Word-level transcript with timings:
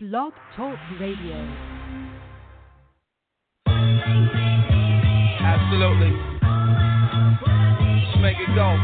Blog 0.00 0.32
Talk 0.54 0.78
Radio. 1.00 1.34
Absolutely. 5.42 6.12
Make 8.18 8.42
it 8.42 8.50
go. 8.54 8.74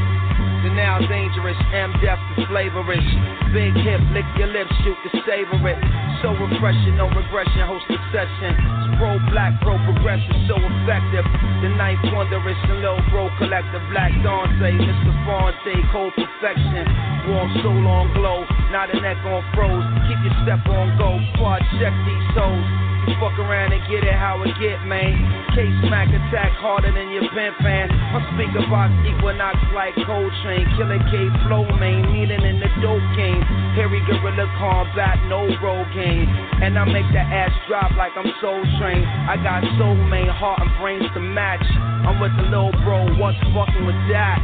The 0.62 0.70
now 0.72 0.96
dangerous, 0.96 1.58
M 1.74 1.92
deaf 2.00 2.16
to 2.38 2.46
flavorish. 2.48 3.10
Big 3.52 3.74
hip, 3.84 4.00
lick 4.14 4.24
your 4.38 4.48
lips, 4.48 4.72
you 4.86 4.94
can 5.02 5.20
savor 5.26 5.60
it. 5.68 5.78
So 6.22 6.32
refreshing, 6.32 6.96
no 6.96 7.10
regression, 7.12 7.66
host 7.68 7.84
a 7.90 7.98
session. 8.14 8.54
It's 8.56 8.96
pro 8.96 9.18
black, 9.28 9.60
pro 9.60 9.76
progressive, 9.84 10.38
so 10.48 10.56
effective. 10.56 11.26
The 11.60 11.74
ninth 11.76 12.00
wonder 12.14 12.40
is 12.48 12.56
the 12.64 12.80
little 12.80 13.02
bro 13.10 13.28
collective. 13.36 13.82
Black 13.90 14.14
Dante, 14.22 14.72
Mr. 14.78 15.12
Phonte, 15.26 15.74
cold 15.92 16.14
perfection. 16.16 16.86
Warm 17.28 17.50
soul 17.60 17.84
on 17.84 18.14
glow, 18.14 18.46
not 18.70 18.88
a 18.88 18.96
neck 19.02 19.18
on 19.26 19.42
froze. 19.52 19.84
Keep 20.08 20.20
your 20.24 20.36
step 20.46 20.62
on 20.70 20.96
go, 20.96 21.18
I 21.44 21.60
check 21.76 21.92
these 22.06 22.26
toes. 22.32 22.93
You 23.04 23.12
fuck 23.20 23.36
around 23.36 23.76
and 23.76 23.84
get 23.84 24.00
it 24.00 24.16
how 24.16 24.40
it 24.48 24.56
get, 24.56 24.80
man. 24.88 25.12
Case 25.52 25.76
smack 25.84 26.08
attack 26.08 26.56
harder 26.56 26.88
than 26.88 27.12
your 27.12 27.28
pen 27.36 27.52
fan. 27.60 27.92
My 28.16 28.24
speaker 28.32 28.64
box 28.72 28.96
equinox 29.04 29.60
like 29.76 29.92
Coltrane. 30.08 30.64
Killer 30.72 31.02
K 31.12 31.28
flow 31.44 31.68
main, 31.76 32.08
needing 32.08 32.40
in 32.40 32.64
the 32.64 32.70
dope 32.80 33.04
game. 33.12 33.44
Harry 33.76 34.00
Gorilla 34.08 34.48
combat, 34.56 35.20
no 35.28 35.44
road 35.60 35.84
game. 35.92 36.24
And 36.64 36.80
I 36.80 36.88
make 36.88 37.04
that 37.12 37.28
ass 37.28 37.52
drop 37.68 37.92
like 37.92 38.16
I'm 38.16 38.32
soul 38.40 38.64
trained. 38.80 39.04
I 39.04 39.36
got 39.36 39.60
soul 39.76 40.00
main, 40.08 40.32
heart 40.32 40.64
and 40.64 40.72
brains 40.80 41.04
to 41.12 41.20
match. 41.20 41.64
I'm 42.08 42.20
with 42.20 42.32
the 42.40 42.48
little 42.48 42.72
bro, 42.84 43.04
what's 43.20 43.36
fucking 43.52 43.84
with 43.84 44.00
that? 44.16 44.40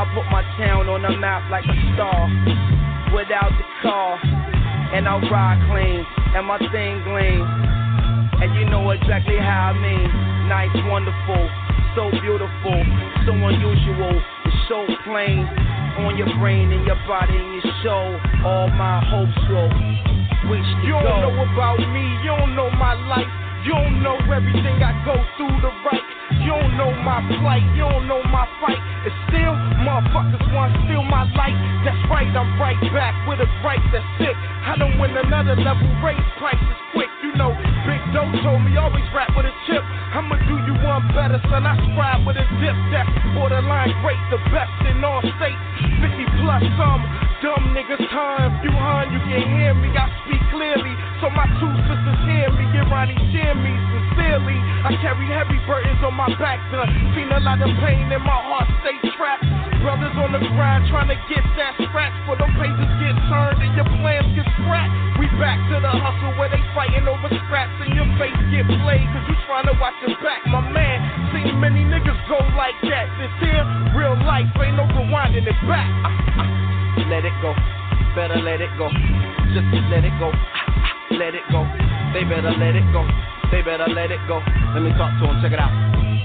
I 0.00 0.08
put 0.16 0.24
my 0.32 0.42
town 0.56 0.88
on 0.88 1.02
the 1.02 1.12
map 1.16 1.44
like 1.50 1.64
a 1.68 1.76
star. 1.92 2.24
Without 3.12 3.52
the 3.52 3.66
car, 3.82 4.16
and 4.92 5.08
I 5.08 5.18
ride 5.30 5.60
clean, 5.70 6.04
and 6.34 6.46
my 6.46 6.58
thing 6.72 7.02
gleam. 7.04 7.42
And 8.40 8.54
you 8.56 8.64
know 8.70 8.90
exactly 8.90 9.36
how 9.36 9.70
I 9.70 9.78
mean. 9.78 10.08
Nice, 10.48 10.72
wonderful, 10.88 11.42
so 11.94 12.10
beautiful, 12.20 12.78
so 13.26 13.32
unusual, 13.36 14.16
it's 14.46 14.56
so 14.68 14.86
plain. 15.04 15.46
On 16.00 16.16
your 16.16 16.30
brain 16.38 16.72
and 16.72 16.86
your 16.86 16.96
body 17.06 17.36
and 17.36 17.60
your 17.60 17.68
soul, 17.84 18.16
all 18.46 18.68
my 18.72 19.04
hopes 19.04 19.36
will 19.50 19.68
reach 20.48 20.64
You 20.86 20.96
don't 20.96 21.04
goal. 21.04 21.20
know 21.20 21.52
about 21.52 21.78
me, 21.92 22.04
you 22.24 22.32
don't 22.32 22.56
know 22.56 22.70
my 22.70 22.94
life. 23.06 23.28
You 23.66 23.72
don't 23.76 24.02
know 24.02 24.16
everything 24.32 24.80
I 24.80 24.96
go 25.04 25.12
through 25.36 25.60
to 25.60 25.70
right. 25.84 26.09
You 26.40 26.56
don't 26.56 26.76
know 26.76 26.92
my 27.04 27.20
plight, 27.40 27.64
you 27.76 27.84
don't 27.84 28.08
know 28.08 28.22
my 28.32 28.48
fight. 28.60 28.80
And 28.80 29.14
still, 29.28 29.54
motherfuckers 29.84 30.44
want 30.52 30.72
to 30.72 30.78
steal 30.88 31.04
my 31.04 31.28
light. 31.36 31.56
That's 31.84 32.00
right, 32.08 32.28
I'm 32.32 32.60
right 32.60 32.80
back 32.92 33.14
with 33.28 33.40
a 33.40 33.48
right 33.64 33.80
that's 33.92 34.04
sick. 34.16 34.36
I 34.36 34.76
don't 34.76 34.98
win 35.00 35.16
another 35.16 35.56
level, 35.56 35.88
raise 36.04 36.20
prices 36.36 36.80
quick. 36.92 37.08
You 37.22 37.32
know, 37.36 37.52
Big 37.86 38.00
Doe 38.12 38.28
told 38.42 38.64
me 38.64 38.76
always 38.76 39.04
rap 39.14 39.32
with 39.36 39.46
a 39.46 39.54
chip. 39.66 39.84
I'ma 40.12 40.36
do 40.48 40.56
you 40.66 40.74
one 40.84 41.06
better, 41.14 41.40
son. 41.48 41.66
I 41.66 41.76
scribe 41.92 42.26
with 42.26 42.36
a 42.36 42.46
dip 42.60 42.76
that's 42.92 43.08
borderline 43.36 43.94
great, 44.02 44.20
the 44.30 44.40
best 44.50 44.72
in 44.88 45.04
all 45.04 45.20
states. 45.20 46.19
50 46.40 46.46
plus 46.46 46.64
some 46.80 47.02
dumb 47.44 47.64
niggas 47.76 48.04
time. 48.12 48.60
You 48.64 48.72
you 48.72 49.20
can 49.28 49.42
hear 49.56 49.72
me. 49.74 49.88
I 49.92 50.08
speak 50.24 50.40
clearly, 50.52 50.94
so 51.20 51.28
my 51.32 51.44
two 51.60 51.72
sisters 51.88 52.20
hear 52.24 52.48
me. 52.52 52.64
Get 52.72 52.88
Ronnie 52.88 53.16
cheer 53.32 53.54
me 53.56 53.72
sincerely. 53.92 54.56
I 54.84 54.96
carry 55.00 55.26
heavy 55.28 55.60
burdens 55.68 56.00
on 56.04 56.14
my 56.14 56.28
back, 56.40 56.60
done. 56.72 56.88
Seen 57.16 57.28
a 57.32 57.40
lot 57.40 57.60
of 57.60 57.68
pain 57.84 58.08
in 58.08 58.22
my 58.22 58.40
heart, 58.40 58.68
stay 58.80 58.96
trapped. 59.16 59.44
Brothers 59.84 60.12
on 60.20 60.32
the 60.32 60.40
grind 60.52 60.88
trying 60.92 61.08
to 61.08 61.16
get 61.28 61.44
that 61.56 61.76
scratch, 61.88 62.12
for 62.28 62.36
them 62.36 62.52
pages 62.60 62.92
get 63.00 63.16
turned 63.32 63.60
and 63.64 63.72
your 63.76 63.88
plans 64.00 64.28
get 64.36 64.44
scrapped. 64.60 64.92
We 65.16 65.28
back 65.40 65.60
to 65.72 65.76
the 65.80 65.92
hustle 65.92 66.36
where 66.40 66.48
they 66.48 66.60
fighting 66.76 67.04
over 67.08 67.28
scraps 67.44 67.76
and 67.84 67.92
your 67.96 68.08
face 68.20 68.36
get 68.52 68.68
played, 68.84 69.04
cause 69.12 69.24
you 69.28 69.36
trying 69.48 69.68
to 69.68 69.76
watch 69.80 69.96
your 70.04 70.16
back, 70.20 70.44
my 70.48 70.60
man. 70.64 71.00
Seen 71.32 71.60
many 71.60 71.84
niggas 71.84 72.20
go 72.28 72.40
like 72.56 72.76
that. 72.88 73.08
This 73.20 73.32
here, 73.40 73.64
real 73.96 74.16
life, 74.24 74.48
ain't 74.60 74.76
no 74.76 74.84
rewinding 74.96 75.48
it 75.48 75.60
back. 75.68 75.88
Let 77.08 77.24
it 77.24 77.34
go. 77.42 77.54
Better 78.14 78.38
let 78.42 78.60
it 78.60 78.70
go. 78.78 78.90
Just 79.54 79.66
let 79.90 80.04
it 80.04 80.14
go. 80.18 80.30
Let 81.18 81.34
it 81.34 81.46
go. 81.50 81.66
They 82.12 82.24
better 82.24 82.50
let 82.54 82.74
it 82.74 82.86
go. 82.92 83.06
They 83.50 83.62
better 83.62 83.86
let 83.90 84.10
it 84.10 84.20
go. 84.26 84.42
Let 84.74 84.82
me 84.82 84.90
talk 84.94 85.14
to 85.20 85.26
them. 85.26 85.42
Check 85.42 85.52
it 85.52 85.58
out. 85.58 85.74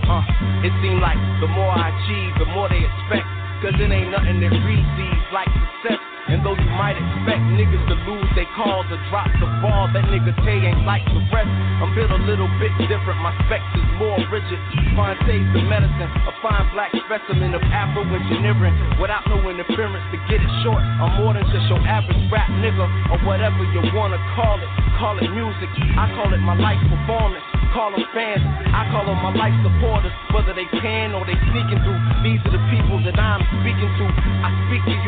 Uh, 0.06 0.22
it 0.62 0.74
seems 0.82 1.02
like 1.02 1.18
the 1.42 1.48
more 1.48 1.74
I 1.74 1.90
achieve, 1.90 2.38
the 2.38 2.46
more 2.54 2.70
they 2.70 2.86
expect. 2.86 3.26
Cause 3.66 3.82
it 3.82 3.90
ain't 3.90 4.14
nothing 4.14 4.38
that 4.46 4.54
receives 4.62 5.26
like 5.34 5.50
success. 5.50 5.98
And 6.30 6.46
though 6.46 6.54
you 6.54 6.70
might 6.78 6.94
expect 6.94 7.42
niggas 7.58 7.82
to 7.90 7.98
lose 8.06 8.30
they 8.38 8.46
calls 8.54 8.86
or 8.94 9.02
drop 9.10 9.26
the 9.42 9.50
ball, 9.58 9.90
that 9.90 10.06
nigga 10.06 10.38
Tay 10.46 10.70
ain't 10.70 10.86
like 10.86 11.02
the 11.10 11.18
rest. 11.34 11.50
I'm 11.82 11.90
built 11.98 12.14
a 12.14 12.22
little 12.30 12.46
bit 12.62 12.70
different, 12.86 13.18
my 13.26 13.34
specs 13.50 13.66
is 13.74 13.90
more 13.98 14.22
rigid. 14.30 14.62
Phonte's 14.94 15.50
the 15.58 15.66
medicine, 15.66 16.14
a 16.30 16.34
fine 16.46 16.70
black 16.78 16.94
specimen 17.10 17.58
of 17.58 17.66
Afro 17.74 18.06
engineering. 18.06 18.78
Without 19.02 19.26
no 19.34 19.42
interference 19.50 20.06
to 20.14 20.18
get 20.30 20.46
it 20.46 20.54
short, 20.62 20.86
I'm 20.86 21.18
more 21.18 21.34
than 21.34 21.50
just 21.50 21.66
your 21.66 21.82
average 21.90 22.22
rap 22.30 22.46
nigga, 22.62 22.86
or 22.86 23.18
whatever 23.26 23.66
you 23.74 23.82
wanna 23.98 24.22
call 24.38 24.62
it. 24.62 24.70
Call 25.02 25.18
it 25.18 25.26
music, 25.34 25.74
I 25.98 26.06
call 26.14 26.30
it 26.38 26.42
my 26.46 26.54
life 26.54 26.78
performance. 26.86 27.55
I 27.76 27.78
call 27.78 27.92
them 27.92 28.08
fans, 28.16 28.40
I 28.72 28.88
call 28.88 29.04
them 29.04 29.20
my 29.20 29.36
life 29.36 29.52
supporters. 29.60 30.16
Whether 30.32 30.56
they 30.56 30.64
can 30.80 31.12
or 31.12 31.28
they 31.28 31.36
sneaking 31.52 31.84
through, 31.84 32.00
these 32.24 32.40
are 32.48 32.56
the 32.56 32.64
people 32.72 33.04
that 33.04 33.20
I'm 33.20 33.44
speaking 33.60 33.92
to. 34.00 34.06
I 34.16 34.50
speak 34.72 34.80
and 34.88 35.05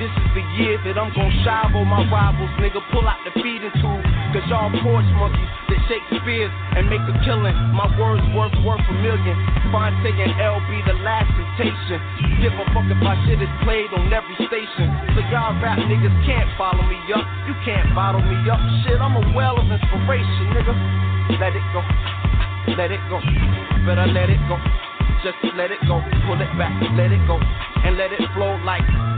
this 0.00 0.08
is 0.08 0.28
the 0.32 0.44
year 0.56 0.80
that 0.88 0.96
I'm 0.96 1.12
gon' 1.12 1.28
shive 1.44 1.76
on 1.76 1.84
my 1.84 2.00
rivals, 2.08 2.48
nigga. 2.56 2.80
Pull 2.88 3.04
out 3.04 3.20
the 3.28 3.36
feeding 3.36 3.68
tube, 3.84 4.00
cause 4.32 4.40
y'all 4.48 4.72
porch 4.80 5.04
monkeys 5.20 5.44
that 5.68 5.76
shake 5.92 6.00
Shakespeare's 6.08 6.48
and 6.80 6.88
make 6.88 7.04
a 7.04 7.12
killing. 7.20 7.52
My 7.76 7.84
words 8.00 8.24
worth 8.32 8.56
worth 8.64 8.80
a 8.80 8.96
million. 9.04 9.36
Phonte 9.68 10.08
and 10.08 10.32
LB, 10.40 10.70
the 10.88 10.96
last 11.04 11.28
temptation. 11.36 12.00
Give 12.40 12.56
a 12.56 12.64
fuck 12.72 12.88
if 12.88 12.96
my 13.04 13.12
shit 13.28 13.44
is 13.44 13.52
played 13.60 13.92
on 13.92 14.08
every 14.08 14.40
station. 14.48 14.88
So 15.12 15.20
y'all 15.28 15.52
rap 15.60 15.76
niggas 15.84 16.16
can't 16.24 16.48
follow 16.56 16.80
me 16.80 16.96
up. 17.12 17.28
You 17.44 17.52
can't 17.68 17.92
bottle 17.92 18.24
me 18.24 18.40
up. 18.48 18.58
Shit, 18.88 18.96
I'm 19.04 19.20
a 19.20 19.24
well 19.36 19.60
of 19.60 19.68
inspiration, 19.68 20.48
nigga. 20.56 20.72
Let 21.36 21.52
it 21.52 21.66
go. 21.76 21.84
Let 22.72 22.88
it 22.88 23.04
go. 23.12 23.20
Better 23.84 24.08
let 24.08 24.32
it 24.32 24.40
go. 24.48 24.56
Just 25.20 25.36
let 25.52 25.68
it 25.68 25.84
go. 25.84 26.00
Pull 26.24 26.40
it 26.40 26.48
back. 26.56 26.72
Let 26.96 27.12
it 27.12 27.20
go. 27.28 27.36
And 27.84 28.00
let 28.00 28.16
it 28.16 28.24
flow 28.32 28.56
like. 28.64 29.09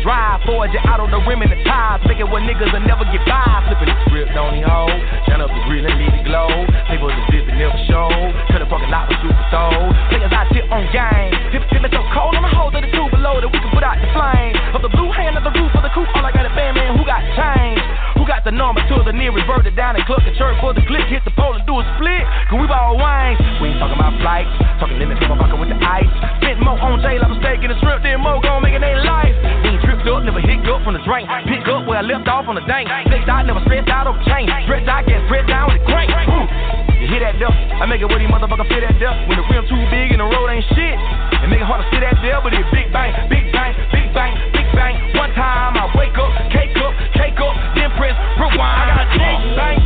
Dry. 0.00 0.40
Forge 0.46 0.74
it 0.74 0.82
out 0.86 0.98
on 0.98 1.10
the 1.10 1.20
rim 1.22 1.42
and 1.42 1.52
the 1.52 1.60
tires, 1.62 2.02
thinking 2.06 2.26
what 2.30 2.42
niggas 2.42 2.72
will 2.72 2.86
never 2.86 3.04
get 3.10 3.22
by. 3.26 3.42
Flipping 3.68 3.90
the 3.90 3.96
script 4.08 4.34
on 4.34 4.54
the 4.56 4.62
hoe, 4.66 4.90
turn 5.28 5.40
up 5.42 5.50
the 5.50 5.60
grill 5.68 5.84
and 5.84 5.96
leave 5.98 6.14
it 6.14 6.24
glow. 6.26 6.48
People 6.90 7.10
the 7.10 7.22
dip 7.30 7.46
and 7.46 7.58
never 7.58 7.78
show, 7.86 8.08
cut 8.50 8.60
the 8.62 8.68
fucking 8.70 8.90
lot 8.90 9.10
with 9.10 9.20
super 9.22 9.44
throw. 9.50 9.70
Players 10.10 10.32
I 10.34 10.42
tip 10.50 10.66
on 10.70 10.84
game, 10.90 11.32
dip 11.52 11.62
feeling 11.70 11.92
so 11.92 12.02
cold 12.14 12.34
on 12.34 12.42
the 12.42 12.52
hole 12.52 12.72
of 12.72 12.80
the 12.80 12.90
two 12.90 13.06
below 13.10 13.38
that 13.42 13.50
we 13.50 13.58
can 13.58 13.72
put 13.74 13.84
out 13.84 13.98
the 14.00 14.08
flame. 14.14 14.54
Of 14.74 14.82
the 14.82 14.90
blue 14.90 15.10
hand 15.12 15.38
of 15.38 15.44
the 15.44 15.52
roof 15.54 15.70
of 15.74 15.82
the 15.84 15.92
coupe, 15.92 16.10
all 16.14 16.24
I 16.26 16.32
got 16.32 16.46
a 16.46 16.52
band 16.54 16.74
man 16.74 16.96
who 16.98 17.04
got 17.06 17.22
change. 17.36 17.82
Who 18.18 18.22
got 18.26 18.46
the 18.46 18.54
number 18.54 18.80
to 18.80 19.04
the 19.04 19.12
nearest, 19.12 19.44
burn 19.44 19.66
down 19.74 19.96
and 19.98 20.04
cluck 20.06 20.22
the 20.24 20.32
church 20.38 20.56
for 20.62 20.72
the 20.72 20.82
click, 20.86 21.04
hit 21.10 21.26
the 21.26 21.34
pole 21.34 21.52
and 21.52 21.66
do 21.66 21.76
a 21.76 21.84
split. 21.98 22.24
Cause 22.48 22.58
we 22.62 22.66
ball 22.66 22.96
wine, 22.96 23.36
we 23.60 23.68
ain't 23.74 23.78
talking 23.82 23.98
about 23.98 24.16
flights, 24.22 24.50
talking 24.78 24.98
limits, 24.98 25.20
I'm 25.26 25.36
fucking 25.36 25.58
with 25.58 25.68
the 25.68 25.78
ice. 25.82 26.08
Spent 26.40 26.62
more 26.62 26.78
on 26.78 27.02
jail, 27.02 27.20
I'm 27.20 27.34
in 27.34 27.70
the 27.70 27.78
shrimp, 27.80 28.02
then 28.02 28.20
more 28.20 28.40
gon' 28.40 28.62
make 28.62 28.74
it 28.74 28.80
they 28.80 28.94
life. 29.04 29.33
Up, 30.74 30.82
from 30.82 30.98
the 30.98 31.06
drink. 31.06 31.30
Pick 31.46 31.70
up 31.70 31.86
where 31.86 32.02
I 32.02 32.04
left 32.04 32.26
off 32.26 32.50
on 32.50 32.58
the 32.58 32.66
dank. 32.66 32.90
Flexed 33.06 33.30
out, 33.30 33.46
never 33.46 33.62
stressed 33.62 33.86
out 33.86 34.10
over 34.10 34.18
change. 34.26 34.50
Stretched 34.66 34.90
out, 34.90 35.06
get 35.06 35.22
spread 35.30 35.46
down 35.46 35.70
with 35.70 35.78
the 35.78 35.86
crank. 35.86 36.10
Ooh. 36.10 36.50
You 36.98 37.06
hear 37.06 37.22
that 37.22 37.38
at. 37.38 37.54
I 37.78 37.86
make 37.86 38.02
it 38.02 38.10
where 38.10 38.18
these 38.18 38.26
motherfuckers 38.26 38.66
fit 38.66 38.82
at 38.82 38.98
there. 38.98 39.14
When 39.30 39.38
the 39.38 39.46
rim 39.54 39.62
too 39.70 39.78
big 39.94 40.10
and 40.10 40.18
the 40.18 40.26
road 40.26 40.50
ain't 40.50 40.66
shit. 40.74 40.98
It 40.98 41.46
make 41.46 41.62
it 41.62 41.68
hard 41.70 41.78
to 41.78 41.86
sit 41.94 42.02
at 42.02 42.18
there, 42.26 42.42
but 42.42 42.50
it 42.50 42.66
big 42.74 42.90
bang, 42.90 43.14
big 43.30 43.54
bang, 43.54 43.70
big 43.94 44.10
bang, 44.18 44.34
big 44.50 44.66
bang. 44.74 44.98
One 45.14 45.30
time 45.38 45.78
I 45.78 45.86
wake 45.94 46.18
up, 46.18 46.34
cake 46.50 46.74
up, 46.82 46.90
cake 47.14 47.38
up, 47.38 47.54
then 47.78 47.94
press 47.94 48.18
rewind. 48.34 48.58
I 48.58 48.98
got 48.98 49.08
big 49.14 49.54
bang 49.54 49.83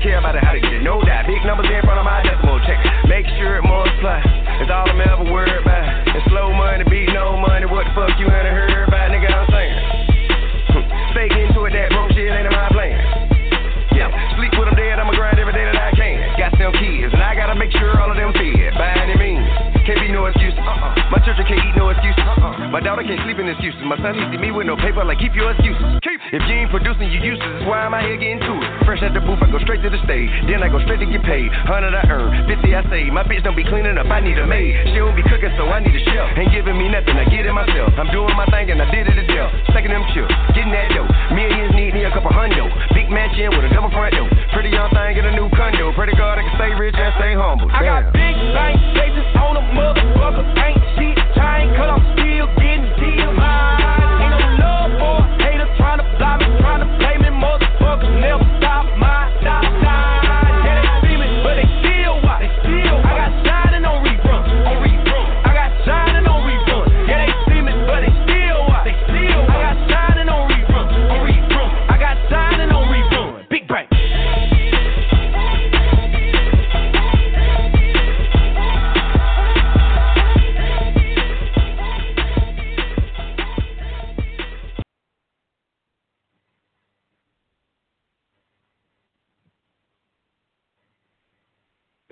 And 0.00 0.08
care 0.08 0.18
about 0.18 0.32
is 0.32 0.40
how 0.40 0.56
to 0.56 0.60
get 0.60 0.72
it. 0.72 0.80
No 0.80 1.04
doubt, 1.04 1.28
big 1.28 1.44
numbers 1.44 1.68
in 1.68 1.84
front 1.84 2.00
of 2.00 2.08
my 2.08 2.24
decimal 2.24 2.56
check. 2.64 2.80
Make 3.04 3.28
sure 3.36 3.60
it 3.60 3.64
multiply. 3.68 4.24
It's 4.64 4.72
all 4.72 4.88
I'm 4.88 4.96
ever 4.96 5.28
worried 5.28 5.60
about. 5.60 6.08
And 6.08 6.24
slow 6.32 6.56
money 6.56 6.84
beat 6.88 7.12
no 7.12 7.36
money. 7.36 7.66
What 7.68 7.84
the 7.84 7.92
fuck 7.92 8.16
you 8.16 8.24
ain't 8.24 8.48
heard 8.48 8.69
excuse. 20.40 20.56
Uh-uh. 20.56 21.12
My 21.12 21.20
children 21.20 21.44
can't 21.44 21.60
eat 21.60 21.76
no 21.76 21.92
excuses. 21.92 22.24
Uh-uh. 22.24 22.72
My 22.72 22.80
daughter 22.80 23.04
can't 23.04 23.20
sleep 23.28 23.36
in 23.36 23.46
excuses. 23.52 23.84
My 23.84 24.00
son 24.00 24.16
needs 24.16 24.32
to 24.32 24.38
me 24.40 24.48
with 24.50 24.64
no 24.64 24.76
paper, 24.80 25.04
like 25.04 25.20
keep 25.20 25.36
your 25.36 25.52
excuses. 25.52 25.84
Keep. 26.00 26.20
If 26.32 26.40
you 26.48 26.54
ain't 26.64 26.72
producing, 26.72 27.12
you 27.12 27.20
useless. 27.20 27.60
That's 27.60 27.68
why 27.68 27.84
I'm 27.84 27.92
out 27.92 28.08
here 28.08 28.16
getting 28.16 28.40
to 28.40 28.52
it. 28.56 28.68
Fresh 28.88 29.04
at 29.04 29.12
the 29.12 29.20
booth, 29.20 29.42
I 29.44 29.52
go 29.52 29.60
straight 29.60 29.84
to 29.84 29.92
the 29.92 30.00
stage. 30.08 30.32
Then 30.48 30.64
I 30.64 30.72
go 30.72 30.80
straight 30.88 31.04
to 31.04 31.08
get 31.08 31.20
paid. 31.26 31.52
Hundred 31.68 31.92
I 31.92 32.08
earn, 32.08 32.48
fifty 32.48 32.72
I 32.72 32.80
save. 32.88 33.12
My 33.12 33.20
bitch 33.26 33.44
don't 33.44 33.58
be 33.58 33.66
cleaning 33.66 34.00
up, 34.00 34.08
I 34.08 34.24
need 34.24 34.40
a 34.40 34.46
maid. 34.48 34.72
She 34.88 34.96
don't 34.96 35.12
be 35.12 35.26
cooking, 35.28 35.52
so 35.60 35.68
I 35.68 35.84
need 35.84 35.92
a 35.92 36.02
chef. 36.08 36.38
Ain't 36.40 36.54
giving 36.54 36.78
me 36.78 36.88
nothing, 36.88 37.18
I 37.20 37.28
get 37.28 37.44
it 37.44 37.52
myself. 37.52 37.92
I'm 38.00 38.08
doing 38.08 38.32
my 38.32 38.48
thing 38.48 38.70
and 38.72 38.80
I 38.80 38.88
did 38.88 39.10
it 39.10 39.16
to 39.18 39.26
death. 39.28 39.50
Second 39.76 39.92
them 39.92 40.06
chips, 40.16 40.32
getting 40.56 40.72
that 40.72 40.94
dough. 40.94 41.10
Millions 41.34 41.74
need 41.74 41.92
me 41.92 42.06
a 42.06 42.12
couple 42.14 42.30
hundo. 42.30 42.70
Big 42.94 43.10
mansion 43.10 43.50
with 43.50 43.66
a 43.66 43.70
double 43.74 43.90
front 43.90 44.14
door. 44.14 44.30
Pretty 44.54 44.70
young 44.70 44.88
thing 44.94 45.18
in 45.18 45.26
a 45.26 45.34
new 45.34 45.50
condo. 45.58 45.90
Pretty 45.98 46.14
God 46.14 46.38
I 46.38 46.46
can 46.46 46.54
stay 46.54 46.70
rich 46.78 46.94
and 46.94 47.12
stay 47.18 47.34
humble. 47.34 47.66
I 47.74 47.82
got 47.82 48.14
big 48.14 48.38
bank 48.54 48.78
cases 48.94 49.26
on 49.34 49.58
a 49.58 49.64
motherfucker. 49.74 50.29
I 50.36 50.68
ain't 50.68 50.78
shit, 50.94 51.18
chain, 51.34 51.74
cause 51.74 51.90
I'm 51.90 52.04
still 52.14 52.59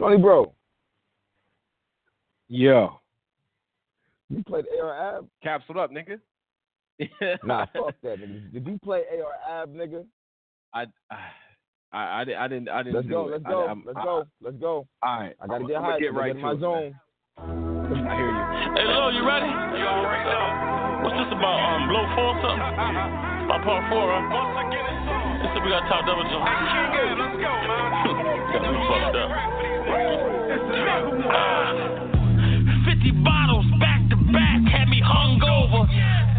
Tony 0.08 0.22
Bro, 0.22 0.55
Yeah. 2.49 2.88
you 4.31 4.43
played 4.44 4.64
AR 4.81 5.19
Ab? 5.19 5.28
Capsule 5.43 5.81
up, 5.81 5.90
nigga. 5.93 6.16
Nah, 7.44 7.66
fuck 7.76 7.93
that, 8.02 8.16
nigga. 8.19 8.50
Did 8.56 8.66
you 8.66 8.78
play 8.82 9.02
AR 9.20 9.37
Ab, 9.62 9.75
nigga? 9.76 10.06
I, 10.72 10.87
I, 11.93 12.22
I, 12.22 12.25
didn't, 12.25 12.40
I 12.40 12.49
didn't, 12.49 12.69
I 12.70 12.82
didn't. 12.82 12.94
Let's 12.96 13.06
do 13.06 13.12
go, 13.12 13.28
it. 13.28 13.32
let's 13.32 13.44
go, 13.44 13.66
I'm- 13.69 13.84
let's 13.87 13.99
I- 14.00 14.05
go, 14.05 14.25
let's 14.40 14.56
go. 14.56 14.87
All 15.05 15.20
right. 15.20 15.37
I 15.43 15.46
gotta 15.46 15.60
I'm- 15.60 15.66
get 15.69 15.76
high. 15.76 15.88
gonna 15.93 16.00
get 16.00 16.14
right 16.14 16.31
in 16.31 16.37
to 16.37 16.43
my 16.43 16.52
it, 16.52 16.61
zone. 16.61 16.96
man. 17.37 18.08
I 18.08 18.14
hear 18.16 18.32
you. 18.32 18.44
Hey, 18.81 18.84
Lo, 18.88 19.08
you 19.12 19.22
ready? 19.28 19.44
You 19.76 19.84
already 19.93 20.25
know. 20.25 21.04
What's 21.04 21.16
this 21.20 21.32
about? 21.37 21.56
Um, 21.69 21.88
blow 21.93 22.04
four 22.16 22.32
or 22.32 22.40
something? 22.40 22.64
About 23.49 23.64
part 23.64 23.81
four, 23.88 24.04
right? 24.08 25.40
This 25.40 25.49
is 25.56 25.61
we 25.64 25.70
got 25.72 25.88
top 25.88 26.04
double 26.04 26.20
jump. 26.28 26.44
Hey, 26.44 26.69
King 26.69 27.00
Ed, 27.00 27.16
let's 27.16 27.32
go, 27.40 27.49
man. 27.49 28.52
got 28.52 28.61
me 28.69 28.81
fucked 28.93 29.16
up. 29.16 29.57
Ah, 30.70 31.72
50 32.84 33.10
bottles 33.24 33.64
back 33.80 34.04
to 34.10 34.16
back 34.16 34.60
had 34.68 34.88
me 34.88 35.00
hungover. 35.00 35.88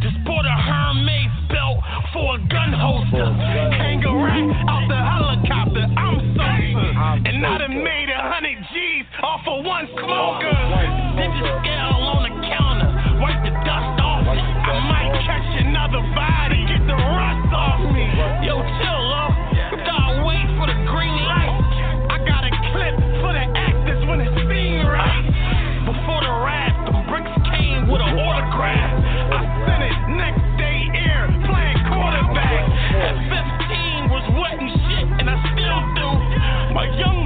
Just 0.01 0.21
bought 0.23 0.45
a 0.45 0.53
Hermes 0.53 1.33
belt 1.49 1.81
for 2.13 2.35
a 2.35 2.39
gun 2.45 2.73
holster. 2.73 3.25
Rack 3.25 4.45
out 4.69 4.85
the 4.85 5.01
helicopter. 5.01 5.85
I'm 5.97 6.21
sober. 6.37 7.25
And 7.25 7.45
I 7.45 7.57
done 7.57 7.83
made 7.83 8.09
a 8.13 8.21
hundred 8.21 8.61
G's 8.69 9.05
off 9.23 9.41
of 9.47 9.65
one 9.65 9.87
smoker. 9.97 10.53
Digit 11.17 11.49
scale 11.65 11.97
on 12.13 12.29
the 12.29 12.33
counter. 12.53 12.89
Wipe 13.21 13.41
the 13.41 13.53
dust 13.65 13.97
off. 13.97 14.29
I 14.29 14.77
might 14.93 15.09
catch 15.25 15.49
another 15.65 16.05
body. 16.13 16.69
Get 16.69 16.85
the 16.85 16.93
rust 16.93 17.49
off 17.49 17.81
me. 17.93 18.05
Yo, 18.45 18.61
chill, 18.61 19.18
At 32.99 33.15
15 33.15 34.11
was 34.11 34.25
wet 34.35 34.59
and 34.59 34.71
shit, 34.83 35.07
and 35.19 35.29
I 35.29 35.37
still 35.55 35.79
do. 35.95 36.09
My 36.75 36.85
young 36.99 37.18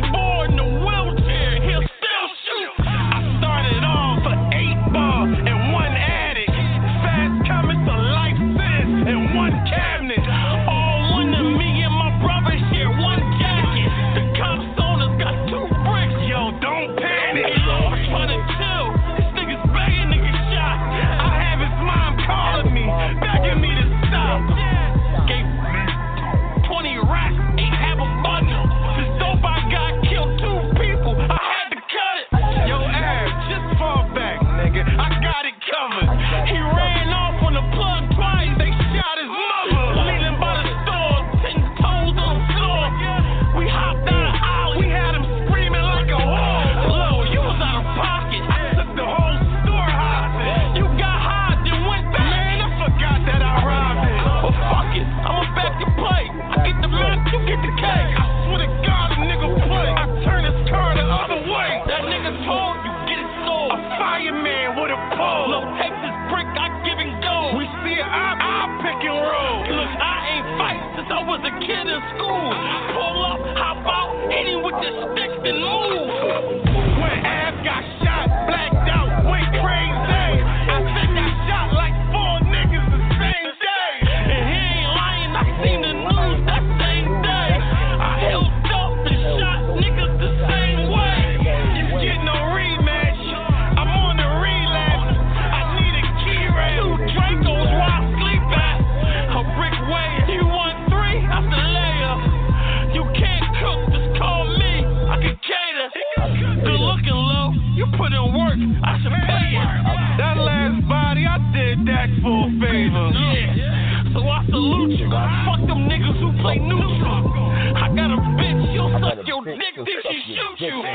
you. 120.63 120.92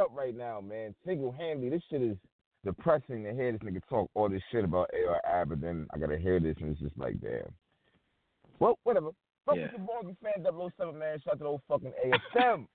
Up 0.00 0.08
right 0.14 0.34
now, 0.36 0.60
man. 0.60 0.94
Single 1.04 1.32
handedly, 1.32 1.68
this 1.70 1.82
shit 1.90 2.02
is 2.02 2.16
depressing 2.64 3.24
to 3.24 3.32
hear 3.34 3.52
this 3.52 3.60
nigga 3.60 3.80
talk 3.88 4.10
all 4.14 4.28
this 4.28 4.42
shit 4.50 4.64
about 4.64 4.88
AR 5.08 5.20
Ab, 5.40 5.50
but 5.50 5.60
then 5.60 5.86
I 5.92 5.98
gotta 5.98 6.16
hear 6.16 6.40
this 6.40 6.56
and 6.60 6.70
it's 6.70 6.80
just 6.80 6.96
like, 6.96 7.20
damn. 7.20 7.52
Well, 8.58 8.78
whatever. 8.84 9.10
Fuck 9.44 9.56
Yeah. 9.56 9.62
with 9.64 9.72
your 9.72 10.02
boy, 10.02 10.16
fan 10.22 10.44
007, 10.78 10.98
man. 10.98 11.18
Shout 11.20 11.32
out 11.34 11.38
to 11.38 11.44
the 11.44 11.48
old 11.50 11.62
fucking 11.68 11.92
ASM. 12.06 12.66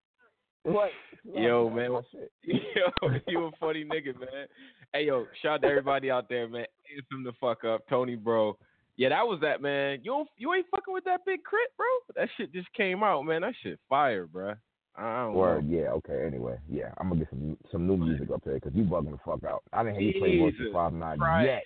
what? 0.64 0.90
Yo, 1.24 1.68
man. 1.70 1.90
Yo, 2.44 3.10
you 3.26 3.44
a 3.46 3.50
funny 3.58 3.84
nigga, 3.84 4.18
man. 4.18 4.46
Hey, 4.92 5.06
yo, 5.06 5.26
shout 5.40 5.54
out 5.54 5.62
to 5.62 5.68
everybody 5.68 6.10
out 6.10 6.28
there, 6.28 6.46
man. 6.48 6.66
Him 7.10 7.24
the 7.24 7.32
fuck 7.40 7.64
up, 7.64 7.88
Tony, 7.88 8.14
bro. 8.14 8.56
Yeah, 8.96 9.08
that 9.08 9.26
was 9.26 9.40
that, 9.40 9.62
man. 9.62 10.00
You 10.02 10.10
don't, 10.12 10.28
you 10.36 10.52
ain't 10.52 10.66
fucking 10.70 10.92
with 10.92 11.04
that 11.04 11.24
big 11.24 11.42
crit, 11.42 11.70
bro. 11.78 11.86
That 12.14 12.28
shit 12.36 12.52
just 12.52 12.70
came 12.74 13.02
out, 13.02 13.22
man. 13.22 13.40
That 13.40 13.54
shit 13.62 13.80
fire, 13.88 14.26
bro. 14.26 14.52
I 14.96 15.22
don't 15.24 15.34
Word, 15.34 15.68
know. 15.70 15.78
yeah, 15.78 15.88
okay. 15.90 16.24
Anyway, 16.26 16.58
yeah, 16.68 16.92
I'm 16.98 17.08
gonna 17.08 17.20
get 17.20 17.30
some 17.30 17.56
some 17.70 17.86
new 17.86 17.96
music 17.96 18.30
up 18.30 18.42
there 18.44 18.54
because 18.54 18.74
you 18.74 18.84
bugging 18.84 19.12
the 19.12 19.18
fuck 19.24 19.42
out. 19.44 19.62
I 19.72 19.82
didn't 19.82 19.98
hear 20.00 20.08
you 20.10 20.20
play 20.20 20.50
Jesus 20.50 20.66
Five 20.72 20.92
Nine 20.92 21.18
yet. 21.44 21.62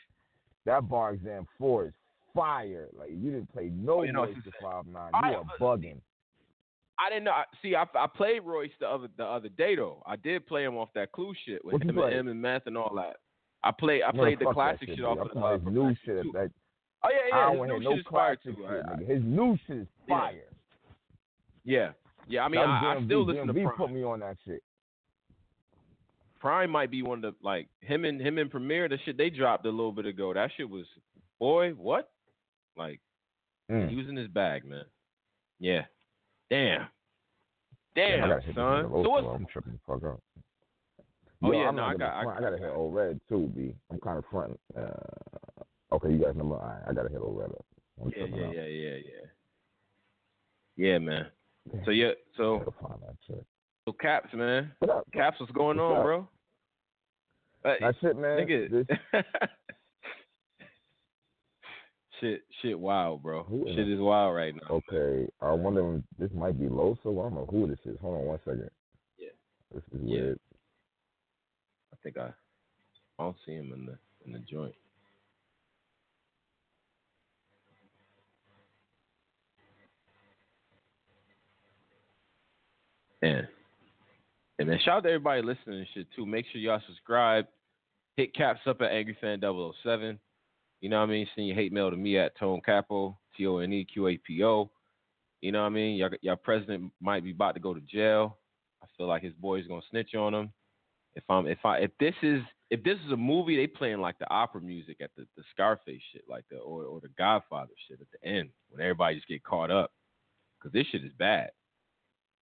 That 0.64 0.88
bar 0.88 1.12
exam 1.12 1.46
four 1.58 1.86
is 1.86 1.92
fire. 2.34 2.88
Like 2.96 3.10
you 3.10 3.32
didn't 3.32 3.52
play 3.52 3.70
no 3.74 4.00
Oh, 4.00 4.02
you 4.04 4.12
know, 4.12 4.28
Five 4.60 4.86
Nine. 4.86 5.10
I- 5.14 5.30
You 5.30 5.36
are 5.38 5.44
bugging. 5.60 6.00
I 6.98 7.10
didn't 7.10 7.24
know. 7.24 7.34
See, 7.60 7.74
I, 7.74 7.84
I 7.94 8.06
played 8.06 8.40
Royce 8.44 8.70
the 8.80 8.88
other 8.88 9.08
the 9.18 9.24
other 9.24 9.48
day 9.50 9.76
though. 9.76 10.02
I 10.06 10.16
did 10.16 10.46
play 10.46 10.64
him 10.64 10.76
off 10.76 10.88
that 10.94 11.12
Clue 11.12 11.34
shit 11.44 11.62
with 11.64 11.82
him 11.82 11.90
and 11.90 11.98
play? 11.98 12.14
M 12.14 12.28
and 12.28 12.40
Meth 12.40 12.66
and 12.66 12.78
all 12.78 12.94
that. 12.96 13.16
I 13.64 13.72
played 13.72 14.02
I 14.02 14.12
Man, 14.12 14.22
played 14.22 14.38
the 14.38 14.46
classic 14.52 14.88
shit, 14.88 14.96
shit 14.96 15.04
off 15.04 15.18
of 15.18 15.36
uh, 15.36 15.52
his 15.58 15.62
new 15.74 15.94
shit. 16.04 16.22
too. 16.22 16.30
That, 16.32 16.50
Oh 17.04 17.08
yeah, 17.10 17.36
I 17.36 17.40
don't 17.42 17.52
His 17.52 17.58
want 17.58 17.70
new 17.72 17.80
no 17.80 17.90
shit 17.90 17.98
is 18.00 18.06
fire 18.10 18.36
too. 18.36 18.56
shit, 18.56 18.66
I- 18.88 18.92
I- 18.92 19.04
His 19.14 19.22
new 19.24 19.58
shit 19.66 19.76
is 19.78 19.86
fire. 20.08 20.32
yeah, 21.64 21.80
yeah. 21.80 21.92
I 22.28 22.48
mean, 22.48 22.60
I, 22.60 22.94
I 22.98 23.04
still 23.04 23.24
listen 23.24 23.46
to 23.46 23.52
DMV 23.52 23.64
Prime. 23.64 23.76
put 23.76 23.92
me 23.92 24.02
on 24.04 24.20
that 24.20 24.36
shit. 24.44 24.62
Prime 26.40 26.70
might 26.70 26.90
be 26.90 27.02
one 27.02 27.24
of 27.24 27.34
the 27.34 27.44
like 27.46 27.68
him 27.80 28.04
and 28.04 28.20
him 28.20 28.38
and 28.38 28.50
Premier. 28.50 28.88
The 28.88 28.98
shit 29.04 29.16
they 29.16 29.30
dropped 29.30 29.64
a 29.66 29.70
little 29.70 29.92
bit 29.92 30.06
ago. 30.06 30.32
That 30.34 30.50
shit 30.56 30.68
was 30.68 30.84
boy, 31.40 31.70
what? 31.72 32.10
Like 32.76 33.00
Mm. 33.70 33.88
he 33.90 33.96
was 33.96 34.06
in 34.08 34.14
his 34.14 34.28
bag, 34.28 34.64
man. 34.64 34.84
Yeah. 35.58 35.86
Damn. 36.50 36.86
Damn, 37.96 38.30
I 38.30 38.34
hit 38.40 38.54
son. 38.54 38.84
So 38.84 38.88
what's 39.08 39.26
I'm 39.26 39.46
tripping 39.46 39.72
the 39.72 39.78
fuck 39.86 40.04
out. 40.08 40.20
Oh, 41.42 41.50
Yo, 41.52 41.60
yeah, 41.60 41.68
I'm 41.68 41.74
no, 41.76 41.82
I 41.82 41.94
got- 41.96 42.12
I. 42.14 42.20
I, 42.20 42.24
got- 42.24 42.40
gotta 42.42 42.58
hit 42.58 42.68
old 42.70 42.94
red 42.94 43.20
too, 43.28 43.50
B. 43.56 43.74
I'm 43.90 43.98
kind 43.98 44.18
of 44.18 44.24
front. 44.30 44.60
Uh, 44.78 45.94
okay, 45.96 46.12
you 46.12 46.18
guys 46.18 46.36
number. 46.36 46.54
Right, 46.56 46.80
I 46.88 46.92
gotta 46.92 47.08
hit 47.08 47.18
old 47.20 47.38
red 47.38 47.50
up. 47.50 47.64
I'm 48.00 48.12
yeah, 48.16 48.24
yeah, 48.26 48.46
out. 48.46 48.54
yeah, 48.54 48.62
yeah, 48.66 48.96
yeah. 48.96 49.26
Yeah, 50.76 50.98
man. 50.98 51.26
So 51.84 51.90
yeah, 51.90 52.12
so 52.36 52.58
Gotta 52.58 52.70
find 52.80 53.02
that 53.02 53.16
shit. 53.26 53.44
so 53.86 53.92
Caps, 53.92 54.32
man. 54.34 54.72
What 54.78 54.90
up? 54.90 55.04
Caps, 55.12 55.38
what's 55.40 55.52
going 55.52 55.78
What's 55.78 55.92
on, 55.92 55.96
up? 55.98 56.02
bro? 56.04 56.28
Uh, 57.64 57.74
That 57.80 57.94
shit, 58.00 58.16
man. 58.16 58.38
nigga. 58.38 58.70
This, 58.70 58.86
shit, 62.20 62.42
shit, 62.62 62.78
wild, 62.78 63.22
bro. 63.22 63.42
Who 63.44 63.64
Shit 63.68 63.80
it? 63.80 63.92
is 63.92 64.00
wild 64.00 64.34
right 64.36 64.54
now. 64.54 64.76
okay, 64.90 65.28
I 65.40 65.52
wonder 65.52 65.96
if 65.96 66.02
this 66.18 66.30
might 66.36 66.58
be 66.58 66.66
Loso. 66.66 66.98
I 67.18 67.28
don't 67.28 67.34
know 67.34 67.48
who 67.50 67.66
this 67.66 67.78
is. 67.84 67.98
Hold 68.00 68.20
on 68.20 68.26
one 68.26 68.38
second. 68.44 68.70
Yeah. 69.18 69.28
This 69.74 69.82
is 69.92 70.00
Yeah. 70.04 70.20
weird. 70.20 70.40
I 71.92 71.96
think 72.02 72.16
I, 72.18 72.28
I 73.18 73.22
don't 73.24 73.36
see 73.44 73.52
him 73.52 73.72
in 73.72 73.86
the 73.86 73.98
in 74.24 74.32
the 74.32 74.38
joint. 74.40 74.74
Man. 83.26 83.48
And 84.60 84.68
man, 84.68 84.78
shout 84.84 84.98
out 84.98 85.02
to 85.02 85.08
everybody 85.08 85.42
listening 85.42 85.80
and 85.80 85.86
shit 85.92 86.06
too. 86.14 86.24
Make 86.24 86.46
sure 86.50 86.60
y'all 86.60 86.80
subscribe. 86.86 87.46
Hit 88.16 88.34
caps 88.34 88.60
up 88.66 88.80
at 88.80 88.92
AngryFan007. 88.92 90.18
You 90.80 90.88
know 90.88 91.00
what 91.00 91.08
I 91.08 91.12
mean? 91.12 91.26
Send 91.34 91.48
your 91.48 91.56
hate 91.56 91.72
mail 91.72 91.90
to 91.90 91.96
me 91.96 92.18
at 92.18 92.38
Tone 92.38 92.60
Capo, 92.64 93.18
T 93.36 93.46
O 93.48 93.58
N 93.58 93.72
E 93.72 93.84
Q 93.84 94.06
A 94.06 94.16
P 94.16 94.44
O. 94.44 94.70
You 95.40 95.50
know 95.50 95.62
what 95.62 95.66
I 95.66 95.70
mean? 95.70 95.96
Y'all, 95.96 96.10
y'all 96.22 96.36
president 96.36 96.92
might 97.00 97.24
be 97.24 97.32
about 97.32 97.54
to 97.54 97.60
go 97.60 97.74
to 97.74 97.80
jail. 97.80 98.38
I 98.80 98.86
feel 98.96 99.08
like 99.08 99.22
his 99.22 99.34
boy's 99.34 99.66
gonna 99.66 99.82
snitch 99.90 100.14
on 100.14 100.32
him. 100.32 100.52
If 101.16 101.24
I'm 101.28 101.48
if 101.48 101.58
I 101.64 101.78
if 101.78 101.90
this 101.98 102.14
is 102.22 102.42
if 102.70 102.84
this 102.84 102.98
is 103.04 103.12
a 103.12 103.16
movie, 103.16 103.56
they 103.56 103.66
playing 103.66 104.00
like 104.00 104.18
the 104.20 104.30
opera 104.30 104.60
music 104.60 104.98
at 105.00 105.10
the, 105.16 105.26
the 105.36 105.42
Scarface 105.52 106.00
shit, 106.12 106.22
like 106.28 106.44
the 106.48 106.58
or 106.58 106.84
or 106.84 107.00
the 107.00 107.10
Godfather 107.18 107.72
shit 107.88 108.00
at 108.00 108.06
the 108.12 108.28
end 108.28 108.50
when 108.70 108.80
everybody 108.80 109.16
just 109.16 109.28
get 109.28 109.42
caught 109.42 109.72
up, 109.72 109.90
because 110.58 110.72
this 110.72 110.86
shit 110.92 111.04
is 111.04 111.12
bad. 111.18 111.50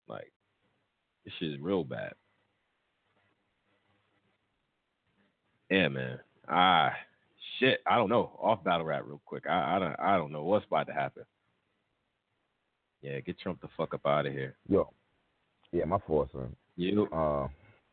Like 0.06 0.30
this 1.24 1.34
shit 1.38 1.52
is 1.52 1.60
real 1.60 1.84
bad. 1.84 2.12
Yeah, 5.70 5.88
man. 5.88 6.18
Ah, 6.48 6.92
shit, 7.58 7.80
I 7.86 7.96
don't 7.96 8.10
know. 8.10 8.38
Off 8.42 8.62
battle 8.64 8.84
rap 8.86 9.02
real 9.06 9.20
quick. 9.24 9.44
I, 9.48 9.76
I 9.76 9.78
don't 9.78 9.96
I 10.00 10.16
don't 10.16 10.32
know 10.32 10.44
what's 10.44 10.66
about 10.66 10.86
to 10.88 10.92
happen. 10.92 11.24
Yeah, 13.02 13.20
get 13.20 13.38
Trump 13.38 13.60
the 13.60 13.68
fuck 13.76 13.94
up 13.94 14.06
out 14.06 14.26
of 14.26 14.32
here. 14.32 14.56
Yo, 14.68 14.90
yeah, 15.72 15.84
my 15.84 15.98
fault, 16.06 16.30
son. 16.32 16.54
You. 16.76 17.06
Uh, 17.12 17.48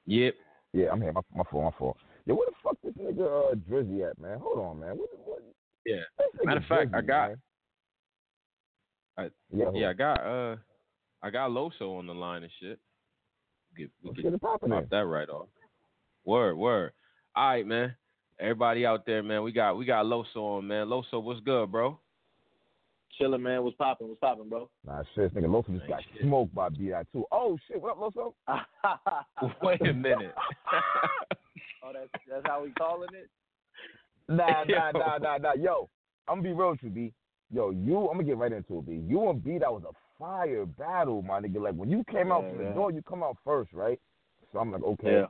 Yep. 0.08 0.34
yeah, 0.74 0.88
I'm 0.92 1.00
here. 1.02 1.14
My, 1.14 1.22
my 1.36 1.44
fault, 1.50 1.64
my 1.66 1.78
fault. 1.78 1.98
Yo, 2.26 2.34
where 2.34 2.48
the 2.50 2.56
fuck 2.64 2.76
this 2.84 2.94
nigga 2.96 3.52
uh, 3.52 3.56
Drizzy 3.70 4.10
at, 4.10 4.18
man? 4.20 4.40
Hold 4.40 4.58
on, 4.60 4.80
man. 4.80 4.98
What, 4.98 5.10
what, 5.26 5.44
Yeah. 5.86 5.98
Matter 6.44 6.58
of 6.60 6.66
fact, 6.66 6.92
I 6.96 7.02
got- 7.02 7.30
man. 7.30 7.42
I- 9.18 9.30
yeah, 9.56 9.66
Yeah, 9.74 9.90
I 9.90 9.94
got 9.94 10.20
uh 10.26 10.56
I 11.22 11.30
got 11.30 11.52
Loso 11.52 12.00
on 12.00 12.08
the 12.08 12.14
line 12.16 12.42
and 12.44 12.52
shit. 12.60 12.80
Get 13.78 13.90
we 14.04 14.10
Let's 14.10 14.18
get 14.18 14.24
get 14.24 14.34
it 14.34 14.42
popping 14.42 14.70
pop 14.70 14.90
that 14.90 15.06
right 15.06 15.30
off. 15.30 15.48
Word, 16.26 16.56
word. 16.56 16.92
All 17.36 17.48
right, 17.50 17.66
man. 17.66 17.96
Everybody 18.40 18.86
out 18.86 19.06
there, 19.06 19.24
man. 19.24 19.44
We 19.44 19.52
got 19.52 19.78
we 19.78 19.86
got 19.86 20.06
Loso 20.06 20.38
on, 20.38 20.68
man. 20.68 20.88
Loso, 20.88 21.22
what's 21.22 21.40
good, 21.42 21.72
bro? 21.72 22.00
Chilling, 23.18 23.44
man. 23.44 23.64
What's 23.64 23.76
popping? 23.78 24.08
What's 24.08 24.20
popping, 24.20 24.50
bro? 24.50 24.70
Nah, 24.86 25.04
shit, 25.16 25.34
this 25.34 25.44
nigga 25.44 25.48
Loso 25.48 25.68
just 25.68 25.84
Ain't 25.84 25.90
got 25.90 26.02
shit. 26.14 26.24
smoked 26.24 26.56
by 26.56 26.70
B.I. 26.70 27.04
too. 27.12 27.26
Oh 27.32 27.58
shit, 27.68 27.82
what 27.82 27.92
up, 27.92 28.00
Loso? 28.00 28.34
Wait 29.62 29.82
a 29.82 29.94
minute. 29.94 30.34
oh, 31.84 31.92
that's 31.94 32.10
that's 32.30 32.44
how 32.46 32.64
we 32.64 32.72
calling 32.72 33.10
it. 33.14 33.30
Nah, 34.28 34.64
nah, 34.64 34.92
Yo. 34.94 35.00
nah, 35.00 35.18
nah, 35.18 35.38
nah. 35.38 35.54
Yo, 35.54 35.90
I'm 36.28 36.38
gonna 36.38 36.50
be 36.50 36.54
real 36.54 36.72
with 36.72 36.84
you, 36.84 36.90
B. 36.90 37.14
Yo, 37.54 37.70
you, 37.72 37.98
I'm 38.10 38.18
gonna 38.18 38.24
get 38.24 38.38
right 38.38 38.52
into 38.52 38.80
it, 38.80 38.88
B. 38.88 39.04
You 39.08 39.30
and 39.30 39.44
B, 39.44 39.58
that 39.60 39.72
was 39.72 39.84
a 39.84 39.94
fire 40.22 40.66
battle, 40.66 41.22
my 41.24 41.40
nigga. 41.42 41.62
Like 41.62 41.76
when 41.76 41.90
you 41.90 42.04
came 42.10 42.32
out 42.32 42.44
Yeah, 42.44 42.50
from 42.50 42.58
the 42.60 42.74
door, 42.76 42.92
you 42.92 43.02
come 43.02 43.24
out 43.24 43.38
first, 43.44 43.74
right? 43.74 44.00
So 44.54 44.60
I'm 44.60 44.72
like, 44.72 44.84
okay. 44.84 45.14
Yeah. 45.14 45.26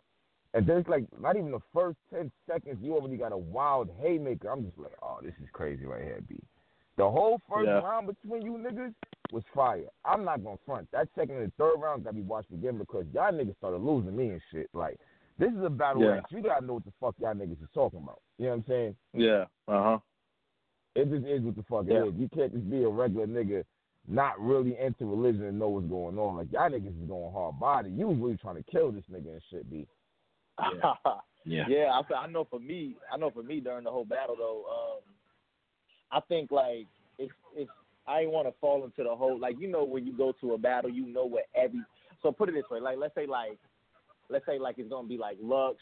And 0.53 0.67
then 0.67 0.77
it's 0.77 0.89
like 0.89 1.05
not 1.19 1.37
even 1.37 1.51
the 1.51 1.61
first 1.73 1.97
ten 2.13 2.29
seconds, 2.45 2.77
you 2.81 2.93
already 2.93 3.15
got 3.15 3.31
a 3.31 3.37
wild 3.37 3.89
haymaker. 4.01 4.49
I'm 4.49 4.65
just 4.65 4.77
like, 4.77 4.91
oh, 5.01 5.19
this 5.23 5.33
is 5.41 5.47
crazy 5.53 5.85
right 5.85 6.03
here, 6.03 6.19
B. 6.27 6.35
The 6.97 7.09
whole 7.09 7.39
first 7.49 7.67
Yeah. 7.67 7.79
round 7.81 8.07
between 8.07 8.41
you 8.45 8.53
niggas 8.57 8.93
was 9.31 9.43
fire. 9.55 9.85
I'm 10.03 10.25
not 10.25 10.43
gonna 10.43 10.57
front. 10.65 10.89
That 10.91 11.07
second 11.15 11.37
and 11.37 11.55
third 11.55 11.75
round 11.77 12.03
gotta 12.03 12.17
be 12.17 12.21
watched 12.21 12.51
again 12.51 12.77
because 12.77 13.05
y'all 13.13 13.31
niggas 13.31 13.55
started 13.57 13.77
losing 13.81 14.15
me 14.15 14.29
and 14.31 14.41
shit. 14.51 14.69
Like 14.73 14.99
this 15.39 15.51
is 15.53 15.63
a 15.63 15.69
battle 15.69 16.01
Yeah. 16.03 16.15
that 16.15 16.31
you 16.31 16.41
gotta 16.41 16.65
know 16.65 16.73
what 16.73 16.83
the 16.85 16.91
fuck 16.99 17.15
y'all 17.19 17.33
niggas 17.33 17.61
is 17.63 17.69
talking 17.73 18.01
about. 18.03 18.19
You 18.37 18.47
know 18.47 18.51
what 18.51 18.57
I'm 18.57 18.65
saying? 18.67 18.95
Yeah. 19.13 19.45
Uh 19.69 19.83
huh. 19.83 19.99
It 20.95 21.09
just 21.09 21.25
is 21.25 21.41
what 21.43 21.55
the 21.55 21.63
fuck 21.63 21.85
Yeah. 21.87 22.03
it 22.03 22.07
is. 22.09 22.13
You 22.17 22.27
can't 22.35 22.51
just 22.51 22.69
be 22.69 22.83
a 22.83 22.89
regular 22.89 23.25
nigga 23.25 23.63
not 24.11 24.39
really 24.39 24.77
into 24.77 25.05
religion 25.05 25.43
and 25.43 25.57
know 25.57 25.69
what's 25.69 25.87
going 25.87 26.17
on. 26.17 26.37
Like 26.37 26.51
y'all 26.51 26.69
niggas 26.69 27.01
is 27.01 27.07
going 27.07 27.33
hard 27.33 27.59
body. 27.59 27.89
You 27.91 28.07
was 28.07 28.17
really 28.17 28.37
trying 28.37 28.57
to 28.57 28.71
kill 28.71 28.91
this 28.91 29.03
nigga 29.11 29.31
and 29.31 29.41
shit, 29.49 29.69
be. 29.69 29.87
Yeah. 31.43 31.65
Yeah, 31.67 31.91
I, 31.93 32.03
fe- 32.07 32.19
I 32.19 32.27
know 32.27 32.45
for 32.47 32.59
me, 32.59 32.95
I 33.11 33.17
know 33.17 33.31
for 33.31 33.41
me 33.41 33.59
during 33.59 33.83
the 33.83 33.89
whole 33.89 34.05
battle 34.05 34.35
though, 34.37 34.63
um, 34.69 34.99
I 36.11 36.19
think 36.27 36.51
like 36.51 36.85
it's 37.17 37.31
it's 37.55 37.71
I 38.07 38.21
ain't 38.21 38.31
want 38.31 38.47
to 38.47 38.53
fall 38.61 38.83
into 38.83 39.03
the 39.03 39.15
whole 39.15 39.39
like 39.39 39.55
you 39.59 39.67
know 39.67 39.83
when 39.83 40.05
you 40.05 40.15
go 40.15 40.33
to 40.41 40.53
a 40.53 40.57
battle, 40.57 40.91
you 40.91 41.07
know 41.07 41.25
what 41.25 41.45
every 41.55 41.81
so 42.21 42.31
put 42.31 42.49
it 42.49 42.51
this 42.51 42.69
way, 42.69 42.79
like 42.79 42.97
let's 42.99 43.15
say 43.15 43.25
like 43.25 43.57
let's 44.29 44.45
say 44.45 44.59
like 44.59 44.75
it's 44.77 44.89
gonna 44.89 45.07
be 45.07 45.17
like 45.17 45.37
Lux 45.41 45.77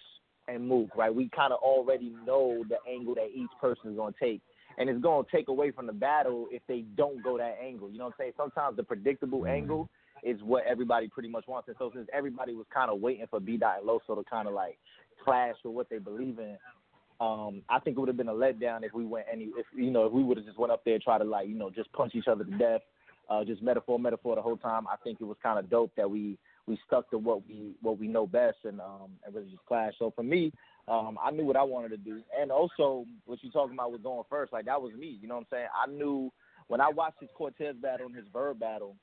and 0.48 0.66
Mook, 0.66 0.96
right? 0.96 1.14
We 1.14 1.30
kind 1.36 1.52
of 1.52 1.60
already 1.60 2.14
know 2.26 2.64
the 2.70 2.78
angle 2.90 3.16
that 3.16 3.28
each 3.34 3.52
person 3.60 3.92
is 3.92 3.98
gonna 3.98 4.16
take. 4.18 4.42
And 4.80 4.90
it's 4.90 5.02
gonna 5.02 5.28
take 5.32 5.50
away 5.50 5.72
from 5.72 5.86
the 5.88 5.94
battle 5.94 6.48
if 6.52 6.62
they 6.68 6.86
don't 6.96 7.22
go 7.24 7.38
that 7.38 7.58
angle. 7.62 7.92
You 7.92 8.00
know 8.00 8.06
what 8.06 8.16
I'm 8.20 8.24
saying? 8.24 8.34
Sometimes 8.38 8.78
the 8.78 8.84
predictable 8.84 9.46
angle 9.46 9.90
is 10.24 10.42
what 10.42 10.66
everybody 10.66 11.08
pretty 11.08 11.30
much 11.30 11.48
wants. 11.48 11.68
And 11.68 11.78
so 11.78 11.92
since 11.94 12.08
everybody 12.14 12.54
was 12.54 12.66
kind 12.74 12.90
of 12.90 13.00
waiting 13.00 13.26
for 13.30 13.40
B 13.40 13.58
Dot 13.58 13.80
and 13.80 13.88
Loso 13.88 14.16
to 14.16 14.24
kind 14.30 14.48
of 14.48 14.54
like 14.54 14.78
clash 15.24 15.56
with 15.64 15.74
what 15.74 15.90
they 15.90 15.98
believe 15.98 16.40
in, 16.40 16.58
um, 17.22 17.62
I 17.70 17.80
think 17.80 17.98
it 17.98 18.00
would 18.00 18.08
have 18.08 18.18
been 18.18 18.30
a 18.30 18.34
letdown 18.34 18.84
if 18.84 18.94
we 18.94 19.06
went 19.06 19.26
any 19.32 19.46
if 19.58 19.66
you 19.76 19.92
know 19.92 20.06
if 20.06 20.14
we 20.14 20.24
would 20.24 20.38
have 20.38 20.46
just 20.46 20.58
went 20.58 20.72
up 20.72 20.86
there 20.86 20.94
and 20.94 21.04
tried 21.04 21.18
to 21.18 21.26
like 21.26 21.50
you 21.50 21.56
know 21.56 21.70
just 21.70 21.92
punch 21.92 22.16
each 22.16 22.28
other 22.28 22.46
to 22.46 22.52
death, 22.52 22.82
uh, 23.30 23.44
just 23.44 23.62
metaphor 23.62 24.00
metaphor 24.00 24.36
the 24.36 24.42
whole 24.42 24.58
time. 24.58 24.88
I 24.88 24.96
think 25.04 25.20
it 25.20 25.26
was 25.26 25.36
kind 25.44 25.60
of 25.60 25.70
dope 25.70 25.92
that 25.98 26.10
we 26.10 26.38
we 26.66 26.80
stuck 26.88 27.10
to 27.10 27.18
what 27.18 27.46
we 27.48 27.72
what 27.82 28.00
we 28.00 28.08
know 28.08 28.26
best 28.26 28.58
and 28.64 28.80
um 28.80 29.10
and 29.26 29.36
really 29.36 29.50
just 29.50 29.66
clash. 29.66 29.94
So 30.00 30.14
for 30.16 30.24
me, 30.24 30.54
um, 30.90 31.18
I 31.24 31.32
knew 31.32 31.46
what 31.46 31.56
I 31.56 31.64
wanted 31.64 31.90
to 31.90 31.98
do, 31.98 32.22
and 32.40 32.52
also 32.52 33.06
what 33.26 33.44
you 33.44 33.52
talking 33.52 33.76
about 33.76 33.92
was 33.92 34.02
going 34.02 34.24
first. 34.30 34.52
Like 34.52 34.66
that 34.66 34.82
was 34.82 34.94
me. 34.94 35.18
You 35.22 35.28
know 35.28 35.36
what 35.36 35.42
I'm 35.42 35.48
saying? 35.52 35.68
I 35.76 35.90
knew 35.90 36.32
when 36.68 36.82
I 36.82 36.90
watched 36.90 37.22
his 37.22 37.30
Cortez 37.38 37.76
battle 37.82 38.08
and 38.08 38.16
his 38.16 38.26
Verb 38.34 38.60
battle, 38.60 38.96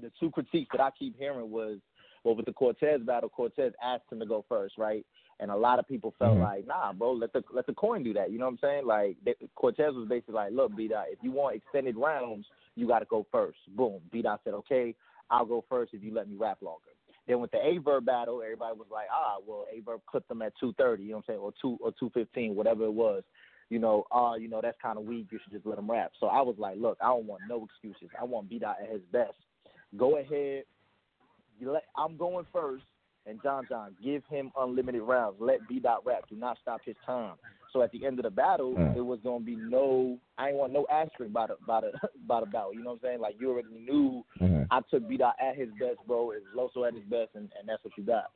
the 0.00 0.10
two 0.18 0.30
critiques 0.30 0.70
that 0.72 0.80
I 0.82 0.90
keep 0.98 1.16
hearing 1.18 1.50
was, 1.50 1.78
well, 2.24 2.34
with 2.34 2.46
the 2.46 2.52
Cortez 2.52 3.00
battle, 3.02 3.28
Cortez 3.28 3.72
asked 3.82 4.04
him 4.10 4.20
to 4.20 4.26
go 4.26 4.44
first, 4.48 4.78
right? 4.78 5.04
And 5.40 5.50
a 5.50 5.56
lot 5.56 5.78
of 5.78 5.88
people 5.88 6.12
felt 6.18 6.36
Mhm. 6.36 6.40
like, 6.40 6.66
nah, 6.66 6.92
bro, 6.92 7.12
let 7.12 7.32
the 7.32 7.42
let 7.50 7.66
the 7.66 7.74
coin 7.74 8.02
do 8.02 8.12
that. 8.14 8.30
You 8.30 8.38
know 8.38 8.46
what 8.46 8.52
I'm 8.52 8.58
saying? 8.58 8.86
Like 8.86 9.16
they, 9.24 9.34
Cortez 9.54 9.94
was 9.94 10.08
basically 10.08 10.34
like, 10.34 10.52
look, 10.52 10.74
B 10.76 10.88
Dot, 10.88 11.06
if 11.10 11.18
you 11.22 11.32
want 11.32 11.56
extended 11.56 11.96
rounds, 11.96 12.46
you 12.74 12.86
got 12.86 13.00
to 13.00 13.06
go 13.06 13.26
first. 13.30 13.58
Boom. 13.76 14.00
B 14.10 14.22
Dot 14.22 14.40
said, 14.44 14.54
okay, 14.54 14.94
I'll 15.30 15.46
go 15.46 15.64
first 15.68 15.94
if 15.94 16.02
you 16.02 16.12
let 16.12 16.28
me 16.28 16.36
rap 16.36 16.58
longer. 16.62 16.90
Then 17.32 17.40
with 17.40 17.50
the 17.50 17.56
Averb 17.56 18.04
battle, 18.04 18.42
everybody 18.42 18.76
was 18.76 18.88
like, 18.92 19.06
ah, 19.10 19.36
well, 19.46 19.64
Averb 19.74 20.00
clipped 20.06 20.28
them 20.28 20.42
at 20.42 20.52
230, 20.60 21.02
you 21.02 21.08
know 21.08 21.16
what 21.16 21.20
I'm 21.20 21.24
saying, 21.28 21.40
or 21.40 21.54
two 21.62 21.78
or 21.82 21.90
215, 21.92 22.54
whatever 22.54 22.84
it 22.84 22.92
was. 22.92 23.22
You 23.70 23.78
know, 23.78 24.04
uh, 24.14 24.34
you 24.34 24.50
know 24.50 24.60
that's 24.60 24.76
kind 24.82 24.98
of 24.98 25.06
weak. 25.06 25.28
You 25.30 25.38
should 25.42 25.54
just 25.54 25.64
let 25.64 25.78
him 25.78 25.90
rap. 25.90 26.12
So 26.20 26.26
I 26.26 26.42
was 26.42 26.56
like, 26.58 26.76
look, 26.76 26.98
I 27.00 27.06
don't 27.06 27.24
want 27.24 27.40
no 27.48 27.64
excuses. 27.64 28.14
I 28.20 28.24
want 28.24 28.50
B 28.50 28.58
Dot 28.58 28.76
at 28.82 28.92
his 28.92 29.00
best. 29.12 29.32
Go 29.96 30.18
ahead. 30.18 30.64
Let, 31.62 31.84
I'm 31.96 32.18
going 32.18 32.44
first, 32.52 32.84
and 33.24 33.42
John 33.42 33.64
John 33.66 33.96
give 34.04 34.22
him 34.28 34.52
unlimited 34.58 35.00
rounds. 35.00 35.36
Let 35.40 35.66
B 35.66 35.80
Dot 35.80 36.04
rap. 36.04 36.24
Do 36.28 36.36
not 36.36 36.58
stop 36.60 36.82
his 36.84 36.96
time. 37.06 37.36
So 37.72 37.80
at 37.82 37.90
the 37.92 38.04
end 38.04 38.18
of 38.18 38.24
the 38.24 38.30
battle, 38.30 38.74
Mm. 38.74 38.96
it 38.96 39.00
was 39.00 39.18
gonna 39.24 39.44
be 39.44 39.56
no. 39.56 40.18
I 40.38 40.48
ain't 40.48 40.58
want 40.58 40.72
no 40.72 40.86
asterisk 40.90 41.32
by 41.32 41.46
the 41.46 41.56
by 41.66 41.80
the 41.80 41.92
by 42.26 42.40
the 42.40 42.46
battle. 42.46 42.74
You 42.74 42.82
know 42.82 42.90
what 42.90 43.00
I'm 43.04 43.08
saying? 43.08 43.20
Like 43.20 43.36
you 43.40 43.50
already 43.50 43.68
knew 43.74 44.24
Mm-hmm. 44.40 44.62
I 44.70 44.80
took 44.90 45.08
B 45.08 45.16
Dot 45.16 45.36
at 45.40 45.56
his 45.56 45.68
best, 45.78 45.98
bro. 46.06 46.32
It's 46.32 46.44
Loso 46.56 46.86
at 46.86 46.94
his 46.94 47.04
best, 47.04 47.30
and, 47.34 47.50
and 47.58 47.66
that's 47.68 47.82
what 47.84 47.96
you 47.96 48.04
got. 48.04 48.30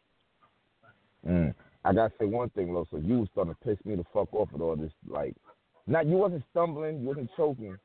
Mm. 1.26 1.54
I 1.84 1.92
gotta 1.92 2.12
say 2.18 2.24
one 2.26 2.50
thing, 2.50 2.68
Loso. 2.68 3.04
You 3.06 3.20
was 3.20 3.28
starting 3.32 3.54
to 3.54 3.60
piss 3.60 3.84
me 3.84 3.94
the 3.96 4.04
fuck 4.12 4.32
off 4.34 4.50
with 4.52 4.62
all 4.62 4.76
this. 4.76 4.92
Like, 5.06 5.34
not 5.86 6.06
you 6.06 6.16
wasn't 6.16 6.42
stumbling, 6.50 7.00
you 7.00 7.08
wasn't 7.08 7.30
choking, 7.36 7.76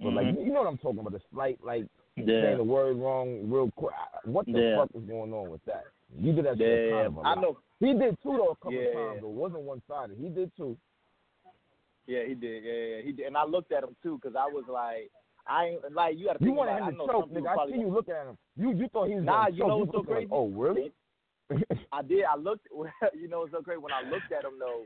but 0.00 0.12
like 0.12 0.26
Mhm. 0.26 0.44
you 0.44 0.52
know 0.52 0.60
what 0.62 0.68
I'm 0.68 0.78
talking 0.78 1.00
about. 1.00 1.12
The 1.12 1.20
slight 1.32 1.62
like 1.64 1.86
Yeah. 2.16 2.24
saying 2.42 2.56
the 2.58 2.64
word 2.64 2.96
wrong 2.96 3.50
real 3.50 3.70
quick. 3.72 3.94
What 4.24 4.46
the 4.46 4.52
Yeah. 4.60 4.76
fuck 4.76 4.90
is 4.94 5.02
going 5.04 5.32
on 5.32 5.50
with 5.50 5.64
that? 5.66 5.84
You 6.16 6.32
did 6.32 6.44
that 6.46 6.58
shit 6.58 6.90
Yeah, 6.90 6.94
kind 6.96 7.06
of 7.06 7.18
I 7.26 7.34
know. 7.34 7.58
He 7.80 7.92
did 7.94 8.20
too 8.22 8.36
though 8.36 8.50
a 8.50 8.56
couple 8.56 8.72
Yeah. 8.72 8.92
times. 8.92 9.18
It 9.22 9.28
wasn't 9.28 9.62
one 9.62 9.82
sided. 9.88 10.16
He 10.18 10.28
did 10.28 10.54
too. 10.56 10.76
Yeah, 12.06 12.24
he 12.26 12.34
did. 12.34 12.64
Yeah, 12.64 12.72
yeah, 12.96 13.02
he 13.02 13.12
did. 13.12 13.26
And 13.26 13.36
I 13.36 13.44
looked 13.44 13.72
at 13.72 13.82
him 13.82 13.96
too 14.02 14.18
because 14.20 14.36
I 14.36 14.46
was 14.46 14.64
like, 14.68 15.10
I 15.46 15.66
ain't 15.66 15.94
like 15.94 16.16
you 16.18 16.26
got 16.26 16.38
to 16.38 16.44
You 16.44 16.48
think 16.50 16.58
wanted 16.58 16.72
about 16.72 16.80
it. 16.80 16.84
I 16.84 16.88
him 16.88 16.98
to 16.98 17.12
choke, 17.12 17.30
nigga. 17.32 17.48
I 17.58 17.70
see 17.70 17.78
you 17.78 17.88
looking 17.88 18.14
at 18.14 18.26
him. 18.26 18.38
You 18.56 18.72
you 18.72 18.88
thought 18.88 19.08
he 19.08 19.14
was 19.14 19.24
Nah, 19.24 19.46
you 19.48 19.58
choke. 19.60 19.68
know 19.68 19.76
what's 19.78 19.92
so 19.92 19.98
looking 19.98 20.14
like, 20.14 20.28
crazy? 20.28 20.32
oh 20.32 20.48
really? 20.48 20.92
I 21.92 22.02
did. 22.02 22.24
I 22.24 22.36
looked. 22.36 22.66
You 23.14 23.28
know, 23.28 23.42
it's 23.44 23.52
so 23.52 23.60
great 23.60 23.80
when 23.80 23.92
I 23.92 24.02
looked 24.08 24.32
at 24.32 24.44
him 24.44 24.58
though. 24.58 24.84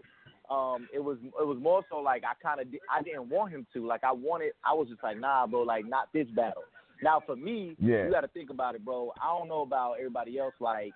Um, 0.54 0.88
it 0.94 0.98
was 0.98 1.18
it 1.22 1.46
was 1.46 1.58
more 1.60 1.82
so 1.90 1.98
like 1.98 2.22
I 2.24 2.32
kind 2.42 2.60
of 2.60 2.70
did, 2.70 2.80
I 2.90 3.02
didn't 3.02 3.28
want 3.28 3.52
him 3.52 3.66
to. 3.74 3.86
Like 3.86 4.02
I 4.04 4.12
wanted. 4.12 4.52
I 4.64 4.74
was 4.74 4.88
just 4.88 5.02
like, 5.02 5.18
nah, 5.18 5.46
bro. 5.46 5.62
Like 5.62 5.86
not 5.88 6.08
this 6.12 6.26
battle. 6.28 6.64
Now 7.02 7.22
for 7.24 7.36
me, 7.36 7.76
Yeah. 7.78 8.04
you 8.06 8.10
got 8.10 8.22
to 8.22 8.28
think 8.28 8.50
about 8.50 8.74
it, 8.74 8.84
bro. 8.84 9.12
I 9.22 9.36
don't 9.38 9.48
know 9.48 9.62
about 9.62 9.94
everybody 9.98 10.38
else. 10.38 10.54
Like 10.60 10.92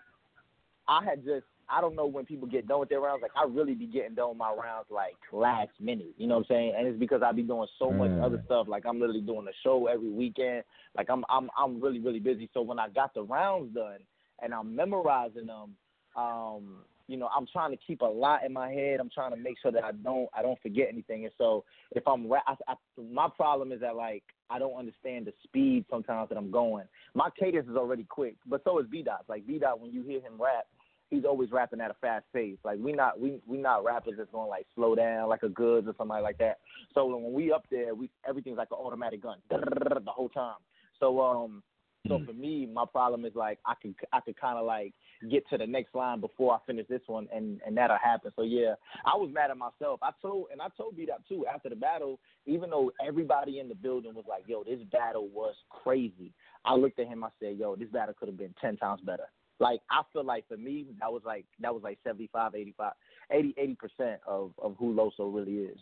I 0.88 1.04
had 1.04 1.24
just. 1.24 1.46
I 1.68 1.81
don't 1.81 1.96
know 1.96 2.07
when 2.07 2.25
people 2.25 2.46
get 2.48 2.66
done 2.66 2.81
with 2.81 2.88
their 2.88 3.01
rounds. 3.01 3.22
Like 3.22 3.33
I 3.37 3.44
really 3.48 3.75
be 3.75 3.87
getting 3.87 4.14
done 4.14 4.31
with 4.31 4.38
my 4.38 4.51
rounds 4.51 4.87
like 4.90 5.16
last 5.33 5.70
minute. 5.81 6.12
You 6.16 6.27
know 6.27 6.35
what 6.37 6.46
I'm 6.51 6.55
saying? 6.57 6.75
And 6.77 6.87
it's 6.87 6.98
because 6.98 7.22
I 7.25 7.33
be 7.33 7.42
doing 7.42 7.68
so 7.79 7.92
much 7.92 8.11
Mm. 8.12 8.25
other 8.25 8.40
stuff. 8.44 8.68
Like 8.68 8.85
I'm 8.87 9.01
literally 9.01 9.20
doing 9.22 9.46
a 9.48 9.53
show 9.62 9.87
every 9.87 10.11
weekend. 10.11 10.64
Like 10.96 11.09
I'm 11.11 11.25
I'm 11.31 11.51
I'm 11.57 11.81
really 11.81 12.01
really 12.01 12.20
busy. 12.20 12.48
So 12.53 12.62
when 12.62 12.79
I 12.79 12.88
got 12.88 13.14
the 13.14 13.22
rounds 13.22 13.75
done 13.75 14.01
and 14.42 14.53
I'm 14.53 14.75
memorizing 14.75 15.46
them, 15.46 15.77
um, 16.16 16.85
you 17.09 17.16
know, 17.16 17.29
I'm 17.37 17.46
trying 17.46 17.70
to 17.70 17.77
keep 17.77 18.01
a 18.01 18.07
lot 18.07 18.44
in 18.44 18.53
my 18.53 18.70
head. 18.70 19.01
I'm 19.01 19.11
trying 19.11 19.33
to 19.33 19.37
make 19.37 19.57
sure 19.61 19.72
that 19.72 19.85
I 19.85 19.92
don't 19.92 20.29
I 20.35 20.42
don't 20.42 20.61
forget 20.62 20.88
anything. 20.90 21.25
And 21.25 21.35
so 21.38 21.64
if 21.92 22.07
I'm 22.07 22.29
ra- 22.29 22.42
I, 22.46 22.55
I, 22.68 22.75
my 23.01 23.29
problem 23.35 23.72
is 23.72 23.81
that 23.81 23.96
like 23.96 24.25
I 24.51 24.59
don't 24.59 24.75
understand 24.79 25.27
the 25.27 25.33
speed 25.44 25.87
sometimes 25.90 26.29
that 26.29 26.37
I'm 26.37 26.51
going. 26.51 26.85
My 27.14 27.31
cadence 27.38 27.68
is 27.68 27.77
already 27.77 28.05
quick, 28.05 28.37
but 28.46 28.62
so 28.64 28.79
is 28.79 28.87
B 28.90 29.03
Dot. 29.03 29.25
Like 29.29 29.46
B 29.46 29.59
Dot, 29.59 29.81
when 29.81 29.92
you 29.92 30.03
hear 30.03 30.20
him 30.20 30.35
rap, 30.38 30.66
he's 31.12 31.25
always 31.25 31.51
rapping 31.53 31.81
at 31.81 31.90
a 31.90 31.96
fast 32.01 32.25
pace. 32.33 32.57
Like 32.64 32.79
we 32.81 32.92
not 32.92 33.20
we 33.20 33.40
we 33.46 33.59
not 33.59 33.85
rappers 33.85 34.14
that's 34.16 34.31
going 34.33 34.48
like 34.48 34.66
slow 34.75 34.94
down 34.94 35.29
like 35.29 35.42
a 35.42 35.48
goods 35.48 35.87
or 35.87 35.94
somebody 35.98 36.22
like 36.22 36.38
that. 36.38 36.59
So 36.94 37.07
when 37.07 37.33
we 37.33 37.53
up 37.53 37.66
there, 37.70 37.94
we 37.94 38.11
everything's 38.29 38.59
like 38.59 38.70
an 38.72 38.79
automatic 38.79 39.22
gun 39.22 39.38
the 39.51 40.01
whole 40.07 40.31
time. 40.31 40.57
So 40.98 41.20
um 41.20 41.62
so 42.09 42.20
for 42.27 42.33
me, 42.33 42.66
my 42.66 42.85
problem 42.85 43.25
is 43.25 43.33
like 43.37 43.61
I 43.64 43.75
could 43.81 43.94
I 44.12 44.20
could 44.20 44.40
kind 44.40 44.59
of 44.59 44.66
like 44.66 44.92
get 45.31 45.48
to 45.51 45.59
the 45.59 45.66
next 45.66 45.94
line 45.94 46.20
before 46.20 46.53
I 46.53 46.59
finish 46.66 46.87
this 46.88 47.03
one, 47.07 47.29
and 47.33 47.61
and 47.64 47.77
that'll 47.77 47.96
happen. 48.03 48.33
So 48.35 48.42
yeah, 48.42 48.75
I 49.07 49.16
was 49.16 49.31
mad 49.33 49.53
at 49.53 49.57
myself. 49.57 50.01
I 50.03 50.11
told 50.20 50.46
and 50.51 50.61
I 50.61 50.66
told 50.77 50.96
B 50.96 51.07
Dot 51.07 51.22
too 51.29 51.46
after 51.46 51.68
the 51.68 51.77
battle, 51.77 52.18
even 52.44 52.70
though 52.70 52.90
everybody 53.07 53.61
in 53.61 53.68
the 53.68 53.77
building 53.77 54.14
was 54.14 54.25
like, 54.29 54.42
"Yo, 54.48 54.64
this 54.64 54.81
battle 54.90 55.29
was 55.29 55.55
crazy." 55.70 56.33
I 56.64 56.75
looked 56.75 56.98
at 56.98 57.07
him. 57.07 57.22
I 57.22 57.29
said, 57.38 57.57
"Yo, 57.57 57.77
this 57.77 57.90
battle 57.90 58.14
could 58.18 58.29
have 58.29 58.38
been 58.38 58.55
ten 58.61 58.77
times 58.77 59.01
better." 59.03 59.29
Like 59.62 59.81
I 59.90 60.03
feel 60.12 60.25
like 60.25 60.46
for 60.48 60.57
me, 60.57 60.87
that 61.01 61.11
was 61.12 61.22
like 61.25 61.44
that 61.61 61.72
was 61.72 61.83
like 61.85 61.98
75, 62.05 62.55
85, 62.57 62.92
80 63.31 63.55
80 63.57 63.75
percent 63.77 64.20
of 64.27 64.51
of 64.61 64.75
who 64.79 64.92
Loso 64.94 65.33
really 65.33 65.59
is. 65.59 65.79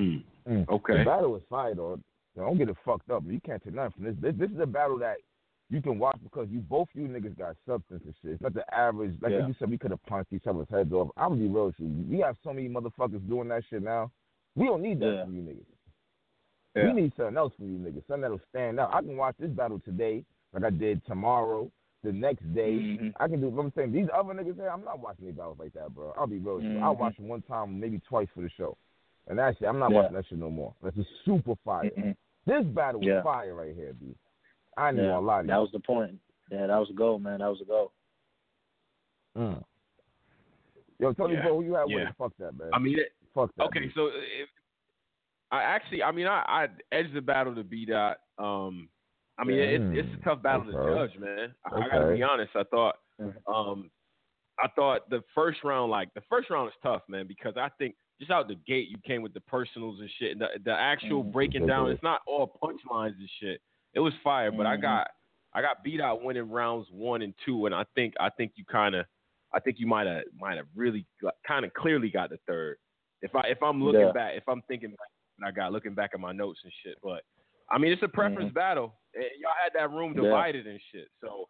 Mm. 0.00 0.22
Mm. 0.48 0.68
Okay. 0.68 0.98
The 0.98 1.04
battle 1.04 1.36
is 1.36 1.42
fire 1.50 1.74
though. 1.74 1.98
Don't 2.36 2.56
get 2.56 2.68
it 2.68 2.76
fucked 2.84 3.10
up. 3.10 3.24
You 3.26 3.40
can't 3.44 3.62
take 3.64 3.74
nothing 3.74 3.92
from 3.92 4.04
this. 4.04 4.14
This, 4.20 4.34
this 4.38 4.50
is 4.50 4.60
a 4.60 4.66
battle 4.66 4.98
that 5.00 5.16
you 5.70 5.82
can 5.82 5.98
watch 5.98 6.18
because 6.22 6.46
you 6.50 6.60
both 6.60 6.86
you 6.94 7.08
niggas 7.08 7.36
got 7.36 7.56
substance 7.66 8.02
and 8.04 8.14
shit. 8.22 8.32
It's 8.34 8.42
not 8.42 8.54
the 8.54 8.62
average. 8.72 9.14
Like 9.20 9.32
Yeah. 9.32 9.46
you 9.48 9.54
said, 9.58 9.68
we 9.68 9.76
could 9.76 9.90
have 9.90 10.02
punched 10.06 10.32
each 10.32 10.46
other's 10.46 10.68
heads 10.70 10.92
off. 10.92 11.10
I'm 11.16 11.30
gonna 11.30 11.40
be 11.40 11.48
real 11.48 11.66
with 11.66 11.74
you. 11.78 11.88
We 12.08 12.20
have 12.20 12.36
so 12.44 12.52
many 12.52 12.68
motherfuckers 12.68 13.28
doing 13.28 13.48
that 13.48 13.64
shit 13.68 13.82
now. 13.82 14.12
We 14.54 14.66
don't 14.66 14.82
need 14.82 15.00
that 15.00 15.12
Yeah. 15.12 15.24
from 15.24 15.34
you 15.34 15.42
niggas. 15.42 15.66
Yeah. 16.76 16.86
We 16.86 17.00
need 17.02 17.12
something 17.16 17.36
else 17.36 17.52
from 17.56 17.66
you 17.72 17.78
niggas. 17.78 18.06
Something 18.06 18.22
that'll 18.22 18.40
stand 18.48 18.78
out. 18.78 18.94
I 18.94 19.00
can 19.00 19.16
watch 19.16 19.34
this 19.40 19.50
battle 19.50 19.80
today, 19.80 20.24
like 20.52 20.62
I 20.62 20.70
did 20.70 21.04
tomorrow, 21.06 21.70
the 22.04 22.12
next 22.12 22.42
day. 22.54 22.72
Mhm. 22.72 23.12
I 23.18 23.28
can 23.28 23.40
do. 23.40 23.48
I'm 23.58 23.72
saying 23.76 23.92
these 23.92 24.08
other 24.14 24.32
niggas 24.34 24.56
here. 24.56 24.68
I'm 24.70 24.84
not 24.84 25.00
watching 25.00 25.26
these 25.26 25.34
battles 25.34 25.58
like 25.58 25.72
that, 25.74 25.94
bro. 25.94 26.12
I'll 26.16 26.26
be 26.26 26.38
real 26.38 26.56
with 26.56 26.64
you. 26.64 26.78
I'll 26.78 26.94
watch 26.96 27.16
them 27.16 27.28
one 27.28 27.42
time, 27.42 27.78
maybe 27.80 27.98
twice 28.08 28.28
for 28.34 28.40
the 28.42 28.50
show, 28.50 28.76
and 29.26 29.38
that's 29.38 29.60
it. 29.60 29.66
I'm 29.66 29.78
not 29.78 29.90
Yeah. 29.90 29.96
watching 30.02 30.14
that 30.14 30.26
shit 30.26 30.38
no 30.38 30.50
more. 30.50 30.74
That's 30.82 30.96
just 30.96 31.10
super 31.24 31.56
fire. 31.64 31.90
Mhm. 31.90 32.16
This 32.46 32.64
battle 32.66 33.00
was 33.00 33.06
Yeah. 33.08 33.22
fire 33.22 33.54
right 33.54 33.74
here, 33.74 33.92
B. 33.94 34.14
I 34.76 34.88
ain't 34.88 34.94
even 34.96 35.06
Yeah, 35.06 35.16
gonna 35.16 35.26
lie 35.26 35.38
to 35.38 35.42
you. 35.42 35.48
that 35.48 35.58
was 35.58 35.72
the 35.72 35.80
point. 35.80 36.20
Yeah, 36.50 36.66
that 36.68 36.78
was 36.78 36.88
a 36.90 36.94
goal, 36.94 37.18
man. 37.18 37.40
That 37.40 37.48
was 37.48 37.60
a 37.60 37.64
goal. 37.64 37.92
Mm. 39.36 39.62
Yo, 40.98 41.12
Tony 41.12 41.34
Yeah. 41.34 41.42
Bro, 41.42 41.56
who 41.56 41.64
you 41.64 41.74
had 41.74 41.88
Yeah. 41.88 42.06
with? 42.06 42.16
Fuck 42.16 42.36
that, 42.38 42.56
man. 42.56 42.70
I 42.72 42.78
mean, 42.78 42.98
it, 42.98 43.12
Fuck 43.34 43.54
that. 43.56 43.64
okay, 43.64 43.80
B. 43.86 43.92
so 43.94 44.06
if, 44.06 44.48
I 45.50 45.62
actually, 45.62 46.02
I 46.02 46.12
mean, 46.12 46.26
I, 46.26 46.42
I 46.46 46.68
edged 46.92 47.12
the 47.14 47.20
battle 47.20 47.54
to 47.54 47.64
B 47.64 47.84
dot. 47.86 48.20
Um, 48.38 48.88
I 49.38 49.44
mean, 49.44 49.58
it's 49.58 49.84
it's 50.06 50.20
a 50.20 50.24
tough 50.24 50.42
battle 50.42 50.64
to 50.66 50.72
judge, 50.72 51.18
man. 51.18 51.54
I, 51.64 51.76
I 51.76 51.88
gotta 51.88 52.14
be 52.14 52.22
honest. 52.22 52.50
I 52.56 52.64
thought, 52.64 52.96
Mhm. 53.20 53.34
um, 53.52 53.90
I 54.58 54.68
thought 54.68 55.08
the 55.10 55.22
first 55.34 55.62
round, 55.62 55.90
like 55.90 56.12
the 56.14 56.22
first 56.22 56.50
round, 56.50 56.68
is 56.68 56.74
tough, 56.82 57.02
man, 57.08 57.26
because 57.26 57.56
I 57.56 57.68
think 57.78 57.94
just 58.18 58.30
out 58.32 58.48
the 58.48 58.56
gate 58.56 58.88
you 58.88 58.98
came 59.06 59.22
with 59.22 59.32
the 59.32 59.40
personals 59.42 60.00
and 60.00 60.10
shit. 60.18 60.32
And 60.32 60.40
the 60.40 60.48
the 60.64 60.72
actual 60.74 61.22
Mhm. 61.24 61.32
breaking 61.32 61.66
down, 61.66 61.90
it's 61.90 62.02
not 62.02 62.22
all 62.26 62.58
punchlines 62.62 63.16
and 63.18 63.30
shit. 63.38 63.60
It 63.94 64.00
was 64.00 64.12
fire, 64.24 64.50
but 64.50 64.66
I 64.66 64.76
Mhm. 64.76 64.82
got 64.82 65.10
I 65.54 65.62
got 65.62 65.82
beat 65.82 66.00
out 66.00 66.22
winning 66.22 66.50
rounds 66.50 66.90
one 66.90 67.22
and 67.22 67.34
two, 67.44 67.66
and 67.66 67.74
I 67.74 67.84
think 67.94 68.14
I 68.20 68.28
think 68.30 68.52
you 68.56 68.64
kind 68.64 68.94
of 68.94 69.06
I 69.52 69.60
think 69.60 69.78
you 69.78 69.86
might 69.86 70.06
have 70.06 70.24
might 70.34 70.56
have 70.56 70.66
really 70.74 71.06
kind 71.46 71.64
of 71.64 71.72
clearly 71.74 72.10
got 72.10 72.30
the 72.30 72.36
third. 72.48 72.76
If 73.22 73.34
I 73.36 73.42
if 73.48 73.62
I'm 73.62 73.82
looking 73.82 74.00
Yeah. 74.00 74.12
back, 74.12 74.34
if 74.36 74.46
I'm 74.48 74.62
thinking 74.62 74.90
back, 74.90 75.08
I 75.42 75.50
got 75.52 75.72
looking 75.72 75.94
back 75.94 76.10
at 76.12 76.20
my 76.20 76.32
notes 76.32 76.60
and 76.64 76.72
shit, 76.82 76.98
but 77.02 77.24
I 77.70 77.78
mean 77.78 77.92
it's 77.92 78.02
a 78.02 78.08
preference 78.08 78.52
battle. 78.52 78.98
And 79.14 79.24
y'all 79.40 79.50
had 79.62 79.72
that 79.74 79.90
room 79.94 80.12
Mm-hmm. 80.14 80.24
Yeah. 80.24 80.30
divided 80.30 80.66
and 80.66 80.80
shit, 80.92 81.08
so 81.20 81.48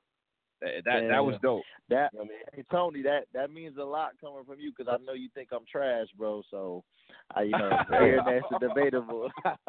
that 0.61 0.85
that, 0.85 1.03
Yeah. 1.03 1.09
that 1.09 1.25
was 1.25 1.37
dope. 1.43 1.63
That 1.89 2.11
You 2.13 2.19
know 2.21 2.25
I 2.25 2.29
mean? 2.29 2.39
hey, 2.55 2.65
Tony, 2.71 3.03
that 3.03 3.25
that 3.35 3.51
means 3.51 3.77
a 3.79 3.85
lot 3.85 4.13
coming 4.21 4.45
from 4.45 4.59
you 4.61 4.73
because 4.77 4.93
I 4.93 5.03
know 5.05 5.13
you 5.15 5.29
think 5.35 5.49
I'm 5.53 5.65
trash, 5.71 6.07
bro. 6.17 6.43
So, 6.51 6.85
I 7.35 7.43
you 7.43 7.51
know, 7.53 7.71
hearing 7.91 8.21
that's 8.25 8.47
debatable. 8.61 9.31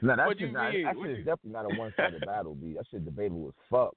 No, 0.00 0.16
that's 0.16 0.26
What 0.26 0.38
shit 0.38 0.48
you 0.48 0.52
not, 0.52 0.72
mean? 0.72 0.84
that 0.84 0.94
shit 1.00 1.10
is 1.12 1.18
you- 1.18 1.24
definitely 1.24 1.52
not 1.52 1.66
a 1.66 1.68
one 1.78 1.92
sided 1.96 2.24
battle, 2.26 2.54
B. 2.54 2.72
That 2.76 2.84
shit 2.90 3.04
debatable 3.04 3.48
as 3.48 3.54
fuck. 3.70 3.94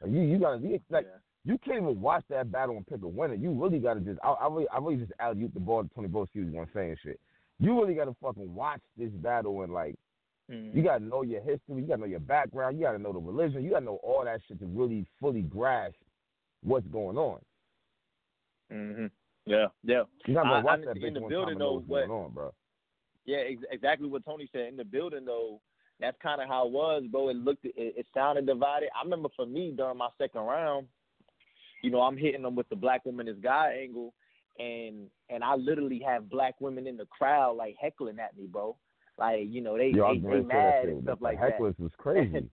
Like, 0.00 0.10
you 0.12 0.20
you 0.22 0.38
gotta 0.38 0.58
you, 0.58 0.80
like 0.90 1.04
Yeah. 1.06 1.18
you 1.52 1.58
can't 1.58 1.82
even 1.82 2.00
watch 2.00 2.24
that 2.30 2.50
battle 2.50 2.76
and 2.76 2.86
pick 2.86 3.02
a 3.02 3.08
winner. 3.08 3.34
You 3.34 3.50
really 3.52 3.78
gotta 3.78 4.00
just 4.00 4.18
I, 4.24 4.30
I 4.30 4.46
really 4.48 4.68
I 4.70 4.78
really 4.78 4.96
just 4.96 5.12
alley 5.20 5.42
oop 5.42 5.52
the 5.54 5.60
ball 5.60 5.82
to 5.82 5.90
Tony 5.94 6.08
Bro 6.08 6.22
excuse 6.22 6.46
me 6.46 6.54
when 6.58 6.62
I'm 6.66 6.70
saying 6.72 6.96
shit. 7.02 7.20
You 7.58 7.78
really 7.78 7.94
gotta 7.94 8.14
fucking 8.22 8.54
watch 8.54 8.80
this 8.96 9.10
battle 9.10 9.62
and 9.62 9.72
like 9.72 9.96
Mhm. 10.52 10.74
you 10.74 10.82
gotta 10.82 11.02
know 11.02 11.22
your 11.22 11.40
history, 11.40 11.76
you 11.76 11.86
gotta 11.86 12.00
know 12.02 12.06
your 12.06 12.20
background, 12.20 12.76
you 12.76 12.82
gotta 12.84 12.98
know 12.98 13.12
the 13.12 13.18
religion, 13.18 13.64
you 13.64 13.70
gotta 13.70 13.86
know 13.86 13.96
all 14.02 14.24
that 14.24 14.40
shit 14.46 14.58
to 14.60 14.66
really 14.66 15.06
fully 15.18 15.42
grasp 15.42 15.96
what's 16.62 16.86
going 16.88 17.16
on. 17.16 17.40
Mhm. 18.70 19.10
Yeah, 19.46 19.68
yeah. 19.82 20.04
I- 20.26 20.32
gonna 20.32 20.62
watch 20.62 20.80
I- 20.80 20.84
that 20.84 20.96
in 20.96 21.14
the 21.14 21.20
building, 21.20 21.30
time 21.40 21.48
and 21.48 21.58
know 21.58 21.64
though, 21.64 21.74
what's 21.76 21.88
what- 21.88 22.06
going 22.06 22.24
on, 22.24 22.30
bro. 22.32 22.54
Yeah, 23.24 23.38
ex- 23.38 23.64
exactly 23.70 24.08
what 24.08 24.24
Tony 24.24 24.46
said 24.48 24.68
in 24.68 24.76
the 24.76 24.84
building 24.84 25.24
though. 25.24 25.60
That's 26.00 26.18
kind 26.18 26.40
of 26.42 26.48
how 26.48 26.66
it 26.66 26.72
was, 26.72 27.06
bro. 27.06 27.28
It 27.28 27.36
looked, 27.36 27.64
it, 27.64 27.74
it 27.76 28.06
sounded 28.12 28.46
divided. 28.46 28.90
I 28.96 29.02
remember 29.02 29.28
for 29.30 29.46
me 29.46 29.70
during 29.72 29.96
my 29.96 30.10
second 30.18 30.40
round, 30.42 30.88
you 31.82 31.90
know, 31.90 32.02
I'm 32.02 32.16
hitting 32.16 32.42
them 32.42 32.56
with 32.56 32.68
the 32.68 32.76
black 32.76 33.04
woman 33.06 33.28
is 33.28 33.38
guy 33.38 33.72
angle, 33.74 34.12
and 34.58 35.10
and 35.28 35.42
I 35.42 35.54
literally 35.54 36.00
have 36.00 36.28
black 36.28 36.60
women 36.60 36.86
in 36.86 36.96
the 36.96 37.06
crowd 37.06 37.56
like 37.56 37.76
heckling 37.76 38.18
at 38.18 38.36
me, 38.36 38.46
bro. 38.46 38.76
Like 39.18 39.40
you 39.48 39.60
know 39.60 39.76
they 39.76 39.90
Yo, 39.92 40.12
they, 40.14 40.18
was 40.20 40.22
they 40.22 40.28
gonna 40.28 40.42
say 40.42 40.42
that 40.42 40.46
mad 40.46 40.88
and 40.88 41.02
stuff 41.02 41.18
The 41.20 41.24
like 41.24 41.40
that. 41.40 41.60
hecklers 41.60 41.78
was 41.78 41.92
crazy. 41.98 42.48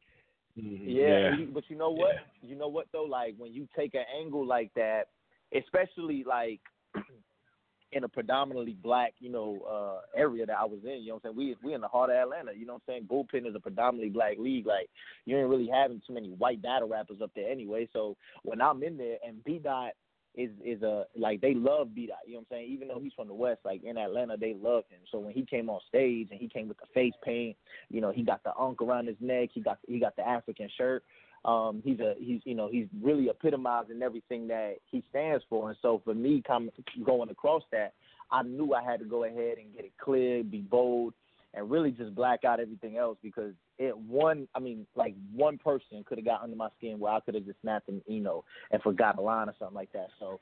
Yeah, 0.55 1.27
and 1.27 1.39
you- 1.39 1.51
but 1.53 1.63
you 1.69 1.77
know 1.77 1.89
what? 1.91 2.15
You 2.41 2.55
know 2.55 2.67
what 2.67 2.87
though? 2.91 3.03
Like 3.03 3.35
when 3.37 3.53
you 3.53 3.67
take 3.75 3.93
an 3.95 4.03
angle 4.19 4.45
like 4.45 4.71
that, 4.75 5.07
especially 5.55 6.23
like 6.27 6.59
in 7.91 8.03
a 8.03 8.07
predominantly 8.09 8.73
black, 8.73 9.13
you 9.19 9.29
know, 9.29 9.61
uh 9.69 10.19
area 10.19 10.45
that 10.45 10.57
I 10.57 10.65
was 10.65 10.79
in, 10.83 11.01
you 11.01 11.07
know 11.09 11.15
what 11.15 11.29
I'm 11.29 11.35
saying? 11.35 11.55
We 11.63 11.67
we 11.69 11.73
in 11.73 11.81
the 11.81 11.87
heart 11.87 12.09
of 12.09 12.17
Atlanta, 12.17 12.51
you 12.53 12.65
know 12.65 12.73
what 12.73 12.81
I'm 12.93 12.93
saying? 12.93 13.07
Bullpen 13.09 13.47
is 13.47 13.55
a 13.55 13.59
predominantly 13.59 14.09
black 14.09 14.37
league. 14.37 14.67
Like 14.67 14.89
you 15.25 15.37
ain't 15.37 15.49
really 15.49 15.69
having 15.71 16.01
too 16.05 16.13
many 16.13 16.29
white 16.29 16.61
battle 16.61 16.89
rappers 16.89 17.21
up 17.23 17.31
there 17.35 17.49
anyway. 17.49 17.87
So 17.93 18.15
when 18.43 18.61
I'm 18.61 18.83
in 18.83 18.97
there 18.97 19.17
and 19.25 19.43
B 19.43 19.59
dot 19.63 19.93
is 20.35 20.49
is 20.63 20.81
a 20.83 21.05
like 21.17 21.41
they 21.41 21.53
love 21.53 21.93
B 21.95 22.07
dot, 22.07 22.17
you 22.25 22.33
know 22.33 22.39
what 22.39 22.57
I'm 22.57 22.57
saying? 22.57 22.71
Even 22.71 22.87
though 22.87 22.99
he's 23.01 23.13
from 23.13 23.27
the 23.27 23.33
West, 23.33 23.59
like 23.65 23.83
in 23.83 23.97
Atlanta 23.97 24.37
they 24.37 24.53
love 24.53 24.83
him. 24.89 24.99
So 25.11 25.19
when 25.19 25.33
he 25.33 25.45
came 25.45 25.69
on 25.69 25.79
stage 25.87 26.27
and 26.31 26.39
he 26.39 26.47
came 26.47 26.67
with 26.67 26.77
the 26.77 26.85
face 26.93 27.13
paint, 27.23 27.57
you 27.89 28.01
know, 28.01 28.11
he 28.11 28.23
got 28.23 28.43
the 28.43 28.55
unk 28.55 28.81
around 28.81 29.07
his 29.07 29.17
neck, 29.19 29.49
he 29.53 29.61
got 29.61 29.79
he 29.87 29.99
got 29.99 30.15
the 30.15 30.27
African 30.27 30.69
shirt. 30.77 31.03
Um, 31.45 31.81
he's 31.83 31.99
a 31.99 32.15
he's 32.19 32.41
you 32.43 32.55
know 32.55 32.69
he's 32.69 32.87
really 33.01 33.29
epitomizing 33.29 34.01
everything 34.01 34.47
that 34.49 34.75
he 34.91 35.03
stands 35.09 35.43
for, 35.49 35.69
and 35.69 35.77
so 35.81 36.01
for 36.03 36.13
me, 36.13 36.43
come 36.45 36.69
going 37.05 37.29
across 37.29 37.63
that, 37.71 37.93
I 38.31 38.43
knew 38.43 38.73
I 38.73 38.83
had 38.83 38.99
to 38.99 39.05
go 39.05 39.23
ahead 39.23 39.57
and 39.57 39.73
get 39.73 39.85
it 39.85 39.93
clear, 40.01 40.43
be 40.43 40.59
bold, 40.59 41.13
and 41.53 41.71
really 41.71 41.91
just 41.91 42.13
black 42.13 42.43
out 42.43 42.59
everything 42.59 42.97
else 42.97 43.17
because 43.23 43.53
it 43.79 43.97
one 43.97 44.47
I 44.53 44.59
mean 44.59 44.85
like 44.95 45.15
one 45.33 45.57
person 45.57 46.03
could 46.05 46.17
have 46.17 46.25
got 46.25 46.43
under 46.43 46.55
my 46.55 46.67
skin 46.77 46.99
where 46.99 47.13
I 47.13 47.21
could 47.21 47.33
have 47.33 47.45
just 47.45 47.61
snapped 47.61 47.87
and 47.87 48.01
you 48.07 48.19
know 48.19 48.43
and 48.71 48.81
forgot 48.83 49.17
a 49.17 49.21
line 49.21 49.47
or 49.47 49.55
something 49.57 49.75
like 49.75 49.91
that. 49.93 50.09
So, 50.19 50.39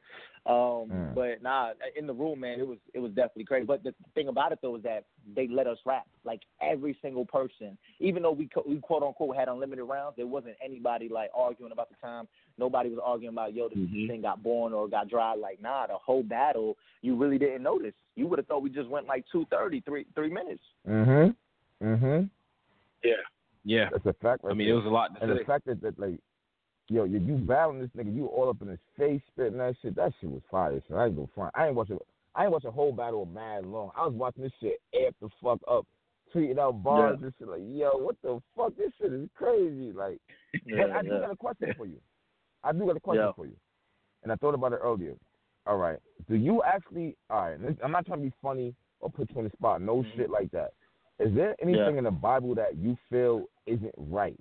um, 0.48 0.90
Mm. 0.90 1.14
but 1.14 1.44
nah, 1.44 1.74
in 1.96 2.08
the 2.08 2.14
room, 2.14 2.40
man, 2.40 2.60
it 2.60 2.68
was 2.68 2.80
it 2.94 3.00
was 3.00 3.12
definitely 3.12 3.46
crazy. 3.46 3.66
But 3.66 3.84
the 3.84 3.94
thing 4.16 4.28
about 4.28 4.52
it 4.52 4.60
though 4.62 4.76
is 4.76 4.84
that 4.84 5.06
they 5.36 5.48
let 5.48 5.68
us 5.68 5.78
rap 5.86 6.08
like 6.24 6.42
every 6.62 6.98
single 7.02 7.26
person, 7.26 7.78
even 8.00 8.24
though 8.24 8.32
we 8.32 8.48
co- 8.48 8.64
we 8.68 8.80
quote 8.80 9.04
unquote 9.04 9.36
had 9.36 9.50
unlimited 9.50 9.86
rounds, 9.86 10.16
there 10.18 10.26
wasn't 10.28 10.56
anybody 10.64 11.08
like 11.08 11.30
arguing 11.36 11.72
about 11.72 11.90
the 11.90 11.96
time. 12.02 12.28
Nobody 12.58 12.90
was 12.90 13.00
arguing 13.04 13.34
about 13.34 13.54
yo 13.54 13.70
this 13.70 13.78
Mhm. 13.78 14.08
thing 14.08 14.22
got 14.22 14.42
born 14.42 14.74
or 14.74 14.88
got 14.88 15.10
dry. 15.10 15.36
Like 15.36 15.62
nah, 15.62 15.86
the 15.86 15.98
whole 15.98 16.24
battle 16.24 16.76
you 17.04 17.16
really 17.16 17.38
didn't 17.38 17.62
notice. 17.62 17.94
You 18.16 18.26
would 18.28 18.40
have 18.40 18.48
thought 18.48 18.64
we 18.64 18.72
just 18.72 18.90
went 18.90 19.06
like 19.06 19.26
two 19.32 19.46
thirty, 19.46 19.82
three 19.82 20.06
three 20.16 20.30
minutes. 20.32 20.64
Mhm. 20.88 21.36
Mhm. 21.84 22.30
Yeah, 23.04 23.14
yeah. 23.64 23.90
That's 23.92 24.06
a 24.06 24.14
fact. 24.22 24.44
Right 24.44 24.52
I 24.52 24.54
mean, 24.54 24.68
there. 24.68 24.76
it 24.76 24.78
was 24.78 24.86
a 24.86 24.90
lot 24.90 25.16
to 25.16 25.22
And 25.24 25.40
the 25.40 25.44
fact 25.46 25.66
that, 25.66 25.82
that 25.82 26.00
like, 26.00 26.20
yo, 26.90 27.04
you, 27.04 27.20
you 27.20 27.36
battling 27.36 27.80
this 27.80 27.90
nigga, 27.98 28.16
you 28.16 28.28
all 28.28 28.50
up 28.50 28.62
in 28.62 28.70
his 28.70 28.80
face, 28.98 29.22
spitting 29.32 29.58
that 29.58 29.76
shit. 29.82 29.96
That 29.96 30.14
shit 30.20 30.30
was 30.30 30.42
fire. 30.50 30.82
So 30.90 30.96
I 30.96 31.08
ain't 31.08 31.16
gonna 31.16 31.28
front. 31.34 31.54
I 31.56 31.68
ain't 31.68 31.76
watch 31.76 31.90
a, 31.90 31.98
I 32.36 32.44
ain't 32.44 32.52
watch 32.52 32.66
a 32.66 32.72
whole 32.72 32.92
battle 32.92 33.24
of 33.24 33.30
mad 33.30 33.66
long. 33.66 33.92
I 33.98 34.06
was 34.06 34.14
watching 34.14 34.44
this 34.44 34.54
shit 34.62 34.80
amp 34.94 35.16
the 35.22 35.30
fuck 35.42 35.60
up, 35.70 35.86
tweeting 36.34 36.60
out 36.60 36.84
bars 36.84 37.20
and 37.22 37.34
shit 37.38 37.48
like, 37.48 37.62
yo, 37.66 37.98
what 37.98 38.16
the 38.22 38.40
fuck? 38.56 38.76
This 38.78 38.92
shit 39.02 39.12
is 39.12 39.28
crazy. 39.36 39.92
Like, 39.92 40.20
but 40.66 40.92
I 40.96 41.02
do 41.02 41.10
got 41.10 41.32
a 41.32 41.36
question 41.36 41.74
for 41.78 41.86
you. 41.86 42.00
I 42.64 42.72
do 42.74 42.86
got 42.86 42.98
a 42.98 43.00
question 43.00 43.26
Yeah. 43.26 43.32
for 43.36 43.46
you, 43.46 43.56
and 44.24 44.32
I 44.32 44.36
thought 44.36 44.54
about 44.54 44.74
it 44.74 44.80
earlier. 44.84 45.16
All 45.66 45.78
right, 45.78 46.00
do 46.30 46.36
you 46.36 46.64
actually? 46.64 47.16
All 47.30 47.42
right, 47.42 47.60
I'm 47.84 47.92
not 47.92 48.06
trying 48.06 48.20
to 48.20 48.26
be 48.26 48.34
funny 48.42 48.74
or 49.00 49.10
put 49.10 49.30
you 49.32 49.38
on 49.38 49.44
the 49.44 49.52
spot. 49.52 49.82
No 49.82 49.98
mm-hmm. 49.98 50.18
shit 50.18 50.30
like 50.30 50.52
that. 50.52 50.72
Is 51.20 51.34
there 51.36 51.56
anything. 51.62 51.82
Yeah. 51.82 51.98
in 51.98 52.04
the 52.04 52.12
Bible 52.12 52.54
that 52.56 52.78
you 52.78 52.98
feel 53.10 53.46
isn't 53.66 53.94
right? 53.98 54.38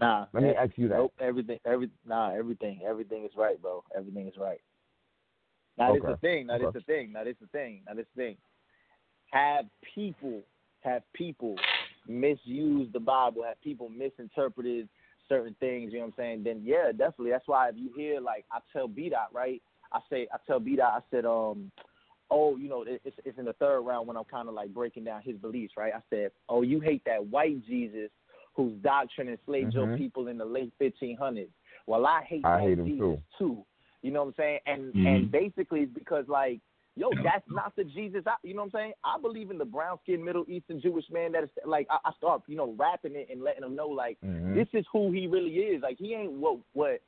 Nah, 0.00 0.26
Let 0.32 0.42
me 0.42 0.50
eh, 0.50 0.54
ask 0.58 0.72
you 0.76 0.88
that. 0.88 0.98
Nope, 0.98 1.14
everything, 1.20 1.58
every 1.64 1.90
nah, 2.06 2.34
everything, 2.34 2.80
everything 2.86 3.24
is 3.24 3.30
right, 3.36 3.60
bro. 3.60 3.84
Everything 3.96 4.26
is 4.26 4.34
right. 4.38 4.60
Now 5.78 5.94
this 5.94 6.02
the 6.02 6.16
thing. 6.16 6.46
Now 6.46 6.58
this 6.58 6.72
the 6.74 6.80
thing. 6.80 7.12
Now 7.12 7.24
this 7.24 7.36
the 7.40 7.46
thing. 7.48 7.82
Now 7.86 7.94
this 7.94 8.06
the 8.14 8.22
thing. 8.22 8.36
Have 9.30 9.66
people, 9.94 10.42
have 10.80 11.02
people 11.14 11.56
misuse 12.06 12.92
the 12.92 13.00
Bible? 13.00 13.42
Have 13.44 13.60
people 13.62 13.88
misinterpreted 13.88 14.88
certain 15.28 15.56
things? 15.60 15.92
You 15.92 16.00
know 16.00 16.06
what 16.06 16.14
I'm 16.14 16.14
saying? 16.18 16.44
Then 16.44 16.62
yeah, 16.64 16.90
definitely. 16.90 17.30
That's 17.30 17.48
why 17.48 17.68
if 17.68 17.76
you 17.76 17.90
hear 17.96 18.20
like 18.20 18.44
I 18.52 18.58
tell 18.72 18.88
B 18.88 19.08
dot 19.08 19.28
right, 19.32 19.62
I 19.92 20.00
say 20.10 20.26
I 20.32 20.36
tell 20.46 20.60
B 20.60 20.76
dot 20.76 20.92
I 20.94 21.00
said 21.10 21.24
um. 21.24 21.70
Oh, 22.34 22.56
you 22.56 22.68
know, 22.68 22.82
it's 22.88 23.16
it's 23.24 23.38
in 23.38 23.44
the 23.44 23.52
third 23.54 23.82
round 23.82 24.08
when 24.08 24.16
I'm 24.16 24.24
kind 24.24 24.48
of 24.48 24.54
like 24.54 24.72
breaking 24.72 25.04
down 25.04 25.20
his 25.22 25.36
beliefs, 25.36 25.74
right? 25.76 25.92
I 25.94 26.00
said, 26.08 26.30
"Oh, 26.48 26.62
you 26.62 26.80
hate 26.80 27.02
that 27.04 27.26
white 27.26 27.64
Jesus 27.66 28.10
whose 28.54 28.72
doctrine 28.82 29.28
enslaved 29.28 29.74
your 29.74 29.86
Mhm. 29.86 29.96
people 29.96 30.28
in 30.28 30.38
the 30.38 30.44
late 30.44 30.72
1500s. 30.78 31.52
Well, 31.86 32.06
I 32.06 32.22
hate 32.22 32.44
I 32.44 32.56
that 32.56 32.62
hate 32.62 32.78
him 32.78 32.86
Jesus 32.86 32.98
too. 32.98 33.22
too. 33.38 33.66
You 34.02 34.10
know 34.10 34.20
what 34.24 34.28
I'm 34.28 34.34
saying? 34.34 34.60
And 34.66 34.94
Mhm. 34.94 35.06
and 35.06 35.30
basically 35.30 35.80
it's 35.80 35.92
because 35.92 36.28
like, 36.28 36.60
yo, 36.96 37.10
that's 37.22 37.48
not 37.50 37.74
the 37.76 37.84
Jesus. 37.84 38.26
I, 38.26 38.36
you 38.42 38.54
know 38.54 38.62
what 38.62 38.74
I'm 38.74 38.80
saying? 38.80 38.92
I 39.04 39.18
believe 39.18 39.50
in 39.50 39.58
the 39.58 39.64
brown 39.64 39.98
skinned 40.02 40.24
Middle 40.24 40.44
Eastern 40.48 40.80
Jewish 40.80 41.08
man 41.10 41.32
that 41.32 41.44
is 41.44 41.50
like 41.64 41.86
I, 41.90 41.98
I 42.04 42.12
start 42.14 42.42
you 42.46 42.56
know 42.56 42.74
rapping 42.78 43.16
it 43.16 43.28
and 43.30 43.42
letting 43.42 43.62
them 43.62 43.76
know 43.76 43.88
like 43.88 44.18
Mhm. 44.24 44.54
this 44.54 44.68
is 44.72 44.86
who 44.92 45.12
he 45.12 45.26
really 45.26 45.54
is. 45.56 45.82
Like 45.82 45.98
he 45.98 46.14
ain't 46.14 46.32
what 46.32 46.58
what 46.72 47.00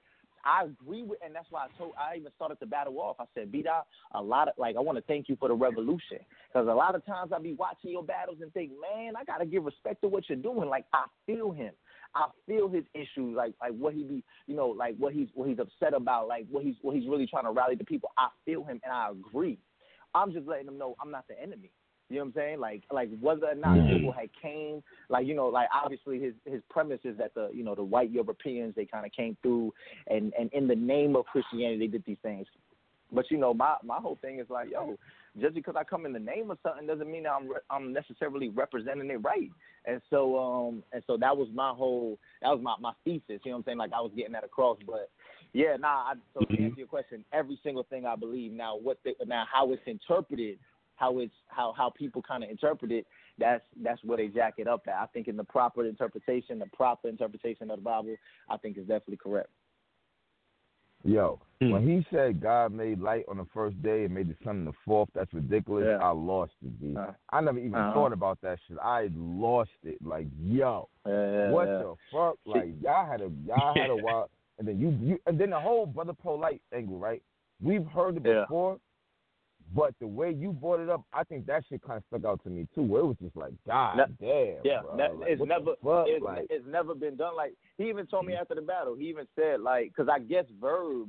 I 0.44 0.64
agree 0.64 1.02
with, 1.02 1.18
and 1.24 1.34
that's 1.34 1.46
why 1.50 1.64
I 1.64 1.78
told. 1.78 1.92
I 1.98 2.16
even 2.16 2.30
started 2.36 2.58
the 2.60 2.66
battle 2.66 2.98
off. 3.00 3.16
I 3.18 3.24
said, 3.34 3.50
"Beat 3.50 3.66
out 3.66 3.86
a 4.12 4.22
lot 4.22 4.48
of 4.48 4.54
like. 4.58 4.76
I 4.76 4.80
want 4.80 4.98
to 4.98 5.02
thank 5.02 5.28
you 5.28 5.36
for 5.36 5.48
the 5.48 5.54
revolution 5.54 6.18
because 6.48 6.68
a 6.68 6.74
lot 6.74 6.94
of 6.94 7.04
times 7.06 7.32
I 7.34 7.38
be 7.38 7.54
watching 7.54 7.90
your 7.90 8.02
battles 8.02 8.38
and 8.42 8.52
think, 8.52 8.72
man, 8.72 9.16
I 9.16 9.24
gotta 9.24 9.46
give 9.46 9.64
respect 9.64 10.02
to 10.02 10.08
what 10.08 10.28
you're 10.28 10.36
doing. 10.36 10.68
Like 10.68 10.84
I 10.92 11.06
feel 11.26 11.50
him. 11.52 11.72
I 12.14 12.26
feel 12.46 12.68
his 12.68 12.84
issues, 12.94 13.34
like 13.36 13.54
like 13.60 13.72
what 13.72 13.94
he 13.94 14.04
be, 14.04 14.22
you 14.46 14.54
know, 14.54 14.68
like 14.68 14.96
what 14.98 15.14
he's 15.14 15.28
what 15.34 15.48
he's 15.48 15.58
upset 15.58 15.94
about, 15.94 16.28
like 16.28 16.46
what 16.50 16.62
he's 16.62 16.76
what 16.82 16.94
he's 16.94 17.08
really 17.08 17.26
trying 17.26 17.44
to 17.44 17.50
rally 17.50 17.74
the 17.74 17.84
people. 17.84 18.10
I 18.18 18.28
feel 18.44 18.64
him, 18.64 18.80
and 18.84 18.92
I 18.92 19.10
agree. 19.10 19.58
I'm 20.14 20.32
just 20.32 20.46
letting 20.46 20.66
them 20.66 20.78
know 20.78 20.94
I'm 21.02 21.10
not 21.10 21.26
the 21.26 21.40
enemy. 21.40 21.70
You 22.14 22.20
know 22.20 22.26
what 22.26 22.36
I'm 22.36 22.40
saying? 22.42 22.60
Like 22.60 22.82
like 22.92 23.10
whether 23.20 23.46
or 23.48 23.56
not 23.56 23.76
Mhm. 23.78 23.88
people 23.88 24.12
had 24.12 24.30
came, 24.40 24.84
like 25.08 25.26
you 25.26 25.34
know, 25.34 25.48
like 25.48 25.68
obviously 25.74 26.20
his 26.20 26.34
his 26.44 26.62
premise 26.70 27.00
is 27.04 27.18
that 27.18 27.34
the 27.34 27.50
you 27.52 27.64
know 27.64 27.74
the 27.74 27.82
white 27.82 28.10
Europeans 28.10 28.74
they 28.76 28.86
kind 28.86 29.04
of 29.04 29.10
came 29.10 29.36
through, 29.42 29.74
and 30.06 30.32
and 30.38 30.52
in 30.52 30.68
the 30.68 30.76
name 30.76 31.16
of 31.16 31.26
Christianity 31.26 31.78
they 31.80 31.86
did 31.90 32.04
these 32.06 32.18
things. 32.22 32.46
But 33.12 33.30
you 33.32 33.36
know, 33.36 33.52
my 33.52 33.76
my 33.82 33.96
whole 33.96 34.16
thing 34.22 34.38
is 34.38 34.48
like, 34.48 34.70
yo, 34.70 34.96
just 35.40 35.54
because 35.56 35.74
I 35.76 35.82
come 35.82 36.06
in 36.06 36.12
the 36.12 36.20
name 36.20 36.52
of 36.52 36.58
something 36.62 36.86
doesn't 36.86 37.10
mean 37.10 37.26
I'm 37.26 37.48
re- 37.48 37.66
I'm 37.68 37.92
necessarily 37.92 38.48
representing 38.48 39.10
it 39.10 39.16
right. 39.22 39.50
And 39.86 40.00
so 40.08 40.38
um 40.38 40.84
and 40.92 41.02
so 41.06 41.16
that 41.16 41.36
was 41.36 41.48
my 41.52 41.70
whole 41.70 42.18
that 42.42 42.48
was 42.50 42.60
my 42.62 42.76
my 42.80 42.92
thesis. 43.04 43.22
You 43.28 43.50
know 43.50 43.52
what 43.52 43.58
I'm 43.58 43.64
saying? 43.64 43.78
Like 43.78 43.92
I 43.92 44.00
was 44.00 44.12
getting 44.16 44.32
that 44.32 44.44
across, 44.44 44.78
but 44.86 45.10
yeah, 45.52 45.76
nah. 45.78 46.10
I, 46.10 46.14
so 46.34 46.44
to 46.44 46.60
answer 46.60 46.78
your 46.78 46.88
question, 46.88 47.24
every 47.32 47.58
single 47.62 47.84
thing 47.84 48.06
I 48.06 48.16
believe 48.16 48.52
now, 48.52 48.76
what 48.76 48.98
the, 49.04 49.14
now 49.26 49.44
how 49.50 49.72
it's 49.72 49.82
interpreted, 49.86 50.58
how 50.96 51.18
it's 51.18 51.34
how 51.48 51.72
how 51.76 51.90
people 51.90 52.22
kind 52.22 52.44
of 52.44 52.50
interpret 52.50 52.92
it, 52.92 53.06
that's 53.38 53.64
that's 53.82 54.02
where 54.04 54.16
they 54.18 54.28
jack 54.28 54.54
it 54.58 54.68
up 54.68 54.82
at. 54.86 54.94
I 54.94 55.06
think 55.06 55.28
in 55.28 55.36
the 55.36 55.44
proper 55.44 55.84
interpretation, 55.84 56.58
the 56.58 56.66
proper 56.66 57.08
interpretation 57.08 57.70
of 57.70 57.78
the 57.78 57.82
Bible, 57.84 58.16
I 58.48 58.56
think 58.56 58.76
is 58.78 58.86
definitely 58.86 59.18
correct. 59.18 59.50
Yo, 61.06 61.38
Hmm. 61.60 61.70
when 61.70 61.86
he 61.86 62.06
said 62.10 62.40
God 62.40 62.72
made 62.72 62.98
light 62.98 63.24
on 63.28 63.36
the 63.36 63.44
first 63.52 63.80
day 63.82 64.04
and 64.04 64.14
made 64.14 64.28
the 64.28 64.36
sun 64.42 64.60
on 64.60 64.64
the 64.64 64.72
fourth, 64.86 65.10
that's 65.14 65.32
ridiculous. 65.34 65.84
Yeah. 65.86 65.98
I 66.04 66.10
lost 66.10 66.52
it, 66.64 66.80
B. 66.80 66.96
Uh, 66.96 67.12
I 67.30 67.40
never 67.42 67.58
even 67.58 67.74
uh-huh. 67.74 67.92
thought 67.92 68.12
about 68.12 68.40
that 68.40 68.58
shit. 68.66 68.78
I 68.82 69.10
lost 69.14 69.70
it. 69.82 69.98
Like, 70.02 70.26
yo, 70.40 70.88
Yeah, 71.06 71.50
what 71.50 71.66
yeah. 71.68 71.78
the 71.78 71.94
fuck? 72.10 72.38
Like, 72.46 72.70
y'all 72.82 73.06
had 73.06 73.20
a 73.20 73.30
y'all 73.46 73.74
had 73.74 73.90
a 73.90 73.96
wild, 74.02 74.30
and 74.58 74.66
then 74.66 74.78
you 74.80 74.96
you 75.00 75.18
and 75.26 75.38
then 75.38 75.50
the 75.50 75.60
whole 75.60 75.84
brother 75.84 76.14
polite 76.14 76.62
angle, 76.74 76.98
right? 76.98 77.22
We've 77.62 77.86
heard 77.86 78.16
it 78.16 78.22
Yeah. 78.24 78.42
before, 78.42 78.78
but 79.72 79.94
the 80.00 80.06
way 80.06 80.30
you 80.30 80.52
brought 80.52 80.80
it 80.80 80.90
up, 80.90 81.02
I 81.12 81.24
think 81.24 81.46
that 81.46 81.64
shit 81.68 81.82
kind 81.82 81.98
of 81.98 82.04
stuck 82.08 82.24
out 82.24 82.42
to 82.44 82.50
me 82.50 82.68
too. 82.74 82.82
Where 82.82 83.02
it 83.02 83.06
was 83.06 83.16
just 83.22 83.36
like, 83.36 83.52
God 83.66 83.96
damn, 84.20 84.56
Yeah, 84.64 84.82
Like, 84.82 85.10
it's 85.22 85.42
never 85.44 85.74
it's, 86.06 86.24
like, 86.24 86.46
it's 86.50 86.66
never 86.68 86.94
been 86.94 87.16
done. 87.16 87.36
Like 87.36 87.54
he 87.78 87.88
even 87.88 88.06
told 88.06 88.26
me 88.26 88.34
after 88.34 88.54
the 88.54 88.62
battle, 88.62 88.94
he 88.94 89.08
even 89.08 89.26
said 89.34 89.60
like, 89.60 89.88
because 89.88 90.08
I 90.12 90.18
guess 90.18 90.44
Verb 90.60 91.08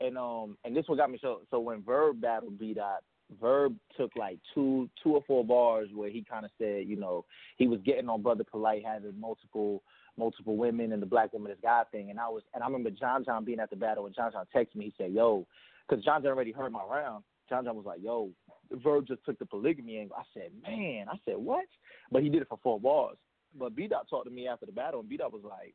and 0.00 0.18
um 0.18 0.58
and 0.64 0.76
this 0.76 0.86
one 0.88 0.98
got 0.98 1.10
me 1.10 1.18
so 1.20 1.42
so 1.50 1.60
when 1.60 1.82
Verb 1.82 2.20
battled 2.20 2.58
B 2.58 2.74
dot, 2.74 3.02
Verb 3.40 3.74
took 3.96 4.10
like 4.16 4.38
two 4.54 4.90
two 5.02 5.14
or 5.14 5.22
four 5.26 5.44
bars 5.44 5.88
where 5.94 6.10
he 6.10 6.22
kind 6.22 6.44
of 6.44 6.50
said, 6.58 6.86
you 6.86 6.96
know, 6.96 7.24
he 7.56 7.66
was 7.66 7.80
getting 7.84 8.08
on 8.08 8.22
Brother 8.22 8.44
Polight 8.44 8.84
having 8.84 9.18
multiple 9.18 9.82
multiple 10.18 10.56
women 10.56 10.92
and 10.92 11.02
the 11.02 11.06
black 11.06 11.32
woman 11.32 11.52
is 11.52 11.58
God 11.62 11.86
thing, 11.92 12.10
and 12.10 12.18
I 12.18 12.28
was 12.28 12.42
and 12.54 12.62
I 12.62 12.66
remember 12.66 12.90
John 12.90 13.24
John 13.24 13.44
being 13.44 13.60
at 13.60 13.70
the 13.70 13.76
battle 13.76 14.06
and 14.06 14.14
John 14.14 14.32
John 14.32 14.44
texted 14.54 14.76
me, 14.76 14.86
he 14.86 14.94
said, 14.98 15.12
yo, 15.12 15.46
because 15.88 16.04
John 16.04 16.22
John 16.22 16.32
already 16.32 16.52
heard 16.52 16.72
my 16.72 16.84
round. 16.84 17.24
John 17.48 17.64
John 17.64 17.76
was 17.76 17.86
like, 17.86 18.00
yo, 18.02 18.30
Verb 18.72 19.06
just 19.06 19.24
took 19.24 19.38
the 19.38 19.46
polygamy 19.46 19.98
angle. 19.98 20.16
I 20.18 20.24
said, 20.34 20.50
man, 20.62 21.06
I 21.08 21.16
said 21.24 21.36
what? 21.36 21.66
But 22.10 22.22
he 22.22 22.28
did 22.28 22.42
it 22.42 22.48
for 22.48 22.58
four 22.62 22.80
bars. 22.80 23.16
But 23.58 23.74
B 23.74 23.86
Dot 23.88 24.08
talked 24.08 24.26
to 24.26 24.30
me 24.30 24.48
after 24.48 24.66
the 24.66 24.72
battle, 24.72 25.00
and 25.00 25.08
B 25.08 25.16
Dot 25.16 25.32
was 25.32 25.42
like, 25.42 25.74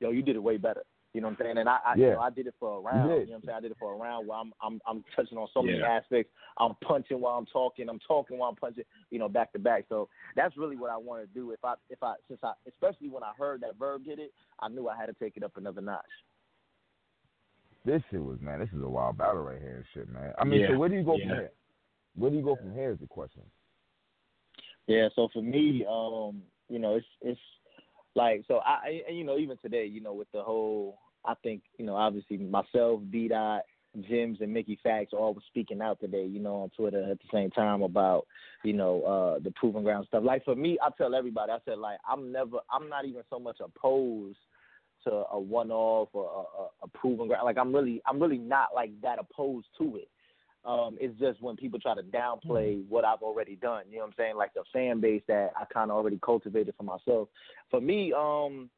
"Yo, 0.00 0.10
you 0.10 0.22
did 0.22 0.36
it 0.36 0.42
way 0.42 0.56
better." 0.56 0.82
You 1.14 1.22
know 1.22 1.28
what 1.28 1.40
I'm 1.40 1.46
saying? 1.46 1.58
And 1.58 1.68
I, 1.68 1.78
I, 1.86 1.94
you 1.94 2.02
Yeah. 2.02 2.14
know, 2.14 2.20
I 2.20 2.28
did 2.28 2.46
it 2.46 2.54
for 2.60 2.76
a 2.76 2.80
round. 2.80 3.08
did. 3.08 3.20
You 3.20 3.26
know 3.28 3.30
what 3.30 3.36
I'm 3.36 3.42
saying? 3.44 3.56
I 3.56 3.60
did 3.60 3.70
it 3.70 3.78
for 3.78 3.94
a 3.94 3.96
round 3.96 4.28
where 4.28 4.36
I'm, 4.36 4.52
I'm, 4.60 4.80
I'm 4.86 5.02
touching 5.14 5.38
on 5.38 5.48
so 5.54 5.62
many 5.62 5.78
Yeah. 5.78 5.86
aspects. 5.86 6.30
I'm 6.58 6.74
punching 6.82 7.18
while 7.18 7.38
I'm 7.38 7.46
talking. 7.46 7.88
I'm 7.88 8.00
talking 8.00 8.36
while 8.36 8.50
I'm 8.50 8.56
punching. 8.56 8.84
You 9.10 9.18
know, 9.18 9.28
back 9.28 9.50
to 9.54 9.58
back. 9.58 9.86
So 9.88 10.10
that's 10.34 10.58
really 10.58 10.76
what 10.76 10.90
I 10.90 10.98
want 10.98 11.22
to 11.22 11.26
do. 11.28 11.52
If 11.52 11.64
I, 11.64 11.74
if 11.88 12.02
I, 12.02 12.16
since 12.28 12.40
I, 12.42 12.52
especially 12.68 13.08
when 13.08 13.22
I 13.22 13.32
heard 13.38 13.62
that 13.62 13.78
Verb 13.78 14.04
did 14.04 14.18
it, 14.18 14.34
I 14.60 14.68
knew 14.68 14.88
I 14.88 14.96
had 14.96 15.06
to 15.06 15.14
take 15.14 15.38
it 15.38 15.42
up 15.42 15.56
another 15.56 15.80
notch. 15.80 16.04
This 17.86 18.02
shit 18.10 18.20
was 18.22 18.40
man. 18.40 18.58
This 18.58 18.68
is 18.76 18.82
a 18.82 18.88
wild 18.88 19.16
battle 19.16 19.42
right 19.42 19.60
here 19.60 19.76
and 19.76 19.84
shit, 19.94 20.12
man. 20.12 20.34
I 20.38 20.44
mean, 20.44 20.60
Yeah. 20.60 20.70
so 20.70 20.74
where 20.74 20.88
do 20.88 20.96
you 20.96 21.04
go 21.04 21.16
Yeah. 21.16 21.28
from 21.28 21.36
here? 21.36 21.52
Where 22.16 22.30
do 22.30 22.36
you 22.36 22.42
go 22.42 22.56
from 22.56 22.72
here 22.74 22.90
is 22.90 22.98
the 22.98 23.06
question. 23.06 23.48
Yeah, 24.88 25.08
so 25.14 25.28
for 25.28 25.40
me, 25.40 25.84
um, 25.86 26.42
you 26.68 26.80
know, 26.80 26.96
it's 26.96 27.06
it's 27.20 27.40
like 28.16 28.44
so 28.48 28.58
I 28.58 29.02
and 29.06 29.16
you 29.16 29.22
know 29.22 29.38
even 29.38 29.56
today, 29.58 29.86
you 29.86 30.00
know, 30.00 30.14
with 30.14 30.30
the 30.32 30.42
whole, 30.42 30.98
I 31.24 31.34
think 31.44 31.62
you 31.78 31.86
know 31.86 31.94
obviously 31.94 32.38
myself, 32.38 33.02
B 33.08 33.28
Dot, 33.28 33.62
Jims, 34.00 34.40
and 34.40 34.52
Mickey 34.52 34.78
Factz 34.84 35.12
all 35.12 35.34
were 35.34 35.40
speaking 35.46 35.80
out 35.80 36.00
today, 36.00 36.24
you 36.24 36.40
know, 36.40 36.62
on 36.62 36.70
Twitter 36.70 37.08
at 37.08 37.18
the 37.20 37.28
same 37.32 37.50
time 37.52 37.82
about 37.82 38.26
you 38.64 38.72
know 38.72 39.02
uh 39.02 39.38
the 39.38 39.52
proven 39.52 39.84
ground 39.84 40.06
stuff. 40.08 40.24
Like 40.24 40.44
for 40.44 40.56
me, 40.56 40.76
I 40.82 40.90
tell 40.98 41.14
everybody, 41.14 41.52
I 41.52 41.58
said 41.64 41.78
like 41.78 41.98
I'm 42.08 42.32
never, 42.32 42.58
I'm 42.68 42.88
not 42.88 43.04
even 43.04 43.22
so 43.30 43.38
much 43.38 43.58
opposed 43.60 44.38
to 45.06 45.24
a 45.32 45.38
one 45.38 45.70
off 45.70 46.08
or 46.12 46.24
a, 46.24 46.62
a, 46.62 46.68
a 46.84 46.88
proven 46.88 47.28
ground. 47.28 47.44
Like 47.44 47.58
I'm 47.58 47.74
really, 47.74 48.02
I'm 48.06 48.20
really 48.20 48.38
not 48.38 48.68
like 48.74 48.90
that 49.02 49.18
opposed 49.18 49.68
to 49.78 49.96
it. 49.96 50.08
Um, 50.64 50.96
it's 51.00 51.18
just 51.20 51.40
when 51.40 51.54
people 51.54 51.78
try 51.78 51.94
to 51.94 52.02
downplay 52.02 52.82
what 52.88 53.04
I've 53.04 53.22
already 53.22 53.54
done. 53.54 53.84
You 53.88 53.98
know 53.98 54.02
what 54.02 54.08
I'm 54.08 54.14
saying? 54.18 54.36
Like 54.36 54.52
the 54.52 54.64
fan 54.72 55.00
base 55.00 55.22
that 55.28 55.52
I 55.56 55.64
kind 55.72 55.92
of 55.92 55.96
already 55.96 56.18
cultivated 56.24 56.74
for 56.76 56.82
myself. 56.82 57.28
For 57.70 57.80
me, 57.80 58.12
um, 58.12 58.68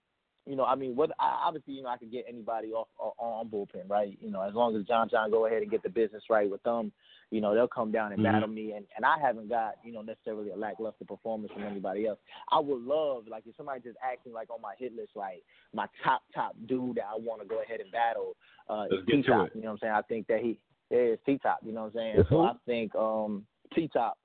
you 0.48 0.56
know, 0.56 0.64
I 0.64 0.76
mean, 0.76 0.96
what 0.96 1.10
I, 1.20 1.42
obviously, 1.44 1.74
you 1.74 1.82
know, 1.82 1.90
I 1.90 1.98
could 1.98 2.10
get 2.10 2.24
anybody 2.26 2.72
off 2.72 2.88
on, 2.98 3.12
on 3.18 3.48
bullpen, 3.48 3.88
right? 3.88 4.16
You 4.18 4.30
know, 4.30 4.40
as 4.40 4.54
long 4.54 4.74
as 4.76 4.84
John 4.84 5.06
John 5.10 5.30
go 5.30 5.44
ahead 5.44 5.60
and 5.60 5.70
get 5.70 5.82
the 5.82 5.90
business 5.90 6.22
right 6.30 6.50
with 6.50 6.62
them, 6.62 6.90
you 7.30 7.42
know, 7.42 7.54
they'll 7.54 7.68
come 7.68 7.92
down 7.92 8.12
and 8.12 8.20
Mhm. 8.20 8.32
battle 8.32 8.48
me. 8.48 8.72
And 8.72 8.86
and 8.96 9.04
I 9.04 9.18
haven't 9.18 9.50
got 9.50 9.74
you 9.84 9.92
know 9.92 10.00
necessarily 10.00 10.48
a 10.48 10.56
lackluster 10.56 11.04
performance 11.04 11.52
from 11.52 11.64
anybody 11.64 12.06
else. 12.06 12.18
I 12.50 12.60
would 12.60 12.80
love 12.80 13.28
like 13.28 13.46
if 13.46 13.56
somebody 13.56 13.80
just 13.82 13.98
asked 14.02 14.24
me 14.24 14.32
like 14.32 14.48
on 14.48 14.62
my 14.62 14.74
hit 14.78 14.96
list, 14.96 15.10
like 15.14 15.42
my 15.74 15.86
top 16.02 16.22
top 16.34 16.56
dude 16.66 16.96
that 16.96 17.04
I 17.12 17.18
want 17.18 17.42
to 17.42 17.46
go 17.46 17.60
ahead 17.60 17.80
and 17.80 17.92
battle 17.92 18.34
uh, 18.70 18.86
Let's 18.90 19.02
is 19.02 19.06
T-Top. 19.06 19.50
You 19.54 19.60
know 19.60 19.66
what 19.66 19.72
I'm 19.72 19.78
saying? 19.80 19.92
I 19.92 20.02
think 20.02 20.26
that 20.28 20.40
he 20.40 20.58
is 20.90 21.18
T-Top. 21.26 21.58
You 21.62 21.72
know 21.72 21.82
what 21.82 21.86
I'm 21.88 21.92
saying? 21.92 22.16
So 22.16 22.22
who? 22.22 22.40
I 22.40 22.52
think 22.64 22.94
um 22.94 23.46
T-Top. 23.74 24.16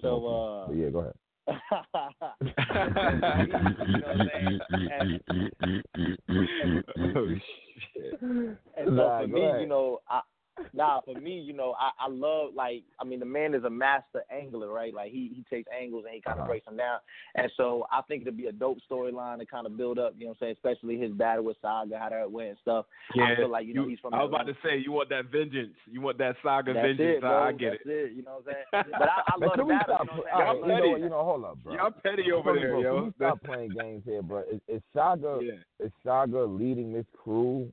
So, 0.00 0.68
uh, 0.68 0.72
yeah, 0.72 0.88
go 0.88 1.00
ahead. 1.00 1.14
you 1.50 1.54
know 2.48 4.06
what 4.06 4.16
I'm 4.18 4.28
saying? 4.32 4.60
And, 4.98 5.20
oh 7.16 7.28
shit. 7.94 8.20
and 8.22 8.86
so 8.86 8.92
Nah, 8.92 9.20
for 9.20 9.26
me, 9.28 9.40
ahead. 9.44 9.60
you 9.60 9.66
know, 9.66 9.98
I 10.08 10.20
nah, 10.72 11.00
for 11.00 11.14
me, 11.18 11.38
you 11.40 11.52
know, 11.52 11.74
I, 11.80 12.06
I 12.06 12.08
love 12.08 12.54
like 12.54 12.82
I 13.00 13.04
mean 13.04 13.18
the 13.20 13.26
man 13.26 13.54
is 13.54 13.64
a 13.64 13.70
master 13.70 14.22
angler, 14.30 14.68
right? 14.68 14.94
Like 14.94 15.10
he 15.12 15.32
he 15.34 15.44
takes 15.54 15.68
angles 15.76 16.04
and 16.06 16.14
he 16.14 16.20
kind 16.20 16.38
of 16.38 16.42
Uh-huh. 16.44 16.48
breaks 16.50 16.66
them 16.66 16.76
down. 16.76 16.98
And 17.36 17.50
so 17.56 17.86
I 17.92 18.02
think 18.02 18.22
it'd 18.22 18.36
be 18.36 18.46
a 18.46 18.52
dope 18.52 18.78
storyline 18.90 19.38
to 19.38 19.46
kind 19.46 19.66
of 19.66 19.76
build 19.76 19.98
up, 19.98 20.14
you 20.18 20.24
know 20.24 20.30
what 20.30 20.36
I'm 20.46 20.46
saying, 20.46 20.56
especially 20.62 20.98
his 20.98 21.12
battle 21.12 21.44
with 21.44 21.56
Saga, 21.62 21.98
how 21.98 22.08
that 22.10 22.30
went 22.30 22.48
and 22.50 22.58
stuff. 22.62 22.86
I 23.14 23.34
feel 23.36 23.48
like, 23.50 23.66
you 23.66 23.74
know, 23.74 23.88
he's 23.88 23.98
from 24.00 24.14
I 24.14 24.22
was 24.22 24.28
about 24.30 24.46
to 24.46 24.54
say 24.62 24.76
you 24.78 24.92
want 24.92 25.08
that 25.10 25.26
vengeance. 25.32 25.74
You 25.90 26.00
want 26.00 26.18
that 26.18 26.36
saga 26.42 26.72
That's 26.74 26.86
vengeance. 26.86 27.16
it, 27.16 27.20
bro. 27.20 27.42
I 27.42 27.52
get 27.52 27.70
That's 27.72 27.82
it. 27.86 28.12
You 28.12 28.22
know 28.22 28.40
what 28.44 28.54
I'm 28.72 28.82
saying? 28.82 28.84
But 28.98 29.08
I, 29.08 29.22
I 29.26 29.44
love 29.44 29.54
can 29.54 29.66
the 29.68 29.74
battle. 29.74 29.96
stop? 29.96 30.06
You 30.08 30.16
know 30.16 30.22
what 30.22 30.32
all 30.32 30.40
I'm 30.40 30.46
right, 30.46 30.68
saying? 30.68 30.68
you 30.68 30.68
know, 30.68 30.90
petty. 30.92 31.02
you 31.02 31.08
know, 31.10 31.24
hold 31.24 31.44
up, 31.44 31.58
bro. 31.64 31.72
Y'all 31.74 31.90
petty 31.90 32.32
over 32.32 32.52
Bro, 32.52 32.60
there, 32.60 32.70
bro, 32.70 32.80
yo. 32.82 32.94
Can 32.96 33.04
we 33.04 33.12
stop 33.16 33.42
playing 33.44 33.70
games 33.70 34.02
here, 34.04 34.22
bro? 34.22 34.42
Is, 34.52 34.60
is 34.68 34.82
Saga 34.94 35.38
yeah. 35.42 35.86
is 35.86 35.92
Saga 36.04 36.44
leading 36.44 36.92
this 36.92 37.06
crew? 37.22 37.70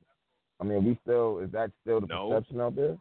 I 0.62 0.64
mean, 0.64 0.84
we 0.84 0.98
still 1.02 1.38
is 1.40 1.50
that 1.50 1.70
still 1.82 2.00
the 2.00 2.06
No. 2.06 2.30
perception 2.30 2.60
out 2.60 2.76
there? 2.76 2.96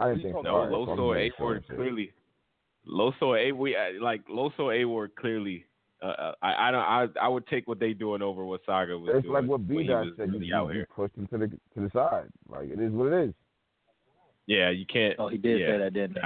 I 0.00 0.08
didn't 0.08 0.22
Who 0.22 0.28
you 0.28 0.32
think 0.34 0.36
so. 0.46 0.50
No, 0.50 0.56
All 0.56 0.60
right, 0.62 0.70
Loso 0.72 0.86
fuck 0.86 1.16
and 1.16 1.24
it, 1.26 1.32
A 1.38 1.42
Ward 1.42 1.64
shit. 1.68 1.76
clearly. 1.76 2.12
Loso 2.88 3.38
and 3.38 3.48
A 3.48 3.52
we 3.52 3.76
uh, 3.76 4.02
like 4.02 4.26
Loso 4.28 4.74
A 4.74 4.84
Ward 4.86 5.14
clearly. 5.16 5.66
Uh, 6.02 6.06
uh, 6.06 6.32
I 6.42 6.68
I 6.68 6.70
don't 6.70 6.80
I 6.80 7.06
I 7.20 7.28
would 7.28 7.46
take 7.46 7.68
what 7.68 7.78
they 7.78 7.92
doing 7.92 8.22
over 8.22 8.44
what 8.44 8.62
Saga 8.66 8.98
was 8.98 9.10
It's 9.14 9.22
doing. 9.22 9.34
like 9.34 9.44
what 9.44 9.60
when 9.60 9.68
B 9.68 9.82
he 9.82 9.88
Dot 9.88 10.06
was 10.06 10.14
said. 10.16 10.28
You, 10.28 10.32
really 10.34 10.46
you, 10.46 10.54
out 10.56 10.68
you 10.68 10.74
here. 10.74 10.88
pushed 10.94 11.14
him 11.16 11.26
to 11.28 11.38
the 11.38 11.46
to 11.48 11.58
the 11.76 11.90
side. 11.92 12.28
Like 12.48 12.68
it 12.70 12.80
is 12.80 12.90
what 12.92 13.12
it 13.12 13.28
is. 13.28 13.34
Yeah, 14.46 14.70
you 14.70 14.86
can't. 14.86 15.14
Oh, 15.18 15.28
he 15.28 15.38
did 15.38 15.60
yeah, 15.60 15.66
say 15.68 15.78
that, 15.78 15.92
didn't 15.94 16.16
he? 16.16 16.22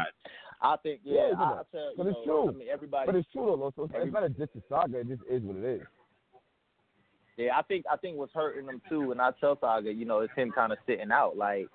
I 0.61 0.77
think, 0.83 1.01
yeah, 1.05 1.29
Yeah, 1.31 1.39
I, 1.39 1.45
I 1.45 1.57
did. 1.59 1.67
tell 1.71 1.81
you 1.91 1.95
But 1.97 2.07
it's 2.09 2.17
know, 2.17 2.25
true. 2.25 2.49
I 2.49 2.53
mean, 2.53 2.69
everybody. 2.73 3.07
But 3.07 3.15
it's 3.15 3.29
true 3.33 3.47
though, 3.47 3.57
Loso. 3.59 3.85
It's, 3.85 3.95
it's 3.97 4.13
not 4.13 4.25
a 4.25 4.29
diss 4.29 4.49
to 4.55 4.63
Saga. 4.69 4.99
It 5.01 5.09
just 5.09 5.23
is 5.31 5.43
what 5.43 5.57
it 5.57 5.65
is. 5.65 5.83
Yeah, 7.39 7.57
I 7.57 7.63
think 7.63 7.85
I 7.91 7.97
think 7.97 8.17
what's 8.17 8.35
hurting 8.35 8.67
them 8.67 8.83
too, 8.89 9.13
and 9.13 9.21
I 9.21 9.31
tell 9.41 9.57
Saga, 9.61 9.93
you 9.93 10.05
know, 10.05 10.21
it's 10.21 10.35
him 10.35 10.51
kind 10.51 10.73
of 10.73 10.79
sitting 10.87 11.13
out. 11.13 11.37
Like, 11.37 11.69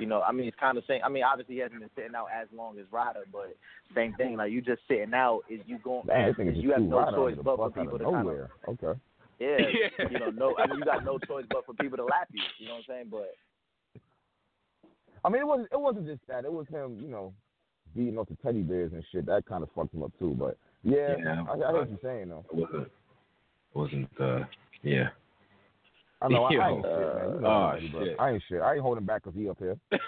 you 0.00 0.06
know, 0.06 0.22
I 0.22 0.32
mean, 0.32 0.46
it's 0.48 0.56
kind 0.58 0.78
of 0.78 0.84
saying. 0.86 1.02
I 1.04 1.10
mean, 1.10 1.22
obviously 1.22 1.56
he 1.56 1.60
hasn't 1.60 1.80
been 1.80 1.90
sitting 1.94 2.14
out 2.16 2.28
as 2.34 2.48
long 2.56 2.78
as 2.78 2.86
Ryder, 2.90 3.26
but 3.30 3.54
same 3.94 4.14
thing. 4.14 4.36
Like, 4.36 4.50
you 4.50 4.62
just 4.62 4.80
sitting 4.88 5.12
out 5.12 5.42
is 5.50 5.60
you 5.66 5.78
going. 5.84 6.06
Man, 6.06 6.30
is 6.30 6.36
this 6.36 6.46
nigga 6.46 6.52
just 6.52 6.64
you 6.64 6.72
have 6.72 6.80
no 6.80 7.00
Ryder 7.00 7.16
choice 7.16 7.36
but 7.36 7.56
for 7.56 7.68
bus 7.68 7.72
out 7.76 7.84
people 7.84 7.94
of 7.96 8.00
to 8.00 8.04
kind 8.06 8.16
of. 8.16 8.24
nowhere. 8.24 8.50
Okay. 8.68 9.00
Yeah, 9.38 9.56
Yeah. 9.58 10.06
you 10.10 10.18
know, 10.18 10.30
no. 10.30 10.56
I 10.56 10.66
mean, 10.66 10.78
you 10.78 10.84
got 10.86 11.04
no 11.04 11.18
choice 11.18 11.44
but 11.50 11.66
for 11.66 11.74
people 11.74 11.98
to 11.98 12.04
lap 12.04 12.28
you. 12.32 12.42
You 12.58 12.68
know 12.68 12.74
what 12.74 12.78
I'm 12.78 12.84
saying? 12.88 13.08
But 13.10 13.34
I 15.24 15.28
mean, 15.28 15.42
it 15.42 15.46
wasn't 15.46 15.68
it 15.72 15.80
wasn't 15.80 16.06
just 16.06 16.20
that. 16.28 16.46
It 16.46 16.52
was 16.52 16.66
him, 16.68 16.98
you 17.02 17.08
know, 17.08 17.34
beating 17.94 18.18
up 18.18 18.28
the 18.28 18.36
teddy 18.36 18.62
bears 18.62 18.92
and 18.94 19.04
shit. 19.12 19.26
That 19.26 19.44
kind 19.44 19.62
of 19.62 19.68
fucked 19.74 19.92
him 19.92 20.04
up 20.04 20.12
too. 20.18 20.34
But 20.38 20.56
yeah, 20.82 21.16
Yeah, 21.22 21.44
I, 21.48 21.52
I 21.52 21.56
hear 21.56 21.72
what 21.72 21.90
you're 21.90 21.98
saying 22.02 22.30
though. 22.30 22.46
It 22.50 22.56
wasn't. 22.56 22.88
Wasn't. 23.74 24.08
Uh. 24.18 24.44
Yeah. 24.82 25.08
I 26.20 26.28
know. 26.28 26.44
I, 26.44 26.48
I 26.52 26.68
Yo. 26.68 26.76
ain't 26.76 26.84
shit, 26.86 27.14
man. 27.14 27.34
You 27.34 27.40
know 27.40 27.48
Oh, 27.48 27.50
I'm 27.50 27.88
bro. 27.90 28.04
shit. 28.04 28.16
I 28.18 28.30
ain't 28.30 28.42
shit. 28.48 28.60
I 28.60 28.72
ain't 28.74 28.82
holding 28.82 29.04
back 29.04 29.22
because 29.24 29.38
he 29.38 29.48
up 29.48 29.58
here. 29.58 29.76
yeah, 29.92 29.98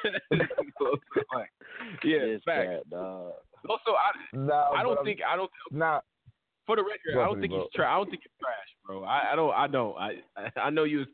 It's 2.02 2.44
fact. 2.44 2.68
bad. 2.90 2.98
Also, 3.68 3.92
I, 3.92 4.36
Nah, 4.36 4.70
I 4.72 4.82
don't 4.82 5.02
think 5.04 5.20
I 5.26 5.36
don't 5.36 5.50
Nah, 5.70 6.00
for 6.66 6.76
the 6.76 6.82
record. 6.82 7.18
I 7.20 7.24
don't 7.24 7.40
think 7.40 7.52
bro. 7.52 7.62
he's 7.62 7.70
trash. 7.74 7.88
I 7.90 7.96
don't 7.96 8.10
think 8.10 8.22
he's 8.22 8.32
trash, 8.38 8.68
bro. 8.86 9.04
I, 9.04 9.32
I 9.32 9.36
don't. 9.36 9.54
I 9.54 9.66
don't. 9.66 9.96
I 9.96 10.22
I 10.60 10.70
know 10.70 10.84
you 10.84 10.98
was 10.98 11.06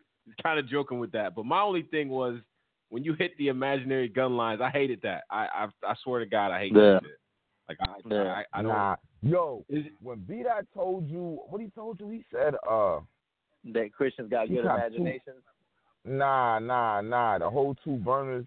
kind 0.43 0.59
of 0.59 0.69
joking 0.69 0.99
with 0.99 1.13
that, 1.13 1.35
but 1.35 1.45
my 1.47 1.61
only 1.61 1.83
thing 1.83 2.09
was 2.09 2.41
when 2.89 3.05
you 3.05 3.15
hit 3.15 3.37
the 3.39 3.49
imaginary 3.49 4.09
gun 4.09 4.37
lines. 4.37 4.61
I 4.61 4.71
hated 4.71 5.01
that. 5.03 5.23
I 5.31 5.47
I, 5.55 5.67
I 5.87 5.95
swear 6.03 6.21
to 6.21 6.27
God, 6.27 6.51
I 6.51 6.59
hate 6.59 6.75
Yeah. 6.75 6.95
that 6.95 7.03
shit. 7.03 7.19
Like 7.69 7.79
I 7.81 7.95
Yeah. 8.11 8.43
I, 8.53 8.59
I 8.59 8.63
don't. 8.63 8.73
nah. 8.73 8.97
Yo, 9.23 9.65
Is 9.69 9.85
when 10.01 10.19
B 10.21 10.43
Dot 10.43 10.65
told 10.75 11.09
you 11.09 11.39
what 11.49 11.61
he 11.61 11.69
told 11.69 12.01
you, 12.01 12.09
he 12.09 12.25
said, 12.33 12.55
uh, 12.69 13.01
That 13.73 13.93
Christians 13.93 14.31
got 14.31 14.49
You 14.49 14.57
good 14.57 14.65
got 14.65 14.77
two- 14.89 14.97
imaginations. 14.97 15.43
nah, 16.05 16.59
nah, 16.59 17.01
nah. 17.01 17.39
The 17.39 17.49
whole 17.51 17.75
two 17.85 17.97
burners 17.97 18.47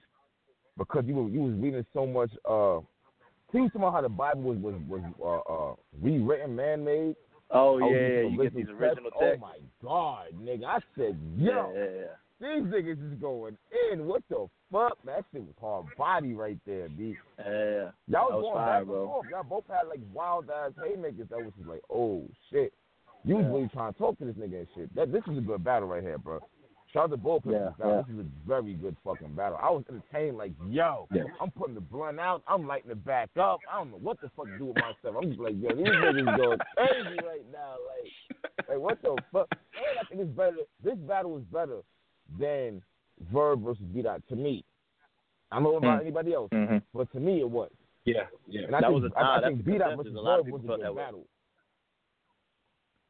because 0.78 1.04
you 1.06 1.14
were 1.16 1.30
you 1.30 1.42
was 1.42 1.54
reading 1.56 1.86
so 1.94 2.06
much. 2.06 2.32
Uh, 2.50 2.80
he 3.52 3.60
was 3.62 3.70
talking 3.70 3.82
about 3.82 3.94
how 3.94 4.02
the 4.02 4.10
Bible 4.10 4.42
was 4.42 4.58
was 4.58 4.76
was 4.88 5.02
uh, 5.22 5.54
uh 5.54 5.76
rewritten, 6.02 6.56
man 6.56 6.84
made. 6.84 7.16
Oh 7.52 7.78
yeah, 7.78 7.86
yeah, 7.86 8.22
you 8.22 8.42
get 8.42 8.56
these 8.56 8.66
original 8.70 9.12
texts. 9.12 9.20
texts. 9.20 9.44
Oh 9.44 9.48
my 9.48 9.58
god, 9.84 10.26
nigga! 10.42 10.66
I 10.66 10.80
said, 10.98 11.16
yo, 11.38 11.72
yeah, 11.76 11.84
yeah. 11.84 12.06
these 12.40 12.64
niggas 12.74 13.14
is 13.14 13.20
going 13.22 13.56
in. 13.92 14.08
What 14.08 14.24
the 14.30 14.48
fuck? 14.72 14.98
That 15.06 15.24
shit 15.32 15.42
was 15.44 15.54
hard 15.62 15.86
body 15.96 16.34
right 16.34 16.58
there, 16.66 16.90
B. 16.90 17.16
yeah. 17.38 17.92
Y'all 18.08 18.32
was, 18.32 18.32
was 18.32 18.42
going 18.42 18.56
fire, 18.56 18.86
back 18.86 18.96
and 18.96 19.06
forth. 19.08 19.28
Y'all 19.30 19.44
both 19.44 19.66
had 19.68 19.88
like 19.88 20.00
wild 20.12 20.50
ass 20.50 20.72
haymakers. 20.84 21.28
That 21.30 21.44
was 21.46 21.54
just 21.56 21.70
like, 21.70 21.82
oh 21.92 22.24
shit. 22.52 22.74
You 23.26 23.38
was 23.38 23.46
really 23.46 23.70
trying 23.74 23.94
to 23.94 24.00
talk 24.00 24.18
to 24.20 24.26
this 24.26 24.36
nigga 24.36 24.60
and 24.60 24.68
shit. 24.76 24.94
That 24.96 25.12
this 25.12 25.24
is 25.32 25.38
a 25.38 25.42
good 25.42 25.64
battle 25.64 25.88
right 25.88 26.04
here, 26.04 26.18
bro. 26.18 26.40
Shout 26.92 27.06
out 27.06 27.12
to 27.12 27.18
both 27.18 27.42
Yeah, 27.46 27.70
yeah. 27.80 28.02
This 28.06 28.14
is 28.14 28.20
a 28.20 28.26
very 28.48 28.74
good 28.74 28.96
fucking 29.04 29.34
battle. 29.34 29.58
I 29.62 29.70
was 29.72 29.84
entertained, 29.90 30.38
like, 30.38 30.52
yo, 30.70 31.08
Yeah. 31.12 31.24
I'm 31.42 31.50
putting 31.52 31.74
the 31.74 31.82
blunt 31.82 32.20
out. 32.20 32.44
I'm 32.48 32.68
lighting 32.68 32.92
it 32.92 33.04
back 33.04 33.30
up. 33.40 33.60
I 33.72 33.78
don't 33.80 33.92
know 33.92 33.98
what 33.98 34.22
the 34.22 34.30
fuck 34.36 34.46
to 34.46 34.58
do 34.60 34.66
with 34.68 34.76
myself. 34.76 35.16
I'm 35.22 35.30
just 35.30 35.40
like, 35.42 35.56
yo, 35.60 35.70
these 35.76 35.88
niggas 35.88 36.38
going 36.38 36.60
crazy 36.78 37.18
right 37.26 37.46
now. 37.52 37.76
Like, 37.90 38.70
like 38.70 38.80
what 38.80 39.02
the 39.02 39.16
fuck? 39.32 39.48
And 39.52 40.00
I 40.00 40.04
think 40.08 40.22
it's 40.22 40.30
better. 40.38 40.58
This 40.84 40.98
battle 41.08 41.38
is 41.38 41.44
better 41.52 41.80
than 42.40 42.82
Verb 43.32 43.64
versus 43.64 43.84
B 43.94 44.02
Dot 44.04 44.22
to 44.30 44.36
me. 44.36 44.64
I 45.52 45.56
don't 45.56 45.64
know 45.64 45.78
about 45.78 46.00
Mm. 46.00 46.02
anybody 46.02 46.34
else, 46.34 46.50
Mm-hmm. 46.52 46.78
but 46.94 47.12
to 47.14 47.20
me 47.20 47.40
it 47.40 47.50
was. 47.50 47.72
yeah, 48.06 48.24
yeah. 48.48 48.66
And 48.68 48.76
I 48.76 48.82
That 48.82 48.90
think, 48.92 49.02
was 49.04 49.12
a- 49.12 49.18
I, 49.18 49.22
nah, 49.24 49.32
I 49.38 49.42
that's 49.42 49.48
think 49.56 49.60
out 49.62 49.66
consensus. 49.66 49.98
versus 49.98 50.16
A 50.16 50.20
lot 50.22 50.40
of 50.40 50.46
Verb 50.46 50.54
was 50.54 50.64
a 50.64 50.68
good 50.68 50.96
battle. 50.96 51.26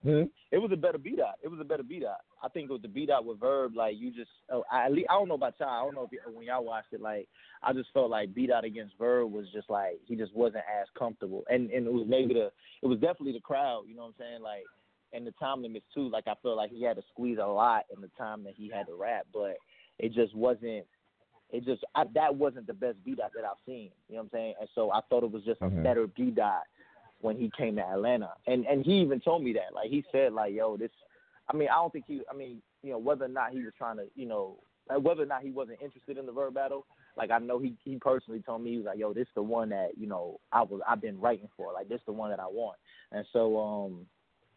Hmm? 0.04 0.24
It 0.52 0.58
was 0.58 0.70
a 0.74 0.76
better 0.76 0.98
B 0.98 1.16
Dot. 1.16 1.36
It 1.42 1.48
was 1.48 1.60
a 1.62 1.64
better 1.64 1.82
B 1.84 2.00
Dot. 2.00 2.18
I 2.44 2.50
think 2.50 2.70
with 2.70 2.82
the 2.82 2.90
B 2.90 3.06
Dot 3.06 3.24
with 3.26 3.40
Verb, 3.40 3.74
like 3.76 3.96
you 3.98 4.12
just, 4.12 4.30
oh, 4.52 4.64
I, 4.72 4.86
at 4.86 4.92
least, 4.92 5.08
I 5.10 5.14
don't 5.14 5.30
know 5.30 5.36
about 5.36 5.54
y'all. 5.60 5.70
I 5.70 5.82
don't 5.86 5.96
know 5.96 6.04
if 6.04 6.12
y- 6.12 6.34
when 6.34 6.46
y'all 6.46 6.64
watched 6.66 6.92
it, 6.92 7.00
like 7.02 7.28
I 7.64 7.72
just 7.72 7.90
felt 7.94 8.10
like 8.10 8.34
B 8.36 8.46
Dot 8.46 8.66
against 8.66 8.98
Verb 8.98 9.32
was 9.32 9.46
just 9.54 9.70
like 9.70 10.00
he 10.06 10.16
just 10.18 10.36
wasn't 10.36 10.66
as 10.82 10.88
comfortable, 11.00 11.44
and 11.50 11.72
and 11.72 11.88
it 11.88 11.94
was 11.94 12.06
maybe 12.08 12.34
the, 12.34 12.52
it 12.82 12.88
was 12.88 13.00
definitely 13.00 13.32
the 13.32 13.40
crowd. 13.40 13.84
You 13.88 13.96
know 13.96 14.02
what 14.02 14.08
I'm 14.10 14.16
saying? 14.20 14.42
Like, 14.42 14.66
and 15.14 15.26
the 15.26 15.32
time 15.40 15.62
limits 15.62 15.86
too. 15.94 16.10
Like 16.10 16.28
I 16.28 16.34
felt 16.44 16.58
like 16.58 16.72
he 16.72 16.84
had 16.84 16.98
to 16.98 17.04
squeeze 17.14 17.38
a 17.42 17.46
lot 17.48 17.86
in 17.96 18.02
the 18.02 18.10
time 18.18 18.44
that 18.44 18.56
he 18.58 18.70
had 18.70 18.88
to 18.88 18.96
rap, 18.96 19.26
but 19.34 19.56
it 20.00 20.12
just 20.14 20.36
wasn't. 20.36 20.86
It 21.52 21.66
just 21.66 21.84
I, 21.96 22.06
that 22.16 22.36
wasn't 22.36 22.68
the 22.68 22.74
best 22.74 22.98
B 23.06 23.14
Dot 23.16 23.32
that 23.36 23.46
I've 23.46 23.58
seen. 23.66 23.90
You 24.10 24.16
know 24.16 24.22
what 24.22 24.24
I'm 24.24 24.30
saying? 24.34 24.54
And 24.60 24.70
so 24.76 24.92
I 24.92 25.00
thought 25.10 25.24
it 25.24 25.32
was 25.32 25.44
just 25.44 25.62
a 25.62 25.66
Mhm. 25.66 25.84
better 25.84 26.08
B 26.08 26.32
Dot 26.32 26.64
when 27.24 27.38
he 27.38 27.50
came 27.58 27.78
to 27.78 27.82
Atlanta. 27.82 28.32
And 28.48 28.66
and 28.66 28.86
he 28.86 29.00
even 29.00 29.20
told 29.20 29.44
me 29.44 29.54
that. 29.54 29.74
Like 29.74 29.90
he 29.90 30.04
said 30.12 30.34
like, 30.34 30.54
yo, 30.54 30.78
this 30.78 30.92
I 31.50 31.56
mean, 31.56 31.70
I 31.72 31.76
don't 31.76 31.92
think 31.92 32.06
he 32.08 32.22
I 32.30 32.36
mean, 32.36 32.62
you 32.84 32.92
know, 32.92 33.00
whether 33.00 33.26
or 33.26 33.30
not 33.30 33.52
he 33.52 33.64
was 33.64 33.74
trying 33.78 33.98
to, 33.98 34.06
you 34.16 34.28
know, 34.28 34.58
whether 35.02 35.24
or 35.24 35.26
not 35.26 35.42
he 35.42 35.50
wasn't 35.50 35.82
interested 35.82 36.18
in 36.18 36.26
the 36.26 36.32
verb 36.34 36.54
battle, 36.54 36.86
like 37.18 37.32
I 37.32 37.40
know 37.40 37.60
he 37.60 37.76
he 37.84 37.96
personally 37.96 38.42
told 38.46 38.62
me 38.62 38.72
he 38.72 38.78
was 38.78 38.86
like, 38.86 39.00
yo, 39.00 39.14
this 39.14 39.28
the 39.36 39.42
one 39.42 39.70
that, 39.70 39.92
you 39.98 40.06
know, 40.06 40.40
I 40.52 40.64
was 40.64 40.82
I've 40.88 41.02
been 41.02 41.20
writing 41.20 41.48
for. 41.56 41.72
Like 41.72 41.88
this 41.88 42.02
the 42.06 42.12
one 42.12 42.30
that 42.30 42.40
I 42.40 42.48
want. 42.48 42.78
And 43.12 43.26
so 43.32 43.60
um 43.60 44.06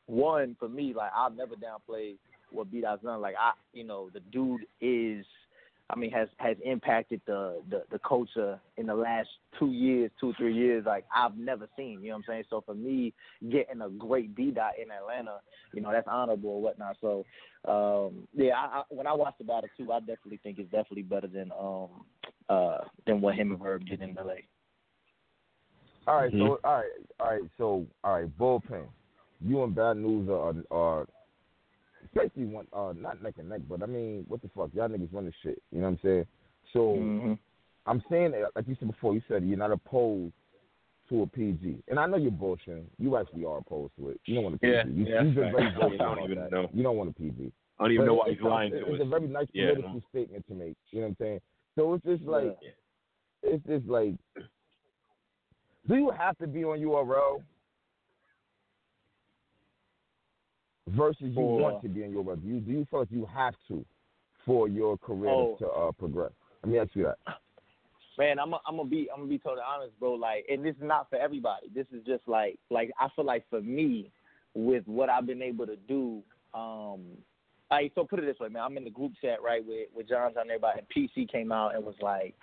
one 0.07 0.57
for 0.59 0.69
me, 0.69 0.93
like 0.93 1.13
I'll 1.15 1.31
never 1.31 1.55
downplay 1.55 2.17
what 2.51 2.71
B 2.71 2.81
Dot's 2.81 3.05
done. 3.05 3.21
Like 3.21 3.37
I 3.41 3.53
you 3.73 3.85
know, 3.85 4.11
the 4.13 4.21
dude 4.33 4.67
is 4.81 5.25
I 5.89 5.97
mean, 5.97 6.11
has 6.11 6.29
has 6.39 6.57
impacted 6.65 7.21
the, 7.27 7.63
the 7.71 7.85
the 7.93 7.99
culture 8.01 8.59
in 8.77 8.87
the 8.87 8.95
last 8.95 9.29
two 9.59 9.71
years, 9.71 10.11
two 10.21 10.35
three 10.37 10.55
years. 10.55 10.85
Like 10.85 11.05
I've 11.15 11.37
never 11.37 11.69
seen. 11.77 12.01
You 12.03 12.09
know 12.09 12.15
what 12.17 12.19
I'm 12.19 12.25
saying? 12.29 12.45
So 12.51 12.61
for 12.61 12.75
me, 12.75 13.15
getting 13.51 13.81
a 13.81 13.89
great 13.89 14.35
B 14.35 14.51
dot 14.51 14.73
in 14.83 14.91
Atlanta, 14.91 15.39
you 15.73 15.81
know, 15.81 15.93
that's 15.93 16.09
honorable 16.11 16.51
or 16.51 16.63
whatnot. 16.63 16.97
So 17.01 17.25
um, 17.69 18.27
yeah, 18.35 18.55
I, 18.55 18.79
I, 18.79 18.83
when 18.89 19.07
I 19.07 19.13
watched 19.13 19.39
the 19.39 19.45
battle 19.45 19.69
too, 19.77 19.93
I 19.93 20.01
definitely 20.01 20.41
think 20.43 20.59
it's 20.59 20.71
definitely 20.73 21.03
better 21.03 21.29
than 21.29 21.53
um 21.53 22.05
uh 22.49 22.79
than 23.07 23.21
what 23.21 23.37
him 23.37 23.53
and 23.53 23.61
Verb 23.61 23.87
did 23.87 24.01
in 24.01 24.15
LA. 24.15 24.35
All 26.09 26.17
right, 26.17 26.33
Mhm. 26.33 26.39
so 26.39 26.61
all 26.65 26.75
right, 26.79 26.91
all 27.21 27.31
right, 27.31 27.43
so 27.59 27.87
all 28.03 28.21
right, 28.21 28.39
bullpen. 28.39 28.87
You 29.41 29.63
and 29.63 29.75
Bad 29.75 29.99
News 29.99 30.29
are, 30.31 30.55
are 30.71 31.07
basically 32.15 32.45
one, 32.47 32.67
uh, 32.73 32.93
not 32.97 33.23
neck 33.23 33.35
and 33.39 33.49
neck, 33.49 33.61
but 33.69 33.83
I 33.83 33.87
mean, 33.87 34.25
what 34.29 34.43
the 34.43 34.49
fuck, 34.55 34.71
y'all 34.75 34.89
niggas 34.89 35.13
run 35.13 35.27
the 35.27 35.33
shit. 35.43 35.63
You 35.73 35.81
know 35.81 35.85
what 35.85 35.91
I'm 35.91 35.99
saying? 36.03 36.27
So 36.73 36.79
Mm-hmm. 36.99 37.33
I'm 37.87 38.03
saying, 38.11 38.33
that, 38.33 38.51
like 38.57 38.67
you 38.67 38.77
said 38.79 38.89
before, 38.91 39.15
you 39.15 39.23
said 39.29 39.45
you're 39.45 39.57
not 39.57 39.71
opposed 39.71 40.33
to 41.09 41.23
a 41.23 41.27
PG, 41.27 41.85
and 41.89 42.01
I 42.01 42.07
know 42.07 42.17
you're 42.17 42.33
bullshitting. 42.33 42.85
You 42.99 43.17
actually 43.17 43.45
are 43.45 43.59
opposed 43.59 43.93
to 43.99 44.09
it. 44.09 44.21
You 44.25 44.35
don't 44.35 44.45
want 44.45 44.57
a 44.57 44.59
PG. 44.59 44.73
Yeah, 44.73 44.85
you, 44.87 45.07
yeah, 45.07 45.23
that's 45.23 45.35
very 45.35 45.53
fact. 45.53 45.77
I 45.79 46.15
don't 46.15 46.25
even 46.25 46.39
that. 46.41 46.51
know. 46.51 46.69
You 46.75 46.83
don't 46.83 46.97
want 46.97 47.11
a 47.11 47.13
PG. 47.13 47.53
I 47.79 47.83
don't 47.85 47.93
even 47.93 48.05
But 48.05 48.11
know 48.11 48.15
why 48.15 48.27
it's, 48.29 48.41
he's 48.41 48.45
lying 48.45 48.73
it's, 48.75 48.85
to 48.85 48.93
it's 48.93 49.01
us. 49.03 49.07
a 49.07 49.09
very 49.09 49.29
nice 49.29 49.47
Yeah. 49.53 49.71
political 49.71 50.03
statement 50.11 50.45
to 50.49 50.55
make. 50.55 50.77
You 50.91 51.01
know 51.01 51.07
what 51.07 51.11
I'm 51.11 51.17
saying? 51.21 51.41
So 51.77 51.95
it's 51.95 52.05
just 52.05 52.23
like, 52.23 52.57
it's 53.45 53.65
just 53.67 53.87
like, 53.87 54.15
do 55.87 55.95
you 55.95 56.11
have 56.11 56.37
to 56.39 56.49
be 56.49 56.65
on 56.65 56.81
URL 56.81 57.43
versus 60.89 61.17
you 61.21 61.41
want 61.41 61.83
to 61.83 61.89
be 61.89 62.05
on 62.05 62.11
URL? 62.11 62.41
Do 62.41 62.49
you 62.49 62.61
do 62.61 62.73
you 62.73 62.87
feel 62.91 63.01
like 63.01 63.11
you 63.11 63.27
have 63.33 63.55
to 63.69 63.85
for 64.45 64.69
your 64.69 64.97
career 64.99 65.31
Oh. 65.31 65.57
to 65.59 65.69
uh, 65.69 65.93
progress? 65.93 66.33
Let 66.63 66.73
me 66.73 66.79
ask 66.79 66.91
you 66.95 67.05
that. 67.05 67.19
Man, 68.19 68.39
I'm 68.39 68.55
i 68.55 68.59
I'm 68.67 68.77
gonna 68.77 68.89
be 68.89 69.09
I'm 69.13 69.21
gonna 69.21 69.29
be 69.29 69.39
totally 69.39 69.63
honest, 69.67 69.99
bro. 70.01 70.15
Like, 70.15 70.47
and 70.49 70.65
this 70.65 70.75
is 70.77 70.83
not 70.83 71.11
for 71.11 71.17
everybody. 71.17 71.69
This 71.75 71.87
is 71.93 72.05
just 72.07 72.27
like 72.27 72.59
like 72.71 72.91
I 72.99 73.09
feel 73.15 73.27
like 73.27 73.45
for 73.51 73.61
me, 73.61 74.11
with 74.55 74.87
what 74.87 75.11
I've 75.11 75.27
been 75.27 75.43
able 75.43 75.67
to 75.67 75.77
do, 75.77 76.23
um, 76.55 77.03
like 77.71 77.93
so 77.95 78.05
put 78.05 78.19
it 78.19 78.27
this 78.27 78.39
way, 78.41 78.49
man. 78.49 78.63
I'm 78.63 78.77
in 78.79 78.85
the 78.85 78.91
group 78.91 79.13
chat 79.21 79.43
right 79.43 79.65
with 79.65 79.89
with 79.95 80.09
John's 80.09 80.37
on 80.39 80.49
everybody, 80.49 80.81
and 80.81 80.89
PC 80.89 81.31
came 81.31 81.53
out 81.53 81.75
and 81.75 81.85
was 81.85 81.95
like, 82.01 82.35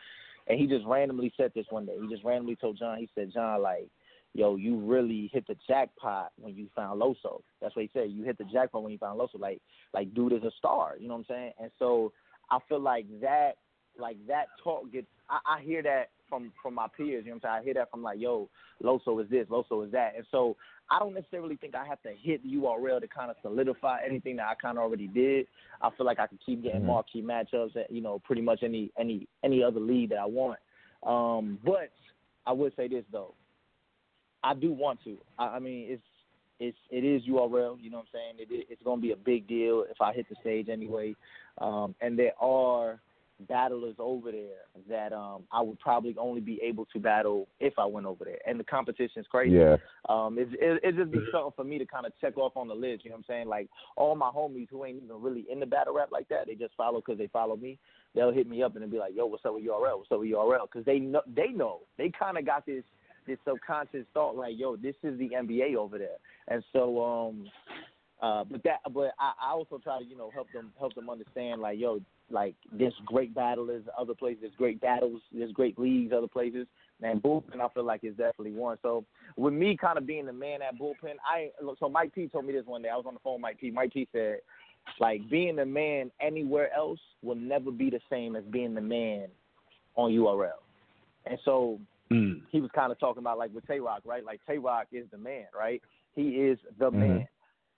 and 0.48 0.60
he 0.60 0.68
just 0.68 0.86
randomly 0.86 1.34
said 1.38 1.52
this 1.56 1.66
one 1.70 1.86
day. 1.86 1.98
He 2.00 2.08
just 2.08 2.24
randomly 2.24 2.56
told 2.56 2.78
John, 2.78 2.98
he 2.98 3.10
said, 3.16 3.32
John, 3.34 3.62
like, 3.62 3.88
yo, 4.34 4.56
you 4.56 4.78
really 4.78 5.30
hit 5.32 5.46
the 5.48 5.56
jackpot 5.68 6.32
when 6.40 6.56
you 6.56 6.68
found 6.76 7.02
Loso. 7.02 7.42
That's 7.62 7.76
what 7.76 7.84
he 7.84 7.90
said. 7.94 8.12
You 8.12 8.24
hit 8.24 8.38
the 8.38 8.46
jackpot 8.46 8.84
when 8.84 8.92
you 8.92 8.98
found 8.98 9.20
Loso. 9.20 9.40
Like, 9.40 9.62
like 9.94 10.14
dude 10.14 10.34
is 10.34 10.44
a 10.44 10.52
star. 10.58 10.96
You 11.00 11.08
know 11.08 11.16
what 11.16 11.26
I'm 11.30 11.36
saying? 11.36 11.52
And 11.62 11.72
so 11.80 12.12
I 12.52 12.60
feel 12.68 12.80
like 12.80 13.06
that 13.22 13.54
like 13.98 14.18
that 14.28 14.48
talk 14.64 14.92
gets 14.92 15.08
I, 15.30 15.58
I 15.58 15.62
hear 15.62 15.84
that 15.84 16.10
from 16.28 16.52
from 16.62 16.74
my 16.74 16.88
peers, 16.98 17.26
you 17.26 17.32
know 17.32 17.38
what 17.42 17.50
I'm 17.50 17.58
saying? 17.58 17.62
I 17.62 17.64
hear 17.64 17.74
that 17.76 17.92
from 17.92 18.02
like, 18.02 18.20
yo, 18.20 18.50
Loso 18.84 19.24
is 19.24 19.30
this, 19.30 19.48
Loso 19.48 19.86
is 19.86 19.92
that. 19.92 20.14
And 20.16 20.26
so 20.32 20.58
I 20.90 21.00
don't 21.00 21.14
necessarily 21.14 21.56
think 21.56 21.76
I 21.76 21.86
have 21.86 22.02
to 22.02 22.12
hit 22.20 22.44
the 22.44 22.50
URL 22.56 23.00
to 23.00 23.08
kind 23.08 23.30
of 23.30 23.38
solidify 23.42 24.00
anything 24.08 24.36
that 24.38 24.48
I 24.48 24.56
kind 24.56 24.78
of 24.78 24.84
already 24.84 25.08
did. 25.08 25.48
I 25.82 25.90
feel 25.96 26.06
like 26.06 26.20
I 26.20 26.28
can 26.28 26.40
keep 26.44 26.64
getting 26.64 26.82
Mhm. 26.82 26.86
marquee 26.88 27.22
matchups 27.22 27.76
at, 27.76 27.92
you 27.92 28.02
know, 28.02 28.20
pretty 28.20 28.42
much 28.42 28.64
any 28.64 28.92
any 28.98 29.28
any 29.44 29.64
other 29.64 29.80
league 29.80 30.10
that 30.10 30.20
I 30.20 30.26
want. 30.26 30.60
Um, 31.04 31.60
but 31.64 31.92
I 32.46 32.52
would 32.52 32.76
say 32.76 32.88
this 32.88 33.06
though. 33.12 33.36
I 34.44 34.54
do 34.54 34.72
want 34.72 35.04
to. 35.06 35.18
I, 35.40 35.48
I 35.48 35.60
mean, 35.60 35.88
it's 35.90 36.04
it's 36.60 36.78
it 36.90 37.04
is 37.04 37.24
URL. 37.24 37.78
You 37.82 37.90
know 37.90 37.98
what 37.98 38.08
I'm 38.14 38.14
saying? 38.14 38.36
It, 38.40 38.54
it, 38.54 38.68
it's 38.70 38.84
going 38.84 39.00
to 39.00 39.02
be 39.02 39.12
a 39.12 39.18
big 39.18 39.48
deal 39.48 39.86
if 39.90 40.02
I 40.02 40.14
hit 40.14 40.28
the 40.30 40.36
stage 40.42 40.70
anyway. 40.70 41.16
Um, 41.60 41.96
and 42.02 42.18
there 42.18 42.34
are 42.40 43.00
battlers 43.48 43.96
over 44.00 44.32
there 44.32 44.64
that 44.90 45.14
um, 45.14 45.44
I 45.52 45.62
would 45.62 45.80
probably 45.80 46.16
only 46.18 46.42
be 46.42 46.60
able 46.64 46.86
to 46.94 47.00
battle 47.00 47.48
if 47.60 47.74
I 47.78 47.86
went 47.86 48.06
over 48.06 48.24
there. 48.24 48.38
And 48.48 48.60
the 48.60 48.64
competition 48.64 49.22
is 49.22 49.26
crazy. 49.28 49.56
Yeah. 49.56 49.78
Um, 50.08 50.38
it, 50.38 50.50
it, 50.54 50.80
it 50.84 50.96
just 50.96 51.12
be 51.12 51.20
something 51.32 51.52
for 51.56 51.64
me 51.64 51.78
to 51.78 51.86
kind 51.86 52.06
of 52.06 52.14
check 52.22 52.38
off 52.38 52.56
on 52.56 52.68
the 52.68 52.74
list. 52.74 53.04
You 53.04 53.12
know 53.12 53.18
what 53.18 53.26
I'm 53.30 53.36
saying? 53.36 53.48
Like 53.48 53.70
all 53.96 54.16
my 54.16 54.30
homies 54.30 54.70
who 54.70 54.86
ain't 54.86 55.04
even 55.04 55.22
really 55.22 55.46
in 55.52 55.60
the 55.60 55.66
battle 55.66 55.96
rap 55.96 56.10
like 56.12 56.30
that, 56.30 56.48
they 56.48 56.56
just 56.56 56.76
follow 56.76 57.02
because 57.02 57.18
they 57.18 57.28
follow 57.28 57.56
me. 57.56 57.78
They'll 58.16 58.32
hit 58.32 58.48
me 58.48 58.62
up 58.62 58.76
and 58.76 58.84
they'll 58.84 58.92
be 58.92 59.00
like, 59.00 59.16
"Yo, 59.16 59.26
what's 59.26 59.44
up 59.44 59.56
with 59.56 59.64
URL? 59.64 59.98
What's 59.98 60.12
up 60.12 60.20
with 60.20 60.30
URL?" 60.30 60.68
Because 60.72 60.86
they 60.86 61.00
know 61.00 61.22
they 61.36 61.48
know 61.48 61.80
they 61.98 62.12
kind 62.12 62.38
of 62.38 62.46
got 62.46 62.64
this 62.66 62.84
this 63.26 63.38
subconscious 63.46 64.06
thought 64.14 64.36
like, 64.36 64.58
"Yo, 64.58 64.76
this 64.76 64.96
is 65.04 65.18
the 65.20 65.30
NBA 65.30 65.76
over 65.76 65.98
there." 65.98 66.18
And 66.48 66.64
so, 66.74 67.04
um, 67.04 67.48
uh, 68.22 68.44
but 68.44 68.64
that, 68.64 68.80
but 68.94 69.14
I, 69.20 69.34
I 69.42 69.52
also 69.52 69.80
try 69.84 70.00
to 70.00 70.06
you 70.06 70.18
know 70.18 70.32
help 70.34 70.48
them 70.54 70.72
help 70.80 70.94
them 70.96 71.10
understand 71.10 71.62
like, 71.62 71.80
yo, 71.80 72.00
like 72.30 72.56
there's 72.72 72.94
great 73.06 73.34
battlers 73.34 73.84
other 73.98 74.16
places, 74.16 74.42
there's 74.42 74.56
great 74.56 74.82
battles, 74.82 75.22
there's 75.32 75.52
great 75.52 75.78
leagues 75.78 76.14
other 76.16 76.28
places. 76.28 76.68
And 77.02 77.22
bullpen, 77.22 77.60
I 77.60 77.68
feel 77.74 77.84
like 77.84 78.04
is 78.04 78.16
definitely 78.16 78.54
one. 78.54 78.78
So 78.82 79.04
with 79.36 79.54
me 79.54 79.76
kind 79.76 79.98
of 79.98 80.08
being 80.08 80.26
the 80.26 80.34
man 80.34 80.62
at 80.62 80.80
bullpen, 80.80 81.16
I 81.28 81.50
so 81.80 81.90
Mike 81.90 82.14
P 82.16 82.28
told 82.28 82.46
me 82.46 82.54
this 82.54 82.66
one 82.66 82.82
day. 82.82 82.90
I 82.90 82.96
was 82.96 83.06
on 83.06 83.14
the 83.14 83.20
phone 83.20 83.34
with 83.34 83.42
Mike 83.42 83.60
P. 83.60 83.72
Mike 83.72 83.94
P 83.94 84.08
said 84.12 84.40
Like 85.00 85.30
being 85.30 85.56
the 85.58 85.66
man 85.66 86.12
anywhere 86.22 86.74
else 86.74 87.00
will 87.22 87.36
never 87.36 87.72
be 87.72 87.90
the 87.90 88.00
same 88.10 88.36
as 88.36 88.44
being 88.46 88.74
the 88.74 88.82
man 88.82 89.28
on 89.96 90.12
URL. 90.12 90.52
And 91.26 91.38
so 91.46 91.80
Mm. 92.14 92.42
he 92.52 92.62
was 92.62 92.70
kind 92.76 92.92
of 92.92 93.00
talking 93.00 93.24
about 93.24 93.38
like 93.38 93.54
with 93.54 93.66
Tay 93.66 93.80
Roc, 93.80 94.02
right? 94.06 94.24
Like 94.24 94.40
Tay 94.48 94.60
Roc 94.60 94.88
is 94.92 95.06
the 95.12 95.18
man, 95.18 95.46
right? 95.58 95.82
He 96.16 96.42
is 96.42 96.60
the 96.78 96.92
Mhm. 96.92 97.00
man. 97.00 97.28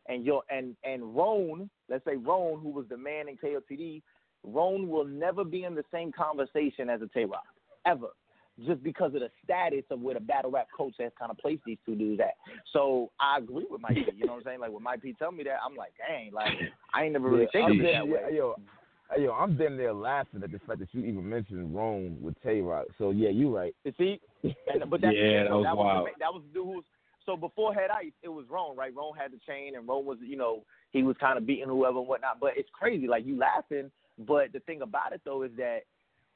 And 0.07 0.25
your 0.25 0.43
and 0.49 0.75
and 0.83 1.15
Rone, 1.15 1.69
let's 1.89 2.03
say 2.05 2.17
Rone, 2.17 2.59
who 2.59 2.69
was 2.69 2.87
the 2.89 2.97
man 2.97 3.27
in 3.29 3.37
KOTD, 3.37 4.03
Rone 4.43 4.89
will 4.89 5.05
never 5.05 5.43
be 5.43 5.63
in 5.63 5.73
the 5.73 5.85
same 5.91 6.11
conversation 6.11 6.89
as 6.89 7.01
a 7.01 7.07
Tay 7.07 7.25
Roc 7.25 7.45
ever, 7.85 8.09
just 8.65 8.83
because 8.83 9.15
of 9.15 9.21
the 9.21 9.31
status 9.43 9.85
of 9.89 10.01
where 10.01 10.13
the 10.13 10.19
battle 10.19 10.51
rap 10.51 10.67
coach 10.75 10.95
has 10.99 11.11
kind 11.17 11.31
of 11.31 11.37
placed 11.37 11.63
these 11.65 11.79
two 11.85 11.95
dudes 11.95 12.19
at. 12.19 12.35
So 12.73 13.11
I 13.19 13.37
agree 13.37 13.65
with 13.69 13.81
Mike 13.81 13.95
P. 13.95 14.11
You 14.15 14.25
know 14.25 14.33
what 14.33 14.39
I'm 14.39 14.43
saying? 14.43 14.59
Like 14.59 14.71
when 14.71 14.83
Mike 14.83 15.01
P. 15.01 15.13
tell 15.17 15.31
me 15.31 15.43
that, 15.45 15.59
I'm 15.65 15.75
like, 15.75 15.93
dang, 15.97 16.31
like 16.33 16.51
I 16.93 17.03
ain't 17.03 17.13
never 17.13 17.29
really 17.29 17.47
Yeah, 17.53 17.67
think 17.67 17.79
of 17.79 17.85
that 17.91 18.07
way. 18.07 18.19
Yo, 18.33 18.55
hey, 19.13 19.23
yo, 19.23 19.31
I'm 19.31 19.57
damn 19.57 19.77
near 19.77 19.93
laughing 19.93 20.41
at 20.43 20.51
the 20.51 20.59
fact 20.59 20.79
that 20.79 20.89
you 20.93 21.01
even 21.01 21.27
mentioned 21.27 21.75
Rone 21.75 22.17
with 22.21 22.35
Tay 22.41 22.61
Roc. 22.61 22.87
So 22.97 23.11
yeah, 23.11 23.29
you're 23.29 23.51
right. 23.51 23.75
You 23.83 23.93
see, 23.97 24.19
and, 24.43 24.89
but 24.89 25.01
that's 25.01 25.13
the 25.13 25.21
Yeah, 25.21 25.43
that 25.43 25.51
was 25.51 25.63
that 25.63 25.77
wild. 25.77 26.03
Was 26.03 26.11
the, 26.15 26.19
that 26.19 26.33
was 26.33 26.43
the 26.47 26.53
dude 26.53 26.65
who 26.65 26.71
was. 26.73 26.83
So 27.25 27.35
before 27.35 27.73
Head 27.73 27.89
Ice, 27.89 28.11
it 28.21 28.29
was 28.29 28.45
Rone, 28.49 28.75
right? 28.75 28.95
Rone 28.95 29.15
had 29.17 29.31
the 29.31 29.39
chain, 29.47 29.75
and 29.75 29.87
Rone 29.87 30.05
was, 30.05 30.19
you 30.21 30.37
know, 30.37 30.63
he 30.91 31.01
was 31.01 31.15
kind 31.19 31.39
of 31.39 31.47
beating 31.47 31.67
whoever 31.67 31.97
and 31.97 32.07
whatnot. 32.07 32.39
But 32.39 32.51
it's 32.55 32.69
crazy, 32.71 33.07
like 33.07 33.25
you 33.25 33.37
laughing. 33.37 33.91
But 34.19 34.53
the 34.53 34.59
thing 34.59 34.81
about 34.81 35.11
it 35.11 35.21
though 35.25 35.41
is 35.41 35.51
that, 35.57 35.79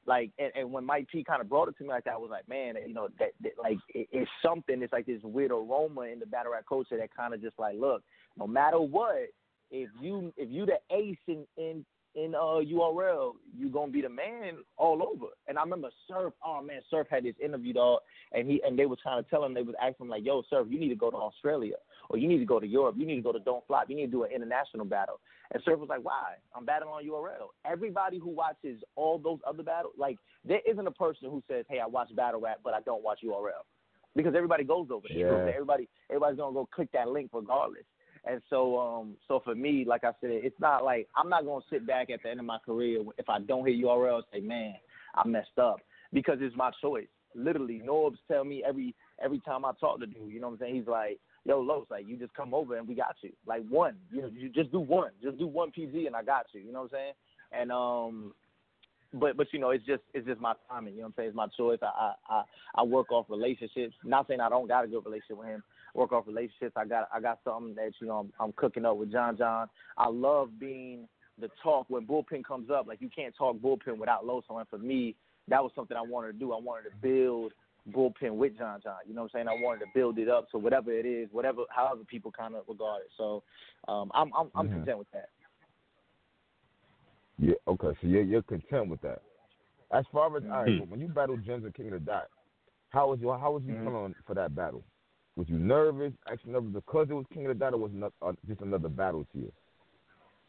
like, 0.06 0.30
and, 0.38 0.50
and 0.56 0.72
when 0.72 0.84
Mike 0.84 1.06
P 1.10 1.22
kind 1.22 1.40
of 1.40 1.48
brought 1.48 1.68
it 1.68 1.76
to 1.78 1.84
me 1.84 1.90
like 1.90 2.04
that, 2.04 2.14
I 2.14 2.18
was 2.18 2.30
like, 2.30 2.48
man, 2.48 2.74
you 2.86 2.92
know, 2.94 3.08
that, 3.20 3.30
that 3.42 3.52
like 3.62 3.78
it, 3.94 4.08
it's 4.10 4.30
something. 4.44 4.82
It's 4.82 4.92
like 4.92 5.06
this 5.06 5.20
weird 5.22 5.52
aroma 5.52 6.02
in 6.02 6.18
the 6.18 6.26
battle 6.26 6.52
rap 6.52 6.64
culture 6.68 6.96
that 6.96 7.14
kind 7.14 7.34
of 7.34 7.40
just 7.40 7.58
like, 7.58 7.76
look, 7.78 8.02
no 8.36 8.48
matter 8.48 8.80
what, 8.80 9.28
if 9.70 9.88
you 10.00 10.32
if 10.36 10.50
you 10.50 10.66
the 10.66 10.78
ace 10.94 11.16
in 11.28 11.46
in 11.56 11.84
in 12.14 12.34
uh 12.34 12.60
URL, 12.60 13.32
you're 13.56 13.70
gonna 13.70 13.92
be 13.92 14.02
the 14.02 14.08
man 14.08 14.58
all 14.76 15.02
over. 15.02 15.32
And 15.46 15.58
I 15.58 15.62
remember 15.62 15.90
Surf, 16.08 16.32
oh 16.44 16.62
man, 16.62 16.80
Surf 16.90 17.06
had 17.10 17.24
this 17.24 17.34
interview 17.42 17.72
dog 17.72 18.00
and 18.32 18.50
he 18.50 18.60
and 18.66 18.78
they 18.78 18.86
was 18.86 18.98
trying 19.02 19.22
to 19.22 19.30
tell 19.30 19.44
him 19.44 19.54
they 19.54 19.62
was 19.62 19.76
asking 19.80 20.06
him 20.06 20.10
like, 20.10 20.24
Yo, 20.24 20.42
Surf, 20.50 20.66
you 20.70 20.80
need 20.80 20.88
to 20.88 20.96
go 20.96 21.10
to 21.10 21.16
Australia 21.16 21.76
or 22.08 22.18
you 22.18 22.26
need 22.26 22.38
to 22.38 22.44
go 22.44 22.58
to 22.58 22.66
Europe, 22.66 22.96
you 22.98 23.06
need 23.06 23.16
to 23.16 23.22
go 23.22 23.32
to 23.32 23.38
Don't 23.38 23.64
Flop, 23.66 23.88
you 23.88 23.96
need 23.96 24.06
to 24.06 24.12
do 24.12 24.24
an 24.24 24.32
international 24.32 24.84
battle. 24.84 25.20
And 25.52 25.62
Surf 25.64 25.78
was 25.78 25.88
like, 25.88 26.04
Why? 26.04 26.34
I'm 26.54 26.64
battling 26.64 26.92
on 26.92 27.04
URL. 27.04 27.48
Everybody 27.64 28.18
who 28.18 28.30
watches 28.30 28.82
all 28.96 29.18
those 29.18 29.38
other 29.46 29.62
battles, 29.62 29.94
like 29.96 30.18
there 30.44 30.60
isn't 30.68 30.86
a 30.86 30.92
person 30.92 31.30
who 31.30 31.42
says, 31.48 31.64
Hey, 31.68 31.80
I 31.80 31.86
watch 31.86 32.14
battle 32.16 32.40
rap 32.40 32.58
but 32.64 32.74
I 32.74 32.80
don't 32.80 33.04
watch 33.04 33.20
URL. 33.24 33.62
Because 34.16 34.34
everybody 34.34 34.64
goes 34.64 34.88
over 34.90 35.06
there. 35.08 35.16
You 35.16 35.26
know 35.26 35.32
what 35.34 35.40
I'm 35.42 35.46
Yeah. 35.46 35.52
Everybody 35.54 35.88
everybody's 36.10 36.38
gonna 36.38 36.54
go 36.54 36.68
click 36.72 36.90
that 36.92 37.08
link 37.08 37.30
regardless. 37.32 37.84
And 38.24 38.42
so, 38.50 38.78
um, 38.78 39.16
so 39.28 39.40
for 39.44 39.54
me, 39.54 39.84
like 39.86 40.04
I 40.04 40.12
said, 40.20 40.30
it's 40.30 40.60
not 40.60 40.84
like 40.84 41.08
I'm 41.16 41.28
not 41.28 41.44
gonna 41.44 41.64
sit 41.70 41.86
back 41.86 42.10
at 42.10 42.22
the 42.22 42.30
end 42.30 42.40
of 42.40 42.46
my 42.46 42.58
career 42.64 43.02
if 43.18 43.28
I 43.28 43.40
don't 43.40 43.66
hit 43.66 43.82
URL 43.82 44.16
and 44.16 44.24
say, 44.32 44.40
man, 44.40 44.74
I 45.14 45.26
messed 45.26 45.58
up 45.58 45.80
because 46.12 46.38
it's 46.40 46.56
my 46.56 46.70
choice. 46.82 47.06
Literally, 47.34 47.80
Norbs 47.84 48.18
tell 48.28 48.44
me 48.44 48.62
every 48.66 48.94
every 49.22 49.40
time 49.40 49.64
I 49.64 49.72
talk 49.80 50.00
to 50.00 50.06
dude, 50.06 50.30
you 50.30 50.40
know 50.40 50.48
what 50.48 50.54
I'm 50.54 50.58
saying? 50.60 50.74
He's 50.76 50.86
like, 50.86 51.18
yo, 51.44 51.60
Los, 51.60 51.86
like 51.90 52.06
you 52.06 52.16
just 52.16 52.34
come 52.34 52.52
over 52.52 52.76
and 52.76 52.86
we 52.86 52.94
got 52.94 53.16
you. 53.22 53.30
Like 53.46 53.66
one, 53.68 53.96
you 54.10 54.22
know, 54.22 54.30
you 54.34 54.48
just 54.50 54.72
do 54.72 54.80
one, 54.80 55.12
just 55.22 55.38
do 55.38 55.46
one 55.46 55.70
PG 55.70 56.06
and 56.06 56.16
I 56.16 56.22
got 56.22 56.46
you. 56.52 56.60
You 56.60 56.72
know 56.72 56.82
what 56.82 56.92
I'm 56.92 56.98
saying? 56.98 57.12
And 57.52 57.72
um, 57.72 58.34
but 59.12 59.36
but 59.36 59.46
you 59.52 59.58
know, 59.58 59.70
it's 59.70 59.84
just 59.84 60.02
it's 60.14 60.26
just 60.26 60.40
my 60.40 60.54
timing. 60.68 60.94
You 60.94 61.00
know 61.00 61.06
what 61.06 61.08
I'm 61.08 61.14
saying? 61.16 61.28
It's 61.30 61.36
my 61.36 61.48
choice. 61.56 61.78
I 61.82 61.86
I 61.86 62.12
I, 62.28 62.42
I 62.76 62.82
work 62.82 63.10
off 63.10 63.26
relationships. 63.28 63.94
Not 64.04 64.28
saying 64.28 64.40
I 64.40 64.48
don't 64.48 64.68
got 64.68 64.84
a 64.84 64.88
good 64.88 65.04
relationship 65.04 65.38
with 65.38 65.48
him. 65.48 65.62
Work 65.94 66.12
off 66.12 66.26
relationships. 66.26 66.72
I 66.76 66.84
got 66.84 67.08
I 67.12 67.20
got 67.20 67.40
something 67.44 67.74
that 67.74 67.92
you 68.00 68.06
know 68.06 68.18
I'm, 68.18 68.32
I'm 68.38 68.52
cooking 68.52 68.84
up 68.84 68.96
with 68.96 69.10
John 69.12 69.36
John. 69.36 69.68
I 69.96 70.08
love 70.08 70.58
being 70.58 71.08
the 71.40 71.48
talk 71.62 71.86
when 71.88 72.06
bullpen 72.06 72.44
comes 72.44 72.70
up. 72.70 72.86
Like 72.86 73.00
you 73.00 73.08
can't 73.14 73.34
talk 73.36 73.56
bullpen 73.56 73.98
without 73.98 74.24
Loso. 74.24 74.58
And 74.58 74.68
for 74.68 74.78
me, 74.78 75.16
that 75.48 75.62
was 75.62 75.72
something 75.74 75.96
I 75.96 76.02
wanted 76.02 76.32
to 76.32 76.38
do. 76.38 76.52
I 76.52 76.58
wanted 76.60 76.90
to 76.90 76.96
build 77.00 77.52
bullpen 77.90 78.32
with 78.36 78.58
John 78.58 78.80
John. 78.82 78.96
You 79.06 79.14
know 79.14 79.22
what 79.22 79.30
I'm 79.34 79.46
saying? 79.46 79.48
I 79.48 79.62
wanted 79.62 79.80
to 79.80 79.86
build 79.94 80.18
it 80.18 80.28
up 80.28 80.46
So 80.52 80.58
whatever 80.58 80.92
it 80.92 81.06
is, 81.06 81.28
whatever 81.32 81.62
however 81.70 82.02
people 82.04 82.30
kind 82.30 82.54
of 82.54 82.64
regard 82.68 83.02
it. 83.02 83.10
So 83.16 83.42
um, 83.88 84.10
I'm 84.14 84.30
I'm 84.36 84.50
I'm 84.54 84.68
Mhm. 84.68 84.72
content 84.72 84.98
with 84.98 85.10
that. 85.12 85.28
Yeah, 87.38 87.54
okay, 87.66 87.96
so 88.00 88.06
you're 88.06 88.22
you're 88.22 88.42
content 88.42 88.90
with 88.90 89.00
that. 89.00 89.22
As 89.92 90.04
far 90.12 90.36
as 90.36 90.44
all 90.44 90.50
right, 90.50 90.68
Mhm. 90.68 90.78
but 90.80 90.88
when 90.88 91.00
you 91.00 91.08
battled 91.08 91.42
Gems 91.42 91.64
and 91.64 91.74
King 91.74 91.86
of 91.86 91.92
the 91.92 92.00
Dot, 92.00 92.28
how 92.90 93.08
was 93.08 93.18
you 93.20 93.32
how 93.32 93.52
was 93.52 93.62
you 93.64 93.74
feeling 93.82 94.14
for 94.26 94.34
that 94.34 94.54
battle? 94.54 94.84
Was 95.40 95.48
you 95.48 95.58
nervous, 95.58 96.12
actually 96.30 96.52
nervous 96.52 96.70
because 96.74 97.06
it 97.08 97.14
was 97.14 97.24
King 97.32 97.46
of 97.46 97.56
the 97.56 97.64
Dot, 97.64 97.72
or 97.72 97.78
was 97.78 97.90
not, 97.94 98.12
uh, 98.20 98.32
just 98.46 98.60
another 98.60 98.90
battle 98.90 99.26
to 99.32 99.38
you? 99.38 99.52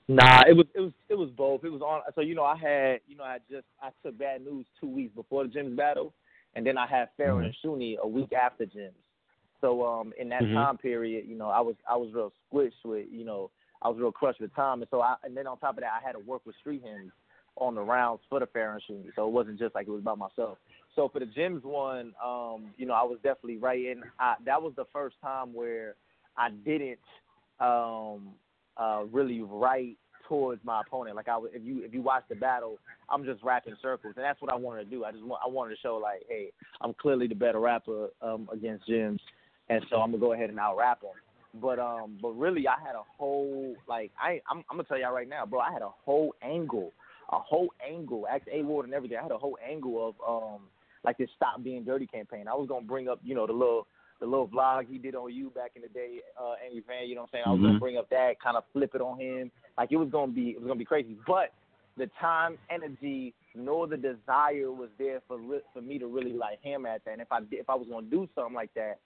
Nah, 0.09 0.41
it 0.45 0.51
was 0.51 0.65
it 0.75 0.81
was 0.81 0.91
it 1.07 1.15
was 1.15 1.29
both. 1.29 1.63
It 1.63 1.69
was 1.69 1.81
on. 1.81 2.01
So 2.13 2.19
you 2.19 2.35
know, 2.35 2.43
I 2.43 2.57
had 2.57 2.99
you 3.07 3.15
know 3.15 3.23
I 3.23 3.37
just 3.49 3.63
I 3.81 3.91
took 4.03 4.17
bad 4.17 4.43
news 4.43 4.65
two 4.81 4.89
weeks 4.89 5.15
before 5.15 5.45
the 5.45 5.49
Jim's 5.49 5.77
battle, 5.77 6.11
and 6.55 6.65
then 6.65 6.77
I 6.77 6.85
had 6.87 7.07
Pharaoh 7.15 7.37
and 7.37 7.55
Shuni 7.63 7.99
a 7.99 8.05
week 8.05 8.33
after 8.33 8.65
Jim's. 8.65 8.91
So 9.61 9.85
um 9.87 10.11
in 10.19 10.27
that 10.27 10.43
Mhm. 10.43 10.55
time 10.55 10.77
period, 10.77 11.25
you 11.25 11.37
know, 11.37 11.47
I 11.47 11.61
was 11.61 11.75
I 11.89 11.95
was 11.95 12.11
real 12.13 12.33
squished 12.51 12.83
with 12.83 13.07
you 13.09 13.23
know 13.23 13.49
I 13.81 13.87
was 13.87 13.97
real 13.97 14.11
crushed 14.11 14.41
with 14.41 14.53
time, 14.53 14.81
and 14.81 14.89
so 14.91 14.99
I 14.99 15.15
and 15.23 15.37
then 15.37 15.47
on 15.47 15.57
top 15.59 15.77
of 15.77 15.83
that 15.83 15.93
I 15.93 16.05
had 16.05 16.17
to 16.17 16.19
work 16.19 16.41
with 16.45 16.57
Street 16.57 16.83
Hymns 16.83 17.13
on 17.55 17.75
the 17.75 17.81
rounds 17.81 18.23
for 18.29 18.41
the 18.41 18.45
Pharaoh 18.47 18.73
and 18.73 18.83
Shuni. 18.83 19.15
So 19.15 19.25
it 19.25 19.31
wasn't 19.31 19.57
just 19.57 19.73
like 19.73 19.87
it 19.87 19.91
was 19.91 20.01
about 20.01 20.17
myself. 20.17 20.57
So 20.95 21.09
for 21.09 21.19
the 21.19 21.25
Jim's 21.25 21.63
one, 21.63 22.13
um, 22.23 22.71
you 22.77 22.85
know, 22.85 22.93
I 22.93 23.03
was 23.03 23.17
definitely 23.23 23.57
right 23.57 23.79
in. 23.79 24.03
I, 24.19 24.35
that 24.45 24.61
was 24.61 24.73
the 24.75 24.85
first 24.91 25.15
time 25.21 25.53
where 25.53 25.95
I 26.37 26.49
didn't 26.49 26.99
um 27.59 28.29
uh 28.77 29.03
really 29.11 29.41
write 29.41 29.97
towards 30.27 30.63
my 30.63 30.81
opponent. 30.81 31.15
Like 31.15 31.27
I 31.27 31.37
if 31.53 31.61
you 31.63 31.83
if 31.83 31.93
you 31.93 32.01
watch 32.01 32.23
the 32.29 32.35
battle, 32.35 32.79
I'm 33.09 33.25
just 33.25 33.43
rapping 33.43 33.75
circles, 33.81 34.13
and 34.15 34.23
that's 34.23 34.41
what 34.41 34.51
I 34.51 34.55
wanted 34.55 34.85
to 34.85 34.89
do. 34.89 35.03
I 35.03 35.11
just 35.11 35.23
want 35.23 35.41
I 35.45 35.49
wanted 35.49 35.75
to 35.75 35.81
show 35.81 35.97
like, 35.97 36.23
hey, 36.29 36.51
I'm 36.79 36.93
clearly 36.93 37.27
the 37.27 37.35
better 37.35 37.59
rapper 37.59 38.09
um, 38.21 38.49
against 38.51 38.87
Jims, 38.87 39.19
and 39.69 39.85
so 39.89 39.97
I'm 39.97 40.11
gonna 40.11 40.21
go 40.21 40.33
ahead 40.33 40.49
and 40.49 40.57
out 40.57 40.77
rap 40.77 41.01
him. 41.01 41.09
But 41.61 41.79
um, 41.79 42.17
but 42.21 42.29
really, 42.29 42.65
I 42.67 42.75
had 42.79 42.95
a 42.95 43.03
whole 43.17 43.75
like 43.87 44.11
I 44.19 44.39
I'm, 44.49 44.59
I'm 44.69 44.77
gonna 44.77 44.83
tell 44.83 44.97
y'all 44.97 45.13
right 45.13 45.27
now, 45.27 45.45
bro. 45.45 45.59
I 45.59 45.71
had 45.71 45.81
a 45.81 45.89
whole 46.05 46.33
angle, 46.41 46.93
a 47.29 47.39
whole 47.39 47.73
angle, 47.85 48.25
act 48.29 48.47
A 48.51 48.63
Ward 48.63 48.85
and 48.85 48.93
everything. 48.93 49.17
I 49.17 49.23
had 49.23 49.31
a 49.31 49.37
whole 49.37 49.57
angle 49.69 50.07
of 50.07 50.15
um 50.55 50.61
like 51.03 51.17
this 51.17 51.29
stop 51.35 51.63
being 51.63 51.83
dirty 51.83 52.07
campaign. 52.07 52.47
I 52.47 52.53
was 52.53 52.67
gonna 52.67 52.85
bring 52.85 53.07
up 53.07 53.19
you 53.23 53.35
know 53.35 53.47
the 53.47 53.53
little 53.53 53.87
the 54.19 54.25
little 54.27 54.47
vlog 54.47 54.85
he 54.87 54.99
did 54.99 55.15
on 55.15 55.33
you 55.33 55.49
back 55.49 55.71
in 55.75 55.81
the 55.81 55.87
day, 55.87 56.19
uh, 56.39 56.53
Angry 56.63 56.83
Fan. 56.87 57.07
You 57.07 57.15
know 57.15 57.21
what 57.21 57.29
I'm 57.33 57.39
saying? 57.39 57.43
I 57.47 57.51
was 57.51 57.59
gonna 57.61 57.73
Mhm. 57.73 57.79
bring 57.79 57.97
up 57.97 58.07
that, 58.09 58.39
kind 58.39 58.55
of 58.55 58.63
flip 58.71 58.93
it 58.93 59.01
on 59.01 59.19
him. 59.19 59.51
Like 59.77 59.91
it 59.91 59.97
was 59.97 60.09
gonna 60.09 60.31
be, 60.31 60.51
it 60.51 60.59
was 60.59 60.67
gonna 60.67 60.77
be 60.77 60.85
crazy. 60.85 61.17
But 61.25 61.51
the 61.97 62.05
time, 62.19 62.59
energy, 62.69 63.33
nor 63.55 63.87
the 63.87 63.97
desire 63.97 64.71
was 64.71 64.89
there 64.99 65.21
for 65.27 65.37
re- 65.37 65.63
for 65.73 65.81
me 65.81 65.97
to 65.97 66.07
really 66.07 66.33
like 66.33 66.61
hammer 66.61 66.89
at 66.89 67.03
that. 67.05 67.13
And 67.13 67.21
if 67.21 67.31
I 67.31 67.39
did, 67.39 67.59
if 67.59 67.69
I 67.69 67.73
was 67.75 67.87
gonna 67.87 68.05
do 68.05 68.29
something 68.35 68.53
like 68.53 68.71
that, 68.75 68.99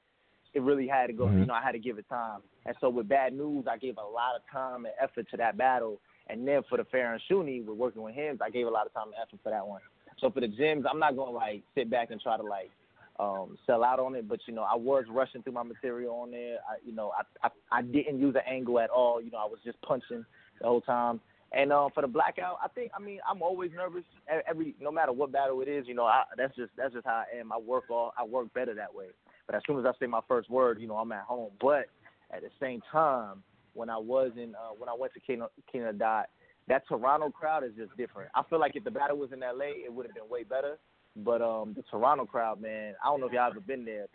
it 0.53 0.61
really 0.61 0.87
had 0.87 1.07
to 1.07 1.13
go. 1.13 1.27
Mhm. 1.27 1.39
You 1.39 1.45
know, 1.45 1.53
I 1.53 1.61
had 1.61 1.71
to 1.71 1.79
give 1.79 1.97
it 1.97 2.07
time. 2.09 2.41
And 2.65 2.75
so 2.81 2.89
with 2.89 3.07
Bad 3.07 3.33
News, 3.33 3.67
I 3.67 3.77
gave 3.77 3.97
a 3.97 4.03
lot 4.03 4.35
of 4.35 4.45
time 4.47 4.85
and 4.85 4.93
effort 4.99 5.29
to 5.29 5.37
that 5.37 5.55
battle. 5.55 5.99
And 6.27 6.45
then 6.47 6.63
for 6.63 6.77
the 6.77 6.83
Fair 6.85 7.13
and 7.13 7.21
Shuni, 7.23 7.63
with 7.65 7.77
working 7.77 8.01
with 8.01 8.15
him, 8.15 8.37
I 8.41 8.49
gave 8.49 8.67
a 8.67 8.69
lot 8.69 8.85
of 8.85 8.93
time 8.93 9.07
and 9.07 9.15
effort 9.15 9.39
for 9.43 9.49
that 9.49 9.65
one. 9.65 9.81
So 10.19 10.29
for 10.29 10.39
the 10.39 10.47
gyms, 10.47 10.83
I'm 10.89 10.99
not 10.99 11.15
gonna 11.15 11.31
like 11.31 11.63
sit 11.75 11.89
back 11.89 12.11
and 12.11 12.21
try 12.21 12.37
to 12.37 12.43
like 12.43 12.71
um 13.19 13.57
sell 13.65 13.83
out 13.83 13.99
on 13.99 14.15
it, 14.15 14.27
but 14.27 14.39
you 14.47 14.53
know, 14.53 14.63
I 14.63 14.75
was 14.75 15.05
rushing 15.09 15.41
through 15.41 15.53
my 15.53 15.63
material 15.63 16.15
on 16.15 16.31
there. 16.31 16.57
I 16.69 16.77
you 16.85 16.93
know, 16.93 17.11
I 17.17 17.47
I, 17.47 17.79
I 17.79 17.81
didn't 17.81 18.19
use 18.19 18.35
an 18.35 18.41
angle 18.51 18.79
at 18.79 18.89
all. 18.89 19.21
You 19.21 19.31
know, 19.31 19.37
I 19.37 19.45
was 19.45 19.59
just 19.63 19.81
punching 19.81 20.25
the 20.61 20.67
whole 20.67 20.81
time. 20.81 21.19
And 21.51 21.71
um, 21.71 21.89
for 21.93 22.01
the 22.01 22.07
blackout, 22.07 22.57
I 22.63 22.67
think 22.69 22.91
I 22.97 23.01
mean 23.01 23.19
I'm 23.29 23.41
always 23.41 23.71
nervous. 23.73 24.03
Every 24.47 24.75
no 24.81 24.91
matter 24.91 25.11
what 25.11 25.31
battle 25.31 25.61
it 25.61 25.67
is, 25.67 25.85
you 25.87 25.93
know, 25.93 26.05
I, 26.05 26.23
that's 26.37 26.55
just 26.55 26.71
that's 26.77 26.93
just 26.93 27.05
how 27.05 27.23
I 27.33 27.37
am. 27.39 27.51
I 27.51 27.57
work 27.57 27.85
all 27.89 28.13
I 28.17 28.25
work 28.25 28.53
better 28.53 28.73
that 28.73 28.93
way. 28.93 29.07
But 29.45 29.55
as 29.55 29.61
soon 29.67 29.79
as 29.79 29.85
I 29.85 29.91
say 29.99 30.07
my 30.07 30.21
first 30.27 30.49
word, 30.49 30.81
you 30.81 30.87
know, 30.87 30.95
I'm 30.95 31.11
at 31.11 31.23
home. 31.23 31.51
But 31.61 31.85
at 32.31 32.41
the 32.41 32.49
same 32.59 32.81
time, 32.91 33.43
when 33.73 33.89
I 33.89 33.97
was 33.97 34.31
in 34.35 34.55
uh, 34.55 34.73
when 34.77 34.89
I 34.89 34.95
went 34.97 35.13
to 35.13 35.19
King 35.19 35.41
of 35.85 35.99
Dot, 35.99 36.29
that 36.67 36.87
Toronto 36.87 37.29
crowd 37.29 37.63
is 37.63 37.71
just 37.77 37.95
different. 37.97 38.31
I 38.33 38.41
feel 38.49 38.59
like 38.59 38.75
if 38.75 38.83
the 38.83 38.91
battle 38.91 39.17
was 39.17 39.31
in 39.31 39.41
LA, 39.41 39.85
it 39.85 39.93
would 39.93 40.05
have 40.05 40.15
been 40.15 40.29
way 40.29 40.43
better. 40.43 40.77
But 41.17 41.41
um, 41.41 41.73
the 41.75 41.83
Toronto 41.89 42.25
crowd, 42.25 42.61
man, 42.61 42.95
I 43.03 43.07
don't 43.07 43.19
know 43.21 43.27
if 43.27 43.33
y'all 43.33 43.49
ever 43.49 43.59
been 43.61 43.85
there. 43.85 44.07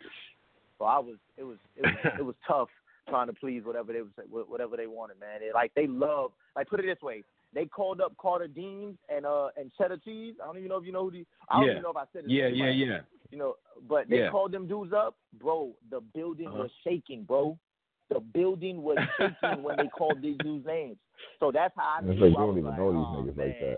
So 0.77 0.85
I 0.85 0.99
was, 0.99 1.15
it 1.37 1.43
was, 1.43 1.57
it 1.75 1.83
was, 1.83 1.95
it 2.19 2.21
was 2.23 2.35
tough 2.47 2.69
trying 3.09 3.27
to 3.27 3.33
please 3.33 3.63
whatever 3.63 3.93
they 3.93 4.01
was, 4.01 4.45
whatever 4.47 4.77
they 4.77 4.87
wanted, 4.87 5.19
man. 5.19 5.39
They, 5.39 5.51
like 5.53 5.73
they 5.75 5.87
love, 5.87 6.31
like 6.55 6.69
put 6.69 6.79
it 6.79 6.85
this 6.85 7.01
way, 7.01 7.23
they 7.53 7.65
called 7.65 8.01
up 8.01 8.15
Carter 8.17 8.47
Dean 8.47 8.97
and 9.09 9.25
uh 9.25 9.49
and 9.57 9.71
Cheddar 9.77 9.97
Cheese. 9.97 10.35
I 10.41 10.45
don't 10.45 10.57
even 10.57 10.69
know 10.69 10.77
if 10.77 10.85
you 10.85 10.91
know 10.91 11.03
who 11.05 11.11
the, 11.11 11.25
I 11.49 11.57
don't 11.57 11.65
Yeah. 11.65 11.71
even 11.71 11.83
know 11.83 11.89
if 11.89 11.97
I 11.97 12.05
said 12.13 12.25
it. 12.25 12.31
Yeah, 12.31 12.47
yeah, 12.47 12.69
yeah. 12.69 12.99
You 13.31 13.37
know, 13.37 13.55
but 13.89 14.09
they 14.09 14.19
Yeah. 14.19 14.29
called 14.29 14.51
them 14.51 14.67
dudes 14.67 14.93
up, 14.93 15.15
bro. 15.33 15.73
The 15.89 15.99
building 15.99 16.47
Uh-huh. 16.47 16.63
was 16.63 16.71
shaking, 16.83 17.23
bro. 17.23 17.57
The 18.11 18.19
building 18.19 18.83
was 18.83 18.97
shaking 19.17 19.63
when 19.63 19.77
they 19.77 19.87
called 19.87 20.21
these 20.21 20.37
dudes' 20.43 20.65
names. 20.65 20.97
So 21.39 21.51
that's 21.51 21.73
how 21.77 21.95
I 21.97 21.99
It's 21.99 22.19
knew. 22.19 22.25
like 22.25 22.31
you 22.31 22.37
I 22.37 22.45
don't 22.45 22.57
even 22.57 22.69
like, 22.69 22.77
know 22.77 22.91
these 22.91 23.07
oh, 23.07 23.23
niggas 23.23 23.37
man. 23.37 23.47
like 23.47 23.59
that. 23.59 23.77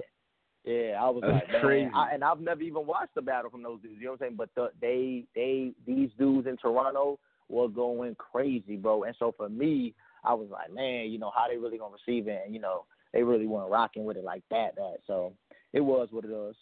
Yeah, 0.65 0.97
I 0.99 1.09
was 1.09 1.21
That's 1.21 1.33
like, 1.33 1.51
man, 1.51 1.61
crazy. 1.61 1.91
I, 1.93 2.11
and 2.13 2.23
I've 2.23 2.39
never 2.39 2.61
even 2.61 2.85
watched 2.87 3.15
the 3.15 3.21
battle 3.21 3.51
from 3.51 3.63
those 3.63 3.81
dudes. 3.81 3.97
You 3.99 4.05
know 4.05 4.11
what 4.11 4.21
I'm 4.21 4.27
saying? 4.27 4.35
But 4.37 4.49
the, 4.55 4.69
they, 4.79 5.25
they, 5.35 5.73
these 5.85 6.09
dudes 6.17 6.47
in 6.47 6.55
Toronto 6.57 7.19
were 7.49 7.67
going 7.67 8.15
crazy, 8.15 8.77
bro. 8.77 9.03
And 9.03 9.15
so 9.19 9.33
for 9.35 9.49
me, 9.49 9.93
I 10.23 10.33
was 10.33 10.47
like, 10.49 10.73
man, 10.73 11.11
you 11.11 11.19
know 11.19 11.31
how 11.35 11.47
they 11.49 11.57
really 11.57 11.77
gonna 11.77 11.95
receive 12.05 12.27
it? 12.27 12.41
And 12.45 12.53
you 12.53 12.61
know, 12.61 12.85
they 13.11 13.23
really 13.23 13.45
weren't 13.45 13.69
rocking 13.69 14.05
with 14.05 14.17
it 14.17 14.23
like 14.23 14.43
that. 14.49 14.75
That 14.75 14.97
so 15.05 15.33
it 15.73 15.81
was 15.81 16.07
what 16.11 16.23
it 16.23 16.31
was. 16.31 16.55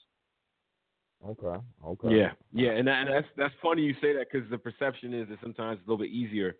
Okay. 1.27 1.63
Okay. 1.85 2.17
Yeah, 2.17 2.31
yeah, 2.51 2.71
and, 2.71 2.87
that, 2.87 3.05
and 3.05 3.09
that's 3.13 3.27
that's 3.37 3.53
funny 3.61 3.83
you 3.83 3.93
say 4.01 4.13
that 4.13 4.25
because 4.31 4.49
the 4.49 4.57
perception 4.57 5.13
is 5.13 5.29
that 5.29 5.37
sometimes 5.41 5.77
it's 5.77 5.87
a 5.87 5.91
little 5.91 6.03
bit 6.03 6.11
easier 6.11 6.55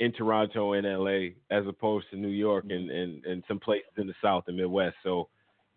in 0.00 0.12
Toronto 0.12 0.72
and 0.72 0.86
LA 0.86 1.34
as 1.56 1.66
opposed 1.66 2.06
to 2.10 2.16
New 2.16 2.28
York 2.28 2.66
and, 2.70 2.90
and, 2.90 3.24
and 3.24 3.44
some 3.46 3.60
places 3.60 3.90
in 3.98 4.06
the 4.06 4.14
South 4.22 4.44
and 4.48 4.56
Midwest. 4.56 4.96
So 5.02 5.28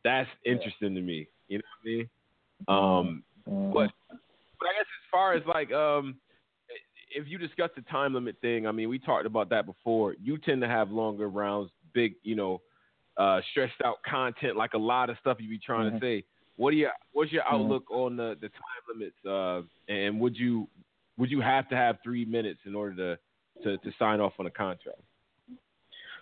that's 0.04 0.30
interesting 0.46 0.96
to 0.96 1.02
me. 1.02 1.28
You 1.48 1.60
know 1.60 1.64
what 1.82 1.90
I 1.90 1.96
mean? 1.96 2.10
Um, 2.68 3.24
Mhm. 3.48 3.74
but 3.74 3.92
but 4.60 4.70
I 4.70 4.74
guess 4.74 4.82
as 4.82 5.10
far 5.12 5.34
as 5.34 5.44
like 5.46 5.72
um, 5.72 6.16
if 7.14 7.28
you 7.28 7.38
discuss 7.38 7.70
the 7.76 7.84
time 7.84 8.14
limit 8.14 8.38
thing, 8.42 8.66
I 8.66 8.72
mean 8.72 8.90
we 8.90 8.98
talked 8.98 9.26
about 9.26 9.50
that 9.50 9.66
before. 9.66 10.16
You 10.22 10.38
tend 10.38 10.62
to 10.62 10.68
have 10.68 10.90
longer 10.90 11.30
rounds, 11.30 11.72
big, 11.94 12.16
you 12.24 12.36
know, 12.36 12.62
uh, 13.18 13.42
stressed 13.52 13.82
out 13.84 13.98
content, 14.04 14.56
like 14.56 14.74
a 14.74 14.78
lot 14.78 15.10
of 15.10 15.18
stuff 15.20 15.38
you 15.40 15.50
be 15.50 15.60
trying 15.60 15.92
Mhm. 15.92 16.00
to 16.00 16.06
say. 16.06 16.26
What 16.56 16.72
do 16.72 16.78
you? 16.78 16.90
What's 17.12 17.32
your 17.32 17.44
Mhm. 17.44 17.52
outlook 17.54 17.92
on 17.92 18.16
the, 18.16 18.38
the 18.42 18.50
time 18.50 18.84
limits? 18.88 19.26
Uh, 19.26 19.62
and 19.88 20.20
would 20.20 20.36
you 20.38 20.68
would 21.18 21.30
you 21.30 21.42
have 21.42 21.70
to 21.70 21.76
have 21.76 22.02
three 22.02 22.26
minutes 22.26 22.62
in 22.66 22.76
order 22.76 22.96
to 22.96 23.20
to, 23.64 23.78
to 23.78 23.92
sign 23.98 24.20
off 24.20 24.34
on 24.40 24.46
a 24.46 24.52
contract? 24.52 25.00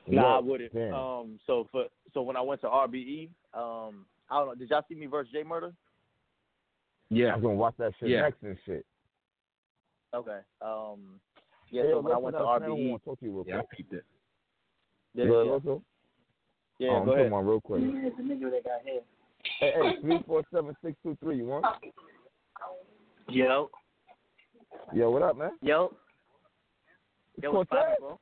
Nah, 0.08 0.38
I 0.38 0.40
wouldn't. 0.42 0.74
damn. 0.74 0.94
Um, 0.94 1.40
so 1.48 1.68
for 1.72 1.86
so 2.14 2.22
when 2.22 2.36
I 2.36 2.42
went 2.42 2.62
to 2.62 2.68
RBE, 2.68 3.30
um, 3.54 4.06
I 4.30 4.40
don't 4.40 4.48
know. 4.48 4.56
Did 4.56 4.70
y'all 4.70 4.84
see 4.90 4.96
me 4.96 5.06
versus 5.06 5.32
Jay 5.32 5.44
Murder? 5.44 5.72
Yeah, 7.10 7.34
I'm 7.34 7.42
gonna 7.42 7.54
watch 7.56 7.76
that 7.78 7.94
shit 8.00 8.10
Yeah. 8.10 8.22
next 8.24 8.42
and 8.44 8.58
shit. 8.66 8.86
Okay. 10.14 10.40
Um, 10.62 11.20
yeah. 11.72 11.84
Hey, 11.84 11.92
so 11.92 12.02
when 12.02 12.14
I 12.14 12.18
went 12.18 12.36
to 12.36 12.44
up, 12.44 12.62
man, 12.62 12.70
I 12.70 12.74
RBE, 12.74 12.90
want 12.90 13.02
to 13.04 13.10
talk 13.10 13.20
to 13.20 13.26
you 13.26 13.32
real 13.32 13.44
yeah, 13.48 13.56
I 13.56 13.58
quick. 13.60 13.70
peeped 13.78 13.94
it. 13.94 14.06
yeah, 15.14 15.26
Look, 15.26 15.46
yeah, 15.46 15.52
also, 15.54 15.82
yeah 16.80 16.90
oh, 16.90 16.96
I'm 16.98 17.06
go 17.06 17.12
talking 17.12 17.20
ahead. 17.22 17.28
about 17.28 17.46
real 17.46 17.62
quick. 17.62 17.82
Yeah, 17.82 18.10
the 18.18 18.24
nigga 18.24 18.52
that 18.52 18.64
got 18.64 18.82
here. 18.84 19.02
Hey, 19.60 19.74
hey, 19.76 20.02
three 20.02 20.20
four 20.28 20.44
seven 20.54 20.76
six 20.84 20.96
two 21.04 21.18
three. 21.22 21.38
You 21.38 21.46
want? 21.48 21.66
Yo, 23.30 23.70
Yo, 24.94 25.10
what 25.12 25.22
up, 25.24 25.38
man? 25.38 25.52
yo, 25.62 25.86
It's 25.86 25.96
yo, 27.42 27.52
what's 27.52 27.70
Cortez. 27.70 27.98
poppin', 28.00 28.00
bro? 28.00 28.20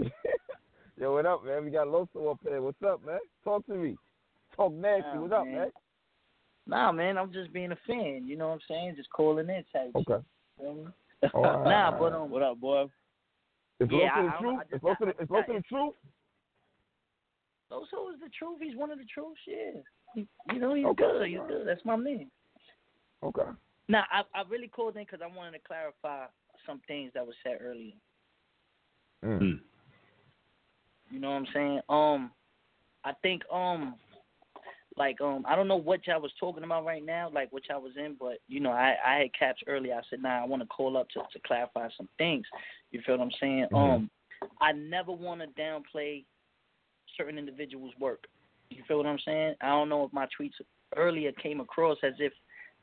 Yeah. 0.00 0.08
Yo, 1.00 1.14
what 1.14 1.26
up, 1.26 1.44
man? 1.44 1.64
We 1.64 1.70
got 1.70 1.86
Loso 1.86 2.30
up 2.30 2.38
there. 2.44 2.60
What's 2.60 2.82
up, 2.84 3.04
man? 3.04 3.20
Talk 3.44 3.64
to 3.66 3.74
me. 3.74 3.96
Talk 4.56 4.72
nasty. 4.72 5.04
Oh, 5.14 5.20
What's 5.22 5.32
up, 5.32 5.46
man. 5.46 5.58
man? 5.58 5.70
Nah, 6.66 6.92
man, 6.92 7.16
I'm 7.16 7.32
just 7.32 7.52
being 7.52 7.72
a 7.72 7.78
fan. 7.86 8.24
You 8.26 8.36
know 8.36 8.48
what 8.48 8.54
I'm 8.54 8.60
saying? 8.68 8.94
Just 8.96 9.10
calling 9.10 9.48
in 9.48 9.64
type. 9.72 9.92
Okay. 9.94 10.24
feel 10.58 10.74
me? 10.74 10.86
All 11.34 11.42
right, 11.42 11.64
nah, 11.64 11.86
all 11.86 11.98
but 11.98 12.12
right. 12.12 12.22
um, 12.22 12.30
What 12.30 12.42
up, 12.42 12.60
boy? 12.60 12.86
It's 13.80 13.90
Yeah, 13.90 14.10
close 14.10 14.10
to 14.14 14.22
the 14.22 14.36
truth. 14.40 14.60
It's 14.70 14.80
close 14.80 14.96
to 14.98 15.04
the, 15.06 15.10
it's 15.10 15.28
the 15.28 15.62
truth. 15.68 15.94
Loso 17.70 18.12
is 18.14 18.20
the 18.20 18.30
truth. 18.38 18.58
He's 18.62 18.76
one 18.76 18.90
of 18.90 18.98
the 18.98 19.04
truths. 19.12 19.40
Yeah, 19.46 19.80
he, 20.14 20.26
you 20.52 20.60
know 20.60 20.74
he's 20.74 20.86
Okay. 20.86 21.04
good. 21.04 21.28
He's 21.28 21.38
good. 21.48 21.66
That's 21.66 21.84
my 21.84 21.96
man. 21.96 22.30
Okay. 23.22 23.50
Nah, 23.88 24.04
I 24.12 24.22
I 24.34 24.42
really 24.48 24.68
called 24.68 24.96
in 24.96 25.02
because 25.02 25.20
I 25.22 25.36
wanted 25.36 25.58
to 25.58 25.64
clarify 25.66 26.26
some 26.68 26.80
things 26.86 27.10
that 27.14 27.26
were 27.26 27.34
said 27.42 27.58
earlier. 27.62 27.92
Mm. 29.24 29.60
You 31.10 31.20
know 31.20 31.30
what 31.30 31.36
I'm 31.36 31.46
saying? 31.54 31.80
Um, 31.88 32.30
I 33.04 33.12
think 33.22 33.42
um, 33.52 33.94
like 34.96 35.20
um, 35.20 35.44
I 35.48 35.56
don't 35.56 35.68
know 35.68 35.76
what 35.76 36.06
y'all 36.06 36.20
was 36.20 36.32
talking 36.38 36.64
about 36.64 36.84
right 36.84 37.04
now, 37.04 37.30
like 37.32 37.52
what 37.52 37.62
y'all 37.68 37.80
was 37.80 37.96
in, 37.96 38.16
but 38.18 38.38
you 38.48 38.60
know, 38.60 38.70
I 38.70 38.94
I 39.04 39.14
had 39.20 39.34
caps 39.38 39.62
earlier. 39.66 39.94
I 39.94 40.02
said, 40.10 40.22
nah, 40.22 40.42
I 40.42 40.44
want 40.44 40.62
to 40.62 40.68
call 40.68 40.96
up 40.96 41.08
to 41.10 41.20
to 41.32 41.38
clarify 41.46 41.88
some 41.96 42.08
things. 42.18 42.44
You 42.90 43.00
feel 43.04 43.16
what 43.16 43.24
I'm 43.24 43.32
saying? 43.40 43.68
Mhm. 43.72 43.94
Um, 43.96 44.10
I 44.60 44.72
never 44.72 45.12
want 45.12 45.40
to 45.40 45.60
downplay 45.60 46.24
certain 47.16 47.38
individuals' 47.38 47.94
work. 47.98 48.26
You 48.70 48.82
feel 48.86 48.98
what 48.98 49.06
I'm 49.06 49.18
saying? 49.24 49.54
I 49.60 49.68
don't 49.68 49.88
know 49.88 50.04
if 50.04 50.12
my 50.12 50.26
tweets 50.38 50.52
earlier 50.96 51.32
came 51.32 51.60
across 51.60 51.98
as 52.02 52.14
if 52.18 52.32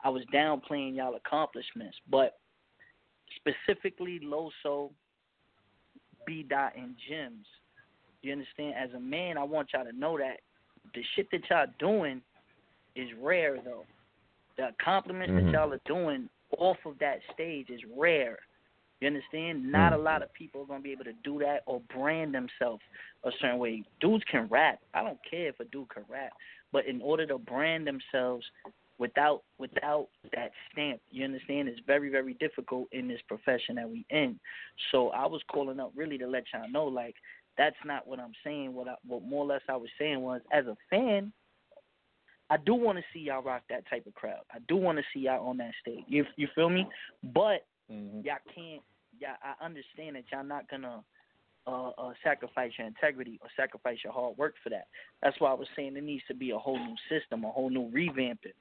I 0.04 0.10
was 0.10 0.24
downplaying 0.34 0.96
y'all 0.96 1.16
accomplishments, 1.16 1.98
but 2.10 2.38
specifically 3.36 4.19
Loso, 4.19 4.91
B 6.26 6.43
Dot, 6.43 6.73
and 6.76 6.95
Gems. 7.07 7.45
You 8.21 8.32
understand? 8.32 8.76
As 8.76 8.91
a 8.93 8.99
man, 8.99 9.38
I 9.38 9.43
want 9.43 9.69
y'all 9.73 9.86
to 9.86 9.91
know 9.91 10.17
that 10.17 10.41
the 10.93 11.03
shit 11.15 11.30
that 11.32 11.41
y'all 11.49 11.67
doing 11.80 12.21
is 12.95 13.09
rare, 13.21 13.59
though. 13.63 13.86
The 14.57 14.69
accomplishments 14.69 15.34
Mhm. 15.34 15.45
that 15.45 15.51
y'all 15.51 15.73
are 15.73 15.82
doing 15.86 16.30
off 16.57 16.84
of 16.86 16.97
that 16.99 17.21
stage 17.34 17.69
is 17.69 17.84
rare. 17.86 18.39
You 19.01 19.07
understand? 19.07 19.69
Not 19.69 19.93
a 19.93 19.97
lot 19.97 20.23
of 20.23 20.32
people 20.34 20.61
are 20.61 20.65
gonna 20.65 20.80
be 20.80 20.93
able 20.93 21.03
to 21.03 21.13
do 21.13 21.38
that 21.39 21.63
or 21.65 21.82
brand 21.82 22.34
themselves 22.34 22.82
a 23.23 23.32
certain 23.34 23.59
way. 23.59 23.84
Dudes 23.99 24.23
can 24.23 24.47
rap. 24.47 24.80
I 24.93 25.03
don't 25.03 25.21
care 25.23 25.49
if 25.49 25.59
a 25.59 25.65
dude 25.65 25.89
can 25.89 26.05
rap, 26.07 26.32
but 26.71 26.86
in 26.86 27.01
order 27.01 27.26
to 27.28 27.38
brand 27.38 27.86
themselves 27.86 28.49
without 28.98 29.43
without 29.58 30.08
that 30.34 30.52
stamp, 30.72 31.02
you 31.12 31.26
understand, 31.26 31.68
it's 31.68 31.80
very 31.86 32.10
very 32.10 32.34
difficult 32.36 32.88
in 32.91 33.08
this 33.08 33.22
profession 33.28 33.76
that 33.76 33.89
we 33.89 34.06
in. 34.10 34.39
So 34.91 35.10
I 35.10 35.26
was 35.26 35.41
calling 35.52 35.80
up 35.80 35.91
really 35.96 36.18
to 36.18 36.28
let 36.28 36.43
y'all 36.54 36.70
know, 36.70 36.86
like 36.86 37.16
that's 37.58 37.76
not 37.86 38.08
what 38.08 38.20
I'm 38.20 38.34
saying. 38.43 38.74
What 38.74 38.88
I, 38.88 38.96
what 39.08 39.24
more 39.24 39.43
or 39.43 39.48
less 39.48 39.62
I 39.70 39.76
was 39.76 39.89
saying 39.98 40.22
was, 40.22 40.41
as 40.52 40.66
a 40.66 40.76
fan, 40.89 41.32
I 42.50 42.58
do 42.58 42.74
want 42.76 42.98
to 42.98 43.04
see 43.14 43.20
y'all 43.20 43.41
rock 43.41 43.64
that 43.70 43.89
type 43.89 44.06
of 44.08 44.14
crowd. 44.14 44.43
I 44.54 44.60
do 44.68 44.76
want 44.76 44.98
to 44.98 45.04
see 45.14 45.22
y'all 45.22 45.48
on 45.48 45.58
that 45.58 45.72
stage. 45.82 46.04
You 46.08 46.26
you 46.36 46.48
feel 46.56 46.70
me? 46.70 46.88
But 47.24 47.66
Mm-hmm. 47.91 48.22
y'all 48.26 48.38
can't. 48.54 48.82
Yeah, 49.20 49.36
I 49.41 49.64
understand 49.64 50.16
that 50.16 50.24
y'all 50.32 50.43
not 50.43 50.70
gonna 50.70 51.04
uh, 51.68 51.89
uh, 51.98 52.14
sacrifice 52.24 52.72
your 52.78 52.88
integrity 52.88 53.39
or 53.41 53.50
sacrifice 53.56 53.98
your 54.04 54.12
hard 54.12 54.38
work 54.38 54.56
for 54.64 54.70
that. 54.70 54.88
That's 55.22 55.39
why 55.39 55.52
I 55.52 55.54
was 55.54 55.68
saying 55.76 55.93
there 55.93 56.04
needs 56.04 56.24
to 56.28 56.34
be 56.34 56.52
a 56.52 56.58
whole 56.58 56.78
new 56.78 56.96
system, 57.10 57.46
a 57.46 57.52
whole 57.52 57.70
new 57.70 57.89
revamping 57.91 58.58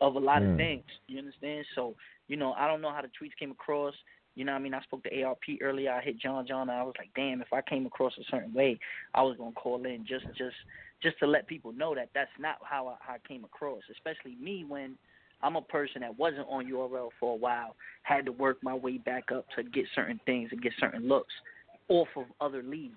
of 0.00 0.14
a 0.14 0.18
lot 0.18 0.42
of 0.42 0.48
Mm. 0.50 0.56
things. 0.56 0.84
You 1.06 1.18
understand? 1.18 1.66
So 1.74 1.94
you 2.28 2.36
know, 2.36 2.52
I 2.52 2.66
don't 2.66 2.80
know 2.82 2.90
how 2.90 3.02
the 3.02 3.08
tweets 3.08 3.36
came 3.38 3.50
across. 3.50 3.94
You 4.34 4.44
know, 4.44 4.52
what 4.52 4.58
I 4.58 4.62
mean, 4.62 4.74
I 4.74 4.82
spoke 4.82 5.02
to 5.04 5.22
ARP 5.22 5.42
earlier. 5.60 5.90
I 5.90 6.00
hit 6.00 6.18
John 6.18 6.46
John, 6.46 6.68
and 6.68 6.78
I 6.78 6.82
was 6.84 6.94
like, 6.98 7.10
damn, 7.16 7.40
if 7.40 7.52
I 7.52 7.62
came 7.62 7.86
across 7.86 8.16
a 8.18 8.24
certain 8.30 8.52
way, 8.52 8.78
I 9.14 9.22
was 9.22 9.36
gonna 9.36 9.52
call 9.52 9.84
in 9.84 10.06
just 10.06 10.26
just 10.36 10.56
just 11.02 11.18
to 11.20 11.26
let 11.26 11.46
people 11.46 11.72
know 11.72 11.94
that 11.94 12.10
that's 12.14 12.30
not 12.38 12.56
how 12.62 12.88
I, 12.88 12.96
how 13.00 13.14
I 13.14 13.18
came 13.26 13.44
across. 13.44 13.82
Especially 13.90 14.36
me 14.40 14.64
when 14.64 14.96
I'm 15.42 15.56
a 15.56 15.62
person 15.62 16.02
that 16.02 16.18
wasn't 16.18 16.46
on 16.48 16.66
URL 16.66 17.10
for 17.18 17.32
a 17.32 17.36
while, 17.36 17.76
had 18.02 18.26
to 18.26 18.32
work 18.32 18.58
my 18.62 18.74
way 18.74 18.98
back 18.98 19.30
up 19.32 19.46
to 19.56 19.62
get 19.62 19.86
certain 19.94 20.20
things 20.26 20.50
and 20.52 20.60
get 20.60 20.72
certain 20.80 21.08
looks 21.08 21.32
off 21.88 22.08
of 22.16 22.26
other 22.40 22.62
leagues. 22.62 22.96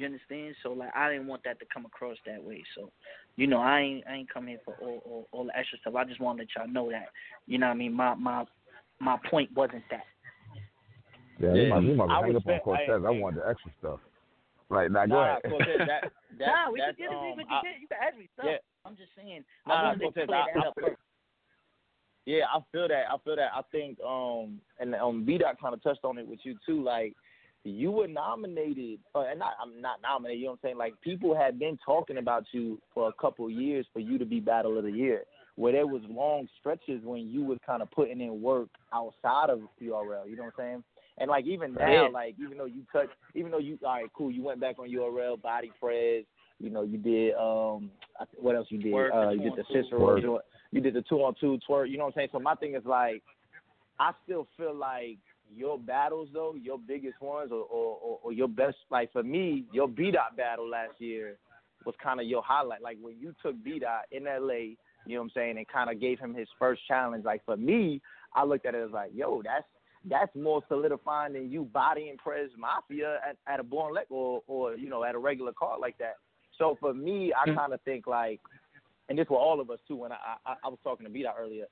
You 0.00 0.06
understand? 0.06 0.54
So 0.62 0.72
like 0.72 0.88
I 0.96 1.10
didn't 1.12 1.26
want 1.26 1.42
that 1.44 1.58
to 1.60 1.66
come 1.72 1.84
across 1.84 2.16
that 2.26 2.42
way. 2.42 2.64
So, 2.74 2.90
you 3.36 3.46
know, 3.46 3.58
I 3.58 3.80
ain't 3.80 4.04
I 4.08 4.14
ain't 4.14 4.32
come 4.32 4.46
here 4.46 4.58
for 4.64 4.74
all, 4.80 5.02
all, 5.04 5.28
all 5.30 5.44
the 5.44 5.54
extra 5.56 5.78
stuff. 5.78 5.94
I 5.94 6.04
just 6.04 6.20
want 6.22 6.38
to 6.38 6.42
let 6.44 6.48
y'all 6.56 6.72
know 6.72 6.90
that. 6.90 7.08
You 7.46 7.58
know 7.58 7.66
what 7.66 7.74
I 7.74 7.76
mean? 7.76 7.92
My 7.92 8.14
my 8.14 8.44
my 8.98 9.18
point 9.30 9.50
wasn't 9.54 9.82
that. 9.90 10.04
Yeah, 11.38 11.52
Yeah. 11.54 11.62
you 11.64 11.68
might, 11.68 11.82
you 11.82 11.94
might 11.94 12.08
I 12.08 12.14
hang 12.14 12.22
up 12.22 12.26
on 12.28 12.34
respect- 12.34 12.60
I- 12.62 12.64
Cortez. 12.64 13.02
I, 13.06 13.10
wanted 13.10 13.40
the 13.42 13.48
extra 13.50 13.70
stuff. 13.78 14.00
Right 14.70 14.90
now, 14.90 15.04
go 15.04 15.18
ahead. 15.20 15.42
Cortez, 15.50 15.78
that, 15.80 16.12
that, 16.38 16.46
nah, 16.46 16.70
we 16.72 16.80
that's, 16.80 16.96
can 16.96 17.08
get 17.08 17.16
um, 17.16 17.24
it. 17.24 17.36
We 17.36 17.44
I- 17.50 17.60
get 17.60 17.80
You 17.82 17.88
can 17.88 17.98
ask 18.00 18.16
me 18.16 18.28
stuff. 18.32 18.46
yeah. 18.48 18.56
I'm 18.86 18.96
just 18.96 19.10
saying. 19.14 19.44
Nah, 19.66 19.74
I 19.74 19.82
nah, 19.82 19.88
wanted 19.88 19.98
to 19.98 20.04
Cortez, 20.04 20.26
clear 20.28 20.38
I- 20.40 20.46
that 20.54 20.64
I 20.64 20.68
up 20.68 20.74
feel- 20.80 20.88
first. 20.88 21.00
Yeah, 22.24 22.44
I 22.54 22.60
feel 22.72 22.88
that. 22.88 23.04
I 23.12 23.16
feel 23.24 23.36
that. 23.36 23.50
I 23.54 23.60
think 23.72 23.98
um 24.00 24.60
and 24.78 24.94
um 24.94 25.24
B 25.26 25.36
dot 25.36 25.60
kind 25.60 25.74
of 25.74 25.82
touched 25.82 26.04
on 26.04 26.16
it 26.16 26.26
with 26.26 26.40
you 26.44 26.56
too. 26.64 26.82
Like 26.82 27.12
you 27.64 27.90
were 27.90 28.08
nominated, 28.08 29.00
uh, 29.14 29.24
and 29.30 29.38
not 29.38 29.52
I'm 29.60 29.80
not 29.80 30.00
nominated. 30.02 30.40
You 30.40 30.46
know 30.46 30.50
what 30.52 30.60
I'm 30.62 30.68
saying? 30.68 30.78
Like 30.78 31.00
people 31.02 31.36
had 31.36 31.58
been 31.58 31.78
talking 31.84 32.18
about 32.18 32.44
you 32.52 32.80
for 32.94 33.08
a 33.08 33.12
couple 33.12 33.46
of 33.46 33.52
years 33.52 33.86
for 33.92 34.00
you 34.00 34.18
to 34.18 34.24
be 34.24 34.40
Battle 34.40 34.78
of 34.78 34.84
the 34.84 34.90
Year. 34.90 35.24
Where 35.56 35.72
there 35.72 35.86
was 35.86 36.00
long 36.08 36.48
stretches 36.58 37.02
when 37.04 37.28
you 37.28 37.44
was 37.44 37.58
kind 37.66 37.82
of 37.82 37.90
putting 37.90 38.20
in 38.20 38.40
work 38.40 38.68
outside 38.94 39.50
of 39.50 39.60
URL. 39.82 40.28
You 40.28 40.36
know 40.36 40.44
what 40.44 40.54
I'm 40.58 40.58
saying? 40.58 40.84
And 41.18 41.28
like 41.28 41.44
even 41.44 41.74
now, 41.74 42.04
Yeah. 42.04 42.08
like 42.08 42.34
even 42.42 42.56
though 42.56 42.64
you 42.64 42.82
touch, 42.90 43.10
even 43.34 43.50
though 43.50 43.58
you 43.58 43.78
all 43.84 43.92
right, 43.92 44.10
cool, 44.14 44.30
you 44.30 44.42
went 44.42 44.60
back 44.60 44.78
on 44.78 44.88
URL, 44.88 45.40
body 45.40 45.70
press. 45.78 46.24
You 46.58 46.70
know, 46.70 46.82
you 46.82 46.96
did 46.96 47.34
um 47.34 47.90
what 48.36 48.56
else 48.56 48.68
you 48.70 48.78
did? 48.78 48.92
Work, 48.92 49.12
uh, 49.14 49.30
you 49.30 49.40
did 49.40 49.52
the 49.52 49.64
two. 49.64 49.82
Cicero. 49.82 50.16
You, 50.16 50.26
know, 50.26 50.40
you 50.72 50.80
did 50.80 50.94
the 50.94 51.02
two 51.02 51.16
on 51.16 51.34
two 51.38 51.58
twerk. 51.68 51.90
You 51.90 51.98
know 51.98 52.04
what 52.04 52.14
I'm 52.14 52.20
saying? 52.20 52.28
So 52.32 52.38
my 52.38 52.54
thing 52.54 52.74
is 52.74 52.84
like, 52.86 53.22
I 53.98 54.12
still 54.24 54.46
feel 54.56 54.74
like 54.74 55.18
your 55.54 55.78
battles 55.78 56.28
though, 56.32 56.54
your 56.54 56.78
biggest 56.78 57.20
ones, 57.20 57.50
or 57.52 57.62
or, 57.62 57.98
or, 58.02 58.18
or 58.22 58.32
your 58.32 58.48
best. 58.48 58.76
Like 58.90 59.12
for 59.12 59.22
me, 59.22 59.64
your 59.72 59.88
B 59.88 60.10
dot 60.10 60.36
battle 60.36 60.68
last 60.68 60.94
year 60.98 61.36
was 61.84 61.94
kind 62.02 62.20
of 62.20 62.26
your 62.26 62.42
highlight. 62.42 62.82
Like 62.82 62.98
when 63.00 63.18
you 63.18 63.34
took 63.42 63.62
B 63.62 63.78
dot 63.78 64.02
in 64.12 64.26
L.A. 64.26 64.76
You 65.06 65.14
know 65.14 65.22
what 65.22 65.24
I'm 65.24 65.30
saying, 65.34 65.56
and 65.56 65.66
kind 65.66 65.88
of 65.90 65.98
gave 65.98 66.18
him 66.18 66.34
his 66.34 66.46
first 66.58 66.82
challenge. 66.86 67.24
Like 67.24 67.42
for 67.46 67.56
me, 67.56 68.02
I 68.34 68.44
looked 68.44 68.66
at 68.66 68.74
it 68.74 68.84
as 68.84 68.90
like, 68.92 69.12
yo, 69.14 69.40
that's 69.42 69.64
that's 70.08 70.34
more 70.34 70.62
solidifying 70.68 71.32
than 71.32 71.50
you 71.50 71.64
bodying 71.72 72.16
Prez 72.16 72.50
Mafia 72.56 73.18
at, 73.28 73.36
at 73.52 73.60
a 73.60 73.62
Born 73.62 73.94
Leg 73.94 74.06
or 74.10 74.42
or 74.46 74.74
you 74.74 74.88
know 74.88 75.02
at 75.04 75.14
a 75.14 75.18
regular 75.18 75.52
card 75.58 75.80
like 75.80 75.96
that. 75.98 76.16
So 76.58 76.76
for 76.80 76.92
me, 76.92 77.32
I 77.34 77.48
Mm. 77.48 77.56
kind 77.56 77.72
of 77.72 77.80
think 77.82 78.06
like, 78.06 78.40
and 79.08 79.18
this 79.18 79.26
for 79.26 79.38
all 79.38 79.60
of 79.60 79.70
us 79.70 79.78
too. 79.88 79.96
When 79.96 80.12
I 80.12 80.36
I, 80.44 80.54
I 80.64 80.68
was 80.68 80.78
talking 80.84 81.06
to 81.06 81.10
B 81.12 81.22
dot 81.22 81.36
earlier, 81.38 81.64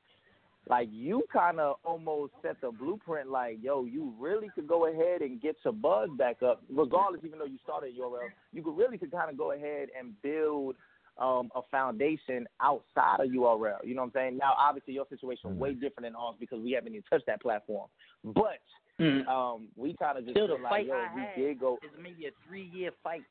like 0.68 0.88
you 0.92 1.22
kind 1.32 1.58
of 1.60 1.76
almost 1.84 2.32
set 2.42 2.60
the 2.60 2.70
blueprint. 2.70 3.30
Like, 3.30 3.58
yo, 3.62 3.84
you 3.84 4.12
really 4.18 4.48
could 4.54 4.68
go 4.68 4.86
ahead 4.86 5.22
and 5.22 5.40
get 5.40 5.56
your 5.64 5.72
buzz 5.72 6.10
back 6.18 6.42
up, 6.42 6.62
regardless. 6.70 7.22
Even 7.24 7.38
though 7.38 7.46
you 7.46 7.58
started 7.62 7.94
URL, 7.98 8.28
you 8.52 8.62
could 8.62 8.76
really 8.76 8.98
could 8.98 9.10
kind 9.10 9.30
of 9.30 9.38
go 9.38 9.52
ahead 9.52 9.88
and 9.98 10.12
build 10.22 10.76
um, 11.18 11.50
a 11.56 11.62
foundation 11.70 12.46
outside 12.60 13.20
of 13.20 13.28
URL. 13.28 13.78
You 13.84 13.94
know 13.94 14.02
what 14.02 14.08
I'm 14.08 14.12
saying? 14.14 14.38
Now, 14.38 14.52
obviously, 14.58 14.94
your 14.94 15.06
situation 15.08 15.52
is 15.52 15.56
way 15.58 15.72
different 15.72 16.02
than 16.02 16.14
ours 16.14 16.36
because 16.38 16.60
we 16.60 16.72
haven't 16.72 16.92
even 16.92 17.02
touched 17.10 17.26
that 17.26 17.42
platform. 17.42 17.88
But 18.24 18.58
Mm. 19.00 19.28
um, 19.28 19.68
we 19.76 19.94
kind 19.94 20.18
of 20.18 20.24
just 20.24 20.32
Still, 20.36 20.48
feel 20.48 20.60
like, 20.60 20.88
yo, 20.88 20.94
I 20.94 21.08
we 21.14 21.42
did 21.42 21.60
go. 21.60 21.78
is 21.84 21.90
maybe 22.02 22.26
a 22.26 22.30
three 22.44 22.64
year 22.74 22.90
fight. 23.04 23.22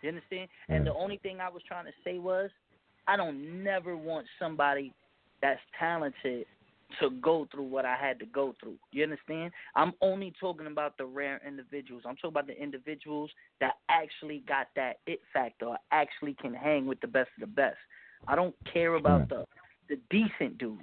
You 0.00 0.08
understand? 0.08 0.48
And 0.70 0.86
the 0.86 0.94
only 0.94 1.18
thing 1.18 1.40
I 1.40 1.50
was 1.50 1.62
trying 1.68 1.84
to 1.84 1.92
say 2.04 2.18
was, 2.18 2.50
I 3.06 3.18
don't 3.18 3.62
never 3.62 3.98
want 3.98 4.26
somebody 4.38 4.94
that's 5.42 5.60
talented 5.78 6.46
to 7.00 7.10
go 7.20 7.48
through 7.50 7.64
what 7.64 7.84
I 7.84 7.96
had 7.96 8.18
to 8.20 8.26
go 8.26 8.54
through. 8.60 8.76
You 8.92 9.02
understand? 9.02 9.52
I'm 9.74 9.92
only 10.00 10.32
talking 10.38 10.66
about 10.66 10.96
the 10.96 11.04
rare 11.04 11.40
individuals. 11.46 12.04
I'm 12.06 12.14
talking 12.16 12.30
about 12.30 12.46
the 12.46 12.60
individuals 12.60 13.30
that 13.60 13.74
actually 13.88 14.44
got 14.46 14.68
that 14.76 14.98
it 15.06 15.20
factor, 15.32 15.66
or 15.66 15.78
actually 15.90 16.34
can 16.40 16.54
hang 16.54 16.86
with 16.86 17.00
the 17.00 17.08
best 17.08 17.30
of 17.36 17.40
the 17.40 17.54
best. 17.54 17.76
I 18.28 18.36
don't 18.36 18.54
care 18.72 18.94
about 18.94 19.28
the 19.28 19.44
the 19.88 19.98
decent 20.10 20.58
dudes, 20.58 20.82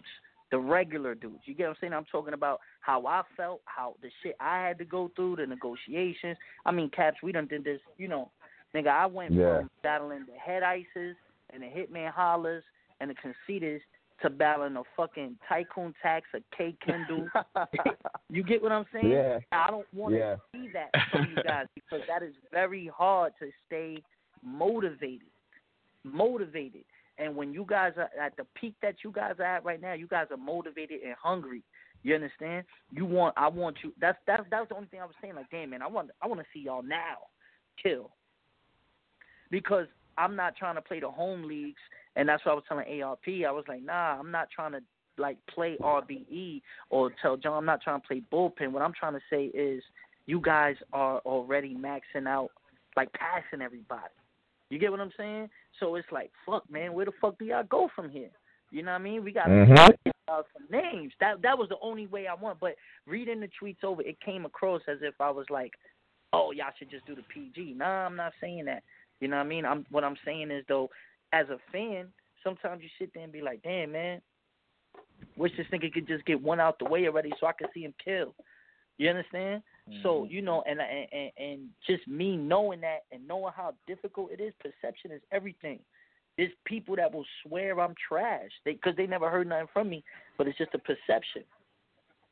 the 0.51 0.57
regular 0.57 1.13
dudes. 1.15 1.41
You 1.45 1.53
get 1.53 1.63
what 1.63 1.71
I'm 1.71 1.77
saying? 1.81 1.93
I'm 1.93 2.05
talking 2.05 2.33
about 2.33 2.59
how 2.81 3.05
I 3.05 3.23
felt, 3.35 3.61
how 3.65 3.95
the 4.01 4.09
shit 4.21 4.35
I 4.39 4.65
had 4.65 4.77
to 4.77 4.85
go 4.85 5.11
through, 5.15 5.37
the 5.37 5.45
negotiations. 5.45 6.37
I 6.65 6.71
mean, 6.71 6.89
Caps, 6.89 7.17
we 7.21 7.31
done 7.33 7.47
did 7.47 7.65
this, 7.65 7.81
you 7.97 8.07
know, 8.07 8.31
nigga, 8.73 8.87
I 8.87 9.05
went 9.05 9.33
Yeah. 9.33 9.59
from 9.59 9.69
battling 9.81 10.25
the 10.25 10.37
head 10.39 10.63
ices 10.63 11.17
and 11.49 11.63
the 11.63 11.67
Hitman 11.67 12.13
Hollas 12.13 12.63
and 13.01 13.09
the 13.09 13.15
conceitas 13.15 13.81
to 14.21 14.29
battling 14.29 14.77
a 14.77 14.83
fucking 14.95 15.37
tycoon 15.49 15.93
tax, 16.01 16.27
a 16.33 16.39
K 16.55 16.75
Kindle. 16.85 17.27
you 18.29 18.43
get 18.43 18.61
what 18.61 18.71
I'm 18.71 18.85
saying? 18.93 19.11
Yeah. 19.11 19.39
I 19.51 19.69
don't 19.69 19.87
want 19.93 20.13
to 20.13 20.19
Yeah. 20.19 20.35
see 20.53 20.69
that 20.73 20.91
from 21.11 21.27
you 21.29 21.43
guys 21.43 21.67
because 21.75 22.05
that 22.07 22.23
is 22.23 22.33
very 22.51 22.87
hard 22.87 23.33
to 23.39 23.49
stay 23.65 24.01
motivated. 24.43 25.27
Motivated. 26.03 26.83
And 27.17 27.35
when 27.35 27.53
you 27.53 27.65
guys 27.67 27.93
are 27.97 28.09
at 28.19 28.35
the 28.37 28.45
peak 28.55 28.75
that 28.81 28.95
you 29.03 29.11
guys 29.11 29.35
are 29.39 29.45
at 29.45 29.63
right 29.63 29.81
now, 29.81 29.93
you 29.93 30.07
guys 30.07 30.27
are 30.31 30.37
motivated 30.37 31.01
and 31.05 31.15
hungry. 31.21 31.63
You 32.01 32.15
understand? 32.15 32.65
You 32.91 33.05
want 33.05 33.33
I 33.37 33.47
want 33.47 33.77
you 33.83 33.93
that's 33.99 34.17
that's 34.27 34.43
that's 34.51 34.67
the 34.69 34.75
only 34.75 34.87
thing 34.87 34.99
I 34.99 35.05
was 35.05 35.15
saying, 35.21 35.35
like, 35.35 35.49
damn 35.51 35.69
man, 35.69 35.81
I 35.81 35.87
want 35.87 36.09
I 36.21 36.27
wanna 36.27 36.43
see 36.53 36.59
y'all 36.59 36.83
now 36.83 37.17
kill. 37.81 38.11
Because 39.51 39.87
I'm 40.17 40.35
not 40.35 40.55
trying 40.57 40.75
to 40.75 40.81
play 40.81 40.99
the 40.99 41.09
home 41.09 41.43
leagues 41.43 41.79
and 42.15 42.27
that's 42.27 42.45
what 42.45 42.51
I 42.51 42.55
was 42.55 42.63
telling 42.67 43.01
ARP. 43.01 43.27
I 43.27 43.51
was 43.51 43.65
like, 43.67 43.83
nah, 43.83 44.19
I'm 44.19 44.31
not 44.31 44.49
trying 44.53 44.73
to 44.73 44.81
like 45.17 45.37
play 45.53 45.77
RBE 45.81 46.61
or 46.89 47.11
tell 47.21 47.37
John 47.37 47.57
I'm 47.57 47.65
not 47.65 47.81
trying 47.81 48.01
to 48.01 48.07
play 48.07 48.21
bullpen. 48.31 48.71
What 48.71 48.81
I'm 48.81 48.93
trying 48.93 49.13
to 49.13 49.21
say 49.29 49.45
is 49.45 49.83
you 50.25 50.39
guys 50.39 50.75
are 50.91 51.19
already 51.19 51.75
maxing 51.75 52.27
out 52.27 52.49
like 52.95 53.09
passing 53.13 53.61
everybody. 53.61 54.13
You 54.69 54.79
get 54.79 54.91
what 54.91 54.99
I'm 54.99 55.11
saying? 55.17 55.49
So 55.79 55.95
it's 55.95 56.07
like, 56.11 56.31
fuck, 56.45 56.69
man, 56.69 56.93
where 56.93 57.05
the 57.05 57.11
fuck 57.21 57.37
do 57.37 57.45
y'all 57.45 57.63
go 57.63 57.89
from 57.95 58.09
here? 58.09 58.29
You 58.71 58.81
know 58.81 58.91
what 58.91 59.01
I 59.01 59.03
mean? 59.03 59.23
We 59.23 59.31
got 59.31 59.47
Mhm. 59.47 59.95
uh, 60.27 60.41
some 60.53 60.65
names. 60.69 61.13
That 61.19 61.41
that 61.41 61.57
was 61.57 61.69
the 61.69 61.77
only 61.79 62.07
way 62.07 62.27
I 62.27 62.33
want. 62.33 62.59
But 62.59 62.75
reading 63.05 63.39
the 63.39 63.49
tweets 63.49 63.83
over, 63.83 64.01
it 64.01 64.19
came 64.21 64.45
across 64.45 64.81
as 64.87 65.01
if 65.01 65.19
I 65.19 65.29
was 65.29 65.47
like, 65.49 65.73
oh, 66.31 66.51
y'all 66.51 66.71
should 66.77 66.89
just 66.89 67.05
do 67.05 67.13
the 67.13 67.23
PG. 67.23 67.73
Nah, 67.73 68.05
I'm 68.05 68.15
not 68.15 68.33
saying 68.41 68.65
that. 68.65 68.83
You 69.19 69.27
know 69.27 69.37
what 69.37 69.45
I 69.45 69.49
mean? 69.49 69.65
I'm 69.65 69.85
what 69.89 70.03
I'm 70.03 70.17
saying 70.25 70.49
is 70.49 70.65
though, 70.67 70.89
as 71.33 71.49
a 71.49 71.57
fan, 71.71 72.07
sometimes 72.43 72.81
you 72.83 72.89
sit 72.99 73.11
there 73.13 73.23
and 73.23 73.33
be 73.33 73.41
like, 73.41 73.61
damn, 73.63 73.91
man, 73.91 74.21
wish 75.35 75.51
this 75.57 75.67
nigga 75.73 75.91
could 75.91 76.07
just 76.07 76.25
get 76.25 76.41
one 76.41 76.59
out 76.59 76.79
the 76.79 76.85
way 76.85 77.07
already 77.07 77.31
so 77.39 77.47
I 77.47 77.53
could 77.53 77.67
see 77.73 77.81
him 77.81 77.93
kill. 78.03 78.33
You 78.97 79.09
understand? 79.09 79.63
So 80.03 80.09
mm-hmm. 80.09 80.31
you 80.31 80.41
know, 80.43 80.63
and, 80.67 80.79
and 80.79 81.31
and 81.37 81.69
just 81.87 82.07
me 82.07 82.37
knowing 82.37 82.79
that 82.81 82.99
and 83.11 83.27
knowing 83.27 83.51
how 83.55 83.73
difficult 83.87 84.29
it 84.31 84.39
is, 84.39 84.53
perception 84.61 85.11
is 85.11 85.21
everything. 85.31 85.79
There's 86.37 86.51
people 86.65 86.95
that 86.95 87.11
will 87.13 87.25
swear 87.43 87.79
I'm 87.79 87.95
trash 88.07 88.49
because 88.65 88.95
they, 88.95 89.05
never 89.05 89.29
heard 89.29 89.47
nothing 89.47 89.67
from 89.73 89.89
me, 89.89 90.03
but 90.37 90.47
it's 90.47 90.57
just 90.57 90.73
a 90.73 90.79
perception. 90.79 91.43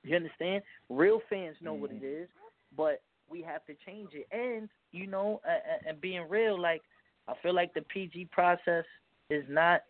You 0.04 0.16
understand? 0.16 0.64
Real 0.90 1.22
fans 1.30 1.56
know 1.62 1.74
what 1.74 1.92
mm-hmm. 1.92 2.06
it 2.06 2.08
is, 2.08 2.30
but 2.78 3.02
we 3.30 3.42
have 3.42 3.66
to 3.66 3.74
change 3.86 4.10
it. 4.14 4.28
And 4.32 4.70
you 4.92 5.08
know, 5.08 5.42
and, 5.46 5.88
and 5.88 6.02
being 6.02 6.30
real, 6.30 6.60
like 6.60 6.82
I 7.28 7.34
feel 7.42 7.54
like 7.54 7.74
the 7.74 7.82
PG 7.82 8.30
process 8.32 8.86
is 9.30 9.44
not 9.50 9.82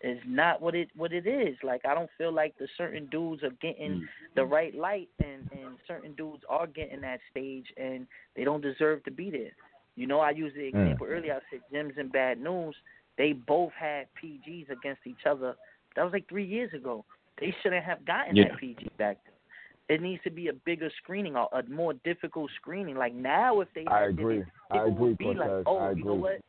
is 0.00 0.18
not 0.26 0.62
what 0.62 0.74
it 0.74 0.88
what 0.94 1.12
it 1.12 1.26
is. 1.26 1.56
Like 1.62 1.82
I 1.84 1.94
don't 1.94 2.10
feel 2.16 2.32
like 2.32 2.56
the 2.58 2.68
certain 2.76 3.06
dudes 3.06 3.42
are 3.42 3.50
getting 3.60 3.92
mm. 3.92 4.02
the 4.36 4.44
right 4.44 4.74
light, 4.74 5.08
and 5.18 5.48
and 5.52 5.76
certain 5.86 6.12
dudes 6.14 6.42
are 6.48 6.66
getting 6.66 7.00
that 7.00 7.20
stage, 7.30 7.66
and 7.76 8.06
they 8.36 8.44
don't 8.44 8.60
deserve 8.62 9.02
to 9.04 9.10
be 9.10 9.30
there. 9.30 9.52
You 9.96 10.06
know, 10.06 10.20
I 10.20 10.30
used 10.30 10.56
the 10.56 10.60
mm. 10.60 10.68
example 10.68 11.06
earlier. 11.08 11.34
I 11.34 11.40
said 11.50 11.60
Jims 11.72 11.94
and 11.96 12.12
Bad 12.12 12.40
News. 12.40 12.76
They 13.16 13.32
both 13.32 13.72
had 13.72 14.06
PGs 14.22 14.70
against 14.70 15.00
each 15.06 15.26
other. 15.28 15.56
That 15.96 16.04
was 16.04 16.12
like 16.12 16.28
three 16.28 16.46
years 16.46 16.72
ago. 16.72 17.04
They 17.40 17.54
shouldn't 17.62 17.84
have 17.84 18.04
gotten 18.04 18.36
Yeah. 18.36 18.48
that 18.48 18.58
PG 18.58 18.90
back 18.96 19.18
then. 19.24 19.34
It 19.88 20.02
needs 20.02 20.22
to 20.24 20.30
be 20.30 20.48
a 20.48 20.52
bigger 20.52 20.90
screening, 21.02 21.34
or 21.36 21.48
a 21.52 21.62
more 21.68 21.94
difficult 22.04 22.50
screening. 22.56 22.96
Like 22.96 23.14
now, 23.14 23.60
if 23.60 23.68
they 23.74 23.86
I 23.86 24.06
did 24.06 24.18
agree. 24.18 24.38
it, 24.38 24.46
I 24.70 24.74
people 24.74 24.92
agree, 24.92 25.08
would 25.08 25.18
be 25.18 25.34
like, 25.34 25.50
oh, 25.66 25.78
I 25.78 25.92
you 25.92 26.04
know 26.04 26.14
what? 26.14 26.40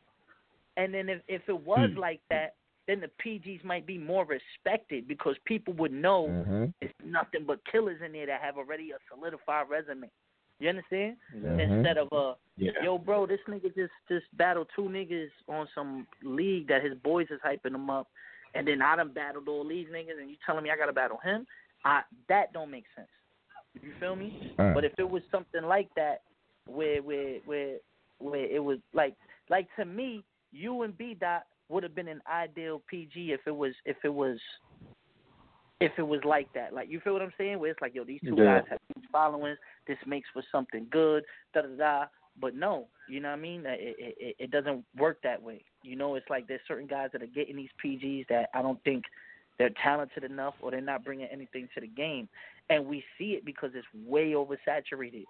And 0.76 0.92
then 0.92 1.08
if 1.08 1.22
if 1.26 1.42
it 1.48 1.58
was 1.60 1.90
like 1.96 2.20
that, 2.28 2.54
then 2.86 3.00
the 3.00 3.10
PGs 3.24 3.64
might 3.64 3.86
be 3.86 3.98
more 3.98 4.24
respected 4.26 5.08
because 5.08 5.36
people 5.44 5.72
would 5.74 5.92
know 5.92 6.28
Mhm. 6.28 6.74
it's 6.80 6.94
nothing 7.04 7.44
but 7.44 7.64
killers 7.64 8.00
in 8.02 8.12
there 8.12 8.26
that 8.26 8.40
have 8.40 8.58
already 8.58 8.90
a 8.92 8.98
solidified 9.08 9.68
resume. 9.68 10.10
You 10.58 10.68
understand? 10.68 11.16
Mhm. 11.34 11.58
Instead 11.58 11.96
of 11.98 12.12
uh, 12.12 12.34
Yeah. 12.56 12.72
yo, 12.82 12.98
bro, 12.98 13.26
this 13.26 13.40
nigga 13.48 13.74
just 13.74 13.92
just 14.08 14.26
battled 14.36 14.68
two 14.76 14.82
niggas 14.82 15.30
on 15.48 15.66
some 15.74 16.06
league 16.22 16.68
that 16.68 16.82
his 16.82 16.94
boys 16.98 17.30
is 17.30 17.40
hyping 17.40 17.74
him 17.74 17.88
up, 17.88 18.08
and 18.54 18.66
then 18.68 18.82
I 18.82 18.96
done 18.96 19.12
battled 19.12 19.48
all 19.48 19.64
these 19.64 19.88
niggas, 19.88 20.18
and 20.20 20.28
you 20.30 20.36
telling 20.44 20.62
me 20.62 20.70
I 20.70 20.76
gotta 20.76 20.92
battle 20.92 21.18
him? 21.18 21.46
I 21.84 22.02
that 22.28 22.52
don't 22.52 22.70
make 22.70 22.84
sense. 22.94 23.08
You 23.74 23.92
feel 24.00 24.16
me? 24.16 24.54
Uh. 24.58 24.74
But 24.74 24.84
if 24.84 24.92
it 24.98 25.08
was 25.08 25.22
something 25.30 25.62
like 25.62 25.88
that, 25.96 26.22
where 26.66 27.02
where 27.02 27.38
where 27.44 27.76
where 28.18 28.46
it 28.46 28.62
was 28.62 28.78
like 28.92 29.14
like 29.48 29.68
to 29.76 29.84
me, 29.84 30.24
you 30.52 30.82
and 30.82 30.96
B 30.96 31.16
dot 31.18 31.42
would 31.68 31.82
have 31.82 31.94
been 31.94 32.08
an 32.08 32.20
ideal 32.30 32.82
PG 32.88 33.32
if 33.32 33.40
it 33.46 33.54
was 33.54 33.74
if 33.84 33.96
it 34.04 34.12
was 34.12 34.38
if 35.80 35.92
it 35.98 36.02
was 36.02 36.20
like 36.24 36.52
that. 36.54 36.74
Like 36.74 36.90
you 36.90 37.00
feel 37.00 37.12
what 37.12 37.22
I'm 37.22 37.32
saying? 37.38 37.58
Where 37.58 37.70
it's 37.70 37.80
like, 37.80 37.94
yo, 37.94 38.04
these 38.04 38.20
two 38.20 38.34
Yeah. 38.36 38.60
guys 38.60 38.68
have 38.68 38.78
huge 38.94 39.08
followings. 39.10 39.58
This 39.86 39.98
makes 40.06 40.28
for 40.30 40.42
something 40.52 40.86
good. 40.90 41.24
Da 41.54 41.62
da 41.62 41.68
da. 41.76 42.06
But 42.40 42.54
no, 42.54 42.88
you 43.08 43.20
know 43.20 43.30
what 43.30 43.38
I 43.38 43.40
mean? 43.40 43.64
It, 43.66 43.96
it 43.98 44.16
it 44.18 44.36
it 44.38 44.50
doesn't 44.50 44.84
work 44.96 45.20
that 45.22 45.42
way. 45.42 45.64
You 45.82 45.96
know, 45.96 46.14
it's 46.14 46.28
like 46.30 46.46
there's 46.46 46.60
certain 46.68 46.86
guys 46.86 47.10
that 47.12 47.22
are 47.22 47.26
getting 47.26 47.56
these 47.56 47.70
PGs 47.84 48.26
that 48.28 48.50
I 48.54 48.62
don't 48.62 48.82
think 48.84 49.04
they're 49.60 49.70
talented 49.82 50.24
enough 50.24 50.54
or 50.62 50.70
they're 50.70 50.80
not 50.80 51.04
bringing 51.04 51.26
anything 51.30 51.68
to 51.74 51.80
the 51.82 51.86
game, 51.86 52.26
and 52.70 52.86
we 52.86 53.04
see 53.18 53.32
it 53.32 53.44
because 53.44 53.70
it's 53.74 53.86
way 54.08 54.32
oversaturated 54.32 55.24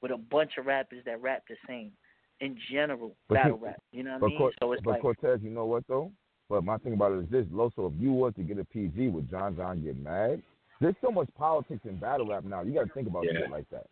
with 0.00 0.10
a 0.10 0.16
bunch 0.16 0.52
of 0.58 0.64
rappers 0.64 1.02
that 1.04 1.20
rap 1.20 1.42
the 1.50 1.54
same 1.68 1.92
in 2.40 2.56
general 2.72 3.14
But 3.28 3.34
battle 3.34 3.58
you- 3.60 3.66
rap. 3.66 3.82
You 3.92 4.02
know 4.04 4.14
what 4.18 4.22
I 4.24 4.26
mean? 4.28 4.38
Cor- 4.38 4.52
so 4.58 4.72
it's 4.72 4.82
but 4.82 4.90
like 4.92 5.02
Cortez, 5.02 5.40
you 5.42 5.50
know 5.50 5.66
what 5.66 5.86
though? 5.86 6.10
But 6.48 6.64
my 6.64 6.78
thing 6.78 6.94
about 6.94 7.12
it 7.12 7.18
is 7.24 7.28
this, 7.30 7.44
Loso, 7.46 7.92
if 7.94 8.00
you 8.00 8.12
was 8.12 8.34
to 8.36 8.42
get 8.42 8.58
a 8.58 8.64
PG, 8.64 9.08
would 9.08 9.30
John 9.30 9.54
John 9.54 9.82
get 9.84 9.96
mad? 9.98 10.42
There's 10.80 10.94
so 11.04 11.10
much 11.10 11.28
politics 11.38 11.80
in 11.84 11.96
battle 11.98 12.26
rap 12.26 12.44
now. 12.44 12.62
You 12.62 12.72
got 12.74 12.86
to 12.88 12.92
think 12.94 13.06
about 13.06 13.24
Yeah. 13.24 13.32
shit 13.40 13.50
like 13.50 13.68
that. 13.70 13.86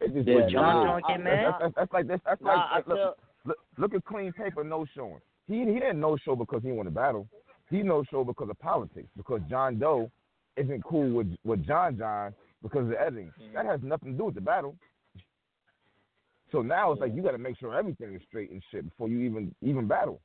It 0.00 0.14
just 0.14 0.26
Yeah, 0.28 0.34
what 0.36 0.44
it 0.44 0.50
John 0.50 0.82
is. 0.82 0.86
John 0.88 1.00
get 1.08 1.24
That's- 1.24 1.24
mad? 1.24 1.54
That's, 1.60 1.74
that's 1.74 1.92
like 1.92 2.06
that's, 2.06 2.22
that's 2.24 2.40
Nah, 2.42 2.68
like 2.74 2.86
look, 2.86 2.96
feel- 2.98 3.16
look, 3.44 3.58
look 3.78 3.94
at 3.94 4.04
Clean 4.04 4.32
Paper 4.32 4.64
no 4.64 4.84
showing. 4.94 5.20
He 5.48 5.58
he 5.58 5.64
didn't 5.80 6.00
no 6.00 6.16
show 6.16 6.36
because 6.36 6.62
he 6.62 6.70
wanted 6.72 6.90
to 6.90 6.94
battle. 6.94 7.26
He 7.70 7.82
no 7.82 8.04
show 8.10 8.24
because 8.24 8.50
of 8.50 8.58
politics. 8.58 9.08
Because 9.16 9.40
John 9.48 9.78
Doe 9.78 10.10
isn't 10.56 10.84
cool 10.84 11.10
with 11.12 11.34
with 11.44 11.64
John 11.66 11.96
John 11.96 12.34
because 12.62 12.80
of 12.82 12.88
the 12.88 13.00
editing. 13.00 13.32
Mm-hmm. 13.40 13.54
That 13.54 13.66
has 13.66 13.80
nothing 13.82 14.12
to 14.12 14.18
do 14.18 14.24
with 14.26 14.34
the 14.34 14.40
battle. 14.40 14.76
So 16.52 16.62
now 16.62 16.90
it's 16.92 17.00
like 17.00 17.14
you 17.14 17.22
got 17.22 17.30
to 17.30 17.38
make 17.38 17.58
sure 17.58 17.76
everything 17.78 18.14
is 18.14 18.22
straight 18.28 18.50
and 18.50 18.62
shit 18.70 18.88
before 18.88 19.08
you 19.08 19.20
even 19.20 19.54
even 19.62 19.86
battle. 19.86 20.20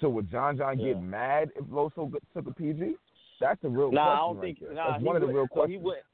So 0.00 0.08
would 0.08 0.30
John 0.30 0.56
John 0.56 0.78
Yeah. 0.78 0.94
get 0.94 1.02
mad 1.02 1.50
if 1.56 1.64
Loso 1.66 2.10
took 2.34 2.46
a 2.46 2.52
PG? 2.54 2.94
That's 3.40 3.62
a 3.64 3.68
real 3.68 3.90
question. 3.90 3.94
Nah, 3.94 4.12
I 4.12 4.16
don't 4.16 4.36
right 4.36 4.42
think. 4.44 4.60
there. 4.60 4.72
Nah, 4.74 4.90
That's 4.92 5.02
one 5.04 5.16
of 5.16 5.22
the 5.22 5.28
real 5.28 5.44
so 5.44 5.48
he 5.66 5.78
questions. 5.78 5.84
wouldn't. 5.84 6.04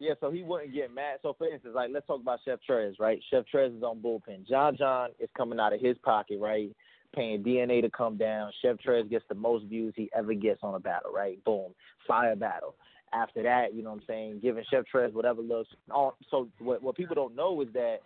Yeah, 0.00 0.14
so 0.20 0.30
he 0.30 0.42
wouldn't 0.42 0.74
get 0.74 0.92
mad. 0.92 1.20
So 1.22 1.32
for 1.38 1.46
instance, 1.48 1.74
like 1.74 1.90
let's 1.92 2.06
talk 2.06 2.20
about 2.20 2.40
Chef 2.44 2.58
Trez, 2.68 2.94
right? 2.98 3.18
Chef 3.30 3.44
Trez 3.52 3.74
is 3.76 3.82
on 3.82 4.00
bullpen. 4.00 4.46
John 4.46 4.76
John 4.76 5.10
is 5.18 5.30
coming 5.36 5.58
out 5.58 5.72
of 5.72 5.80
his 5.80 5.96
pocket, 5.98 6.38
right? 6.40 6.70
Paying 7.14 7.42
DNA 7.42 7.80
to 7.82 7.90
come 7.90 8.16
down. 8.16 8.50
Chef 8.60 8.76
Trez 8.84 9.08
gets 9.08 9.24
the 9.28 9.34
most 9.34 9.66
views 9.66 9.92
he 9.96 10.10
ever 10.16 10.34
gets 10.34 10.60
on 10.62 10.74
a 10.74 10.80
battle, 10.80 11.12
right? 11.12 11.42
Boom, 11.44 11.72
fire 12.06 12.36
battle. 12.36 12.74
After 13.12 13.42
that, 13.44 13.74
you 13.74 13.82
know 13.82 13.90
what 13.90 14.00
I'm 14.00 14.06
saying, 14.08 14.40
giving 14.42 14.64
Chef 14.70 14.84
Trez 14.92 15.12
whatever 15.12 15.40
looks. 15.40 15.70
On, 15.90 16.12
so 16.30 16.48
what 16.58 16.82
what 16.82 16.96
people 16.96 17.14
don't 17.14 17.36
know 17.36 17.60
is 17.60 17.68
that 17.74 17.98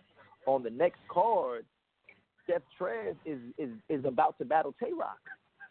on 0.46 0.62
the 0.62 0.70
next 0.70 1.00
card, 1.09 1.64
Chef 2.46 2.62
Trez 2.78 3.14
is 3.24 3.38
is 3.56 3.70
is 3.88 4.04
about 4.04 4.36
to 4.38 4.44
battle 4.44 4.74
Tay 4.78 4.92
Roc. 4.92 5.18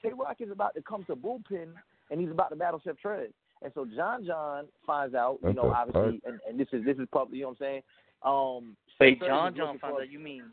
Tay 0.02 0.12
Roc 0.18 0.38
is 0.40 0.52
about 0.52 0.74
to 0.76 0.82
come 0.82 1.04
to 1.06 1.16
bullpen 1.16 1.68
and 2.10 2.20
he's 2.20 2.32
about 2.32 2.50
to 2.50 2.56
battle 2.56 2.82
Chef 2.84 2.96
Trez. 3.04 3.30
And 3.62 3.72
so 3.74 3.86
John 3.96 4.26
John 4.26 4.66
finds 4.86 5.16
out, 5.16 5.40
you 5.42 5.48
That's 5.48 5.56
know, 5.56 5.72
obviously, 5.72 6.22
and, 6.26 6.40
and 6.48 6.60
this 6.60 6.68
is 6.72 6.86
this 6.86 6.98
is 6.98 7.08
public. 7.12 7.38
You 7.38 7.44
know 7.44 7.50
what 7.50 7.58
I'm 7.62 7.66
saying? 7.66 7.82
Um, 8.24 8.78
Wait, 9.00 9.20
John 9.20 9.56
John 9.56 9.80
finds 9.80 10.00
out. 10.02 10.12
You 10.12 10.20
mean? 10.20 10.44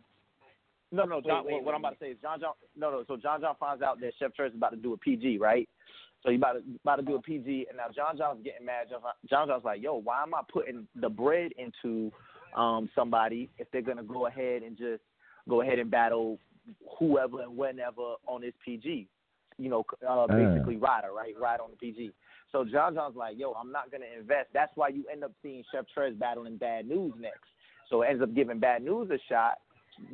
No, 0.92 1.04
no, 1.04 1.20
John. 1.20 1.44
Wait, 1.44 1.54
wait, 1.54 1.64
what, 1.64 1.66
wait. 1.66 1.74
I'm 1.74 1.80
about 1.80 1.98
to 1.98 2.04
say 2.04 2.10
is 2.10 2.18
John 2.22 2.40
John. 2.40 2.52
No, 2.76 2.90
no. 2.90 3.04
So 3.06 3.16
John 3.16 3.40
John 3.40 3.54
finds 3.58 3.82
out 3.82 4.00
that 4.00 4.12
Chef 4.18 4.32
Trez 4.38 4.48
is 4.48 4.54
about 4.54 4.70
to 4.70 4.76
do 4.76 4.92
a 4.92 4.96
PG, 4.96 5.38
right? 5.38 5.68
So 6.22 6.30
he 6.30 6.36
about 6.36 6.54
to 6.54 6.62
about 6.82 6.96
to 6.96 7.02
do 7.02 7.16
a 7.16 7.22
PG, 7.22 7.66
and 7.68 7.76
now 7.76 7.86
John 7.94 8.16
John's 8.16 8.42
getting 8.44 8.64
mad. 8.64 8.88
John, 8.90 9.00
John 9.28 9.48
John's 9.48 9.64
like, 9.64 9.82
"Yo, 9.82 9.96
why 9.96 10.22
am 10.22 10.34
I 10.34 10.40
putting 10.50 10.86
the 10.96 11.08
bread 11.08 11.52
into 11.58 12.10
um 12.56 12.88
somebody 12.94 13.50
if 13.58 13.70
they're 13.72 13.82
gonna 13.82 14.02
go 14.02 14.26
ahead 14.26 14.62
and 14.62 14.76
just 14.76 15.02
go 15.48 15.60
ahead 15.60 15.78
and 15.78 15.90
battle 15.90 16.38
whoever 16.98 17.42
and 17.42 17.56
whenever 17.56 18.14
on 18.26 18.40
this 18.40 18.54
PG? 18.64 19.06
You 19.58 19.68
know, 19.70 19.84
uh, 20.06 20.26
Mm. 20.26 20.54
basically 20.54 20.76
rider, 20.76 21.12
right? 21.12 21.38
Ride 21.38 21.60
on 21.60 21.70
the 21.70 21.76
PG. 21.76 22.12
So 22.52 22.64
John 22.64 22.94
John's 22.94 23.16
like, 23.16 23.36
"Yo, 23.36 23.52
I'm 23.52 23.70
not 23.70 23.90
gonna 23.90 24.06
invest." 24.18 24.48
That's 24.52 24.74
why 24.76 24.88
you 24.88 25.04
end 25.12 25.24
up 25.24 25.32
seeing 25.42 25.62
Chef 25.70 25.86
Trez 25.94 26.18
battling 26.18 26.56
Bad 26.56 26.88
News 26.88 27.12
next. 27.18 27.50
So 27.90 28.02
it 28.02 28.06
ends 28.08 28.22
up 28.22 28.32
giving 28.34 28.58
Bad 28.58 28.82
News 28.82 29.10
a 29.10 29.18
shot. 29.28 29.58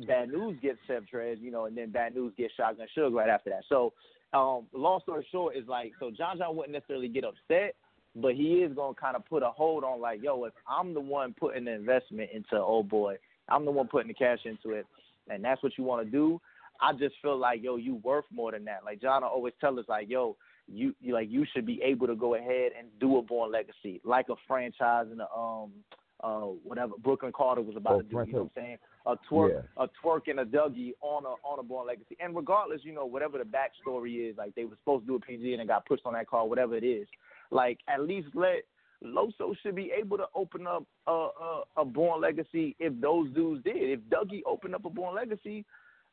Bad 0.07 0.29
News 0.29 0.57
gets 0.61 0.77
Chef 0.87 1.03
Trez, 1.11 1.41
you 1.41 1.51
know, 1.51 1.65
and 1.65 1.77
then 1.77 1.91
Bad 1.91 2.15
News 2.15 2.33
gets 2.37 2.53
Shotgun 2.55 2.87
Suge 2.97 3.13
right 3.13 3.29
after 3.29 3.49
that. 3.49 3.63
So, 3.69 3.93
um, 4.33 4.67
long 4.73 5.01
story 5.01 5.25
short 5.31 5.55
is 5.55 5.67
like, 5.67 5.93
so 5.99 6.11
John 6.11 6.37
John 6.37 6.55
wouldn't 6.55 6.73
necessarily 6.73 7.07
get 7.07 7.23
upset, 7.23 7.75
but 8.15 8.35
he 8.35 8.55
is 8.55 8.73
gonna 8.73 8.95
kind 8.95 9.15
of 9.15 9.25
put 9.25 9.43
a 9.43 9.49
hold 9.49 9.83
on 9.83 9.99
like, 9.99 10.21
yo, 10.23 10.45
if 10.45 10.53
I'm 10.67 10.93
the 10.93 11.01
one 11.01 11.33
putting 11.37 11.65
the 11.65 11.71
investment 11.71 12.29
into 12.33 12.57
old 12.57 12.89
boy, 12.89 13.17
I'm 13.49 13.65
the 13.65 13.71
one 13.71 13.87
putting 13.87 14.07
the 14.07 14.13
cash 14.13 14.39
into 14.45 14.71
it, 14.75 14.85
and 15.29 15.43
that's 15.43 15.61
what 15.63 15.77
you 15.77 15.83
want 15.83 16.05
to 16.05 16.11
do. 16.11 16.39
I 16.81 16.93
just 16.93 17.15
feel 17.21 17.37
like, 17.37 17.61
yo, 17.61 17.75
you 17.75 17.95
worth 18.03 18.25
more 18.31 18.51
than 18.51 18.65
that. 18.65 18.83
Like 18.85 19.01
John 19.01 19.23
always 19.23 19.53
tell 19.61 19.77
us, 19.79 19.85
like, 19.87 20.09
yo, 20.09 20.35
you, 20.67 20.95
you 21.01 21.13
like 21.13 21.29
you 21.29 21.45
should 21.53 21.65
be 21.65 21.81
able 21.83 22.07
to 22.07 22.15
go 22.15 22.35
ahead 22.35 22.71
and 22.77 22.87
do 22.99 23.17
a 23.17 23.21
Born 23.21 23.51
Legacy, 23.51 24.01
like 24.03 24.29
a 24.29 24.35
franchise 24.47 25.07
the 25.15 25.29
um 25.37 25.71
uh 26.23 26.41
whatever 26.63 26.93
Brooklyn 27.03 27.31
Carter 27.35 27.61
was 27.61 27.75
about 27.75 27.93
Oh, 27.93 28.01
to 28.01 28.03
do. 28.03 28.09
You 28.27 28.33
know 28.33 28.39
what 28.43 28.51
I'm 28.57 28.63
saying? 28.63 28.77
A 29.05 29.15
Twork, 29.29 29.51
Yeah. 29.51 29.83
a 29.83 29.87
Twork 30.03 30.27
and 30.27 30.39
a 30.39 30.45
Dougie 30.45 30.93
on 31.01 31.25
a 31.25 31.29
on 31.47 31.59
a 31.59 31.63
Born 31.63 31.87
Legacy. 31.87 32.15
And 32.19 32.35
regardless, 32.35 32.81
you 32.83 32.93
know, 32.93 33.05
whatever 33.05 33.37
the 33.37 33.43
backstory 33.43 34.29
is, 34.29 34.37
like 34.37 34.53
they 34.55 34.65
were 34.65 34.75
supposed 34.77 35.03
to 35.05 35.07
do 35.07 35.15
a 35.15 35.19
PG 35.19 35.53
and 35.53 35.61
it 35.61 35.67
got 35.67 35.85
pushed 35.85 36.05
on 36.05 36.13
that 36.13 36.27
card, 36.27 36.49
whatever 36.49 36.75
it 36.75 36.83
is. 36.83 37.07
Like 37.49 37.79
at 37.87 38.01
least 38.01 38.27
let 38.33 38.63
Loso 39.03 39.55
should 39.63 39.75
be 39.75 39.91
able 39.99 40.17
to 40.17 40.25
open 40.35 40.67
up 40.67 40.83
a, 41.07 41.11
a 41.11 41.61
a 41.77 41.85
Born 41.85 42.21
Legacy 42.21 42.75
if 42.79 42.93
those 43.01 43.31
dudes 43.33 43.63
did. 43.63 43.75
If 43.77 43.99
Dougie 44.01 44.41
opened 44.45 44.75
up 44.75 44.85
a 44.85 44.89
Born 44.89 45.15
Legacy, 45.15 45.65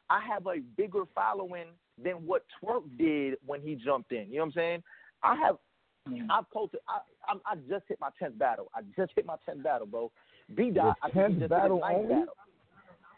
I 0.09 0.20
have 0.26 0.46
a 0.46 0.61
bigger 0.76 1.02
following 1.14 1.66
than 2.02 2.14
what 2.26 2.46
Twork 2.62 2.84
did 2.96 3.34
when 3.44 3.61
he 3.61 3.74
jumped 3.74 4.12
in. 4.12 4.28
You 4.30 4.36
know 4.36 4.40
what 4.40 4.46
I'm 4.46 4.52
saying? 4.52 4.82
I 5.22 5.36
have 5.36 5.56
I've 6.30 6.48
posted. 6.50 6.80
I, 6.88 7.00
I 7.29 7.35
I 7.53 7.55
just 7.68 7.85
hit 7.89 7.99
my 8.01 8.11
tenth 8.18 8.39
battle. 8.39 8.70
I 8.74 8.81
just 8.97 9.12
hit 9.14 9.26
my 9.26 9.37
tenth 9.47 9.62
battle, 9.62 9.87
bro. 9.87 10.11
B 10.55 10.70
dot. 10.70 10.97
I 11.03 11.11
think 11.11 11.39
just 11.39 11.51
battle 11.51 11.76
hit 11.76 11.85
his 11.85 11.95
ninth 11.95 11.97
only? 11.97 12.14
battle. 12.14 12.35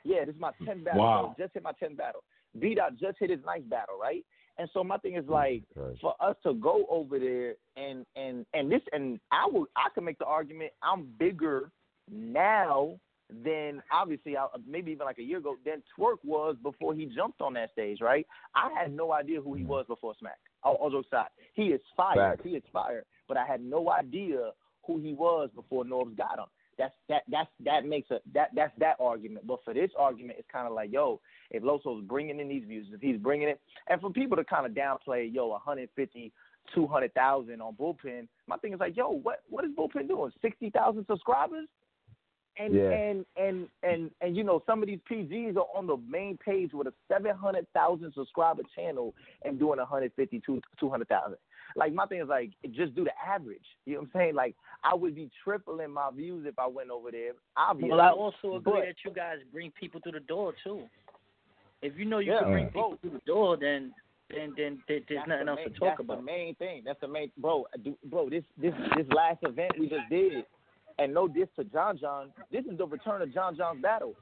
Yeah, 0.04 0.24
this 0.24 0.34
is 0.34 0.40
my 0.40 0.50
tenth 0.64 0.84
battle. 0.84 1.00
Wow. 1.00 1.34
Bro. 1.36 1.44
Just 1.44 1.54
hit 1.54 1.62
my 1.62 1.72
tenth 1.72 1.96
battle. 1.96 2.22
B 2.58 2.74
dot 2.74 2.92
just 2.98 3.18
hit 3.18 3.30
his 3.30 3.40
ninth 3.44 3.68
battle, 3.70 3.98
right? 4.00 4.24
And 4.58 4.68
so 4.74 4.84
my 4.84 4.98
thing 4.98 5.16
is 5.16 5.24
like 5.28 5.62
for 6.00 6.14
us 6.20 6.36
to 6.42 6.54
go 6.54 6.84
over 6.90 7.18
there 7.18 7.54
and 7.76 8.04
and 8.16 8.44
and 8.52 8.70
this 8.70 8.82
and 8.92 9.18
I 9.32 9.48
would 9.50 9.68
I 9.76 9.88
can 9.94 10.04
make 10.04 10.18
the 10.18 10.26
argument 10.26 10.72
I'm 10.82 11.06
bigger 11.18 11.70
now 12.10 12.98
than 13.44 13.82
obviously 13.92 14.36
I, 14.36 14.46
maybe 14.66 14.92
even 14.92 15.06
like 15.06 15.18
a 15.18 15.22
year 15.22 15.38
ago 15.38 15.56
than 15.64 15.82
Twork 15.96 16.18
was 16.24 16.56
before 16.62 16.94
he 16.94 17.06
jumped 17.06 17.40
on 17.40 17.54
that 17.54 17.72
stage, 17.72 18.00
right? 18.00 18.26
I 18.54 18.70
had 18.78 18.92
no 18.92 19.12
idea 19.12 19.40
who 19.40 19.54
he 19.54 19.62
mm-hmm. 19.62 19.70
was 19.70 19.86
before 19.86 20.14
Smack. 20.18 20.38
All, 20.62 20.74
all 20.74 20.90
jokes 20.90 21.08
aside, 21.12 21.28
he 21.54 21.64
is 21.64 21.80
fire. 21.96 22.36
He 22.42 22.50
is 22.50 22.62
fire, 22.72 23.04
but 23.28 23.36
I 23.36 23.46
had 23.46 23.62
no 23.62 23.90
idea 23.90 24.50
who 24.86 24.98
he 24.98 25.12
was 25.14 25.50
before 25.54 25.84
Norbs 25.84 26.16
got 26.16 26.38
him. 26.38 26.46
That's 26.78 26.94
that 27.08 27.22
that's 27.30 27.50
that 27.64 27.84
makes 27.84 28.10
a 28.10 28.20
that 28.32 28.50
that's 28.54 28.72
that 28.78 28.96
argument. 28.98 29.46
But 29.46 29.60
for 29.64 29.74
this 29.74 29.90
argument, 29.98 30.38
it's 30.38 30.48
kind 30.50 30.66
of 30.66 30.72
like, 30.72 30.90
yo, 30.90 31.20
if 31.50 31.62
Loso's 31.62 32.02
bringing 32.04 32.40
in 32.40 32.48
these 32.48 32.64
views, 32.66 32.86
if 32.92 33.00
he's 33.00 33.18
bringing 33.18 33.48
it, 33.48 33.60
and 33.88 34.00
for 34.00 34.10
people 34.10 34.36
to 34.36 34.44
kind 34.44 34.64
of 34.64 34.72
downplay, 34.72 35.32
yo, 35.32 35.48
150, 35.48 36.32
200,000 36.74 37.60
on 37.60 37.74
bullpen, 37.74 38.28
my 38.46 38.56
thing 38.56 38.72
is 38.72 38.80
like, 38.80 38.96
yo, 38.96 39.10
what 39.10 39.42
what 39.50 39.64
is 39.64 39.72
bullpen 39.76 40.08
doing? 40.08 40.32
60,000 40.40 41.04
subscribers? 41.06 41.68
And, 42.58 42.74
Yeah. 42.74 42.90
and 42.90 43.24
and 43.36 43.68
and 43.82 44.10
and 44.20 44.36
you 44.36 44.42
know 44.44 44.62
some 44.66 44.82
of 44.82 44.88
these 44.88 44.98
PGs 45.10 45.56
are 45.56 45.66
on 45.74 45.86
the 45.86 45.96
main 46.08 46.36
page 46.36 46.72
with 46.74 46.88
a 46.88 46.92
seven 47.08 47.34
hundred 47.36 47.66
thousand 47.72 48.12
subscriber 48.14 48.62
channel 48.74 49.14
and 49.44 49.58
doing 49.58 49.78
a 49.78 49.84
hundred 49.84 50.12
fifty 50.16 50.40
two 50.44 50.60
two 50.78 50.90
hundred 50.90 51.08
thousand. 51.08 51.36
Like 51.76 51.94
my 51.94 52.04
thing 52.06 52.20
is 52.20 52.28
like 52.28 52.50
just 52.72 52.94
do 52.96 53.04
the 53.04 53.12
average. 53.24 53.64
You 53.86 53.94
know 53.94 54.00
what 54.00 54.06
I'm 54.14 54.20
saying? 54.20 54.34
Like 54.34 54.56
I 54.84 54.94
would 54.94 55.14
be 55.14 55.30
tripling 55.44 55.92
my 55.92 56.10
views 56.14 56.44
if 56.46 56.58
I 56.58 56.66
went 56.66 56.90
over 56.90 57.10
there. 57.12 57.32
Obviously, 57.56 57.90
Well, 57.92 58.00
I 58.00 58.10
also 58.10 58.56
agree 58.56 58.72
but- 58.72 58.80
that 58.84 58.96
you 59.04 59.12
guys 59.12 59.38
bring 59.52 59.70
people 59.78 60.00
through 60.00 60.12
the 60.12 60.20
door 60.20 60.52
too. 60.64 60.82
If 61.82 61.96
you 61.96 62.04
know 62.04 62.18
you 62.18 62.32
Yeah, 62.32 62.40
can 62.40 62.50
bring 62.52 62.66
people 62.66 62.98
through 63.00 63.10
the 63.12 63.22
door, 63.26 63.56
then 63.56 63.94
then 64.28 64.52
then 64.56 64.82
there- 64.86 65.00
there's 65.08 65.18
That's 65.20 65.28
nothing 65.28 65.46
the 65.46 65.50
else 65.52 65.58
main, 65.60 65.72
to 65.72 65.78
talk 65.78 65.88
that's 65.88 66.00
about. 66.00 66.16
the 66.18 66.22
main 66.22 66.54
thing. 66.56 66.82
That's 66.84 67.00
the 67.00 67.08
main, 67.08 67.32
bro. 67.38 67.66
do- 67.82 67.96
Bro, 68.04 68.30
this 68.30 68.44
this 68.58 68.74
this 68.96 69.06
last 69.08 69.38
event 69.44 69.72
we 69.78 69.88
just 69.88 70.08
did, 70.10 70.44
and 71.00 71.12
no 71.14 71.26
diss 71.26 71.48
to 71.56 71.64
John 71.64 71.98
John. 71.98 72.32
This 72.52 72.64
is 72.66 72.78
the 72.78 72.86
return 72.86 73.22
of 73.22 73.32
John 73.32 73.56
John's 73.56 73.82
battle, 73.82 74.14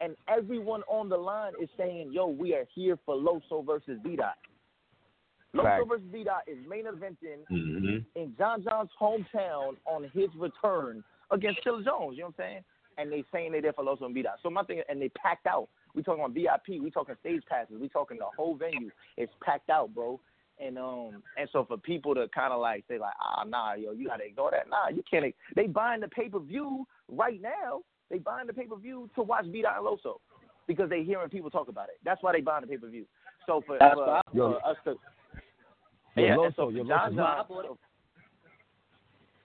and 0.00 0.16
everyone 0.28 0.82
on 0.88 1.08
the 1.08 1.16
line 1.16 1.52
is 1.62 1.68
saying, 1.78 2.12
"Yo, 2.12 2.26
we 2.26 2.54
are 2.54 2.66
here 2.74 2.98
for 3.06 3.14
Loso 3.14 3.64
versus 3.64 3.98
B 4.02 4.16
Dot." 4.16 4.34
Loso 5.54 5.62
versus 5.88 6.06
B 6.12 6.24
Dot 6.24 6.42
is 6.46 6.58
main 6.68 6.84
eventing 6.86 7.46
Mm-hmm. 7.50 7.98
in 8.20 8.34
John 8.36 8.64
John's 8.64 8.90
hometown 9.00 9.76
on 9.86 10.10
his 10.12 10.28
return 10.36 11.04
against 11.30 11.62
Killer 11.62 11.82
Jones. 11.84 12.16
You 12.16 12.24
know 12.24 12.26
what 12.26 12.44
I'm 12.44 12.50
saying? 12.50 12.64
And 12.98 13.10
they 13.12 13.24
saying 13.32 13.52
they're 13.52 13.62
there 13.62 13.72
for 13.72 13.84
Loso 13.84 14.02
and 14.02 14.14
B 14.14 14.22
Dot. 14.22 14.38
So 14.42 14.50
my 14.50 14.64
thing, 14.64 14.82
and 14.88 15.00
they 15.00 15.10
packed 15.10 15.46
out. 15.46 15.68
We 15.94 16.02
talking 16.02 16.24
on 16.24 16.34
VIP. 16.34 16.82
We 16.82 16.90
talking 16.90 17.14
stage 17.20 17.42
passes. 17.48 17.76
We 17.80 17.88
talking 17.88 18.18
the 18.18 18.26
whole 18.36 18.56
venue. 18.56 18.90
It's 19.16 19.32
packed 19.40 19.70
out, 19.70 19.94
bro. 19.94 20.18
And 20.58 20.78
um 20.78 21.22
and 21.36 21.48
so 21.52 21.64
for 21.64 21.76
people 21.76 22.14
to 22.14 22.28
kind 22.28 22.52
of 22.52 22.60
like 22.60 22.84
say 22.88 22.98
like 22.98 23.14
ah 23.20 23.44
nah 23.44 23.74
yo 23.74 23.92
you 23.92 24.06
gotta 24.06 24.24
ignore 24.24 24.52
that 24.52 24.68
nah 24.68 24.88
you 24.88 25.02
can't 25.08 25.34
they 25.56 25.66
buying 25.66 26.00
the 26.00 26.08
pay 26.08 26.28
per 26.28 26.38
view 26.38 26.86
right 27.08 27.42
now 27.42 27.80
they 28.10 28.18
buying 28.18 28.46
the 28.46 28.52
pay 28.52 28.66
per 28.66 28.76
view 28.76 29.10
to 29.16 29.22
watch 29.22 29.44
and 29.46 29.54
Loso 29.54 30.20
because 30.68 30.88
they 30.88 31.02
hearing 31.02 31.28
people 31.28 31.50
talk 31.50 31.68
about 31.68 31.88
it 31.88 31.96
that's 32.04 32.22
why 32.22 32.32
they 32.32 32.40
buying 32.40 32.60
the 32.62 32.68
pay 32.68 32.76
per 32.76 32.88
view 32.88 33.04
so 33.46 33.62
for, 33.66 33.78
for, 33.78 34.16
us 34.16 34.22
to 34.84 34.94
Yo, 36.16 36.24
yeah 36.24 36.36
Loso, 36.36 36.54
so 36.56 36.68
yo, 36.68 36.84
John 36.84 37.14
Loso, 37.14 37.16
John 37.16 37.76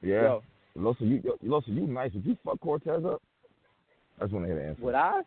you- 0.01 0.09
Yeah. 0.09 0.21
Yo. 0.21 0.43
Loso, 0.77 1.01
you 1.01 1.21
yo, 1.23 1.37
Loso, 1.43 1.67
you 1.67 1.87
nice. 1.87 2.13
Would 2.13 2.25
you 2.25 2.37
fuck 2.45 2.59
Cortez 2.61 3.03
up? 3.05 3.21
I 4.19 4.23
just 4.23 4.33
want 4.33 4.45
to 4.45 4.53
hear 4.53 4.61
the 4.61 4.67
answer. 4.69 4.81
would 4.81 4.95
I 4.95 5.21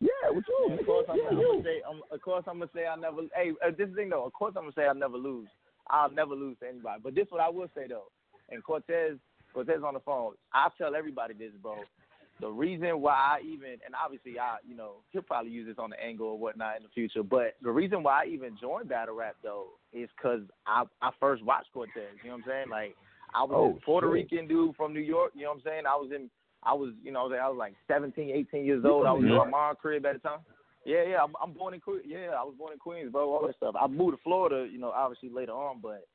Yeah, 0.00 0.30
with 0.30 0.44
you. 0.48 0.78
Of 0.78 0.86
course, 0.86 1.06
I'm, 1.08 1.16
yeah, 1.18 1.28
I'm 1.30 1.38
you. 1.38 1.46
gonna 1.46 1.62
say. 1.64 1.82
I'm, 1.88 2.00
of 2.12 2.22
course, 2.22 2.44
I'm 2.46 2.58
gonna 2.58 2.70
say 2.74 2.86
I 2.86 2.96
never. 2.96 3.22
Hey, 3.34 3.50
uh, 3.66 3.70
this 3.76 3.88
thing 3.96 4.10
though. 4.10 4.24
Of 4.24 4.32
course, 4.32 4.54
I'm 4.56 4.62
gonna 4.62 4.72
say 4.76 4.86
I 4.86 4.92
never 4.92 5.16
lose. 5.16 5.48
I'll 5.90 6.10
never 6.10 6.34
lose 6.34 6.56
to 6.60 6.68
anybody. 6.68 7.00
But 7.02 7.14
this 7.14 7.26
what 7.30 7.40
I 7.40 7.48
will 7.48 7.68
say 7.74 7.86
though. 7.88 8.06
And 8.50 8.62
Cortez, 8.62 9.16
Cortez 9.52 9.80
on 9.84 9.94
the 9.94 10.00
phone. 10.00 10.34
I 10.54 10.68
tell 10.78 10.94
everybody 10.94 11.34
this, 11.34 11.52
bro. 11.62 11.76
The 12.40 12.48
reason 12.48 13.00
why 13.00 13.14
I 13.14 13.40
even, 13.44 13.70
and 13.84 13.94
obviously 14.00 14.38
I, 14.38 14.58
you 14.66 14.76
know, 14.76 15.02
he'll 15.10 15.22
probably 15.22 15.50
use 15.50 15.66
this 15.66 15.78
on 15.78 15.90
the 15.90 16.00
angle 16.00 16.28
or 16.28 16.38
whatnot 16.38 16.76
in 16.76 16.84
the 16.84 16.88
future. 16.90 17.24
But 17.24 17.56
the 17.62 17.70
reason 17.72 18.04
why 18.04 18.22
I 18.22 18.26
even 18.28 18.56
joined 18.60 18.88
battle 18.88 19.16
rap 19.16 19.34
though 19.42 19.66
is 19.92 20.08
because 20.16 20.42
I 20.64 20.84
I 21.02 21.10
first 21.18 21.42
watched 21.44 21.72
Cortez. 21.72 22.14
You 22.22 22.30
know 22.30 22.36
what 22.36 22.44
I'm 22.44 22.48
saying? 22.48 22.70
Like 22.70 22.94
I 23.34 23.42
was 23.42 23.50
Oh, 23.52 23.72
this 23.74 23.82
Puerto 23.84 24.06
shit. 24.06 24.12
Rican 24.12 24.46
dude 24.46 24.76
from 24.76 24.94
New 24.94 25.00
York. 25.00 25.32
You 25.34 25.42
know 25.42 25.48
what 25.50 25.56
I'm 25.56 25.62
saying? 25.64 25.82
I 25.86 25.96
was 25.96 26.10
in. 26.14 26.30
I 26.68 26.74
was, 26.74 26.92
you 27.02 27.12
know, 27.12 27.20
I 27.32 27.48
was 27.48 27.56
like 27.58 27.74
17, 27.88 28.30
18 28.30 28.64
years 28.64 28.84
old. 28.84 29.06
I 29.06 29.12
was 29.12 29.22
in 29.22 29.34
my 29.34 29.48
mom's 29.48 29.78
crib 29.80 30.04
at 30.04 30.14
the 30.14 30.28
time. 30.28 30.40
Yeah, 30.84 31.02
yeah, 31.08 31.16
I'm, 31.22 31.32
I'm 31.42 31.52
born 31.52 31.74
in 31.74 31.80
Queens. 31.80 32.02
Yeah, 32.06 32.32
I 32.38 32.44
was 32.44 32.54
born 32.58 32.72
in 32.72 32.78
Queens, 32.78 33.10
bro. 33.10 33.30
All 33.30 33.46
that 33.46 33.56
stuff. 33.56 33.74
I 33.80 33.86
moved 33.86 34.16
to 34.16 34.22
Florida, 34.22 34.68
you 34.70 34.78
know, 34.78 34.90
obviously 34.90 35.30
later 35.30 35.52
on, 35.52 35.80
but 35.82 36.06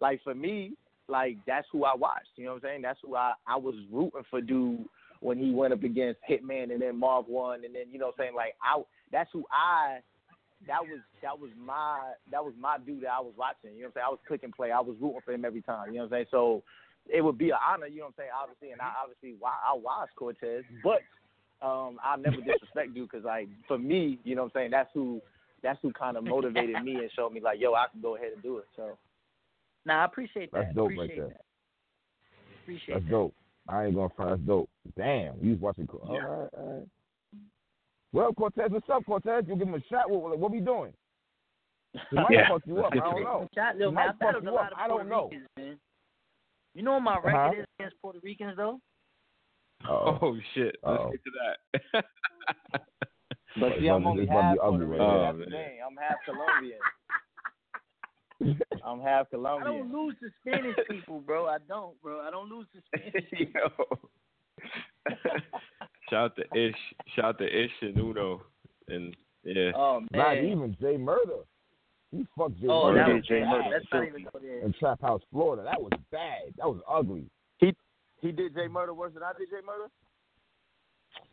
like 0.00 0.20
for 0.24 0.34
me, 0.34 0.72
like 1.08 1.36
that's 1.46 1.66
who 1.70 1.84
I 1.84 1.94
watched. 1.94 2.30
You 2.36 2.44
know 2.44 2.54
what 2.54 2.64
I'm 2.64 2.70
saying? 2.70 2.82
That's 2.82 2.98
who 3.04 3.14
I 3.14 3.34
I 3.46 3.56
was 3.56 3.74
rooting 3.92 4.22
for, 4.30 4.40
dude, 4.40 4.84
when 5.20 5.38
he 5.38 5.52
went 5.52 5.72
up 5.72 5.84
against 5.84 6.20
Hitman 6.28 6.72
and 6.72 6.82
then 6.82 6.98
Marv 6.98 7.26
won, 7.28 7.64
and 7.64 7.74
then 7.74 7.84
you 7.92 7.98
know 7.98 8.06
what 8.06 8.14
I'm 8.18 8.24
saying? 8.24 8.34
Like 8.34 8.54
I, 8.62 8.82
that's 9.12 9.30
who 9.32 9.44
I. 9.52 9.98
That 10.66 10.82
was 10.82 11.00
that 11.22 11.38
was 11.38 11.50
my 11.58 12.12
that 12.30 12.44
was 12.44 12.52
my 12.60 12.76
dude 12.84 13.02
that 13.02 13.12
I 13.16 13.20
was 13.20 13.32
watching. 13.36 13.74
You 13.74 13.82
know 13.82 13.86
what 13.86 13.86
I'm 13.86 13.92
saying? 13.94 14.06
I 14.06 14.10
was 14.10 14.18
click 14.28 14.42
and 14.42 14.52
play. 14.52 14.70
I 14.70 14.80
was 14.80 14.94
rooting 15.00 15.20
for 15.24 15.32
him 15.32 15.46
every 15.46 15.62
time. 15.62 15.88
You 15.88 15.94
know 15.94 16.04
what 16.04 16.12
I'm 16.12 16.18
saying? 16.18 16.26
So 16.30 16.62
it 17.12 17.22
would 17.22 17.38
be 17.38 17.50
an 17.50 17.58
honor. 17.66 17.86
You 17.86 17.98
know 18.00 18.04
what 18.04 18.08
I'm 18.08 18.14
saying? 18.18 18.30
Obviously, 18.42 18.70
and 18.72 18.80
I 18.80 18.92
obviously 19.02 19.36
I 19.42 19.74
watched 19.76 20.14
Cortez, 20.16 20.64
but 20.82 21.02
um, 21.66 21.98
I'll 22.02 22.18
never 22.18 22.36
disrespect 22.36 22.90
you 22.94 23.04
because 23.04 23.24
like 23.24 23.48
for 23.68 23.78
me, 23.78 24.18
you 24.24 24.34
know 24.34 24.42
what 24.42 24.52
I'm 24.54 24.60
saying? 24.60 24.70
That's 24.70 24.90
who 24.94 25.20
that's 25.62 25.78
who 25.82 25.92
kind 25.92 26.16
of 26.16 26.24
motivated 26.24 26.82
me 26.82 26.96
and 26.96 27.10
showed 27.14 27.32
me 27.32 27.40
like, 27.40 27.60
yo, 27.60 27.74
I 27.74 27.86
can 27.92 28.00
go 28.00 28.16
ahead 28.16 28.32
and 28.32 28.42
do 28.42 28.58
it. 28.58 28.66
So 28.76 28.96
Nah, 29.86 30.02
I 30.02 30.04
appreciate 30.04 30.52
that. 30.52 30.60
That's 30.64 30.74
dope 30.74 30.90
right 30.90 30.94
appreciate 30.94 31.16
there. 31.16 31.28
that. 31.28 31.40
Appreciate 32.64 32.94
That's 32.94 33.04
that. 33.04 33.10
dope. 33.10 33.34
I 33.68 33.84
ain't 33.86 33.94
gonna 33.94 34.08
front. 34.14 34.30
That's 34.30 34.42
dope. 34.42 34.70
Damn, 34.96 35.36
you 35.40 35.52
was 35.52 35.60
watching. 35.60 35.88
All 35.90 36.14
Yeah. 36.14 36.24
right, 36.24 36.48
all 36.58 36.76
right. 36.76 36.86
Well, 38.12 38.32
Cortez, 38.32 38.70
what's 38.70 38.88
up, 38.90 39.06
Cortez? 39.06 39.44
You 39.46 39.56
give 39.56 39.68
him 39.68 39.74
a 39.74 39.82
shot. 39.88 40.10
What, 40.10 40.38
what 40.38 40.50
we 40.50 40.60
doing? 40.60 40.92
He 42.10 42.16
might 42.16 42.32
Yeah. 42.32 42.48
fuck 42.48 42.62
you 42.66 42.82
up. 42.84 42.92
I 42.92 42.96
don't 42.96 43.22
know. 43.24 43.48
Shot, 43.54 43.78
yo, 43.78 43.90
He 43.90 43.94
man, 43.94 44.02
I 44.02 44.06
might 44.24 44.32
fuck 44.34 44.42
you 44.42 44.56
up. 44.56 44.72
I 44.76 44.88
don't 44.88 45.08
know. 45.08 45.30
Ricans, 45.30 45.48
man. 45.56 45.78
You 46.74 46.82
know 46.82 46.92
what 46.92 47.00
my 47.02 47.16
record 47.16 47.34
Uh-huh. 47.34 47.60
is 47.62 47.66
against 47.78 47.96
Puerto 48.00 48.18
Ricans 48.22 48.56
though? 48.56 48.80
Uh-oh. 49.88 50.18
Oh 50.22 50.36
shit! 50.54 50.76
Let's 50.84 51.00
Uh-oh. 51.00 51.10
get 51.10 51.24
to 51.24 51.30
that. 51.92 52.04
But 53.58 53.70
see, 53.80 53.86
It's 53.86 53.92
I'm 53.92 54.06
only 54.06 54.26
half 54.26 54.56
ugly 54.62 54.86
Puerto 54.86 54.86
right 54.86 55.00
Rican. 55.00 55.00
there. 55.00 55.18
That's 55.18 55.34
Oh, 55.34 55.38
the 55.38 55.50
thing. 55.50 55.78
I'm 55.84 55.96
half 55.96 56.18
Colombian. 56.24 56.78
I'm 58.86 59.00
half 59.00 59.28
Colombian. 59.30 59.66
I 59.74 59.76
don't 59.78 59.92
lose 59.92 60.14
to 60.20 60.28
Spanish 60.40 60.76
people, 60.88 61.20
bro. 61.20 61.46
I 61.46 61.58
don't, 61.68 62.00
bro. 62.00 62.20
I 62.20 62.30
don't 62.30 62.48
lose 62.48 62.66
to 62.74 62.80
Spanish 62.86 63.28
people. 63.32 63.60
Yo. 65.08 65.14
Shout 66.10 66.24
out 66.24 66.36
to 66.36 66.42
Ish. 66.58 66.74
Shout 67.16 67.24
out 67.24 67.38
to 67.38 67.44
Ish 67.64 67.70
and 67.82 67.98
Uno. 67.98 68.42
And 68.88 69.16
yeah. 69.42 69.72
Oh 69.74 70.00
man. 70.00 70.08
Not 70.12 70.36
even 70.38 70.76
Jay 70.80 70.96
Murder. 70.96 71.42
He 72.10 72.26
fucked 72.36 72.60
Jay 72.60 72.66
Oh, 72.68 72.92
Murder 72.92 72.98
that 73.06 73.14
was 73.14 73.26
Jay. 73.26 73.40
Murder. 73.44 73.70
That's 73.70 73.84
not 73.92 74.06
even 74.06 74.24
go 74.24 74.38
there. 74.40 74.60
in 74.60 74.72
Trap 74.74 75.00
House, 75.00 75.22
Florida. 75.30 75.62
That 75.62 75.80
was 75.80 75.92
bad. 76.10 76.52
That 76.58 76.66
was 76.66 76.80
ugly. 76.88 77.24
He 77.58 77.74
he 78.20 78.32
did 78.32 78.54
Jay 78.54 78.66
Murder 78.68 78.92
worse 78.94 79.14
than 79.14 79.22
I 79.22 79.32
did 79.38 79.48
Jay 79.50 79.64
Murder. 79.64 79.90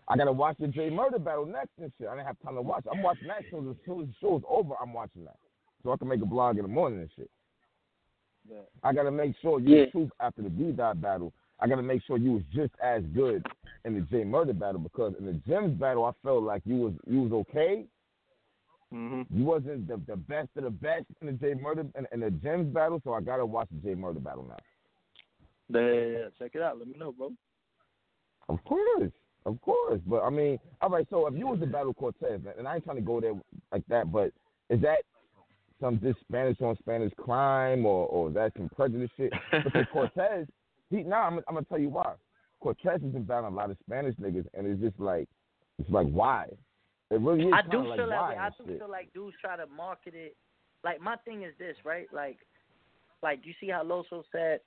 I 0.07 0.15
gotta 0.15 0.31
watch 0.31 0.55
the 0.59 0.67
Jay 0.67 0.89
Murder 0.89 1.19
battle 1.19 1.45
next 1.45 1.71
and 1.81 1.91
shit. 1.97 2.07
I 2.07 2.15
didn't 2.15 2.27
have 2.27 2.39
time 2.43 2.55
to 2.55 2.61
watch. 2.61 2.85
I'm 2.91 3.01
watching 3.03 3.27
that 3.27 3.43
show 3.51 3.57
as 3.59 3.75
soon 3.85 4.01
as 4.01 4.07
the 4.07 4.13
show's 4.21 4.41
over. 4.47 4.73
I'm 4.81 4.93
watching 4.93 5.25
that, 5.25 5.35
so 5.83 5.91
I 5.91 5.97
can 5.97 6.07
make 6.07 6.21
a 6.21 6.25
blog 6.25 6.57
in 6.57 6.61
the 6.63 6.69
morning 6.69 6.99
and 7.01 7.09
shit. 7.15 7.29
Yeah. 8.49 8.57
I 8.83 8.93
gotta 8.93 9.11
make 9.11 9.35
sure 9.41 9.59
you 9.59 9.75
Yeah. 9.75 9.85
the 9.85 9.91
truth 9.91 10.11
after 10.21 10.41
the 10.41 10.49
B 10.49 10.71
dot 10.71 11.01
battle. 11.01 11.33
I 11.59 11.67
gotta 11.67 11.81
make 11.81 12.03
sure 12.03 12.17
you 12.17 12.33
was 12.33 12.43
just 12.53 12.71
as 12.81 13.03
good 13.15 13.45
in 13.83 13.95
the 13.95 14.01
Jay 14.01 14.23
Murder 14.23 14.53
battle 14.53 14.79
because 14.79 15.13
in 15.19 15.25
the 15.25 15.33
Gems 15.47 15.77
battle 15.79 16.05
I 16.05 16.11
felt 16.23 16.43
like 16.43 16.61
you 16.65 16.75
was 16.77 16.93
you 17.07 17.21
was 17.23 17.31
okay. 17.49 17.85
Mm-hmm. 18.93 19.37
You 19.37 19.43
wasn't 19.43 19.87
the, 19.87 19.99
the 20.07 20.15
best 20.15 20.49
of 20.55 20.63
the 20.63 20.69
best 20.69 21.05
in 21.21 21.27
the 21.27 21.33
Jay 21.33 21.53
Murder 21.53 21.85
in, 21.97 22.07
in 22.13 22.19
the 22.21 22.31
Gems 22.31 22.73
battle, 22.73 23.01
so 23.03 23.13
I 23.13 23.21
gotta 23.21 23.45
watch 23.45 23.67
the 23.71 23.87
Jay 23.87 23.95
Murder 23.95 24.19
battle 24.19 24.45
now. 24.47 24.57
Yeah, 25.69 26.29
check 26.39 26.51
it 26.53 26.61
out. 26.61 26.77
Let 26.79 26.87
me 26.87 26.95
know, 26.97 27.11
bro. 27.11 27.33
Of 28.47 28.63
course, 28.63 29.11
of 29.45 29.59
course. 29.61 29.99
But 30.05 30.23
I 30.23 30.29
mean, 30.29 30.57
all 30.81 30.89
right. 30.89 31.05
So 31.09 31.27
if 31.27 31.33
you 31.35 31.47
was 31.47 31.59
the 31.59 31.65
battle 31.65 31.93
Cortez, 31.93 32.39
and 32.57 32.67
I 32.67 32.75
ain't 32.75 32.85
trying 32.85 32.95
to 32.95 33.01
go 33.01 33.19
there 33.19 33.33
like 33.73 33.83
that, 33.89 34.09
but 34.11 34.31
is 34.69 34.79
that 34.81 34.99
some 35.81 35.99
just 36.01 36.19
Spanish 36.21 36.61
on 36.61 36.77
Spanish 36.77 37.11
crime, 37.17 37.85
or 37.85 38.07
or 38.07 38.29
is 38.29 38.35
that 38.35 38.53
some 38.55 38.69
prejudice 38.69 39.09
shit? 39.17 39.33
Because 39.51 39.85
Cortez, 39.91 40.47
he 40.89 41.03
nah, 41.03 41.27
I'm, 41.27 41.39
I'm 41.47 41.55
gonna 41.55 41.65
tell 41.65 41.79
you 41.79 41.89
why. 41.89 42.13
Cortez 42.61 43.01
has 43.01 43.11
been 43.11 43.23
battling 43.23 43.53
a 43.53 43.55
lot 43.55 43.69
of 43.69 43.77
Spanish 43.85 44.15
niggas, 44.15 44.45
and 44.53 44.65
it's 44.65 44.81
just 44.81 44.99
like, 44.99 45.27
it's 45.77 45.89
like 45.89 46.07
why? 46.07 46.47
It 47.09 47.21
really. 47.21 47.51
I 47.53 47.61
do 47.61 47.87
like 47.87 47.99
feel 47.99 48.09
that 48.09 48.21
why. 48.21 48.35
I 48.35 48.49
do 48.49 48.69
shit. 48.69 48.79
feel 48.79 48.89
like 48.89 49.13
dudes 49.13 49.37
try 49.39 49.55
to 49.55 49.65
market 49.67 50.13
it. 50.15 50.35
Like 50.83 51.01
my 51.01 51.15
thing 51.17 51.43
is 51.43 51.53
this, 51.57 51.75
right? 51.85 52.07
Like, 52.13 52.37
like 53.23 53.39
you 53.43 53.53
see 53.59 53.69
how 53.69 53.83
Loso 53.83 54.23
said 54.31 54.59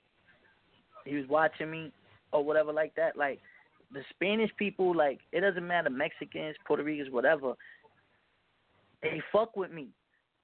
he 1.05 1.15
was 1.15 1.27
watching 1.27 1.69
me 1.69 1.91
or 2.31 2.43
whatever 2.43 2.73
like 2.73 2.95
that. 2.95 3.15
Like 3.15 3.39
the 3.93 4.01
Spanish 4.09 4.51
people, 4.57 4.95
like 4.95 5.19
it 5.31 5.41
doesn't 5.41 5.65
matter 5.65 5.89
Mexicans, 5.89 6.55
Puerto 6.65 6.83
Ricans, 6.83 7.11
whatever. 7.11 7.53
They 9.01 9.21
fuck 9.31 9.55
with 9.55 9.71
me. 9.71 9.89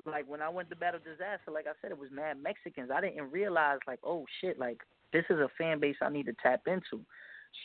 Like 0.05 0.27
when 0.27 0.41
I 0.41 0.49
went 0.49 0.69
to 0.69 0.75
Battle 0.75 0.99
Disaster, 1.03 1.51
like 1.51 1.65
I 1.67 1.73
said, 1.81 1.91
it 1.91 1.97
was 1.99 2.09
mad 2.11 2.41
Mexicans. 2.41 2.89
I 2.93 3.01
didn't 3.01 3.31
realize 3.31 3.79
like, 3.87 3.99
oh 4.03 4.25
shit, 4.39 4.59
like 4.59 4.79
this 5.13 5.25
is 5.29 5.39
a 5.39 5.49
fan 5.57 5.79
base 5.79 5.95
I 6.01 6.09
need 6.09 6.27
to 6.27 6.33
tap 6.41 6.61
into. 6.67 7.03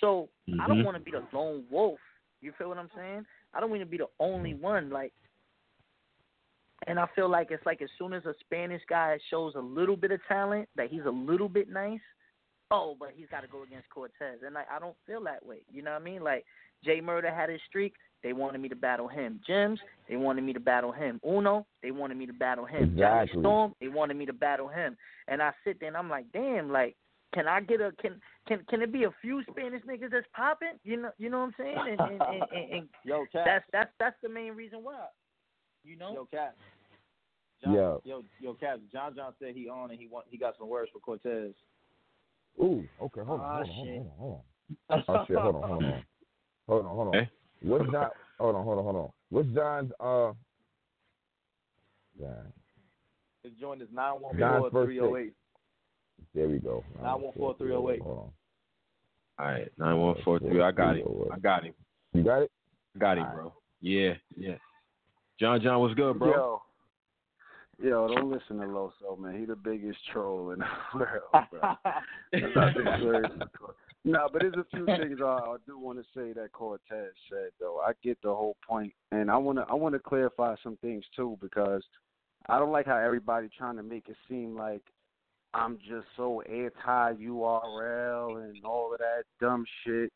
So 0.01 0.29
I 0.61 0.67
don't 0.67 0.79
Mhm. 0.79 0.85
want 0.85 0.97
to 0.97 1.03
be 1.03 1.11
the 1.11 1.25
lone 1.33 1.67
wolf. 1.71 2.01
You 2.41 2.53
feel 2.53 2.69
what 2.69 2.79
I'm 2.79 2.91
saying? 2.97 3.27
I 3.55 3.61
don't 3.61 3.71
want 3.71 3.83
to 3.83 3.87
be 3.87 3.99
the 3.99 4.09
only 4.19 4.53
mm. 4.53 4.61
one. 4.61 4.91
Like, 4.91 5.13
and 6.87 6.99
I 6.99 7.07
feel 7.15 7.31
like 7.31 7.49
it's 7.51 7.65
like 7.65 7.83
as 7.83 7.91
soon 7.99 8.13
as 8.13 8.25
a 8.25 8.35
Spanish 8.41 8.83
guy 8.89 9.19
shows 9.31 9.55
a 9.57 9.61
little 9.61 9.97
bit 9.97 10.11
of 10.11 10.21
talent, 10.29 10.69
that 10.77 10.91
he's 10.91 11.05
a 11.07 11.11
little 11.11 11.49
bit 11.49 11.69
nice. 11.69 12.01
Oh, 12.71 12.97
but 12.99 13.11
he's 13.15 13.29
got 13.31 13.43
to 13.43 13.49
go 13.49 13.63
against 13.63 13.91
Cortez, 13.91 14.41
and 14.45 14.55
like 14.55 14.67
I 14.75 14.79
don't 14.79 14.97
feel 15.07 15.23
that 15.25 15.45
way. 15.45 15.59
You 15.71 15.83
know 15.83 15.93
what 15.93 16.01
I 16.01 16.05
mean? 16.05 16.25
Like 16.25 16.45
Jay 16.85 17.01
Murder 17.01 17.33
had 17.33 17.51
his 17.51 17.61
streak. 17.69 17.95
They 18.23 18.33
wanted 18.33 18.61
me 18.61 18.69
to 18.69 18.77
battle 18.77 19.09
him. 19.09 19.41
Jims, 19.47 19.81
they 20.09 20.17
wanted 20.17 20.43
me 20.43 20.53
to 20.53 20.61
battle 20.61 20.93
him. 20.93 21.21
Uno, 21.27 21.67
they 21.83 21.91
wanted 21.91 22.17
me 22.17 22.27
to 22.27 22.33
battle 22.33 22.65
him. 22.65 22.95
Exactly. 22.95 23.41
Storm, 23.41 23.75
they 23.81 23.89
wanted 23.89 24.17
me 24.17 24.27
to 24.27 24.33
battle 24.33 24.69
him. 24.69 24.97
And 25.29 25.43
I 25.43 25.51
sit 25.65 25.81
there 25.81 25.89
and 25.89 25.97
I'm 25.97 26.09
like, 26.09 26.27
damn, 26.33 26.71
like, 26.71 26.97
can 27.35 27.49
I 27.49 27.61
get 27.61 27.81
a 27.81 27.91
can 28.01 28.21
can 28.49 28.65
can 28.69 28.83
it 28.83 28.93
be 28.93 29.05
a 29.05 29.11
few 29.21 29.43
Spanish 29.51 29.83
niggas 29.83 30.11
that's 30.11 30.27
popping? 30.35 30.79
You 30.85 31.03
know, 31.03 31.11
you 31.19 31.31
know 31.31 31.39
what 31.41 31.47
I'm 31.47 31.55
saying? 31.59 31.77
And 31.79 32.01
and, 32.01 32.23
and, 32.23 32.43
and, 32.53 32.73
and 32.73 32.89
Yo, 33.05 33.25
Cat. 33.33 33.45
that's 33.47 33.65
that's 33.73 33.91
that's 33.99 34.17
the 34.23 34.29
main 34.29 34.53
reason 34.53 34.81
why. 34.83 35.07
You 35.85 35.97
know? 35.97 36.13
Yo, 36.13 36.25
Cat. 36.27 36.57
John, 37.63 37.75
Yeah. 37.75 37.97
Yo, 38.05 38.23
yo, 38.41 38.55
Cat. 38.55 38.81
John 38.93 39.15
John 39.15 39.33
said 39.39 39.55
he 39.55 39.69
on 39.69 39.91
and 39.91 39.99
he 40.01 40.09
want 40.09 40.27
he 40.29 40.37
got 40.37 40.55
some 40.59 40.69
words 40.69 40.91
for 40.93 40.99
Cortez. 40.99 41.53
Ooh, 42.61 42.85
okay, 43.01 43.23
hold 43.23 43.41
on, 43.41 43.47
Ah, 43.47 43.63
hold 43.65 43.69
on, 43.69 43.87
shit. 43.87 44.03
hold 44.03 44.07
on, 44.07 44.13
hold 44.19 44.33
on, 44.33 45.05
hold 45.07 45.07
on. 45.09 45.15
Oh 45.17 45.25
shit, 45.27 45.37
hold 45.39 45.55
on, 45.57 45.63
hold 45.63 45.85
on, 45.85 46.05
hold 46.69 46.85
on, 46.85 46.95
hold 46.95 47.09
on. 47.09 47.15
Okay. 47.15 47.31
What's 47.63 47.91
John? 47.91 48.09
Hold 48.39 48.57
on, 48.57 48.65
hold 48.65 48.79
on, 48.79 48.85
hold 48.85 48.97
on. 48.97 49.11
What's 49.31 49.49
John's? 49.55 49.93
Uh, 50.01 50.33
yeah, 52.21 52.43
His 53.43 53.53
joint 53.61 53.81
is 53.81 53.89
nine 53.93 54.15
one 54.21 54.37
John's 54.39 54.61
four 54.61 54.71
first 54.71 54.87
three 54.89 54.97
zero 54.97 55.17
eight. 55.17 55.33
There 56.35 56.49
we 56.49 56.59
go. 56.59 56.85
914-308. 57.03 58.01
Hold 58.01 58.19
on. 58.19 58.31
All 59.39 59.47
right, 59.47 59.73
nine 59.79 59.97
one 59.97 60.15
four 60.25 60.39
three. 60.39 60.61
I 60.61 60.71
got 60.71 60.97
him. 60.97 61.07
I 61.33 61.39
got 61.39 61.65
him. 61.65 61.75
You 62.13 62.23
got 62.23 62.43
it? 62.43 62.51
I 62.95 62.99
got 62.99 63.19
him, 63.19 63.27
bro. 63.35 63.53
Yeah, 63.81 64.13
yeah. 64.37 64.57
John 65.41 65.61
John 65.63 65.81
was 65.81 65.95
good, 65.95 66.19
bro. 66.19 66.63
Yo, 67.81 67.89
yo, 67.89 68.15
don't 68.15 68.31
listen 68.31 68.59
to 68.59 68.67
Loso, 68.67 69.19
man. 69.19 69.39
He 69.39 69.47
the 69.47 69.57
biggest 69.57 69.99
troll 70.13 70.51
in 70.51 70.61
the 70.61 70.67
world, 70.95 71.47
bro. 71.51 71.61
That's 72.33 72.45
not 72.55 72.75
the 72.75 72.97
serious. 73.01 73.33
No, 74.05 74.29
but 74.33 74.43
there's 74.43 74.55
a 74.55 74.67
few 74.77 74.85
things 74.85 75.19
I, 75.21 75.25
I 75.25 75.57
do 75.67 75.79
want 75.79 75.99
to 75.99 76.05
say 76.15 76.33
that 76.35 76.53
Cortez 76.53 77.13
said 77.31 77.51
though. 77.59 77.81
I 77.85 77.93
get 78.03 78.19
the 78.23 78.35
whole 78.35 78.57
point, 78.67 78.93
and 79.13 79.31
I 79.31 79.37
want 79.39 79.59
to 79.59 79.65
I 79.69 79.75
want 79.75 79.95
to 79.95 79.99
clarify 79.99 80.55
some 80.63 80.77
things 80.83 81.05
too 81.17 81.39
because 81.41 81.83
I 82.49 82.59
don't 82.59 82.73
like 82.73 82.87
how 82.87 82.97
everybody 82.97 83.49
trying 83.57 83.77
to 83.77 83.83
make 83.83 84.09
it 84.09 84.17
seem 84.29 84.57
like 84.57 84.83
I'm 85.55 85.79
just 85.79 86.07
so 86.17 86.41
anti 86.43 87.13
URL 87.15 88.45
and 88.45 88.65
all 88.65 88.93
of 88.93 88.99
that 88.99 89.25
dumb 89.41 89.65
shit. 89.85 90.11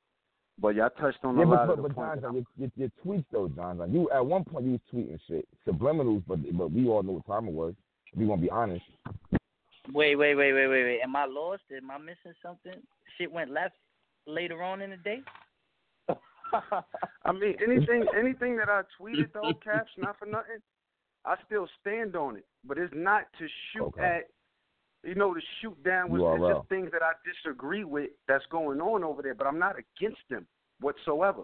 But 0.58 0.74
y'all 0.74 0.88
touched 0.98 1.18
on 1.22 1.36
Yeah, 1.36 1.44
a 1.44 1.46
lot 1.46 1.66
but 1.66 1.72
of 1.78 1.82
but, 1.82 1.88
the 1.88 1.94
but 1.94 1.94
points. 1.94 2.22
John, 2.22 2.34
your, 2.34 2.44
your, 2.56 2.70
your 2.76 2.90
tweets 3.04 3.24
though, 3.30 3.48
John, 3.48 3.76
John, 3.76 3.92
you 3.92 4.10
at 4.10 4.24
one 4.24 4.44
point 4.44 4.64
you 4.64 4.72
was 4.72 4.80
tweeting 4.92 5.18
shit, 5.28 5.46
subliminals, 5.66 6.22
but 6.26 6.38
but 6.56 6.72
we 6.72 6.88
all 6.88 7.02
know 7.02 7.12
what 7.12 7.26
time 7.26 7.48
it 7.48 7.52
was. 7.52 7.74
If 8.12 8.18
we 8.18 8.24
want 8.26 8.40
to 8.40 8.46
be 8.46 8.50
honest. 8.50 8.84
Wait, 9.92 10.16
wait, 10.16 10.34
wait, 10.34 10.52
wait, 10.52 10.66
wait, 10.66 10.84
wait. 10.84 11.00
Am 11.02 11.14
I 11.14 11.26
lost? 11.26 11.62
Am 11.76 11.90
I 11.90 11.98
missing 11.98 12.32
something? 12.42 12.72
Shit 13.18 13.30
went 13.30 13.50
left 13.50 13.74
later 14.26 14.62
on 14.62 14.80
in 14.80 14.90
the 14.90 14.96
day. 14.96 15.20
I 17.24 17.32
mean, 17.32 17.56
anything 17.62 18.04
anything 18.18 18.56
that 18.56 18.68
I 18.68 18.82
tweeted 19.00 19.32
though, 19.34 19.52
caps, 19.62 19.90
not 19.98 20.18
for 20.18 20.26
nothing. 20.26 20.58
I 21.26 21.34
still 21.44 21.68
stand 21.80 22.14
on 22.16 22.36
it, 22.36 22.46
but 22.64 22.78
it's 22.78 22.92
not 22.96 23.24
to 23.38 23.46
shoot 23.72 23.82
Okay. 23.88 24.02
at. 24.02 24.22
You 25.06 25.14
know, 25.14 25.32
to 25.32 25.40
shoot 25.62 25.80
down 25.84 26.10
with 26.10 26.20
just 26.20 26.68
things 26.68 26.90
that 26.90 27.02
I 27.02 27.12
disagree 27.24 27.84
with 27.84 28.10
that's 28.26 28.44
going 28.50 28.80
on 28.80 29.04
over 29.04 29.22
there, 29.22 29.34
but 29.34 29.46
I'm 29.46 29.58
not 29.58 29.76
against 29.78 30.20
them 30.28 30.46
whatsoever. 30.80 31.42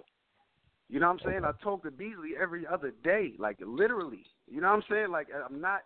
You 0.89 1.01
know 1.01 1.07
what 1.07 1.23
I'm 1.25 1.31
saying? 1.31 1.45
I 1.45 1.53
talk 1.63 1.85
to 1.85 1.91
Beasley 1.91 2.33
every 2.41 2.67
other 2.67 2.93
day, 3.05 3.35
like 3.39 3.59
literally. 3.65 4.27
You 4.51 4.61
know 4.61 4.69
what 4.69 4.77
I'm 4.77 4.83
saying? 4.91 5.11
Like 5.11 5.29
I'm 5.33 5.61
not 5.61 5.83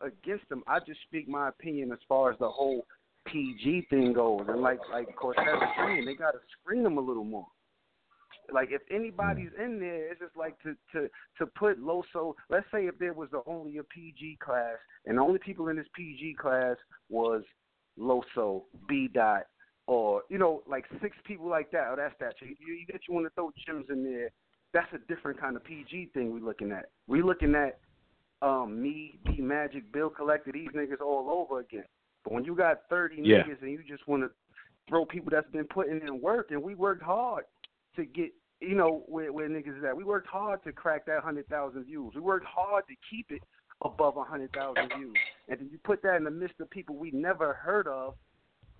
against 0.00 0.48
them. 0.48 0.62
I 0.66 0.78
just 0.78 1.00
speak 1.08 1.28
my 1.28 1.48
opinion 1.48 1.90
as 1.92 1.98
far 2.08 2.32
as 2.32 2.38
the 2.38 2.48
whole 2.48 2.86
PG 3.26 3.88
thing 3.90 4.12
goes, 4.12 4.42
and 4.48 4.62
like 4.62 4.78
like 4.92 5.14
Cortez 5.16 5.44
saying, 5.76 6.04
they 6.06 6.14
got 6.14 6.30
to 6.30 6.38
screen 6.60 6.84
them 6.84 6.96
a 6.96 7.00
little 7.00 7.24
more. 7.24 7.46
Like 8.52 8.68
if 8.70 8.82
anybody's 8.90 9.50
in 9.62 9.80
there, 9.80 10.10
it's 10.10 10.20
just 10.20 10.36
like 10.36 10.60
to 10.62 10.76
to 10.92 11.08
to 11.38 11.46
put 11.46 11.80
Loso. 11.80 12.34
Let's 12.50 12.66
say 12.72 12.86
if 12.86 12.98
there 12.98 13.12
was 13.12 13.28
the 13.30 13.42
only 13.46 13.78
a 13.78 13.84
PG 13.84 14.38
class, 14.44 14.76
and 15.06 15.18
the 15.18 15.22
only 15.22 15.38
people 15.38 15.68
in 15.68 15.76
this 15.76 15.86
PG 15.94 16.36
class 16.40 16.76
was 17.08 17.42
Loso, 17.98 18.62
B 18.88 19.08
Dot, 19.12 19.46
or 19.86 20.22
you 20.28 20.38
know 20.38 20.62
like 20.68 20.84
six 21.00 21.16
people 21.24 21.48
like 21.48 21.70
that, 21.70 21.88
or 21.88 21.96
that's 21.96 22.14
that. 22.20 22.34
You 22.40 22.54
you 22.58 22.86
get 22.86 23.00
you 23.08 23.14
want 23.14 23.26
to 23.26 23.30
throw 23.30 23.52
gyms 23.68 23.90
in 23.90 24.04
there. 24.04 24.30
That's 24.72 24.92
a 24.92 24.98
different 25.12 25.40
kind 25.40 25.56
of 25.56 25.64
PG 25.64 26.10
thing 26.12 26.32
we're 26.32 26.40
looking 26.44 26.72
at. 26.72 26.86
We're 27.06 27.24
looking 27.24 27.54
at 27.54 27.78
um 28.42 28.82
me, 28.82 29.18
B 29.24 29.40
Magic, 29.40 29.90
Bill 29.92 30.10
Collector, 30.10 30.52
these 30.52 30.68
niggas 30.74 31.00
all 31.00 31.30
over 31.30 31.60
again. 31.60 31.84
But 32.24 32.32
when 32.34 32.44
you 32.44 32.54
got 32.54 32.82
thirty 32.90 33.16
Yeah. 33.22 33.42
niggas 33.44 33.62
and 33.62 33.70
you 33.70 33.82
just 33.86 34.06
want 34.06 34.22
to 34.22 34.30
throw 34.88 35.04
people 35.04 35.30
that's 35.30 35.50
been 35.50 35.64
putting 35.64 36.00
in 36.06 36.20
work, 36.20 36.50
and 36.50 36.62
we 36.62 36.74
worked 36.74 37.02
hard 37.02 37.44
to 37.96 38.04
get 38.04 38.32
you 38.60 38.74
know 38.74 39.02
where 39.06 39.32
where 39.32 39.48
niggas 39.48 39.78
is 39.78 39.84
at. 39.84 39.96
We 39.96 40.04
worked 40.04 40.28
hard 40.28 40.62
to 40.64 40.72
crack 40.72 41.06
that 41.06 41.22
hundred 41.22 41.48
thousand 41.48 41.84
views. 41.84 42.12
We 42.14 42.20
worked 42.20 42.46
hard 42.46 42.84
to 42.88 42.94
keep 43.10 43.30
it 43.30 43.42
above 43.84 44.16
a 44.16 44.24
hundred 44.24 44.52
thousand 44.52 44.90
views. 44.96 45.14
And 45.48 45.60
then 45.60 45.68
you 45.70 45.78
put 45.84 46.02
that 46.02 46.16
in 46.16 46.24
the 46.24 46.30
midst 46.30 46.60
of 46.60 46.70
people 46.70 46.96
we 46.96 47.10
never 47.10 47.54
heard 47.54 47.86
of 47.86 48.14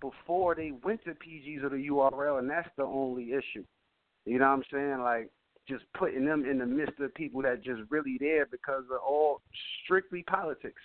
before 0.01 0.55
they 0.55 0.71
went 0.83 1.03
to 1.05 1.11
PGs 1.11 1.63
or 1.63 1.69
the 1.69 1.87
URL, 1.87 2.39
and 2.39 2.49
that's 2.49 2.69
the 2.77 2.83
only 2.83 3.31
issue. 3.31 3.63
You 4.25 4.39
know 4.39 4.45
what 4.45 4.53
I'm 4.57 4.63
saying? 4.71 4.99
Like 5.01 5.29
just 5.67 5.85
putting 5.97 6.25
them 6.25 6.45
in 6.45 6.57
the 6.59 6.65
midst 6.65 6.99
of 6.99 7.13
people 7.13 7.41
that 7.41 7.63
just 7.63 7.81
really 7.89 8.17
there 8.19 8.45
because 8.45 8.83
they're 8.89 8.99
all 8.99 9.41
strictly 9.83 10.23
politics. 10.23 10.81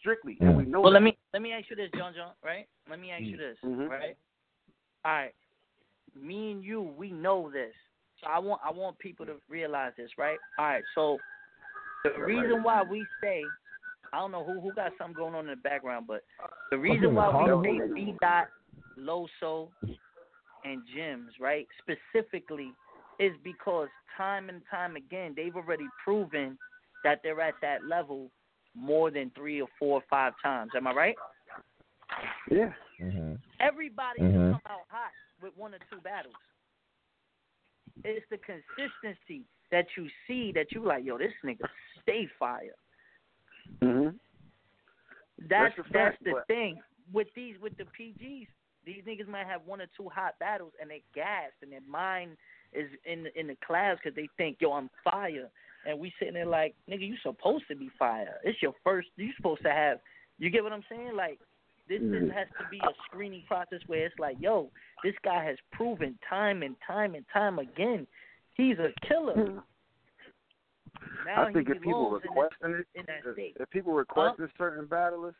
strictly, 0.00 0.36
and 0.40 0.56
we 0.56 0.64
know. 0.64 0.80
Well, 0.80 0.92
that. 0.92 1.00
let 1.00 1.02
me 1.02 1.16
let 1.32 1.42
me 1.42 1.52
ask 1.52 1.70
you 1.70 1.76
this, 1.76 1.90
John 1.96 2.12
John. 2.14 2.32
Right? 2.42 2.66
Let 2.88 3.00
me 3.00 3.10
ask 3.10 3.22
you 3.22 3.36
this. 3.36 3.56
Mhm. 3.64 3.88
Right? 3.88 4.16
All 5.04 5.12
right. 5.12 5.34
Me 6.20 6.52
and 6.52 6.64
you, 6.64 6.82
we 6.96 7.10
know 7.10 7.50
this. 7.50 7.72
So 8.20 8.28
I 8.28 8.38
want 8.38 8.60
I 8.64 8.70
want 8.70 8.98
people 8.98 9.26
to 9.26 9.34
realize 9.48 9.92
this, 9.96 10.10
right? 10.16 10.38
All 10.58 10.66
right. 10.66 10.84
So 10.94 11.18
the 12.04 12.22
reason 12.22 12.62
why 12.62 12.82
we 12.82 13.08
say 13.22 13.48
I 14.12 14.18
don't 14.18 14.32
know 14.32 14.44
who 14.44 14.60
who 14.60 14.72
got 14.72 14.92
something 14.98 15.16
going 15.16 15.34
on 15.34 15.48
in 15.48 15.50
the 15.50 15.56
background, 15.56 16.06
but 16.06 16.22
the 16.70 16.78
reason 16.78 17.14
why 17.14 17.28
we 17.62 17.68
say 17.68 17.94
B 17.94 18.14
dot 18.20 18.46
Loso 18.98 19.68
and 20.64 20.82
Jims, 20.94 21.32
right? 21.40 21.66
Specifically, 21.82 22.72
is 23.18 23.32
because 23.42 23.88
time 24.16 24.48
and 24.48 24.62
time 24.70 24.96
again 24.96 25.34
they've 25.36 25.56
already 25.56 25.88
proven 26.04 26.56
that 27.02 27.20
they're 27.22 27.40
at 27.40 27.54
that 27.60 27.84
level 27.84 28.30
more 28.76 29.10
than 29.10 29.30
three 29.36 29.60
or 29.60 29.68
four 29.78 29.98
or 29.98 30.04
five 30.08 30.32
times. 30.42 30.72
Am 30.76 30.86
I 30.86 30.92
right? 30.92 31.16
Yeah. 32.50 32.72
Mm-hmm. 33.00 33.34
Everybody 33.60 34.20
Mhm. 34.20 34.52
come 34.52 34.60
out 34.68 34.86
hot 34.88 35.12
with 35.44 35.56
one 35.56 35.74
or 35.74 35.78
two 35.90 36.00
battles. 36.02 36.34
It's 38.02 38.24
the 38.30 38.38
consistency 38.38 39.44
that 39.70 39.86
you 39.96 40.08
see 40.26 40.52
that 40.52 40.72
you 40.72 40.82
like, 40.84 41.04
yo, 41.04 41.18
this 41.18 41.32
nigga 41.44 41.68
stay 42.02 42.26
fire. 42.38 42.74
Mhm. 43.80 44.18
That's 45.38 45.76
That's 45.76 45.88
that's 45.90 46.22
the 46.22 46.32
but- 46.32 46.46
thing 46.46 46.82
with 47.12 47.28
these 47.34 47.58
with 47.60 47.76
the 47.76 47.84
PGs. 47.84 48.48
These 48.84 49.04
niggas 49.04 49.28
might 49.28 49.46
have 49.46 49.62
one 49.64 49.80
or 49.80 49.86
two 49.96 50.08
hot 50.08 50.38
battles 50.38 50.72
and 50.80 50.90
they 50.90 51.02
gassed 51.14 51.56
and 51.62 51.72
their 51.72 51.80
mind 51.82 52.36
is 52.72 52.90
in 53.04 53.26
in 53.36 53.46
the 53.46 53.56
clouds 53.56 54.00
because 54.02 54.16
they 54.16 54.28
think, 54.36 54.60
yo, 54.60 54.72
I'm 54.72 54.90
fire, 55.02 55.50
and 55.86 55.98
we 55.98 56.12
sitting 56.18 56.34
there 56.34 56.46
like, 56.46 56.74
nigga, 56.88 57.06
you 57.06 57.16
supposed 57.22 57.66
to 57.68 57.76
be 57.76 57.88
fire. 57.98 58.40
It's 58.44 58.60
your 58.62 58.74
first. 58.82 59.08
You 59.16 59.32
supposed 59.36 59.62
to 59.62 59.70
have. 59.70 60.00
You 60.38 60.50
get 60.50 60.62
what 60.64 60.72
I'm 60.72 60.84
saying? 60.88 61.14
Like 61.14 61.38
this 61.88 62.00
is, 62.00 62.10
Mhm. 62.24 62.32
has 62.32 62.48
to 62.58 62.66
be 62.70 62.78
a 62.78 62.94
screening 63.04 63.42
process 63.46 63.80
where 63.86 64.06
it's 64.06 64.18
like, 64.18 64.40
yo, 64.40 64.70
this 65.02 65.14
guy 65.22 65.44
has 65.44 65.58
proven 65.72 66.18
time 66.28 66.62
and 66.62 66.80
time 66.80 67.14
and 67.14 67.26
time 67.28 67.58
again, 67.58 68.06
he's 68.54 68.78
a 68.78 68.92
killer. 69.02 69.62
Now 71.26 71.44
I 71.46 71.52
think 71.52 71.68
if 71.68 71.80
people 71.82 72.10
requesting 72.10 72.74
it, 72.74 72.86
if, 72.94 73.32
state. 73.34 73.56
if 73.58 73.70
people 73.70 73.92
requesting 73.92 74.48
certain 74.56 74.86
battlers, 74.86 75.34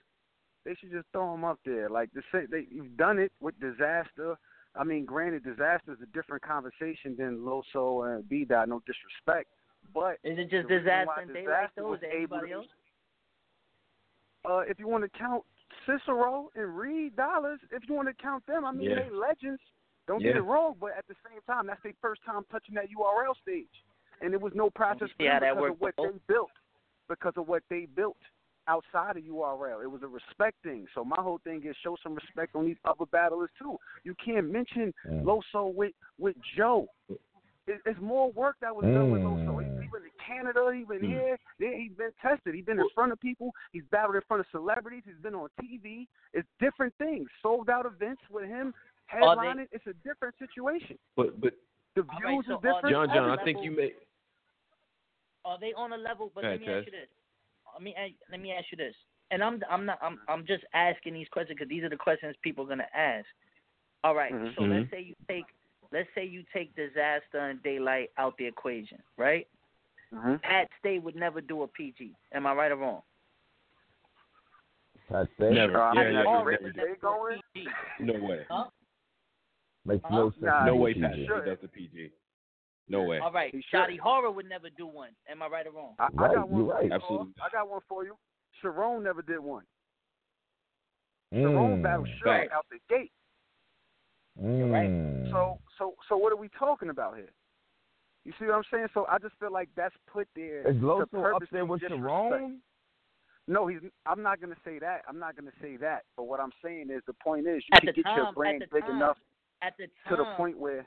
they 0.65 0.75
should 0.75 0.91
just 0.91 1.07
throw 1.13 1.31
them 1.33 1.45
up 1.45 1.59
there. 1.65 1.89
Like 1.89 2.11
the 2.13 2.23
say, 2.33 2.47
they 2.47 2.67
you've 2.71 2.97
done 2.97 3.19
it 3.19 3.33
with 3.41 3.59
disaster. 3.61 4.37
I 4.75 4.83
mean, 4.85 5.05
granted, 5.05 5.45
disaster 5.45 5.93
is 5.93 6.01
a 6.03 6.07
different 6.07 6.43
conversation 6.43 7.17
than 7.17 7.39
Loso 7.39 8.17
and 8.17 8.29
B 8.29 8.45
Dot. 8.45 8.69
No 8.69 8.81
disrespect, 8.87 9.49
but 9.95 10.19
Is 10.25 10.39
it 10.39 10.51
just 10.51 10.69
disaster 10.69 11.13
and 11.21 11.29
daylight 11.33 11.45
Disaster 11.45 11.73
though? 11.77 11.91
was 11.91 11.99
Is 11.99 12.01
there 12.03 12.13
able 12.13 12.37
anybody 12.39 12.49
to- 12.53 12.57
else? 12.59 12.67
uh, 14.45 14.59
if 14.71 14.79
you 14.79 14.89
want 14.89 15.05
to 15.05 15.19
count 15.19 15.45
Cicero 15.87 16.51
and 16.55 16.77
Reed 16.77 17.17
Dollaz, 17.17 17.59
if 17.71 17.89
you 17.89 17.95
want 17.95 18.09
to 18.09 18.15
count 18.15 18.45
them, 18.47 18.65
I 18.65 18.73
mean, 18.73 18.91
Yeah. 18.91 19.03
they 19.05 19.11
legends. 19.11 19.61
Don't 20.07 20.21
Yeah. 20.21 20.33
get 20.33 20.37
it 20.37 20.43
wrong, 20.43 20.77
but 20.79 20.93
at 20.97 21.07
the 21.07 21.15
same 21.29 21.41
time, 21.47 21.67
that's 21.67 21.83
their 21.83 21.95
first 22.01 22.23
time 22.25 22.45
touching 22.51 22.75
that 22.75 22.91
URL 22.91 23.35
stage, 23.37 23.85
and 24.21 24.35
it 24.35 24.41
was 24.41 24.55
no 24.55 24.71
process 24.71 25.11
for 25.13 25.23
them 25.25 25.41
because 25.41 25.71
of 25.71 25.81
what 25.81 25.97
they 25.97 26.19
built. 26.27 26.51
Because 27.09 27.37
of 27.37 27.49
what 27.49 27.63
they 27.69 27.87
built 27.87 28.17
outside 28.67 29.17
of 29.17 29.25
URL, 29.25 29.81
it 29.81 29.91
was 29.91 30.03
a 30.03 30.09
respect 30.09 30.57
thing. 30.63 30.87
So 30.95 31.05
my 31.05 31.21
whole 31.21 31.39
thing 31.39 31.63
is 31.65 31.77
show 31.79 31.97
some 32.03 32.15
respect 32.15 32.55
on 32.55 32.65
these 32.65 32.79
other 32.85 33.07
battlers 33.07 33.51
too. 33.59 33.79
You 34.05 34.15
can't 34.15 34.51
mention 34.51 34.93
Mm. 35.07 35.23
Loso 35.25 35.75
with 35.75 35.95
with 36.19 36.37
Joe. 36.57 36.89
It, 37.67 37.81
it's 37.87 38.01
more 38.01 38.31
work 38.33 38.57
that 38.61 38.75
was 38.75 38.85
done 38.85 39.11
with 39.11 39.23
Loso. 39.23 39.64
Canada, 40.27 40.71
he 40.75 40.85
been 40.85 41.01
Mm. 41.01 41.09
here, 41.09 41.39
yeah, 41.59 41.73
he's 41.77 41.93
been 41.93 42.13
tested. 42.23 42.55
He's 42.55 42.65
been 42.65 42.79
in 42.81 42.89
front 42.95 43.13
of 43.13 43.21
people. 43.21 43.53
He's 43.73 43.85
battled 43.91 44.17
in 44.17 44.23
front 44.23 44.41
of 44.41 44.47
celebrities. 44.51 45.03
He's 45.05 45.19
been 45.23 45.35
on 45.35 45.49
TV. 45.61 46.07
It's 46.33 46.49
different 46.59 46.95
things. 46.97 47.29
Sold 47.43 47.69
out 47.71 47.87
events 47.87 48.23
with 48.31 48.45
him 48.47 48.73
Are 49.13 49.37
they- 49.37 49.43
headlining. 49.43 49.69
It's 49.73 49.87
a 49.87 49.95
different 49.95 50.37
situation. 50.39 50.99
But 51.17 51.41
but 51.41 51.55
The 51.95 52.03
All 52.03 52.19
views 52.19 52.25
right, 52.25 52.45
so 52.47 52.53
is 52.53 52.65
are 52.65 52.73
different. 52.75 52.93
John 52.93 53.09
John, 53.15 53.39
I 53.39 53.45
think 53.45 53.63
you 53.63 53.71
may 53.71 53.95
Are 55.45 55.59
they 55.59 55.73
on 55.75 55.93
a 55.93 55.97
level? 55.97 56.31
But 56.35 56.43
Go 56.43 56.49
let 56.49 56.57
ahead, 56.57 56.67
me 56.69 56.75
ask 56.75 56.87
you 56.87 56.93
this. 56.93 57.09
Let 57.73 57.83
me 57.83 57.95
let 58.31 58.41
me 58.41 58.53
ask 58.53 58.67
you 58.73 58.77
this. 58.77 58.95
And 59.31 59.43
I'm 59.45 59.63
I'm 59.69 59.85
not 59.85 59.99
I'm 60.03 60.19
I'm 60.29 60.47
just 60.47 60.65
asking 60.75 61.15
these 61.15 61.29
questions 61.29 61.57
because 61.59 61.69
these 61.69 61.85
are 61.85 61.89
the 61.89 61.97
questions 61.97 62.35
people 62.43 62.65
are 62.65 62.69
gonna 62.69 62.89
ask. 62.95 63.27
All 64.03 64.15
right, 64.15 64.33
Mhm. 64.33 64.55
So 64.57 64.63
let's 64.63 64.91
say 64.91 65.01
you 65.03 65.15
take 65.29 65.45
let's 65.93 66.09
say 66.15 66.25
you 66.25 66.43
take 66.53 66.75
disaster 66.75 67.39
and 67.39 67.63
daylight 67.63 68.11
out 68.19 68.37
the 68.39 68.47
equation, 68.47 69.01
right? 69.17 69.47
Mm-hmm. 70.15 70.35
Pat 70.43 70.69
Stay 70.79 70.99
would 70.99 71.17
never 71.17 71.41
do 71.41 71.63
a 71.63 71.69
PG. 71.69 72.15
Am 72.33 72.47
I 72.47 72.53
right 72.55 72.71
or 72.73 72.77
wrong? 72.77 73.03
Pat 75.11 75.27
Stay 75.37 75.51
never. 75.51 75.81
Uh, 75.81 75.93
Yeah, 75.95 76.03
yeah, 76.03 76.09
yeah, 76.11 76.23
never 76.23 76.51
that 76.53 76.75
do. 76.75 76.81
they 76.81 76.95
going, 77.01 77.41
No 78.01 78.27
way. 78.27 78.47
Huh? 78.51 78.65
makes 79.85 80.03
Huh? 80.05 80.15
no 80.17 80.31
sense. 80.31 80.43
Nah, 80.43 80.65
No 80.67 80.77
way, 80.77 80.95
me, 80.95 81.01
Pat. 81.03 81.11
PG. 81.15 81.21
He 81.23 81.27
does 81.51 81.59
the 81.63 81.69
PG. 81.69 82.11
No 82.89 83.03
way. 83.03 83.19
All 83.19 83.33
right, 83.33 83.53
He 83.55 83.63
should. 83.71 83.79
Shotty 83.81 83.99
Horroh 83.99 84.31
would 84.35 84.49
never 84.49 84.69
do 84.71 84.87
one. 84.87 85.11
Am 85.29 85.43
I 85.43 85.49
right 85.49 85.67
or 85.67 85.71
wrong? 85.73 85.95
I, 85.99 86.07
I 86.07 86.09
got 86.35 86.49
one. 86.49 86.61
you're 86.65 86.75
for 86.75 86.81
right. 86.83 86.93
Absolutely. 86.93 87.33
I 87.43 87.49
got 87.51 87.69
one 87.69 87.81
for 87.89 88.05
you. 88.05 88.17
Sharon 88.61 89.03
never 89.03 89.23
did 89.23 89.41
one. 89.41 89.65
Sharon 91.33 91.81
Mm. 91.81 91.83
battled 91.83 92.09
Facts. 92.23 92.53
Out 92.55 92.67
the 92.71 92.79
gate. 92.89 93.11
Mm. 94.41 95.31
So 95.31 95.59
so 95.79 95.95
so 96.09 96.17
what 96.17 96.33
are 96.33 96.37
we 96.37 96.49
talking 96.59 96.91
about 96.91 97.17
here? 97.17 97.31
You 98.25 98.33
see 98.39 98.47
what 98.47 98.55
I'm 98.55 98.63
saying? 98.73 98.87
So 98.95 99.07
I 99.11 99.19
just 99.19 99.35
feel 99.39 99.53
like 99.53 99.69
that's 99.77 99.95
put 100.11 100.27
there. 100.35 100.61
is 100.69 100.77
to 100.77 100.83
Loso 100.83 101.35
up 101.37 101.43
there 101.53 101.67
with 101.67 101.81
disrespect. 101.81 102.03
Sharon? 102.03 102.61
No, 103.47 103.67
he's. 103.67 103.81
I'm 104.07 104.23
not 104.23 104.41
gonna 104.41 104.57
say 104.65 104.79
that. 104.79 105.03
I'm 105.07 105.19
not 105.19 105.37
gonna 105.37 105.53
say 105.61 105.77
that. 105.77 106.05
But 106.17 106.25
what 106.25 106.41
I'm 106.41 106.53
saying 106.65 106.89
is, 106.91 107.03
the 107.07 107.13
point 107.13 107.47
is, 107.47 107.63
you 107.69 107.75
At 107.75 107.81
can 107.81 107.87
the 107.89 107.93
get 107.93 108.05
time, 108.07 108.17
your 108.17 108.29
at 108.29 108.35
brand 108.35 108.63
the 108.63 108.67
big 108.73 108.85
time, 108.87 108.97
enough 108.97 109.19
At 109.61 109.75
the 109.77 109.87
to 110.09 110.17
the 110.17 110.25
time, 110.25 110.37
point 110.37 110.59
where 110.59 110.87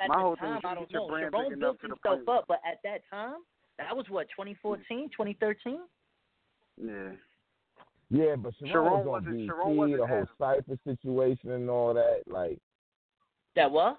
at 0.00 0.08
my 0.08 0.14
the 0.16 0.20
whole 0.22 0.36
thing 0.36 0.52
is 0.52 0.60
you 0.62 0.68
I 0.68 0.74
get 0.74 0.78
don't 0.78 0.90
your 0.92 1.00
know. 1.02 1.08
brand 1.08 1.32
Sharon 1.34 1.50
big 1.50 1.58
built 1.60 1.72
enough 1.72 1.80
to 1.80 1.88
the 1.88 1.94
himself 1.94 2.26
point. 2.26 2.38
up, 2.38 2.44
but 2.46 2.60
at 2.70 2.78
that 2.84 3.00
time, 3.10 3.38
that 3.78 3.96
was 3.96 4.06
what 4.08 4.28
2014, 4.30 5.08
2013. 5.10 5.80
Yeah. 6.80 7.10
Yeah, 8.10 8.36
but 8.36 8.54
Sharon, 8.60 8.72
Sharon 8.72 8.92
was 8.92 9.00
on 9.00 9.06
wasn't- 9.08 9.32
BT, 9.34 9.46
Sharon 9.48 9.76
wasn't 9.76 9.98
the 9.98 10.06
whole 10.06 10.22
as- 10.22 10.28
cipher 10.38 10.78
situation 10.84 11.50
and 11.50 11.68
all 11.68 11.92
that. 11.94 12.22
Like 12.28 12.60
That 13.56 13.70
what? 13.72 13.98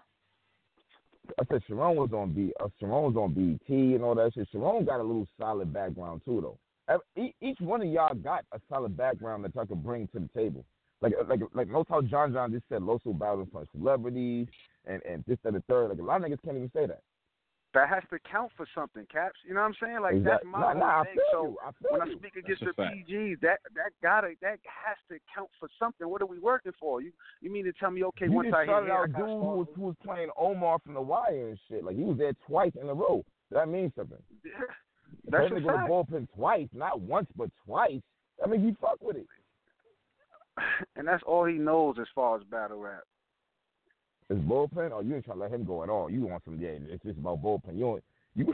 I 1.40 1.44
said, 1.50 1.62
Sharon 1.68 1.96
was 1.96 2.10
on 2.14 2.32
B. 2.32 2.52
Uh, 2.60 2.68
Sharon 2.80 3.14
was 3.14 3.16
on 3.16 3.34
BT 3.34 3.96
and 3.96 4.04
all 4.04 4.16
that 4.16 4.34
shit. 4.34 4.48
Sharon 4.52 4.86
got 4.86 5.00
a 5.00 5.04
little 5.04 5.28
solid 5.40 5.74
background 5.74 6.22
too, 6.26 6.42
though. 6.42 6.58
Each 7.42 7.60
one 7.60 7.82
of 7.82 7.88
y'all 7.88 8.16
got 8.16 8.46
a 8.52 8.60
solid 8.70 8.98
background 8.98 9.44
that 9.46 9.54
y'all 9.54 9.66
could 9.66 9.84
bring 9.84 10.08
to 10.08 10.20
the 10.20 10.30
table. 10.36 10.66
Like, 11.02 11.14
like, 11.28 11.42
like, 11.54 11.70
notice 11.70 11.88
how 11.90 12.02
John 12.02 12.34
John 12.34 12.52
just 12.52 12.66
said 12.68 12.82
in 12.82 13.46
front 13.52 13.68
of 13.68 13.68
celebrities 13.78 14.48
and 14.86 15.02
and 15.04 15.24
this 15.28 15.38
and 15.46 15.56
the 15.56 15.64
third. 15.70 15.90
Like 15.90 16.00
a 16.00 16.04
lot 16.04 16.24
of 16.24 16.30
niggas 16.30 16.44
can't 16.44 16.58
even 16.58 16.72
say 16.74 16.88
that. 16.88 17.02
That 17.76 17.88
has 17.88 18.01
to 18.09 18.17
count 18.20 18.51
for 18.57 18.65
something, 18.74 19.05
Caps. 19.11 19.38
You 19.47 19.53
know 19.53 19.59
what 19.59 19.67
I'm 19.67 19.76
saying? 19.80 20.01
Like 20.01 20.24
that's 20.24 20.43
my 20.43 20.74
nah, 20.74 21.03
thing. 21.03 21.13
So. 21.32 21.55
I 21.63 21.70
when 21.91 22.01
I 22.01 22.11
speak 22.15 22.36
against 22.36 22.63
That's 22.65 22.76
the. 22.76 23.13
PGs, 23.13 23.41
that 23.41 23.59
that 23.76 23.91
gotta 24.01 24.30
that 24.41 24.57
has 24.65 24.97
to 25.09 25.20
count 25.34 25.49
for 25.59 25.70
something. 25.78 26.09
What 26.09 26.24
are 26.24 26.26
we 26.26 26.39
working 26.39 26.72
for? 26.80 26.99
You 27.01 27.11
you 27.41 27.51
mean 27.51 27.65
to 27.65 27.74
tell 27.74 27.91
me 27.91 28.03
okay 28.05 28.26
you 28.26 28.32
once 28.32 28.47
just 28.47 28.55
I 28.55 28.61
hit 28.61 28.70
shouted 28.70 28.86
here, 28.88 28.95
I 28.95 29.01
out 29.01 29.07
dude 29.07 29.15
who 29.17 29.57
was, 29.59 29.67
who 29.76 29.82
was 29.84 29.95
playing 30.03 30.30
Omar 30.36 30.80
from 30.84 30.95
The 30.95 31.01
Wire 31.01 31.49
and 31.49 31.59
shit. 31.67 31.84
Like 31.84 31.95
he 31.95 32.03
was 32.03 32.17
there 32.17 32.34
twice 32.47 32.72
in 32.82 32.89
a 32.89 32.93
row. 32.93 33.24
That 33.51 33.70
means 33.70 33.91
something. 33.95 34.17
That's 35.30 35.47
Playing 35.47 35.63
a 35.63 35.67
nigga 35.67 35.74
with 35.74 35.76
a 35.76 36.15
bullpen 36.17 36.28
twice, 36.36 36.67
not 36.74 37.01
once 37.01 37.28
but 37.36 37.51
twice. 37.65 38.01
That 38.39 38.49
means 38.49 38.63
you 38.63 38.76
fuck 38.82 38.97
with 39.01 39.17
it. 39.17 39.28
and 40.95 41.07
that's 41.07 41.24
all 41.26 41.45
he 41.45 41.55
knows 41.55 41.97
as 41.99 42.07
far 42.13 42.38
as 42.38 42.43
battle 42.43 42.80
rap. 42.80 43.03
It's 44.30 44.40
bullpen. 44.42 44.92
Oh, 44.94 45.02
you 45.02 45.16
ain't 45.16 45.26
trying 45.26 45.38
to 45.38 45.44
let 45.44 45.52
him 45.52 45.66
go 45.66 45.84
at 45.84 45.90
all. 45.90 46.10
You 46.10 46.22
want 46.26 46.44
some? 46.46 46.60
Yeah, 46.60 46.70
it's 46.72 47.04
just 47.04 47.18
about 47.18 47.42
bullpen. 47.42 47.74
You 47.76 47.80
don't. 47.82 48.04
You 48.36 48.54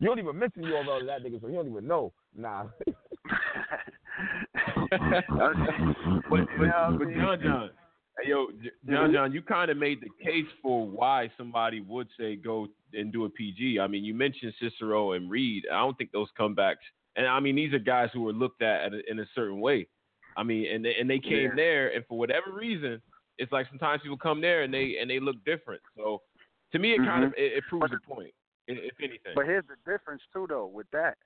you 0.00 0.08
don't 0.08 0.18
even 0.18 0.38
mention 0.38 0.62
you 0.62 0.74
all 0.74 0.84
that 0.84 1.22
nigga, 1.22 1.38
so 1.40 1.46
he 1.46 1.54
don't 1.54 1.68
even 1.68 1.86
know. 1.86 2.12
Nah. 2.34 2.64
but 4.90 6.46
but, 6.58 6.68
uh, 6.68 6.90
but 6.92 7.08
John 7.14 7.38
John, 7.42 7.70
hey, 8.20 8.30
yo, 8.30 8.46
John 8.88 9.12
John, 9.12 9.32
you 9.32 9.42
kind 9.42 9.70
of 9.70 9.76
made 9.76 10.00
the 10.00 10.08
case 10.24 10.46
for 10.62 10.86
why 10.86 11.30
somebody 11.36 11.80
would 11.80 12.08
say 12.18 12.36
go 12.36 12.68
and 12.94 13.12
do 13.12 13.26
a 13.26 13.30
PG. 13.30 13.78
I 13.80 13.86
mean, 13.86 14.04
you 14.04 14.14
mentioned 14.14 14.54
Cicero 14.60 15.12
and 15.12 15.30
Reed. 15.30 15.64
I 15.70 15.78
don't 15.80 15.96
think 15.96 16.10
those 16.10 16.28
comebacks, 16.38 16.76
and 17.16 17.26
I 17.26 17.38
mean 17.40 17.54
these 17.56 17.72
are 17.74 17.78
guys 17.78 18.08
who 18.12 18.22
were 18.22 18.32
looked 18.32 18.62
at 18.62 18.92
in 19.08 19.20
a 19.20 19.26
certain 19.34 19.60
way. 19.60 19.86
I 20.36 20.42
mean, 20.42 20.66
and 20.72 20.84
they, 20.84 20.94
and 20.98 21.08
they 21.08 21.18
came 21.18 21.50
Yeah. 21.50 21.54
there, 21.56 21.94
and 21.94 22.04
for 22.06 22.18
whatever 22.18 22.52
reason, 22.52 23.02
it's 23.42 23.50
like 23.50 23.66
sometimes 23.68 24.02
people 24.02 24.16
come 24.16 24.40
there 24.40 24.62
and 24.62 24.72
they 24.72 24.96
and 25.00 25.10
they 25.10 25.18
look 25.18 25.36
different. 25.44 25.82
So 25.96 26.22
to 26.72 26.78
me, 26.78 26.92
it 26.92 27.00
mm-hmm. 27.00 27.10
kind 27.10 27.24
of 27.24 27.32
it, 27.36 27.52
it 27.58 27.64
proves 27.68 27.92
a 27.92 28.08
point, 28.08 28.32
if 28.68 28.94
anything. 29.00 29.32
But 29.34 29.46
here's 29.46 29.64
the 29.66 29.90
difference 29.90 30.22
too, 30.32 30.46
though. 30.48 30.66
With 30.66 30.86
that, 30.92 31.16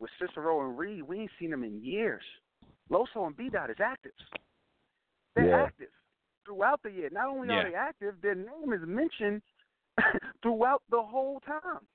with 0.00 0.10
Cicero 0.18 0.66
and 0.66 0.78
Reed, 0.78 1.02
we 1.02 1.20
ain't 1.20 1.30
seen 1.38 1.50
them 1.50 1.64
in 1.64 1.82
years. 1.82 2.22
Loso 2.90 3.26
and 3.26 3.36
B 3.36 3.50
Dot 3.52 3.70
is 3.70 3.76
active. 3.78 4.12
They're 5.34 5.48
Yeah. 5.48 5.64
active 5.64 5.90
throughout 6.46 6.82
the 6.82 6.90
year. 6.90 7.10
Not 7.10 7.28
only 7.28 7.48
Yeah. 7.48 7.60
are 7.60 7.70
they 7.70 7.74
active, 7.74 8.20
their 8.22 8.34
name 8.34 8.72
is 8.72 8.82
mentioned 8.86 9.42
throughout 10.42 10.82
the 10.88 11.02
whole 11.02 11.40
time. 11.40 11.86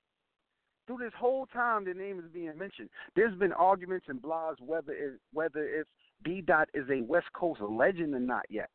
through 0.87 0.97
this 0.97 1.13
whole 1.13 1.45
time 1.45 1.85
their 1.85 1.93
name 1.93 2.19
is 2.19 2.25
being 2.33 2.57
mentioned. 2.57 2.89
There's 3.15 3.35
been 3.35 3.53
arguments 3.53 4.07
and 4.09 4.19
blogs 4.21 4.59
whether 4.59 4.91
it, 4.91 5.21
whether 5.31 5.63
if 5.63 5.87
B 6.23 6.41
Dot 6.41 6.69
is 6.73 6.89
a 6.89 7.01
West 7.01 7.31
Coast 7.33 7.61
legend 7.61 8.13
or 8.13 8.19
not 8.19 8.45
yet. 8.49 8.69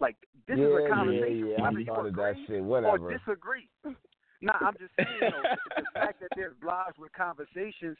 Like 0.00 0.16
this 0.46 0.58
yeah, 0.58 0.66
is 0.66 0.72
a 0.72 0.82
yeah, 0.82 0.94
conversation 0.94 1.46
yeah. 1.48 1.62
whether 1.62 1.76
I 1.76 1.80
you 1.80 1.84
started 1.84 2.14
that 2.16 2.30
agree 2.30 2.46
shit. 2.46 2.60
or 2.62 3.18
disagree. 3.18 3.68
nah, 4.42 4.52
I'm 4.60 4.74
just 4.78 4.92
saying 4.96 5.18
though, 5.20 5.42
the, 5.42 5.82
the 5.82 5.86
fact 5.94 6.20
that 6.20 6.28
there's 6.36 6.54
blogs 6.64 6.98
with 6.98 7.12
conversations, 7.12 7.96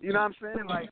you 0.00 0.12
know 0.12 0.20
what 0.20 0.32
I'm 0.32 0.54
saying? 0.54 0.66
Like 0.68 0.90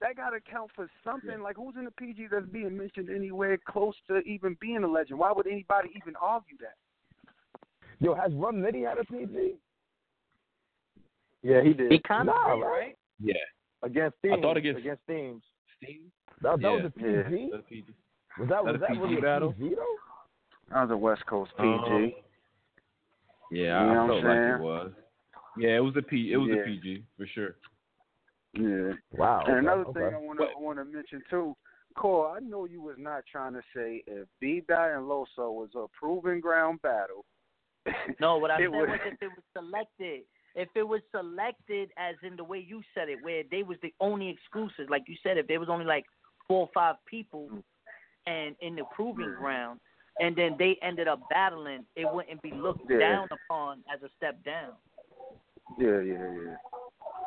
that 0.00 0.16
got 0.16 0.30
to 0.30 0.40
count 0.40 0.70
for 0.74 0.88
something. 1.04 1.40
Like 1.40 1.56
who's 1.56 1.74
in 1.78 1.84
the 1.84 1.90
PG 1.92 2.26
that's 2.32 2.46
being 2.46 2.76
mentioned 2.76 3.10
anywhere 3.14 3.58
close 3.68 3.94
to 4.08 4.18
even 4.20 4.56
being 4.60 4.82
a 4.82 4.88
legend? 4.88 5.18
Why 5.18 5.30
would 5.32 5.46
anybody 5.46 5.90
even 5.96 6.14
argue 6.20 6.56
that? 6.60 6.74
Yo, 8.00 8.14
has 8.14 8.32
Rum 8.32 8.56
Nitty 8.56 8.88
had 8.88 8.98
a 8.98 9.04
PG? 9.04 9.54
Yeah, 11.42 11.62
he 11.62 11.72
did. 11.74 11.92
He 11.92 11.98
kind 12.00 12.28
of 12.28 12.34
Nah, 12.34 12.54
did, 12.54 12.60
right? 12.62 12.70
right? 12.70 12.96
Yeah. 13.18 13.34
Against 13.82 14.16
I 14.24 14.28
themes. 14.28 14.42
thought 14.42 14.56
against- 14.56 14.80
against 14.80 15.02
themes. 15.06 15.42
Steam? 15.76 16.10
That, 16.42 16.60
that 16.60 16.62
Yeah. 16.62 16.70
was 16.76 16.84
a 16.86 16.90
PG. 16.90 17.48
That's 17.52 17.62
PG. 17.68 17.94
Was 18.40 18.48
that 18.48 18.64
That 18.64 18.64
was 18.64 18.74
a 18.76 18.78
that 18.78 18.88
PG 18.88 19.00
really 19.00 19.18
a 19.18 19.20
battle? 19.22 19.52
PG 19.52 19.74
though? 19.74 19.96
That 20.70 20.82
was 20.82 20.90
a 20.90 20.96
West 20.96 21.26
Coast 21.26 21.52
PG. 21.56 21.66
Um, 21.68 22.12
Yeah, 23.50 23.84
You 23.86 23.94
know 23.94 24.04
I 24.04 24.06
felt 24.08 24.24
like 24.24 24.60
it 24.60 24.60
was. 24.60 24.92
Yeah, 25.58 25.76
it 25.76 25.80
was 25.84 25.96
a 25.96 26.02
P. 26.02 26.32
It 26.32 26.36
was 26.36 26.48
Yeah. 26.50 26.62
a 26.62 26.64
PG 26.64 27.04
for 27.16 27.26
sure. 27.26 27.56
yeah. 28.54 28.92
Wow. 29.12 29.42
And 29.46 29.58
another 29.58 29.84
okay, 29.86 30.00
thing. 30.00 30.14
I 30.14 30.18
want 30.18 30.38
to 30.38 30.46
want 30.58 30.78
to 30.78 30.84
mention 30.84 31.22
too, 31.28 31.56
Cole. 31.96 32.32
I 32.34 32.40
know 32.40 32.64
you 32.66 32.80
was 32.80 32.96
not 32.98 33.24
trying 33.30 33.52
to 33.54 33.62
say 33.74 34.02
if 34.06 34.26
B 34.40 34.62
Dot 34.68 34.90
and 34.90 35.02
Loso 35.06 35.52
was 35.52 35.70
a 35.76 35.86
proven 35.88 36.40
ground 36.40 36.80
battle. 36.82 37.24
No, 38.20 38.38
what 38.38 38.50
I 38.50 38.56
it 38.60 38.64
said 38.64 38.70
would- 38.70 38.88
was 38.90 38.98
if 39.06 39.22
it 39.22 39.28
was 39.28 39.44
selected, 39.56 40.22
if 40.54 40.68
it 40.76 40.82
was 40.82 41.00
selected 41.10 41.90
as 41.96 42.14
in 42.22 42.36
the 42.36 42.44
way 42.44 42.58
you 42.58 42.82
said 42.94 43.08
it, 43.08 43.18
where 43.22 43.42
they 43.50 43.62
was 43.62 43.78
the 43.82 43.92
only 44.00 44.28
exclusives, 44.28 44.88
like 44.90 45.02
you 45.08 45.16
said, 45.22 45.36
if 45.38 45.46
there 45.48 45.60
was 45.60 45.68
only 45.68 45.84
like 45.84 46.04
four 46.46 46.60
or 46.62 46.70
five 46.74 46.96
people, 47.06 47.48
and 48.26 48.54
in 48.60 48.76
the 48.76 48.84
proving 48.94 49.34
ground, 49.38 49.80
and 50.20 50.36
then 50.36 50.56
they 50.58 50.76
ended 50.82 51.08
up 51.08 51.20
battling, 51.30 51.84
it 51.96 52.06
wouldn't 52.12 52.42
be 52.42 52.50
looked 52.52 52.88
Yeah. 52.90 52.98
down 52.98 53.28
upon 53.30 53.82
as 53.92 54.02
a 54.02 54.08
step 54.16 54.42
down. 54.44 54.74
Yeah, 55.78 56.00
yeah, 56.00 56.30
yeah. 56.30 56.56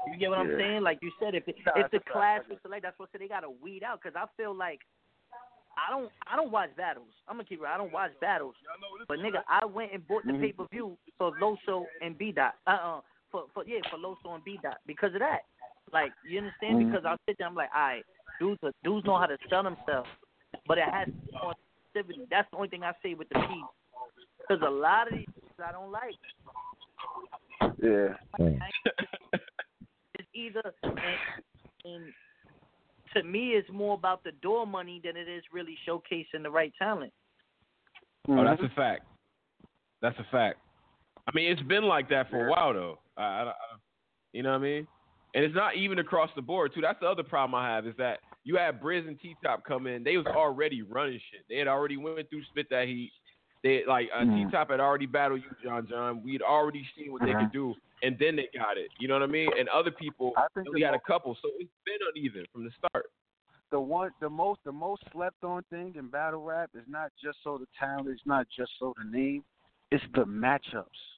You 0.08 0.18
get 0.20 0.30
what 0.30 0.40
I'm 0.40 0.58
saying? 0.58 0.82
Like 0.84 1.00
you 1.02 1.12
said, 1.20 1.34
if 1.34 1.48
it, 1.48 1.56
Nah, 1.66 1.72
if 1.76 1.84
that's 1.84 1.92
the 1.92 1.98
a 1.98 2.00
fact. 2.02 2.12
class 2.12 2.42
was 2.50 2.60
select, 2.62 2.84
that's 2.84 3.00
what 3.00 3.10
I 3.10 3.12
said 3.14 3.22
they 3.22 3.28
gotta 3.28 3.50
weed 3.50 3.84
out 3.84 4.02
because 4.02 4.16
I 4.16 4.26
feel 4.36 4.54
like 4.54 4.82
I 5.78 5.90
don't 5.90 6.12
I 6.28 6.36
don't 6.36 6.52
watch 6.52 6.76
battles. 6.76 7.08
I'm 7.28 7.36
gonna 7.38 7.46
keep 7.46 7.62
it. 7.62 7.66
I 7.66 7.78
don't 7.78 7.92
watch 7.92 8.12
battles. 8.20 8.56
But 9.08 9.20
nigga, 9.20 9.42
I 9.48 9.66
went 9.66 9.92
and 9.94 10.06
bought 10.08 10.26
the 10.26 10.34
Mhm. 10.34 10.42
pay 10.42 10.52
per 10.52 10.66
view 10.72 10.98
for 11.18 11.32
Loso 11.40 11.88
and 12.02 12.18
B 12.18 12.32
Dot. 12.32 12.56
Uh 12.68 12.72
uh 12.72 13.02
for 13.32 13.46
for 13.54 13.64
yeah 13.66 13.80
for 13.90 13.98
Loso 13.98 14.36
and 14.36 14.44
B 14.44 14.60
Dot 14.62 14.78
because 14.86 15.14
of 15.14 15.20
that. 15.22 15.46
Like 15.92 16.12
you 16.28 16.40
understand? 16.40 16.78
Mhm. 16.78 16.92
Because 16.92 17.06
I 17.06 17.16
sit 17.26 17.38
there, 17.38 17.48
I'm 17.48 17.56
like, 17.56 17.74
all 17.74 17.82
right, 17.82 18.06
dudes 18.40 18.62
are- 18.64 18.74
dudes 18.84 19.06
know 19.06 19.18
how 19.18 19.26
to 19.26 19.38
sell 19.50 19.64
themselves, 19.64 20.10
but 20.68 20.78
it 20.78 20.86
has 20.92 21.08
positivity. 21.32 22.28
That's 22.30 22.50
the 22.52 22.58
only 22.58 22.70
thing 22.70 22.84
I 22.84 22.94
say 23.04 23.14
with 23.14 23.30
the 23.30 23.36
P. 23.36 23.64
Because 24.40 24.64
a 24.66 24.70
lot 24.70 25.12
of 25.12 25.18
these 25.18 25.28
I 25.66 25.72
don't 25.72 25.92
like. 25.92 26.16
Yeah. 27.82 28.16
Mm. 28.40 28.60
it's 30.16 30.28
either 30.34 30.62
and, 30.84 30.98
and 31.86 32.04
to 33.14 33.24
me 33.24 33.50
it's 33.50 33.70
more 33.72 33.94
about 33.94 34.24
the 34.24 34.32
door 34.42 34.66
money 34.66 35.02
than 35.04 35.16
it 35.16 35.30
is 35.30 35.44
really 35.52 35.78
showcasing 35.88 36.44
the 36.44 36.50
right 36.50 36.74
talent. 36.80 37.14
Mm-hmm. 38.28 38.40
Oh, 38.40 38.44
that's 38.44 38.62
a 38.62 38.76
fact. 38.76 39.06
That's 40.02 40.18
a 40.20 40.26
fact. 40.32 40.60
I 41.28 41.32
mean, 41.34 41.52
it's 41.52 41.62
been 41.64 41.84
like 41.84 42.10
that 42.10 42.30
for 42.30 42.48
a 42.48 42.52
while 42.52 42.74
though. 42.74 43.00
I, 43.18 43.22
I, 43.22 43.44
I, 43.44 43.54
you 44.34 44.44
know 44.44 44.52
what 44.52 44.58
I 44.58 44.64
mean? 44.64 44.88
And 45.34 45.44
it's 45.44 45.56
not 45.56 45.76
even 45.76 46.00
across 46.00 46.30
the 46.36 46.42
board 46.42 46.74
too. 46.74 46.82
That's 46.82 47.00
the 47.00 47.08
other 47.08 47.24
problem 47.24 47.56
I 47.56 47.68
have 47.70 47.88
is 47.88 47.96
that 47.98 48.20
you 48.44 48.56
had 48.58 48.80
Briz 48.82 49.08
and 49.08 49.20
T 49.20 49.36
Top 49.44 49.64
come 49.66 49.88
in. 49.88 50.04
They 50.04 50.18
was 50.18 50.28
already 50.28 50.82
running 50.84 51.20
shit. 51.32 51.42
They 51.50 51.58
had 51.58 51.68
already 51.68 51.98
went 51.98 52.30
through 52.30 52.44
spit 52.46 52.68
that 52.70 52.88
heat. 52.88 53.12
They 53.64 53.84
like 53.88 54.10
uh, 54.14 54.20
Mhm. 54.20 54.46
T 54.46 54.52
Top 54.52 54.70
had 54.70 54.80
already 54.80 55.06
battled 55.08 55.42
you, 55.42 55.50
John 55.64 55.88
John. 55.88 56.22
We'd 56.24 56.42
already 56.42 56.88
seen 56.96 57.12
what 57.12 57.22
they 57.22 57.34
Mhm. 57.34 57.40
could 57.40 57.52
do, 57.52 57.76
and 58.04 58.18
then 58.20 58.36
they 58.36 58.50
got 58.54 58.78
it. 58.78 58.92
You 59.00 59.08
know 59.08 59.16
what 59.16 59.24
I 59.24 59.28
mean? 59.28 59.50
And 59.58 59.68
other 59.70 59.92
people 59.92 60.34
I 60.38 60.46
think 60.54 60.68
only 60.68 60.82
the 60.82 60.86
had 60.86 60.94
a 60.96 61.00
couple, 61.00 61.34
so 61.42 61.50
it's 61.58 61.72
been 61.86 61.98
uneven 62.14 62.46
from 62.52 62.66
the 62.66 62.72
start. 62.72 63.08
the 63.72 63.80
one 63.80 64.12
the 64.20 64.30
most 64.30 64.64
the 64.66 64.72
most 64.72 65.02
slept 65.12 65.44
on 65.44 65.64
thing 65.72 65.96
in 65.96 66.08
battle 66.08 66.44
rap 66.44 66.70
is 66.76 66.88
not 66.88 67.12
just 67.20 67.42
so 67.42 67.58
the 67.58 67.66
talent, 67.80 68.08
it's 68.08 68.24
not 68.24 68.48
just 68.50 68.72
so 68.78 68.94
the 68.98 69.04
name, 69.06 69.44
it's 69.90 70.06
the 70.14 70.26
matchups. 70.26 71.13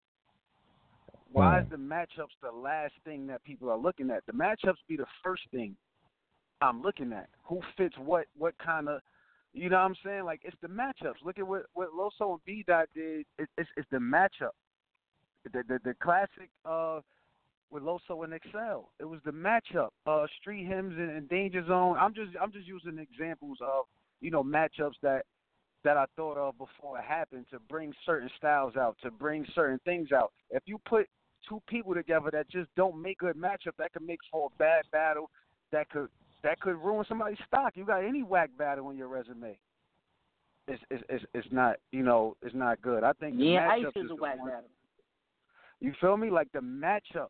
Why 1.36 1.60
is 1.60 1.66
the 1.70 1.76
matchups 1.76 2.36
the 2.42 2.52
last 2.52 2.94
thing 3.04 3.28
that 3.28 3.44
people 3.44 3.70
are 3.70 3.78
looking 3.78 4.10
at? 4.10 4.26
The 4.26 4.32
matchups 4.32 4.78
be 4.88 4.96
the 4.96 5.06
first 5.24 5.44
thing 5.52 5.76
I'm 6.62 6.82
looking 6.82 7.12
at. 7.12 7.28
Who 7.44 7.60
fits 7.78 7.96
what 7.98 8.26
what 8.38 8.54
kind 8.58 8.88
of 8.88 9.02
you 9.54 9.70
know 9.70 9.78
what 9.78 9.84
I'm 9.84 9.96
saying? 10.04 10.24
Like 10.24 10.42
it's 10.44 10.56
the 10.62 10.70
matchups. 10.70 11.26
Look 11.26 11.38
at 11.38 11.48
what 11.48 11.64
what 11.74 11.90
Loso 11.92 12.32
and 12.32 12.40
B 12.46 12.64
Dot 12.66 12.88
did. 12.96 13.26
It, 13.38 13.50
it's 13.58 13.70
it's 13.76 13.88
the 13.92 13.98
matchup. 13.98 14.52
The 15.52 15.64
the 15.68 15.80
the 15.84 15.94
classic 16.02 16.50
uh 16.64 17.02
with 17.70 17.84
Loso 17.84 18.24
and 18.24 18.34
Excel. 18.34 18.92
It 19.00 19.06
was 19.06 19.20
the 19.26 19.32
matchup. 19.32 19.90
Uh, 20.06 20.28
Street 20.40 20.66
Hymns 20.66 20.94
and, 20.98 21.10
and 21.10 21.28
Danger 21.28 21.66
Zone. 21.68 21.98
I'm 22.00 22.14
just 22.14 22.32
I'm 22.42 22.52
just 22.52 22.68
using 22.68 22.98
examples 22.98 23.58
of 23.62 23.86
you 24.22 24.32
know 24.32 24.44
matchups 24.44 24.96
that 25.02 25.24
that 25.84 25.98
I 25.98 26.06
thought 26.16 26.38
of 26.38 26.58
before 26.58 26.98
it 26.98 27.04
happened 27.04 27.46
to 27.52 27.60
bring 27.60 27.94
certain 28.06 28.30
styles 28.38 28.76
out, 28.76 28.96
to 29.04 29.12
bring 29.12 29.46
certain 29.54 29.80
things 29.86 30.12
out. 30.12 30.32
If 30.50 30.64
you 30.66 30.80
put 30.88 31.08
two 31.48 31.62
people 31.68 31.94
together 31.94 32.30
that 32.32 32.50
just 32.50 32.70
don't 32.76 33.02
make 33.02 33.20
good 33.20 33.36
matchup, 33.36 33.76
that 33.78 33.94
could 33.94 34.02
make 34.04 34.20
for 34.32 34.48
a 34.54 34.58
bad 34.58 34.84
battle. 34.92 35.30
That 35.72 35.90
could 35.90 36.10
that 36.44 36.60
could 36.60 36.76
ruin 36.76 37.06
somebody's 37.08 37.38
stock. 37.48 37.74
You 37.76 37.86
got 37.86 38.04
any 38.04 38.24
whack 38.24 38.50
battle 38.58 38.88
on 38.88 38.98
your 38.98 39.08
resume? 39.08 39.58
It's 40.68 40.82
it's 40.90 41.04
it's, 41.10 41.26
it's 41.34 41.48
not 41.52 41.78
you 41.92 42.04
know 42.04 42.36
it's 42.42 42.56
not 42.56 42.82
good. 42.82 43.04
I 43.04 43.14
think 43.14 43.38
the 43.38 43.46
Yeah, 43.46 43.70
Ice 43.70 43.86
is 43.96 44.06
is 44.06 44.12
a 44.12 44.16
whack 44.16 44.40
one- 44.40 44.50
battle. 44.50 44.70
You 45.82 45.94
feel 46.00 46.18
me? 46.18 46.30
Like 46.30 46.52
the 46.54 46.60
matchups. 46.60 47.28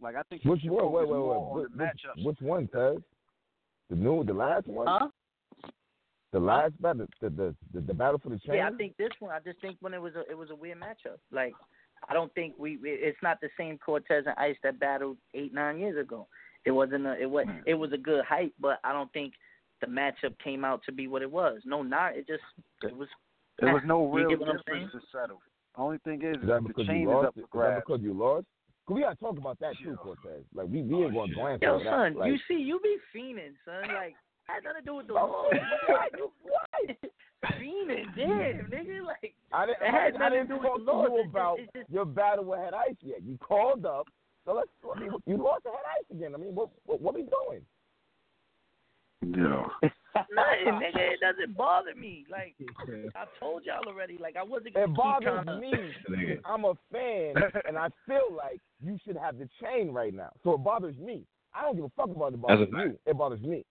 Like 0.00 0.14
I 0.14 0.22
think 0.30 0.44
Which 0.44 0.60
one? 0.64 0.92
Wait, 0.92 1.06
focus 1.06 1.10
wait, 1.10 1.18
wait. 1.20 1.36
on 1.36 1.56
Which, 1.60 1.70
matchups. 1.72 2.24
which, 2.24 2.24
which 2.26 2.40
one, 2.40 2.68
Tez? 2.68 3.02
The 3.90 3.96
new, 3.96 4.22
the 4.22 4.32
last 4.32 4.66
one? 4.68 4.86
Huh? 4.86 5.08
The 6.32 6.38
last 6.38 6.80
battle, 6.80 7.06
the 7.20 7.30
the, 7.30 7.54
the 7.72 7.80
the 7.80 7.94
battle 7.94 8.18
for 8.22 8.28
the 8.28 8.38
chain. 8.38 8.56
Yeah, 8.56 8.68
I 8.68 8.76
think 8.76 8.96
this 8.98 9.08
one. 9.18 9.32
I 9.32 9.40
just 9.40 9.60
think 9.60 9.78
when 9.80 9.94
it 9.94 10.00
was 10.00 10.14
a 10.14 10.30
it 10.30 10.36
was 10.36 10.50
a 10.50 10.54
weird 10.54 10.78
matchup. 10.78 11.16
Like 11.32 11.54
I 12.08 12.14
don't 12.14 12.32
think 12.34 12.54
we 12.58 12.78
it's 12.82 13.18
not 13.22 13.40
the 13.40 13.48
same 13.58 13.78
Cortez 13.78 14.24
and 14.26 14.36
Ice 14.38 14.56
that 14.62 14.78
battled 14.78 15.16
eight 15.34 15.52
nine 15.54 15.78
years 15.78 15.98
ago. 16.00 16.26
It 16.64 16.70
wasn't 16.72 17.06
a 17.06 17.20
it 17.20 17.30
was 17.30 17.46
hmm. 17.46 17.58
it 17.66 17.74
was 17.74 17.92
a 17.92 17.98
good 17.98 18.24
hype, 18.24 18.52
but 18.60 18.78
I 18.84 18.92
don't 18.92 19.12
think 19.12 19.34
the 19.80 19.86
matchup 19.86 20.38
came 20.42 20.64
out 20.64 20.82
to 20.86 20.92
be 20.92 21.06
what 21.06 21.22
it 21.22 21.30
was. 21.30 21.60
No, 21.64 21.82
not 21.82 22.16
it 22.16 22.26
just 22.26 22.42
it 22.82 22.96
was. 22.96 23.08
There 23.58 23.72
was 23.72 23.82
no 23.86 24.06
You 24.12 24.18
real 24.18 24.28
get 24.30 24.40
what 24.40 24.48
I'm 24.50 24.56
difference 24.58 24.92
to 24.92 25.00
settle. 25.12 25.40
Only 25.76 25.98
thing 25.98 26.22
is, 26.22 26.36
Is 26.42 26.48
that 26.48 26.62
the 26.62 26.68
because 26.68 26.86
chain 26.86 27.08
is 27.08 27.14
up 27.24 27.36
it? 27.36 27.42
for 27.42 27.46
grabs. 27.50 27.84
because 27.86 28.02
you 28.02 28.12
lost? 28.12 28.46
Cause 28.86 28.94
we 28.96 29.02
gotta 29.02 29.16
talk 29.16 29.36
about 29.38 29.58
that 29.60 29.74
too, 29.82 29.96
Cortez. 30.02 30.44
Like 30.54 30.66
we 30.68 30.82
we 30.82 31.04
ain't 31.04 31.14
gonna 31.14 31.30
oh, 31.32 31.34
glance 31.34 31.62
Yo, 31.62 31.74
over 31.74 31.84
that. 31.84 31.90
son, 31.90 32.14
Like, 32.14 32.32
you 32.32 32.38
see, 32.48 32.60
you 32.60 32.80
be 32.82 32.96
fiending, 33.14 33.54
son. 33.64 33.94
Like 33.94 34.14
had 34.44 34.64
nothing 34.64 34.80
to 34.80 34.86
do 34.86 34.94
with 34.96 35.06
the 35.06 35.12
Oh, 35.16 35.16
law. 35.16 35.48
what? 35.88 36.12
What? 36.42 36.96
Fiending, 37.44 38.04
damn, 38.16 38.66
nigga. 38.70 39.04
Like 39.06 39.34
I 39.52 39.66
didn't, 39.66 39.82
It 39.82 39.94
I, 39.94 40.04
had 40.04 40.14
I 40.16 40.18
nothing 40.18 40.38
didn't 40.38 40.48
to 40.48 40.54
do 40.54 40.60
with 40.60 40.62
talk 40.62 40.78
the 40.78 40.84
to 40.84 40.92
laws. 40.92 41.08
you 41.10 41.16
It's 41.18 41.24
just- 41.24 41.34
about 41.34 41.58
it's 41.60 41.72
just- 41.74 41.90
your 41.90 42.04
battle 42.04 42.44
with 42.44 42.58
Head 42.60 42.74
Ice 42.74 42.96
yet. 43.02 43.22
You 43.22 43.38
called 43.38 43.86
up, 43.86 44.06
so 44.44 44.54
let's. 44.54 44.68
I 44.94 45.00
mean, 45.00 45.10
you 45.26 45.36
lost 45.36 45.64
to 45.64 45.70
Head 45.70 45.86
Ice 46.00 46.16
again. 46.16 46.34
I 46.34 46.38
mean, 46.38 46.54
what 46.54 46.68
what, 46.86 47.00
what 47.00 47.14
we 47.14 47.22
doing? 47.22 47.62
Yeah. 49.22 49.66
nothing, 50.14 50.74
nigga. 50.82 51.12
It 51.14 51.20
doesn't 51.20 51.56
bother 51.56 51.94
me. 51.94 52.24
Like 52.30 52.54
I 53.16 53.24
told 53.40 53.64
y'all 53.64 53.86
already. 53.86 54.16
Like 54.18 54.36
I 54.36 54.42
wasn't 54.42 54.74
gonna 54.74 54.86
It 54.86 54.94
bothers 54.96 55.44
trying 55.44 55.46
to. 55.46 55.56
me. 55.60 55.72
because 56.08 56.42
I'm 56.44 56.64
a 56.64 56.74
fan, 56.92 57.34
and 57.66 57.76
I 57.76 57.88
feel 58.06 58.34
like 58.36 58.60
you 58.82 58.96
should 59.04 59.16
have 59.16 59.38
the 59.38 59.48
chain 59.62 59.90
right 59.92 60.14
now. 60.14 60.30
So 60.44 60.54
it 60.54 60.58
bothers 60.64 60.96
me. 60.98 61.24
I 61.54 61.62
don't 61.62 61.76
give 61.76 61.84
a 61.84 61.90
fuck 61.96 62.10
about 62.14 62.32
it 62.34 62.40
That's 62.46 62.60
a 62.62 62.66
bothers 62.66 62.68
you. 62.92 62.98
It 63.06 63.18
bothers 63.18 63.40
me. 63.42 63.64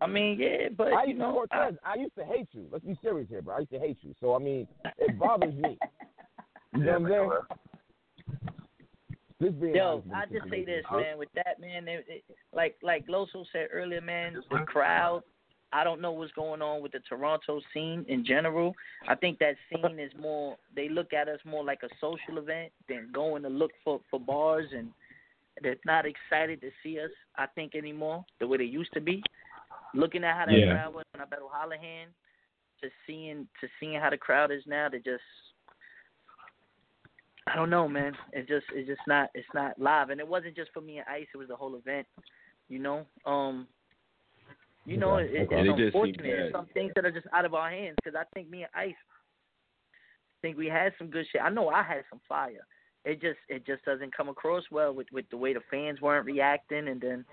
I 0.00 0.06
mean, 0.06 0.38
yeah, 0.40 0.68
but 0.76 0.92
I 0.92 1.04
you 1.04 1.10
used 1.10 1.20
to 1.20 1.26
know, 1.26 1.32
Cortez. 1.32 1.74
I 1.84 1.96
used 1.96 2.14
to 2.16 2.24
hate 2.24 2.48
you. 2.52 2.66
Let's 2.72 2.84
be 2.84 2.98
serious 3.02 3.28
here, 3.28 3.42
bro. 3.42 3.56
I 3.56 3.58
used 3.60 3.72
to 3.72 3.78
hate 3.78 3.98
you. 4.00 4.14
So 4.20 4.34
I 4.34 4.38
mean, 4.38 4.66
it 4.98 5.18
bothers 5.18 5.54
me. 5.54 5.78
You 6.72 6.84
know 6.84 7.00
what 7.00 7.12
I'm 7.12 7.48
saying? 8.28 8.40
Just 9.42 9.60
being 9.60 9.74
Yo, 9.74 10.04
honest 10.04 10.08
I 10.14 10.26
the 10.26 10.38
just 10.38 10.50
say 10.50 10.64
this, 10.64 10.84
man. 10.92 11.18
With 11.18 11.30
that, 11.34 11.60
man, 11.60 11.88
it, 11.88 12.04
it, 12.08 12.24
like 12.54 12.76
like 12.82 13.06
Loso 13.08 13.44
said 13.52 13.68
earlier, 13.72 14.00
man, 14.00 14.36
the 14.50 14.58
crowd. 14.66 15.22
I 15.72 15.84
don't 15.84 16.00
know 16.00 16.12
what's 16.12 16.32
going 16.32 16.62
on 16.62 16.82
with 16.82 16.92
the 16.92 16.98
Toronto 17.08 17.60
scene 17.72 18.04
in 18.08 18.24
general. 18.24 18.74
I 19.08 19.14
think 19.14 19.38
that 19.38 19.54
scene 19.68 19.98
is 19.98 20.12
more. 20.20 20.56
They 20.74 20.88
look 20.88 21.12
at 21.12 21.28
us 21.28 21.38
more 21.44 21.64
like 21.64 21.80
a 21.82 21.88
social 22.00 22.38
event 22.38 22.72
than 22.88 23.10
going 23.12 23.42
to 23.44 23.48
look 23.48 23.70
for 23.84 24.00
for 24.10 24.20
bars, 24.20 24.66
and 24.76 24.90
they're 25.62 25.76
not 25.86 26.04
excited 26.06 26.60
to 26.60 26.70
see 26.82 27.00
us. 27.00 27.10
I 27.36 27.46
think 27.46 27.74
anymore 27.74 28.24
the 28.40 28.46
way 28.46 28.58
they 28.58 28.64
used 28.64 28.92
to 28.94 29.00
be. 29.00 29.22
Looking 29.94 30.24
at 30.24 30.36
how 30.36 30.46
that 30.46 30.56
Yeah. 30.56 30.72
crowd 30.72 30.94
was 30.94 31.04
when 31.12 31.22
I 31.22 31.24
battled 31.24 31.50
Hollahan, 31.50 32.06
to 32.82 32.90
seeing 33.06 33.48
to 33.60 33.68
seeing 33.78 34.00
how 34.00 34.10
the 34.10 34.16
crowd 34.16 34.50
is 34.50 34.66
now, 34.66 34.88
they 34.88 34.98
just 34.98 35.22
I 37.46 37.56
don't 37.56 37.70
know, 37.70 37.88
man. 37.88 38.16
It 38.32 38.46
just 38.46 38.66
it's 38.72 38.88
just 38.88 39.00
not 39.06 39.30
it's 39.34 39.48
not 39.54 39.78
live, 39.78 40.10
and 40.10 40.20
it 40.20 40.28
wasn't 40.28 40.56
just 40.56 40.70
for 40.72 40.80
me 40.80 40.98
and 40.98 41.08
Ice. 41.08 41.26
It 41.34 41.36
was 41.36 41.48
the 41.48 41.56
whole 41.56 41.74
event. 41.74 42.06
You 42.68 42.78
know, 42.78 43.06
um, 43.26 43.66
you 44.84 44.96
know, 44.96 45.16
Okay, 45.16 45.36
it, 45.36 45.46
okay. 45.46 45.58
And 45.58 45.68
it's 45.68 45.78
it 45.78 45.84
just 45.84 45.94
seemed 45.94 46.06
unfortunate. 46.06 46.22
There's 46.22 46.52
some 46.52 46.66
things 46.72 46.92
that 46.94 47.04
are 47.04 47.10
just 47.10 47.26
out 47.32 47.44
of 47.44 47.54
our 47.54 47.70
hands. 47.70 47.96
Because 48.02 48.18
I 48.18 48.24
think 48.34 48.48
me 48.48 48.62
and 48.62 48.70
Ice 48.74 48.94
think 50.42 50.56
we 50.56 50.66
had 50.66 50.92
some 50.98 51.08
good 51.08 51.26
shit. 51.30 51.42
I 51.42 51.50
know 51.50 51.68
I 51.68 51.82
had 51.82 52.04
some 52.08 52.20
fire. 52.28 52.66
It 53.04 53.20
just 53.20 53.38
it 53.48 53.66
just 53.66 53.84
doesn't 53.84 54.14
come 54.16 54.28
across 54.28 54.64
well 54.70 54.92
with 54.94 55.08
with 55.12 55.28
the 55.30 55.36
way 55.36 55.52
the 55.52 55.60
fans 55.70 56.00
weren't 56.00 56.26
reacting, 56.26 56.88
and 56.88 57.00
then 57.00 57.24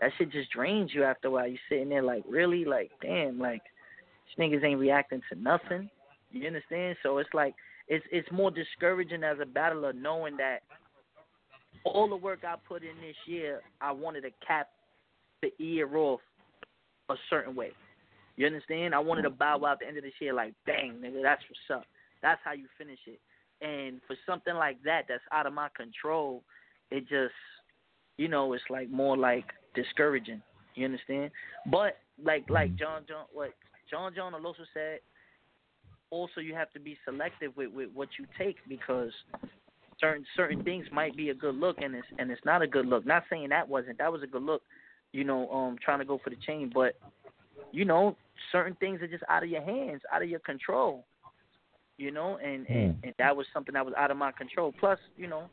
that 0.00 0.10
shit 0.16 0.32
just 0.32 0.50
drains 0.50 0.92
you 0.94 1.04
after 1.04 1.28
a 1.28 1.30
while. 1.30 1.48
You 1.48 1.58
sitting 1.68 1.88
there 1.88 2.02
like 2.02 2.24
really 2.28 2.64
like 2.64 2.90
damn 3.02 3.38
like 3.38 3.62
these 4.26 4.44
niggas 4.50 4.64
ain't 4.64 4.80
reacting 4.80 5.20
to 5.32 5.40
nothing. 5.40 5.90
You 6.30 6.46
understand? 6.46 6.96
So 7.02 7.18
it's 7.18 7.30
like 7.34 7.54
it's 7.88 8.04
it's 8.10 8.30
more 8.32 8.50
discouraging 8.50 9.24
as 9.24 9.38
a 9.40 9.46
battler 9.46 9.92
knowing 9.92 10.36
that 10.38 10.60
all 11.84 12.08
the 12.08 12.16
work 12.16 12.40
I 12.46 12.56
put 12.68 12.82
in 12.82 12.96
this 13.00 13.16
year, 13.26 13.60
I 13.80 13.92
wanted 13.92 14.22
to 14.22 14.30
cap 14.46 14.68
the 15.42 15.50
year 15.58 15.96
off 15.96 16.20
a 17.08 17.14
certain 17.28 17.54
way. 17.54 17.70
You 18.36 18.46
understand? 18.46 18.94
I 18.94 18.98
wanted 18.98 19.22
to 19.22 19.30
bow 19.30 19.64
out 19.64 19.80
the 19.80 19.86
end 19.86 19.96
of 19.98 20.04
this 20.04 20.12
year 20.20 20.32
like, 20.32 20.54
dang, 20.66 21.00
nigga, 21.02 21.22
that's 21.22 21.42
what's 21.48 21.80
up. 21.80 21.86
That's 22.22 22.40
how 22.44 22.52
you 22.52 22.66
finish 22.78 22.98
it. 23.06 23.20
And 23.64 24.00
for 24.06 24.16
something 24.26 24.54
like 24.54 24.82
that 24.84 25.02
that's 25.08 25.22
out 25.32 25.46
of 25.46 25.52
my 25.52 25.68
control, 25.76 26.42
it 26.90 27.00
just 27.00 27.34
you 28.20 28.28
know, 28.28 28.52
it's 28.52 28.62
like 28.68 28.90
more 28.90 29.16
like 29.16 29.46
discouraging. 29.74 30.42
You 30.74 30.84
understand? 30.84 31.30
But 31.70 31.96
like 32.22 32.44
like 32.50 32.76
John 32.76 33.04
John 33.08 33.24
what 33.32 33.54
John 33.90 34.12
John 34.14 34.34
Aloso 34.34 34.66
said, 34.74 34.98
also 36.10 36.42
you 36.42 36.54
have 36.54 36.70
to 36.72 36.80
be 36.80 36.98
selective 37.06 37.56
with, 37.56 37.72
with 37.72 37.88
what 37.94 38.10
you 38.18 38.26
take 38.38 38.56
because 38.68 39.10
certain 39.98 40.26
certain 40.36 40.62
things 40.64 40.84
might 40.92 41.16
be 41.16 41.30
a 41.30 41.34
good 41.34 41.54
look 41.54 41.78
and 41.80 41.94
it's 41.94 42.06
and 42.18 42.30
it's 42.30 42.44
not 42.44 42.60
a 42.60 42.66
good 42.66 42.84
look. 42.84 43.06
Not 43.06 43.22
saying 43.30 43.48
that 43.48 43.66
wasn't 43.66 43.96
that 43.96 44.12
was 44.12 44.22
a 44.22 44.26
good 44.26 44.42
look, 44.42 44.60
you 45.12 45.24
know, 45.24 45.48
um 45.50 45.78
trying 45.82 46.00
to 46.00 46.04
go 46.04 46.20
for 46.22 46.28
the 46.28 46.36
chain, 46.46 46.70
but 46.74 46.96
you 47.72 47.86
know, 47.86 48.18
certain 48.52 48.76
things 48.80 49.00
are 49.00 49.08
just 49.08 49.24
out 49.30 49.44
of 49.44 49.48
your 49.48 49.62
hands, 49.62 50.02
out 50.12 50.22
of 50.22 50.28
your 50.28 50.40
control. 50.40 51.06
You 51.96 52.10
know, 52.10 52.38
and 52.44 52.66
and, 52.68 52.96
and 53.02 53.14
that 53.18 53.34
was 53.34 53.46
something 53.54 53.72
that 53.72 53.84
was 53.84 53.94
out 53.96 54.10
of 54.10 54.18
my 54.18 54.30
control. 54.32 54.74
Plus, 54.78 54.98
you 55.16 55.26
know, 55.26 55.48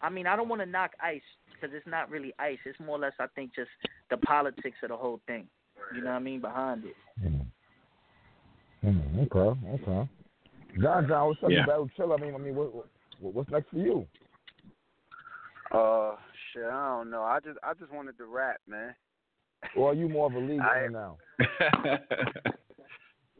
I 0.00 0.08
mean, 0.10 0.26
I 0.26 0.36
don't 0.36 0.48
want 0.48 0.62
to 0.62 0.66
knock 0.66 0.92
ice 1.02 1.20
because 1.52 1.74
it's 1.76 1.86
not 1.86 2.10
really 2.10 2.32
ice. 2.38 2.58
It's 2.64 2.78
more 2.80 2.96
or 2.96 3.00
less, 3.00 3.12
I 3.18 3.26
think, 3.34 3.54
just 3.54 3.70
the 4.10 4.16
politics 4.18 4.76
of 4.82 4.90
the 4.90 4.96
whole 4.96 5.20
thing. 5.26 5.48
You 5.94 6.00
know 6.02 6.10
what 6.10 6.16
I 6.16 6.20
mean 6.20 6.40
behind 6.40 6.84
it. 6.84 6.96
Mm, 8.84 9.26
okay, 9.26 9.60
okay. 9.74 10.08
John, 10.80 11.08
John, 11.08 11.26
what's 11.28 11.42
up, 11.42 11.50
Yeah. 11.50 11.60
you 11.60 11.66
battle 11.66 11.90
chill? 11.96 12.12
I 12.12 12.16
mean, 12.16 12.34
I 12.34 12.38
mean, 12.38 12.54
what, 12.54 12.72
what, 12.74 12.86
what's 13.34 13.50
next 13.50 13.70
for 13.70 13.76
you? 13.78 14.06
Uh, 15.72 16.14
shit, 16.52 16.64
I 16.64 16.96
don't 16.98 17.10
know. 17.10 17.22
I 17.22 17.40
just 17.40 17.58
I 17.62 17.74
just 17.74 17.92
wanted 17.92 18.16
to 18.18 18.24
rap, 18.26 18.60
man. 18.68 18.94
Or 19.76 19.90
are 19.90 19.94
you 19.94 20.08
more 20.08 20.26
of 20.26 20.34
a 20.34 20.38
league 20.38 20.60
I- 20.62 20.86
now? 20.90 21.16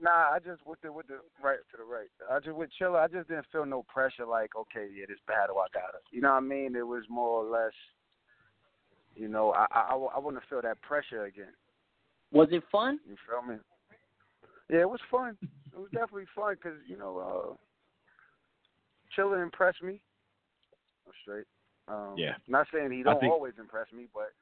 Nah, 0.00 0.30
I 0.32 0.38
just 0.38 0.64
with 0.66 0.80
the 0.80 0.92
with 0.92 1.08
the 1.08 1.18
right 1.42 1.58
to 1.70 1.76
the 1.76 1.84
right. 1.84 2.08
I 2.30 2.38
just 2.40 2.56
with 2.56 2.70
Chiller, 2.78 3.00
I 3.00 3.08
just 3.08 3.28
didn't 3.28 3.46
feel 3.50 3.66
no 3.66 3.84
pressure. 3.92 4.26
Like, 4.26 4.50
okay, 4.56 4.86
yeah, 4.94 5.06
this 5.08 5.18
battle, 5.26 5.56
I 5.58 5.66
got 5.74 5.94
it. 5.94 6.02
You 6.12 6.20
know 6.20 6.30
what 6.30 6.36
I 6.36 6.40
mean? 6.40 6.76
It 6.76 6.86
was 6.86 7.04
more 7.08 7.44
or 7.44 7.50
less, 7.50 7.72
you 9.16 9.28
know, 9.28 9.50
I 9.52 9.66
I, 9.72 9.80
I, 9.94 9.96
I 10.16 10.18
wouldn't 10.18 10.42
feel 10.48 10.62
that 10.62 10.80
pressure 10.82 11.24
again. 11.24 11.52
Was 12.30 12.48
it 12.52 12.62
fun? 12.70 13.00
You 13.08 13.16
feel 13.28 13.42
me? 13.42 13.60
Yeah, 14.70 14.80
it 14.80 14.90
was 14.90 15.00
fun. 15.10 15.36
It 15.42 15.78
was 15.78 15.90
definitely 15.92 16.26
fun 16.34 16.54
because 16.54 16.78
you 16.86 16.96
know, 16.96 17.18
uh, 17.18 17.54
Chiller 19.16 19.42
impressed 19.42 19.82
me. 19.82 20.00
I'm 21.06 21.12
straight. 21.22 21.46
Um, 21.88 22.14
Yeah. 22.16 22.34
Not 22.46 22.68
saying 22.72 22.92
he 22.92 23.02
don't 23.02 23.18
think- 23.18 23.32
always 23.32 23.54
impress 23.58 23.90
me, 23.92 24.06
but 24.12 24.32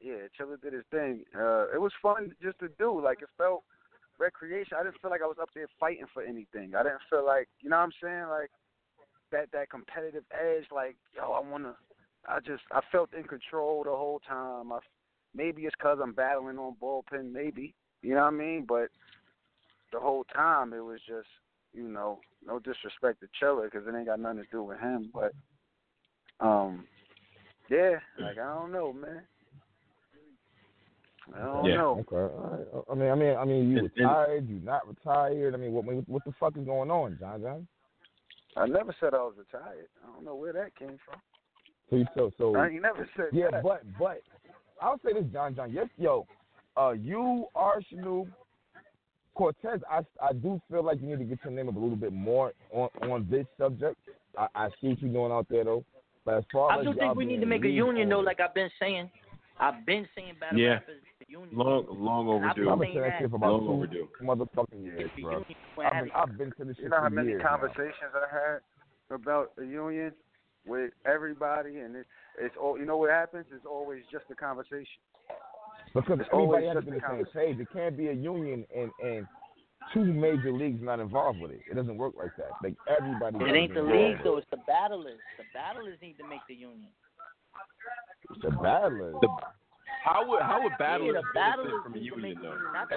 yeah, 0.00 0.28
Chiller 0.36 0.56
did 0.56 0.72
his 0.72 0.84
thing. 0.90 1.24
Uh, 1.34 1.66
it 1.72 1.80
was 1.80 1.92
fun 2.02 2.34
just 2.42 2.58
to 2.58 2.68
do. 2.78 3.00
Like 3.00 3.22
it 3.22 3.28
felt 3.38 3.64
recreation. 4.18 4.76
I 4.78 4.82
didn't 4.82 5.00
feel 5.00 5.10
like 5.10 5.22
I 5.22 5.26
was 5.26 5.38
up 5.40 5.50
there 5.54 5.68
fighting 5.78 6.06
for 6.12 6.22
anything. 6.22 6.74
I 6.74 6.82
didn't 6.82 7.06
feel 7.10 7.24
like 7.24 7.48
you 7.60 7.70
know 7.70 7.76
what 7.76 7.84
I'm 7.84 7.92
saying, 8.02 8.28
like 8.28 8.50
that 9.32 9.50
that 9.52 9.70
competitive 9.70 10.24
edge. 10.32 10.64
Like 10.74 10.96
yo, 11.16 11.32
I 11.32 11.40
wanna. 11.40 11.74
I 12.26 12.40
just 12.40 12.62
I 12.72 12.80
felt 12.92 13.14
in 13.14 13.24
control 13.24 13.84
the 13.84 13.90
whole 13.90 14.20
time. 14.28 14.72
I, 14.72 14.80
maybe 15.34 15.62
it's 15.62 15.74
cause 15.80 15.98
I'm 16.02 16.12
battling 16.12 16.58
on 16.58 16.76
bullpen. 16.82 17.32
Maybe 17.32 17.74
you 18.02 18.14
know 18.14 18.22
what 18.22 18.34
I 18.34 18.36
mean, 18.36 18.64
but 18.68 18.88
the 19.92 20.00
whole 20.00 20.24
time 20.24 20.72
it 20.72 20.84
was 20.84 21.00
just 21.06 21.28
you 21.72 21.88
know 21.88 22.20
no 22.46 22.58
disrespect 22.58 23.20
to 23.20 23.28
Chiller 23.38 23.70
because 23.70 23.86
it 23.86 23.96
ain't 23.96 24.06
got 24.06 24.20
nothing 24.20 24.38
to 24.38 24.50
do 24.50 24.62
with 24.62 24.80
him, 24.80 25.10
but 25.12 25.32
um 26.40 26.84
yeah, 27.70 27.98
like 28.18 28.38
I 28.38 28.54
don't 28.54 28.72
know, 28.72 28.92
man. 28.92 29.22
I 31.34 31.40
don't 31.44 31.64
Yeah. 31.64 31.76
know. 31.76 31.98
Okay, 32.00 32.16
all 32.16 32.50
right. 32.52 32.84
I 32.90 32.94
mean, 32.94 33.10
I 33.10 33.14
mean, 33.14 33.36
I 33.36 33.44
mean, 33.44 33.70
you 33.70 33.78
And- 33.78 33.86
and- 33.86 33.96
retired? 33.96 34.48
You 34.48 34.60
not 34.60 34.86
retired? 34.88 35.54
I 35.54 35.56
mean, 35.58 35.72
what, 35.72 35.84
what, 35.84 36.08
what 36.08 36.24
the 36.24 36.32
fuck 36.32 36.56
is 36.56 36.64
going 36.64 36.90
on, 36.90 37.16
John, 37.20 37.42
John? 37.42 37.66
I 38.56 38.66
never 38.66 38.94
said 38.98 39.14
I 39.14 39.18
was 39.18 39.34
retired. 39.36 39.88
I 40.02 40.12
don't 40.12 40.24
know 40.24 40.34
where 40.34 40.52
that 40.54 40.74
came 40.76 40.98
from. 41.04 41.20
So, 41.90 41.96
you, 41.96 42.06
so, 42.14 42.30
so, 42.38 42.56
I 42.56 42.68
ain't 42.68 42.82
never 42.82 43.08
said 43.16 43.26
that. 43.30 43.34
yeah, 43.34 43.50
that. 43.50 43.62
but, 43.62 43.82
but, 43.98 44.22
I'll 44.80 44.98
say 45.04 45.12
this, 45.12 45.24
John, 45.32 45.54
John. 45.54 45.70
Yes, 45.72 45.88
yo, 45.96 46.26
uh, 46.76 46.92
you, 46.92 47.46
Arsenal, 47.54 48.26
Cortez. 49.34 49.80
I, 49.90 50.00
I 50.22 50.32
do 50.32 50.60
feel 50.70 50.82
like 50.82 51.00
you 51.00 51.06
need 51.08 51.18
to 51.18 51.24
get 51.24 51.38
your 51.44 51.52
name 51.52 51.68
up 51.68 51.76
a 51.76 51.78
little 51.78 51.96
bit 51.96 52.12
more 52.12 52.52
on 52.72 52.88
on 53.10 53.26
this 53.30 53.46
subject. 53.56 53.96
I, 54.36 54.48
I 54.54 54.68
see 54.80 54.88
what 54.88 55.00
you're 55.02 55.12
doing 55.12 55.30
out 55.32 55.46
there 55.48 55.64
though. 55.64 55.84
But 56.24 56.38
as 56.38 56.44
far 56.52 56.72
I 56.72 56.78
as 56.78 56.80
do 56.80 56.90
y'all 56.90 56.98
think 56.98 57.14
we 57.16 57.24
need 57.24 57.40
to 57.40 57.46
make 57.46 57.64
a 57.64 57.68
union 57.68 58.08
though, 58.08 58.20
like 58.20 58.40
I've 58.40 58.54
been 58.54 58.70
saying. 58.80 59.10
I've 59.60 59.84
been 59.86 60.06
saying 60.14 60.34
battle 60.38 60.58
Yeah. 60.58 60.74
rappers 60.74 61.02
the 61.17 61.17
union. 61.28 61.50
long, 61.56 61.86
long 61.90 62.28
And 62.42 62.46
I've 62.50 62.56
been 62.56 62.68
overdue. 62.68 62.70
I've 62.72 62.78
been 62.78 62.86
saying 62.88 62.94
saying 62.94 63.02
that 63.04 63.10
that. 63.10 63.20
shit 63.20 63.30
for 63.30 63.36
about 63.36 63.52
Long 63.52 63.66
two 63.66 63.72
overdue. 63.72 64.08
motherfucking 64.22 64.84
years, 64.84 65.10
bro. 65.20 65.44
I've 65.84 65.92
been, 65.92 66.06
it. 66.06 66.12
I've 66.14 66.38
been 66.38 66.52
to 66.58 66.64
this 66.64 66.76
shit 66.76 66.84
You 66.84 66.88
know 66.90 67.00
how 67.00 67.08
many 67.08 67.28
years 67.28 67.42
now. 67.44 67.48
conversations 67.50 68.12
I 68.14 68.26
had 68.34 68.60
about 69.14 69.54
the 69.56 69.64
union 69.66 70.12
with 70.66 70.92
everybody, 71.06 71.78
and 71.78 71.96
it, 71.96 72.06
it's 72.40 72.54
all. 72.60 72.78
You 72.78 72.84
know 72.86 72.96
what 72.96 73.10
happens? 73.10 73.46
It's 73.54 73.64
always 73.66 74.02
just 74.10 74.24
a 74.30 74.34
conversation. 74.34 75.00
Because 75.94 76.20
It's 76.20 76.28
everybody 76.32 76.66
always 76.66 76.74
has 76.74 76.84
to 76.84 76.90
be 76.90 76.98
just 77.00 77.04
a 77.12 77.16
the 77.24 77.24
same 77.34 77.56
page. 77.56 77.60
It 77.60 77.68
can't 77.72 77.96
be 77.96 78.08
a 78.08 78.12
union 78.12 78.64
and 78.76 78.90
and 79.02 79.26
two 79.94 80.04
major 80.04 80.52
leagues 80.52 80.82
not 80.82 81.00
involved 81.00 81.40
with 81.40 81.50
it. 81.52 81.60
It 81.70 81.74
doesn't 81.74 81.96
work 81.96 82.12
like 82.18 82.32
that. 82.36 82.50
Like 82.62 82.74
everybody. 82.88 83.36
It 83.44 83.56
ain't 83.56 83.72
the 83.74 83.80
involved. 83.80 83.96
league 83.98 84.18
though, 84.24 84.36
it's 84.36 84.46
the 84.50 84.58
battlers. 84.66 85.18
The 85.38 85.44
battlers 85.54 85.96
need 86.02 86.16
to 86.18 86.28
make 86.28 86.40
the 86.48 86.54
union. 86.54 86.90
It's 88.30 88.42
the 88.42 88.50
battlers. 88.50 89.14
The, 89.22 89.28
how 90.08 90.28
would 90.28 90.42
how 90.42 90.62
would 90.62 90.72
yeah, 90.72 90.76
battlers 90.78 91.16
the 91.16 91.22
benefit 91.34 91.72
from 91.82 91.94
a 91.94 91.98
need 91.98 92.10
to 92.10 92.16
make 92.16 92.36
union 92.36 92.42
though? 92.42 92.58
not 92.72 92.88
the. 92.88 92.96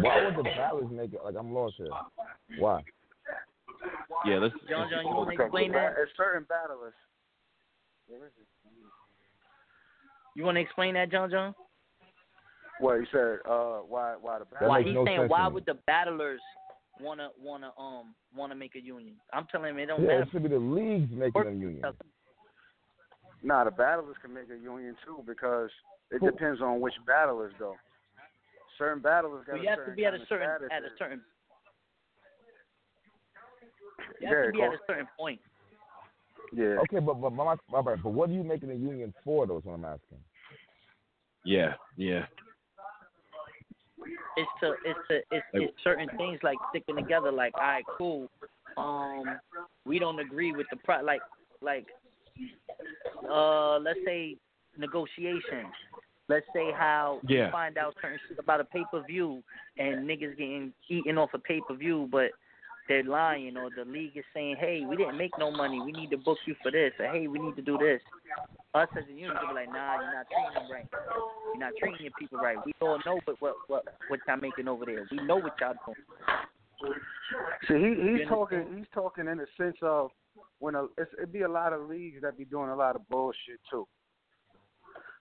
Why 0.00 0.24
would 0.24 0.36
the 0.36 0.42
battlers 0.42 0.90
make 0.90 1.12
it? 1.14 1.20
Like 1.24 1.34
I'm 1.38 1.54
lost 1.54 1.74
here. 1.76 1.88
Why? 2.58 2.82
Yeah, 4.26 4.38
let's. 4.38 4.54
John, 4.68 4.88
John, 4.90 5.04
you 5.06 5.14
want 5.14 5.36
to 5.36 5.42
explain 5.42 5.72
that? 5.72 5.94
It's 5.98 6.12
certain 6.16 6.46
battlers. 6.48 6.94
Where 8.08 8.26
is 8.26 8.32
it? 8.40 8.46
You 10.34 10.44
want 10.44 10.56
to 10.56 10.60
explain 10.60 10.94
that, 10.94 11.10
John, 11.10 11.30
John? 11.30 11.54
What 12.80 12.94
you 12.94 13.06
said? 13.12 13.38
Uh, 13.48 13.80
why? 13.86 14.14
Why 14.20 14.38
the 14.38 14.44
That 14.44 14.52
battlers? 14.52 14.68
Why 14.68 14.78
makes 14.78 14.88
he's 14.88 14.94
no 14.94 15.04
saying 15.04 15.28
why 15.28 15.46
would 15.48 15.66
the 15.66 15.78
battlers 15.86 16.40
wanna 17.00 17.28
wanna 17.40 17.70
um 17.78 18.14
wanna 18.34 18.54
make 18.54 18.74
a 18.74 18.80
union? 18.82 19.14
I'm 19.32 19.46
telling 19.50 19.70
him 19.70 19.78
it 19.78 19.86
don't 19.86 20.00
Yeah, 20.02 20.08
matter. 20.08 20.22
it 20.22 20.28
should 20.32 20.42
be 20.42 20.48
the 20.48 20.58
leagues 20.58 21.10
making 21.12 21.44
them 21.44 21.60
union. 21.60 21.84
Nah, 23.42 23.64
the 23.64 23.70
battlers 23.70 24.16
can 24.22 24.32
make 24.32 24.50
a 24.50 24.56
union 24.56 24.96
too 25.04 25.22
because 25.26 25.70
it 26.10 26.20
Who- 26.20 26.30
depends 26.30 26.60
on 26.60 26.80
which 26.80 26.94
battlers 27.06 27.52
though. 27.58 27.76
Certain 28.78 29.02
battlers 29.02 29.44
got 29.44 29.56
So 29.56 29.60
a 29.60 29.62
you 29.62 29.68
have 29.68 29.86
to 29.86 29.92
be 29.92 30.04
at 30.04 30.14
a 30.14 30.24
certain 30.26 30.48
at 30.48 30.82
a 30.82 30.88
certain 30.98 31.22
you 34.20 34.28
have 34.28 34.46
to 34.46 34.52
be 34.52 34.62
at 34.62 34.72
a 34.72 34.78
certain 34.86 35.08
point. 35.18 35.40
Yeah. 36.52 36.76
Okay, 36.82 36.98
but 36.98 37.14
but 37.14 37.32
my, 37.32 37.56
my, 37.70 37.80
my, 37.82 37.96
but 37.96 38.10
what 38.10 38.30
are 38.30 38.32
you 38.32 38.44
making 38.44 38.70
a 38.70 38.74
union 38.74 39.12
for? 39.24 39.46
Though 39.46 39.58
is 39.58 39.64
what 39.64 39.74
I'm 39.74 39.84
asking. 39.84 40.18
Yeah, 41.44 41.74
yeah. 41.96 42.26
It's 44.36 44.50
to 44.60 44.74
it's 44.84 44.98
to 45.08 45.16
it's, 45.30 45.46
it's 45.52 45.72
certain 45.82 46.08
things 46.16 46.38
like 46.42 46.58
sticking 46.70 46.96
together. 46.96 47.32
Like, 47.32 47.54
all 47.54 47.62
right, 47.62 47.84
cool. 47.98 48.30
Um, 48.76 49.38
we 49.84 49.98
don't 49.98 50.18
agree 50.20 50.52
with 50.52 50.66
the 50.70 50.76
pro 50.76 51.02
like 51.02 51.22
like 51.60 51.86
uh 53.30 53.78
let's 53.78 53.98
say 54.04 54.36
negotiations. 54.76 55.72
Let's 56.28 56.46
say 56.54 56.72
how 56.72 57.20
Yeah. 57.28 57.46
you 57.46 57.52
find 57.52 57.76
out 57.76 57.94
certain 58.00 58.18
shit 58.28 58.38
about 58.38 58.60
a 58.60 58.64
pay 58.64 58.84
per 58.90 59.02
view 59.02 59.42
and 59.76 60.08
niggas 60.08 60.36
getting 60.36 60.72
eaten 60.88 61.18
off 61.18 61.34
a 61.34 61.38
pay 61.38 61.60
per 61.66 61.74
view, 61.74 62.08
but 62.10 62.30
they're 62.88 63.04
lying 63.04 63.56
or 63.56 63.70
the 63.70 63.84
league 63.84 64.16
is 64.16 64.24
saying, 64.34 64.56
hey, 64.58 64.84
we 64.88 64.96
didn't 64.96 65.16
make 65.16 65.32
no 65.38 65.50
money, 65.50 65.80
we 65.80 65.92
need 65.92 66.10
to 66.10 66.18
book 66.18 66.38
you 66.46 66.54
for 66.62 66.70
this, 66.70 66.92
or 66.98 67.06
hey, 67.06 67.26
we 67.26 67.38
need 67.38 67.56
to 67.56 67.62
do 67.62 67.78
this. 67.78 68.00
Us 68.74 68.88
as 68.96 69.04
a 69.08 69.12
union 69.12 69.36
could 69.38 69.48
be 69.48 69.54
like, 69.54 69.68
nah, 69.68 70.00
you're 70.00 70.14
not 70.14 70.26
treating 70.32 70.54
them 70.54 70.72
right. 70.72 70.88
You're 71.52 71.60
not 71.60 71.72
treating 71.78 72.02
your 72.02 72.12
people 72.18 72.38
right. 72.38 72.56
We 72.64 72.72
all 72.80 72.98
know 73.04 73.20
what 73.24 73.40
what 73.40 73.54
what 73.66 73.84
what 74.08 74.20
y'all 74.26 74.38
making 74.40 74.66
over 74.66 74.86
there. 74.86 75.06
We 75.10 75.18
know 75.18 75.36
what 75.36 75.54
y'all 75.60 75.74
doing. 75.84 76.96
See, 77.68 77.74
he 77.74 78.18
he's 78.18 78.28
talking. 78.28 78.64
He's 78.76 78.86
talking 78.94 79.28
in 79.28 79.38
the 79.38 79.46
sense 79.58 79.76
of 79.82 80.10
when 80.58 80.74
a 80.74 80.84
it's, 80.98 81.10
it'd 81.18 81.32
be 81.32 81.42
a 81.42 81.48
lot 81.48 81.72
of 81.72 81.88
leagues 81.88 82.22
that 82.22 82.36
be 82.38 82.44
doing 82.44 82.70
a 82.70 82.76
lot 82.76 82.96
of 82.96 83.08
bullshit 83.08 83.60
too. 83.70 83.86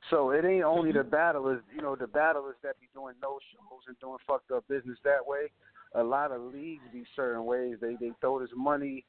So 0.09 0.31
it 0.31 0.43
ain't 0.45 0.63
only 0.63 0.91
the 0.91 1.03
battlers, 1.03 1.61
you 1.75 1.81
know, 1.81 1.95
the 1.95 2.07
battlers 2.07 2.55
that 2.63 2.79
be 2.79 2.87
doing 2.93 3.13
no 3.21 3.37
shows 3.51 3.81
and 3.87 3.99
doing 3.99 4.17
fucked 4.27 4.51
up 4.51 4.67
business 4.67 4.97
that 5.03 5.25
way. 5.25 5.51
A 5.95 6.03
lot 6.03 6.31
of 6.31 6.41
leagues 6.41 6.83
be 6.91 7.03
certain 7.15 7.45
ways. 7.45 7.75
They 7.81 7.95
they 7.99 8.11
throw 8.19 8.39
this 8.39 8.49
money 8.55 9.05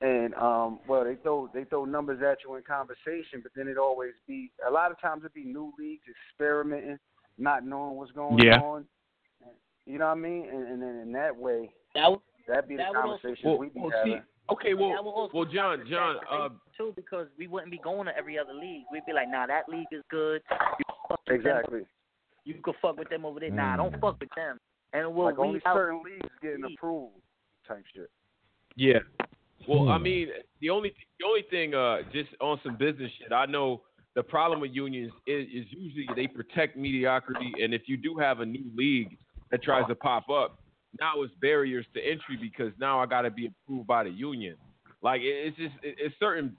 and 0.00 0.34
um 0.34 0.80
well 0.88 1.04
they 1.04 1.14
throw 1.16 1.48
they 1.54 1.64
throw 1.64 1.84
numbers 1.84 2.20
at 2.22 2.38
you 2.44 2.54
in 2.56 2.62
conversation, 2.64 3.40
but 3.42 3.52
then 3.56 3.68
it 3.68 3.78
always 3.78 4.12
be 4.26 4.50
a 4.66 4.70
lot 4.70 4.90
of 4.90 5.00
times 5.00 5.24
it 5.24 5.32
be 5.32 5.44
new 5.44 5.72
leagues 5.78 6.02
experimenting, 6.30 6.98
not 7.38 7.64
knowing 7.64 7.96
what's 7.96 8.12
going 8.12 8.38
Yeah. 8.44 8.58
on. 8.60 8.84
You 9.86 9.98
know 9.98 10.06
what 10.06 10.12
I 10.12 10.20
mean? 10.20 10.48
And, 10.50 10.66
and 10.68 10.82
then 10.82 10.96
in 11.02 11.12
that 11.12 11.34
way, 11.36 11.70
That 11.94 12.10
would, 12.10 12.20
that'd 12.48 12.68
be 12.68 12.76
the 12.76 12.82
That 12.82 12.96
also- 12.96 13.18
conversation 13.18 13.50
Well, 13.50 13.58
we 13.58 13.68
be 13.68 13.80
well, 13.80 13.90
having. 13.90 14.12
see, 14.14 14.20
okay, 14.50 14.74
well, 14.74 14.96
also 15.06 15.32
well, 15.34 15.44
John, 15.44 15.84
John, 15.88 16.16
uh, 16.30 16.48
too 16.76 16.92
because 16.96 17.26
we 17.38 17.46
wouldn't 17.46 17.70
be 17.70 17.78
going 17.78 18.06
to 18.06 18.16
every 18.16 18.38
other 18.38 18.52
league. 18.54 18.84
We'd 18.92 19.06
be 19.06 19.12
like, 19.12 19.28
nah, 19.28 19.46
that 19.46 19.68
league 19.68 19.86
is 19.92 20.02
good. 20.10 20.42
You 20.50 20.84
can 21.08 21.16
them. 21.26 21.34
Exactly. 21.40 21.80
You 22.44 22.54
could 22.62 22.74
fuck 22.82 22.98
with 22.98 23.08
them 23.08 23.24
over 23.24 23.40
there. 23.40 23.50
Nah, 23.50 23.74
Mm. 23.74 23.76
don't 23.90 24.00
fuck 24.00 24.20
with 24.20 24.28
them. 24.36 24.58
And 24.92 25.14
we'll 25.14 25.26
like 25.26 25.38
only 25.38 25.54
weed 25.54 25.62
out. 25.66 25.76
certain 25.76 26.02
leagues 26.04 26.28
getting 26.42 26.62
league. 26.62 26.74
approved 26.78 27.14
type 27.66 27.84
shit. 27.94 28.10
yeah. 28.76 28.98
Well, 29.66 29.88
I 29.88 29.96
Hmm. 29.96 30.02
mean, 30.02 30.28
the 30.60 30.68
only 30.70 30.94
the 31.18 31.24
only 31.26 31.42
thing, 31.42 31.74
uh, 31.74 32.02
just 32.12 32.28
on 32.40 32.60
some 32.62 32.76
business 32.76 33.10
shit, 33.12 33.32
I 33.32 33.46
know 33.46 33.82
the 34.14 34.22
problem 34.22 34.60
with 34.60 34.72
unions 34.74 35.10
is, 35.26 35.48
is 35.48 35.72
usually 35.72 36.06
they 36.14 36.26
protect 36.26 36.76
mediocrity, 36.76 37.50
and 37.62 37.72
if 37.72 37.88
you 37.88 37.96
do 37.96 38.16
have 38.18 38.40
a 38.40 38.46
new 38.46 38.70
league 38.74 39.16
that 39.50 39.62
tries 39.62 39.86
to 39.88 39.94
pop 39.94 40.28
up, 40.28 40.58
now 41.00 41.22
it's 41.22 41.32
barriers 41.40 41.86
to 41.94 42.00
entry 42.00 42.36
because 42.40 42.72
now 42.78 43.00
I 43.00 43.06
got 43.06 43.22
to 43.22 43.30
be 43.30 43.46
approved 43.46 43.86
by 43.86 44.04
the 44.04 44.10
union. 44.10 44.56
Like 45.02 45.20
it's 45.22 45.56
just 45.56 45.74
it's 45.82 46.14
certain. 46.18 46.56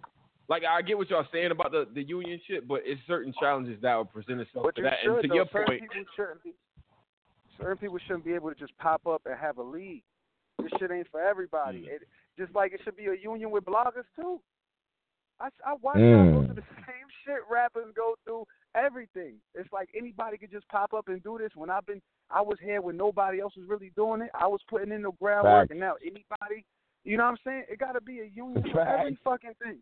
Like 0.47 0.63
I 0.63 0.81
get 0.83 0.97
what 0.97 1.09
y'all 1.09 1.25
saying 1.33 1.51
about 1.51 1.71
the, 1.71 1.87
the 1.95 2.03
union 2.03 2.39
shit, 2.47 2.67
but 2.67 2.81
it's 2.85 3.01
certain 3.07 3.33
challenges 3.39 3.81
that 3.81 3.95
would 3.97 4.13
present 4.13 4.39
itself 4.41 4.65
But 4.65 4.75
to 4.75 4.81
you 4.81 4.89
that. 4.89 4.97
should 5.03 5.13
and 5.13 5.21
to 5.23 5.27
though. 5.29 5.35
your 5.35 5.45
certain 5.51 5.65
point, 5.65 5.81
people 5.81 6.05
shouldn't 6.15 6.43
be. 6.43 6.53
Certain 7.59 7.77
people 7.77 7.97
shouldn't 8.05 8.25
be 8.25 8.33
able 8.33 8.49
to 8.49 8.55
just 8.55 8.77
pop 8.77 9.07
up 9.07 9.21
and 9.25 9.35
have 9.39 9.57
a 9.57 9.63
league. 9.63 10.03
This 10.61 10.71
shit 10.79 10.91
ain't 10.91 11.07
for 11.09 11.21
everybody. 11.21 11.79
Mm. 11.89 11.95
It, 11.95 12.01
just 12.37 12.53
like 12.53 12.73
it 12.73 12.81
should 12.83 12.97
be 12.97 13.05
a 13.07 13.15
union 13.15 13.49
with 13.49 13.63
bloggers 13.65 14.05
too. 14.15 14.39
I 15.39 15.47
I 15.65 15.73
watch 15.81 15.97
y'all 15.97 16.31
go 16.31 16.39
Mm. 16.41 16.45
through 16.45 16.55
the 16.55 16.67
same 16.85 17.07
shit 17.25 17.41
rappers 17.49 17.87
go 17.95 18.15
through 18.23 18.45
everything. 18.75 19.35
It's 19.53 19.71
like 19.71 19.89
anybody 19.97 20.37
could 20.37 20.51
just 20.51 20.67
pop 20.69 20.93
up 20.93 21.07
and 21.07 21.23
do 21.23 21.37
this. 21.39 21.51
When 21.55 21.69
I've 21.69 21.85
been, 21.85 22.01
I 22.29 22.41
was 22.41 22.57
here 22.61 22.81
when 22.81 22.97
nobody 22.97 23.39
else 23.39 23.53
was 23.57 23.67
really 23.67 23.91
doing 23.95 24.21
it. 24.21 24.29
I 24.39 24.47
was 24.47 24.59
putting 24.69 24.91
in 24.91 25.01
the 25.03 25.11
groundwork, 25.21 25.63
Facts. 25.69 25.71
and 25.71 25.79
now 25.79 25.93
anybody, 26.01 26.65
you 27.03 27.17
know 27.17 27.23
what 27.23 27.29
I'm 27.31 27.37
saying? 27.45 27.63
It 27.69 27.79
got 27.79 27.93
to 27.93 28.01
be 28.01 28.19
a 28.21 28.25
union 28.25 28.63
for 28.71 28.81
every 28.81 29.17
fucking 29.23 29.53
thing. 29.63 29.77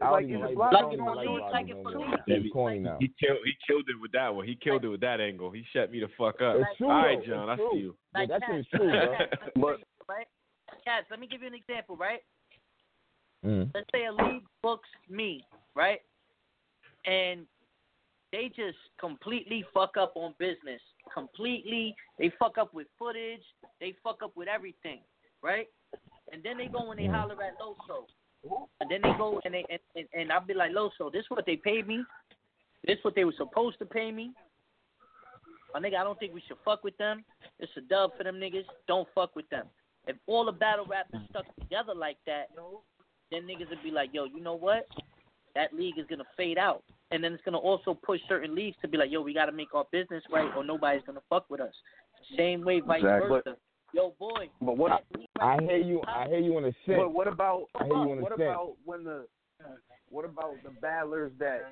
I 0.00 0.10
Like, 0.10 0.24
even 0.26 0.42
it's 0.42 0.56
like, 0.58 0.72
bloggers 0.72 0.76
I 0.76 0.80
don't 0.96 1.16
like 1.16 1.26
do 1.26 1.36
it 1.36 1.40
bloggers 1.40 1.52
like 1.52 1.68
it 1.70 1.76
no 1.76 1.82
for 1.84 1.98
more. 1.98 2.08
league. 2.10 2.18
It's 2.26 2.52
corny 2.52 2.78
now. 2.80 2.96
he 3.00 3.06
killed 3.18 3.38
he 3.46 3.52
killed 3.66 3.84
it 3.88 3.98
with 4.00 4.12
that 4.12 4.34
one. 4.34 4.46
He 4.46 4.54
killed 4.54 4.84
it 4.84 4.88
with 4.88 5.00
that 5.00 5.20
angle. 5.22 5.50
He 5.50 5.64
shut 5.72 5.90
me 5.90 6.00
the 6.00 6.08
fuck 6.18 6.42
up. 6.42 6.56
It's 6.56 6.76
true, 6.76 6.90
All 6.90 7.02
right. 7.02 7.24
John, 7.26 7.48
It's 7.48 7.60
I 7.62 7.70
see 7.72 7.78
you. 7.80 7.96
Yeah, 8.14 8.20
Like 8.20 8.28
that 8.28 8.40
Cats, 8.42 8.52
shit's 8.52 8.68
true, 8.70 8.90
bro. 8.90 8.98
Cats, 9.16 9.30
let 9.30 9.30
me 9.30 9.52
tell 9.54 9.62
But- 9.62 9.78
you, 9.78 9.84
right? 10.08 10.26
Cats, 10.84 11.06
let 11.10 11.20
me 11.20 11.26
give 11.26 11.40
you 11.40 11.46
an 11.48 11.54
example, 11.54 11.96
right? 11.96 12.20
Mm. 13.44 13.70
Let's 13.74 13.86
say 13.92 14.04
a 14.06 14.12
league 14.12 14.42
books 14.62 14.88
me, 15.08 15.44
right? 15.74 16.00
And 17.06 17.46
they 18.36 18.48
just 18.54 18.76
completely 19.00 19.64
fuck 19.72 19.96
up 19.98 20.12
on 20.14 20.34
business. 20.38 20.80
Completely, 21.14 21.94
they 22.18 22.30
fuck 22.38 22.58
up 22.58 22.74
with 22.74 22.86
footage. 22.98 23.40
They 23.80 23.94
fuck 24.04 24.18
up 24.22 24.32
with 24.36 24.46
everything, 24.46 25.00
right? 25.42 25.68
And 26.32 26.42
then 26.44 26.58
they 26.58 26.66
go 26.66 26.90
and 26.90 27.00
they 27.00 27.06
holler 27.06 27.32
at 27.42 27.58
Loso. 27.58 28.04
And 28.80 28.90
then 28.90 29.00
they 29.02 29.16
go 29.16 29.40
and 29.44 29.54
they 29.54 29.64
and, 29.70 29.80
and, 29.94 30.06
and 30.12 30.32
I'll 30.32 30.44
be 30.44 30.52
like, 30.52 30.72
Loso, 30.72 31.10
this 31.10 31.24
what 31.28 31.46
they 31.46 31.56
paid 31.56 31.88
me. 31.88 32.04
This 32.86 32.98
what 33.02 33.14
they 33.14 33.24
were 33.24 33.32
supposed 33.38 33.78
to 33.78 33.86
pay 33.86 34.12
me. 34.12 34.32
My 35.72 35.80
nigga, 35.80 35.96
I 35.96 36.04
don't 36.04 36.18
think 36.18 36.34
we 36.34 36.42
should 36.46 36.58
fuck 36.62 36.84
with 36.84 36.96
them. 36.98 37.24
It's 37.58 37.72
a 37.78 37.80
dub 37.80 38.10
for 38.18 38.24
them 38.24 38.36
niggas. 38.36 38.66
Don't 38.86 39.08
fuck 39.14 39.34
with 39.34 39.48
them. 39.48 39.64
If 40.06 40.16
all 40.26 40.44
the 40.44 40.52
battle 40.52 40.84
rappers 40.84 41.22
stuck 41.30 41.46
together 41.58 41.94
like 41.94 42.18
that, 42.26 42.50
then 43.32 43.42
niggas 43.42 43.70
would 43.70 43.82
be 43.82 43.90
like, 43.90 44.10
yo, 44.12 44.24
you 44.24 44.40
know 44.40 44.54
what? 44.54 44.86
That 45.54 45.72
league 45.72 45.98
is 45.98 46.04
gonna 46.08 46.24
fade 46.36 46.58
out, 46.58 46.84
and 47.10 47.22
then 47.22 47.32
it's 47.32 47.42
gonna 47.44 47.58
also 47.58 47.94
push 47.94 48.20
certain 48.28 48.54
leagues 48.54 48.76
to 48.82 48.88
be 48.88 48.96
like, 48.96 49.10
yo, 49.10 49.20
we 49.22 49.32
gotta 49.34 49.52
make 49.52 49.74
our 49.74 49.84
business 49.92 50.22
right, 50.30 50.50
or 50.56 50.64
nobody's 50.64 51.02
gonna 51.06 51.20
fuck 51.30 51.48
with 51.50 51.60
us. 51.60 51.74
Same 52.36 52.64
way, 52.64 52.80
vice 52.80 53.00
Exactly. 53.00 53.28
versa. 53.28 53.56
Yo, 53.94 54.12
boy, 54.18 54.48
But 54.60 54.76
what 54.76 54.90
that 54.90 55.18
league 55.18 55.28
I 55.40 55.58
hear 55.62 55.76
you. 55.78 56.02
I 56.08 56.26
hear 56.28 56.40
you 56.40 56.58
in 56.58 56.64
a 56.64 56.72
sense. 56.84 56.98
But 56.98 57.12
what 57.14 57.28
about 57.28 57.64
I 57.76 57.84
hear 57.84 57.94
you 57.96 58.12
in 58.12 58.18
a 58.18 58.22
what 58.22 58.32
sense. 58.32 58.42
about 58.42 58.72
when 58.84 59.04
the 59.04 59.26
what 60.10 60.24
about 60.24 60.54
the 60.62 60.70
battlers 60.82 61.32
that 61.38 61.62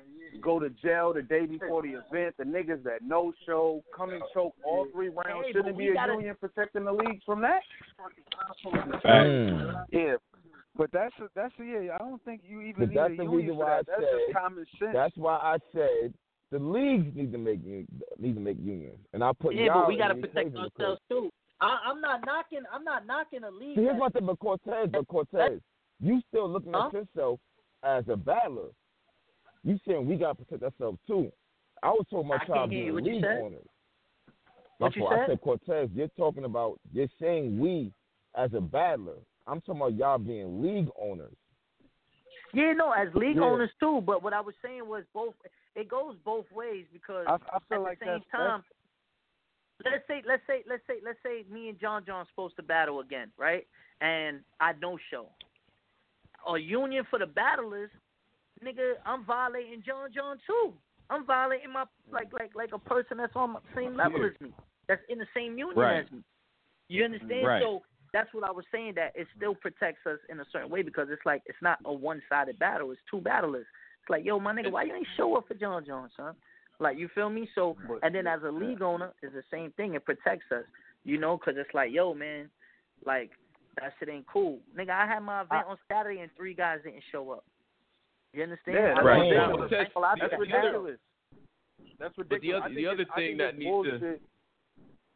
go 0.41 0.59
to 0.59 0.69
jail 0.81 1.13
the 1.13 1.21
day 1.21 1.45
before 1.45 1.81
the 1.83 1.93
event, 2.09 2.35
the 2.37 2.43
niggas 2.43 2.83
that 2.83 3.01
no 3.01 3.31
show, 3.45 3.83
come 3.95 4.09
and 4.11 4.21
choke 4.33 4.53
all 4.65 4.87
three 4.93 5.09
rounds? 5.09 5.45
Hey, 5.45 5.51
Shouldn't 5.53 5.65
but 5.65 5.69
it 5.71 5.75
we 5.75 5.83
be 5.85 5.89
a 5.91 5.93
gotta- 5.93 6.13
union 6.13 6.35
protecting 6.39 6.83
the 6.85 6.91
leagues 6.91 7.23
from 7.25 7.41
that? 7.41 7.61
Mm. 9.05 9.85
Yeah. 9.91 10.15
But 10.77 10.91
that's 10.91 11.13
a, 11.19 11.27
that's 11.35 11.53
a, 11.59 11.63
yeah. 11.63 11.95
I 11.95 11.97
don't 11.99 12.23
think 12.25 12.41
you 12.47 12.61
even 12.61 12.73
But 12.81 12.89
need 12.89 12.97
that's 12.97 13.13
a 13.13 13.15
the 13.17 13.23
union 13.23 13.37
reason 13.37 13.55
for 13.55 13.63
why 13.65 13.71
I. 13.71 13.77
That's 13.77 14.01
said- 14.01 14.19
just 14.27 14.37
common 14.37 14.65
sense. 14.79 14.91
That's 14.93 15.17
why 15.17 15.35
I 15.35 15.57
said 15.73 16.13
the 16.51 16.59
leagues 16.59 17.15
need 17.15 17.31
to 17.31 17.37
make 17.37 17.65
need 17.65 17.87
to 18.35 18.39
make 18.41 18.57
unions, 18.61 18.97
and 19.13 19.23
I 19.23 19.31
put 19.39 19.55
Yeah, 19.55 19.65
y'all 19.65 19.75
Yeah, 19.75 19.81
but 19.81 19.87
we 19.87 19.97
gotta 19.97 20.15
protect 20.15 20.55
ourselves 20.55 21.01
too. 21.09 21.29
I, 21.61 21.77
I'm 21.87 22.01
not 22.01 22.25
knocking. 22.25 22.63
I'm 22.73 22.83
not 22.83 23.07
knocking 23.07 23.43
a 23.45 23.51
league. 23.51 23.75
See, 23.77 23.81
here's 23.83 23.93
that- 23.93 23.99
my 23.99 24.09
thing, 24.09 24.25
but 24.25 24.39
Cortez, 24.39 24.89
but 24.91 25.07
Cortez, 25.07 25.61
you 26.01 26.21
still 26.27 26.49
looking 26.49 26.73
Huh? 26.73 26.87
at 26.87 26.93
yourself 26.93 27.39
as 27.83 28.03
a 28.09 28.17
battler. 28.17 28.69
You 29.63 29.79
saying 29.87 30.05
we 30.07 30.17
gotta 30.17 30.35
protect 30.35 30.61
ourselves 30.63 30.99
too. 31.07 31.31
I 31.81 31.89
was 31.91 32.05
talking 32.09 32.25
about 32.29 32.39
can't 32.47 32.49
y'all 32.49 32.67
hear 32.67 32.77
you. 32.79 32.83
being 32.83 32.93
What 32.95 33.05
you 33.05 33.13
league 33.13 33.23
said? 33.23 33.41
owners. 33.41 33.67
My 34.79 34.87
What 34.87 34.95
you 34.97 35.01
fault. 35.03 35.13
I 35.13 35.17
said? 35.19 35.27
said 35.29 35.41
Cortez. 35.41 35.89
You're 35.95 36.07
talking 36.17 36.43
about. 36.43 36.79
You're 36.91 37.07
saying 37.19 37.57
we 37.59 37.93
as 38.35 38.53
a 38.53 38.59
battler. 38.61 39.15
I'm 39.47 39.61
talking 39.61 39.81
about 39.81 39.95
y'all 39.95 40.17
being 40.17 40.61
league 40.61 40.89
owners. 40.99 41.35
Yeah, 42.53 42.73
no, 42.73 42.91
as 42.91 43.13
league 43.13 43.35
Yeah. 43.37 43.43
owners 43.43 43.71
too. 43.79 44.01
But 44.01 44.23
what 44.23 44.33
I 44.33 44.41
was 44.41 44.55
saying 44.61 44.87
was 44.87 45.03
both. 45.13 45.35
It 45.75 45.89
goes 45.89 46.15
both 46.23 46.49
ways 46.51 46.85
because 46.93 47.25
I, 47.27 47.33
I 47.33 47.59
feel 47.67 47.79
at 47.79 47.81
like 47.81 47.99
the 47.99 48.05
same 48.05 48.23
time, 48.31 48.63
let's 49.83 50.07
say, 50.07 50.21
let's 50.25 50.41
say, 50.47 50.63
let's 50.67 50.83
say, 50.87 50.95
let's 51.03 51.19
say, 51.21 51.43
me 51.51 51.67
and 51.69 51.79
John 51.79 52.05
John's 52.05 52.29
supposed 52.29 52.55
to 52.55 52.63
battle 52.63 53.01
again, 53.01 53.29
right? 53.37 53.67
And 53.99 54.39
I 54.61 54.73
don't 54.73 55.01
show. 55.11 55.27
A 56.47 56.57
union 56.57 57.05
for 57.09 57.19
the 57.19 57.25
battlers, 57.25 57.89
nigga. 58.63 58.93
I'm 59.05 59.25
violating 59.25 59.83
John 59.85 60.09
John 60.13 60.37
too. 60.47 60.73
I'm 61.09 61.25
violating 61.25 61.73
my 61.73 61.83
like 62.11 62.31
like 62.31 62.55
like 62.55 62.71
a 62.73 62.79
person 62.79 63.17
that's 63.17 63.35
on 63.35 63.53
the 63.53 63.59
same 63.75 63.95
level 63.97 64.23
as 64.23 64.39
me. 64.39 64.53
That's 64.87 65.01
in 65.09 65.17
the 65.17 65.27
same 65.35 65.57
union 65.57 65.77
Right. 65.77 66.05
as 66.05 66.11
me. 66.11 66.23
You 66.87 67.03
understand? 67.03 67.45
Right. 67.45 67.61
So 67.61 67.81
that's 68.15 68.33
what 68.33 68.43
I 68.47 68.51
was 68.51 68.63
saying. 68.71 68.93
That 68.95 69.11
it 69.13 69.27
still 69.35 69.53
protects 69.53 70.07
us 70.07 70.19
in 70.29 70.39
a 70.39 70.45
certain 70.51 70.69
way 70.69 70.81
because 70.81 71.07
it's 71.11 71.25
like 71.25 71.41
it's 71.45 71.61
not 71.61 71.79
a 71.85 71.91
one-sided 71.93 72.57
battle. 72.57 72.91
It's 72.91 73.01
two 73.11 73.19
battlers. 73.19 73.65
It's 74.01 74.09
like, 74.09 74.23
yo, 74.23 74.39
my 74.39 74.53
nigga, 74.53 74.71
why 74.71 74.83
you 74.83 74.95
ain't 74.95 75.07
show 75.17 75.35
up 75.35 75.47
for 75.47 75.53
John 75.55 75.83
Jones, 75.85 76.11
son? 76.15 76.33
Like, 76.79 76.97
you 76.97 77.09
feel 77.15 77.29
me? 77.29 77.49
So, 77.55 77.75
and 78.03 78.13
then 78.15 78.27
as 78.27 78.41
a 78.43 78.49
league 78.51 78.81
owner, 78.81 79.11
it's 79.21 79.33
the 79.33 79.43
same 79.51 79.71
thing. 79.71 79.95
It 79.95 80.05
protects 80.05 80.51
us, 80.51 80.63
you 81.03 81.17
know, 81.17 81.37
because 81.37 81.55
it's 81.57 81.73
like, 81.73 81.91
yo, 81.91 82.13
man, 82.13 82.49
like 83.05 83.31
that 83.81 83.91
shit 83.99 84.09
ain't 84.09 84.27
cool, 84.27 84.59
nigga. 84.77 84.91
I 84.91 85.05
had 85.07 85.19
my 85.21 85.41
event 85.41 85.65
on 85.67 85.77
Saturday 85.91 86.21
and 86.21 86.31
three 86.37 86.53
guys 86.53 86.79
didn't 86.83 87.03
show 87.11 87.31
up. 87.31 87.43
You 88.33 88.43
understand? 88.43 88.77
Yeah, 88.77 88.93
I 88.97 89.01
Right. 89.03 89.17
was 89.17 89.27
Yeah. 89.27 89.39
down 89.39 89.51
But 89.59 89.69
that's- 89.69 89.79
ridiculous. 89.95 90.05
I 90.05 90.19
that's 90.19 90.29
think 90.31 90.41
ridiculous. 90.41 90.99
But 91.97 92.41
the 92.41 92.53
other- 92.53 92.69
the 92.75 92.87
other 92.87 93.05
thing 93.15 93.37
that 93.37 93.49
it's 93.49 93.57
needs 93.59 93.89
to- 93.89 93.99
bullshit. 93.99 94.21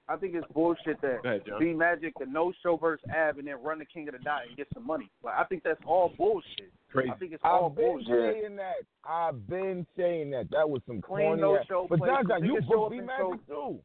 I 0.10 0.16
think 0.18 0.34
it's 0.34 0.48
bullshit 0.54 1.00
that 1.02 1.20
ahead, 1.24 1.44
B 1.60 1.72
Magic 1.74 2.14
the 2.20 2.26
no 2.26 2.52
show 2.64 2.78
versus 2.78 3.06
Ab 3.16 3.38
and 3.38 3.48
then 3.48 3.56
run 3.64 3.78
the 3.80 3.86
King 3.86 4.08
of 4.08 4.14
the 4.14 4.20
Dot 4.20 4.42
and 4.48 4.58
get 4.58 4.68
some 4.74 4.86
money. 4.88 5.10
Like 5.24 5.36
I 5.38 5.44
think 5.44 5.62
that's 5.64 5.80
all 5.86 6.12
bullshit. 6.18 6.72
Crazy. 6.92 7.12
I 7.12 7.16
think 7.18 7.34
it's 7.34 7.44
all 7.44 7.68
I've 7.70 7.76
been 7.76 7.86
bullshit. 7.86 8.08
saying 8.42 8.56
that. 8.56 8.76
I've 9.08 9.48
been 9.48 9.86
saying 9.96 10.32
that. 10.32 10.50
That 10.50 10.68
was 10.68 10.82
some 10.88 11.00
Clean 11.02 11.28
corny. 11.28 11.42
no 11.42 11.58
ass- 11.58 11.66
show 11.68 11.86
but 11.88 12.00
play, 12.00 12.10
John, 12.10 12.28
John, 12.28 12.44
you 12.44 12.54
niggas 12.56 12.68
booked 12.68 12.92
B 12.92 12.98
and 12.98 13.06
Magic 13.08 13.48
too. 13.48 13.80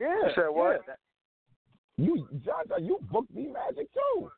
Yeah. 0.00 0.06
You 0.08 0.30
said 0.34 0.48
what? 0.50 0.80
yeah. 0.86 0.94
You, 2.04 2.28
John, 2.44 2.64
John, 2.68 2.84
you 2.84 2.98
booked 3.10 3.34
B 3.34 3.46
Magic 3.52 3.88
too. 3.92 4.30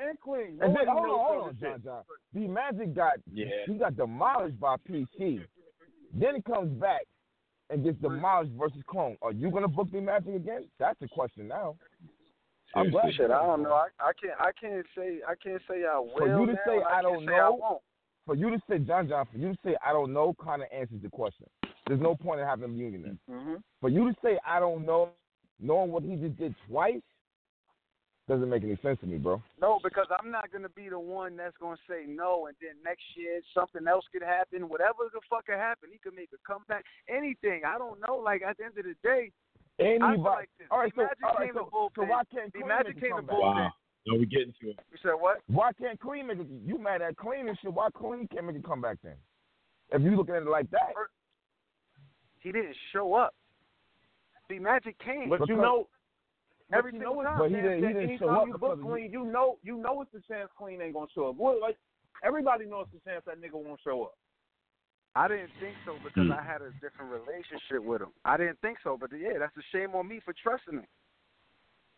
And 0.00 0.18
Queen. 0.20 0.58
And 0.62 0.74
then, 0.74 0.86
Nobody 0.86 0.90
hold 0.90 1.04
on, 1.06 1.26
hold 1.34 1.48
on, 1.48 1.56
shit. 1.60 1.60
John, 1.60 1.82
John. 1.84 2.02
B 2.32 2.46
Magic 2.46 2.94
got 2.94 3.14
Yeah. 3.32 3.46
he 3.66 3.74
got 3.74 3.96
demolished 3.96 4.58
by 4.60 4.76
PC. 4.88 5.40
Then 6.14 6.36
he 6.36 6.42
comes 6.42 6.70
back 6.80 7.02
and 7.70 7.84
gets 7.84 7.98
demolished 8.00 8.52
versus 8.58 8.82
Clone. 8.86 9.16
Are 9.22 9.32
you 9.32 9.50
gonna 9.50 9.68
book 9.68 9.90
B 9.92 10.00
Magic 10.00 10.34
again? 10.34 10.64
That's 10.78 10.98
the 11.00 11.08
question 11.08 11.48
now. 11.48 11.76
I'm 12.74 12.90
glad. 12.90 13.12
Shit, 13.14 13.30
I 13.30 13.42
don't 13.44 13.62
know. 13.62 13.72
I, 13.72 13.88
I 14.00 14.12
can't. 14.20 14.40
I 14.40 14.50
can't 14.60 14.86
say. 14.96 15.20
I 15.26 15.34
can't 15.42 15.62
say 15.68 15.84
I 15.90 15.98
will. 15.98 16.12
For 16.16 16.28
you 16.28 16.46
to 16.46 16.52
now, 16.52 16.58
say 16.66 16.76
and 16.76 16.84
I 16.84 17.02
don't 17.02 17.26
say 17.26 17.32
I 17.32 17.38
know, 17.38 17.58
won't. 17.60 17.82
For 18.26 18.34
you 18.34 18.50
to 18.50 18.58
say 18.68 18.78
John 18.78 19.08
John, 19.08 19.26
for 19.32 19.38
you 19.38 19.52
to 19.52 19.58
say 19.64 19.76
I 19.84 19.92
don't 19.92 20.12
know, 20.12 20.34
kind 20.42 20.62
of 20.62 20.68
answers 20.72 21.02
the 21.02 21.08
question. 21.08 21.46
There's 21.86 22.00
no 22.00 22.14
point 22.14 22.40
in 22.40 22.46
having 22.46 22.64
him 22.64 22.76
union 22.76 23.02
then. 23.02 23.18
Mm-hmm. 23.28 23.54
For 23.80 23.88
you 23.88 24.08
to 24.08 24.16
say 24.22 24.38
I 24.46 24.60
don't 24.60 24.86
know, 24.86 25.10
knowing 25.58 25.90
what 25.90 26.04
he 26.04 26.14
just 26.16 26.36
did 26.38 26.54
twice, 26.68 27.02
Doesn't 28.30 28.48
make 28.48 28.62
any 28.62 28.78
sense 28.80 29.00
to 29.00 29.08
me, 29.08 29.18
bro. 29.18 29.42
No, 29.60 29.80
because 29.82 30.06
I'm 30.14 30.30
not 30.30 30.52
gonna 30.52 30.68
be 30.68 30.88
the 30.88 31.00
one 31.00 31.36
that's 31.36 31.56
gonna 31.60 31.82
say 31.90 32.06
no, 32.06 32.46
and 32.46 32.54
then 32.62 32.78
next 32.84 33.02
year 33.16 33.40
something 33.52 33.88
else 33.88 34.04
could 34.12 34.22
happen. 34.22 34.68
Whatever 34.68 35.10
the 35.12 35.18
fuck 35.28 35.46
could 35.46 35.58
happen, 35.58 35.88
he 35.90 35.98
could 35.98 36.14
make 36.14 36.28
a 36.32 36.38
comeback. 36.46 36.84
Anything, 37.08 37.62
I 37.66 37.76
don't 37.76 37.98
know. 37.98 38.22
Like 38.22 38.42
at 38.46 38.56
the 38.56 38.66
end 38.66 38.78
of 38.78 38.84
the 38.84 38.94
day, 39.02 39.32
I 39.80 39.82
feel 39.82 40.14
Anybody. 40.14 40.22
like 40.22 40.48
this. 40.60 40.68
all 40.70 40.78
right, 40.78 40.94
the 40.94 41.02
so, 41.02 41.10
Magic 41.10 41.24
all 41.26 41.34
right, 41.34 41.46
came 41.50 41.54
so, 41.58 41.64
to 41.64 41.70
bullpen. 41.74 41.94
so 41.96 42.02
why 42.06 42.22
can't 42.30 42.52
the 42.52 42.58
Clean 42.60 42.68
Magic 42.68 42.94
make 42.94 42.96
a 42.96 43.00
came 43.00 43.16
to 43.16 43.22
bullpen. 43.26 43.66
Wow. 43.66 43.72
No, 44.06 44.14
we 44.14 44.26
getting 44.26 44.54
to 44.62 44.70
it. 44.70 44.78
You 44.94 44.98
said 45.02 45.18
what? 45.18 45.42
Why 45.48 45.72
can't 45.74 45.98
Clean 45.98 46.24
make 46.24 46.38
it? 46.38 46.46
You 46.64 46.78
mad 46.78 47.02
at 47.02 47.16
Clean 47.16 47.48
and 47.48 47.58
shit? 47.58 47.74
Why 47.74 47.88
Clean 47.90 48.28
can't 48.30 48.46
make 48.46 48.54
a 48.54 48.62
comeback 48.62 48.98
then? 49.02 49.18
If 49.90 50.02
you 50.02 50.14
looking 50.14 50.36
at 50.36 50.42
it 50.42 50.48
like 50.48 50.70
that, 50.70 50.94
He 52.38 52.52
didn't 52.52 52.76
show 52.92 53.14
up. 53.14 53.34
The 54.48 54.60
Magic 54.60 54.94
came. 55.02 55.28
But 55.28 55.48
you 55.48 55.56
know, 55.56 55.88
Every 56.72 56.92
you 56.92 56.98
single 56.98 57.14
know 57.14 57.20
it's 57.20 57.28
time. 57.28 57.38
But 57.38 57.50
he 57.50 57.56
a 57.56 57.62
didn't- 57.62 57.88
he 57.88 57.92
didn't 57.94 58.18
show 58.18 58.28
up 58.28 58.46
you 58.46 58.52
because 58.54 58.60
book 58.60 58.78
of- 58.78 58.86
clean, 58.86 59.12
you 59.12 59.24
know, 59.24 59.58
you 59.62 59.76
know 59.76 60.02
it's 60.02 60.14
a 60.14 60.20
chance 60.20 60.50
clean 60.56 60.80
ain't 60.80 60.94
gonna 60.94 61.10
show 61.14 61.30
up. 61.30 61.36
Well, 61.36 61.60
like 61.60 61.76
everybody 62.22 62.66
knows 62.66 62.86
it's 62.92 63.04
a 63.06 63.10
chance 63.10 63.24
that 63.26 63.40
nigga 63.40 63.54
won't 63.54 63.80
show 63.80 64.04
up. 64.04 64.14
I 65.16 65.26
didn't 65.26 65.50
think 65.58 65.74
so 65.84 65.98
because 66.04 66.26
hmm. 66.26 66.32
I 66.32 66.42
had 66.42 66.62
a 66.62 66.70
different 66.80 67.10
relationship 67.10 67.82
with 67.82 68.02
him. 68.02 68.12
I 68.24 68.36
didn't 68.36 68.60
think 68.60 68.78
so, 68.84 68.96
but 68.96 69.10
yeah, 69.12 69.38
that's 69.38 69.56
a 69.56 69.62
shame 69.72 69.94
on 69.94 70.06
me 70.06 70.20
for 70.24 70.32
trusting 70.32 70.74
him. 70.74 70.86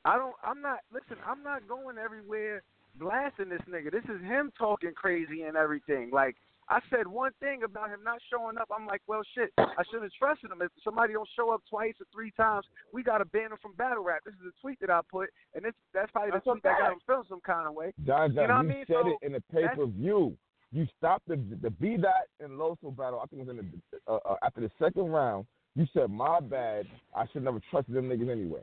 I 0.05 0.17
don't. 0.17 0.35
I'm 0.43 0.63
not. 0.63 0.81
Listen, 0.93 1.17
I'm 1.27 1.43
not 1.43 1.69
going 1.69 1.99
everywhere 1.99 2.63
blasting 2.97 3.49
this 3.49 3.61
nigga. 3.69 3.93
This 3.93 4.05
is 4.05 4.21
him 4.23 4.53
talking 4.59 4.93
crazy 4.95 5.43
and 5.43 5.57
everything. 5.57 6.11
Like 6.13 6.37
I 6.69 6.81
said 6.91 7.07
one 7.07 7.33
thing 7.41 7.63
about 7.65 7.91
him 7.91 8.01
not 8.05 8.19
showing 8.31 8.57
up. 8.57 8.69
I'm 8.75 8.87
like, 8.87 9.03
well, 9.07 9.23
shit. 9.35 9.53
I 9.59 9.83
should 9.91 10.03
have 10.03 10.13
trusted 10.19 10.51
him. 10.51 10.63
If 10.63 10.71
somebody 10.85 11.13
don't 11.13 11.29
show 11.37 11.51
up 11.51 11.63
twice 11.69 11.95
or 12.01 12.07
three 12.13 12.31
times, 12.37 12.65
we 12.93 13.03
gotta 13.03 13.25
ban 13.27 13.53
him 13.53 13.59
from 13.61 13.75
battle 13.75 14.03
rap. 14.05 14.21
This 14.25 14.35
is 14.35 14.47
a 14.49 14.61
tweet 14.61 14.79
that 14.81 14.91
I 14.91 15.01
put, 15.11 15.29
and 15.55 15.65
this 15.65 15.75
that's 15.93 16.11
probably 16.13 16.31
the 16.31 16.37
That's 16.37 16.45
tweet 16.47 16.63
that 16.63 16.79
got 16.79 16.81
fact. 16.81 16.93
him 16.95 17.01
feeling 17.07 17.25
some 17.29 17.41
kind 17.45 17.67
of 17.69 17.75
way. 17.75 17.93
John, 18.07 18.35
John, 18.35 18.43
You 18.43 18.49
know 18.49 18.55
what 18.55 18.61
I 18.61 18.63
you 18.63 18.69
mean? 18.69 18.85
said 18.87 18.97
So, 19.03 19.09
it 19.09 19.27
in 19.27 19.33
the 19.33 19.43
pay 19.53 19.67
per 19.75 19.87
view. 19.87 20.37
You 20.71 20.87
stopped 20.97 21.29
the 21.29 21.37
the 21.61 21.71
B 21.71 21.97
dot 21.99 22.25
and 22.41 22.53
Loso 22.53 22.97
battle. 22.97 23.21
I 23.23 23.27
think 23.27 23.43
it 23.43 23.47
was 23.49 23.51
in 23.51 23.57
the 23.59 24.13
uh, 24.13 24.19
uh, 24.25 24.37
after 24.43 24.61
the 24.63 24.71
second 24.79 25.11
round. 25.11 25.47
You 25.75 25.87
said 25.93 26.11
my 26.11 26.41
bad. 26.41 26.87
I 27.15 27.27
should 27.33 27.45
never 27.45 27.61
trusted 27.71 27.95
them 27.95 28.09
niggas 28.09 28.31
anyway, 28.31 28.61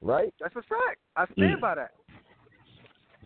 right? 0.00 0.32
That's 0.40 0.54
a 0.54 0.62
fact. 0.62 0.98
I 1.16 1.24
stand 1.32 1.60
by 1.60 1.74
that. 1.76 1.90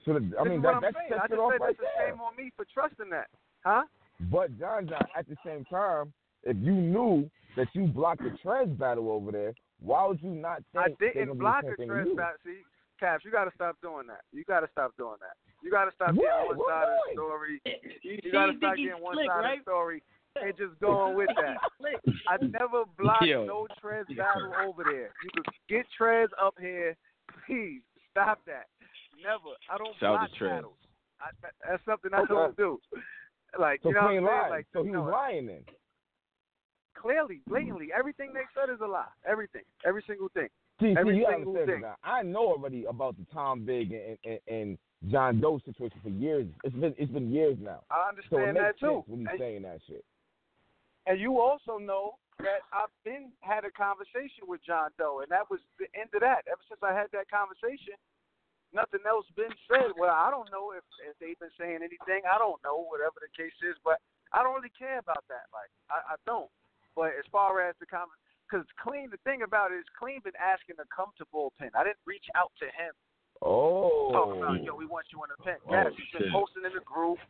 So 0.05 0.13
the, 0.15 0.21
I 0.39 0.45
This 0.45 0.51
mean 0.51 0.59
is 0.59 0.63
that 0.63 0.75
what 0.75 0.81
that 0.81 0.87
I'm 0.87 0.95
saying. 0.95 1.21
I 1.21 1.27
just 1.27 1.31
said 1.37 1.61
right 1.61 1.61
that's 1.61 1.81
a 1.81 2.11
shame 2.13 2.21
on 2.21 2.37
me 2.37 2.53
for 2.57 2.65
trusting 2.73 3.11
that, 3.11 3.27
huh? 3.67 3.83
But 4.31 4.59
John 4.59 4.89
John, 4.89 5.07
at 5.19 5.29
the 5.29 5.37
same 5.45 5.65
time, 5.67 6.13
if 6.45 6.57
you 6.61 6.73
knew 6.73 7.29
that 7.57 7.69
you 7.75 7.87
blocked 7.87 8.23
the 8.23 8.31
Trez 8.45 8.79
battle 8.79 9.11
over 9.11 9.33
there, 9.33 9.53
why 9.81 10.07
would 10.07 10.23
you 10.23 10.31
not 10.31 10.63
think 10.73 10.99
they 10.99 11.13
didn't 11.13 11.39
block 11.39 11.63
the 11.63 11.71
same 11.71 11.77
thing 11.77 11.89
to 11.89 11.93
trend 11.93 12.09
you? 12.11 12.17
back. 12.17 12.35
See, 12.45 12.63
Caps, 12.99 13.25
you 13.25 13.31
got 13.31 13.45
to 13.45 13.53
stop 13.55 13.77
doing 13.83 14.07
that. 14.07 14.23
You 14.33 14.45
got 14.45 14.61
to 14.61 14.69
stop 14.73 14.97
doing 14.97 15.17
that. 15.21 15.37
You 15.63 15.71
got 15.71 15.85
to 15.85 15.93
stop 15.95 16.15
Why? 16.15 16.25
getting 16.25 16.49
one 16.49 16.57
Why? 16.57 16.65
side 16.71 16.89
of 16.89 16.97
the 17.05 17.13
story. 17.13 17.61
You, 18.03 18.19
See, 18.23 18.31
got 18.31 18.47
to 18.47 18.57
stop 18.57 18.77
getting 18.77 19.03
one 19.03 19.17
slick, 19.17 19.29
side 19.29 19.41
right? 19.41 19.59
of 19.59 19.65
the 19.65 19.71
story 19.71 20.03
and 20.41 20.57
just 20.57 20.81
going 20.81 21.17
with 21.17 21.29
that. 21.37 21.59
I 22.29 22.37
never 22.41 22.85
blocked 22.99 23.27
Yo. 23.27 23.45
no 23.47 23.67
Trez 23.83 24.05
battle 24.17 24.53
over 24.65 24.85
there. 24.85 25.11
You 25.25 25.31
could 25.35 25.47
get 25.69 25.87
Trez 25.99 26.29
up 26.41 26.55
here. 26.61 26.97
Please 27.47 27.81
stop 28.11 28.41
that. 28.47 28.67
Never. 29.21 29.57
I 29.71 29.77
don't 29.79 29.93
Shout 29.99 30.17
block 30.17 30.23
out 30.23 30.31
to 30.39 30.45
Trez. 30.45 30.57
battles. 30.57 30.77
I, 31.21 31.29
that's 31.69 31.85
something 31.85 32.13
I 32.15 32.21
Okay. 32.21 32.33
don't 32.35 32.57
do. 32.57 32.81
Like 33.59 33.81
So 33.83 33.89
you 33.91 33.95
know 33.95 34.01
what 34.03 34.07
I'm 34.09 34.13
saying? 34.15 34.25
lied. 34.25 34.51
Like 34.51 34.67
so 34.73 34.83
he 34.85 34.91
was 34.91 35.11
lying 35.13 35.47
then. 35.47 35.65
clearly, 36.95 37.41
blatantly, 37.47 37.89
everything 37.97 38.33
they 38.33 38.47
said 38.55 38.73
is 38.73 38.81
a 38.81 38.87
lie. 38.87 39.05
Everything, 39.27 39.63
every 39.87 40.03
single 40.07 40.29
thing. 40.35 40.49
See, 40.81 40.95
see, 40.95 41.17
you 41.17 41.27
single 41.29 41.53
understand 41.57 41.67
thing. 41.67 41.81
now. 41.83 41.97
I 42.05 42.23
know 42.23 42.49
already 42.49 42.85
about 42.85 43.17
the 43.17 43.25
Tom 43.33 43.65
Big 43.65 43.93
and, 43.93 44.19
and, 44.25 44.41
and 44.49 44.79
John 45.11 45.41
Doe 45.41 45.61
situation 45.65 45.99
for 46.03 46.11
years. 46.11 46.47
It's 46.65 46.75
been 46.77 46.95
it's 46.99 47.13
been 47.13 47.33
years 47.33 47.57
now. 47.61 47.81
I 47.91 48.11
So 48.29 48.37
understand 48.37 48.57
that 48.57 48.79
too. 48.79 49.05
when 49.07 49.21
he's 49.21 49.29
And- 49.31 49.39
saying 49.41 49.63
that 49.63 49.79
shit. 49.87 50.05
And 51.09 51.21
you 51.21 51.39
also 51.39 51.79
know 51.79 52.19
that 52.41 52.67
I've 52.75 52.91
been 53.05 53.31
had 53.41 53.65
a 53.65 53.71
conversation 53.71 54.45
with 54.49 54.61
John 54.67 54.91
Doe, 54.99 55.21
and 55.23 55.31
that 55.31 55.49
was 55.49 55.61
the 55.79 55.87
end 55.99 56.11
of 56.15 56.21
that. 56.21 56.43
Ever 56.51 56.61
since 56.69 56.81
I 56.83 56.93
had 56.93 57.07
that 57.13 57.31
conversation, 57.31 57.95
nothing 58.75 59.03
else 59.07 59.27
been 59.37 59.53
said. 59.69 59.95
Well, 59.99 60.15
I 60.15 60.31
don't 60.31 60.51
know 60.51 60.73
if, 60.73 60.85
if 61.05 61.15
they've 61.19 61.39
been 61.39 61.55
saying 61.59 61.83
anything. 61.85 62.27
I 62.27 62.39
don't 62.39 62.59
know, 62.65 62.87
whatever 62.87 63.19
the 63.23 63.31
case 63.35 63.55
is, 63.63 63.77
but 63.85 63.99
I 64.33 64.43
don't 64.43 64.55
really 64.55 64.75
care 64.75 64.99
about 64.99 65.23
that. 65.29 65.47
Like, 65.55 65.71
I, 65.91 66.15
I 66.15 66.17
don't. 66.27 66.51
But 66.95 67.15
as 67.19 67.27
far 67.31 67.61
as 67.63 67.77
the 67.79 67.87
comment, 67.87 68.17
because 68.47 68.65
Clean, 68.81 69.11
the 69.11 69.21
thing 69.27 69.43
about 69.43 69.71
it 69.75 69.83
is 69.83 69.89
Clean 69.99 70.23
been 70.23 70.39
asking 70.39 70.79
to 70.81 70.87
come 70.89 71.11
to 71.19 71.27
bullpen. 71.35 71.75
I 71.77 71.83
didn't 71.85 72.03
reach 72.07 72.27
out 72.35 72.53
to 72.63 72.67
him 72.67 72.95
Oh. 73.45 74.13
talking 74.17 74.41
about, 74.41 74.65
yo, 74.65 74.73
we 74.73 74.87
want 74.89 75.05
you 75.13 75.21
in 75.21 75.29
the 75.29 75.41
pen. 75.45 75.61
Oh, 75.69 75.73
Yes, 75.77 75.93
he's 75.93 76.09
been 76.09 76.33
posting 76.33 76.65
in 76.65 76.73
the 76.73 76.81
group 76.89 77.21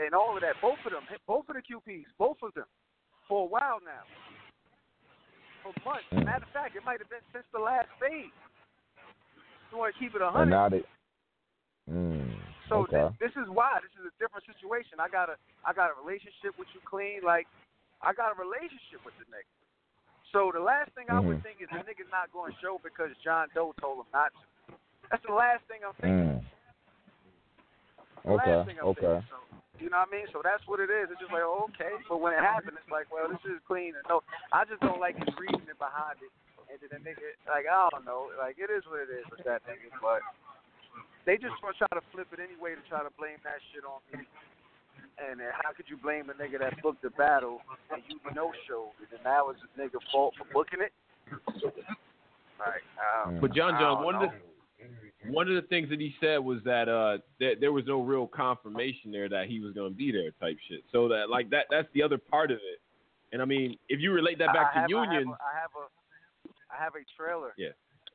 and 0.00 0.14
all 0.16 0.32
of 0.32 0.40
that. 0.40 0.56
Both 0.64 0.80
of 0.88 0.92
them, 0.92 1.04
both 1.28 1.44
of 1.52 1.56
the 1.56 1.60
QPs, 1.60 2.08
both 2.16 2.40
of 2.40 2.54
them, 2.54 2.64
for 3.28 3.44
a 3.44 3.48
while 3.48 3.76
now. 3.84 4.08
For 5.60 5.72
months. 5.84 6.08
Matter 6.12 6.48
of 6.48 6.52
fact, 6.56 6.76
it 6.76 6.82
might 6.84 6.98
have 6.98 7.10
been 7.12 7.22
since 7.28 7.44
the 7.52 7.60
last 7.60 7.92
phase. 8.00 8.32
You 9.72 9.80
want 9.80 9.96
to 9.96 9.98
keep 9.98 10.12
it 10.12 10.20
a 10.20 10.28
And 10.28 10.52
hundred. 10.52 10.52
now 10.52 10.68
they. 10.68 10.84
Mm, 11.88 12.28
So 12.68 12.84
okay. 12.84 13.08
this, 13.18 13.32
this 13.32 13.36
is 13.40 13.48
why 13.48 13.80
this 13.80 13.90
is 13.96 14.04
a 14.04 14.14
different 14.20 14.44
situation. 14.44 15.00
I 15.00 15.08
got 15.08 15.32
a 15.32 15.40
I 15.64 15.72
got 15.72 15.88
a 15.88 15.96
relationship 15.96 16.52
with 16.60 16.68
you, 16.76 16.84
clean. 16.84 17.24
Like 17.24 17.48
I 18.04 18.12
got 18.12 18.36
a 18.36 18.36
relationship 18.36 19.00
with 19.02 19.16
the 19.16 19.24
nigga. 19.32 19.48
So 20.30 20.52
the 20.52 20.60
last 20.60 20.92
thing 20.92 21.08
I 21.08 21.20
would 21.20 21.40
Mhm. 21.40 21.44
think 21.44 21.64
is 21.64 21.72
the 21.72 21.80
nigga's 21.88 22.12
not 22.12 22.28
going 22.36 22.52
to 22.52 22.58
show 22.60 22.78
because 22.84 23.16
John 23.24 23.48
Doe 23.56 23.72
told 23.80 24.04
him 24.04 24.10
not 24.12 24.32
to. 24.36 24.76
That's 25.08 25.24
the 25.24 25.32
last 25.32 25.64
thing 25.68 25.80
I'm 25.84 25.96
thinking. 26.00 26.40
Mm. 26.40 26.44
Okay. 28.28 28.52
last 28.52 28.68
thing 28.68 28.76
I'm 28.78 28.86
Okay. 28.92 29.20
thinking. 29.20 29.28
So, 29.28 29.36
you 29.80 29.90
know 29.90 29.98
what 29.98 30.08
I 30.08 30.16
mean? 30.16 30.26
So 30.32 30.40
that's 30.44 30.64
what 30.68 30.80
it 30.80 30.88
is. 30.88 31.10
It's 31.10 31.20
just 31.20 31.32
like, 31.32 31.42
okay. 31.42 31.98
But 32.08 32.20
when 32.20 32.32
it 32.32 32.40
happened, 32.40 32.78
it's 32.78 32.88
like, 32.88 33.10
well, 33.12 33.28
this 33.28 33.42
is 33.44 33.58
clean. 33.66 33.96
And 33.96 34.04
no, 34.08 34.22
I 34.52 34.64
just 34.64 34.80
don't 34.80 35.00
like 35.00 35.18
his 35.18 35.28
reasoning 35.36 35.76
behind 35.76 36.22
it. 36.22 36.30
And 36.72 36.80
then 36.80 36.88
the 36.88 37.00
nigga, 37.04 37.36
like, 37.44 37.68
I 37.68 37.92
don't 37.92 38.08
know. 38.08 38.32
Like, 38.40 38.56
it 38.56 38.72
is 38.72 38.80
what 38.88 39.04
it 39.04 39.12
is 39.12 39.28
with 39.28 39.44
that 39.44 39.60
nigga. 39.68 39.92
But 40.00 40.24
they 41.28 41.36
just 41.36 41.52
want 41.60 41.76
to 41.76 41.84
try 41.84 41.92
to 41.92 42.04
flip 42.08 42.32
it 42.32 42.40
anyway 42.40 42.72
to 42.72 42.84
try 42.88 43.04
to 43.04 43.12
blame 43.20 43.36
that 43.44 43.60
shit 43.76 43.84
on 43.84 44.00
me. 44.08 44.24
And 45.20 45.38
then 45.38 45.52
how 45.52 45.76
could 45.76 45.84
you 45.92 46.00
blame 46.00 46.32
a 46.32 46.34
nigga 46.34 46.58
that 46.64 46.80
booked 46.80 47.04
the 47.04 47.12
battle 47.12 47.60
and 47.92 48.00
you 48.08 48.16
no 48.34 48.56
showed? 48.64 48.96
And 49.04 49.12
then 49.12 49.20
that 49.28 49.44
was 49.44 49.60
a 49.60 49.68
nigga 49.76 50.00
fault 50.10 50.32
for 50.40 50.48
booking 50.48 50.80
it? 50.80 50.92
Like, 52.56 52.80
um, 52.96 53.36
But 53.40 53.52
John 53.52 53.76
John, 53.76 54.00
don't 54.00 54.04
one 54.04 54.14
of 54.16 54.30
the 54.30 55.30
one 55.30 55.48
of 55.48 55.54
the 55.54 55.68
things 55.68 55.88
that 55.90 56.00
he 56.00 56.14
said 56.20 56.38
was 56.38 56.58
that 56.64 56.88
uh 56.88 57.18
that 57.38 57.60
there 57.60 57.70
was 57.70 57.84
no 57.86 58.00
real 58.00 58.26
confirmation 58.26 59.12
there 59.12 59.28
that 59.28 59.46
he 59.46 59.60
was 59.60 59.72
going 59.72 59.92
to 59.92 59.96
be 59.96 60.10
there 60.10 60.30
type 60.40 60.58
shit. 60.68 60.82
So 60.90 61.08
that 61.08 61.30
like 61.30 61.50
that 61.50 61.66
that's 61.70 61.88
the 61.94 62.02
other 62.02 62.18
part 62.18 62.50
of 62.50 62.58
it. 62.58 62.80
And 63.32 63.40
I 63.40 63.44
mean, 63.44 63.78
if 63.88 64.00
you 64.00 64.12
relate 64.12 64.38
that 64.38 64.52
back 64.52 64.72
I 64.74 64.80
have, 64.80 64.88
to 64.88 64.96
I 64.96 65.00
have 65.00 65.12
Union, 65.12 65.28
a- 65.28 65.42
I 65.42 65.60
have 65.60 65.70
a, 65.78 65.86
I 66.72 66.82
have 66.82 66.94
a 66.94 67.04
trailer. 67.16 67.52
Yeah. 67.56 67.68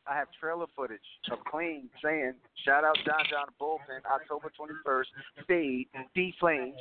I 0.10 0.16
have 0.16 0.28
trailer 0.40 0.66
footage 0.76 1.04
of 1.32 1.44
Clean 1.46 1.90
saying, 2.04 2.34
"Shout 2.66 2.84
out 2.84 2.98
John 3.06 3.24
John 3.30 3.48
Bullpen, 3.60 4.04
October 4.10 4.50
21st, 4.58 5.08
Fade, 5.48 5.88
D 6.16 6.34
Flames." 6.40 6.80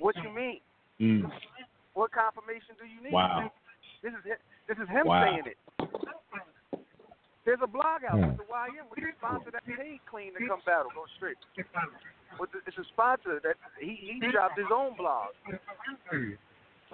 What 0.00 0.16
you 0.16 0.30
mean? 0.30 0.60
Mm. 1.00 1.30
What 1.94 2.10
confirmation 2.12 2.74
do 2.80 2.86
you 2.86 3.00
need? 3.02 3.12
Wow. 3.12 3.50
This 4.02 4.12
is 4.12 4.20
hi- 4.26 4.42
this 4.66 4.78
is 4.78 4.88
him 4.88 5.06
Wow. 5.06 5.22
saying 5.24 5.46
it. 5.46 5.58
There's 7.44 7.60
a 7.62 7.66
blog 7.66 8.04
out 8.04 8.18
Hmm. 8.18 8.26
with 8.28 8.36
the 8.38 8.44
YM 8.44 8.88
with 8.90 8.98
the 9.04 9.12
sponsor 9.18 9.50
that 9.50 9.64
paid 9.66 10.00
Clean 10.06 10.32
to 10.34 10.46
come 10.48 10.60
battle. 10.66 10.90
Go 10.94 11.04
straight. 11.16 11.36
The, 11.56 12.58
it's 12.66 12.78
a 12.78 12.84
sponsor 12.84 13.38
that 13.40 13.56
he 13.78 13.94
he 13.94 14.18
dropped 14.32 14.58
his 14.58 14.70
own 14.72 14.94
blog. 14.96 15.28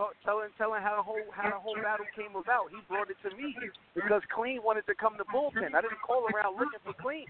Talk, 0.01 0.17
telling 0.25 0.49
telling 0.57 0.81
how 0.81 0.97
the 0.97 1.05
whole 1.05 1.21
how 1.29 1.53
the 1.53 1.61
whole 1.61 1.77
battle 1.77 2.09
came 2.17 2.33
about. 2.33 2.73
He 2.73 2.81
brought 2.89 3.13
it 3.13 3.21
to 3.21 3.37
me 3.37 3.53
because 3.93 4.25
Clean 4.33 4.57
wanted 4.65 4.89
to 4.89 4.95
come 4.97 5.21
to 5.21 5.29
bullpen. 5.29 5.77
I 5.77 5.85
didn't 5.85 6.01
call 6.01 6.25
around 6.33 6.57
looking 6.57 6.81
for 6.81 6.97
Clean 6.97 7.29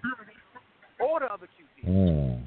or 1.02 1.18
the 1.18 1.26
other 1.26 1.50
QP. 1.50 1.90
Mm. 1.90 2.46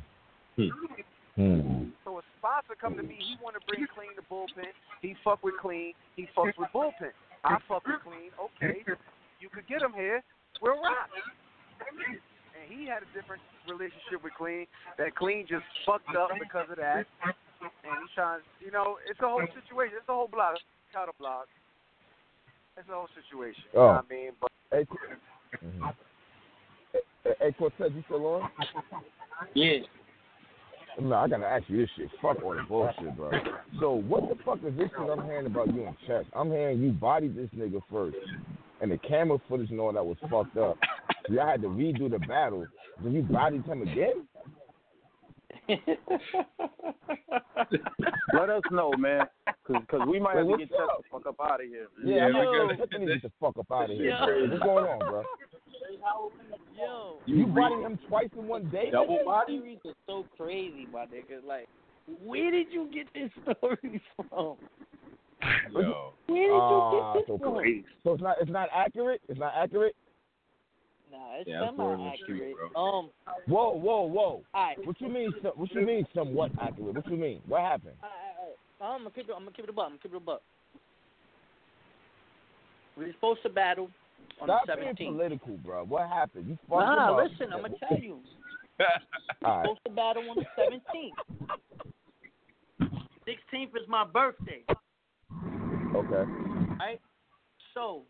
Mm. 1.36 1.92
So 2.06 2.20
a 2.20 2.22
sponsor 2.40 2.80
come 2.80 2.96
to 2.96 3.04
me. 3.04 3.20
He 3.20 3.36
want 3.44 3.60
to 3.60 3.64
bring 3.68 3.84
Clean 3.92 4.16
to 4.16 4.24
bullpen. 4.32 4.72
He 5.02 5.14
fuck 5.26 5.44
with 5.44 5.56
Clean. 5.60 5.92
He 6.16 6.30
fucks 6.32 6.56
with 6.58 6.72
bullpen. 6.72 7.12
I 7.44 7.58
fuck 7.68 7.84
with 7.84 8.00
Clean. 8.08 8.32
Okay, 8.40 8.80
you 9.44 9.50
could 9.50 9.68
get 9.68 9.82
him 9.82 9.92
here. 9.92 10.24
We'll 10.62 10.80
rock. 10.80 11.12
And 11.84 12.72
he 12.72 12.88
had 12.88 13.04
a 13.04 13.10
different 13.12 13.42
relationship 13.68 14.24
with 14.24 14.32
Clean. 14.38 14.68
That 14.98 15.16
Clean 15.16 15.44
just 15.50 15.68
fucked 15.86 16.16
up 16.16 16.30
because 16.40 16.72
of 16.72 16.78
that. 16.78 17.04
And 17.64 17.94
he's 18.02 18.14
trying, 18.16 18.42
you 18.60 18.72
know, 18.72 18.98
it's 19.10 19.20
a 19.20 19.28
whole 19.28 19.42
situation. 19.56 19.96
It's 20.00 20.10
a 20.10 20.14
whole 20.14 20.28
block. 20.28 20.56
Kind 20.94 21.10
of 21.10 21.18
block. 21.18 21.48
It's 22.78 22.88
a 22.90 22.94
whole 22.94 23.10
situation. 23.16 23.64
You 23.74 23.80
know 23.80 23.86
Oh. 23.86 23.94
what 23.94 24.06
I 24.10 24.14
mean? 24.14 24.32
But 24.42 24.52
Hey, 24.72 24.86
mhm. 25.64 25.94
hey, 27.24 27.34
hey, 27.40 27.52
Cortez, 27.54 27.92
you 27.94 28.02
still 28.04 28.26
on? 28.26 28.50
Yeah. 29.54 29.80
No, 31.00 31.16
I 31.16 31.28
gotta 31.28 31.48
ask 31.48 31.68
you 31.70 31.78
this 31.78 31.90
shit. 31.96 32.10
Fuck 32.22 32.44
all 32.44 32.54
the 32.56 32.62
bullshit, 32.64 33.16
bro. 33.18 33.32
So 33.80 33.94
what 33.94 34.30
the 34.30 34.36
fuck 34.44 34.60
is 34.64 34.76
this 34.78 34.90
shit 34.92 35.10
I'm 35.10 35.24
hearing 35.26 35.48
about 35.48 35.74
you 35.74 35.88
in 35.88 35.96
chess? 36.06 36.26
I'm 36.34 36.50
hearing 36.52 36.80
you 36.82 36.92
bodied 36.92 37.36
this 37.36 37.50
nigga 37.58 37.82
first, 37.92 38.18
and 38.82 38.92
the 38.92 38.98
camera 39.00 39.40
footage 39.50 39.72
and 39.72 39.80
all 39.80 39.92
that 39.92 40.06
was 40.06 40.18
fucked 40.30 40.56
up. 40.58 40.78
So 41.28 41.34
y'all 41.34 41.48
had 41.48 41.62
to 41.64 41.68
redo 41.68 42.10
the 42.12 42.20
battle, 42.20 42.68
Then 43.02 43.14
you 43.14 43.24
bodied 43.24 43.66
him 43.66 43.82
again? 43.82 44.28
Let 48.34 48.50
us 48.50 48.62
know, 48.72 48.92
man, 48.98 49.26
because 49.68 50.02
we 50.08 50.20
might 50.20 50.36
Wait, 50.36 50.50
have 50.50 50.52
to 50.52 50.58
get 50.58 50.70
Chess 50.70 50.80
up? 50.84 50.98
the 50.98 51.04
fuck 51.12 51.26
up 51.28 51.36
out 51.42 51.62
of 51.62 51.68
here. 51.68 51.88
Yeah, 52.04 52.16
Yeah, 52.16 52.24
I 52.24 52.28
we 52.28 52.34
mean, 52.34 52.44
good. 52.44 52.80
let 52.92 53.00
me 53.02 53.06
get 53.08 53.22
the 53.24 53.32
fuck 53.40 53.58
up 53.58 53.68
out 53.72 53.90
of 53.92 53.98
here, 53.98 54.10
Yo. 54.10 54.26
bro. 54.26 54.48
What's 54.50 54.64
going 54.64 54.86
on, 54.86 55.00
bro? 55.10 55.24
Yo, 56.78 57.18
You 57.26 57.46
bodied 57.48 57.80
him 57.80 58.00
twice 58.08 58.30
in 58.38 58.48
one 58.48 58.70
day? 58.70 58.90
Double 58.92 59.20
nigga? 59.20 59.26
body? 59.26 59.58
series 59.60 59.78
is 59.86 59.96
so 60.06 60.26
crazy, 60.38 60.88
my 60.92 61.06
nigga. 61.06 61.44
Like, 61.48 61.68
where 62.26 62.52
did 62.52 62.68
you 62.72 62.90
get 62.94 63.08
this 63.14 63.32
story 63.58 64.02
from? 64.18 64.58
Yo. 65.72 66.14
Where 66.28 66.48
did 66.48 66.52
Ah, 66.62 67.14
you 67.14 67.20
get 67.20 67.28
so 67.28 67.34
this 67.38 67.42
from? 67.46 67.56
Crazy. 67.56 67.86
So 68.04 68.14
it's 68.14 68.22
not 68.24 68.36
it's 68.42 68.52
not 68.52 68.70
accurate. 68.76 69.22
It's 69.30 69.40
not 69.40 69.54
accurate. 69.56 69.96
Nah, 71.14 71.36
it's 71.38 71.48
Yeah, 71.48 71.60
that's 71.62 71.78
word 71.78 71.94
on 71.94 72.10
the 72.10 72.18
semi-accurate. 72.18 72.56
street, 72.58 72.76
Um, 72.76 73.12
Whoa, 73.46 73.70
whoa, 73.78 74.02
whoa. 74.02 74.44
all 74.54 74.64
right. 74.64 74.84
What 74.86 75.00
you 75.00 75.10
mean? 75.10 75.32
some- 75.44 75.52
What 75.54 75.72
you 75.74 75.82
mean? 75.82 76.08
Somewhat 76.14 76.52
accurate. 76.60 76.96
What 76.96 77.06
you 77.08 77.18
mean? 77.18 77.42
What 77.46 77.62
happened? 77.62 77.96
All 78.02 78.10
right, 78.10 78.36
all 78.40 78.48
right. 78.48 78.94
I'm 78.96 79.00
gonna 79.02 79.12
keep 79.12 79.30
it. 79.30 79.34
I'm 79.34 79.44
gonna 79.44 79.52
keep 79.52 79.66
it 79.66 79.70
a 79.70 79.74
buck. 79.74 79.86
I'm 79.86 79.92
gonna 79.92 80.00
keep 80.02 80.14
it 80.14 80.18
a 80.18 80.20
buck. 80.20 80.42
We 82.98 83.06
are 83.06 83.14
supposed 83.14 83.44
to 83.44 83.50
battle 83.50 83.90
on 84.42 84.48
Stop 84.48 84.66
the 84.66 84.76
being 84.76 84.88
17th. 84.96 85.12
political, 85.14 85.58
bro. 85.58 85.84
What 85.86 86.10
happened? 86.10 86.48
You 86.48 86.58
fucked 86.68 86.72
Nah, 86.88 87.10
him 87.10 87.14
up. 87.26 87.32
listen. 87.32 87.54
I'm 87.54 87.62
gonna 87.62 87.78
tell 87.78 87.98
you. 87.98 88.20
All 89.46 89.58
right. 89.58 89.64
supposed 89.66 89.84
to 89.86 89.92
battle 89.92 90.30
on 90.32 90.36
the 90.38 90.46
17th. 90.58 91.14
16th 93.28 93.76
is 93.80 93.88
my 93.88 94.04
birthday. 94.04 94.64
Okay. 95.96 96.24
right? 96.80 97.00
So 97.76 98.04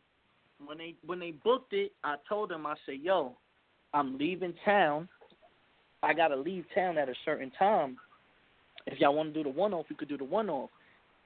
when 0.65 0.77
they 0.77 0.95
when 1.05 1.19
they 1.19 1.31
booked 1.31 1.73
it, 1.73 1.91
I 2.03 2.15
told 2.27 2.49
them 2.49 2.65
I 2.65 2.75
said, 2.85 2.99
"Yo, 3.01 3.35
I'm 3.93 4.17
leaving 4.17 4.53
town. 4.65 5.07
I 6.01 6.13
gotta 6.13 6.35
leave 6.35 6.65
town 6.75 6.97
at 6.97 7.09
a 7.09 7.15
certain 7.25 7.51
time. 7.51 7.97
If 8.85 8.99
y'all 8.99 9.15
want 9.15 9.33
to 9.33 9.43
do 9.43 9.49
the 9.49 9.55
one 9.57 9.73
off, 9.73 9.85
you 9.89 9.95
could 9.95 10.09
do 10.09 10.17
the 10.17 10.23
one 10.23 10.49
off. 10.49 10.69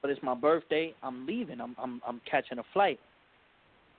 But 0.00 0.10
it's 0.10 0.22
my 0.22 0.34
birthday. 0.34 0.94
I'm 1.02 1.26
leaving. 1.26 1.60
I'm 1.60 1.74
I'm 1.82 2.00
I'm 2.06 2.20
catching 2.30 2.58
a 2.58 2.64
flight." 2.72 3.00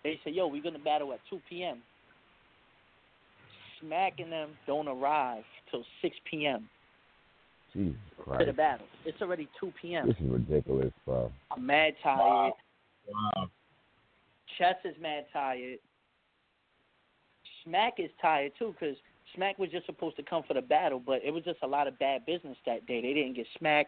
They 0.03 0.19
said, 0.23 0.33
"Yo, 0.33 0.47
we're 0.47 0.63
gonna 0.63 0.79
battle 0.79 1.11
at 1.13 1.19
2 1.29 1.41
p.m." 1.49 1.81
Smacking 3.81 4.29
them 4.29 4.57
don't 4.67 4.87
arrive 4.87 5.43
till 5.71 5.85
6 6.01 6.15
p.m. 6.29 6.69
Jesus 7.73 7.97
to 8.37 8.45
the 8.45 8.53
battle. 8.53 8.85
It's 9.05 9.21
already 9.21 9.47
2 9.59 9.71
p.m. 9.81 10.07
This 10.07 10.17
is 10.19 10.29
ridiculous, 10.29 10.91
bro. 11.05 11.31
I'm 11.51 11.65
mad 11.65 11.95
tired. 12.03 12.53
Wow. 13.07 13.49
Chess 14.59 14.75
is 14.83 14.95
mad 15.01 15.25
tired. 15.33 15.79
Smack 17.63 17.93
is 17.97 18.11
tired 18.21 18.51
too 18.59 18.75
because 18.79 18.95
Smack 19.35 19.57
was 19.57 19.69
just 19.71 19.85
supposed 19.85 20.17
to 20.17 20.23
come 20.23 20.43
for 20.47 20.53
the 20.53 20.61
battle, 20.61 21.01
but 21.03 21.21
it 21.23 21.31
was 21.31 21.43
just 21.43 21.59
a 21.63 21.67
lot 21.67 21.87
of 21.87 21.97
bad 21.97 22.25
business 22.25 22.57
that 22.65 22.85
day. 22.85 23.01
They 23.01 23.13
didn't 23.13 23.35
get 23.35 23.47
Smack. 23.57 23.87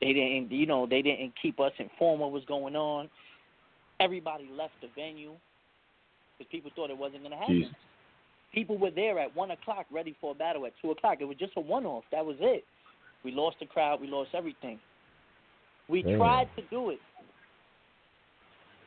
They 0.00 0.12
didn't, 0.12 0.52
you 0.52 0.66
know, 0.66 0.86
they 0.86 1.02
didn't 1.02 1.32
keep 1.40 1.58
us 1.58 1.72
informed 1.78 2.20
what 2.20 2.32
was 2.32 2.44
going 2.44 2.76
on. 2.76 3.08
Everybody 4.00 4.48
left 4.56 4.74
the 4.82 4.88
venue 4.94 5.34
because 6.36 6.50
people 6.50 6.70
thought 6.74 6.90
it 6.90 6.98
wasn't 6.98 7.22
going 7.22 7.32
to 7.32 7.38
happen. 7.38 7.60
Jesus. 7.60 7.74
People 8.52 8.76
were 8.76 8.90
there 8.90 9.18
at 9.18 9.34
one 9.34 9.52
o'clock, 9.52 9.86
ready 9.90 10.14
for 10.20 10.32
a 10.32 10.34
battle 10.34 10.66
at 10.66 10.72
two 10.82 10.90
o'clock. 10.90 11.18
It 11.20 11.24
was 11.24 11.38
just 11.38 11.52
a 11.56 11.60
one-off. 11.60 12.04
That 12.12 12.26
was 12.26 12.36
it. 12.40 12.64
We 13.24 13.30
lost 13.30 13.56
the 13.60 13.66
crowd. 13.66 14.00
We 14.00 14.08
lost 14.08 14.30
everything. 14.34 14.78
We 15.88 16.02
Damn. 16.02 16.18
tried 16.18 16.48
to 16.56 16.62
do 16.68 16.90
it. 16.90 16.98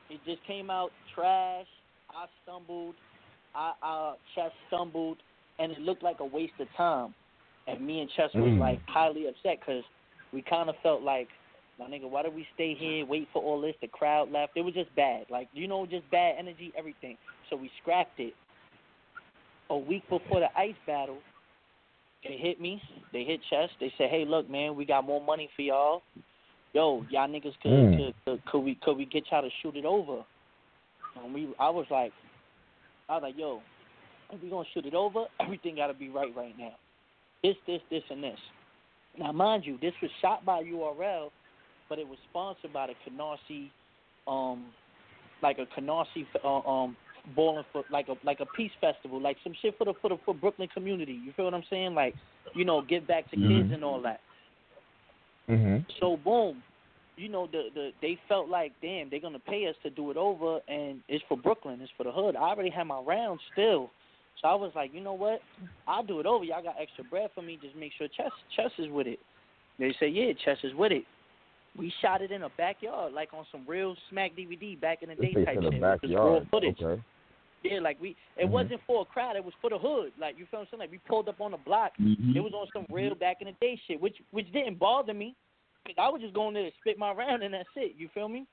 It 0.10 0.20
just 0.26 0.46
came 0.46 0.70
out 0.70 0.92
trash. 1.14 1.66
I 2.12 2.26
stumbled. 2.44 2.96
I, 3.56 3.74
I 3.82 4.16
Chess 4.36 4.52
stumbled, 4.68 5.18
and 5.60 5.72
it 5.72 5.80
looked 5.80 6.04
like 6.04 6.20
a 6.20 6.26
waste 6.26 6.54
of 6.60 6.68
time. 6.78 7.14
And 7.68 7.86
me 7.86 8.02
and 8.02 8.10
Chess 8.16 8.30
was 8.36 8.44
Mm. 8.44 8.60
like 8.60 8.80
highly 8.88 9.28
upset 9.28 9.60
because 9.60 9.84
we 10.32 10.42
kind 10.42 10.70
of 10.70 10.76
felt 10.84 11.02
like, 11.02 11.28
my 11.80 11.86
nigga, 11.86 12.10
why 12.10 12.22
did 12.22 12.36
we 12.36 12.48
stay 12.54 12.76
here, 12.76 13.06
wait 13.06 13.28
for 13.34 13.42
all 13.42 13.60
this? 13.60 13.76
The 13.82 13.88
crowd 13.88 14.32
left. 14.32 14.56
It 14.56 14.62
was 14.62 14.74
just 14.74 14.94
bad. 14.96 15.26
Like 15.30 15.48
you 15.54 15.68
know, 15.68 15.86
just 15.86 16.10
bad 16.12 16.36
energy, 16.38 16.72
everything. 16.78 17.18
So 17.50 17.56
we 17.56 17.72
scrapped 17.82 18.20
it. 18.20 18.34
A 19.70 19.78
week 19.78 20.08
before 20.10 20.40
the 20.42 20.50
ice 20.58 20.76
battle, 20.86 21.18
they 22.24 22.38
hit 22.38 22.62
me. 22.62 22.82
They 23.12 23.24
hit 23.24 23.42
Chess. 23.50 23.70
They 23.80 23.92
said, 23.98 24.10
"Hey, 24.10 24.26
look, 24.26 24.50
man, 24.50 24.76
we 24.76 24.86
got 24.86 25.06
more 25.06 25.22
money 25.22 25.50
for 25.56 25.64
y'all. 25.64 26.04
Yo, 26.76 27.06
y'all 27.10 27.30
niggas 27.30 27.58
could 27.62 27.72
Mm. 27.72 27.96
could, 27.96 28.14
could, 28.26 28.46
could 28.48 28.60
we 28.60 28.76
could 28.76 28.98
we 28.98 29.06
get 29.06 29.24
y'all 29.32 29.42
to 29.42 29.50
shoot 29.62 29.78
it 29.78 29.86
over?" 29.86 30.26
And 31.16 31.34
we, 31.34 31.48
I 31.58 31.70
was 31.70 31.86
like, 31.90 32.12
I 33.08 33.14
was 33.14 33.24
like, 33.24 33.38
"Yo, 33.38 33.62
if 34.34 34.44
we 34.44 34.50
gonna 34.50 34.68
shoot 34.74 34.86
it 34.86 34.94
over, 34.94 35.26
everything 35.40 35.78
got 35.78 35.88
to 35.88 35.94
be 35.94 36.10
right 36.10 36.36
right 36.36 36.54
now. 36.60 36.76
This, 37.42 37.56
this, 37.66 37.82
this, 37.90 38.04
and 38.10 38.22
this." 38.22 38.40
Now, 39.18 39.32
mind 39.32 39.66
you, 39.66 39.78
this 39.82 39.94
was 40.02 40.12
shot 40.22 40.44
by 40.44 40.64
URL, 40.64 41.32
but 41.88 41.98
it 41.98 42.06
was 42.06 42.18
sponsored 42.30 42.74
by 42.74 42.88
the 42.88 42.94
Canarsie, 43.10 43.70
um, 44.28 44.66
like 45.42 45.58
a 45.60 45.66
Canarsie, 45.80 46.28
uh, 46.44 46.70
um, 46.70 46.98
balling 47.38 47.64
for 47.72 47.86
like 47.90 48.10
a 48.10 48.16
like 48.26 48.42
a 48.42 48.46
peace 48.48 48.74
festival, 48.82 49.22
like 49.22 49.38
some 49.46 49.54
shit 49.62 49.78
for 49.78 49.86
the 49.86 49.94
for 50.02 50.10
the 50.10 50.18
for 50.26 50.36
Brooklyn 50.36 50.68
community. 50.74 51.14
You 51.14 51.32
feel 51.38 51.46
what 51.46 51.54
I'm 51.54 51.64
saying? 51.70 51.96
Like, 51.96 52.16
you 52.54 52.66
know, 52.66 52.82
give 52.82 53.08
back 53.08 53.30
to 53.32 53.38
kids 53.38 53.70
Mhm. 53.70 53.76
and 53.76 53.84
all 53.86 54.02
that. 54.02 54.20
Mm-hmm. 55.50 55.90
So 56.00 56.18
boom, 56.18 56.64
you 57.18 57.30
know 57.30 57.48
the 57.52 57.70
the 57.74 57.92
they 58.02 58.18
felt 58.28 58.50
like 58.50 58.74
damn 58.82 59.10
they're 59.10 59.20
gonna 59.20 59.40
pay 59.40 59.68
us 59.68 59.76
to 59.84 59.90
do 59.90 60.12
it 60.12 60.18
over 60.18 60.60
and 60.68 61.00
it's 61.08 61.24
for 61.28 61.38
Brooklyn, 61.38 61.80
it's 61.82 61.92
for 61.98 62.04
the 62.04 62.12
hood. 62.12 62.36
I 62.36 62.42
already 62.42 62.70
had 62.70 62.86
my 62.86 63.00
round 63.00 63.40
still, 63.54 63.92
so 64.42 64.48
I 64.48 64.56
was 64.56 64.72
like, 64.76 64.94
you 64.94 65.02
know 65.02 65.14
what, 65.14 65.42
I'll 65.88 66.04
do 66.04 66.20
it 66.20 66.26
over. 66.26 66.44
Y'all 66.44 66.64
got 66.64 66.76
extra 66.80 67.04
bread 67.04 67.30
for 67.36 67.42
me, 67.42 67.58
just 67.62 67.76
make 67.76 67.92
sure 67.98 68.08
Chess 68.08 68.32
Chess 68.56 68.72
is 68.80 68.90
with 68.90 69.08
it. 69.08 69.20
They 69.80 69.94
say 70.00 70.08
yeah, 70.08 70.34
Chess 70.44 70.58
is 70.64 70.74
with 70.74 70.92
it. 70.92 71.04
We 71.78 71.94
shot 72.02 72.22
it 72.22 72.32
in 72.32 72.44
a 72.44 72.50
backyard, 72.58 73.14
like 73.14 73.34
on 73.34 73.46
some 73.52 73.66
real 73.68 73.96
smack 74.10 74.32
DVD 74.38 74.80
back 74.80 75.04
in 75.04 75.10
the 75.10 75.16
day 75.16 75.34
type 75.34 75.56
shit. 75.56 75.62
the 75.62 75.78
It 75.78 75.82
was 75.82 76.00
just 76.02 76.14
raw 76.14 76.40
backyard. 76.40 76.48
footage. 76.50 76.82
Okay. 76.82 77.02
Yeah, 77.64 77.80
like 77.80 78.00
we 78.00 78.16
it 78.38 78.46
Mhm. 78.46 78.52
wasn't 78.52 78.82
for 78.86 79.02
a 79.02 79.06
crowd, 79.06 79.36
it 79.36 79.44
was 79.44 79.54
for 79.56 79.70
the 79.70 79.78
hood. 79.80 80.14
Like 80.20 80.38
you 80.38 80.46
feel 80.46 80.60
what 80.60 80.68
I'm 80.68 80.72
saying? 80.72 80.80
Like 80.82 80.92
we 80.92 81.00
pulled 81.00 81.28
up 81.30 81.42
on 81.42 81.52
the 81.52 81.58
block. 81.58 81.98
Mhm. 81.98 82.36
It 82.36 82.40
was 82.42 82.54
on 82.54 82.68
some 82.74 82.86
real 82.92 83.16
back 83.16 83.38
in 83.42 83.48
the 83.48 83.54
day 83.54 83.76
shit, 83.88 84.00
which 84.00 84.22
which 84.32 84.52
didn't 84.52 84.76
bother 84.80 85.14
me. 85.14 85.36
'cause 85.86 85.96
I 86.00 86.10
was 86.10 86.20
just 86.22 86.34
going 86.34 86.56
there 86.56 86.70
to 86.70 86.76
spit 86.78 86.98
my 86.98 87.12
round 87.12 87.44
and 87.44 87.54
that's 87.54 87.70
it. 87.76 87.96
You 87.96 88.08
feel 88.10 88.28
me? 88.28 88.48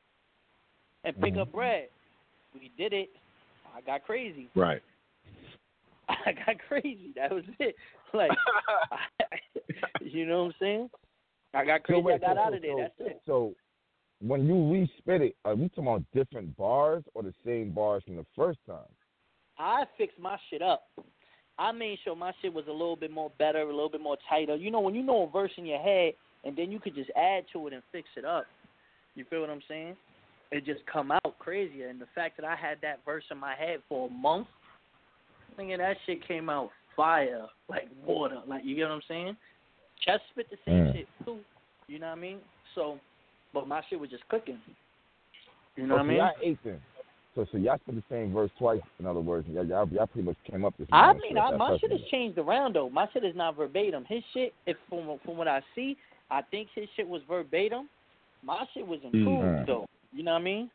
And 1.04 1.18
pick 1.20 1.34
Mhm. 1.34 1.38
up 1.40 1.52
bread. 1.52 1.88
We 2.54 2.68
did 2.76 2.92
it. 2.92 3.10
I 3.74 3.80
got 3.80 4.04
crazy. 4.04 4.50
Right. 4.54 4.82
I 6.08 6.32
got 6.32 6.58
crazy. 6.68 7.12
That 7.16 7.32
was 7.32 7.44
it. 7.58 7.76
Like, 8.12 8.36
you 10.02 10.26
know 10.26 10.40
what 10.44 10.46
I'm 10.48 10.54
saying? 10.60 10.90
I 11.54 11.64
got 11.64 11.80
So 11.80 11.84
crazy. 11.86 12.02
wait, 12.02 12.14
I 12.14 12.18
got 12.18 12.36
so, 12.36 12.42
out 12.42 12.54
of 12.54 12.60
there. 12.60 12.70
so, 12.72 12.76
That's 12.78 13.00
it. 13.00 13.22
So 13.24 13.54
when 14.24 14.46
you 14.46 14.54
respit 14.54 15.20
it, 15.20 15.36
are 15.44 15.54
we 15.54 15.68
talking 15.70 15.86
about 15.86 16.04
different 16.14 16.56
bars 16.56 17.02
or 17.14 17.22
the 17.22 17.34
same 17.44 17.70
bars 17.70 18.02
from 18.04 18.16
the 18.16 18.26
first 18.36 18.60
time? 18.66 18.78
I 19.58 19.84
fixed 19.98 20.18
my 20.18 20.38
shit 20.48 20.62
up. 20.62 20.84
I 21.58 21.72
made 21.72 21.98
sure 22.02 22.16
my 22.16 22.32
shit 22.40 22.52
was 22.52 22.64
a 22.68 22.72
little 22.72 22.96
bit 22.96 23.10
more 23.10 23.30
better, 23.38 23.60
a 23.60 23.66
little 23.66 23.90
bit 23.90 24.00
more 24.00 24.16
tighter. 24.28 24.56
You 24.56 24.70
know, 24.70 24.80
when 24.80 24.94
you 24.94 25.02
know 25.02 25.24
a 25.24 25.30
verse 25.30 25.50
in 25.56 25.66
your 25.66 25.80
head, 25.80 26.14
and 26.44 26.56
then 26.56 26.72
you 26.72 26.80
could 26.80 26.94
just 26.94 27.10
add 27.16 27.44
to 27.52 27.66
it 27.66 27.72
and 27.72 27.82
fix 27.92 28.08
it 28.16 28.24
up. 28.24 28.46
You 29.14 29.24
feel 29.28 29.42
what 29.42 29.50
I'm 29.50 29.62
saying? 29.68 29.96
It 30.50 30.64
just 30.64 30.80
come 30.86 31.10
out 31.10 31.38
crazier. 31.38 31.88
And 31.88 32.00
the 32.00 32.06
fact 32.14 32.36
that 32.38 32.46
I 32.46 32.56
had 32.56 32.78
that 32.82 33.00
verse 33.04 33.24
in 33.30 33.38
my 33.38 33.54
head 33.54 33.80
for 33.88 34.08
a 34.08 34.10
month, 34.10 34.48
thinking 35.56 35.78
that 35.78 35.96
shit 36.06 36.26
came 36.26 36.48
out 36.48 36.70
fire, 36.96 37.46
like 37.68 37.88
water. 38.04 38.40
Like 38.46 38.64
you 38.64 38.74
get 38.74 38.84
what 38.84 38.92
I'm 38.92 39.02
saying? 39.08 39.36
Chess 40.04 40.20
spit 40.30 40.48
the 40.50 40.58
same 40.64 40.86
Mm. 40.86 40.92
shit 40.92 41.08
too. 41.24 41.38
You 41.86 41.98
know 41.98 42.06
what 42.06 42.18
I 42.18 42.20
mean? 42.20 42.40
So, 42.74 42.98
but 43.52 43.68
my 43.68 43.82
shit 43.88 43.98
was 44.00 44.10
just 44.10 44.26
cooking. 44.28 44.58
You 45.76 45.86
know 45.86 45.94
oh, 45.94 45.96
what 45.98 46.04
I 46.04 46.08
mean? 46.08 46.16
Y'all 46.18 46.32
ate 46.42 46.58
then. 46.64 46.80
So, 47.34 47.46
so 47.50 47.56
y'all 47.56 47.78
spit 47.78 47.94
the 47.94 48.02
same 48.10 48.32
verse 48.32 48.50
twice. 48.58 48.82
In 48.98 49.06
other 49.06 49.20
words, 49.20 49.48
y'all, 49.50 49.64
y'all, 49.64 49.88
y'all 49.88 50.06
pretty 50.06 50.26
much 50.26 50.36
came 50.50 50.64
up 50.66 50.74
this. 50.78 50.86
I 50.92 51.14
mean, 51.14 51.38
I, 51.38 51.56
my 51.56 51.78
shit 51.80 51.90
has 51.90 52.00
changed 52.10 52.36
around 52.38 52.74
though. 52.74 52.90
My 52.90 53.06
shit 53.12 53.24
is 53.24 53.34
not 53.34 53.56
verbatim. 53.56 54.04
His 54.06 54.22
shit, 54.34 54.52
if 54.66 54.76
from 54.88 55.18
from 55.24 55.38
what 55.38 55.48
I 55.48 55.62
see, 55.74 55.96
I 56.30 56.42
think 56.42 56.68
his 56.74 56.86
shit 56.94 57.08
was 57.08 57.22
verbatim. 57.26 57.88
My 58.42 58.64
shit 58.74 58.86
was 58.86 59.00
improved 59.02 59.44
Mm. 59.44 59.66
though. 59.66 59.86
You 60.12 60.24
know 60.24 60.32
what 60.32 60.42
I 60.42 60.44
mean? 60.44 60.70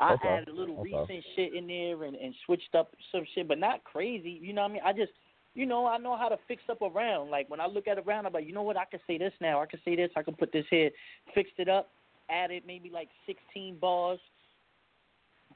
I 0.00 0.14
Okay, 0.14 0.28
added 0.28 0.48
a 0.48 0.52
little 0.52 0.80
okay. 0.80 0.96
recent 0.96 1.24
shit 1.36 1.54
in 1.54 1.68
there 1.68 2.02
and 2.02 2.16
and 2.16 2.34
switched 2.44 2.74
up 2.74 2.92
some 3.12 3.24
shit, 3.34 3.46
but 3.46 3.58
not 3.58 3.84
crazy. 3.84 4.30
You 4.42 4.52
know 4.52 4.62
what 4.62 4.70
I 4.70 4.74
mean? 4.74 4.82
I 4.84 4.92
just, 4.92 5.12
you 5.54 5.64
know, 5.66 5.86
I 5.86 5.98
know 5.98 6.16
how 6.16 6.28
to 6.28 6.38
fix 6.48 6.62
up 6.68 6.82
around. 6.82 7.30
Like 7.30 7.48
when 7.48 7.60
I 7.60 7.66
look 7.66 7.86
at 7.86 7.98
a 7.98 8.02
round, 8.02 8.26
I'm 8.26 8.32
like, 8.32 8.46
you 8.46 8.52
know 8.52 8.62
what? 8.62 8.76
I 8.76 8.84
can 8.86 8.98
say 9.06 9.16
this 9.16 9.32
now. 9.40 9.60
I 9.60 9.66
can 9.66 9.80
say 9.84 9.94
this. 9.94 10.10
I 10.16 10.24
can 10.24 10.34
put 10.34 10.50
this 10.50 10.64
here. 10.70 10.90
Fixed 11.34 11.54
it 11.58 11.68
up. 11.68 11.88
Added 12.30 12.62
maybe 12.66 12.90
like 12.90 13.08
16 13.26 13.78
bars, 13.80 14.18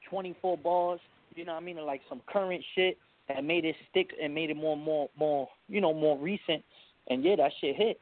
24 0.09 0.57
bars. 0.57 0.99
You 1.35 1.45
know 1.45 1.53
what 1.53 1.61
I 1.61 1.65
mean? 1.65 1.77
And 1.77 1.85
like 1.85 2.01
some 2.09 2.21
current 2.27 2.63
shit 2.75 2.97
and 3.29 3.47
made 3.47 3.65
it 3.65 3.75
stick 3.89 4.11
and 4.21 4.33
made 4.35 4.49
it 4.49 4.55
more, 4.57 4.77
more, 4.77 5.09
more, 5.17 5.47
you 5.67 5.81
know, 5.81 5.93
more 5.93 6.17
recent. 6.17 6.63
And 7.09 7.23
yeah, 7.23 7.35
that 7.37 7.51
shit 7.61 7.75
hit. 7.75 8.01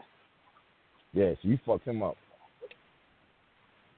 Yeah, 1.14 1.34
so 1.42 1.48
you 1.48 1.60
fucked 1.66 1.88
him 1.88 2.02
up. 2.04 2.18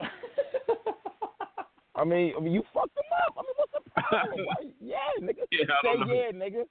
I 1.94 2.04
mean, 2.04 2.34
I 2.36 2.40
mean, 2.40 2.52
you 2.52 2.62
fucked 2.74 2.96
him 2.96 3.04
up. 3.26 3.34
I 3.38 3.42
mean, 3.42 3.54
what's 3.56 3.72
the 3.72 3.90
problem? 4.02 4.46
Why- 4.46 4.70
yeah, 4.80 4.96
nigga. 5.20 5.44
Yeah, 5.50 5.64
I 5.70 5.80
Say 5.82 5.96
don't 5.98 6.08
know. 6.08 6.14
yeah, 6.14 6.30
nigga. 6.32 6.64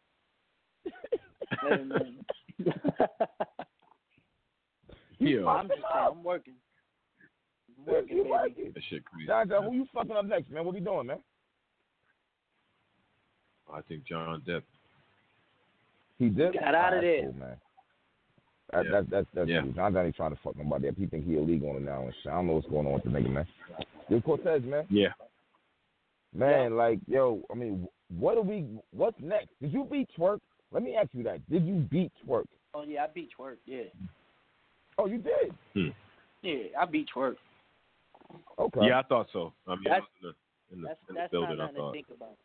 Hey, 1.62 1.84
man. 1.84 2.26
Yeah. 5.18 5.46
I'm 5.46 5.68
just 5.70 5.80
saying, 5.80 6.08
I'm 6.12 6.24
working. 6.24 6.56
I'm 7.88 7.94
working, 7.94 8.18
You 8.18 8.24
baby. 8.24 8.32
working. 8.34 8.72
That 8.74 8.84
shit 8.90 9.06
crazy. 9.06 9.28
John, 9.28 9.50
John, 9.50 9.64
who 9.64 9.74
you 9.76 9.88
fucking 9.94 10.12
up 10.16 10.26
next, 10.26 10.50
man? 10.52 10.66
What 10.66 10.74
we 10.74 10.80
doing, 10.80 11.08
man? 11.08 11.18
I 13.74 13.82
think 13.82 14.06
John 14.06 14.42
Depp. 14.48 14.62
He 16.20 16.30
did. 16.30 16.54
Got 16.54 16.76
out 16.76 16.94
of 16.94 17.02
there. 17.02 17.32
Man. 17.32 17.58
That, 18.72 18.86
Yeah. 18.86 18.92
That's 18.92 19.10
that's 19.10 19.28
that's 19.34 19.50
Yeah. 19.50 19.62
John 19.76 19.94
Johnny 19.94 20.12
trying 20.12 20.32
to 20.36 20.40
fuck 20.44 20.56
nobody 20.58 20.88
up. 20.90 20.96
He 20.98 21.06
think 21.08 21.26
he 21.26 21.38
illegal 21.38 21.70
on 21.70 21.78
it 21.78 21.82
now 21.84 22.04
and 22.04 22.14
shit. 22.24 22.32
I 22.32 22.36
don't 22.36 22.48
know 22.48 22.54
what's 22.54 22.68
going 22.68 22.88
on 22.88 22.94
with 22.94 23.04
the 23.04 23.10
nigga, 23.10 23.30
man. 23.30 23.48
Yo, 24.10 24.22
Cortez, 24.22 24.64
man. 24.64 24.86
Yeah. 24.90 25.10
Man, 26.34 26.76
like, 26.76 27.00
yo, 27.08 27.42
I 27.52 27.56
mean, 27.56 27.88
what 28.18 28.36
do 28.36 28.42
we? 28.42 28.66
What's 28.92 29.18
next? 29.22 29.50
Did 29.62 29.72
you 29.74 29.88
beat 29.90 30.10
Twork? 30.18 30.40
Let 30.72 30.84
me 30.84 30.96
ask 30.96 31.10
you 31.14 31.24
that. 31.24 31.48
Did 31.50 31.66
you 31.66 31.76
beat 31.90 32.12
Twork? 32.26 32.46
Oh 32.74 32.84
yeah, 32.84 33.04
I 33.06 33.08
beat 33.14 33.30
Twork. 33.38 33.58
Yeah, 33.66 33.84
Oh, 34.98 35.06
you 35.08 35.18
did. 35.18 35.54
Hmm. 35.74 35.88
yeah, 36.42 36.56
I 36.80 36.86
beat 36.86 37.08
Twork. 37.14 37.36
Okay. 38.60 38.88
Yeah, 38.88 39.00
I 39.00 39.04
thought 39.04 39.28
so. 39.34 39.54
I 39.68 39.76
mean, 39.76 39.84
That's- 39.86 40.04
in 40.22 40.28
the, 40.30 40.76
in 40.76 40.82
the, 40.82 40.88
That's 40.88 41.00
in 41.10 41.16
the 41.16 41.20
that's 41.22 41.32
building, 41.32 41.58
not 41.58 41.64
I 41.64 41.66
nothing 41.68 41.76
to 41.76 41.82
thought. 41.82 41.94
think 41.94 42.08
about. 42.16 42.38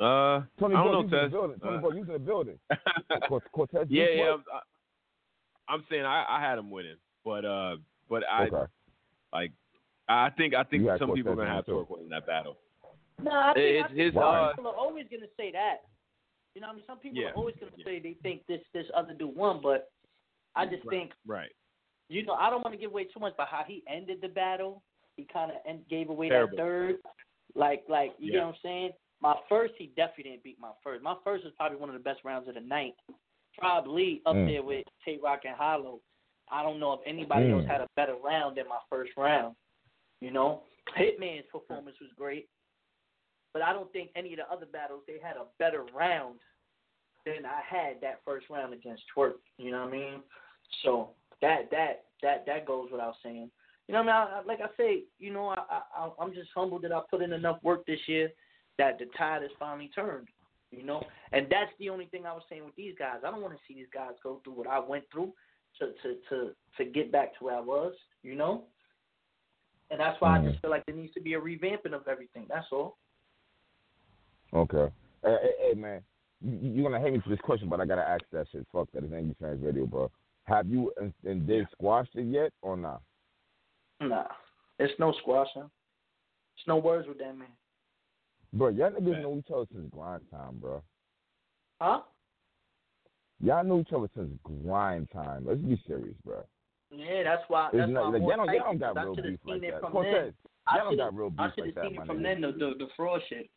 Uh, 0.00 0.42
Tony 0.58 0.74
I 0.74 0.78
don't 0.84 0.86
you 0.86 0.92
know, 0.92 1.00
in 1.00 1.10
the 1.10 1.16
Tez. 1.20 1.30
building. 1.30 1.60
Tony 1.60 1.76
Uh, 1.76 1.80
Bro, 1.80 1.90
you 1.92 2.00
in 2.02 2.06
the 2.06 2.18
building. 2.18 2.58
Cortez 3.52 3.86
yeah, 3.90 4.04
yeah. 4.14 4.32
I'm, 4.32 4.44
I, 4.52 5.72
I'm 5.74 5.84
saying 5.90 6.04
I, 6.06 6.24
I 6.28 6.40
had 6.40 6.58
him 6.58 6.70
winning, 6.70 6.96
but 7.24 7.44
uh, 7.44 7.76
but 8.08 8.22
I 8.30 8.46
Okay. 8.46 8.72
like 9.32 9.52
I 10.08 10.30
think 10.30 10.54
I 10.54 10.64
think 10.64 10.88
some 10.98 11.12
people 11.12 11.32
are 11.32 11.36
gonna 11.36 11.48
have 11.50 11.66
winning, 11.66 11.74
to 11.74 11.74
work 11.76 11.90
winning 11.90 12.08
that 12.08 12.26
battle. 12.26 12.56
No, 13.22 13.30
I 13.30 13.52
think, 13.52 13.64
It's- 13.66 13.84
I 13.84 13.88
think 13.88 13.98
it's, 14.00 14.16
uh, 14.16 14.52
people 14.56 14.70
are 14.70 14.76
always 14.76 15.04
going 15.10 15.20
to 15.20 15.28
say 15.36 15.52
that. 15.52 15.82
You 16.54 16.62
know, 16.62 16.68
what 16.68 16.72
I 16.72 16.76
mean, 16.76 16.84
some 16.86 16.98
people 16.98 17.20
Yeah. 17.20 17.28
are 17.28 17.34
always 17.34 17.54
going 17.60 17.70
to 17.70 17.84
say 17.84 18.00
they 18.00 18.14
think 18.22 18.46
this 18.48 18.62
this 18.72 18.86
other 18.96 19.12
dude 19.12 19.36
won, 19.36 19.60
but 19.62 19.90
I 20.56 20.64
just 20.64 20.88
think 20.88 21.12
Right. 21.26 21.52
You 22.10 22.26
know 22.26 22.34
I 22.34 22.50
don't 22.50 22.62
want 22.64 22.74
to 22.74 22.80
give 22.80 22.90
away 22.90 23.04
too 23.04 23.20
much, 23.20 23.34
but 23.36 23.46
how 23.48 23.62
he 23.66 23.82
ended 23.88 24.18
the 24.20 24.28
battle, 24.28 24.82
he 25.16 25.26
kind 25.32 25.52
of 25.52 25.88
gave 25.88 26.10
away 26.10 26.28
Terrible. 26.28 26.56
that 26.56 26.62
third. 26.62 26.96
Like 27.54 27.84
like 27.88 28.14
you 28.18 28.32
Yeah. 28.32 28.40
know 28.40 28.46
what 28.48 28.54
I'm 28.56 28.60
saying? 28.62 28.90
My 29.22 29.36
first, 29.48 29.74
he 29.76 29.86
definitely 29.96 30.24
didn't 30.32 30.42
beat 30.42 30.58
my 30.58 30.72
first. 30.82 31.02
My 31.02 31.14
first 31.22 31.44
was 31.44 31.52
probably 31.56 31.78
one 31.78 31.88
of 31.88 31.94
the 31.94 32.00
best 32.00 32.20
rounds 32.24 32.48
of 32.48 32.54
the 32.54 32.60
night, 32.60 32.94
probably 33.56 34.22
up 34.26 34.34
Mm. 34.34 34.46
there 34.46 34.62
with 34.62 34.86
Tay 35.04 35.18
Roc 35.18 35.44
and 35.44 35.54
Hollow. 35.54 36.00
I 36.48 36.62
don't 36.62 36.80
know 36.80 36.94
if 36.94 37.00
anybody 37.06 37.46
Mm. 37.46 37.52
else 37.58 37.66
had 37.66 37.80
a 37.80 37.88
better 37.94 38.16
round 38.16 38.56
than 38.56 38.66
my 38.66 38.80
first 38.88 39.16
round. 39.16 39.54
You 40.20 40.32
know, 40.32 40.64
Hitman's 40.96 41.46
performance 41.46 42.00
was 42.00 42.10
great, 42.14 42.48
but 43.52 43.62
I 43.62 43.72
don't 43.72 43.92
think 43.92 44.10
any 44.16 44.32
of 44.32 44.38
the 44.38 44.50
other 44.50 44.66
battles 44.66 45.04
they 45.06 45.18
had 45.18 45.36
a 45.36 45.46
better 45.58 45.84
round 45.94 46.40
than 47.24 47.44
I 47.46 47.60
had 47.60 48.00
that 48.00 48.24
first 48.24 48.48
round 48.48 48.72
against 48.72 49.06
Twork. 49.08 49.40
You 49.58 49.70
know 49.70 49.84
what 49.84 49.94
I 49.94 49.96
mean? 49.96 50.22
So 50.82 51.14
that 51.42 51.70
that 51.70 52.04
that 52.22 52.44
that 52.46 52.66
goes 52.66 52.88
without 52.90 53.14
saying. 53.22 53.50
You 53.88 53.94
know, 53.94 54.02
what 54.02 54.12
I 54.12 54.24
mean, 54.24 54.32
I, 54.34 54.40
I- 54.40 54.44
like 54.44 54.60
I 54.60 54.76
say, 54.76 55.04
you 55.18 55.32
know, 55.32 55.48
I, 55.48 55.80
I 55.96 56.10
I'm 56.20 56.32
just 56.32 56.50
humbled 56.54 56.82
that 56.82 56.92
I 56.92 57.00
put 57.10 57.22
in 57.22 57.32
enough 57.32 57.58
work 57.62 57.84
this 57.86 58.00
year 58.06 58.30
that 58.78 58.98
the 58.98 59.06
tide 59.18 59.42
has 59.42 59.50
finally 59.58 59.90
turned. 59.94 60.28
You 60.70 60.84
know, 60.84 61.02
and 61.32 61.46
that's 61.50 61.72
the 61.80 61.90
only 61.90 62.06
thing 62.06 62.26
I 62.26 62.32
was 62.32 62.44
saying 62.48 62.64
with 62.64 62.76
these 62.76 62.94
guys. 62.96 63.18
I 63.26 63.30
don't 63.32 63.42
want 63.42 63.54
to 63.54 63.60
see 63.66 63.74
these 63.74 63.90
guys 63.92 64.12
go 64.22 64.40
through 64.44 64.52
what 64.52 64.68
I 64.68 64.78
went 64.78 65.04
through 65.12 65.32
to 65.80 65.86
to 65.86 66.16
to 66.28 66.50
to 66.76 66.84
get 66.90 67.10
back 67.10 67.36
to 67.38 67.44
where 67.44 67.56
I 67.56 67.60
was. 67.60 67.92
You 68.22 68.36
know, 68.36 68.64
and 69.90 69.98
that's 69.98 70.20
why 70.20 70.38
I 70.38 70.38
just 70.38 70.52
mm-hmm. 70.52 70.60
feel 70.60 70.70
like 70.70 70.86
there 70.86 70.94
needs 70.94 71.12
to 71.14 71.20
be 71.20 71.34
a 71.34 71.40
revamping 71.40 71.92
of 71.92 72.06
everything. 72.08 72.46
That's 72.48 72.66
all. 72.70 72.98
Okay. 74.52 74.92
Hey, 75.24 75.36
hey, 75.42 75.68
hey, 75.68 75.74
man, 75.74 76.00
you, 76.40 76.70
you're 76.72 76.90
gonna 76.90 77.02
hate 77.02 77.12
me 77.12 77.20
for 77.20 77.30
this 77.30 77.40
question, 77.40 77.68
but 77.68 77.80
I 77.80 77.84
gotta 77.84 78.08
ask 78.08 78.22
that 78.32 78.46
shit. 78.52 78.66
Fuck 78.72 78.88
that. 78.92 79.04
It's 79.04 79.12
Angry 79.12 79.34
Fans 79.40 79.60
Radio, 79.62 79.86
bro. 79.86 80.10
Have 80.50 80.68
you 80.68 80.92
and, 81.00 81.12
and 81.24 81.46
Dave 81.46 81.66
squashed 81.72 82.10
it 82.16 82.26
yet 82.26 82.52
or 82.60 82.76
not? 82.76 83.00
Nah, 84.00 84.24
it's 84.80 84.92
no 84.98 85.12
squashing. 85.20 85.70
It's 86.56 86.66
no 86.66 86.76
words 86.78 87.06
with 87.06 87.18
that 87.18 87.38
man. 87.38 87.48
Bro, 88.52 88.70
y'all 88.70 88.90
niggas 88.90 89.22
know 89.22 89.36
each 89.38 89.50
other 89.54 89.66
since 89.72 89.88
grind 89.92 90.22
time, 90.30 90.58
bro. 90.60 90.82
Huh? 91.80 92.00
Y'all 93.42 93.62
know 93.64 93.78
each 93.80 93.92
other 93.96 94.08
since 94.16 94.30
grind 94.42 95.08
time. 95.12 95.44
Let's 95.46 95.60
be 95.60 95.80
serious, 95.86 96.16
bro. 96.24 96.42
Yeah, 96.90 97.22
that's 97.22 97.42
why. 97.46 97.68
It's 97.68 97.76
That's 97.76 97.90
not- 97.92 98.06
why 98.12 98.18
like, 98.18 98.22
y'all 98.22 98.36
don't- 98.44 98.54
y'all 98.54 98.64
don't 98.64 98.78
got 98.78 98.98
I 98.98 99.02
real 99.04 99.14
beef 99.14 99.24
seen 99.24 99.38
like 99.44 99.62
it 99.62 99.70
that. 99.70 99.80
from 99.92 100.02
then. 100.02 100.34
I 100.66 100.76
y'all 100.78 100.84
don't 100.86 100.96
got 100.96 101.14
real 101.14 101.32
I 101.38 101.46
beef 101.46 101.56
like 101.58 101.66
have 101.66 101.74
that, 101.76 101.84
seen 101.92 102.00
it 102.00 102.06
from 102.06 102.22
then, 102.24 102.40
the, 102.40 102.48
the 102.52 102.74
the 102.76 102.88
fraud 102.96 103.20
shit. 103.28 103.48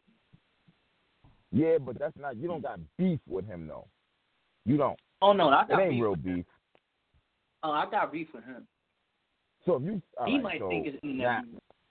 Yeah, 1.52 1.80
but 1.80 1.98
that's 1.98 2.16
not. 2.20 2.38
You 2.38 2.48
don't 2.48 2.62
got 2.62 2.80
beef 3.00 3.20
with 3.28 3.46
him 3.48 3.68
though. 3.68 3.88
You 4.66 4.78
don't. 4.78 5.00
Oh 5.24 5.34
no, 5.34 5.50
I 5.50 5.66
got 5.68 5.80
It 5.80 5.84
ain't 5.86 5.92
beef. 5.94 6.02
real 6.04 6.16
beef. 6.16 6.46
Oh, 7.64 7.72
I 7.72 7.90
got 7.90 8.12
beef 8.12 8.28
with 8.34 8.44
him. 8.44 8.68
So 9.66 9.76
if 9.76 9.84
you, 9.84 10.02
he 10.26 10.34
right, 10.34 10.44
might 10.44 10.60
so 10.60 10.70
think 10.70 10.88
it's 10.88 10.98
in. 11.04 11.22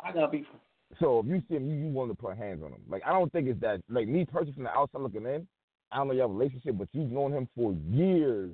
I 0.04 0.12
got 0.12 0.30
beef. 0.30 0.44
So 1.00 1.20
if 1.20 1.26
you 1.26 1.42
see 1.48 1.54
him, 1.54 1.68
you, 1.68 1.76
you 1.76 1.86
want 1.86 2.10
to 2.10 2.14
put 2.14 2.36
hands 2.36 2.62
on 2.62 2.72
him. 2.72 2.82
Like 2.88 3.02
I 3.06 3.12
don't 3.12 3.32
think 3.32 3.48
it's 3.48 3.60
that. 3.60 3.80
Like 3.88 4.08
me 4.08 4.26
personally, 4.26 4.52
from 4.54 4.64
the 4.64 4.70
outside 4.70 5.00
looking 5.00 5.24
in, 5.24 5.46
I 5.90 5.96
don't 5.96 6.08
know 6.08 6.14
your 6.14 6.28
relationship, 6.28 6.76
but 6.76 6.88
you've 6.92 7.10
known 7.10 7.32
him 7.32 7.48
for 7.56 7.72
years, 7.90 8.50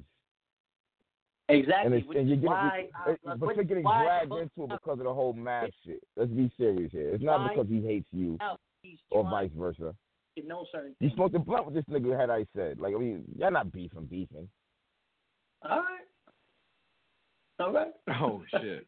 and, 1.49 1.59
Exactly. 1.59 1.99
it's, 1.99 2.07
and 2.15 2.29
you're 2.29 2.37
getting, 2.37 2.51
why, 2.51 2.79
it- 2.79 2.91
I, 2.95 3.11
eh, 3.11 3.13
it- 3.13 3.41
but 3.41 3.57
you're 3.57 3.65
getting 3.65 3.85
why 3.85 4.05
dragged 4.05 4.33
into 4.33 4.65
it 4.65 4.69
because 4.71 4.99
of 4.99 5.05
the 5.05 5.15
whole 5.15 5.33
math 5.33 5.71
shit. 5.85 6.03
Let's 6.17 6.31
be 6.31 6.51
serious 6.57 6.93
here. 6.93 7.11
It's 7.15 7.25
not 7.25 7.49
because 7.49 7.67
he 7.69 7.81
hates 7.81 8.09
you 8.13 8.39
or 9.11 9.25
vice 9.25 9.51
versa. 9.57 9.95
know 10.45 10.65
certain 10.71 10.95
You 11.01 11.11
smoked 11.11 11.35
a 11.35 11.39
blunt 11.41 11.67
with 11.67 11.75
this 11.75 11.85
nigga, 11.91 12.19
had 12.19 12.31
I 12.31 12.47
said. 12.55 12.79
Like 12.79 12.95
I 12.95 12.99
mean, 12.99 13.25
y'all 13.37 13.51
not 13.51 13.73
beefing, 13.73 14.07
beefing. 14.07 14.49
All 15.69 15.79
right. 15.79 16.08
All 17.59 17.73
right. 17.73 17.93
Oh 18.21 18.43
shit. 18.51 18.87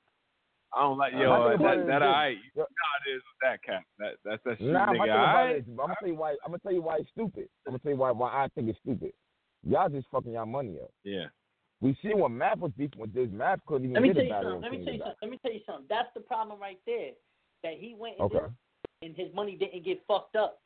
I 0.72 0.82
don't 0.82 0.98
like 0.98 1.12
yo 1.12 1.18
nigga 1.18 1.50
that 1.50 1.58
brother 1.58 1.76
that, 1.76 1.80
is 1.82 1.86
that 1.88 1.98
good. 1.98 2.02
alright. 2.06 2.36
You 2.36 2.50
Yo- 2.54 2.62
know 2.62 2.92
it 3.06 3.10
is 3.10 3.22
with 3.26 3.40
that 3.42 3.62
cat. 3.64 3.82
That 3.98 4.12
that's 4.24 4.42
that 4.44 4.58
shit 4.58 4.68
Nah, 4.72 4.86
my 4.86 4.92
nigga. 4.92 4.98
thing 4.98 5.02
about 5.10 5.36
Alright. 5.36 5.56
it 5.56 5.58
is, 5.58 5.64
I'm 5.68 5.76
gonna 5.76 5.94
tell 5.98 6.08
you 6.08 6.14
why. 6.14 6.30
I'm 6.44 6.50
gonna 6.52 6.58
tell 6.60 6.72
you 6.72 6.82
why 6.82 6.96
it's 6.98 7.10
stupid. 7.10 7.48
I'm 7.66 7.72
gonna 7.72 7.78
tell 7.80 7.92
you 7.92 7.98
why 7.98 8.10
why 8.12 8.44
I 8.44 8.48
think 8.54 8.68
it's 8.68 8.78
stupid. 8.78 9.12
Y'all 9.68 9.88
just 9.88 10.06
fucking 10.12 10.32
y'all 10.32 10.46
money 10.46 10.78
up. 10.82 10.90
Yeah. 11.04 11.26
We 11.80 11.96
see 12.02 12.14
when 12.14 12.36
Math 12.36 12.58
was 12.58 12.72
beefing 12.76 13.00
with 13.00 13.12
this, 13.14 13.28
Math 13.32 13.58
couldn't 13.66 13.90
even 13.90 13.94
Let 13.94 14.02
me 14.02 14.12
tell 14.12 14.22
a 14.22 14.24
you 14.24 14.30
battle 14.30 14.50
something. 14.52 14.70
Let 14.70 14.78
me 14.78 14.84
tell 14.84 14.94
you 14.94 15.00
something. 15.00 15.16
Let 15.22 15.30
me 15.30 15.38
tell 15.42 15.52
you 15.52 15.60
something. 15.66 15.86
That's 15.88 16.08
the 16.14 16.20
problem 16.20 16.60
right 16.60 16.78
there. 16.86 17.12
That 17.64 17.74
he 17.78 17.94
went 17.98 18.16
and, 18.18 18.26
Okay. 18.26 18.38
did- 18.38 19.08
and 19.08 19.16
his 19.16 19.34
money 19.34 19.56
didn't 19.56 19.82
get 19.84 20.04
fucked 20.06 20.36
up, 20.36 20.60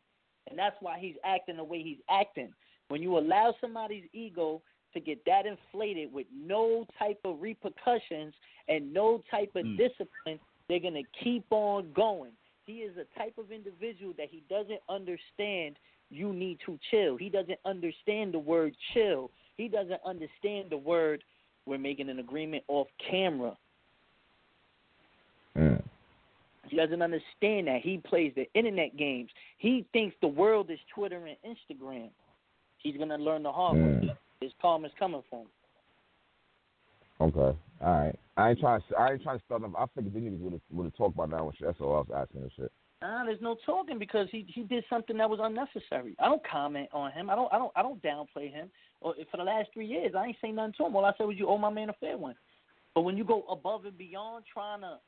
and 0.51 0.59
that's 0.59 0.77
why 0.81 0.99
he's 0.99 1.15
acting 1.25 1.57
the 1.57 1.65
way 1.65 1.83
he's 1.83 1.99
acting. 2.11 2.53
When 2.89 3.01
you 3.01 3.17
allow 3.17 3.55
somebody's 3.61 4.05
ego 4.13 4.61
to 4.95 5.01
get 5.01 5.25
that 5.27 5.47
inflated 5.47 6.13
with 6.13 6.27
no 6.33 6.87
type 6.99 7.19
of 7.25 7.41
repercussions 7.41 8.35
and 8.69 8.93
no 8.93 9.23
type 9.31 9.55
of 9.57 9.65
Mm. 9.65 9.77
discipline, 9.77 10.41
they're 10.69 10.79
gonna 10.79 11.05
keep 11.23 11.45
on 11.51 11.93
going. 11.93 12.33
He 12.67 12.83
is 12.83 12.97
a 12.97 13.05
type 13.19 13.37
of 13.37 13.53
individual 13.53 14.15
that 14.15 14.31
he 14.31 14.41
doesn't 14.49 14.81
understand. 14.89 15.79
You 16.11 16.33
need 16.33 16.61
to 16.61 16.79
chill. 16.91 17.17
He 17.17 17.29
doesn't 17.29 17.61
understand 17.65 18.33
the 18.33 18.39
word 18.39 18.75
chill. 18.93 19.31
He 19.57 19.69
doesn't 19.69 20.01
understand 20.05 20.71
the 20.71 20.79
word 20.79 21.23
we're 21.67 21.79
making 21.79 22.09
an 22.09 22.19
agreement 22.19 22.65
off 22.69 22.89
camera. 22.99 23.57
Mm. 25.57 25.83
He 26.69 26.77
doesn't 26.77 27.03
understand 27.03 27.69
that. 27.69 27.83
He 27.83 27.99
plays 27.99 28.35
the 28.35 28.51
internet 28.55 28.97
games. 28.97 29.31
He 29.59 29.85
thinks 29.93 30.17
the 30.21 30.29
world 30.29 30.71
is 30.71 30.79
Twitter 30.95 31.27
and 31.27 31.37
Instagram. 31.45 32.11
He's 32.79 32.97
gonna 32.97 33.19
learn 33.19 33.43
the 33.43 33.53
hard 33.53 33.77
way. 33.77 33.83
Mm. 33.83 34.17
His 34.45 34.53
palm 34.61 34.85
is 34.85 34.93
coming 34.99 35.23
for 35.31 35.41
him. 35.41 35.49
Okay. 37.21 37.59
All 37.81 38.01
right. 38.01 38.19
I 38.37 38.51
ain't 38.51 38.61
trying 38.61 38.81
to. 38.89 38.97
I 38.97 39.13
ain't 39.13 39.23
trying 39.23 39.39
to 39.39 39.45
start 39.45 39.63
them. 39.63 39.75
I 39.79 39.87
figured 39.95 40.13
the 40.13 40.21
niggas 40.21 40.41
would 40.41 40.53
have 40.53 40.63
would 40.71 40.85
have 40.85 40.97
talked 40.97 41.15
about 41.15 41.31
that 41.31 41.45
one. 41.45 41.55
shit. 41.57 41.67
That's 41.67 41.81
all 41.81 41.97
I 41.97 41.99
was 41.99 42.27
asking 42.29 42.43
and 42.43 42.51
shit. 42.57 42.73
Nah, 43.01 43.25
there's 43.25 43.41
no 43.41 43.57
talking 43.65 43.99
because 43.99 44.29
he 44.31 44.47
he 44.49 44.63
did 44.63 44.85
something 44.91 45.17
that 45.17 45.31
was 45.31 45.41
unnecessary. 45.43 46.15
I 46.19 46.27
don't 46.27 46.43
comment 46.47 46.89
on 46.93 47.13
him. 47.13 47.31
I 47.31 47.35
don't 47.35 47.53
I 47.53 47.59
don't 47.59 47.73
I 47.77 47.83
don't 47.83 48.03
downplay 48.03 48.53
him. 48.53 48.69
Or 49.01 49.15
for 49.31 49.37
the 49.37 49.45
last 49.45 49.69
three 49.73 49.87
years, 49.87 50.13
I 50.17 50.27
ain't 50.27 50.37
saying 50.43 50.57
nothing 50.57 50.75
to 50.79 50.87
him. 50.87 50.97
All 50.97 51.05
I 51.05 51.13
said 51.17 51.27
was 51.27 51.37
you 51.39 51.49
owe 51.49 51.59
my 51.59 51.71
man 51.71 51.91
a 51.91 51.95
fair 51.95 52.17
one. 52.17 52.35
But 52.95 53.03
when 53.03 53.17
you 53.17 53.25
go 53.25 53.45
above 53.51 53.85
and 53.85 53.97
beyond, 53.97 54.45
trying 54.53 54.81
to 54.81 54.99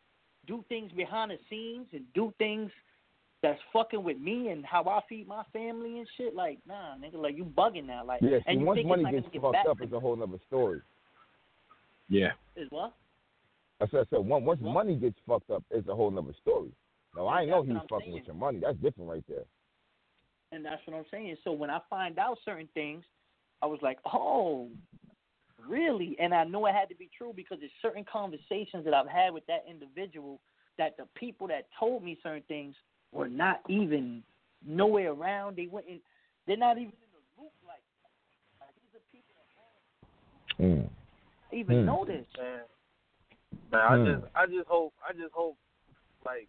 do 0.47 0.65
things 0.69 0.93
behind 0.93 1.31
the 1.31 1.39
scenes 1.51 1.87
and 1.93 2.05
do 2.15 2.33
things 2.39 2.71
that's 3.47 3.60
fucking 3.73 4.02
with 4.02 4.18
me 4.18 4.48
and 4.48 4.64
how 4.64 4.82
I 4.85 5.01
feed 5.09 5.28
my 5.28 5.44
family 5.52 5.98
and 5.98 6.09
shit, 6.16 6.35
like 6.35 6.59
nah, 6.66 6.97
nigga, 6.97 7.14
like 7.14 7.36
you 7.36 7.44
bugging 7.44 7.86
now, 7.86 8.05
like 8.05 8.20
Yeah. 8.20 8.39
See, 8.39 8.44
and 8.48 8.60
you 8.60 8.66
once 8.66 8.78
think 8.78 8.89
money 8.89 9.05
gets 9.05 9.28
get 9.32 9.43
fucked 9.43 9.68
up, 9.68 9.78
it's 9.81 9.93
a 9.93 10.01
whole 10.01 10.16
nother 10.16 10.39
story. 10.47 10.81
Yeah. 12.09 12.32
is 12.56 12.68
what? 12.70 12.93
I 13.81 13.86
said, 13.89 14.06
so 14.10 14.20
once 14.20 14.44
once 14.44 14.60
What? 14.60 14.73
money 14.73 14.97
gets 14.97 15.18
fucked 15.27 15.51
up, 15.51 15.62
it's 15.70 15.89
a 15.89 15.94
whole 15.94 16.10
nother 16.10 16.35
story. 16.43 16.70
No, 17.14 17.28
I 17.28 17.44
know 17.44 17.62
That's 17.62 17.66
he 17.66 17.73
what 17.73 17.82
was 17.82 17.89
I'm 17.93 17.98
fucking 18.01 18.12
with 18.14 18.27
your 18.27 18.35
money. 18.35 18.60
That's 18.62 18.78
different 18.78 19.10
right 19.10 19.24
there. 19.28 19.44
And 20.52 20.64
that's 20.64 20.81
what 20.86 20.97
I'm 20.97 21.05
saying. 21.10 21.36
So 21.44 21.52
when 21.52 21.70
I 21.70 21.81
find 21.89 22.18
out 22.18 22.39
certain 22.44 22.68
things, 22.74 23.05
I 23.62 23.66
was 23.66 23.78
like, 23.82 23.98
oh, 24.12 24.68
really? 25.68 26.16
And 26.20 26.35
I 26.35 26.44
know 26.44 26.66
it 26.66 26.74
had 26.74 26.89
to 26.89 26.94
be 26.94 27.09
true 27.16 27.32
because 27.35 27.59
there's 27.60 27.73
certain 27.81 28.05
conversations 28.10 28.85
that 28.85 28.94
I've 28.94 29.09
had 29.09 29.32
with 29.32 29.47
that 29.47 29.64
individual 29.68 30.40
that 30.78 30.97
the 30.97 31.06
people 31.14 31.48
that 31.48 31.66
told 31.78 32.02
me 32.02 32.18
certain 32.23 32.43
things 32.48 32.74
were 33.17 33.29
not 33.29 33.61
even 33.69 34.23
nowhere 34.65 35.13
around. 35.13 35.57
They 35.57 35.67
wouldn't. 35.67 36.03
They're 36.47 36.57
not 36.57 36.77
even 36.77 36.93
in 36.93 37.11
the 37.13 37.43
loop. 37.43 37.53
Like, 37.67 37.83
like 38.61 38.71
Mm. 40.61 40.89
Even 41.53 41.81
Hmm. 41.81 41.87
know 41.87 42.05
this. 42.05 42.27
Man, 42.37 42.61
man, 43.71 43.81
I 43.81 43.97
Hmm. 43.97 44.05
just, 44.05 44.37
I 44.37 44.47
just 44.47 44.69
hope, 44.69 44.95
I 45.07 45.13
just 45.13 45.33
hope, 45.33 45.57
like, 46.25 46.49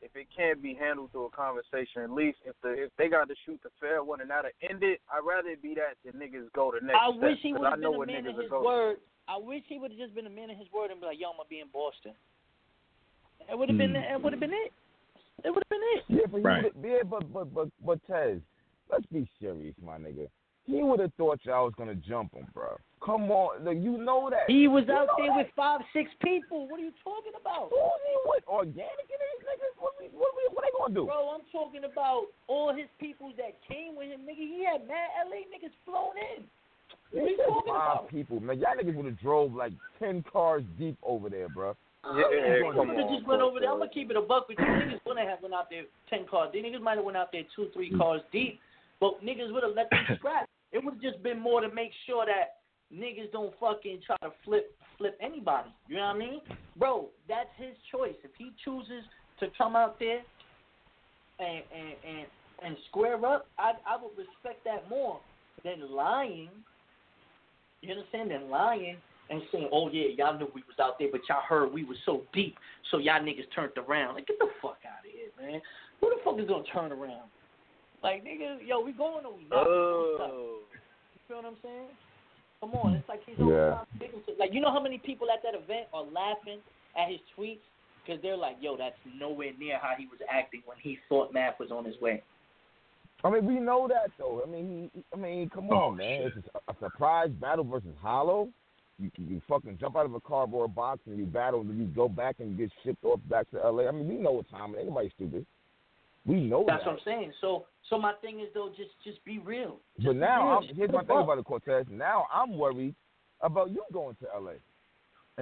if 0.00 0.14
it 0.16 0.28
can't 0.30 0.60
be 0.60 0.74
handled 0.74 1.10
through 1.12 1.26
a 1.26 1.30
conversation, 1.30 2.02
at 2.02 2.10
least 2.10 2.38
if 2.44 2.54
the 2.60 2.70
if 2.84 2.94
they 2.96 3.08
got 3.08 3.28
to 3.28 3.34
shoot 3.46 3.60
the 3.62 3.70
fair 3.80 4.02
one 4.04 4.20
and 4.20 4.30
that'll 4.30 4.50
end 4.62 4.82
it, 4.82 5.00
I'd 5.10 5.24
rather 5.24 5.48
it 5.50 5.62
be 5.62 5.74
that 5.74 5.96
than 6.04 6.20
niggas 6.20 6.52
go 6.52 6.70
the 6.72 6.84
next 6.84 6.98
I 7.00 7.10
step. 7.10 7.22
wish 7.22 7.38
he 7.40 7.52
'cause 7.52 7.60
would 7.60 7.70
have 7.70 7.80
know 7.80 7.92
been 8.00 8.10
a 8.10 8.12
man 8.12 8.26
of 8.26 8.36
his 8.36 8.50
go. 8.50 8.62
word. 8.62 9.00
I 9.26 9.36
wish 9.38 9.64
he 9.66 9.78
would 9.78 9.90
have 9.92 9.98
just 9.98 10.14
been 10.14 10.26
a 10.26 10.30
man 10.30 10.50
of 10.50 10.58
his 10.58 10.70
word 10.72 10.90
and 10.90 11.00
be 11.00 11.06
like, 11.06 11.18
"Yo, 11.18 11.30
I'm 11.30 11.36
gonna 11.36 11.48
be 11.48 11.60
in 11.60 11.68
Boston." 11.68 12.14
That 13.46 13.58
would 13.58 13.68
have 13.70 13.78
been. 13.78 13.94
Hmm. 13.94 13.96
It 13.96 14.20
would 14.22 14.32
have 14.32 14.40
been 14.40 14.52
it. 14.52 14.72
It 15.44 15.50
would 15.50 15.62
have 15.62 15.68
been 15.68 15.80
it. 15.98 16.04
Yeah, 16.08 16.26
but 16.30 16.42
Right. 16.42 16.64
would've- 16.64 16.84
yeah, 16.84 17.02
but 17.04 17.32
but 17.32 17.52
but 17.54 17.68
but 17.84 17.98
Tez, 18.06 18.40
let's 18.90 19.06
be 19.06 19.28
serious, 19.40 19.74
my 19.82 19.98
nigga. 19.98 20.28
He 20.66 20.82
would 20.82 20.98
have 21.00 21.12
thought 21.14 21.44
y'all 21.44 21.66
was 21.66 21.74
gonna 21.74 21.94
jump 21.94 22.32
him, 22.34 22.46
bro. 22.54 22.76
Come 23.04 23.30
on, 23.30 23.62
look, 23.64 23.76
you 23.76 23.98
know 23.98 24.30
that. 24.30 24.48
He 24.48 24.66
was 24.66 24.86
You 24.88 24.94
out 24.94 25.08
there 25.18 25.26
that. 25.28 25.36
with 25.36 25.50
five, 25.54 25.82
six 25.92 26.10
people. 26.20 26.66
What 26.68 26.80
are 26.80 26.84
you 26.84 26.92
talking 27.04 27.32
about? 27.38 27.68
Who's 27.68 28.02
he 28.08 28.16
with? 28.24 28.48
Organic 28.48 29.10
in 29.10 29.18
these 29.20 29.46
niggas? 29.46 29.76
What 29.78 29.92
we 30.00 30.06
what 30.08 30.32
we 30.34 30.48
what 30.54 30.64
they 30.64 30.70
gonna 30.78 30.94
do? 30.94 31.04
Bro, 31.04 31.28
I'm 31.36 31.44
talking 31.52 31.84
about 31.84 32.24
all 32.46 32.72
his 32.72 32.88
people 32.98 33.32
that 33.36 33.60
came 33.68 33.94
with 33.96 34.08
him, 34.08 34.20
nigga. 34.22 34.36
He 34.36 34.64
had 34.64 34.88
mad 34.88 35.10
LA 35.28 35.44
niggas 35.52 35.74
flown 35.84 36.16
in. 36.16 36.48
What 37.12 37.24
are 37.24 37.28
you 37.28 37.36
talking 37.36 37.72
five 37.74 37.92
about? 38.00 38.08
people, 38.08 38.40
man. 38.40 38.58
Y'all 38.58 38.74
niggas 38.74 38.94
would 38.96 39.04
have 39.04 39.20
drove 39.20 39.52
like 39.54 39.72
ten 39.98 40.22
cars 40.22 40.64
deep 40.78 40.96
over 41.02 41.28
there, 41.28 41.50
bro. 41.50 41.76
Yeah, 42.12 42.56
You 42.60 42.72
come 42.74 42.90
on, 42.90 43.16
just 43.16 43.26
went 43.26 43.40
over 43.40 43.60
there. 43.60 43.70
I'm 43.72 43.78
gonna 43.78 43.90
keep 43.90 44.10
it 44.10 44.16
a 44.16 44.20
buck 44.20 44.48
with 44.48 44.58
you. 44.58 44.64
Niggas 44.64 45.00
wouldn't 45.06 45.28
have 45.28 45.40
went 45.42 45.54
out 45.54 45.70
there 45.70 45.84
ten 46.10 46.26
cars. 46.28 46.50
They 46.52 46.60
niggas 46.60 46.82
might 46.82 46.96
have 46.96 47.04
went 47.04 47.16
out 47.16 47.32
there 47.32 47.42
two, 47.56 47.68
three 47.72 47.90
mm. 47.90 47.98
cars 47.98 48.20
deep, 48.30 48.60
but 49.00 49.24
niggas 49.24 49.52
would 49.52 49.62
have 49.62 49.74
let 49.74 49.88
them 49.90 50.04
scrap. 50.18 50.48
It 50.72 50.84
would 50.84 50.94
have 50.94 51.02
just 51.02 51.22
been 51.22 51.40
more 51.40 51.60
to 51.60 51.72
make 51.72 51.90
sure 52.06 52.26
that 52.26 52.60
niggas 52.92 53.32
don't 53.32 53.54
fucking 53.58 54.00
try 54.06 54.16
to 54.18 54.32
flip 54.44 54.76
flip 54.98 55.16
anybody. 55.20 55.70
You 55.88 55.96
know 55.96 56.02
what 56.02 56.16
I 56.16 56.18
mean, 56.18 56.40
bro? 56.76 57.08
That's 57.28 57.48
his 57.56 57.74
choice. 57.90 58.16
If 58.22 58.32
he 58.36 58.52
chooses 58.64 59.04
to 59.40 59.46
come 59.56 59.74
out 59.74 59.98
there 59.98 60.20
and 61.38 61.62
and 61.74 61.94
and, 62.06 62.26
and 62.64 62.76
square 62.90 63.24
up, 63.24 63.46
I 63.58 63.72
I 63.88 63.96
would 63.96 64.12
respect 64.16 64.64
that 64.64 64.90
more 64.90 65.20
than 65.64 65.90
lying. 65.90 66.50
You 67.80 67.92
understand? 67.92 68.30
Than 68.30 68.50
lying 68.50 68.96
and 69.30 69.42
saying, 69.50 69.68
"Oh 69.72 69.88
yeah, 69.90 70.08
y'all 70.16 70.38
knew 70.38 70.48
we 70.54 70.62
was 70.66 70.78
out 70.80 70.98
there, 70.98 71.08
but 71.10 71.22
y'all 71.28 71.42
heard 71.48 71.72
we 71.72 71.84
was 71.84 71.96
so 72.04 72.22
deep, 72.32 72.56
so 72.90 72.98
y'all 72.98 73.20
niggas 73.20 73.50
turned 73.54 73.72
around." 73.78 74.14
Like, 74.14 74.26
get 74.26 74.38
the 74.38 74.48
fuck 74.60 74.78
out 74.86 75.04
of 75.04 75.10
here, 75.10 75.30
man. 75.40 75.60
Who 76.00 76.10
the 76.10 76.16
fuck 76.24 76.38
is 76.38 76.48
gonna 76.48 76.64
turn 76.72 76.92
around? 76.92 77.30
Like, 78.02 78.24
niggas, 78.24 78.58
yo, 78.66 78.80
we 78.80 78.92
going 78.92 79.24
or 79.24 79.32
we 79.34 79.44
not? 79.44 79.64
What's? 79.66 79.68
Oh, 79.68 80.58
You 81.14 81.20
feel 81.26 81.36
what 81.38 81.46
I'm 81.46 81.56
saying? 81.62 81.88
Come 82.60 82.74
on, 82.74 82.94
it's 82.94 83.08
like 83.08 83.20
he's 83.24 83.36
always 83.40 83.56
Yeah. 83.56 83.84
to 84.00 84.34
Like, 84.38 84.52
you 84.52 84.60
know 84.60 84.70
how 84.70 84.80
many 84.80 84.98
people 84.98 85.28
at 85.30 85.42
that 85.42 85.54
event 85.54 85.88
are 85.92 86.02
laughing 86.02 86.60
at 86.96 87.08
his 87.10 87.20
tweets 87.36 87.64
because 88.02 88.20
they're 88.22 88.36
like, 88.36 88.56
"Yo, 88.60 88.76
that's 88.76 88.98
nowhere 89.04 89.52
near 89.58 89.78
how 89.78 89.94
he 89.96 90.06
was 90.06 90.20
acting 90.28 90.62
when 90.66 90.78
he 90.78 90.98
thought 91.08 91.32
Math 91.32 91.58
was 91.58 91.70
on 91.70 91.84
his 91.84 91.98
way." 92.00 92.22
I 93.24 93.30
mean, 93.30 93.46
we 93.46 93.58
know 93.58 93.88
that 93.88 94.10
though. 94.18 94.42
I 94.46 94.50
mean, 94.50 94.90
he, 94.92 95.04
I 95.12 95.16
mean, 95.16 95.48
come 95.48 95.70
Oh, 95.70 95.88
on, 95.88 95.96
man. 95.96 96.22
It's 96.24 96.46
a, 96.54 96.72
a 96.72 96.76
surprise 96.78 97.30
battle 97.40 97.64
versus 97.64 97.94
Hollow. 98.02 98.50
You, 99.00 99.10
you 99.16 99.42
fucking 99.48 99.78
jump 99.80 99.96
out 99.96 100.06
of 100.06 100.14
a 100.14 100.20
cardboard 100.20 100.74
box 100.74 101.00
and 101.06 101.18
you 101.18 101.26
battle, 101.26 101.60
and 101.62 101.76
you 101.78 101.86
go 101.86 102.08
back 102.08 102.36
and 102.38 102.56
get 102.56 102.70
shipped 102.84 103.04
off 103.04 103.20
back 103.28 103.50
to 103.50 103.62
L.A. 103.64 103.88
I 103.88 103.90
mean, 103.90 104.06
we 104.08 104.14
know 104.14 104.32
what 104.32 104.48
time. 104.50 104.74
Ain't 104.78 104.86
nobody 104.88 105.10
stupid. 105.16 105.44
We 106.26 106.36
know 106.40 106.64
That's 106.66 106.84
that. 106.84 106.90
what 106.90 106.98
I'm 107.00 107.04
saying. 107.04 107.32
So, 107.40 107.66
so 107.90 107.98
my 107.98 108.12
thing 108.22 108.40
is 108.40 108.46
though, 108.54 108.70
just 108.76 108.90
just 109.04 109.22
be 109.24 109.38
real. 109.40 109.76
Just 109.96 110.06
But 110.06 110.16
now, 110.16 110.48
real. 110.60 110.68
I'm, 110.70 110.76
here's 110.76 110.90
my 110.92 111.04
thing 111.04 111.18
about 111.18 111.38
it, 111.38 111.44
Cortez. 111.44 111.86
Now 111.90 112.26
I'm 112.32 112.56
worried 112.56 112.94
about 113.40 113.70
you 113.70 113.82
going 113.92 114.16
to 114.22 114.26
L.A. 114.34 114.54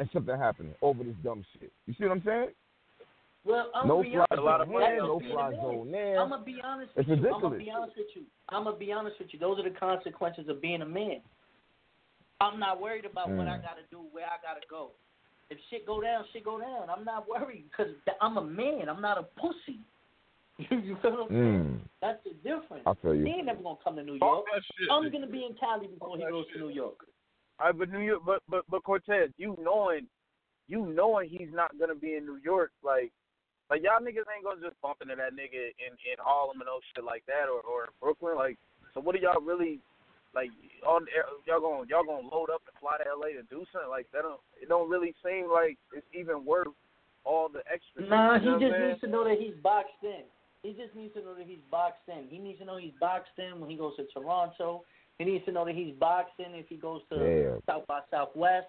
and 0.00 0.08
something 0.12 0.36
happening 0.36 0.74
over 0.82 1.04
this 1.04 1.14
dumb 1.22 1.44
shit. 1.60 1.70
You 1.86 1.94
see 1.98 2.04
what 2.04 2.12
I'm 2.12 2.22
saying? 2.24 2.48
Well, 3.44 3.70
I'm 3.74 3.86
no 3.88 3.96
gonna 3.98 4.08
be 4.08 4.16
honest 4.16 4.32
a 4.32 4.40
lot 4.40 4.68
with 4.68 4.82
of 4.82 4.94
you. 4.94 4.98
no 5.02 5.20
fly 5.32 5.52
zone 5.54 5.90
there. 5.92 6.20
I'm 6.20 6.30
gonna 6.30 6.44
be 6.44 6.56
honest 6.64 6.92
It's 6.96 7.08
with 7.08 7.18
you. 7.18 7.26
I'm 7.26 7.40
gonna 7.40 7.54
ridiculous. 7.54 7.64
be 7.64 7.70
honest 7.70 7.96
with 7.96 8.06
you. 8.16 8.22
I'm 8.48 8.64
gonna 8.64 8.76
be 8.76 8.92
honest 8.92 9.16
with 9.18 9.28
you. 9.32 9.38
Those 9.38 9.58
are 9.58 9.68
the 9.68 9.76
consequences 9.78 10.48
of 10.48 10.62
being 10.62 10.82
a 10.82 10.86
man. 10.86 11.20
I'm 12.42 12.58
not 12.58 12.80
worried 12.80 13.04
about 13.04 13.30
what 13.30 13.46
I 13.46 13.56
Mm. 13.58 13.62
gotta 13.62 13.82
do, 13.90 14.00
where 14.10 14.26
I 14.26 14.36
gotta 14.42 14.66
go. 14.68 14.90
If 15.50 15.58
shit 15.70 15.86
go 15.86 16.00
down, 16.00 16.24
shit 16.32 16.44
go 16.44 16.58
down. 16.58 16.90
I'm 16.90 17.04
not 17.04 17.28
worried 17.28 17.70
because 17.70 17.94
I'm 18.20 18.36
a 18.36 18.42
man. 18.42 18.88
I'm 18.88 19.00
not 19.00 19.18
a 19.18 19.22
pussy. 19.22 19.80
you 20.58 20.96
feel 21.00 21.12
what 21.12 21.20
I'm 21.20 21.28
saying? 21.28 21.64
Mm, 21.64 21.80
That's 22.00 22.22
the 22.24 22.34
difference. 22.42 22.82
I 22.86 22.94
feel 22.94 23.14
you. 23.14 23.24
He 23.24 23.32
ain't 23.32 23.46
never 23.46 23.62
gonna 23.62 23.78
come 23.82 23.96
to 23.96 24.02
New 24.02 24.14
York. 24.14 24.44
shit. 24.78 24.90
I'm 24.90 25.10
gonna 25.10 25.26
be 25.26 25.44
in 25.44 25.54
Cali 25.54 25.86
before 25.86 26.16
he 26.16 26.24
goes 26.24 26.46
to 26.52 26.58
New 26.58 26.68
York. 26.70 27.06
All 27.60 27.66
right, 27.66 27.78
but 27.78 27.90
New 27.90 28.00
York, 28.00 28.22
but 28.26 28.42
but 28.48 28.64
but 28.68 28.82
Cortez, 28.82 29.30
you 29.36 29.56
knowing, 29.60 30.08
you 30.68 30.86
knowing 30.86 31.28
he's 31.28 31.52
not 31.52 31.78
gonna 31.78 31.94
be 31.94 32.16
in 32.16 32.26
New 32.26 32.38
York, 32.42 32.72
like, 32.82 33.12
like 33.70 33.82
y'all 33.82 34.00
niggas 34.00 34.26
ain't 34.34 34.44
gonna 34.44 34.60
just 34.60 34.80
bump 34.82 34.98
into 35.00 35.14
that 35.14 35.32
nigga 35.32 35.70
in 35.78 35.92
in 36.10 36.18
Harlem 36.18 36.60
and 36.60 36.66
no 36.66 36.80
shit 36.94 37.04
like 37.04 37.24
that, 37.26 37.46
or 37.48 37.60
or 37.62 37.90
Brooklyn, 38.00 38.36
like. 38.36 38.58
So 38.94 39.00
what 39.00 39.14
are 39.14 39.18
y'all 39.18 39.40
really, 39.40 39.80
like, 40.34 40.50
on 40.86 41.06
y'all 41.46 41.60
gonna 41.60 41.84
y'all 41.88 42.04
gonna 42.04 42.28
load 42.28 42.50
up 42.50 42.62
and 42.66 42.76
fly 42.80 42.96
to 42.98 43.08
L.A. 43.08 43.32
to 43.34 43.42
do 43.50 43.64
something 43.72 43.90
like 43.90 44.06
that? 44.12 44.22
Don't 44.22 44.40
it 44.60 44.68
don't 44.68 44.88
really 44.88 45.14
seem 45.24 45.50
like 45.50 45.76
it's 45.92 46.06
even 46.14 46.44
worth 46.44 46.68
all 47.24 47.48
the 47.48 47.60
extra. 47.70 48.08
Nah, 48.08 48.34
you 48.34 48.40
he 48.40 48.46
know 48.46 48.52
what 48.52 48.60
just 48.60 48.74
I'm 48.74 48.88
needs 48.88 49.00
to 49.00 49.06
know 49.08 49.24
that 49.24 49.38
he's 49.38 49.54
boxed 49.62 50.02
in. 50.02 50.24
He 50.62 50.70
just 50.72 50.94
needs 50.94 51.14
to 51.14 51.20
know 51.20 51.34
that 51.34 51.46
he's 51.46 51.62
boxed 51.70 52.06
in. 52.08 52.28
He 52.28 52.38
needs 52.38 52.58
to 52.60 52.64
know 52.64 52.76
he's 52.76 52.94
boxed 53.00 53.36
in 53.38 53.60
when 53.60 53.68
he 53.68 53.76
goes 53.76 53.96
to 53.96 54.04
Toronto. 54.14 54.82
He 55.18 55.24
needs 55.24 55.44
to 55.44 55.52
know 55.52 55.64
that 55.64 55.74
he's 55.74 55.94
boxed 55.94 56.38
in 56.38 56.54
if 56.54 56.68
he 56.68 56.76
goes 56.76 57.02
to 57.10 57.16
Yeah. 57.16 57.58
South 57.66 57.86
by 57.86 58.00
Southwest. 58.10 58.68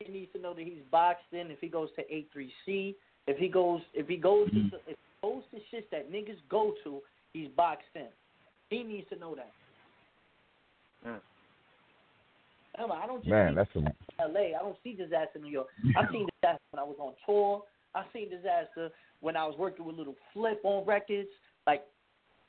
He 0.00 0.12
needs 0.12 0.32
to 0.32 0.40
know 0.40 0.54
that 0.54 0.64
he's 0.64 0.82
boxed 0.90 1.32
in 1.32 1.50
if 1.50 1.60
he 1.60 1.68
goes 1.68 1.88
to 1.96 2.02
A3C. 2.02 2.94
If 3.26 3.38
he 3.38 3.48
goes, 3.48 3.80
if 3.94 4.08
he 4.08 4.16
goes 4.16 4.50
to, 4.50 4.76
if 4.86 4.96
he 4.98 5.22
goes 5.22 5.42
to 5.52 5.60
shit 5.70 5.90
that 5.90 6.10
niggas 6.10 6.40
go 6.48 6.74
to, 6.84 7.00
he's 7.32 7.48
boxed 7.56 7.94
in. 7.94 8.08
He 8.70 8.82
needs 8.82 9.08
to 9.10 9.16
know 9.16 9.34
that. 9.34 9.52
Mm. 11.06 11.20
Come 12.76 12.90
on, 12.90 13.02
I 13.02 13.06
don't 13.06 13.18
just 13.20 13.30
Man, 13.30 13.52
see 13.52 13.56
that's 13.56 13.72
some. 13.72 13.88
LA. 14.18 14.40
I 14.58 14.62
don't 14.62 14.76
see 14.82 14.94
disaster 14.94 15.36
in 15.36 15.42
New 15.42 15.50
York. 15.50 15.68
I've 15.96 16.10
seen 16.10 16.26
disaster 16.40 16.60
when 16.72 16.80
I 16.80 16.84
was 16.84 16.96
on 16.98 17.12
tour. 17.24 17.62
I've 17.94 18.06
seen 18.12 18.28
disaster 18.30 18.90
when 19.20 19.36
I 19.36 19.46
was 19.46 19.54
working 19.58 19.84
with 19.84 19.96
Little 19.96 20.16
Flip 20.32 20.60
on 20.64 20.84
records. 20.84 21.28
Like, 21.66 21.84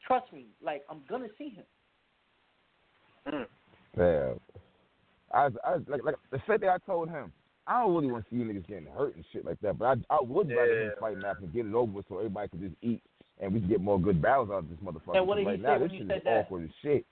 trust 0.05 0.31
me, 0.33 0.47
like 0.63 0.83
I'm 0.89 1.01
gonna 1.09 1.27
see 1.37 1.49
him. 1.49 1.65
Mm. 3.31 3.45
Yeah. 3.97 4.33
I, 5.33 5.49
I 5.63 5.75
like, 5.87 6.03
like 6.03 6.15
the 6.31 6.39
same 6.47 6.59
thing 6.59 6.69
I 6.69 6.77
told 6.85 7.09
him. 7.09 7.31
I 7.67 7.81
don't 7.81 7.95
really 7.95 8.11
want 8.11 8.23
to 8.25 8.29
see 8.29 8.35
you 8.37 8.45
niggas 8.45 8.67
getting 8.67 8.85
hurt 8.85 9.15
and 9.15 9.25
shit 9.33 9.43
like 9.43 9.59
that, 9.61 9.77
but 9.79 9.85
I 9.85 10.15
I 10.15 10.19
would 10.21 10.49
rather 10.49 10.81
him 10.81 10.91
Yeah. 10.93 10.99
fight 10.99 11.17
Math 11.17 11.39
and 11.39 11.51
get 11.53 11.65
it 11.65 11.73
over 11.73 12.01
so 12.07 12.17
everybody 12.19 12.47
could 12.49 12.61
just 12.61 12.75
eat 12.81 13.01
and 13.39 13.53
we 13.53 13.59
can 13.59 13.69
get 13.69 13.81
more 13.81 13.99
good 13.99 14.21
battles 14.21 14.49
out 14.51 14.59
of 14.59 14.69
this 14.69 14.77
motherfucker. 14.79 15.17
And 15.17 15.27
what 15.27 15.35
did 15.35 15.41
he 15.41 15.47
right 15.47 15.57
say 15.59 15.63
now, 15.63 15.79
when 15.79 15.81
this 15.83 15.91
you 15.93 15.97
shit 15.99 16.07
said 16.07 16.17
is 16.17 16.23
that? 16.25 16.37
awkward 16.45 16.63
as 16.65 16.69
shit. 16.81 17.05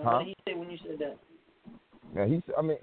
Huh? 0.00 0.04
What 0.04 0.18
did 0.20 0.28
he 0.28 0.36
say 0.46 0.58
when 0.58 0.70
you 0.70 0.78
said 0.86 0.98
that? 0.98 1.18
Now 2.14 2.26
he's, 2.26 2.42
I 2.56 2.62
mean, 2.62 2.78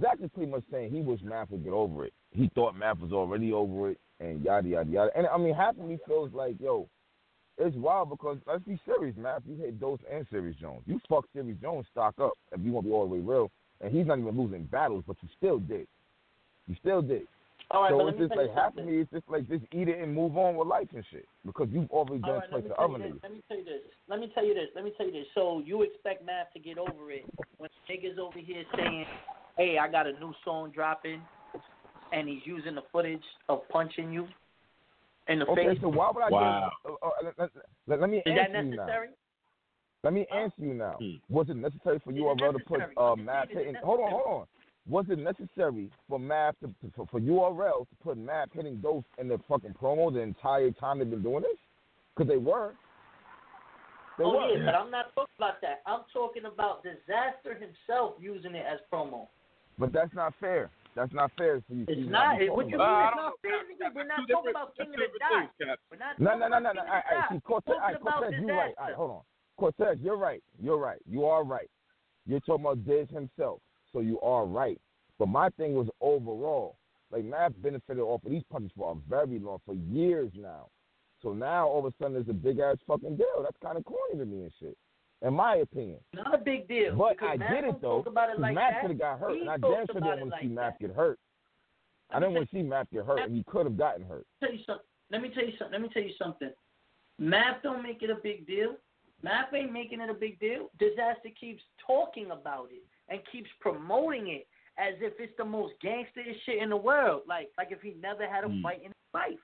Zach 0.00 0.18
is 0.22 0.30
pretty 0.34 0.50
much 0.50 0.62
saying 0.70 0.92
he 0.92 1.00
wished 1.00 1.24
Math 1.24 1.50
would 1.50 1.64
get 1.64 1.72
over 1.72 2.04
it. 2.04 2.12
He 2.30 2.50
thought 2.54 2.76
Math 2.76 2.98
was 2.98 3.12
already 3.12 3.52
over 3.52 3.90
it, 3.90 3.98
and 4.20 4.42
yada 4.44 4.68
yada 4.68 4.90
yada. 4.90 5.10
And 5.16 5.26
I 5.26 5.36
mean, 5.38 5.54
half 5.54 5.76
of 5.76 5.84
me 5.84 5.98
feels 6.06 6.32
like, 6.32 6.54
yo, 6.60 6.88
it's 7.58 7.76
wild 7.76 8.10
because 8.10 8.38
let's 8.46 8.64
be 8.64 8.80
serious, 8.86 9.16
Math. 9.16 9.42
You 9.46 9.56
hit 9.56 9.80
Dose 9.80 10.00
and 10.10 10.26
Serius 10.30 10.56
Jones. 10.56 10.82
You 10.86 11.00
fucked 11.08 11.32
Serius 11.34 11.60
Jones 11.60 11.86
stock 11.90 12.14
up 12.20 12.32
if 12.52 12.60
you 12.64 12.72
want 12.72 12.86
to 12.86 12.90
be 12.90 12.94
all 12.94 13.08
the 13.08 13.14
way 13.14 13.20
real, 13.20 13.50
and 13.80 13.92
he's 13.92 14.06
not 14.06 14.18
even 14.18 14.38
losing 14.38 14.64
battles, 14.64 15.04
but 15.06 15.16
you 15.20 15.28
still 15.36 15.58
did. 15.58 15.86
You 16.68 16.76
still 16.80 17.02
did. 17.02 17.26
All 17.72 17.82
right, 17.82 17.90
so 17.90 17.98
but 17.98 18.08
it's 18.08 18.18
just 18.18 18.36
like 18.36 18.54
half 18.54 18.76
of 18.76 18.84
me, 18.84 19.00
it's 19.00 19.10
just 19.10 19.24
like 19.28 19.48
just 19.48 19.64
eat 19.72 19.88
it 19.88 19.98
and 19.98 20.14
move 20.14 20.36
on 20.36 20.56
with 20.56 20.68
life 20.68 20.88
and 20.94 21.04
shit 21.10 21.26
because 21.46 21.68
you've 21.72 21.90
already 21.90 22.20
done 22.20 22.30
right, 22.32 22.42
let 22.42 22.50
twice 22.50 22.64
me 22.64 22.70
tell 22.76 22.84
other 22.84 23.04
you 23.04 23.12
this. 23.14 23.22
niggas. 23.22 23.22
Let 23.22 23.32
me 23.32 23.42
tell 23.48 23.56
you 23.56 23.64
this. 23.64 23.82
Let 24.08 24.20
me 24.20 24.32
tell 24.34 24.44
you 24.44 24.54
this. 24.54 24.68
Let 24.74 24.84
me 24.84 24.92
tell 24.96 25.06
you 25.06 25.12
this. 25.12 25.26
So 25.34 25.62
you 25.64 25.82
expect 25.82 26.24
Math 26.26 26.52
to 26.52 26.60
get 26.60 26.76
over 26.76 27.10
it 27.10 27.24
when 27.56 27.70
niggas 27.90 28.18
over 28.18 28.38
here 28.38 28.64
saying, 28.76 29.06
"Hey, 29.56 29.78
I 29.78 29.88
got 29.88 30.06
a 30.06 30.12
new 30.12 30.34
song 30.44 30.70
dropping," 30.70 31.22
and 32.12 32.28
he's 32.28 32.42
using 32.44 32.74
the 32.74 32.82
footage 32.92 33.24
of 33.48 33.66
punching 33.70 34.12
you 34.12 34.28
in 35.28 35.38
the 35.38 35.46
Okay, 35.46 35.68
face. 35.68 35.78
so 35.80 35.88
why 35.88 36.10
would 36.14 36.22
I 36.22 36.30
Wow. 36.30 36.70
give? 36.84 36.92
Uh, 36.92 37.06
uh, 37.06 37.10
let, 37.24 37.38
let, 37.38 37.50
let, 37.86 38.00
let 38.00 38.10
me 38.10 38.18
Is 38.18 38.24
that 38.26 38.50
answer 38.50 38.64
you 38.64 38.76
now. 38.76 38.76
necessary? 38.76 39.08
Let 40.04 40.12
me 40.12 40.26
answer 40.34 40.62
you 40.62 40.74
now. 40.74 40.96
Hmm. 40.98 41.34
Was 41.34 41.48
it 41.48 41.56
necessary 41.56 42.00
for 42.04 42.10
Is 42.10 42.18
URL 42.18 42.50
it 42.50 42.52
to 42.52 42.58
put 42.58 42.80
necessary? 42.80 42.94
uh, 42.98 43.12
I'm 43.12 43.18
just 43.18 43.26
math 43.26 43.48
saying, 43.48 43.50
is 43.50 43.56
it 43.56 43.66
hitting? 43.66 43.82
Hold 43.84 44.00
on, 44.00 44.10
hold 44.10 44.26
on. 44.26 44.46
Was 44.88 45.06
it 45.08 45.18
necessary 45.18 45.90
for 46.08 46.18
math 46.18 46.58
to, 46.60 46.66
to 46.66 46.92
for, 46.96 47.06
for 47.06 47.20
URL 47.20 47.80
to 47.88 47.96
put 48.02 48.18
math 48.18 48.48
hitting 48.52 48.80
those 48.82 49.02
in 49.18 49.28
the 49.28 49.38
fucking 49.48 49.74
promo 49.80 50.12
the 50.12 50.20
entire 50.20 50.70
time 50.72 50.98
they've 50.98 51.08
been 51.08 51.22
doing 51.22 51.42
this? 51.42 51.58
Because 52.16 52.28
they 52.28 52.36
were. 52.36 52.74
They 54.18 54.24
oh 54.24 54.30
were. 54.32 54.58
yeah, 54.58 54.64
but 54.66 54.74
I'm 54.74 54.90
not 54.90 55.14
talking 55.14 55.34
about 55.38 55.60
that. 55.62 55.82
I'm 55.86 56.00
talking 56.12 56.44
about 56.44 56.82
Disaster 56.82 57.54
himself 57.54 58.14
using 58.20 58.54
it 58.54 58.64
as 58.70 58.80
promo. 58.92 59.28
But 59.78 59.92
that's 59.92 60.12
not 60.14 60.34
fair. 60.40 60.68
That's 60.94 61.12
not 61.14 61.30
fair 61.38 61.62
for 61.66 61.74
you. 61.74 61.84
It's 61.88 62.10
not. 62.10 62.42
It, 62.42 62.52
what 62.52 62.68
you 62.68 62.76
mean 62.76 62.80
I 62.86 63.08
it's 63.08 63.16
don't 63.16 63.40
fair? 63.40 63.52
Cap. 63.52 63.92
nigga? 63.92 63.94
We're 63.94 64.04
not 64.04 64.28
talking 64.28 64.50
about 64.50 64.76
King 64.76 64.88
of 64.88 64.92
the 64.92 64.98
two 64.98 65.18
Dot. 65.18 65.30
different 65.30 65.50
things, 65.56 65.68
Cap. 65.70 65.78
We're 65.90 65.96
not 65.96 66.20
No, 66.20 66.26
talking 66.26 66.40
no, 66.40 66.48
no, 66.48 66.56
about 66.58 66.62
no, 66.62 66.72
no. 66.72 66.82
King 66.82 66.90
All 66.90 66.90
of 66.90 66.92
right, 66.92 67.04
the 67.08 67.14
all 67.14 67.20
right, 67.20 67.28
Dot. 67.30 67.32
see, 67.32 67.40
Cortez, 67.40 67.72
all 67.72 67.80
right, 67.80 68.00
Cortez, 68.02 68.32
you're 68.42 68.56
right. 68.56 68.74
All 68.78 68.86
right, 68.86 68.94
hold 68.94 69.10
on. 69.10 69.20
Cortez, 69.56 69.98
you're 70.02 70.16
right. 70.18 70.42
You're 70.60 70.76
right. 70.78 71.00
You 71.08 71.24
are 71.24 71.44
right. 71.44 71.70
You're 72.26 72.40
talking 72.40 72.64
about 72.66 72.84
Diz 72.84 73.08
himself. 73.08 73.60
So 73.92 74.00
you 74.00 74.20
are 74.20 74.46
right. 74.46 74.80
But 75.18 75.28
my 75.28 75.50
thing 75.50 75.74
was 75.74 75.88
overall. 76.00 76.76
Like 77.10 77.24
Math 77.24 77.52
benefited 77.62 78.02
off 78.02 78.24
of 78.24 78.30
these 78.30 78.42
punches 78.50 78.70
for 78.76 78.92
a 78.92 78.94
very 79.08 79.38
long, 79.38 79.58
for 79.66 79.74
years 79.74 80.30
now. 80.34 80.68
So 81.22 81.32
now 81.32 81.68
all 81.68 81.80
of 81.80 81.84
a 81.84 81.92
sudden 81.98 82.14
there's 82.14 82.28
a 82.28 82.32
big 82.32 82.58
ass 82.58 82.78
fucking 82.86 83.16
deal. 83.16 83.42
That's 83.42 83.56
kind 83.62 83.76
of 83.76 83.84
corny 83.84 84.18
to 84.18 84.24
me 84.24 84.42
and 84.42 84.52
shit, 84.58 84.76
in 85.20 85.34
my 85.34 85.56
opinion. 85.56 85.98
Not 86.14 86.34
a 86.34 86.38
big 86.38 86.66
deal. 86.66 86.96
But 86.96 87.22
I 87.22 87.36
Math 87.36 87.50
get 87.50 87.64
it 87.64 87.80
though. 87.82 88.02
About 88.06 88.30
it 88.30 88.40
like 88.40 88.54
Math 88.54 88.80
could 88.80 88.90
have 88.90 88.98
got 88.98 89.20
hurt, 89.20 89.34
He 89.34 89.40
and 89.42 89.50
I 89.50 89.58
damn 89.58 89.86
sure 89.86 90.00
didn't 90.00 90.04
want 90.04 90.20
to 90.20 90.36
see 90.40 90.48
like 90.48 90.54
Math 90.54 90.78
get 90.80 90.90
hurt. 90.96 91.18
I 92.10 92.18
didn't 92.18 92.34
want 92.34 92.50
to 92.50 92.56
see 92.56 92.62
Math 92.62 92.86
get 92.92 93.06
hurt, 93.06 93.20
and 93.20 93.36
he 93.36 93.44
could 93.44 93.66
have 93.66 93.76
gotten 93.76 94.04
hurt. 94.04 94.26
tell 94.40 94.52
you 94.52 94.58
something. 94.66 94.84
Let 95.10 95.22
me 95.22 95.30
tell 95.34 95.44
you 95.44 95.52
something. 95.58 95.72
Let 95.72 95.82
me 95.82 95.88
tell 95.92 96.02
you 96.02 96.14
something. 96.18 96.50
Math 97.18 97.62
don't 97.62 97.82
make 97.82 98.02
it 98.02 98.10
a 98.10 98.16
big 98.16 98.46
deal. 98.46 98.76
Math 99.22 99.54
ain't 99.54 99.72
making 99.72 100.00
it 100.00 100.10
a 100.10 100.14
big 100.14 100.40
deal. 100.40 100.70
Disaster 100.78 101.28
keeps 101.38 101.62
talking 101.86 102.30
about 102.32 102.68
it 102.72 102.82
and 103.12 103.20
keeps 103.30 103.50
promoting 103.60 104.28
it 104.28 104.46
as 104.78 104.94
if 105.00 105.12
it's 105.18 105.36
the 105.36 105.44
most 105.44 105.74
gangsterest 105.82 106.40
shit 106.46 106.62
in 106.62 106.70
the 106.70 106.76
world. 106.76 107.22
Like 107.28 107.50
like 107.58 107.68
if 107.70 107.82
he 107.82 107.94
never 108.00 108.26
had 108.26 108.44
a 108.44 108.48
Hmm. 108.48 108.62
fight 108.62 108.78
in 108.78 108.86
his 108.88 109.14
life. 109.14 109.38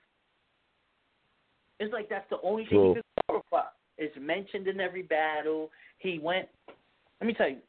It's 1.79 1.93
like 1.93 2.09
that's 2.09 2.29
the 2.29 2.41
only 2.41 2.65
True. 2.65 2.79
thing 2.79 2.87
he 2.87 2.93
could 2.95 3.03
glorify. 3.27 3.69
It's 3.97 4.17
mentioned 4.17 4.67
in 4.67 4.79
every 4.79 5.03
battle. 5.03 5.71
He 5.99 6.19
went. 6.19 6.49
Let 7.21 7.27
me 7.27 7.33
tell 7.33 7.49
you. 7.49 7.61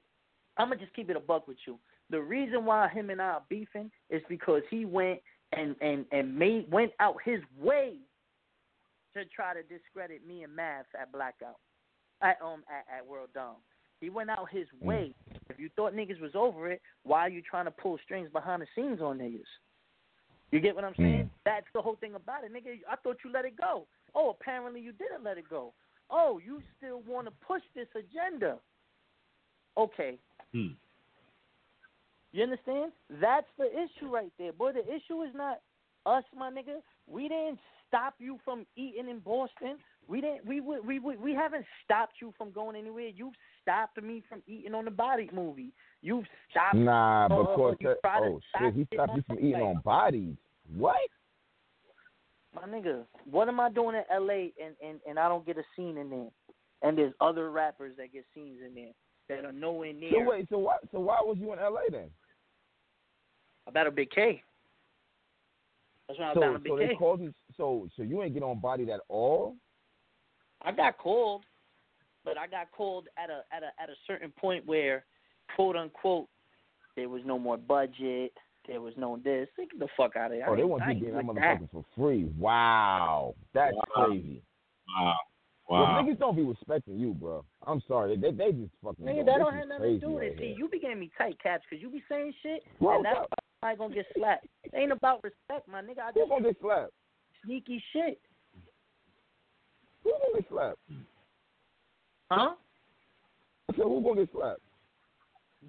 I'm 0.56 0.68
gonna 0.68 0.80
just 0.80 0.94
keep 0.94 1.10
it 1.10 1.16
a 1.16 1.20
buck 1.20 1.46
with 1.46 1.58
you. 1.66 1.78
The 2.08 2.20
reason 2.20 2.64
why 2.64 2.88
him 2.88 3.10
and 3.10 3.20
I 3.20 3.26
are 3.26 3.42
beefing 3.48 3.90
is 4.08 4.22
because 4.28 4.62
he 4.70 4.84
went 4.84 5.20
and 5.52 5.76
and 5.80 6.06
and 6.12 6.34
made 6.34 6.70
went 6.72 6.92
out 6.98 7.16
his 7.22 7.40
way 7.58 7.96
to 9.14 9.24
try 9.26 9.52
to 9.54 9.62
discredit 9.62 10.26
me 10.26 10.44
and 10.44 10.54
Math 10.54 10.86
at 10.98 11.12
Blackout, 11.12 11.58
at 12.22 12.38
um 12.42 12.64
at, 12.70 12.98
at 12.98 13.06
World 13.06 13.30
Dome. 13.34 13.56
He 14.00 14.08
went 14.08 14.30
out 14.30 14.48
his 14.50 14.66
way. 14.80 15.14
If 15.26 15.39
you 15.60 15.68
thought 15.76 15.94
niggas 15.94 16.20
was 16.20 16.32
over 16.34 16.70
it, 16.70 16.80
why 17.02 17.20
are 17.20 17.30
you 17.30 17.42
trying 17.42 17.66
to 17.66 17.70
pull 17.70 17.98
strings 18.04 18.28
behind 18.32 18.62
the 18.62 18.66
scenes 18.74 19.00
on 19.00 19.18
niggas? 19.18 19.42
You 20.50 20.60
get 20.60 20.74
what 20.74 20.84
I'm 20.84 20.94
saying? 20.96 21.24
Mm. 21.24 21.30
That's 21.44 21.66
the 21.74 21.82
whole 21.82 21.96
thing 21.96 22.14
about 22.14 22.44
it, 22.44 22.52
nigga. 22.52 22.80
I 22.90 22.96
thought 22.96 23.18
you 23.24 23.30
let 23.32 23.44
it 23.44 23.56
go. 23.56 23.86
Oh, 24.14 24.30
apparently 24.30 24.80
you 24.80 24.92
didn't 24.92 25.22
let 25.22 25.38
it 25.38 25.48
go. 25.48 25.72
Oh, 26.10 26.40
you 26.44 26.60
still 26.76 27.02
want 27.06 27.26
to 27.28 27.32
push 27.46 27.62
this 27.74 27.86
agenda. 27.94 28.56
Okay, 29.76 30.18
Hmm. 30.52 30.72
you 32.32 32.42
understand? 32.42 32.92
That's 33.08 33.46
the 33.56 33.70
issue 33.72 34.08
right 34.08 34.32
there. 34.36 34.52
Boy, 34.52 34.72
the 34.72 34.84
issue 34.92 35.22
is 35.22 35.32
not 35.34 35.60
us, 36.04 36.24
my 36.36 36.50
nigga. 36.50 36.82
We 37.06 37.28
didn't 37.28 37.60
stop 37.86 38.14
you 38.18 38.38
from 38.44 38.66
eating 38.74 39.08
in 39.08 39.20
Boston. 39.20 39.78
We 40.08 40.20
didn't 40.20 40.44
we 40.44 40.60
we 40.60 40.80
we 40.80 40.98
we, 40.98 41.16
we 41.16 41.34
haven't 41.34 41.64
stopped 41.84 42.14
you 42.20 42.34
from 42.36 42.50
going 42.50 42.74
anywhere. 42.74 43.08
You've 43.08 43.34
stopped 43.70 44.02
me 44.02 44.22
from 44.28 44.42
eating 44.46 44.74
on 44.74 44.84
the 44.84 44.90
Bodied 44.90 45.32
movie. 45.32 45.72
You've 46.02 46.24
stopped 46.50 46.76
Nah, 46.76 47.26
uh, 47.26 47.28
but 47.28 47.36
you 47.36 47.56
Cortez. 47.56 47.96
try 48.00 48.20
to 48.20 48.26
Oh 48.26 48.40
shit, 48.58 48.74
he 48.74 48.86
stopped 48.92 49.16
you 49.16 49.22
from 49.26 49.38
eating 49.38 49.60
on 49.60 49.80
bodies. 49.84 50.36
What? 50.74 50.96
My 52.54 52.62
nigga, 52.62 53.04
what 53.30 53.48
am 53.48 53.60
I 53.60 53.70
doing 53.70 53.94
in 53.94 54.26
LA 54.26 54.48
and, 54.64 54.74
and, 54.84 54.98
and 55.08 55.18
I 55.18 55.28
don't 55.28 55.46
get 55.46 55.56
a 55.56 55.62
scene 55.76 55.98
in 55.98 56.10
there? 56.10 56.28
And 56.82 56.98
there's 56.98 57.12
other 57.20 57.50
rappers 57.50 57.92
that 57.98 58.12
get 58.12 58.24
scenes 58.34 58.58
in 58.66 58.74
there 58.74 58.92
that 59.28 59.44
are 59.44 59.52
nowhere 59.52 59.92
near 59.92 60.12
So 60.12 60.28
wait, 60.28 60.48
so 60.50 60.58
why? 60.58 60.76
So 60.90 60.98
why 60.98 61.18
was 61.22 61.36
you 61.38 61.52
in 61.52 61.58
L.A. 61.58 61.90
then? 61.90 62.10
about 63.66 63.86
a 63.86 63.90
big 63.90 64.10
K. 64.10 64.42
That's 66.08 66.18
when 66.18 66.28
I 66.28 66.34
So, 66.34 66.54
a 66.54 66.58
big 66.58 66.72
so 66.72 66.78
K. 66.78 66.86
they 66.88 66.94
called 66.94 67.20
you. 67.20 67.32
So, 67.56 67.88
so 67.96 68.02
you 68.02 68.22
ain't 68.22 68.34
get 68.34 68.42
on 68.42 68.58
bodied 68.60 68.88
at 68.88 69.00
all. 69.08 69.54
I 70.62 70.72
got 70.72 70.98
called, 70.98 71.44
but 72.24 72.38
I 72.38 72.46
got 72.46 72.70
called 72.72 73.08
at 73.16 73.30
a 73.30 73.42
at 73.54 73.62
a 73.62 73.70
at 73.82 73.90
a 73.90 73.94
certain 74.06 74.32
point 74.38 74.66
where, 74.66 75.04
quote 75.56 75.76
unquote, 75.76 76.28
there 76.96 77.08
was 77.08 77.22
no 77.24 77.38
more 77.38 77.56
budget. 77.56 78.32
There 78.68 78.80
was 78.80 78.94
no 78.96 79.18
this. 79.24 79.48
Get 79.56 79.78
the 79.78 79.88
fuck 79.96 80.16
out 80.16 80.26
of 80.30 80.36
here. 80.36 80.46
Oh, 80.46 80.54
they 80.54 80.64
want 80.64 80.84
you 80.84 80.90
ain't 80.90 81.00
getting 81.00 81.14
that 81.16 81.24
with 81.24 81.36
motherfucker 81.36 81.70
for 81.72 81.84
free. 81.96 82.24
Wow, 82.38 83.34
that's 83.54 83.74
Wow. 83.74 84.06
crazy. 84.06 84.42
Wow. 84.88 85.16
Well, 85.68 85.82
Wow. 85.82 86.02
niggas 86.02 86.18
don't 86.18 86.36
be 86.36 86.42
respecting 86.42 86.98
you, 86.98 87.14
bro. 87.14 87.44
I'm 87.66 87.80
sorry, 87.88 88.16
they 88.16 88.32
they 88.32 88.52
just 88.52 88.72
fucking. 88.84 89.04
Nigga, 89.04 89.24
that 89.24 89.38
don't 89.38 89.54
have 89.54 89.68
nothing 89.68 89.94
to 89.94 89.98
do 89.98 90.10
with 90.10 90.22
right 90.22 90.32
it. 90.32 90.38
See, 90.38 90.54
you 90.56 90.68
be 90.68 90.78
getting 90.78 91.00
me 91.00 91.10
tight, 91.16 91.38
Caps, 91.42 91.64
because 91.68 91.80
you 91.80 91.90
be 91.90 92.02
saying 92.08 92.34
shit, 92.42 92.64
Whoa, 92.80 92.96
and 92.96 93.04
that's 93.04 93.20
why 93.60 93.70
I 93.70 93.76
gonna 93.76 93.94
get 93.94 94.06
slapped. 94.16 94.46
It 94.64 94.72
ain't 94.74 94.92
about 94.92 95.22
respect, 95.22 95.68
my 95.68 95.80
nigga. 95.80 96.00
I 96.00 96.12
Who 96.12 96.20
just 96.20 96.30
gonna 96.30 96.42
get 96.44 96.60
slapped? 96.60 96.92
sneaky 97.44 97.82
shit. 97.92 98.20
Who 100.04 100.10
gonna 100.10 100.40
get 100.40 100.48
slapped? 100.50 100.78
Huh? 102.30 102.54
I 103.68 103.76
said, 103.76 103.84
who 103.84 104.00
gonna 104.02 104.22
get 104.24 104.32
slapped? 104.32 104.60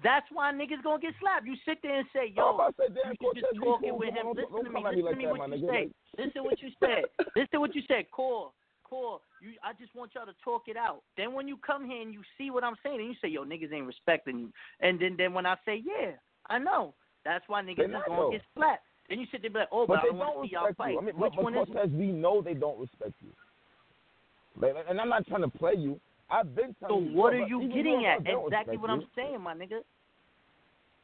That's 0.02 0.26
why 0.32 0.52
niggas 0.52 0.82
gonna 0.82 1.00
get 1.02 1.14
slapped. 1.20 1.46
You 1.46 1.54
sit 1.66 1.78
there 1.82 1.98
and 1.98 2.08
say, 2.12 2.32
yo, 2.34 2.56
to 2.56 2.72
say, 2.78 2.86
you 2.88 3.16
Cortez, 3.20 3.42
just 3.42 3.62
talking 3.62 3.90
cool. 3.90 3.98
with 3.98 4.14
him. 4.14 4.24
don't- 4.24 4.36
Listen 4.36 4.52
don't 4.52 4.64
to 4.64 4.70
me. 4.70 4.80
Listen 4.80 5.02
like 5.04 5.14
to 5.14 5.18
me 5.18 5.24
that, 5.26 5.36
what 5.36 5.50
you 5.50 5.68
say. 5.68 5.90
Listen 6.18 6.44
what 6.44 6.62
you 6.62 6.70
said. 6.80 7.04
Listen 7.36 7.48
to 7.52 7.60
what 7.60 7.74
you 7.74 7.82
said. 7.86 8.10
Core, 8.10 8.52
core. 8.84 9.20
You, 9.42 9.52
I 9.62 9.72
just 9.78 9.94
want 9.94 10.12
y'all 10.14 10.26
to 10.26 10.32
talk 10.42 10.62
it 10.68 10.76
out. 10.76 11.02
Then 11.16 11.34
when 11.34 11.46
you 11.46 11.58
come 11.58 11.84
here 11.84 12.00
and 12.00 12.14
you 12.14 12.22
see 12.38 12.50
what 12.50 12.64
I'm 12.64 12.76
saying, 12.82 13.00
and 13.00 13.08
you 13.08 13.14
say, 13.20 13.28
yo, 13.28 13.44
niggas 13.44 13.72
ain't 13.72 13.86
respecting 13.86 14.38
you. 14.38 14.52
And 14.80 14.98
then, 14.98 15.16
then 15.18 15.34
when 15.34 15.46
I 15.46 15.56
say, 15.66 15.82
yeah, 15.84 16.12
I 16.48 16.58
know. 16.58 16.94
That's 17.24 17.44
why 17.46 17.62
niggas 17.62 17.84
is 17.84 17.94
gonna 18.08 18.30
get 18.32 18.42
slapped. 18.56 18.84
Then 19.08 19.20
you 19.20 19.26
sit 19.30 19.42
there 19.42 19.48
and 19.48 19.54
be 19.54 19.60
like, 19.60 19.68
oh, 19.72 19.86
but, 19.86 19.96
But 19.96 20.04
I 20.04 20.06
don't 20.06 20.18
want 20.18 20.42
to 20.42 20.48
see 20.48 20.54
y'all 20.54 20.72
fight. 20.74 20.92
you. 20.92 21.00
I 21.00 21.02
mean, 21.02 21.16
Which 21.16 21.32
but, 21.36 21.44
one 21.44 21.54
is? 21.54 21.66
Cortez, 21.66 21.90
we 21.92 22.06
know 22.06 22.40
they 22.40 22.54
don't 22.54 22.80
respect 22.80 23.12
you. 23.20 23.28
Like, 24.60 24.74
and 24.88 25.00
I'm 25.00 25.08
not 25.08 25.26
trying 25.26 25.42
to 25.42 25.48
play 25.48 25.74
you. 25.76 26.00
I've 26.32 26.54
been 26.54 26.74
So 26.80 26.86
telling 26.88 27.10
you. 27.10 27.16
what 27.16 27.34
are 27.34 27.46
you 27.46 27.68
getting 27.68 28.06
at? 28.06 28.20
Exactly 28.26 28.76
what 28.78 28.90
I'm 28.90 29.04
saying, 29.14 29.40
my 29.40 29.54
nigga. 29.54 29.80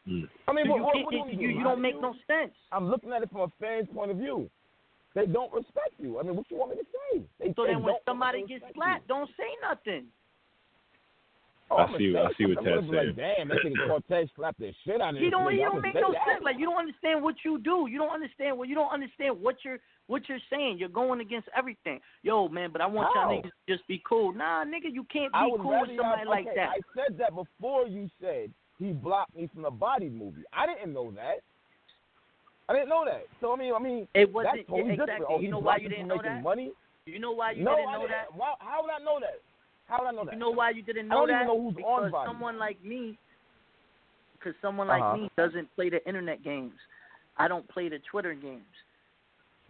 Hmm. 0.06 0.24
I 0.48 0.52
mean, 0.52 0.66
So 0.66 0.70
what, 0.72 0.96
you, 0.96 1.04
what, 1.04 1.04
what 1.04 1.10
do 1.30 1.36
you, 1.36 1.48
you, 1.50 1.58
you 1.58 1.64
don't 1.64 1.82
make 1.82 2.00
no 2.00 2.14
sense. 2.26 2.52
I'm 2.72 2.88
looking 2.88 3.12
at 3.12 3.22
it 3.22 3.30
from 3.30 3.42
a 3.42 3.52
fan's 3.60 3.88
point 3.94 4.10
of 4.10 4.16
view. 4.16 4.48
They 5.14 5.26
don't 5.26 5.52
respect 5.52 5.94
you. 5.98 6.18
I 6.18 6.22
mean, 6.22 6.36
what 6.36 6.50
you 6.50 6.56
want 6.56 6.70
me 6.72 6.76
to 6.78 6.84
say? 6.84 7.22
They, 7.40 7.52
So 7.54 7.64
they 7.64 7.72
then 7.72 7.82
when 7.82 7.94
somebody 8.06 8.42
respect 8.42 8.62
gets 8.62 8.74
you. 8.74 8.80
slapped, 8.82 9.08
don't 9.08 9.28
say 9.36 9.50
nothing. 9.62 10.06
Oh, 11.70 11.76
I 11.76 11.84
I'ma 11.84 11.98
see- 11.98 12.12
say 12.12 12.18
I 12.18 12.32
see 12.38 12.46
what 12.46 12.54
something. 12.56 12.72
I'm 12.72 12.80
Ted's 12.80 12.90
gonna 12.90 13.06
Like, 13.08 13.16
Damn, 13.16 13.48
that 13.48 13.58
nigga 13.64 13.88
Cortez 13.88 14.28
slapped 14.36 14.58
the 14.58 14.72
shit 14.84 15.00
out 15.00 15.14
of 15.14 15.20
He 15.20 15.28
don't. 15.30 15.44
nigga. 15.46 15.52
He 15.52 15.58
don't 15.58 15.80
make 15.82 15.94
no 15.94 16.12
that. 16.12 16.24
sense. 16.26 16.42
Like 16.42 16.58
you 16.58 16.66
don't 16.66 16.78
understand 16.78 17.22
what 17.22 17.34
you 17.44 17.58
do. 17.58 17.86
You 17.90 17.98
don't 17.98 18.10
understand 18.14 18.56
what 18.56 18.68
you 18.68 18.74
don't 18.74 18.90
understand 18.92 19.40
what 19.40 19.56
you're 19.64 19.78
what 20.06 20.26
you're 20.28 20.38
saying. 20.48 20.78
You're 20.78 20.88
going 20.88 21.20
against 21.20 21.48
everything. 21.56 22.00
Yo, 22.22 22.48
man, 22.48 22.70
but 22.72 22.80
I 22.80 22.86
want 22.86 23.08
How? 23.14 23.28
y'all 23.28 23.36
niggas 23.42 23.52
to 23.66 23.76
just 23.76 23.86
be 23.86 24.00
cool. 24.08 24.32
Nah, 24.32 24.64
nigga, 24.64 24.88
you 24.90 25.04
can't 25.12 25.30
be 25.32 25.38
cool 25.38 25.80
with 25.80 25.90
somebody 25.90 26.22
y'all, 26.24 26.28
like 26.30 26.46
okay, 26.46 26.54
that. 26.56 26.70
I 26.70 26.80
said 26.96 27.18
that 27.18 27.34
before 27.34 27.86
you 27.86 28.08
said 28.20 28.50
he 28.78 28.92
blocked 28.92 29.36
me 29.36 29.48
from 29.52 29.62
the 29.62 29.70
Bodied 29.70 30.14
movie. 30.14 30.44
I 30.52 30.66
didn't 30.66 30.94
know 30.94 31.10
that. 31.12 31.40
I 32.70 32.72
didn't 32.74 32.88
know 32.88 33.04
that. 33.04 33.24
So 33.40 33.52
I 33.52 33.56
mean, 33.56 33.72
I 33.74 33.78
mean, 33.78 34.08
It 34.14 34.32
wasn't 34.32 34.56
that's 34.56 34.68
totally 34.68 34.90
yeah, 34.90 34.96
different. 34.96 35.10
exactly. 35.10 35.26
Oh, 35.36 35.40
you 35.40 35.50
know 35.50 35.58
why 35.58 35.76
you 35.76 35.88
didn't 35.88 36.08
from 36.08 36.16
know 36.16 36.22
that? 36.22 36.42
money? 36.42 36.72
You 37.06 37.18
know 37.18 37.32
why 37.32 37.52
you 37.52 37.64
no, 37.64 37.76
didn't 37.76 37.88
I 37.88 37.92
know 37.92 38.00
didn't. 38.02 38.10
that? 38.12 38.36
Why, 38.36 38.52
how 38.60 38.82
would 38.82 38.90
I 38.92 38.98
know 39.04 39.18
that? 39.20 39.40
How 39.88 39.98
would 40.00 40.08
I 40.08 40.12
know 40.12 40.24
that? 40.24 40.34
You 40.34 40.38
know 40.40 40.50
why 40.50 40.70
you 40.70 40.82
didn't 40.82 41.08
know 41.08 41.26
that? 41.26 41.46
know 41.46 41.60
who's 41.60 41.74
because 41.74 42.04
on 42.04 42.10
body. 42.10 42.28
someone 42.28 42.58
like 42.58 42.82
me, 42.84 43.18
because 44.34 44.54
someone 44.60 44.86
like 44.86 45.02
Uh-huh. 45.02 45.16
me 45.16 45.30
doesn't 45.36 45.74
play 45.74 45.88
the 45.88 46.06
internet 46.06 46.42
games. 46.42 46.78
I 47.36 47.48
don't 47.48 47.66
play 47.68 47.88
the 47.88 47.98
Twitter 48.10 48.34
games. 48.34 48.64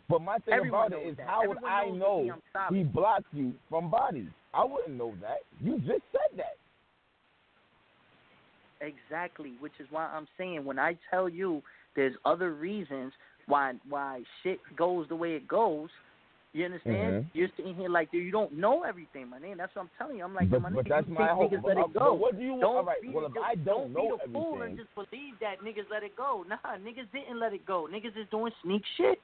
But 0.08 0.22
my 0.22 0.38
thing 0.38 0.54
Everyone 0.54 0.86
about 0.92 1.00
it 1.00 1.06
is, 1.06 1.16
that. 1.18 1.26
how 1.26 1.46
would 1.46 1.58
I 1.64 1.90
know 1.90 2.40
he 2.70 2.82
blocked 2.82 3.32
you 3.32 3.54
from 3.68 3.90
bodies? 3.90 4.28
I 4.54 4.64
wouldn't 4.64 4.96
know 4.96 5.14
that. 5.20 5.40
You 5.60 5.78
just 5.80 6.02
said 6.12 6.36
that. 6.36 6.56
Exactly, 8.80 9.54
which 9.60 9.72
is 9.80 9.86
why 9.90 10.06
I'm 10.06 10.26
saying 10.38 10.64
when 10.64 10.78
I 10.78 10.96
tell 11.10 11.28
you 11.28 11.62
there's 11.94 12.14
other 12.24 12.54
reasons 12.54 13.12
why 13.46 13.74
why 13.88 14.22
shit 14.42 14.60
goes 14.76 15.08
the 15.08 15.16
way 15.16 15.34
it 15.34 15.46
goes. 15.46 15.90
You 16.54 16.64
understand? 16.64 17.24
Mhm. 17.24 17.26
You're 17.34 17.48
sitting 17.56 17.74
here 17.74 17.90
like 17.90 18.10
dude, 18.10 18.24
you 18.24 18.32
don't 18.32 18.52
know 18.52 18.82
everything, 18.82 19.28
my 19.28 19.38
nigga. 19.38 19.58
That's 19.58 19.74
what 19.76 19.82
I'm 19.82 19.90
telling 19.98 20.16
you. 20.16 20.24
I'm 20.24 20.34
like, 20.34 20.50
but, 20.50 20.62
my 20.62 20.70
but 20.70 20.86
nigga, 20.86 20.88
that's 20.88 21.08
you 21.08 21.14
my 21.14 21.36
think 21.36 21.52
niggas 21.52 21.62
But, 21.62 21.68
let 21.68 21.76
uh, 21.76 21.84
it 21.84 21.92
go. 21.92 22.00
but 22.00 22.18
what 22.18 22.38
do 22.38 22.42
you? 22.44 22.60
Don't 22.60 22.76
all 22.76 22.84
right. 22.84 23.02
be 23.02 23.10
Well, 23.10 23.26
if 23.26 23.32
I 23.36 23.54
don't, 23.54 23.88
be 23.88 23.94
know 23.94 24.18
the 24.24 24.32
fool 24.32 24.62
and 24.62 24.76
just 24.76 24.94
believe 24.94 25.34
that 25.40 25.60
niggas 25.60 25.90
let 25.90 26.02
it 26.02 26.16
go. 26.16 26.44
Nah, 26.48 26.56
niggas 26.78 27.10
didn't 27.12 27.38
let 27.38 27.52
it 27.52 27.66
go. 27.66 27.86
Niggas 27.92 28.16
is 28.16 28.26
doing 28.30 28.52
sneak 28.62 28.82
shit. 28.96 29.18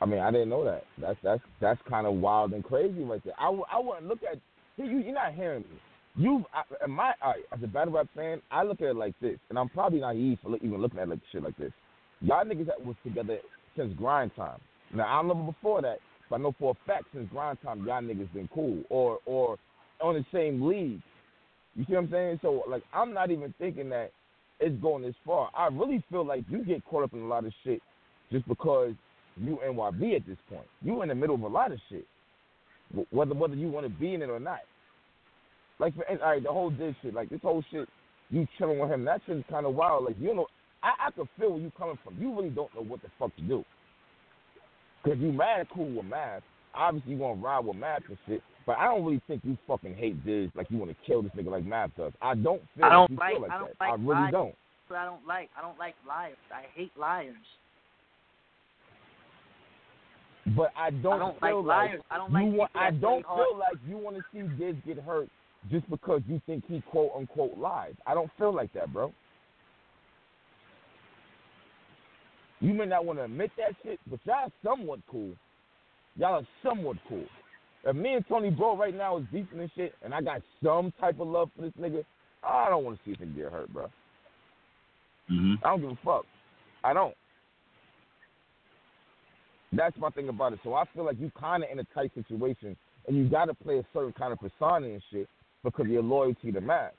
I 0.00 0.06
mean, 0.06 0.20
I 0.20 0.30
didn't 0.30 0.48
know 0.48 0.64
that. 0.64 0.84
That's 1.00 1.18
that's 1.24 1.42
that's 1.60 1.80
kind 1.88 2.06
of 2.06 2.14
wild 2.14 2.52
and 2.52 2.62
crazy 2.62 3.02
right 3.02 3.22
there. 3.24 3.34
I, 3.38 3.46
w- 3.46 3.64
I 3.70 3.80
wouldn't 3.80 4.06
look 4.06 4.20
at 4.22 4.38
you. 4.76 4.98
You're 4.98 5.12
not 5.12 5.34
hearing 5.34 5.62
me. 5.62 5.80
You, 6.14 6.44
I, 6.52 6.86
my 6.86 7.14
right, 7.22 7.42
as 7.52 7.62
a 7.62 7.66
battle 7.66 7.94
rap 7.94 8.06
fan, 8.14 8.40
I 8.50 8.62
look 8.62 8.80
at 8.80 8.88
it 8.88 8.96
like 8.96 9.14
this, 9.20 9.38
and 9.50 9.58
I'm 9.58 9.68
probably 9.68 10.00
naive 10.00 10.38
for 10.42 10.50
look, 10.50 10.62
even 10.62 10.80
looking 10.80 11.00
at 11.00 11.08
like 11.08 11.20
shit 11.32 11.42
like 11.42 11.56
this. 11.56 11.72
Y'all 12.20 12.44
niggas 12.44 12.66
that 12.66 12.84
was 12.84 12.96
together 13.04 13.38
since 13.76 13.92
grind 13.96 14.30
time. 14.36 14.60
Now 14.94 15.20
I 15.20 15.22
know 15.22 15.34
before 15.34 15.82
that, 15.82 15.98
but 16.30 16.36
I 16.36 16.38
know 16.42 16.54
for 16.58 16.72
a 16.72 16.86
fact 16.86 17.04
since 17.14 17.28
grind 17.30 17.58
time, 17.62 17.84
y'all 17.86 18.02
niggas 18.02 18.32
been 18.32 18.48
cool 18.52 18.82
or 18.90 19.18
or 19.26 19.58
on 20.00 20.14
the 20.14 20.24
same 20.32 20.66
league. 20.66 21.00
You 21.74 21.84
see 21.86 21.94
what 21.94 22.04
I'm 22.04 22.10
saying? 22.10 22.38
So 22.42 22.62
like, 22.68 22.82
I'm 22.92 23.12
not 23.12 23.30
even 23.30 23.54
thinking 23.58 23.88
that 23.90 24.10
it's 24.60 24.80
going 24.82 25.02
this 25.02 25.14
far. 25.24 25.50
I 25.56 25.68
really 25.68 26.02
feel 26.10 26.24
like 26.24 26.44
you 26.48 26.64
get 26.64 26.84
caught 26.84 27.04
up 27.04 27.12
in 27.12 27.20
a 27.20 27.26
lot 27.26 27.44
of 27.44 27.52
shit 27.64 27.80
just 28.32 28.46
because 28.48 28.92
you 29.36 29.58
NYB 29.64 30.16
at 30.16 30.26
this 30.26 30.38
point. 30.50 30.66
You 30.82 31.02
in 31.02 31.08
the 31.08 31.14
middle 31.14 31.36
of 31.36 31.42
a 31.42 31.48
lot 31.48 31.72
of 31.72 31.78
shit, 31.88 32.06
whether 33.10 33.34
whether 33.34 33.54
you 33.54 33.68
want 33.68 33.86
to 33.86 33.90
be 33.90 34.14
in 34.14 34.22
it 34.22 34.30
or 34.30 34.40
not. 34.40 34.60
Like 35.78 35.94
for 35.94 36.08
all 36.10 36.16
right, 36.16 36.42
the 36.42 36.52
whole 36.52 36.70
this 36.70 36.94
shit, 37.02 37.14
like 37.14 37.30
this 37.30 37.40
whole 37.42 37.62
shit, 37.70 37.88
you 38.30 38.46
chilling 38.58 38.78
with 38.78 38.90
him. 38.90 39.04
That 39.04 39.20
shit's 39.26 39.44
kind 39.48 39.66
of 39.66 39.74
wild. 39.74 40.04
Like 40.04 40.16
you 40.18 40.34
know, 40.34 40.46
I 40.82 41.06
I 41.06 41.10
can 41.12 41.28
feel 41.38 41.50
where 41.52 41.60
you 41.60 41.70
coming 41.78 41.98
from. 42.02 42.16
You 42.20 42.34
really 42.34 42.50
don't 42.50 42.74
know 42.74 42.82
what 42.82 43.02
the 43.02 43.08
fuck 43.18 43.34
to 43.36 43.42
do. 43.42 43.64
Cause 45.04 45.16
you 45.18 45.32
mad 45.32 45.66
cool 45.74 45.90
with 45.90 46.06
math. 46.06 46.42
Obviously 46.74 47.12
you 47.12 47.18
want 47.18 47.38
to 47.40 47.44
ride 47.44 47.64
with 47.64 47.76
math 47.76 48.02
and 48.08 48.18
shit. 48.26 48.42
But 48.66 48.76
I 48.78 48.84
don't 48.84 49.04
really 49.04 49.22
think 49.26 49.40
you 49.44 49.56
fucking 49.66 49.94
hate 49.94 50.24
Diz 50.26 50.50
like 50.54 50.66
you 50.70 50.76
want 50.76 50.90
to 50.90 50.96
kill 51.06 51.22
this 51.22 51.32
nigga 51.36 51.50
like 51.50 51.64
math 51.64 51.90
does. 51.96 52.12
I 52.20 52.34
don't 52.34 52.62
feel 52.76 52.84
I 52.84 52.88
don't 52.90 53.10
you 53.10 53.16
like. 53.16 53.32
feel 53.32 53.42
like 53.42 53.50
I 53.50 53.58
don't 53.58 53.68
that. 53.68 53.80
like 53.80 53.90
I 53.90 53.94
really 53.94 54.06
liars. 54.20 54.32
don't. 54.32 54.54
But 54.88 54.94
I 54.96 55.04
don't 55.04 55.26
like. 55.26 55.50
I 55.56 55.62
don't 55.62 55.78
like 55.78 55.94
liars. 56.06 56.36
I 56.52 56.64
hate 56.74 56.92
liars. 56.98 57.36
But 60.56 60.70
I 60.76 60.90
don't, 60.90 61.14
I 61.14 61.18
don't 61.18 61.40
feel 61.40 61.64
like 61.64 61.66
like 61.66 61.88
liars. 61.90 62.02
I 62.10 62.16
don't 62.18 62.30
you 62.30 62.50
like 62.50 62.58
want. 62.58 62.70
I 62.74 62.90
don't 62.90 63.24
play 63.24 63.34
hard. 63.34 63.48
feel 63.48 63.58
like 63.58 63.76
you 63.88 63.96
want 63.98 64.16
to 64.16 64.22
see 64.32 64.40
Diz 64.62 64.76
get 64.86 64.98
hurt 64.98 65.28
just 65.70 65.88
because 65.90 66.22
you 66.28 66.40
think 66.46 66.64
he 66.68 66.82
quote 66.90 67.12
unquote 67.16 67.56
lies. 67.58 67.94
I 68.06 68.14
don't 68.14 68.30
feel 68.38 68.54
like 68.54 68.72
that, 68.74 68.92
bro. 68.92 69.12
You 72.60 72.74
may 72.74 72.86
not 72.86 73.04
want 73.04 73.18
to 73.18 73.24
admit 73.24 73.50
that 73.56 73.76
shit, 73.82 74.00
but 74.10 74.20
y'all 74.24 74.50
somewhat 74.64 75.00
cool. 75.10 75.32
Y'all 76.16 76.34
are 76.34 76.46
somewhat 76.62 76.96
cool. 77.08 77.24
If 77.84 77.94
me 77.94 78.14
and 78.14 78.24
Tony 78.28 78.50
Bro 78.50 78.76
right 78.76 78.96
now 78.96 79.18
is 79.18 79.24
decent 79.32 79.60
and 79.60 79.70
shit, 79.76 79.94
and 80.02 80.12
I 80.12 80.20
got 80.20 80.42
some 80.62 80.92
type 81.00 81.20
of 81.20 81.28
love 81.28 81.50
for 81.54 81.62
this 81.62 81.72
nigga, 81.80 82.04
I 82.42 82.68
don't 82.68 82.84
want 82.84 82.98
to 82.98 83.04
see 83.04 83.16
him 83.16 83.34
get 83.36 83.52
hurt, 83.52 83.72
bro. 83.72 83.84
Mm-hmm. 85.30 85.64
I 85.64 85.68
don't 85.68 85.80
give 85.80 85.90
a 85.90 85.98
fuck. 86.04 86.24
I 86.82 86.92
don't. 86.92 87.14
That's 89.72 89.96
my 89.98 90.10
thing 90.10 90.28
about 90.28 90.54
it. 90.54 90.60
So 90.64 90.74
I 90.74 90.84
feel 90.94 91.04
like 91.04 91.20
you 91.20 91.30
kind 91.38 91.62
of 91.62 91.70
in 91.70 91.78
a 91.78 91.84
tight 91.94 92.10
situation, 92.14 92.76
and 93.06 93.16
you 93.16 93.28
got 93.28 93.46
to 93.46 93.54
play 93.54 93.78
a 93.78 93.84
certain 93.92 94.12
kind 94.12 94.32
of 94.32 94.38
persona 94.40 94.86
and 94.86 95.02
shit 95.12 95.28
because 95.62 95.86
of 95.86 95.92
your 95.92 96.02
loyalty 96.02 96.50
to 96.52 96.60
Math. 96.60 96.92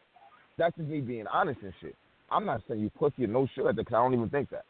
That's 0.57 0.75
just 0.77 0.87
me 0.87 1.01
being 1.01 1.25
honest 1.27 1.59
and 1.63 1.73
shit. 1.81 1.95
I'm 2.31 2.45
not 2.45 2.61
saying 2.67 2.79
you 2.79 2.89
pussy 2.91 3.23
or 3.23 3.27
no 3.27 3.47
shit 3.55 3.65
like 3.65 3.75
that 3.75 3.85
because 3.85 3.95
I 3.95 4.03
don't 4.03 4.13
even 4.13 4.29
think 4.29 4.49
that. 4.51 4.65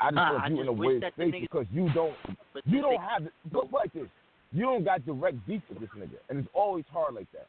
I 0.00 0.10
just 0.10 0.16
like 0.16 0.42
I 0.42 0.48
you 0.48 0.60
in 0.60 0.68
a 0.68 0.72
weird 0.72 1.04
space 1.14 1.34
because 1.40 1.66
you 1.72 1.88
don't 1.94 2.14
you 2.64 2.80
don't 2.80 3.00
have 3.00 3.22
look 3.52 3.68
like 3.72 3.92
this. 3.92 4.06
You 4.52 4.64
don't 4.64 4.84
got 4.84 5.06
direct 5.06 5.46
beef 5.46 5.62
with 5.68 5.80
this 5.80 5.88
nigga, 5.96 6.18
and 6.28 6.40
it's 6.40 6.48
always 6.54 6.84
hard 6.90 7.14
like 7.14 7.30
that. 7.32 7.46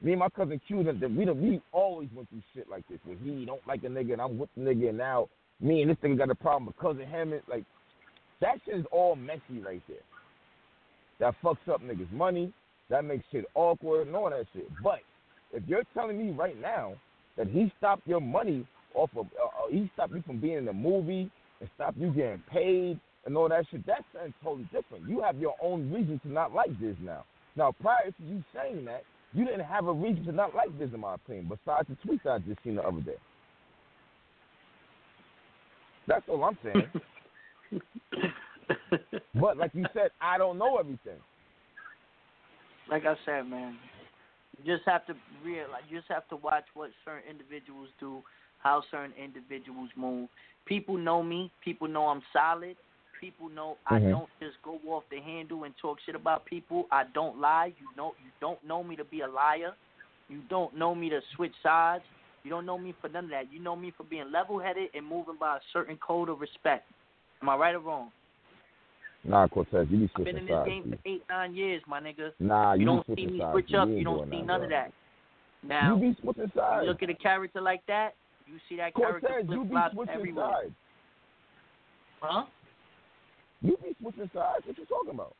Me 0.00 0.12
and 0.12 0.20
my 0.20 0.28
cousin 0.28 0.60
Q, 0.66 0.84
that 0.84 1.00
we 1.10 1.24
done, 1.24 1.42
we 1.42 1.60
always 1.72 2.08
went 2.14 2.28
through 2.28 2.42
shit 2.54 2.70
like 2.70 2.86
this 2.88 2.98
where 3.04 3.16
he 3.16 3.44
don't 3.44 3.66
like 3.66 3.82
a 3.82 3.88
nigga 3.88 4.12
and 4.12 4.22
I'm 4.22 4.38
with 4.38 4.50
the 4.56 4.62
nigga, 4.62 4.90
and 4.90 4.98
now 4.98 5.28
me 5.60 5.82
and 5.82 5.90
this 5.90 5.96
nigga 6.04 6.18
got 6.18 6.30
a 6.30 6.34
problem 6.34 6.66
because 6.66 6.96
of 7.00 7.08
him. 7.08 7.32
It, 7.32 7.42
like 7.48 7.64
that 8.40 8.58
shit 8.64 8.76
is 8.76 8.84
all 8.92 9.16
messy 9.16 9.60
right 9.64 9.82
there. 9.88 9.98
That 11.18 11.34
fucks 11.42 11.68
up 11.72 11.82
niggas' 11.82 12.12
money. 12.12 12.52
That 12.90 13.04
makes 13.04 13.24
shit 13.32 13.44
awkward 13.54 14.06
and 14.06 14.16
all 14.16 14.30
that 14.30 14.46
shit. 14.52 14.68
But 14.82 15.00
if 15.52 15.62
you're 15.66 15.82
telling 15.94 16.18
me 16.18 16.32
right 16.32 16.60
now 16.60 16.94
that 17.36 17.48
he 17.48 17.72
stopped 17.78 18.06
your 18.06 18.20
money 18.20 18.66
off 18.94 19.10
of, 19.16 19.26
uh, 19.26 19.46
uh, 19.46 19.70
he 19.70 19.90
stopped 19.94 20.14
you 20.14 20.22
from 20.26 20.38
being 20.40 20.58
in 20.58 20.64
the 20.64 20.72
movie 20.72 21.30
and 21.60 21.70
stopped 21.74 21.98
you 21.98 22.10
getting 22.10 22.42
paid 22.50 23.00
and 23.24 23.36
all 23.36 23.48
that 23.48 23.66
shit, 23.70 23.86
that's 23.86 24.04
something 24.12 24.34
totally 24.42 24.68
different. 24.72 25.08
You 25.08 25.20
have 25.20 25.38
your 25.38 25.54
own 25.62 25.92
reason 25.92 26.18
to 26.20 26.32
not 26.32 26.54
like 26.54 26.70
this 26.80 26.96
now. 27.02 27.24
Now, 27.56 27.72
prior 27.72 28.06
to 28.06 28.24
you 28.24 28.42
saying 28.54 28.84
that, 28.86 29.02
you 29.34 29.44
didn't 29.44 29.66
have 29.66 29.86
a 29.86 29.92
reason 29.92 30.24
to 30.24 30.32
not 30.32 30.54
like 30.54 30.76
this, 30.78 30.88
in 30.94 31.00
my 31.00 31.14
opinion, 31.14 31.48
besides 31.48 31.88
the 31.88 31.96
tweets 32.08 32.24
I 32.24 32.38
just 32.38 32.62
seen 32.64 32.76
the 32.76 32.82
other 32.82 33.00
day. 33.00 33.16
That's 36.06 36.24
all 36.28 36.42
I'm 36.42 36.56
saying. 36.62 36.88
but 39.34 39.58
like 39.58 39.72
you 39.74 39.84
said, 39.92 40.10
I 40.20 40.38
don't 40.38 40.56
know 40.56 40.78
everything. 40.78 41.20
like 42.90 43.04
I 43.04 43.14
said, 43.26 43.42
man, 43.42 43.76
you 44.56 44.74
just 44.74 44.88
have 44.88 45.06
to 45.06 45.14
realize, 45.44 45.82
you 45.90 45.98
just 45.98 46.10
have 46.10 46.26
to 46.28 46.36
watch 46.36 46.64
what 46.72 46.90
certain 47.04 47.28
individuals 47.28 47.88
do, 48.00 48.22
how 48.58 48.82
certain 48.90 49.12
individuals 49.22 49.90
move. 49.96 50.28
People 50.66 50.96
know 50.96 51.22
me. 51.22 51.50
People 51.64 51.88
know 51.88 52.08
I'm 52.08 52.22
solid. 52.32 52.76
People 53.20 53.48
know 53.48 53.78
I 53.86 53.98
Mhm. 53.98 54.10
don't 54.10 54.30
just 54.40 54.60
go 54.62 54.78
off 54.86 55.04
the 55.10 55.20
handle 55.20 55.64
and 55.64 55.76
talk 55.78 55.98
shit 56.00 56.14
about 56.14 56.44
people. 56.44 56.86
I 56.92 57.04
don't 57.04 57.38
lie. 57.40 57.74
You 57.78 57.86
know, 57.96 58.14
you 58.22 58.30
don't 58.40 58.62
know 58.64 58.82
me 58.84 58.94
to 58.96 59.04
be 59.04 59.22
a 59.22 59.28
liar. 59.28 59.74
You 60.28 60.42
don't 60.48 60.74
know 60.74 60.94
me 60.94 61.08
to 61.08 61.20
switch 61.34 61.54
sides. 61.62 62.04
You 62.44 62.50
don't 62.50 62.66
know 62.66 62.78
me 62.78 62.92
for 63.00 63.08
none 63.08 63.24
of 63.24 63.30
that. 63.30 63.52
You 63.52 63.58
know 63.58 63.74
me 63.74 63.90
for 63.90 64.04
being 64.04 64.30
level-headed 64.30 64.90
and 64.94 65.04
moving 65.04 65.36
by 65.36 65.56
a 65.56 65.60
certain 65.72 65.96
code 65.98 66.28
of 66.28 66.40
respect. 66.40 66.88
Am 67.42 67.48
I 67.48 67.56
right 67.56 67.74
or 67.74 67.80
wrong? 67.80 68.12
Nah, 69.24 69.48
Cortez, 69.48 69.88
you 69.90 69.98
be 69.98 70.10
I've 70.14 70.24
been 70.24 70.36
in 70.38 70.46
this 70.46 70.54
sides. 70.54 70.68
game 70.68 70.84
for 70.90 71.08
eight, 71.08 71.22
nine 71.28 71.54
years, 71.54 71.82
my 71.86 72.00
nigga. 72.00 72.32
Nah, 72.38 72.74
you, 72.74 72.80
you 72.80 72.86
don't 72.86 73.06
see 73.16 73.26
me 73.26 73.42
switch 73.50 73.74
up. 73.74 73.88
You 73.88 73.96
You 73.96 74.04
don't 74.04 74.30
see 74.30 74.42
none 74.42 74.60
bro. 74.60 74.64
of 74.64 74.70
that. 74.70 74.92
Now, 75.62 75.96
You 75.96 76.14
be 76.14 76.16
switching 76.22 76.52
sides. 76.54 76.86
look 76.86 77.02
at 77.02 77.10
a 77.10 77.14
character 77.14 77.60
like 77.60 77.84
that. 77.88 78.14
You 78.50 78.58
see 78.68 78.76
that 78.76 78.94
character 78.94 79.28
Cortez, 79.28 79.46
you 79.48 79.56
flip 79.56 79.68
be 79.68 79.68
flops 79.74 79.94
switching 79.94 80.14
everywhere. 80.14 80.50
sides. 80.62 80.74
Huh? 82.20 82.44
You 83.62 83.76
be 83.82 83.94
switching 84.00 84.30
sides. 84.34 84.64
What 84.66 84.78
you 84.78 84.84
talking 84.86 85.10
about? 85.14 85.34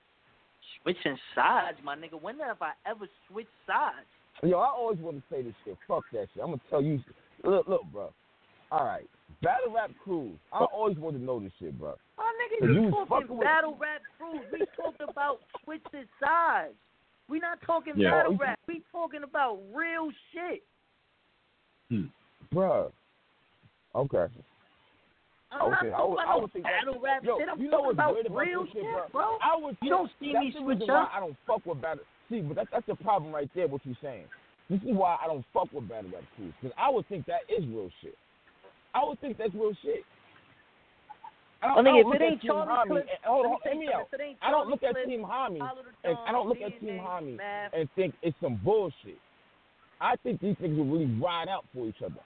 Switching 0.82 1.16
sides, 1.34 1.78
my 1.82 1.96
nigga. 1.96 2.20
When 2.20 2.38
have 2.40 2.60
I 2.62 2.72
ever 2.86 3.06
switched 3.28 3.48
sides? 3.66 4.06
Yo, 4.42 4.58
I 4.58 4.68
always 4.68 4.98
want 4.98 5.16
to 5.16 5.22
say 5.34 5.42
this 5.42 5.54
shit. 5.64 5.76
Fuck 5.88 6.04
that 6.12 6.28
shit. 6.34 6.42
I'm 6.42 6.50
gonna 6.50 6.60
tell 6.70 6.82
you. 6.82 7.00
Look, 7.44 7.66
look, 7.66 7.82
bro. 7.92 8.12
All 8.70 8.84
right, 8.84 9.08
battle 9.42 9.72
rap 9.74 9.90
crews. 10.04 10.36
I 10.52 10.64
always 10.64 10.98
want 10.98 11.16
to 11.16 11.22
know 11.22 11.40
this 11.40 11.52
shit, 11.58 11.78
bro. 11.78 11.94
My 12.18 12.30
nigga, 12.62 12.68
you 12.68 12.82
you 12.84 12.90
talking 12.90 13.06
fucking 13.08 13.36
with- 13.38 13.44
battle 13.46 13.76
rap 13.80 14.02
crews. 14.18 14.42
We 14.52 14.58
talking 14.76 15.06
about 15.08 15.40
switching 15.64 16.06
sides. 16.22 16.74
We 17.28 17.38
not 17.40 17.60
talking 17.62 17.94
Yeah. 17.96 18.10
battle 18.10 18.36
rap. 18.36 18.58
We 18.68 18.82
talking 18.92 19.22
about 19.22 19.58
real 19.72 20.10
shit. 20.32 20.62
Bruh. 22.54 22.92
Okay. 23.94 24.26
I'm 25.50 25.72
Okay, 25.72 25.88
not 25.90 26.00
I 26.00 26.04
would- 26.04 26.18
I 26.18 26.36
would 26.36 26.52
think 26.52 26.64
that- 26.66 26.84
battle 26.84 27.00
rap 27.00 27.24
Yo, 27.24 27.38
shit. 27.38 27.48
I'm 27.48 27.60
you 27.60 27.70
know 27.70 27.80
what's 27.80 27.94
about 27.94 28.14
weird 28.14 28.26
about 28.26 28.38
real 28.38 28.64
this 28.64 28.72
shit, 28.74 28.82
shit, 28.84 29.12
bro? 29.12 29.38
I 29.40 29.56
would 29.56 29.76
You 29.80 29.88
don't 29.88 30.10
see 30.20 30.34
me 30.34 30.50
the 30.50 30.60
switch 30.60 30.88
up. 30.90 31.10
I 31.14 31.20
don't 31.20 31.36
fuck 31.46 31.64
with 31.64 31.80
battle. 31.80 32.04
See, 32.28 32.40
but 32.42 32.56
that's 32.56 32.70
that's 32.70 32.86
the 32.86 32.96
problem 32.96 33.32
right 33.32 33.48
there. 33.54 33.66
What 33.66 33.84
you 33.86 33.94
saying? 34.02 34.28
This 34.68 34.82
is 34.82 34.92
why 34.94 35.16
I 35.22 35.26
don't 35.26 35.44
fuck 35.54 35.72
with 35.72 35.88
battle 35.88 36.10
rap 36.12 36.22
crews 36.36 36.52
because 36.60 36.76
I 36.76 36.90
would 36.90 37.06
think 37.08 37.24
that 37.26 37.40
is 37.48 37.64
real 37.66 37.90
shit. 38.02 38.16
I 38.94 39.02
would 39.04 39.18
think 39.20 39.38
that's 39.38 39.54
real 39.54 39.72
shit. 39.80 40.04
I 41.62 41.66
I 41.72 41.74
don't, 41.74 41.84
think 41.84 41.96
I 41.96 41.98
if 41.98 42.04
don't 42.04 42.12
it 42.14 42.20
look 42.20 42.22
ain't 42.22 42.34
at 42.34 42.40
Team 42.42 42.50
Charlie 42.50 43.02
Hami. 43.02 43.24
Hold 43.24 43.46
on, 43.46 43.52
let 43.52 43.64
me 43.64 43.70
hear 43.70 43.80
me 43.88 43.92
out. 43.94 44.02
If 44.12 44.20
it 44.20 44.20
ain't 44.22 44.38
I 44.42 44.50
don't 44.50 44.68
look 44.68 44.82
at 44.82 44.94
Team 45.06 45.22
Hami 45.24 45.60
and 46.04 46.18
I 46.26 46.32
don't 46.32 46.48
look 46.48 46.60
at 46.60 46.78
Team 46.78 46.90
DNA, 46.90 47.00
Hami 47.00 47.70
and 47.72 47.88
think 47.96 48.14
it's 48.22 48.36
some 48.40 48.56
bullshit. 48.62 49.18
I 50.00 50.14
think 50.16 50.40
these 50.40 50.56
things 50.58 50.76
will 50.78 50.84
really 50.84 51.06
ride 51.18 51.48
out 51.48 51.64
for 51.74 51.86
each 51.86 52.02
other. 52.04 52.20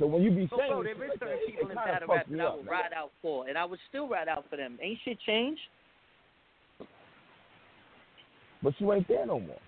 So 0.00 0.06
when 0.06 0.22
you 0.22 0.30
be 0.30 0.48
So, 0.48 0.56
saying 0.56 0.72
bro, 0.72 0.82
there 0.82 1.04
is 1.04 1.12
certain 1.20 1.38
people 1.46 1.68
it 1.68 1.72
in 1.72 1.76
battle 1.76 2.04
of 2.04 2.08
rap 2.08 2.26
that 2.26 2.40
I 2.40 2.56
man. 2.56 2.66
ride 2.66 2.92
out 2.96 3.12
for, 3.20 3.46
and 3.46 3.58
I 3.58 3.66
would 3.66 3.78
still 3.90 4.08
ride 4.08 4.28
out 4.28 4.46
for 4.48 4.56
them. 4.56 4.78
Ain't 4.82 4.98
shit 5.04 5.20
changed? 5.20 5.60
But 8.62 8.72
you 8.78 8.90
ain't 8.94 9.06
there 9.08 9.26
no 9.26 9.40
more. 9.40 9.60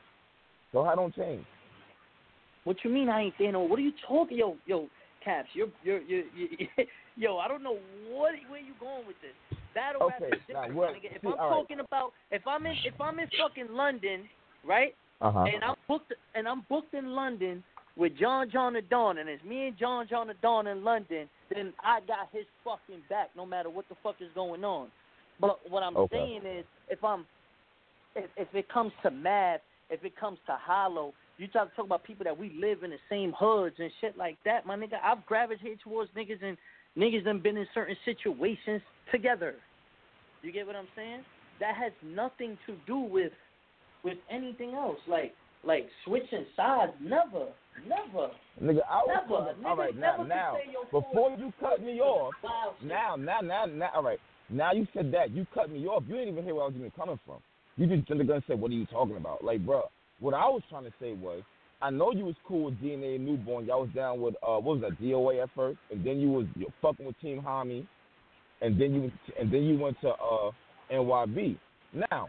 So 0.72 0.82
how 0.84 0.94
don't 0.94 1.14
change? 1.14 1.44
What 2.64 2.78
you 2.82 2.90
mean 2.90 3.10
I 3.10 3.24
ain't 3.24 3.34
there 3.38 3.52
no? 3.52 3.60
What 3.60 3.78
are 3.78 3.82
you 3.82 3.92
talking, 4.08 4.38
yo, 4.38 4.56
yo, 4.64 4.88
Caps? 5.22 5.50
You're, 5.52 5.68
you're, 5.84 6.00
you're, 6.00 6.24
you 6.34 6.66
yo. 7.16 7.36
I 7.36 7.46
don't 7.46 7.62
know 7.62 7.76
what 8.08 8.32
where 8.48 8.60
you 8.60 8.72
going 8.80 9.06
with 9.06 9.16
this. 9.20 9.58
Battle 9.74 10.08
rap 10.08 10.22
Okay, 10.22 10.36
is 10.36 10.42
different, 10.46 10.74
what- 10.74 10.94
nigga. 10.94 11.14
If 11.16 11.20
see, 11.20 11.26
I'm 11.28 11.34
all 11.38 11.50
right. 11.50 11.56
talking 11.58 11.80
about, 11.80 12.12
if 12.30 12.46
I'm 12.46 12.64
in, 12.64 12.72
if 12.86 12.98
I'm 12.98 13.18
in 13.18 13.26
fucking 13.38 13.74
London, 13.74 14.26
right? 14.64 14.94
Uh-huh. 15.20 15.40
And 15.44 15.62
I'm 15.62 15.74
booked, 15.88 16.14
and 16.34 16.48
I'm 16.48 16.64
booked 16.70 16.94
in 16.94 17.08
London 17.08 17.62
with 17.96 18.16
John 18.18 18.50
John 18.50 18.74
Da 18.74 18.80
Don, 18.88 19.18
and 19.18 19.28
it's 19.28 19.44
me 19.44 19.68
and 19.68 19.78
John 19.78 20.06
John 20.08 20.28
Da 20.28 20.32
Don 20.42 20.66
in 20.66 20.82
London. 20.84 21.28
Then 21.54 21.72
I 21.84 22.00
got 22.00 22.28
his 22.32 22.44
fucking 22.64 23.02
back, 23.08 23.30
no 23.36 23.44
matter 23.44 23.70
what 23.70 23.88
the 23.88 23.96
fuck 24.02 24.16
is 24.20 24.28
going 24.34 24.64
on. 24.64 24.88
But 25.40 25.58
what 25.70 25.82
I'm 25.82 25.96
Okay. 25.96 26.16
saying 26.16 26.42
is, 26.46 26.64
if 26.88 27.02
I'm, 27.04 27.26
if, 28.14 28.30
if 28.36 28.48
it 28.54 28.68
comes 28.68 28.92
to 29.02 29.10
math, 29.10 29.60
if 29.90 30.04
it 30.04 30.16
comes 30.16 30.38
to 30.46 30.56
hollow, 30.60 31.12
you 31.38 31.48
talk 31.48 31.74
talk 31.74 31.86
about 31.86 32.04
people 32.04 32.24
that 32.24 32.38
we 32.38 32.52
live 32.58 32.82
in 32.82 32.90
the 32.90 32.98
same 33.10 33.32
hoods 33.38 33.76
and 33.78 33.90
shit 34.00 34.16
like 34.16 34.36
that, 34.44 34.64
my 34.66 34.76
nigga. 34.76 34.94
I've 35.02 35.24
gravitated 35.26 35.80
towards 35.82 36.10
niggas 36.12 36.42
and 36.42 36.56
niggas 36.96 37.24
done 37.24 37.40
been 37.40 37.56
in 37.56 37.66
certain 37.74 37.96
situations 38.04 38.80
together. 39.10 39.56
You 40.42 40.52
get 40.52 40.66
what 40.66 40.76
I'm 40.76 40.88
saying? 40.96 41.24
That 41.60 41.74
has 41.76 41.92
nothing 42.02 42.58
to 42.66 42.74
do 42.86 42.98
with 42.98 43.32
with 44.04 44.18
anything 44.30 44.74
else. 44.74 44.98
Like 45.06 45.34
like 45.64 45.88
switching 46.04 46.44
sides, 46.56 46.92
never, 47.00 47.46
never. 47.86 48.30
Nigga, 48.62 48.80
I 48.88 48.98
was 48.98 49.08
Never. 49.08 49.28
talking- 49.28 49.64
all 49.64 49.76
right, 49.76 49.96
now, 49.96 50.22
now, 50.22 50.58
before 50.90 51.30
you 51.38 51.52
cut 51.60 51.80
me 51.82 52.00
off, 52.00 52.34
now, 52.82 53.16
now, 53.16 53.40
now, 53.40 53.64
now, 53.66 53.90
all 53.94 54.02
right, 54.02 54.20
now 54.50 54.72
you 54.72 54.86
said 54.92 55.10
that, 55.12 55.30
you 55.30 55.46
cut 55.54 55.70
me 55.70 55.86
off, 55.86 56.02
you 56.06 56.14
didn't 56.14 56.30
even 56.30 56.44
hear 56.44 56.54
where 56.54 56.64
I 56.64 56.66
was 56.66 56.76
even 56.76 56.90
coming 56.92 57.18
from. 57.24 57.38
You 57.76 57.86
just 57.86 58.06
jumped 58.06 58.18
the 58.18 58.24
gun 58.24 58.36
and 58.36 58.44
said, 58.46 58.60
what 58.60 58.70
are 58.70 58.74
you 58.74 58.86
talking 58.86 59.16
about? 59.16 59.42
Like, 59.42 59.64
bro, 59.64 59.82
what 60.20 60.34
I 60.34 60.46
was 60.46 60.62
trying 60.68 60.84
to 60.84 60.92
say 61.00 61.14
was, 61.14 61.42
I 61.80 61.90
know 61.90 62.12
you 62.12 62.24
was 62.26 62.36
cool 62.46 62.64
with 62.66 62.74
DNA 62.80 63.16
and 63.16 63.24
Newborn, 63.26 63.64
y'all 63.66 63.80
was 63.82 63.90
down 63.94 64.20
with, 64.20 64.34
uh, 64.42 64.58
what 64.58 64.78
was 64.78 64.80
that, 64.82 65.00
DOA 65.00 65.42
at 65.42 65.50
first, 65.56 65.78
and 65.90 66.04
then 66.04 66.20
you 66.20 66.28
was 66.28 66.46
you 66.54 66.66
fucking 66.82 67.06
with 67.06 67.18
Team 67.20 67.40
Hami, 67.40 67.86
and 68.60 68.80
then 68.80 68.94
you, 68.94 69.12
and 69.40 69.50
then 69.52 69.62
you 69.62 69.78
went 69.78 70.00
to, 70.02 70.10
uh, 70.10 70.50
NYB. 70.92 71.56
Now, 72.10 72.28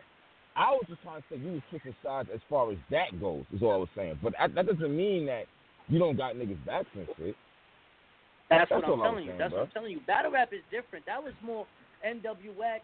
I 0.56 0.72
was 0.72 0.86
just 0.88 1.02
trying 1.02 1.22
to 1.22 1.28
say 1.30 1.38
you 1.42 1.54
was 1.54 1.62
switching 1.70 1.96
sides 2.04 2.30
as 2.34 2.40
far 2.50 2.72
as 2.72 2.78
that 2.92 3.20
goes, 3.20 3.44
is 3.54 3.62
all 3.62 3.74
I 3.74 3.78
was 3.78 3.90
saying. 3.96 4.20
But 4.22 4.34
that, 4.40 4.54
that 4.56 4.68
doesn't 4.68 4.96
mean 4.96 5.26
that 5.26 5.46
You 5.90 6.00
don't 6.00 6.16
got 6.18 6.36
niggas 6.36 6.64
backs 6.66 6.88
and 6.96 7.08
shit. 7.18 7.36
That's, 8.50 8.70
That's 8.70 8.84
what 8.84 8.86
I'm 8.86 9.00
telling 9.00 9.24
you. 9.26 9.32
saying, 9.32 9.40
That's 9.40 9.52
bro. 9.52 9.60
what 9.62 9.68
I'm 9.68 9.72
telling 9.74 9.92
you. 9.92 10.00
Battle 10.06 10.32
rap 10.32 10.50
is 10.54 10.62
different. 10.70 11.06
That 11.06 11.22
was 11.22 11.34
more 11.44 11.66
NWX, 12.06 12.80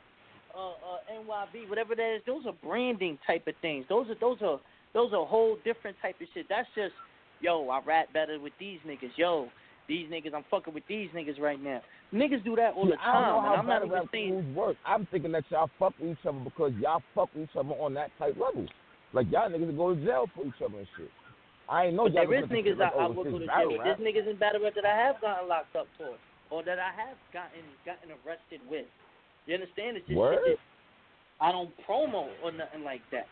uh, 0.56 0.60
uh, 0.60 1.00
NYB, 1.14 1.70
whatever 1.70 1.96
that 1.96 2.16
is. 2.16 2.22
Those 2.26 2.46
are 2.46 2.54
branding 2.64 3.18
type 3.28 3.48
of 3.48 3.54
things. 3.62 3.86
Those 3.88 4.08
are 4.10 4.16
those 4.20 4.42
are 4.42 4.60
those 4.94 5.14
are 5.14 5.26
whole 5.26 5.58
different 5.64 5.96
type 6.02 6.16
of 6.22 6.28
shit. 6.34 6.48
That's 6.50 6.68
just 6.76 6.94
yo, 7.42 7.70
I 7.70 7.82
rap 7.86 8.12
better 8.14 8.40
with 8.40 8.54
these 8.60 8.80
niggas. 8.88 9.12
Yo, 9.16 9.48
these 9.90 10.08
niggas, 10.10 10.34
I'm 10.34 10.46
fucking 10.50 10.74
with 10.74 10.88
these 10.88 11.10
niggas 11.14 11.40
right 11.40 11.62
now. 11.62 11.82
Niggas 12.14 12.44
do 12.46 12.56
that 12.56 12.74
all 12.76 12.86
the 12.86 12.96
I 13.02 13.12
time, 13.12 13.46
and 13.46 13.60
I'm 13.60 13.68
not 13.68 13.86
even 13.86 14.10
saying. 14.12 14.56
work. 14.56 14.78
I'm 14.86 15.06
thinking 15.12 15.34
that 15.34 15.44
y'all 15.50 15.70
fuck 15.78 15.94
with 16.00 16.12
each 16.12 16.26
other 16.26 16.40
because 16.40 16.72
y'all 16.80 17.04
fuck 17.14 17.30
with 17.36 17.50
each 17.50 17.56
other 17.58 17.76
on 17.76 17.94
that 17.96 18.12
type 18.18 18.38
level. 18.40 18.66
Like 19.12 19.28
y'all 19.32 19.50
niggas 19.50 19.76
go 19.76 19.94
to 19.94 20.06
jail 20.06 20.30
for 20.34 20.46
each 20.46 20.62
other 20.64 20.78
and 20.78 20.88
shit. 20.96 21.10
I 21.68 21.88
ain't 21.88 21.96
know 21.96 22.06
But 22.06 22.14
y'all 22.14 22.30
there 22.30 22.44
is 22.46 22.50
niggas 22.50 22.78
like, 22.78 22.94
I, 22.94 22.98
I 22.98 23.06
oh, 23.06 23.12
will 23.12 23.26
it's 23.26 23.32
go 23.34 23.40
to 23.40 23.46
jail 23.46 23.84
There's 23.84 24.00
niggas 24.00 24.30
in 24.30 24.38
battle 24.38 24.62
rap 24.64 24.74
that 24.76 24.86
I 24.86 24.96
have 24.96 25.20
gotten 25.20 25.50
locked 25.50 25.76
up 25.76 25.88
for, 25.98 26.16
or 26.50 26.64
that 26.64 26.80
I 26.80 26.94
have 26.96 27.18
gotten 27.34 27.66
gotten 27.86 28.16
arrested 28.24 28.62
with. 28.70 28.86
You 29.46 29.56
understand? 29.56 29.98
It's 29.98 30.08
just 30.08 30.18
Word? 30.18 30.40
shit 30.46 30.60
I 31.42 31.52
don't 31.52 31.72
promo 31.88 32.28
or 32.44 32.52
nothing 32.52 32.84
like 32.84 33.02
that. 33.12 33.26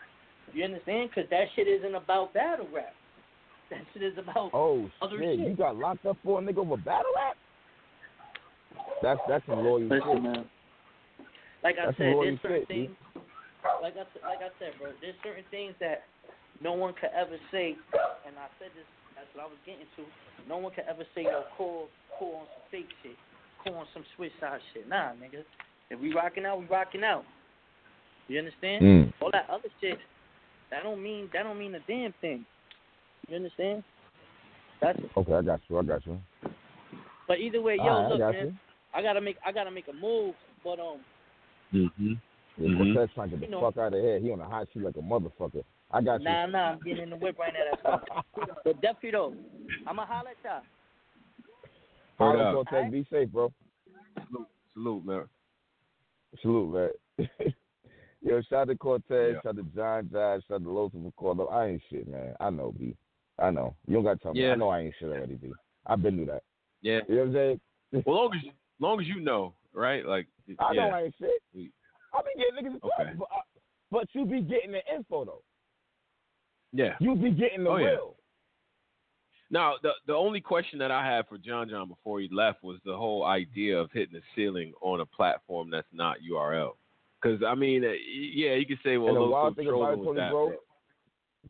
You 0.52 0.64
understand? 0.64 1.10
Because 1.10 1.28
that 1.30 1.44
shit 1.54 1.68
isn't 1.68 1.94
about 1.94 2.32
battle 2.32 2.66
rap. 2.72 2.94
That 3.70 3.80
shit 3.92 4.02
is 4.02 4.16
about 4.18 4.50
Oh 4.54 4.88
other 5.02 5.18
shit, 5.18 5.38
shit. 5.38 5.48
you 5.48 5.56
got 5.56 5.76
locked 5.76 6.06
up 6.06 6.16
for 6.24 6.40
a 6.40 6.42
nigga 6.42 6.58
over 6.58 6.76
battle 6.76 7.12
rap? 7.16 7.36
That's 9.02 9.20
that's 9.28 9.44
some 9.46 9.58
loyal 9.64 9.82
Listen, 9.86 10.00
shit. 10.14 10.22
man. 10.22 10.44
Like 11.62 11.76
I 11.78 11.86
That's 11.86 11.98
some 11.98 12.06
said, 12.06 12.16
there's 12.22 12.38
certain 12.42 12.60
shit, 12.60 12.68
things. 12.68 12.90
Like 13.82 13.94
I 13.94 14.06
said, 14.14 14.22
like 14.22 14.42
I 14.42 14.50
said, 14.58 14.72
bro, 14.78 14.90
there's 15.02 15.18
certain 15.22 15.44
things 15.50 15.74
that 15.80 16.04
no 16.62 16.72
one 16.72 16.94
could 16.94 17.10
ever 17.14 17.36
say, 17.50 17.76
and 18.26 18.34
I 18.38 18.48
said 18.58 18.70
this. 18.74 18.86
That's 19.14 19.26
what 19.34 19.44
I 19.44 19.48
was 19.50 19.58
getting 19.66 19.86
to. 19.98 20.06
No 20.48 20.58
one 20.58 20.72
could 20.72 20.86
ever 20.88 21.02
say, 21.14 21.24
yo, 21.24 21.42
call 21.56 21.88
call 22.18 22.42
on 22.42 22.46
some 22.54 22.64
fake 22.70 22.88
shit, 23.02 23.18
call 23.64 23.74
on 23.82 23.86
some 23.92 24.04
switch 24.16 24.32
side 24.40 24.60
shit. 24.72 24.88
Nah, 24.88 25.12
nigga. 25.18 25.42
If 25.90 25.98
we 26.00 26.14
rocking 26.14 26.46
out, 26.46 26.60
we 26.60 26.66
rocking 26.66 27.02
out. 27.02 27.24
You 28.28 28.38
understand? 28.38 28.84
Mm. 28.84 29.12
All 29.20 29.30
that 29.32 29.48
other 29.50 29.68
shit, 29.80 29.98
that 30.70 30.82
don't 30.84 31.02
mean 31.02 31.28
that 31.32 31.42
don't 31.42 31.58
mean 31.58 31.74
a 31.74 31.80
damn 31.88 32.14
thing. 32.20 32.46
You 33.28 33.36
understand? 33.36 33.84
That's 34.80 34.98
Okay, 35.16 35.32
I 35.34 35.42
got 35.42 35.60
you. 35.68 35.78
I 35.78 35.82
got 35.82 36.06
you. 36.06 36.18
but 37.26 37.38
either 37.38 37.60
way, 37.60 37.76
yo, 37.76 37.82
All 37.82 37.88
right, 37.88 38.06
I 38.06 38.08
look, 38.08 38.18
got 38.18 38.32
man, 38.34 38.46
you. 38.46 38.54
I 38.94 39.02
gotta 39.02 39.20
make 39.20 39.36
I 39.44 39.52
gotta 39.52 39.70
make 39.70 39.88
a 39.88 39.92
move, 39.92 40.34
but 40.64 40.78
um, 40.80 41.00
Mm-hmm. 41.74 42.12
Yeah, 42.56 42.68
Mhm. 42.68 42.94
Cortez 42.94 43.14
trying 43.14 43.30
to 43.30 43.36
get 43.36 43.44
You 43.44 43.50
the 43.54 43.60
know. 43.60 43.60
fuck 43.60 43.76
out 43.76 43.92
of 43.92 44.00
here. 44.00 44.18
He 44.18 44.32
on 44.32 44.40
a 44.40 44.48
hot 44.48 44.66
seat 44.72 44.82
like 44.82 44.96
a 44.96 45.00
motherfucker. 45.00 45.62
I 45.90 46.00
got 46.00 46.20
you. 46.20 46.24
Nah, 46.26 46.46
nah, 46.46 46.58
I'm 46.72 46.80
getting 46.80 47.02
in 47.04 47.10
the 47.10 47.16
whip 47.16 47.38
right 47.38 47.52
now. 47.52 47.92
That's 47.92 48.50
but 48.64 48.80
definitely 48.80 49.10
though, 49.12 49.34
I'ma 49.86 50.06
holler 50.06 50.30
at 50.30 50.36
y'all. 50.42 50.62
All 52.18 52.32
Word 52.32 52.38
right, 52.38 52.46
up. 52.46 52.54
Cortez, 52.70 52.90
be 52.90 53.06
safe, 53.10 53.28
bro. 53.28 53.52
Salute, 54.28 54.48
salute, 54.72 55.04
man. 55.04 55.24
Salute, 56.40 56.92
man. 57.18 57.28
Yo, 58.22 58.40
shout 58.42 58.60
out 58.62 58.68
to 58.68 58.76
Cortez, 58.76 59.34
Yeah. 59.34 59.40
shout 59.42 59.46
out 59.46 59.56
to 59.56 59.62
John 59.76 60.08
Josh, 60.10 60.42
shout 60.48 60.56
out 60.56 60.64
to 60.64 60.70
Los 60.70 60.90
for 60.92 61.12
calling 61.16 61.40
up. 61.40 61.52
I 61.52 61.66
ain't 61.66 61.82
shit, 61.90 62.08
man. 62.08 62.34
I 62.40 62.50
know, 62.50 62.72
B. 62.76 62.96
I 63.38 63.50
know. 63.50 63.74
You 63.86 63.94
don't 63.94 64.04
got 64.04 64.14
to 64.14 64.18
tell 64.18 64.34
me. 64.34 64.42
Yeah. 64.42 64.52
I 64.52 64.56
know 64.56 64.68
I 64.68 64.80
ain't 64.80 64.94
shit 64.98 65.08
already, 65.08 65.34
B. 65.34 65.52
I've 65.86 66.02
been 66.02 66.16
through 66.16 66.26
that. 66.26 66.42
Yeah. 66.82 67.00
You 67.08 67.14
know 67.14 67.20
what 67.20 67.26
I'm 67.28 67.34
saying? 67.34 67.60
Well, 68.06 68.16
long 68.16 68.34
as 68.34 68.52
long 68.80 69.00
as 69.00 69.06
you 69.06 69.20
know, 69.20 69.54
right? 69.72 70.04
Like, 70.04 70.26
I 70.58 70.72
yeah. 70.72 70.88
know 70.88 70.96
I 70.96 71.02
ain't 71.04 71.14
shit. 71.18 71.30
I 71.54 72.22
be 72.22 72.30
getting 72.36 72.72
niggas 72.72 72.76
Okay. 72.76 73.12
but, 73.18 73.28
I, 73.32 73.40
but 73.90 74.08
you 74.12 74.24
be 74.24 74.40
getting 74.40 74.72
the 74.72 74.80
info, 74.94 75.24
though. 75.24 75.42
Yeah. 76.72 76.94
You 77.00 77.14
be 77.14 77.30
getting 77.30 77.64
the 77.64 77.70
Oh, 77.70 77.76
yeah. 77.76 77.96
Now, 79.50 79.74
the 79.82 79.92
the 80.06 80.12
only 80.12 80.42
question 80.42 80.78
that 80.80 80.90
I 80.90 81.04
had 81.04 81.26
for 81.26 81.38
John 81.38 81.70
John 81.70 81.88
before 81.88 82.20
he 82.20 82.28
left 82.30 82.62
was 82.62 82.78
the 82.84 82.94
whole 82.94 83.24
idea 83.24 83.78
of 83.78 83.90
hitting 83.92 84.14
the 84.14 84.22
ceiling 84.36 84.72
on 84.82 85.00
a 85.00 85.06
platform 85.06 85.70
that's 85.70 85.86
not 85.92 86.18
URL. 86.30 86.72
Because 87.20 87.42
I 87.42 87.54
mean, 87.54 87.84
uh, 87.84 87.88
yeah, 88.12 88.54
you 88.54 88.66
could 88.66 88.78
say, 88.84 88.98
well, 88.98 89.14
and 89.14 89.16
the 89.16 89.26
wild 89.26 89.56
thing 89.56 89.68
about 89.68 89.94
it, 89.94 90.04
Tony 90.04 90.30
Bro, 90.30 90.52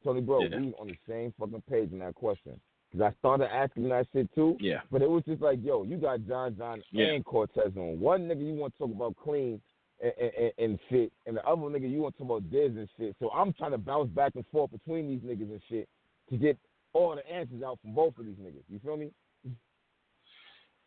Tony 0.03 0.21
Bro, 0.21 0.43
Yeah. 0.45 0.59
we 0.61 0.75
on 0.79 0.89
the 0.89 0.97
same 1.09 1.33
fucking 1.39 1.63
page 1.71 1.93
in 1.93 1.99
that 2.01 2.15
question. 2.15 2.61
Because 2.91 3.13
I 3.13 3.19
started 3.19 3.53
asking 3.55 3.89
that 3.91 4.07
shit 4.13 4.35
too. 4.35 4.57
Yeah. 4.61 4.81
But 4.91 5.03
it 5.03 5.11
was 5.11 5.23
just 5.25 5.43
like, 5.43 5.59
yo, 5.63 5.83
you 5.85 5.97
got 5.99 6.27
John 6.27 6.57
John 6.57 6.83
Yeah. 6.91 7.07
and 7.13 7.25
Cortez 7.25 7.73
on. 7.77 8.01
One 8.01 8.23
nigga 8.29 8.47
you 8.47 8.55
want 8.55 8.73
to 8.75 8.79
talk 8.79 8.95
about 8.95 9.15
clean 9.23 9.61
and, 10.03 10.13
and, 10.19 10.53
and 10.59 10.79
shit, 10.89 11.13
and 11.27 11.37
the 11.37 11.45
other 11.45 11.63
nigga 11.63 11.91
you 11.91 12.01
want 12.01 12.15
to 12.17 12.23
talk 12.23 12.39
about 12.39 12.51
Diz 12.51 12.77
and 12.77 12.89
shit. 12.97 13.17
So 13.19 13.31
I'm 13.31 13.53
trying 13.53 13.73
to 13.73 13.79
bounce 13.79 14.09
back 14.11 14.37
and 14.37 14.45
forth 14.53 14.71
between 14.71 15.09
these 15.09 15.21
niggas 15.21 15.51
and 15.51 15.61
shit 15.69 15.89
to 16.31 16.37
get 16.37 16.57
all 16.95 17.15
the 17.15 17.29
answers 17.31 17.63
out 17.63 17.79
from 17.83 17.95
both 17.95 18.17
of 18.19 18.25
these 18.25 18.37
niggas. 18.37 18.63
You 18.71 18.79
feel 18.79 18.97
me? 18.97 19.11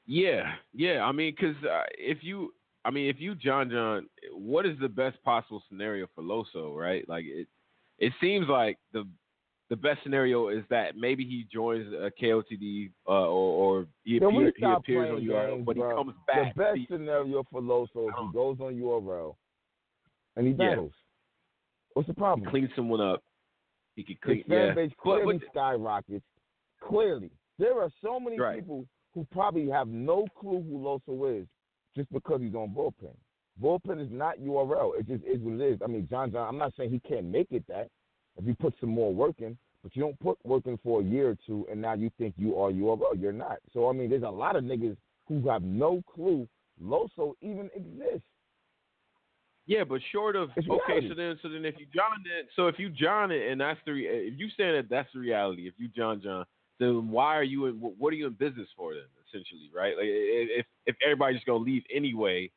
Yeah, 0.07 0.53
yeah. 0.73 1.03
I 1.03 1.11
mean, 1.11 1.33
because 1.37 1.55
uh, 1.63 1.83
if 1.97 2.19
you, 2.21 2.53
I 2.83 2.89
mean, 2.91 3.09
if 3.09 3.17
you 3.19 3.35
John 3.35 3.69
John, 3.69 4.07
what 4.33 4.65
is 4.65 4.77
the 4.79 4.89
best 4.89 5.21
possible 5.23 5.61
scenario 5.69 6.07
for 6.15 6.23
Loso, 6.23 6.75
right? 6.75 7.07
Like 7.07 7.25
it, 7.27 7.47
it 8.01 8.11
seems 8.19 8.47
like 8.49 8.77
the 8.91 9.07
the 9.69 9.75
best 9.77 10.03
scenario 10.03 10.49
is 10.49 10.65
that 10.69 10.97
maybe 10.97 11.23
he 11.23 11.47
joins 11.53 11.87
a 11.93 12.11
KOTD 12.21 12.91
uh, 13.07 13.11
or, 13.11 13.25
or 13.29 13.87
he, 14.03 14.17
appear, 14.17 14.51
he 14.57 14.65
appears 14.65 15.09
on 15.09 15.21
URL, 15.21 15.47
games, 15.55 15.65
but 15.65 15.77
he 15.77 15.81
comes 15.81 16.13
back. 16.27 16.53
The 16.53 16.59
best 16.61 16.79
scenario 16.89 17.45
for 17.49 17.61
Loso 17.61 18.09
is 18.09 18.13
he 18.19 18.33
goes 18.33 18.57
on 18.59 18.73
URL 18.75 19.35
and 20.35 20.45
he 20.45 20.51
Yeah. 20.51 20.71
battles. 20.71 20.91
What's 21.93 22.07
the 22.09 22.13
problem? 22.13 22.49
clean 22.49 22.69
someone 22.75 22.99
up. 22.99 23.23
He 23.95 24.03
could 24.03 24.19
clean. 24.19 24.37
His 24.39 24.45
fan 24.47 24.67
Yeah, 24.67 24.73
base 24.73 24.91
but, 24.97 25.03
clearly 25.03 25.37
but 25.37 25.47
skyrockets. 25.51 26.25
Clearly, 26.81 27.29
there 27.57 27.81
are 27.81 27.89
so 28.01 28.19
many 28.19 28.37
Right. 28.39 28.59
people 28.59 28.85
who 29.13 29.25
probably 29.31 29.69
have 29.69 29.87
no 29.87 30.25
clue 30.37 30.61
who 30.63 30.79
Loso 30.79 31.41
is 31.41 31.47
just 31.95 32.11
because 32.11 32.41
he's 32.41 32.55
on 32.55 32.73
bullpen. 32.75 33.15
Bullpen 33.61 34.01
is 34.01 34.11
not 34.11 34.39
URL. 34.39 34.99
It 34.99 35.07
just 35.07 35.23
is 35.23 35.39
what 35.41 35.59
it 35.61 35.73
is. 35.73 35.79
I 35.83 35.87
mean, 35.87 36.07
John 36.09 36.31
John. 36.31 36.47
I'm 36.47 36.57
not 36.57 36.73
saying 36.77 36.89
he 36.91 36.99
can't 37.07 37.25
make 37.25 37.47
it 37.51 37.63
that 37.67 37.89
if 38.37 38.45
he 38.45 38.53
put 38.53 38.73
some 38.79 38.89
more 38.89 39.13
work 39.13 39.35
in, 39.39 39.57
but 39.83 39.95
you 39.95 40.01
don't 40.01 40.19
put 40.19 40.37
work 40.45 40.65
in 40.65 40.77
for 40.83 41.01
a 41.01 41.03
year 41.03 41.29
or 41.29 41.37
two, 41.45 41.67
and 41.71 41.81
now 41.81 41.93
you 41.93 42.09
think 42.17 42.33
you 42.37 42.57
are 42.57 42.71
URL. 42.71 43.19
You're 43.19 43.31
not. 43.33 43.57
So 43.73 43.89
I 43.89 43.93
mean, 43.93 44.09
there's 44.09 44.23
a 44.23 44.29
lot 44.29 44.55
of 44.55 44.63
niggas 44.63 44.97
who 45.27 45.47
have 45.49 45.63
no 45.63 46.01
clue 46.13 46.47
Loso 46.81 47.33
even 47.41 47.69
exists. 47.75 48.27
yeah, 49.67 49.83
but 49.83 50.01
short 50.11 50.35
of 50.35 50.49
It's 50.55 50.67
okay, 50.67 50.81
reality. 50.93 51.09
so 51.09 51.15
then 51.15 51.39
so 51.41 51.49
then 51.49 51.65
if 51.65 51.75
you 51.79 51.85
John 51.93 52.23
it, 52.25 52.47
so 52.55 52.67
if 52.67 52.79
you 52.79 52.89
John 52.89 53.31
it 53.31 53.51
and 53.51 53.61
that's 53.61 53.79
the 53.85 53.91
if 53.93 54.39
you 54.39 54.49
saying 54.57 54.73
that 54.75 54.89
that's 54.89 55.09
the 55.13 55.19
reality, 55.19 55.67
if 55.67 55.75
you 55.77 55.87
John 55.89 56.21
John, 56.21 56.45
then 56.79 57.09
why 57.11 57.35
are 57.37 57.43
you 57.43 57.67
in 57.67 57.75
what 57.75 58.11
are 58.11 58.15
you 58.15 58.27
in 58.27 58.33
business 58.33 58.67
for 58.75 58.93
then? 58.93 59.03
Essentially, 59.27 59.69
right? 59.73 59.95
Like 59.95 60.07
if 60.07 60.65
if 60.87 60.95
everybody's 61.03 61.43
gonna 61.45 61.63
leave 61.63 61.83
anyway 61.93 62.49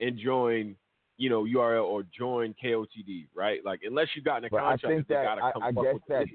and 0.00 0.18
join, 0.18 0.76
you 1.16 1.30
know, 1.30 1.44
URL 1.44 1.84
or 1.84 2.04
join 2.16 2.54
KOTD, 2.62 3.28
right? 3.34 3.64
Like 3.64 3.80
unless 3.84 4.08
you 4.14 4.22
got 4.22 4.38
in 4.38 4.44
a 4.44 4.50
But 4.50 4.62
I 4.62 4.76
think 4.76 5.08
that 5.08 5.24
gotta 5.24 5.44
I, 5.44 5.52
come 5.52 5.62
I 5.62 5.72
fuck 5.72 5.84
guess 5.84 5.94
with 5.94 6.02
that. 6.08 6.26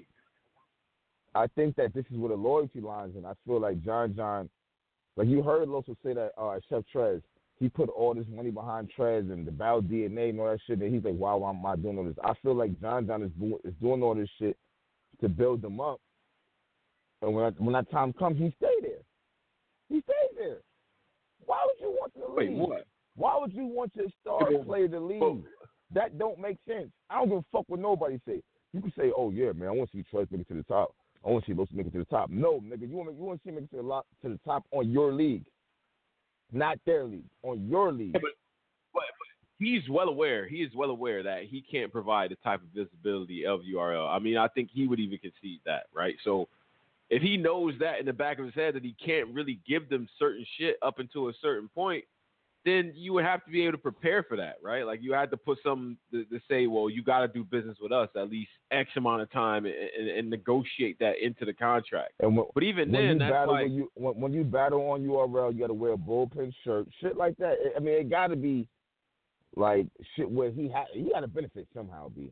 I 1.34 1.48
think 1.48 1.76
that 1.78 1.94
this 1.94 2.06
is 2.12 2.18
where 2.18 2.30
the 2.30 2.36
loyalty 2.36 2.82
lines, 2.82 3.16
and 3.16 3.26
I 3.26 3.34
feel 3.46 3.60
like 3.60 3.84
John 3.84 4.16
John, 4.16 4.50
like 5.16 5.28
you 5.28 5.42
heard 5.42 5.68
Loso 5.68 5.96
say 6.04 6.14
that 6.14 6.32
uh, 6.38 6.60
Chef 6.70 6.84
Trez, 6.94 7.22
he 7.58 7.70
put 7.70 7.90
all 7.90 8.14
this 8.14 8.26
money 8.34 8.52
behind 8.52 8.90
Trez 8.98 9.32
and 9.32 9.48
the 9.48 9.52
Bow 9.52 9.82
DNA 9.82 10.32
and 10.32 10.40
all 10.40 10.50
that 10.50 10.60
shit, 10.68 10.80
and 10.80 10.94
he's 10.94 11.04
like, 11.04 11.16
why, 11.16 11.34
why 11.36 11.52
am 11.52 11.66
I 11.66 11.76
doing 11.76 11.98
all 11.98 12.04
this? 12.04 12.16
I 12.24 12.34
feel 12.42 12.56
like 12.56 12.80
John 12.82 13.08
John 13.08 13.24
is 13.24 13.32
doing 13.40 13.58
is 13.64 13.74
doing 13.82 14.02
all 14.04 14.16
this 14.16 14.30
shit 14.40 14.58
to 15.22 15.30
build 15.30 15.62
them 15.62 15.80
up, 15.80 16.02
and 17.22 17.34
when 17.34 17.46
I, 17.46 17.50
when 17.52 17.74
that 17.74 17.90
time 17.92 18.12
comes, 18.14 18.38
he 18.38 18.54
stay 18.58 18.74
there. 18.82 19.04
He 19.88 20.02
stays 20.02 20.38
there. 20.38 20.58
Why 21.46 21.66
would 21.66 21.80
you 21.80 21.92
want 21.92 22.14
to 22.16 22.34
leave? 22.34 22.58
Wait, 22.58 22.70
what? 22.70 22.88
Why 23.16 23.38
would 23.40 23.54
you 23.54 23.66
want 23.66 23.96
your 23.96 24.08
star 24.22 24.40
player 24.64 24.88
to 24.88 25.00
leave? 25.00 25.44
that 25.94 26.18
don't 26.18 26.40
make 26.40 26.58
sense. 26.68 26.90
I 27.10 27.16
don't 27.16 27.30
give 27.30 27.38
a 27.40 27.46
fuck 27.52 27.66
what 27.68 27.80
nobody 27.80 28.20
say. 28.26 28.42
You 28.74 28.82
can 28.82 28.94
say, 28.98 29.12
"Oh 29.16 29.32
yeah, 29.32 29.52
man, 29.52 29.68
I 29.68 29.72
want 29.72 29.92
to 29.92 29.98
see 29.98 30.06
Trez 30.12 30.32
make 30.32 30.42
it 30.42 30.48
to 30.48 30.54
the 30.54 30.64
top. 30.64 30.96
I 31.26 31.30
want 31.30 31.46
to 31.46 31.52
see 31.52 31.58
Los 31.58 31.68
make 31.74 31.88
it 31.88 31.94
to 31.94 32.00
the 32.00 32.06
top." 32.06 32.30
No, 32.30 32.62
nigga, 32.62 32.90
you 32.90 32.96
want 32.96 33.14
you 33.16 33.24
want 33.24 33.40
to 33.40 33.44
see 33.44 33.50
him 33.50 33.56
make 33.56 33.66
it 33.66 33.72
to 33.72 33.78
the 33.78 33.82
lot, 33.84 34.06
to 34.22 34.30
the 34.30 34.40
top 34.46 34.64
on 34.72 34.90
your 34.90 35.12
league, 35.12 35.46
not 36.52 36.80
their 36.86 37.04
league, 37.04 37.30
on 37.44 37.68
your 37.68 37.92
league. 37.92 38.14
Yeah, 38.14 38.22
but, 38.22 38.32
but, 38.94 39.04
but 39.04 39.28
he's 39.60 39.90
well 39.90 40.08
aware. 40.08 40.48
He 40.48 40.58
is 40.58 40.74
well 40.74 40.90
aware 40.90 41.22
that 41.24 41.44
he 41.44 41.62
can't 41.62 41.92
provide 41.92 42.32
the 42.32 42.38
type 42.38 42.62
of 42.62 42.70
visibility 42.70 43.46
of 43.46 43.62
URL. 43.62 44.10
I 44.10 44.20
mean, 44.20 44.38
I 44.38 44.48
think 44.48 44.70
he 44.72 44.88
would 44.88 45.00
even 45.00 45.18
concede 45.18 45.60
that, 45.66 45.88
right? 45.94 46.16
So 46.24 46.48
if 47.10 47.22
he 47.22 47.36
knows 47.36 47.74
that 47.82 48.00
in 48.00 48.06
the 48.06 48.14
back 48.14 48.40
of 48.40 48.46
his 48.46 48.56
head 48.56 48.76
that 48.76 48.84
he 48.84 48.96
can't 49.06 49.34
really 49.34 49.60
give 49.68 49.90
them 49.90 50.08
certain 50.18 50.46
shit 50.58 50.78
up 50.82 51.00
until 51.00 51.28
a 51.28 51.34
certain 51.42 51.68
point, 51.68 52.06
then 52.64 52.94
you 52.96 53.14
would 53.14 53.26
have 53.26 53.44
to 53.46 53.52
be 53.52 53.64
able 53.64 53.72
to 53.74 53.78
prepare 53.78 54.24
for 54.24 54.38
that, 54.38 54.58
right? 54.62 54.86
Like 54.86 55.00
you 55.02 55.14
had 55.14 55.32
to 55.32 55.38
put 55.38 55.58
something 55.64 55.98
to, 56.12 56.26
to 56.26 56.40
say, 56.50 56.68
well, 56.68 56.90
you 56.90 57.04
got 57.04 57.22
to 57.22 57.28
do 57.28 57.44
business 57.44 57.78
with 57.82 57.92
us 57.92 58.10
at 58.16 58.30
least 58.30 58.52
X 58.70 58.90
amount 58.96 59.24
of 59.24 59.32
time 59.32 59.66
and, 59.66 59.74
and, 59.98 60.08
and 60.08 60.30
negotiate 60.30 61.00
that 61.00 61.14
into 61.24 61.46
the 61.46 61.54
contract. 61.54 62.14
And 62.20 62.38
when, 62.38 62.46
But 62.54 62.64
even 62.64 62.92
when 62.92 63.08
then, 63.08 63.18
that's 63.18 63.32
battle, 63.32 63.54
like 63.54 63.64
when 63.64 63.74
you 63.74 63.92
when, 63.96 64.22
when 64.22 64.34
you 64.34 64.44
battle 64.44 64.82
on 64.92 65.02
URL, 65.02 65.54
you 65.54 65.60
got 65.60 65.68
to 65.68 65.74
wear 65.74 65.94
a 65.94 65.98
bullpen 65.98 66.54
shirt, 66.64 66.88
shit 67.00 67.18
like 67.18 67.36
that. 67.38 67.56
I 67.76 67.80
mean, 67.80 67.96
it 67.96 68.10
got 68.10 68.28
to 68.28 68.36
be 68.36 68.68
like 69.56 69.88
shit 70.16 70.30
where 70.30 70.52
he 70.52 70.70
had 70.70 70.86
he 70.94 71.10
got 71.10 71.22
to 71.22 71.28
benefit 71.28 71.68
somehow. 71.74 72.10
Be 72.10 72.32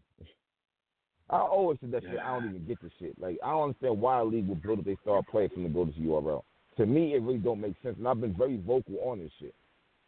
I 1.31 1.39
always 1.39 1.77
said 1.81 1.91
that 1.91 2.03
shit. 2.03 2.19
I 2.19 2.39
don't 2.39 2.49
even 2.49 2.65
get 2.65 2.81
the 2.81 2.89
shit. 2.99 3.19
Like 3.19 3.37
I 3.43 3.49
don't 3.49 3.63
understand 3.63 3.99
why 3.99 4.19
a 4.19 4.23
league 4.23 4.47
would 4.47 4.61
build 4.61 4.79
if 4.79 4.85
they 4.85 4.97
start 5.01 5.25
playing 5.27 5.49
from 5.49 5.63
the 5.63 5.69
go 5.69 5.85
to 5.85 5.91
URL. 5.91 6.43
To 6.77 6.85
me, 6.85 7.13
it 7.15 7.21
really 7.21 7.39
don't 7.39 7.59
make 7.59 7.73
sense, 7.83 7.97
and 7.97 8.07
I've 8.07 8.21
been 8.21 8.35
very 8.35 8.57
vocal 8.57 8.99
on 9.03 9.19
this 9.19 9.31
shit. 9.39 9.53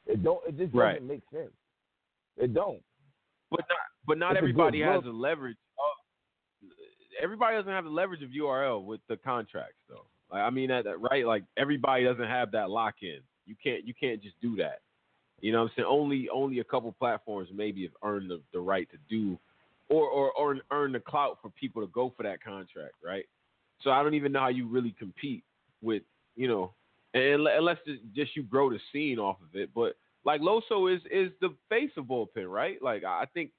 It 0.08 0.24
don't. 0.24 0.40
It 0.48 0.58
just 0.58 0.74
doesn't 0.96 1.08
make 1.08 1.22
sense. 1.32 1.52
It 2.38 2.54
don't. 2.54 2.82
But 3.50 3.66
not, 3.70 3.78
but 4.08 4.18
not 4.18 4.32
It's 4.32 4.38
everybody 4.40 4.82
has 4.82 5.04
the 5.04 5.12
leverage. 5.12 5.58
Of, 5.78 6.70
everybody 7.22 7.58
doesn't 7.58 7.72
have 7.72 7.84
the 7.84 7.90
leverage 7.90 8.24
of 8.24 8.30
URL 8.30 8.84
with 8.84 9.02
the 9.10 9.18
contracts, 9.18 9.82
though. 9.90 10.06
Like, 10.32 10.42
I 10.42 10.50
mean, 10.50 10.70
that 10.70 10.86
that- 10.86 11.02
right? 11.02 11.26
Like 11.26 11.44
everybody 11.58 12.06
doesn't 12.06 12.28
have 12.28 12.52
that 12.52 12.70
lock 12.70 12.96
in. 13.02 13.20
You 13.46 13.56
can't 13.62 13.86
you 13.86 13.94
can't 13.94 14.22
just 14.22 14.40
do 14.42 14.56
that. 14.58 14.80
You 15.42 15.52
know 15.52 15.64
what 15.64 15.72
I'm 15.72 15.72
saying? 15.78 15.88
Only 15.90 16.30
only 16.30 16.60
a 16.60 16.64
couple 16.64 16.92
platforms 16.94 17.50
maybe 17.54 17.84
have 17.84 17.92
earned 18.04 18.30
the, 18.30 18.42
the 18.54 18.60
right 18.60 18.88
to 18.92 18.98
do, 19.10 19.38
or, 19.90 20.08
or 20.08 20.32
or 20.32 20.58
earn 20.72 20.92
the 20.92 21.00
clout 21.00 21.40
for 21.42 21.50
people 21.50 21.82
to 21.82 21.88
go 21.88 22.14
for 22.16 22.24
that 22.24 22.44
contract, 22.44 22.94
right? 23.04 23.26
So 23.84 23.90
I 23.90 24.04
don't 24.04 24.14
even 24.14 24.32
know 24.32 24.40
how 24.40 24.50
you 24.50 24.68
really 24.68 24.96
compete 24.98 25.44
with 25.82 26.04
you 26.36 26.48
know, 26.48 26.74
unless 27.14 27.78
it's 27.86 28.02
just 28.16 28.36
you 28.36 28.44
grow 28.44 28.70
the 28.70 28.80
scene 28.92 29.20
off 29.20 29.38
of 29.42 29.56
it. 29.60 29.70
But 29.74 29.96
like 30.26 30.42
Loso 30.42 30.94
is 30.94 31.02
is 31.12 31.32
the 31.42 31.56
face 31.70 31.92
of 31.98 32.06
bullpen, 32.06 32.48
right? 32.50 32.82
Like 32.82 33.04
I 33.04 33.26
think 33.34 33.52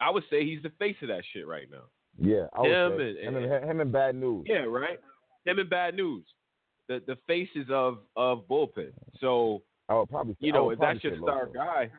I 0.00 0.10
would 0.10 0.24
say 0.30 0.44
he's 0.44 0.62
the 0.62 0.72
face 0.78 0.96
of 1.02 1.08
that 1.08 1.22
shit 1.32 1.46
right 1.46 1.68
now. 1.70 1.84
Yeah, 2.18 2.46
I 2.52 2.60
would 2.60 2.70
Him 2.70 2.98
say. 2.98 3.24
and- 3.26 3.36
him, 3.36 3.52
and, 3.52 3.70
him 3.70 3.80
and 3.80 3.92
bad 3.92 4.14
news. 4.16 4.44
Yeah, 4.48 4.64
right. 4.64 4.98
Him 5.44 5.58
and 5.58 5.70
bad 5.70 5.94
news, 5.94 6.24
the 6.88 7.02
the 7.06 7.16
faces 7.26 7.66
of 7.70 7.98
of 8.16 8.46
bullpen. 8.48 8.92
So 9.20 9.62
I 9.88 9.94
would 9.94 10.08
probably. 10.10 10.34
say, 10.34 10.38
you 10.46 10.52
know 10.52 10.70
if 10.70 10.78
that's 10.78 11.02
your 11.02 11.16
star 11.18 11.46
Loso. 11.46 11.54
guy. 11.54 11.90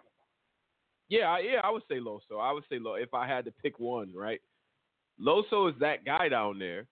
Yeah, 1.09 1.37
yeah, 1.39 1.59
I 1.63 1.69
would 1.69 1.83
say 1.89 1.95
Loso. 1.99 2.39
I 2.41 2.51
would 2.51 2.63
say 2.69 2.77
Loso 2.79 3.01
if 3.03 3.13
I 3.13 3.27
had 3.27 3.45
to 3.45 3.51
pick 3.51 3.79
one, 3.79 4.13
right? 4.15 4.41
Loso 5.19 5.69
is 5.69 5.75
that 5.79 6.05
guy 6.05 6.29
down 6.29 6.59
there, 6.59 6.87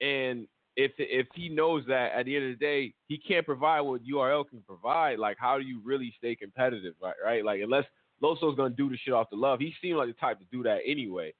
and 0.00 0.46
if 0.76 0.92
if 0.98 1.26
he 1.34 1.48
knows 1.48 1.84
that 1.88 2.12
at 2.12 2.26
the 2.26 2.36
end 2.36 2.52
of 2.52 2.58
the 2.58 2.64
day 2.64 2.94
he 3.08 3.18
can't 3.18 3.46
provide 3.46 3.80
what 3.80 4.04
URL 4.04 4.48
can 4.48 4.62
provide, 4.62 5.18
like 5.18 5.36
how 5.40 5.58
do 5.58 5.64
you 5.64 5.80
really 5.84 6.14
stay 6.18 6.36
competitive, 6.36 6.94
right? 7.02 7.14
Right? 7.24 7.44
Like 7.44 7.60
unless 7.62 7.84
Loso's 8.20 8.56
gonna 8.56 8.70
do 8.70 8.88
the 8.88 8.96
shit 8.98 9.14
off 9.14 9.30
the 9.30 9.36
love, 9.36 9.60
he 9.60 9.74
seemed 9.80 9.98
like 9.98 10.08
the 10.08 10.14
type 10.14 10.38
to 10.38 10.44
do 10.52 10.62
that 10.62 10.80
anyway. 10.86 11.32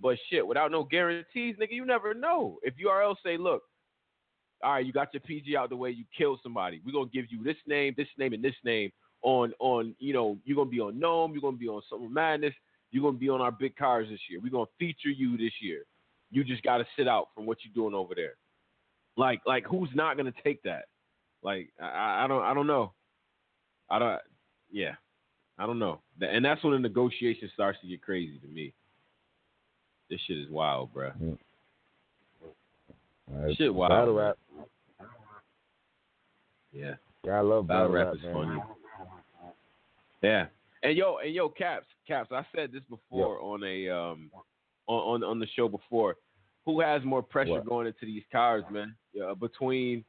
But 0.00 0.16
shit, 0.30 0.46
without 0.46 0.70
no 0.70 0.84
guarantees, 0.84 1.56
nigga, 1.56 1.72
you 1.72 1.84
never 1.84 2.14
know. 2.14 2.58
If 2.62 2.74
URL 2.76 3.16
say, 3.24 3.36
look, 3.36 3.62
all 4.62 4.72
right, 4.72 4.86
you 4.86 4.92
got 4.92 5.12
your 5.12 5.20
PG 5.20 5.56
out 5.56 5.70
the 5.70 5.76
way, 5.76 5.90
you 5.90 6.04
killed 6.16 6.40
somebody. 6.42 6.80
We're 6.84 6.92
gonna 6.92 7.10
give 7.12 7.26
you 7.30 7.42
this 7.42 7.56
name, 7.66 7.94
this 7.96 8.08
name, 8.16 8.32
and 8.32 8.42
this 8.42 8.54
name 8.64 8.90
on 9.22 9.52
on 9.58 9.94
you 9.98 10.12
know, 10.12 10.38
you're 10.44 10.56
gonna 10.56 10.70
be 10.70 10.80
on 10.80 10.98
NOME, 10.98 11.32
you're 11.32 11.42
gonna 11.42 11.56
be 11.56 11.68
on 11.68 11.82
Summer 11.90 12.08
Madness, 12.08 12.54
you're 12.90 13.02
gonna 13.02 13.18
be 13.18 13.28
on 13.28 13.40
our 13.40 13.52
big 13.52 13.76
cars 13.76 14.08
this 14.08 14.20
year. 14.30 14.40
We're 14.42 14.50
gonna 14.50 14.66
feature 14.78 15.10
you 15.10 15.36
this 15.36 15.52
year. 15.60 15.82
You 16.30 16.44
just 16.44 16.62
gotta 16.62 16.86
sit 16.96 17.06
out 17.06 17.28
from 17.34 17.46
what 17.46 17.58
you're 17.62 17.74
doing 17.74 17.94
over 17.94 18.14
there. 18.14 18.34
Like 19.18 19.40
like 19.46 19.64
who's 19.66 19.90
not 19.94 20.16
gonna 20.16 20.32
take 20.44 20.62
that? 20.62 20.84
Like 21.42 21.68
I, 21.82 22.24
I 22.24 22.26
don't 22.28 22.42
I 22.42 22.54
don't 22.54 22.66
know. 22.68 22.92
I 23.90 23.98
don't 23.98 24.20
yeah. 24.72 24.92
I 25.58 25.66
don't 25.66 25.80
know. 25.80 26.00
And 26.20 26.44
that's 26.44 26.62
when 26.62 26.72
the 26.74 26.78
negotiation 26.78 27.50
starts 27.52 27.78
to 27.82 27.88
get 27.88 28.00
crazy 28.00 28.38
to 28.38 28.46
me. 28.46 28.72
This 30.08 30.20
shit 30.26 30.38
is 30.38 30.48
wild, 30.48 30.94
bruh. 30.94 31.12
All 32.40 33.42
right, 33.42 33.56
Shit 33.56 33.74
wild. 33.74 33.90
Battle 33.90 34.14
rap. 34.14 34.38
Yeah. 36.72 36.94
I 37.30 37.40
love 37.40 37.66
Battle 37.66 37.88
battle, 37.88 37.92
rap 37.92 38.06
rap, 38.06 38.14
is 38.14 38.22
man. 38.22 38.32
funny. 38.32 38.60
Yeah. 40.22 40.46
And 40.84 40.96
yo, 40.96 41.18
and 41.18 41.34
yo, 41.34 41.48
Caps, 41.48 41.86
Caps. 42.06 42.30
I 42.32 42.46
said 42.54 42.70
this 42.72 42.82
before 42.88 43.40
on 43.40 43.64
a 43.64 43.88
um 43.90 44.30
on, 44.86 45.22
on 45.22 45.24
on 45.24 45.38
the 45.40 45.46
show 45.56 45.68
before. 45.68 46.14
Who 46.66 46.80
has 46.80 47.02
more 47.02 47.22
pressure 47.22 47.52
What? 47.52 47.66
going 47.66 47.86
into 47.86 48.04
these 48.06 48.22
cars, 48.30 48.62
man? 48.70 48.94
Yeah, 49.18 49.34
between 49.34 50.04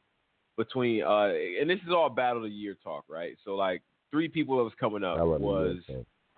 between 0.58 1.04
uh 1.04 1.32
and 1.60 1.70
this 1.70 1.80
is 1.86 1.92
all 1.92 2.10
battle 2.10 2.44
of 2.44 2.50
the 2.50 2.56
year 2.56 2.76
talk, 2.84 3.06
right? 3.08 3.36
So 3.44 3.56
like 3.56 3.82
three 4.12 4.28
people 4.28 4.58
that 4.58 4.64
was 4.64 4.74
coming 4.80 5.04
up 5.04 5.18
was. 5.20 5.78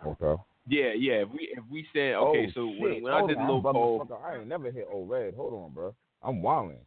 Okay. 0.06 0.41
yeah, 0.68 0.93
yeah. 0.98 1.22
If 1.22 1.30
we 1.30 1.53
if 1.56 1.64
we 1.69 1.85
said 1.93 2.15
okay, 2.15 2.48
oh, 2.48 2.52
so 2.56 2.69
shit. 2.72 2.80
when, 2.81 3.03
when 3.03 3.14
I 3.14 3.26
did 3.27 3.38
the 3.38 3.41
on, 3.41 3.48
little 3.48 3.73
poll, 3.73 4.07
I 4.26 4.38
ain't 4.38 4.48
never 4.48 4.72
hit 4.72 4.88
old 4.91 5.10
red. 5.10 5.35
Hold 5.35 5.53
on, 5.53 5.72
bro. 5.73 5.93
I'm 6.23 6.41
wilding. 6.41 6.77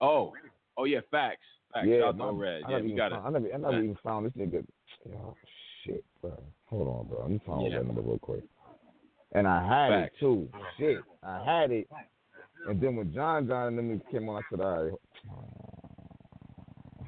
oh 0.00 0.32
oh 0.76 0.84
yeah, 0.84 1.00
facts, 1.10 1.44
facts. 1.72 1.86
Yeah, 1.88 2.00
Shout 2.00 2.20
out. 2.20 2.38
Red. 2.38 2.62
I 2.66 2.70
Yeah, 2.70 2.76
we 2.78 2.84
even 2.84 2.96
got 2.96 3.12
it. 3.12 3.14
found, 3.16 3.36
I 3.36 3.38
never, 3.38 3.54
I 3.54 3.56
never 3.58 3.82
even 3.82 3.98
found 4.02 4.26
this 4.26 4.32
nigga. 4.32 4.64
Oh, 5.14 5.34
shit, 5.84 6.04
bro. 6.20 6.32
Hold 6.66 6.88
on, 6.88 7.06
bro. 7.06 7.22
Let 7.22 7.30
me 7.30 7.40
find 7.46 7.70
Yeah. 7.70 7.78
that 7.78 7.86
number 7.86 8.02
real 8.02 8.18
quick. 8.18 8.44
And 9.32 9.46
I 9.46 9.62
had 9.62 10.02
Facts. 10.02 10.14
it 10.16 10.20
too. 10.20 10.48
Shit, 10.76 10.98
I 11.22 11.44
had 11.44 11.70
it. 11.70 11.88
And 12.68 12.80
then 12.80 12.96
when 12.96 13.12
John 13.14 13.46
John 13.46 13.78
and 13.78 13.90
them 13.90 14.02
came 14.10 14.28
on, 14.28 14.42
I 14.42 14.46
said, 14.50 14.60
all 14.60 14.84
right, 14.84 14.92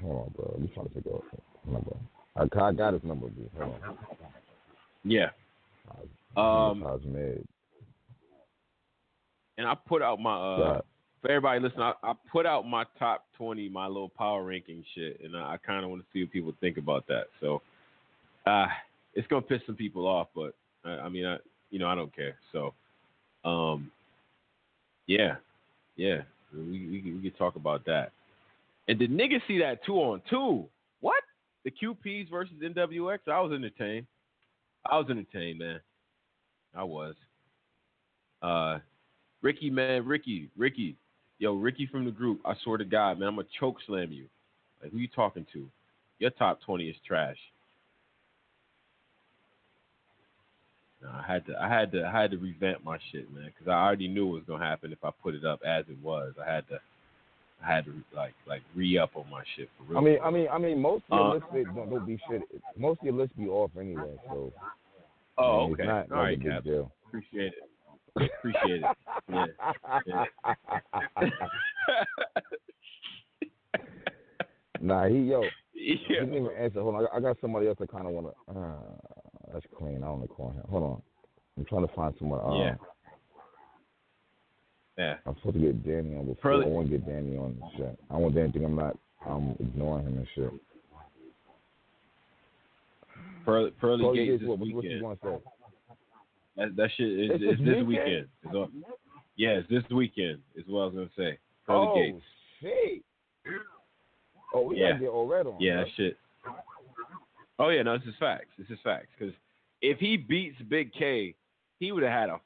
hold 0.00 0.26
on, 0.26 0.32
bro. 0.34 0.50
Let 0.52 0.60
me 0.60 0.70
try 0.74 0.84
to 0.84 0.90
figure 0.90 1.12
out 1.14 1.24
number. 1.66 1.96
I, 2.36 2.42
I 2.42 2.72
got 2.72 2.94
his 2.94 3.04
number, 3.04 3.28
dude. 3.28 3.50
Hold 3.58 3.74
on. 3.86 3.98
Yeah. 5.04 5.30
Um, 6.36 6.82
Cosmed. 6.82 7.44
and 9.58 9.66
I 9.66 9.74
put 9.74 10.00
out 10.00 10.18
my 10.18 10.34
uh 10.34 10.80
for 11.22 11.30
everybody 11.30 11.60
listening, 11.60 11.82
I, 11.82 11.92
I 12.02 12.12
put 12.30 12.46
out 12.46 12.66
my 12.66 12.84
top 12.98 13.26
twenty, 13.36 13.68
my 13.68 13.86
little 13.86 14.08
power 14.08 14.42
ranking 14.42 14.84
shit, 14.94 15.20
and 15.22 15.36
I, 15.36 15.54
I 15.54 15.56
kind 15.64 15.84
of 15.84 15.90
want 15.90 16.02
to 16.02 16.08
see 16.12 16.22
what 16.24 16.32
people 16.32 16.52
think 16.60 16.78
about 16.78 17.06
that. 17.06 17.26
So, 17.40 17.62
uh, 18.46 18.66
it's 19.14 19.26
gonna 19.28 19.42
piss 19.42 19.60
some 19.64 19.76
people 19.76 20.06
off, 20.06 20.28
but 20.34 20.54
I, 20.84 20.90
I 20.90 21.08
mean, 21.08 21.24
I 21.24 21.36
you 21.70 21.78
know 21.78 21.86
I 21.86 21.94
don't 21.94 22.14
care. 22.14 22.36
So, 22.50 22.74
um, 23.44 23.90
yeah, 25.06 25.36
yeah, 25.96 26.22
we 26.54 26.60
we, 26.60 27.12
we 27.14 27.30
can 27.30 27.38
talk 27.38 27.56
about 27.56 27.84
that. 27.86 28.12
And 28.88 28.98
did 28.98 29.10
niggas 29.10 29.42
see 29.46 29.58
that 29.58 29.84
two 29.84 29.96
on 29.96 30.22
two? 30.28 30.66
What? 31.00 31.22
The 31.64 31.70
QPs 31.70 32.30
versus 32.30 32.54
NWX? 32.62 33.18
I 33.28 33.40
was 33.40 33.52
entertained. 33.52 34.06
I 34.84 34.98
was 34.98 35.06
entertained, 35.08 35.58
man. 35.60 35.80
I 36.74 36.82
was. 36.82 37.14
Uh, 38.42 38.78
Ricky, 39.42 39.70
man, 39.70 40.04
Ricky, 40.06 40.50
Ricky, 40.56 40.96
yo, 41.38 41.54
Ricky 41.54 41.86
from 41.86 42.04
the 42.04 42.10
group. 42.10 42.40
I 42.44 42.54
swear 42.64 42.78
to 42.78 42.84
God, 42.84 43.18
man, 43.18 43.28
I'm 43.28 43.36
gonna 43.36 43.46
choke 43.60 43.76
slam 43.86 44.10
you. 44.10 44.26
Like, 44.82 44.92
who 44.92 44.98
you 44.98 45.08
talking 45.08 45.46
to? 45.52 45.68
Your 46.18 46.30
top 46.30 46.60
twenty 46.62 46.88
is 46.88 46.96
trash. 47.06 47.36
No, 51.02 51.08
I 51.08 51.24
had 51.26 51.46
to, 51.46 51.60
I 51.60 51.68
had 51.68 51.92
to, 51.92 52.06
I 52.06 52.22
had 52.22 52.30
to 52.30 52.38
revamp 52.38 52.84
my 52.84 52.96
shit, 53.10 53.32
man, 53.34 53.46
because 53.46 53.68
I 53.68 53.74
already 53.74 54.06
knew 54.06 54.28
it 54.28 54.32
was 54.32 54.42
gonna 54.46 54.64
happen 54.64 54.92
if 54.92 55.04
I 55.04 55.10
put 55.22 55.34
it 55.34 55.44
up 55.44 55.60
as 55.66 55.84
it 55.88 55.98
was. 56.02 56.32
I 56.40 56.48
had 56.48 56.68
to, 56.68 56.78
I 57.62 57.74
had 57.74 57.84
to 57.86 57.92
like, 58.14 58.34
like 58.46 58.62
re 58.76 58.98
up 58.98 59.16
on 59.16 59.28
my 59.28 59.42
shit 59.56 59.68
for 59.76 59.84
real. 59.84 59.98
I 59.98 60.00
mean, 60.00 60.18
I 60.22 60.30
mean, 60.30 60.46
I 60.52 60.58
mean, 60.58 60.80
most 60.80 61.02
of 61.10 61.18
your 61.18 61.36
Uh, 61.36 61.40
they 61.52 61.64
don't, 61.64 61.90
don't 61.90 62.06
be 62.06 62.18
shit. 62.30 62.42
Most 62.76 63.00
of 63.00 63.06
your 63.06 63.14
lists 63.14 63.36
be 63.36 63.48
off 63.48 63.70
anyway, 63.78 64.16
so. 64.28 64.52
Oh, 65.38 65.42
I 65.42 65.64
mean, 65.64 65.74
okay. 65.74 65.86
Not, 65.86 66.12
All 66.12 66.18
right, 66.18 66.40
Cap. 66.40 66.64
deal. 66.64 66.92
Appreciate 67.08 67.52
it. 67.52 68.30
Appreciate 68.38 68.82
it. 68.82 68.96
Yeah. 69.28 69.46
yeah. 70.06 70.24
Nah, 74.80 75.08
he 75.08 75.18
yo. 75.18 75.42
Yeah. 75.74 75.96
He 76.06 76.14
didn't 76.14 76.34
even 76.34 76.50
answer. 76.56 76.80
Hold 76.80 76.94
on, 76.94 77.06
I, 77.12 77.16
I 77.16 77.20
got 77.20 77.38
somebody 77.40 77.66
else 77.66 77.76
that 77.80 77.90
kind 77.90 78.06
of 78.06 78.12
wanna. 78.12 78.28
Uh, 78.48 79.21
that's 79.52 79.66
clean. 79.76 79.96
I 79.98 80.06
don't 80.06 80.18
want 80.20 80.30
to 80.30 80.34
call 80.34 80.50
him. 80.50 80.62
Hold 80.70 80.82
on, 80.82 81.02
I'm 81.58 81.64
trying 81.64 81.86
to 81.86 81.94
find 81.94 82.14
someone. 82.18 82.40
Uh, 82.40 82.58
Yeah. 82.64 82.74
Yeah. 84.98 85.16
I'm 85.26 85.34
supposed 85.36 85.54
to 85.56 85.60
get 85.62 85.84
Danny 85.86 86.14
on 86.16 86.26
before. 86.26 86.36
Pearly- 86.52 86.66
I 86.66 86.68
want 86.68 86.90
to 86.90 86.98
get 86.98 87.06
Danny 87.06 87.36
on 87.38 87.56
and 87.60 87.62
shit. 87.76 87.98
I 88.10 88.16
want 88.18 88.34
Danny 88.34 88.48
to 88.48 88.52
think 88.52 88.64
I'm 88.66 88.76
not. 88.76 88.96
I'm 89.26 89.56
ignoring 89.58 90.04
him 90.06 90.18
and 90.18 90.26
shit. 90.34 90.50
Pearly, 93.44 93.70
Pearly 93.72 94.02
Pearly 94.04 94.16
Gates 94.18 94.30
Gates, 94.42 94.48
what- 94.48 94.58
what 94.58 94.84
you 94.84 95.02
want 95.02 95.20
to 95.22 95.26
say? 95.38 95.50
That, 96.56 96.76
that 96.76 96.90
shit 96.92 97.08
is, 97.08 97.30
It's 97.34 97.42
is 97.60 97.64
this 97.64 97.82
weekend? 97.84 98.28
weekend. 98.42 98.56
All, 98.56 98.68
yeah, 99.36 99.50
it's 99.58 99.68
this 99.70 99.82
weekend. 99.90 100.42
Is 100.54 100.66
what 100.68 100.82
I 100.82 100.84
was 100.86 100.94
gonna 100.94 101.10
say. 101.16 101.38
Pearly 101.66 101.86
oh 101.88 101.94
Gates. 101.94 102.24
shit! 102.60 103.04
Oh, 104.54 104.62
we 104.68 104.76
Yeah. 104.78 104.90
gotta 104.90 105.00
get 105.00 105.08
all 105.08 105.26
red 105.26 105.46
on. 105.46 105.56
Yeah, 105.58 105.76
that 105.76 105.88
shit. 105.96 106.18
Oh 107.58 107.70
yeah, 107.70 107.82
no, 107.82 107.96
this 107.96 108.06
is 108.06 108.14
facts. 108.20 108.50
This 108.58 108.68
is 108.70 108.78
facts. 108.84 109.08
Because 109.18 109.34
if 109.82 109.98
he 109.98 110.16
beats 110.16 110.56
Big 110.68 110.92
K, 110.94 111.34
he 111.80 111.92
would 111.92 112.02
have 112.02 112.12
had 112.12 112.28
a 112.30 112.40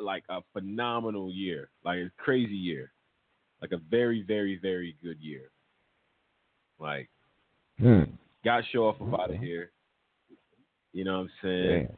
like 0.00 0.22
a 0.28 0.40
phenomenal 0.52 1.32
year, 1.32 1.70
like 1.84 1.98
a 1.98 2.10
crazy 2.16 2.54
year, 2.54 2.92
like 3.60 3.72
a 3.72 3.78
very, 3.90 4.22
very, 4.22 4.58
very 4.62 4.94
good 5.02 5.18
year. 5.20 5.50
Like 6.78 7.08
Hmm. 7.80 8.02
got 8.44 8.64
show 8.70 8.86
off 8.88 9.00
up 9.00 9.18
out 9.20 9.30
of 9.30 9.38
here. 9.40 9.72
You 10.92 11.04
know 11.04 11.14
what 11.18 11.22
I'm 11.22 11.30
saying? 11.42 11.86
Damn. 11.86 11.96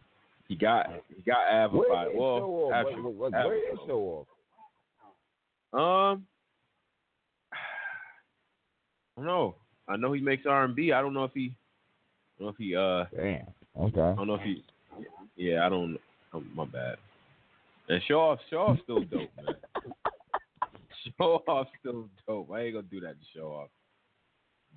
He 0.49 0.55
got 0.57 0.91
he 1.15 1.23
got 1.23 1.53
Av 1.53 1.71
up 1.71 1.77
Where 1.77 1.93
out. 1.97 2.09
is 2.09 2.13
Well, 2.17 2.39
show 2.39 2.45
off? 2.45 2.73
Av- 2.73 2.85
What, 2.87 3.03
what, 3.03 3.15
what, 3.15 3.35
Av- 3.35 3.47
where 3.47 3.73
is 3.73 3.79
show 3.87 4.27
off? 5.73 6.13
Um, 6.13 6.27
I 9.17 9.21
don't 9.21 9.27
know. 9.27 9.55
I 9.89 9.97
know 9.97 10.13
he 10.13 10.21
makes 10.21 10.47
R 10.47 10.65
and 10.65 10.75
B. 10.75 10.93
I 10.93 11.01
don't 11.03 11.15
know 11.15 11.25
if 11.25 11.33
he, 11.35 11.55
I 12.39 12.43
don't 12.43 12.47
know 12.47 12.51
if 12.51 12.57
he. 12.57 12.75
Uh, 12.77 13.05
Damn. 13.17 13.87
Okay. 13.89 14.01
I 14.01 14.15
don't 14.15 14.27
know 14.29 14.35
if 14.37 14.43
he. 14.43 14.65
Yeah, 15.37 15.67
I 15.67 15.69
don't. 15.69 15.99
Oh, 16.33 16.43
my 16.55 16.65
bad. 16.65 16.97
And 17.89 18.01
show 18.09 18.21
off, 18.21 18.39
show 18.51 18.59
off 18.59 18.79
still 18.83 19.01
dope, 19.01 19.31
man. 19.37 19.55
show 21.19 21.43
off 21.47 21.69
still 21.81 22.09
dope. 22.27 22.51
I 22.53 22.61
ain't 22.63 22.75
gonna 22.75 22.87
do 22.91 23.01
that 23.01 23.13
to 23.21 23.27
show 23.37 23.49
off. 23.49 23.69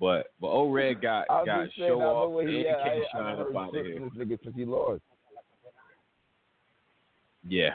But 0.00 0.26
but 0.40 0.48
old 0.48 0.74
red 0.74 1.00
got 1.00 1.26
I'm 1.30 1.46
got 1.46 1.64
just 1.64 1.76
saying, 1.78 1.88
show 1.90 2.00
off 2.00 2.32
where 2.32 2.46
and 2.46 2.56
he 2.56 2.68
at. 2.68 2.78
I, 2.80 2.84
K 2.84 2.90
I 2.90 3.02
Shine 3.16 3.36
heard 3.36 3.48
up 3.48 3.56
out 3.56 3.76
of 3.76 3.84
here. 3.86 3.98
this 4.00 4.10
nigga 4.26 4.38
since 4.44 4.56
he 4.56 4.64
lost. 4.64 5.02
Yeah. 7.48 7.70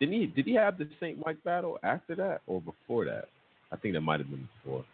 Didn't 0.00 0.20
he 0.20 0.26
did 0.26 0.46
he 0.46 0.54
have 0.54 0.78
the 0.78 0.88
Saint 1.00 1.18
Mike 1.24 1.42
battle 1.44 1.78
after 1.82 2.14
that 2.16 2.42
or 2.46 2.60
before 2.60 3.04
that? 3.06 3.26
I 3.72 3.76
think 3.76 3.94
that 3.94 4.00
might 4.02 4.20
have 4.20 4.30
been 4.30 4.48
before. 4.62 4.84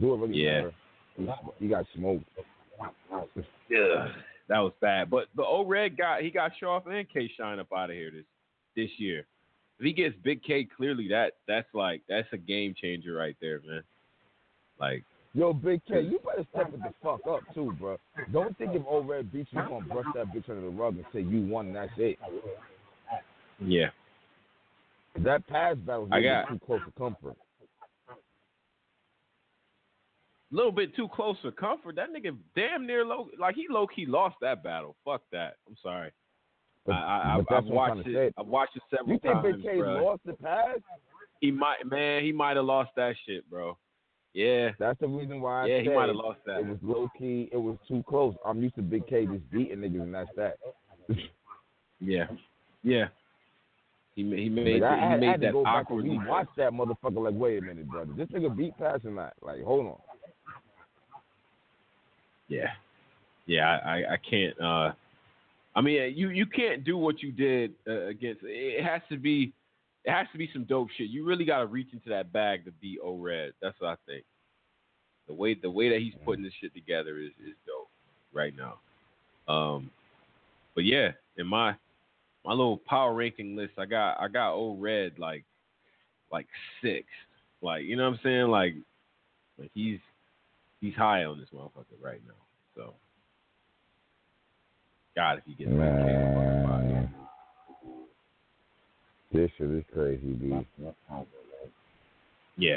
Do 0.00 0.14
it 0.14 0.16
really 0.18 0.42
Yeah. 0.42 0.70
matter. 1.18 1.42
He, 1.58 1.64
he 1.64 1.68
got 1.68 1.84
smoked. 1.94 2.24
Yeah. 3.68 4.08
That 4.48 4.60
was 4.60 4.72
bad. 4.80 5.10
But 5.10 5.28
the 5.36 5.44
old 5.44 5.68
red 5.68 5.96
got 5.96 6.22
he 6.22 6.30
got 6.30 6.52
Shaw 6.58 6.80
and 6.86 7.08
K 7.12 7.30
Shine 7.36 7.58
up 7.58 7.68
out 7.76 7.90
of 7.90 7.96
here 7.96 8.10
this 8.10 8.24
this 8.76 8.90
year. 8.98 9.26
If 9.78 9.84
he 9.84 9.92
gets 9.92 10.14
Big 10.24 10.42
K, 10.42 10.64
clearly 10.76 11.06
that 11.08 11.34
that's 11.46 11.68
like 11.74 12.02
that's 12.08 12.28
a 12.32 12.38
game 12.38 12.74
changer 12.80 13.14
right 13.14 13.36
there, 13.40 13.60
man. 13.66 13.82
Like 14.80 15.04
Yo, 15.34 15.52
Big 15.52 15.82
K, 15.86 16.00
you 16.00 16.18
better 16.24 16.46
step 16.52 16.72
it 16.72 16.80
the 16.82 16.92
fuck 17.02 17.20
up 17.28 17.40
too, 17.54 17.72
bro. 17.78 17.98
Don't 18.32 18.56
think 18.56 18.74
if 18.74 18.82
Old 18.86 19.08
Red 19.08 19.30
beats 19.30 19.50
you, 19.52 19.60
gonna 19.68 19.84
brush 19.84 20.06
that 20.14 20.28
bitch 20.28 20.48
under 20.48 20.62
the 20.62 20.68
rug 20.68 20.96
and 20.96 21.04
say 21.12 21.20
you 21.20 21.42
won 21.46 21.66
and 21.66 21.76
that's 21.76 21.92
it. 21.98 22.18
yeah. 23.60 23.90
That 25.22 25.46
past 25.48 25.84
battle, 25.84 26.08
I 26.10 26.22
got- 26.22 26.48
too 26.48 26.58
close 26.64 26.80
to 26.86 26.92
comfort. 26.98 27.36
A 28.10 28.14
little 30.50 30.72
bit 30.72 30.94
too 30.96 31.08
close 31.14 31.36
for 31.42 31.50
comfort. 31.50 31.96
That 31.96 32.08
nigga 32.10 32.36
damn 32.56 32.86
near 32.86 33.04
low 33.04 33.28
like 33.38 33.54
he 33.54 33.66
low 33.68 33.86
key 33.86 34.06
lost 34.06 34.36
that 34.40 34.62
battle. 34.62 34.96
Fuck 35.04 35.22
that. 35.32 35.56
I'm 35.68 35.76
sorry. 35.82 36.10
But, 36.86 36.92
I, 36.94 36.96
I, 36.96 37.22
but 37.36 37.40
I've, 37.40 37.46
that's 37.50 37.66
I've 37.66 37.72
what 37.72 37.90
I'm 37.90 37.96
watched 37.98 38.08
it. 38.08 38.14
say. 38.14 38.32
I've 38.38 38.46
watched 38.46 38.76
it 38.76 38.82
several 38.90 39.12
You 39.12 39.18
think 39.20 39.34
times. 39.34 39.56
Big 39.56 39.62
K 39.62 39.76
lost 39.82 40.20
the 40.24 40.32
pass? 40.34 40.78
He 41.40 41.50
might, 41.50 41.84
man. 41.84 42.24
He 42.24 42.32
might 42.32 42.56
have 42.56 42.64
lost 42.64 42.90
that 42.96 43.14
shit, 43.26 43.48
bro. 43.50 43.76
Yeah, 44.34 44.70
That's 44.78 44.98
the 45.00 45.08
reason 45.08 45.40
why 45.40 45.64
I 45.64 45.66
yeah. 45.66 45.80
He 45.80 45.88
might 45.88 46.06
have 46.08 46.16
lost 46.16 46.38
that. 46.46 46.60
it 46.60 46.66
was 46.66 46.78
low 46.82 47.08
key. 47.18 47.48
It 47.52 47.56
was 47.56 47.76
too 47.88 48.04
close. 48.08 48.34
I'm 48.46 48.62
used 48.62 48.76
to 48.76 48.82
Big 48.82 49.06
K 49.06 49.26
just 49.26 49.50
beating 49.50 49.78
niggas, 49.78 50.02
and 50.02 50.14
that's 50.14 50.30
that. 50.36 50.56
Yeah, 52.00 52.26
yeah. 52.84 53.06
He 54.14 54.22
he 54.22 54.48
made 54.48 54.82
I, 54.84 54.96
he 54.96 55.02
I, 55.02 55.06
I 55.06 55.16
made 55.16 55.26
had 55.28 55.40
to 55.40 55.46
that 55.48 55.54
awkward. 55.54 56.04
and 56.04 56.20
rewatch 56.20 56.46
that 56.56 56.70
motherfucker. 56.72 57.24
Like, 57.24 57.34
wait 57.34 57.58
a 57.58 57.62
minute, 57.62 57.88
brother. 57.88 58.12
This 58.16 58.28
nigga 58.28 58.56
beat 58.56 58.78
pass 58.78 59.00
or 59.04 59.10
not? 59.10 59.32
Like, 59.42 59.62
hold 59.64 59.86
on. 59.86 59.96
Yeah, 62.48 62.70
yeah. 63.46 63.78
I, 63.84 64.14
I 64.14 64.16
can't. 64.28 64.58
uh 64.60 64.92
I 65.74 65.80
mean, 65.80 66.12
you 66.16 66.30
you 66.30 66.44
can't 66.46 66.82
do 66.82 66.96
what 66.96 67.22
you 67.22 67.30
did 67.30 67.72
uh, 67.86 68.06
against. 68.06 68.40
It 68.42 68.84
has 68.84 69.00
to 69.10 69.16
be. 69.16 69.52
It 70.04 70.10
has 70.10 70.26
to 70.32 70.38
be 70.38 70.48
some 70.52 70.64
dope 70.64 70.88
shit. 70.96 71.10
You 71.10 71.24
really 71.24 71.44
got 71.44 71.58
to 71.58 71.66
reach 71.66 71.88
into 71.92 72.08
that 72.08 72.32
bag 72.32 72.64
to 72.64 72.72
beat 72.72 72.98
O 73.04 73.16
Red. 73.16 73.52
That's 73.60 73.78
what 73.80 73.90
I 73.90 73.96
think. 74.10 74.24
The 75.28 75.34
way 75.34 75.54
the 75.54 75.70
way 75.70 75.88
that 75.90 76.00
he's 76.00 76.14
putting 76.24 76.42
this 76.42 76.54
shit 76.60 76.74
together 76.74 77.18
is 77.18 77.30
is 77.46 77.54
dope 77.66 77.90
right 78.32 78.52
now. 78.56 78.78
Um, 79.52 79.90
but 80.74 80.84
yeah, 80.84 81.12
in 81.36 81.46
my 81.46 81.74
my 82.44 82.52
little 82.52 82.78
power 82.78 83.14
ranking 83.14 83.54
list, 83.54 83.74
I 83.78 83.84
got 83.84 84.18
I 84.18 84.28
got 84.28 84.54
O 84.54 84.74
Red 84.74 85.18
like 85.18 85.44
like 86.32 86.46
six. 86.82 87.06
Like 87.62 87.84
you 87.84 87.96
know 87.96 88.04
what 88.04 88.14
I'm 88.14 88.20
saying? 88.24 88.48
Like 88.48 88.74
like 89.58 89.70
he's 89.74 90.00
he's 90.80 90.94
high 90.94 91.24
on 91.24 91.38
this 91.38 91.48
motherfucker 91.54 92.00
right 92.00 92.20
now. 92.26 92.34
So 92.74 92.94
God, 95.16 95.38
if 95.38 95.44
he 95.44 95.54
gets 95.54 95.70
Man. 95.70 97.14
This 99.32 99.50
shit 99.58 99.70
is 99.70 99.84
crazy, 99.92 100.32
B. 100.32 100.66
yeah, 102.56 102.76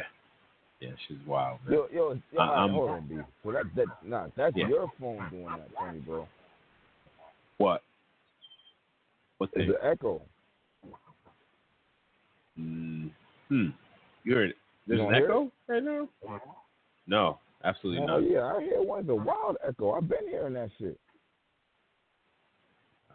yeah, 0.81 0.89
she's 1.07 1.17
wild. 1.25 1.59
Man. 1.65 1.73
Yo, 1.73 1.87
yo, 1.93 2.13
yo 2.31 2.39
right, 2.39 2.49
I'm- 2.49 2.73
hold 2.73 2.89
on, 2.89 3.07
B. 3.07 3.15
So 3.43 3.51
that, 3.53 3.73
that, 3.75 3.87
nah, 4.03 4.27
that's 4.35 4.55
Yeah. 4.55 4.67
your 4.67 4.91
phone 4.99 5.29
doing 5.29 5.45
that, 5.45 5.73
Tony, 5.79 5.99
bro. 5.99 6.27
What? 7.57 7.83
What 9.37 9.49
It's 9.55 9.71
the 9.71 9.85
echo. 9.85 10.21
Mm, 12.59 13.11
hmm. 13.47 13.69
You're 14.25 14.45
it? 14.45 14.57
There's 14.87 14.99
You 14.99 15.07
an 15.07 15.15
echo 15.15 15.51
right 15.67 15.83
now? 15.83 16.09
No, 17.07 17.39
absolutely 17.63 18.03
Oh 18.03 18.19
not. 18.19 18.29
yeah, 18.29 18.45
I 18.45 18.61
hear 18.61 18.81
one. 18.81 19.01
It's 19.01 19.09
a 19.09 19.15
wild 19.15 19.57
echo. 19.67 19.93
I've 19.93 20.07
been 20.07 20.27
hearing 20.29 20.53
that 20.53 20.69
shit. 20.79 20.99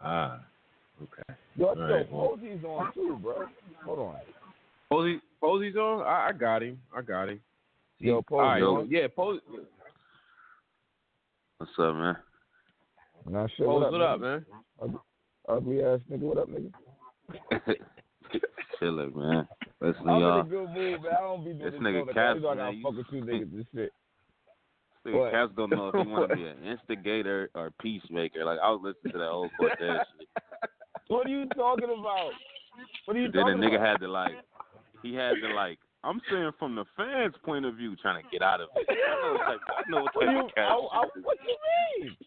Ah, 0.03 0.39
okay. 1.01 1.37
Yo, 1.55 1.67
All 1.67 1.75
yo, 1.75 1.81
right, 1.81 2.11
well. 2.11 2.27
Posey's 2.29 2.63
on 2.63 2.93
too, 2.93 3.17
bro. 3.21 3.45
Hold 3.85 3.99
on. 3.99 4.15
Posey, 4.89 5.19
Posey's 5.41 5.75
on. 5.75 6.01
I, 6.01 6.27
I 6.29 6.31
got 6.33 6.61
him. 6.63 6.79
I 6.95 7.01
got 7.01 7.29
him. 7.29 7.39
Yo, 7.99 8.23
All 8.31 8.37
right, 8.39 8.61
Posey. 8.61 8.73
well, 8.75 8.85
yeah, 8.89 9.07
Posey. 9.15 9.41
What's 11.57 11.71
up, 11.79 11.95
man? 11.95 12.17
Nah, 13.29 13.47
shit. 13.47 13.65
Pose, 13.65 13.81
what 13.81 13.83
up, 13.85 13.91
what 13.91 14.01
up, 14.01 14.19
nigga? 14.19 14.21
man? 14.21 14.45
Ugly, 14.81 14.99
ugly 15.49 15.83
ass 15.83 15.99
nigga. 16.11 16.19
What 16.21 16.37
up, 16.37 16.49
nigga? 16.49 17.75
Chilling, 18.79 19.13
man. 19.15 19.47
Listen, 19.81 20.07
I'm 20.09 20.15
in 20.15 20.21
y'all. 20.21 20.41
a 20.41 20.43
good 20.43 20.69
mood, 20.69 21.01
man. 21.01 21.11
I 21.17 21.21
don't 21.21 21.43
be 21.43 21.53
doing 21.53 21.59
This 21.59 21.73
this 21.73 21.81
nigga 21.81 21.99
all 22.01 22.05
the 22.05 22.13
Cass, 22.13 22.21
time. 22.21 22.35
You 22.35 22.41
know 22.43 22.49
I 22.49 22.55
gotta 22.55 22.71
man, 22.73 22.83
fuck 22.83 22.95
with 22.95 23.05
you 23.11 23.21
niggas 23.23 23.53
and 23.53 23.65
shit. 23.73 23.93
Nigga 25.05 25.31
Cass 25.31 25.49
don't 25.55 25.69
know 25.69 25.89
if 25.89 25.95
he 26.05 26.11
want 26.11 26.29
to 26.29 26.35
be 26.35 26.43
an 26.47 26.63
instigator 26.63 27.49
or 27.55 27.71
peacemaker. 27.81 28.43
Like 28.45 28.59
I 28.63 28.69
was 28.71 28.81
listening 28.83 29.13
to 29.13 29.19
that 29.19 29.29
old 29.29 29.51
Cortez 29.57 29.77
shit. 29.79 30.27
What 31.07 31.25
are 31.27 31.29
you 31.29 31.45
talking 31.55 31.85
about? 31.85 32.31
What 33.05 33.15
are 33.15 33.19
you 33.19 33.31
Then 33.31 33.45
the 33.45 33.51
talking 33.53 33.57
nigga 33.61 33.75
about? 33.75 33.87
had 33.87 33.99
to 34.01 34.07
like, 34.09 34.31
he 35.03 35.13
had 35.13 35.33
to 35.41 35.53
like. 35.55 35.79
I'm 36.03 36.21
saying 36.31 36.51
from 36.59 36.75
the 36.75 36.85
fans' 36.95 37.33
point 37.43 37.65
of 37.65 37.75
view, 37.75 37.95
trying 37.95 38.23
to 38.23 38.29
get 38.29 38.41
out 38.41 38.61
of 38.61 38.69
it. 38.75 38.87
I 38.89 39.21
know 39.23 39.37
type, 39.37 39.59
I 39.67 39.89
know 39.89 40.01
what 40.03 40.13
type 40.13 40.29
you, 40.31 40.39
of 40.45 40.55
Cass. 40.55 40.69
I, 40.69 40.97
I, 40.97 41.05
what 41.23 41.37
you 41.43 42.03
mean? 42.05 42.17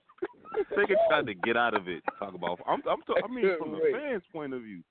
Nigga 0.76 0.94
tried 1.08 1.26
to 1.26 1.34
get 1.34 1.56
out 1.56 1.74
of 1.74 1.88
it. 1.88 2.02
Talk 2.18 2.34
about. 2.34 2.58
I'm. 2.66 2.82
I'm. 2.88 2.98
I 3.24 3.28
mean, 3.32 3.58
from 3.58 3.72
the 3.72 3.80
fans' 3.92 4.22
point 4.32 4.54
of 4.54 4.62
view. 4.62 4.82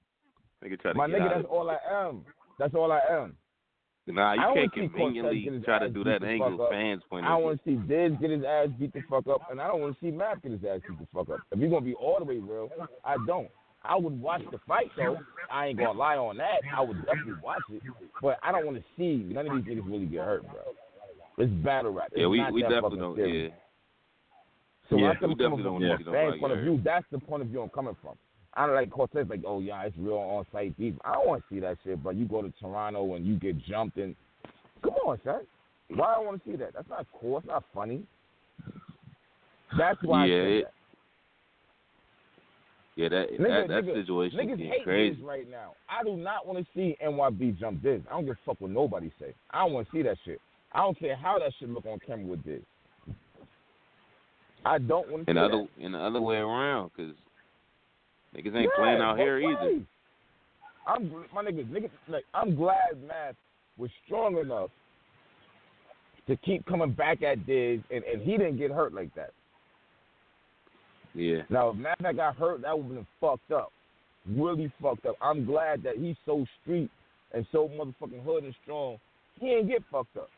Nigga 0.63 0.79
tried 0.81 0.91
to 0.93 0.97
My 0.97 1.07
get 1.07 1.17
nigga, 1.19 1.23
out 1.23 1.29
that's 1.29 1.39
of 1.39 1.45
it. 1.45 1.51
all 1.51 1.69
I 1.69 1.77
am. 2.07 2.25
That's 2.57 2.75
all 2.75 2.91
I 2.91 2.99
am. 3.11 3.35
Nah, 4.09 4.33
you 4.33 4.41
I 4.41 4.43
can't 4.45 4.55
wanna 4.55 4.69
see 4.73 4.87
Cortez 4.89 5.21
conveniently 5.21 5.61
try 5.63 5.79
to 5.79 5.89
do 5.89 6.03
that 6.03 6.23
angle 6.23 6.67
fans' 6.69 7.03
point 7.09 7.25
I 7.25 7.35
want 7.35 7.63
to 7.63 7.69
see 7.69 7.75
Diz 7.87 8.13
get 8.19 8.31
his 8.31 8.43
ass 8.43 8.69
beat 8.79 8.93
the 8.93 9.01
fuck 9.09 9.27
up, 9.27 9.41
and 9.51 9.61
I 9.61 9.67
don't 9.67 9.81
want 9.81 9.99
to 9.99 10.05
see 10.05 10.11
Matt 10.11 10.41
get 10.41 10.51
his 10.51 10.61
ass 10.63 10.81
beat 10.87 10.99
the 10.99 11.07
fuck 11.13 11.29
up. 11.29 11.41
If 11.51 11.59
you're 11.59 11.69
gonna 11.69 11.85
be 11.85 11.93
all 11.93 12.17
the 12.17 12.25
way 12.25 12.37
real, 12.37 12.69
I 13.05 13.17
don't. 13.27 13.49
I 13.83 13.95
would 13.95 14.19
watch 14.19 14.41
the 14.51 14.57
fight 14.67 14.91
though. 14.97 15.17
I 15.51 15.67
ain't 15.67 15.77
gonna 15.77 15.97
lie 15.97 16.17
on 16.17 16.37
that. 16.37 16.61
I 16.75 16.81
would 16.81 17.05
definitely 17.05 17.41
watch 17.43 17.61
it, 17.71 17.81
but 18.21 18.39
I 18.43 18.51
don't 18.51 18.65
want 18.65 18.77
to 18.77 18.83
see 18.97 19.31
none 19.31 19.47
of 19.47 19.53
these 19.53 19.77
niggas 19.77 19.89
really 19.89 20.05
get 20.05 20.25
hurt, 20.25 20.43
bro. 20.43 20.61
It's 21.37 21.51
battle 21.63 21.93
rap. 21.93 22.07
It's 22.11 22.19
Yeah, 22.19 22.27
we 22.27 22.43
we 22.51 22.61
definitely 22.63 22.99
don't. 22.99 23.15
serious. 23.15 23.51
Yeah. 23.51 23.55
So 24.89 24.97
Yeah, 24.97 25.11
I 25.11 25.15
come 25.15 25.31
definitely 25.31 25.45
from 25.45 25.63
don't 25.63 25.67
a 25.67 25.71
want 25.71 25.99
you 25.99 26.05
to 26.05 26.11
fan 26.11 26.39
point 26.39 26.53
of 26.53 26.59
view, 26.59 26.81
that's 26.83 27.05
the 27.11 27.19
point 27.19 27.43
of 27.43 27.49
view 27.49 27.61
I'm 27.61 27.69
coming 27.69 27.95
from. 28.01 28.15
I 28.55 28.65
don't 28.65 28.75
like 28.75 28.89
Cortez 28.91 29.27
like, 29.29 29.43
oh 29.45 29.59
yeah, 29.59 29.83
it's 29.83 29.95
real 29.97 30.15
on 30.17 30.45
site 30.51 30.77
beef. 30.77 30.95
I 31.05 31.13
don't 31.13 31.27
want 31.27 31.43
to 31.47 31.53
see 31.55 31.59
that 31.61 31.77
shit, 31.83 32.03
but 32.03 32.15
you 32.15 32.25
go 32.25 32.41
to 32.41 32.51
Toronto 32.59 33.15
and 33.15 33.25
you 33.25 33.35
get 33.37 33.57
jumped 33.65 33.97
and 33.97 34.15
come 34.83 34.93
on, 35.05 35.19
son. 35.23 35.41
Why 35.95 36.13
I 36.15 36.19
want 36.19 36.43
to 36.43 36.49
see 36.51 36.55
that? 36.57 36.73
That's 36.73 36.89
not 36.89 37.05
cool. 37.19 37.37
It's 37.39 37.47
not 37.47 37.63
funny. 37.73 38.03
That's 39.77 40.01
why 40.03 40.25
Yeah, 40.25 40.35
it- 40.35 40.63
that. 40.65 40.73
Yeah, 42.95 43.07
that 43.09 43.31
Nigga, 43.31 43.37
that, 43.37 43.67
that 43.69 43.83
nigga, 43.85 43.93
situation 44.01 44.39
Niggas 44.39 44.67
hate 44.69 44.83
crazy. 44.83 45.15
this 45.15 45.23
right 45.25 45.49
now. 45.49 45.71
I 45.87 46.03
do 46.03 46.17
not 46.17 46.45
want 46.45 46.59
to 46.59 46.65
see 46.75 46.97
NYB 47.01 47.57
jump 47.57 47.81
this. 47.81 48.01
I 48.09 48.15
don't 48.15 48.25
give 48.25 48.35
a 48.35 48.39
fuck 48.45 48.59
what 48.59 48.71
nobody 48.71 49.09
say. 49.21 49.33
I 49.51 49.63
don't 49.63 49.71
want 49.73 49.87
to 49.89 49.95
see 49.95 50.01
that 50.01 50.17
shit. 50.25 50.41
I 50.73 50.79
don't 50.79 50.99
care 50.99 51.15
how 51.15 51.39
that 51.39 51.53
shit 51.59 51.69
look 51.69 51.85
on 51.85 51.99
camera 52.05 52.25
with 52.25 52.43
this. 52.43 52.61
I 54.65 54.79
don't 54.79 55.09
want 55.09 55.25
to 55.25 55.29
And 55.31 55.37
see 55.37 55.39
other 55.39 55.63
that. 55.77 55.85
and 55.85 55.93
the 55.93 55.99
other 55.99 56.19
way 56.21 56.37
around, 56.37 56.91
cause 56.97 57.13
niggas 58.35 58.55
ain't 58.55 58.55
Yeah, 58.63 58.69
playing 58.77 59.01
out 59.01 59.17
here 59.17 59.39
either. 59.39 59.81
I'm 60.87 61.11
my 61.33 61.43
niggas, 61.43 61.69
niggas. 61.69 61.91
Like, 62.07 62.25
I'm 62.33 62.55
glad 62.55 63.01
Math 63.07 63.35
was 63.77 63.89
strong 64.05 64.37
enough 64.37 64.69
to 66.27 66.35
keep 66.37 66.65
coming 66.65 66.91
back 66.93 67.21
at 67.23 67.45
Diz, 67.45 67.79
and, 67.91 68.03
and 68.03 68.21
he 68.21 68.31
didn't 68.31 68.57
get 68.57 68.71
hurt 68.71 68.93
like 68.93 69.13
that. 69.15 69.31
Yeah. 71.15 71.41
Now, 71.49 71.69
if 71.69 71.75
Math 71.77 71.99
had 72.01 72.17
got 72.17 72.35
hurt, 72.35 72.61
that 72.61 72.77
would 72.77 72.85
have 72.85 72.95
been 72.95 73.07
fucked 73.19 73.51
up, 73.51 73.71
really 74.27 74.71
fucked 74.81 75.05
up. 75.05 75.15
I'm 75.21 75.45
glad 75.45 75.83
that 75.83 75.97
he's 75.97 76.15
so 76.25 76.45
street 76.61 76.89
and 77.33 77.45
so 77.51 77.69
motherfucking 77.69 78.23
hood 78.23 78.43
and 78.43 78.55
strong. 78.63 78.97
He 79.39 79.47
ain't 79.47 79.69
get 79.69 79.83
fucked 79.91 80.17
up, 80.17 80.29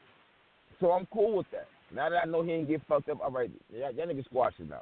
so 0.79 0.91
I'm 0.91 1.07
cool 1.13 1.37
with 1.37 1.47
that. 1.51 1.67
Now 1.93 2.09
that 2.09 2.21
I 2.23 2.25
know 2.25 2.43
he 2.43 2.51
ain't 2.51 2.67
get 2.67 2.81
fucked 2.87 3.09
up, 3.09 3.19
all 3.21 3.31
right, 3.31 3.49
yeah, 3.73 3.91
that 3.91 4.07
nigga 4.07 4.23
squash 4.25 4.53
it 4.59 4.69
now. 4.69 4.81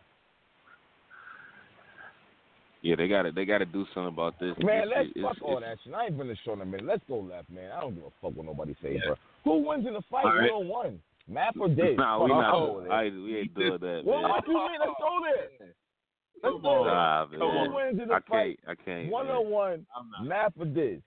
Yeah, 2.82 2.96
they 2.96 3.08
gotta 3.10 3.32
they 3.32 3.44
gotta 3.46 3.66
do 3.66 3.86
something 3.94 4.14
about 4.14 4.40
this. 4.40 4.56
Man, 4.60 4.84
It's- 4.88 4.92
let's 4.96 5.10
it's- 5.12 5.26
fuck 5.38 5.42
all 5.48 5.60
that 5.60 5.78
shit. 5.84 5.94
I 5.94 6.06
ain't 6.06 6.18
been 6.18 6.28
to 6.28 6.36
show 6.38 6.54
in 6.54 6.62
a 6.62 6.66
minute. 6.66 6.86
Let's 6.86 7.04
go 7.10 7.20
left, 7.20 7.50
man. 7.50 7.72
I 7.72 7.82
don't 7.82 7.94
give 7.96 8.06
a 8.06 8.12
fuck 8.22 8.36
what 8.36 8.46
nobody 8.46 8.74
say, 8.82 8.94
Yeah. 8.96 9.02
bro. 9.08 9.16
Who 9.44 9.68
wins 9.68 9.86
in 9.86 9.94
the 9.94 10.02
fight? 10.04 10.26
All 10.26 10.32
We 10.34 10.40
right. 10.40 10.48
don't 10.48 10.68
won. 10.68 11.02
Math 11.28 11.58
or 11.60 11.68
Diz? 11.68 11.98
Nah, 11.98 12.24
we 12.24 12.30
not. 12.30 12.52
go 12.52 12.80
with. 12.82 12.90
I, 12.92 13.04
we 13.10 13.38
ain't 13.38 13.54
doing 13.54 13.78
that, 13.80 14.02
Well, 14.06 14.22
man. 14.22 14.30
what 14.32 14.48
you 14.48 14.54
mean? 14.54 14.80
Let's 14.80 14.92
go 15.00 15.20
there. 15.24 15.50
Let's 16.42 16.54
Come 16.54 16.62
do 16.62 16.68
on. 16.70 16.88
it. 16.88 17.38
Nah, 17.40 17.66
Who 17.68 17.76
wins 17.76 18.00
in 18.02 18.08
the 18.08 18.14
I 18.16 18.20
fight? 18.22 18.60
can't. 18.66 18.80
I 18.80 18.84
can't. 18.84 19.10
One 19.12 19.28
man. 19.28 19.36
on 19.36 19.50
one, 19.50 19.86
I'm 19.96 20.28
not. 20.28 20.54
this. 20.74 21.02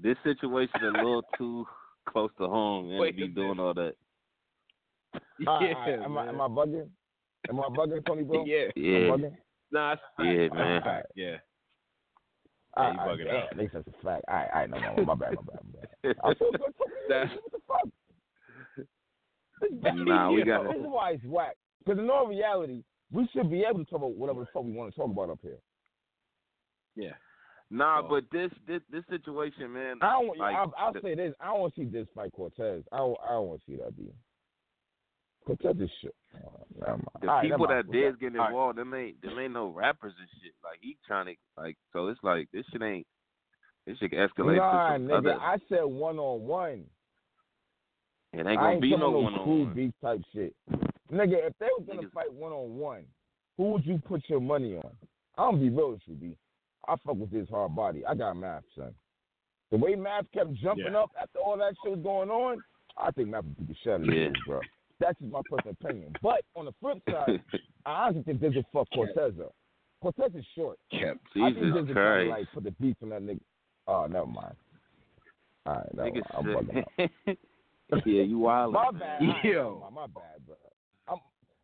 This 0.00 0.16
situation 0.22 0.80
a 0.84 0.90
little 0.92 1.22
too 1.38 1.66
close 2.08 2.30
to 2.38 2.46
home, 2.46 2.88
man, 2.90 2.98
Wait 3.00 3.10
to 3.12 3.16
be 3.16 3.24
a 3.24 3.28
doing 3.28 3.58
all 3.58 3.74
that. 3.74 3.94
Yeah, 5.40 5.48
all 5.48 5.60
right. 5.60 5.88
Am, 6.04 6.16
I, 6.18 6.28
am 6.28 6.40
I 6.40 6.46
bugging? 6.48 6.88
Am 7.48 7.60
I 7.60 7.68
bugging, 7.68 8.06
Tony 8.06 8.22
Bro? 8.22 8.44
Yeah. 8.46 8.68
Yeah. 8.76 9.16
I'm 9.74 9.80
bugging? 9.80 9.82
Nah, 9.82 9.92
it's 9.92 10.02
a 10.02 10.16
fact. 10.16 10.26
Yeah, 10.26 10.42
It's 10.44 10.52
a 10.52 10.56
man. 10.56 10.82
fact. 10.82 11.06
Yeah. 11.16 11.36
All 12.76 12.84
Yeah, 12.84 12.92
you 12.92 12.98
all 13.00 13.06
right, 13.06 13.18
bugging 13.18 13.24
damn, 13.26 13.36
out. 13.36 13.50
At 13.52 13.58
least 13.58 13.72
that's 13.74 13.88
a 13.88 14.04
fact. 14.04 14.24
All 14.28 14.34
right, 14.34 14.48
all 14.52 14.60
right, 14.60 14.70
no, 14.70 14.78
no, 14.78 15.04
my 15.04 15.14
bad, 15.14 15.34
my 15.34 15.42
bad, 15.42 15.60
my 15.64 16.12
bad. 16.12 16.16
I 16.24 16.34
feel 16.34 16.50
good. 16.52 16.60
That's- 17.08 17.30
What 17.42 17.52
the 17.52 17.58
fuck? 17.68 17.88
Nah, 19.96 20.30
we 20.30 20.40
This 20.40 20.46
got 20.48 20.66
is 20.66 20.82
why 20.82 21.10
it's 21.12 21.24
whack. 21.24 21.56
Because 21.84 21.98
in 21.98 22.10
all 22.10 22.26
reality, 22.26 22.82
we 23.12 23.28
should 23.32 23.50
be 23.50 23.62
able 23.68 23.78
to 23.78 23.84
talk 23.90 23.98
about 23.98 24.14
whatever 24.16 24.40
the 24.40 24.46
fuck 24.52 24.64
we 24.64 24.72
want 24.72 24.92
to 24.92 25.00
talk 25.00 25.10
about 25.10 25.30
up 25.30 25.38
here. 25.42 25.58
Yeah. 26.96 27.12
Nah, 27.70 28.00
Oh. 28.04 28.08
but 28.08 28.24
this 28.32 28.50
this 28.66 28.82
this 28.90 29.04
situation, 29.08 29.72
man. 29.72 29.96
I 30.02 30.12
don't. 30.20 30.36
like, 30.38 30.54
I'll, 30.54 30.74
I'll 30.76 30.92
the- 30.92 31.00
say 31.02 31.14
this. 31.14 31.34
I 31.40 31.46
don't 31.46 31.60
want 31.60 31.74
to 31.74 31.80
see 31.80 31.86
this 31.88 32.06
fight 32.14 32.32
Cortez. 32.32 32.82
I 32.92 32.98
don't. 32.98 33.16
I 33.24 33.30
don't 33.32 33.48
want 33.48 33.60
to 33.64 33.66
see 33.70 33.76
that 33.78 33.96
be. 35.46 35.56
Cortez 35.56 35.80
is 35.82 35.90
shit. 36.00 36.14
Oh, 36.44 36.96
the 37.20 37.26
right, 37.26 37.42
people 37.48 37.66
that 37.68 37.90
did 37.92 38.18
get 38.20 38.32
All 38.34 38.38
right. 38.38 38.48
involved, 38.48 38.78
them 38.78 38.94
ain't 38.94 39.20
them 39.22 39.38
ain't 39.38 39.52
no 39.52 39.68
rappers 39.68 40.12
and 40.18 40.28
shit. 40.42 40.52
Like 40.62 40.78
he 40.80 40.96
trying 41.06 41.26
to 41.26 41.34
like, 41.56 41.76
so 41.92 42.08
it's 42.08 42.20
like 42.22 42.48
this 42.52 42.64
shit 42.72 42.82
ain't. 42.82 43.06
This 43.86 43.98
shit 43.98 44.12
escalate 44.12 44.56
Nah, 44.56 44.96
nigga. 44.98 45.18
other. 45.18 45.34
I 45.40 45.58
said 45.68 45.82
one 45.84 46.18
on 46.18 46.42
one. 46.46 46.84
It 48.32 48.38
ain't 48.38 48.46
gonna 48.58 48.70
ain't 48.72 48.82
be 48.82 48.96
no 48.96 49.10
one 49.10 49.34
on 49.34 49.48
one. 49.66 49.74
beef 49.74 49.92
type 50.02 50.20
shit. 50.32 50.54
Nigga, 51.12 51.46
if 51.46 51.52
they 51.60 51.66
was 51.78 51.84
gonna 51.86 52.02
Niggas- 52.02 52.12
fight 52.12 52.32
one 52.32 52.52
on 52.52 52.76
one, 52.78 53.04
who 53.56 53.72
would 53.72 53.86
you 53.86 53.98
put 53.98 54.28
your 54.28 54.40
money 54.40 54.76
on? 54.76 54.90
I'm 55.36 55.52
gonna 55.52 55.58
be 55.58 55.68
real 55.70 55.92
with 55.92 56.00
you, 56.08 56.14
B. 56.14 56.36
I 56.88 56.96
fuck 56.96 57.14
with 57.16 57.30
this 57.30 57.48
hard 57.48 57.74
body. 57.76 58.04
I 58.06 58.14
got 58.14 58.36
math, 58.36 58.64
son. 58.76 58.94
The 59.70 59.76
way 59.76 59.94
math 59.94 60.30
kept 60.32 60.52
jumping 60.54 60.92
Yeah. 60.92 61.00
up 61.02 61.10
after 61.20 61.38
all 61.38 61.56
that 61.58 61.74
shit 61.82 61.92
was 61.92 62.00
going 62.00 62.30
on, 62.30 62.62
I 62.96 63.10
think 63.12 63.28
math 63.28 63.44
would 63.44 63.56
be 63.56 63.64
the 63.64 63.74
shit 63.74 63.92
out 63.92 64.00
of 64.00 64.06
Yeah. 64.14 64.28
this, 64.28 64.42
bro. 64.46 64.60
That's 65.04 65.18
just 65.20 65.30
my 65.32 65.40
personal 65.50 65.76
opinion. 65.80 66.12
But 66.22 66.42
on 66.56 66.64
the 66.64 66.72
flip 66.80 66.98
side, 67.10 67.40
I 67.86 67.90
honestly 68.06 68.22
think 68.22 68.40
there's 68.40 68.56
a 68.56 68.64
fuck 68.72 68.88
Cortez 68.94 69.34
up. 69.40 69.54
Cortez 70.00 70.30
is 70.34 70.44
short. 70.54 70.78
Kept. 70.90 71.20
I 71.36 71.52
think 71.52 71.58
Jesus 71.58 71.90
a 71.90 71.92
Christ. 71.92 72.30
like 72.30 72.46
put 72.54 72.64
the 72.64 72.70
beef 72.72 72.96
on 73.02 73.10
that 73.10 73.22
nigga. 73.22 73.40
Oh, 73.86 74.06
never 74.06 74.26
mind. 74.26 74.54
All 75.66 75.74
right, 75.74 75.94
never 75.94 76.10
mind. 76.10 76.24
I'm 76.36 76.44
bugging 76.44 76.84
out. 77.28 77.36
Yeah, 78.06 78.22
you 78.22 78.38
wild. 78.38 78.72
My 78.72 78.90
bad. 78.90 79.20
Right, 79.20 79.44
Yo. 79.44 79.78
mind. 79.82 79.94
my 79.94 80.06
bad, 80.06 80.44
bro. 80.46 80.56
I'm 81.06 81.18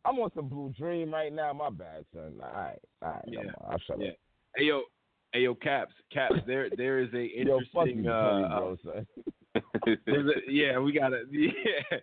I'm 0.04 0.18
on 0.20 0.30
some 0.36 0.48
blue 0.48 0.72
dream 0.78 1.12
right 1.12 1.32
now. 1.32 1.52
My 1.54 1.70
bad, 1.70 2.04
son. 2.14 2.34
All 2.42 2.52
right, 2.52 2.78
all 3.02 3.08
right. 3.10 3.24
Yeah. 3.26 3.40
I'll 3.68 3.78
shut 3.86 4.00
Yeah. 4.00 4.10
up. 4.10 4.14
Hey 4.54 4.64
yo, 4.64 4.82
hey 5.32 5.40
yo, 5.40 5.54
Caps, 5.54 5.94
Caps. 6.12 6.36
There, 6.46 6.68
there 6.76 6.98
is 7.00 7.08
a 7.14 7.30
Yo, 7.46 7.58
fuck 7.74 7.88
interesting. 7.88 8.04
you, 8.04 8.10
uh, 8.10 8.14
uh, 8.14 8.58
bro, 8.58 8.76
son. 8.84 9.06
a, 10.06 10.50
yeah, 10.50 10.78
we 10.78 10.92
got 10.92 11.12
a 11.14 11.22
yeah, 11.30 11.98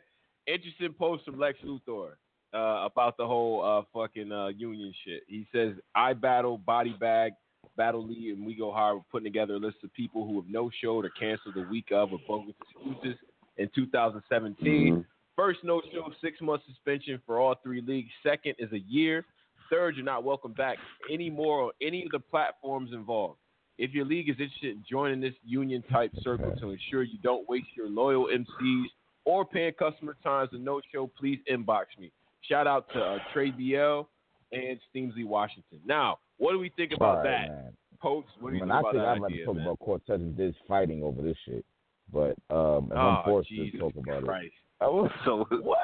interesting 0.48 0.94
post 0.94 1.26
from 1.26 1.40
Lex 1.40 1.60
Luthor 1.64 2.11
uh, 2.53 2.86
about 2.86 3.18
the 3.18 3.26
whole 3.28 3.64
uh, 3.64 3.84
fucking 3.94 4.32
uh, 4.32 4.48
union 4.48 4.94
shit. 5.06 5.24
He 5.28 5.45
says, 5.53 5.74
"I 5.95 6.14
battle 6.14 6.57
body 6.57 6.95
bag." 6.99 7.34
Battle 7.76 8.07
Lee 8.07 8.34
and 8.36 8.44
We 8.45 8.56
Go 8.56 8.72
Hard 8.72 8.95
We're 8.95 9.03
putting 9.11 9.26
together 9.26 9.53
a 9.56 9.60
list 9.60 9.78
of 9.84 9.94
people 9.94 10.26
who 10.26 10.41
have 10.41 10.49
no 10.49 10.72
showed 10.82 11.06
or 11.06 11.11
canceled 11.11 11.53
the 11.56 11.61
week 11.69 11.91
of 11.91 12.11
or 12.11 12.19
bogus 12.28 12.56
excuses 12.61 13.19
in 13.57 13.69
2017. 13.76 14.95
Mhm. 14.95 15.06
First 15.36 15.64
no 15.64 15.82
show, 15.91 16.11
six 16.19 16.41
month 16.41 16.64
suspension 16.65 17.22
for 17.26 17.40
all 17.40 17.53
three 17.56 17.82
leagues. 17.82 18.10
Second 18.24 18.56
is 18.57 18.72
a 18.72 18.80
year. 18.80 19.26
Third, 19.69 19.95
you're 19.95 20.06
not 20.06 20.24
welcome 20.24 20.53
back 20.53 20.80
anymore 21.11 21.65
on 21.65 21.72
any 21.82 22.03
of 22.03 22.11
the 22.11 22.19
platforms 22.19 22.94
involved. 22.94 23.38
If 23.78 23.94
your 23.94 24.06
league 24.06 24.30
is 24.30 24.40
interested 24.40 24.76
in 24.76 24.84
joining 24.90 25.19
this 25.19 25.36
union 25.45 25.84
type 25.84 26.11
circle 26.22 26.56
to 26.56 26.72
ensure 26.72 27.03
you 27.03 27.19
don't 27.22 27.48
waste 27.48 27.76
your 27.76 27.90
loyal 27.90 28.28
MCs 28.28 28.88
or 29.28 29.44
paying 29.45 29.74
customer 29.74 30.16
times 30.24 30.49
and 30.54 30.64
no 30.64 30.80
show, 30.94 31.12
please 31.20 31.38
inbox 31.52 31.86
me. 31.99 32.12
Shout 32.49 32.66
out 32.66 32.88
to 32.94 32.99
uh, 32.99 33.18
Trey 33.34 33.52
BL 33.52 34.08
and 34.54 34.80
Steamsley 34.90 35.26
Washington. 35.26 35.80
Now, 35.86 36.20
what 36.38 36.54
do 36.54 36.60
we 36.60 36.70
think 36.78 36.94
about 36.95 37.18
right, 37.18 37.24
that? 37.24 37.49
man. 37.49 37.74
Post, 38.02 38.28
what 38.40 38.52
do 38.52 38.56
you 38.58 38.66
Man, 38.66 38.70
think 38.70 38.76
I 38.76 38.80
about 38.80 38.91
think 38.94 39.04
that 39.04 39.10
I'd 39.10 39.22
rather 39.22 39.26
idea, 39.34 39.45
talk 39.45 39.56
man? 39.56 39.66
about 39.66 39.80
Cortez 39.80 40.22
and 40.22 40.38
this 40.38 40.56
fighting 40.68 41.04
over 41.04 41.22
this 41.22 41.36
shit. 41.45 41.66
But 42.14 42.36
um, 42.49 42.90
Oh, 42.95 42.95
I'm 42.95 43.24
forced 43.26 43.49
Jesus 43.49 43.74
to 43.74 43.80
talk 43.80 43.94
about 43.98 44.24
Christ. 44.24 44.45
it, 44.45 44.84
I 44.84 44.88
was, 44.88 45.12
So 45.26 45.45
what? 45.62 45.78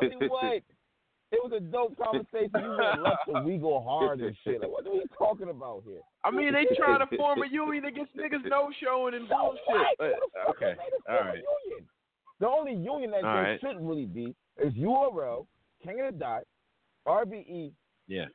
I 0.00 0.04
mean, 0.06 0.28
what? 0.30 0.62
It 1.32 1.42
was 1.42 1.52
a 1.56 1.60
dope 1.60 1.98
conversation. 1.98 2.50
You 2.54 2.78
went 2.78 3.02
left 3.02 3.28
and 3.34 3.44
we 3.44 3.58
go 3.58 3.82
hard 3.82 4.20
and 4.20 4.34
shit. 4.44 4.60
Like, 4.60 4.70
what 4.70 4.86
are 4.86 4.92
we 4.92 5.02
talking 5.18 5.50
about 5.50 5.82
here? 5.84 5.98
I 6.24 6.30
mean, 6.30 6.54
they 6.54 6.64
trying 6.76 7.00
to 7.06 7.16
form 7.16 7.42
a 7.42 7.48
union 7.50 7.84
against 7.84 8.16
niggas 8.16 8.48
no 8.48 8.70
showing 8.82 9.14
and 9.14 9.28
bullshit. 9.34 9.98
But, 9.98 10.14
okay, 10.50 10.76
all 11.10 11.16
right. 11.16 11.42
Union? 11.66 11.84
The 12.40 12.48
only 12.48 12.72
union 12.74 13.10
that 13.12 13.24
All 13.24 13.34
there 13.34 13.42
right. 13.42 13.60
should 13.60 13.80
really 13.80 14.06
be 14.06 14.34
is 14.62 14.72
URL, 14.74 15.46
King 15.82 16.00
of 16.00 16.12
the 16.14 16.18
Dot, 16.18 16.42
RBE, 17.06 17.72
Yeah. 18.08 18.26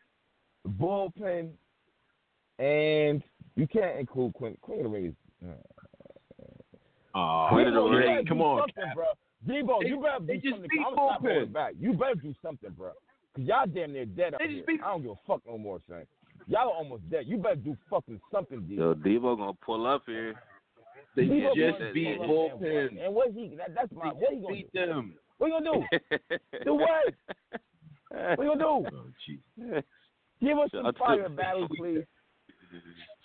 Bullpen, 0.68 1.52
and 2.60 3.23
you 3.56 3.68
can't 3.68 3.99
include 3.99 4.34
Queen. 4.34 4.57
Queen 4.61 4.80
of 4.80 4.84
the 4.86 4.90
Ring 4.90 5.06
is. 5.07 5.15
Uh, 5.48 5.53
Oh, 7.14 7.48
Queen 7.52 7.68
of 7.68 7.73
the 7.73 7.80
Debo, 7.82 7.91
you 7.91 7.98
Ring. 7.98 8.15
better 8.15 8.28
Come 8.30 8.41
on, 8.41 8.68
bro. 8.95 9.06
Debo, 9.45 9.86
you 9.86 9.99
better 10.02 10.19
do 10.40 10.49
something. 10.49 10.68
beat 10.72 10.80
I'm 10.88 10.94
stop 10.94 11.22
Bullpen. 11.22 11.23
going 11.23 11.52
back. 11.52 11.73
You 11.78 11.94
better 11.94 12.15
do 12.15 12.34
something, 12.41 12.69
bro. 12.72 12.91
Cause 13.36 13.44
y'all 13.45 13.65
damn 13.68 13.91
near 13.91 14.06
dead 14.06 14.34
out 14.34 14.40
They 14.40 14.48
here. 14.48 14.56
just 14.57 14.68
beat- 14.68 14.82
I 14.82 14.91
don't 14.91 15.02
give 15.02 15.11
a 15.11 15.15
fuck 15.28 15.41
no 15.45 15.57
more, 15.57 15.82
son. 15.90 16.06
Y'all 16.48 16.69
are 16.69 16.73
almost 16.76 17.10
dead. 17.10 17.26
You 17.28 17.36
better 17.38 17.56
do 17.57 17.76
fucking 17.90 18.22
something, 18.32 18.61
Debo. 18.61 18.78
Yo, 18.78 18.94
Debo 18.95 19.36
gonna 19.38 19.53
pull 19.56 19.86
up 19.88 20.03
here. 20.06 20.36
They 21.16 21.26
just 21.56 21.94
beat 21.94 22.20
Bullpen. 22.20 23.04
And 23.04 23.14
what 23.14 23.32
he? 23.32 23.56
That, 23.58 23.76
that's 23.76 23.92
my. 23.92 24.10
What 24.10 24.34
he 24.34 24.42
gonna 24.42 24.54
Beat 24.56 24.74
do? 24.74 24.86
them. 24.86 25.14
What 25.38 25.48
you 25.48 25.54
gonna 25.60 25.88
do? 26.20 26.38
Do 26.66 26.74
what? 26.76 27.14
What 28.38 28.44
you 28.44 28.56
gonna 28.58 28.60
do? 28.60 29.76
Oh. 29.76 29.82
Give 30.42 30.58
us 30.58 30.70
some 30.74 30.94
fire 30.98 31.30
battles, 31.30 31.70
please. 31.78 32.04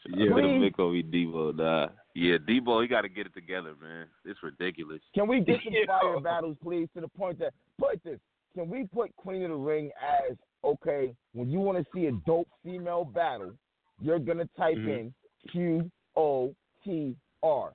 Yeah, 0.08 0.26
Please. 0.32 0.60
Vic 0.60 0.78
over 0.78 0.94
Debo, 0.96 1.56
nah. 1.56 1.88
Yeah, 2.14 2.36
Debo, 2.48 2.80
he 2.82 2.88
got 2.88 3.00
to 3.02 3.08
get 3.08 3.26
it 3.26 3.34
together, 3.34 3.74
man. 3.82 4.06
It's 4.24 4.38
ridiculous. 4.42 5.00
Can 5.14 5.26
we 5.26 5.40
get 5.40 5.56
some 5.64 5.72
fire 5.86 6.20
battles, 6.20 6.56
please, 6.62 6.88
to 6.94 7.00
the 7.00 7.08
point 7.08 7.38
that 7.40 7.52
put 7.78 8.02
this? 8.04 8.20
Can 8.54 8.68
we 8.68 8.86
put 8.94 9.14
Queen 9.16 9.42
of 9.44 9.50
the 9.50 9.56
Ring 9.56 9.90
as 10.30 10.36
okay? 10.64 11.12
When 11.32 11.50
you 11.50 11.58
want 11.60 11.78
to 11.78 11.84
see 11.94 12.06
a 12.06 12.12
dope 12.24 12.48
female 12.64 13.04
battle, 13.04 13.52
you're 14.00 14.18
gonna 14.20 14.48
type 14.56 14.76
Mhm. 14.76 14.98
in 14.98 15.14
Q 15.50 15.90
O 16.16 16.54
T 16.84 17.16
R 17.46 17.72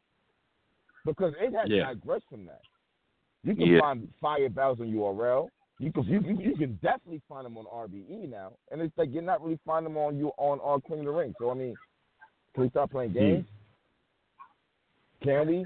because 1.06 1.34
it 1.40 1.54
has 1.54 1.70
Yeah. 1.70 1.86
digressed 1.94 2.26
from 2.30 2.46
that. 2.46 2.62
You 3.44 3.56
can 3.56 3.66
Yeah. 3.68 3.80
find 3.80 4.08
fire 4.22 4.50
battles 4.50 4.80
on 4.82 4.88
URL. 4.92 5.50
You 5.80 5.92
can 5.92 6.04
you, 6.04 6.20
can- 6.22 6.40
you 6.40 6.56
can 6.56 6.76
definitely 6.84 7.22
find 7.28 7.46
them 7.46 7.58
on 7.58 7.66
RBE 7.66 8.28
now, 8.30 8.54
and 8.70 8.82
it's 8.82 8.96
like 8.98 9.10
you're 9.12 9.24
not 9.24 9.42
really 9.42 9.60
finding 9.66 9.94
them 9.94 10.02
on 10.04 10.18
you 10.18 10.32
on 10.38 10.60
on 10.60 10.82
Queen 10.82 11.00
of 11.00 11.06
the 11.06 11.12
Ring. 11.12 11.34
So 11.40 11.50
I 11.50 11.54
mean, 11.56 11.76
can 12.54 12.64
we 12.64 12.70
start 12.70 12.92
playing 12.92 13.14
games? 13.14 13.48
Can 15.24 15.48
we? 15.48 15.66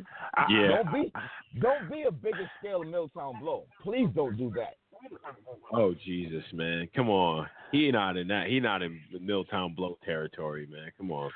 Yeah. 0.49 0.67
Don't 0.83 0.93
be 0.93 1.11
don't 1.59 1.89
be 1.91 2.03
a 2.03 2.11
bigger 2.11 2.49
scale 2.59 2.81
of 2.81 2.87
Milltown 2.87 3.39
Blow. 3.39 3.65
Please 3.81 4.09
don't 4.15 4.37
do 4.37 4.51
that. 4.55 4.75
Oh 5.71 5.93
Jesus, 6.05 6.43
man! 6.53 6.87
Come 6.95 7.09
on, 7.09 7.47
he 7.71 7.91
not 7.91 8.17
in 8.17 8.27
that. 8.29 8.47
He 8.47 8.59
not 8.59 8.81
in 8.81 8.99
the 9.11 9.19
Milltown 9.19 9.73
blow 9.75 9.97
territory, 10.03 10.65
man. 10.67 10.91
Come 10.97 11.11
on. 11.11 11.29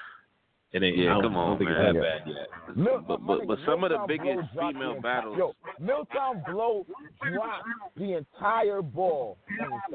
It 0.72 0.84
ain't. 0.84 0.98
Yeah, 0.98 1.12
I 1.12 1.14
don't, 1.14 1.24
come 1.24 1.36
I 1.38 1.40
on, 1.40 1.58
think 1.58 1.70
man. 1.72 1.96
it's 1.96 1.96
that 1.98 2.26
bad 2.26 2.28
yet. 2.28 2.78
Mil- 2.78 3.02
But 3.08 3.26
but, 3.26 3.48
but 3.48 3.58
some 3.66 3.84
of 3.84 3.90
the 3.90 4.00
biggest 4.08 4.50
female 4.54 4.96
the, 4.96 5.02
battles. 5.02 5.36
Yo, 5.38 5.54
Milltown 5.80 6.44
Blow 6.48 6.86
dropped 7.34 7.66
the 7.98 8.14
entire 8.18 8.82
ball 8.84 9.38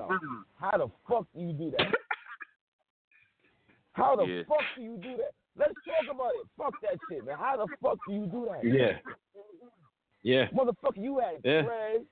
on. 0.01 0.18
How 0.59 0.76
the 0.78 0.88
fuck 1.09 1.26
do 1.34 1.40
you 1.40 1.52
do 1.52 1.70
that? 1.78 1.86
How 3.92 4.16
the 4.16 4.24
Yeah. 4.24 4.42
fuck 4.48 4.59
do 4.76 4.82
you 4.82 4.96
do 4.96 5.16
that? 5.18 5.30
Let's 5.56 5.74
talk 5.86 6.12
about 6.14 6.32
it. 6.40 6.48
Fuck 6.59 6.74
that 6.82 6.98
shit, 7.09 7.24
man. 7.24 7.36
How 7.38 7.56
the 7.56 7.68
fuck 7.80 7.98
do 8.09 8.14
you 8.14 8.26
do 8.26 8.48
that? 8.51 8.64
Yeah. 8.64 8.98
Yeah. 10.22 10.48
Motherfucker, 10.48 10.96
you 10.96 11.20
had 11.20 11.36
Yeah. 11.44 11.62
Craig, 11.62 12.02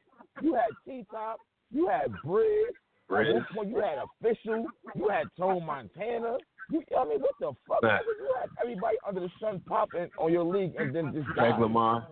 you 0.40 0.54
had 0.54 0.70
T 0.84 1.04
Top, 1.10 1.38
you 1.72 1.88
had 1.88 2.12
Bridge, 2.22 2.76
At 3.14 3.34
one 3.34 3.46
point, 3.54 3.68
you 3.70 3.76
had 3.76 3.98
official, 3.98 4.66
you 4.94 5.08
had 5.08 5.24
Tone 5.38 5.64
Montana. 5.66 6.38
You, 6.70 6.82
I 6.98 7.04
mean, 7.04 7.20
what 7.20 7.32
the 7.40 7.52
fuck? 7.68 7.82
Nah. 7.82 7.98
You 7.98 8.34
had 8.40 8.48
everybody 8.62 8.96
under 9.06 9.20
the 9.20 9.30
sun 9.40 9.60
popping 9.66 10.08
on 10.18 10.32
your 10.32 10.44
league, 10.44 10.74
and 10.78 10.94
then 10.94 11.12
just 11.12 11.26
Craig 11.28 11.52
died. 11.52 11.60
Lamar. 11.60 12.06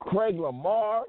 Craig 0.00 0.38
Lamar, 0.38 1.04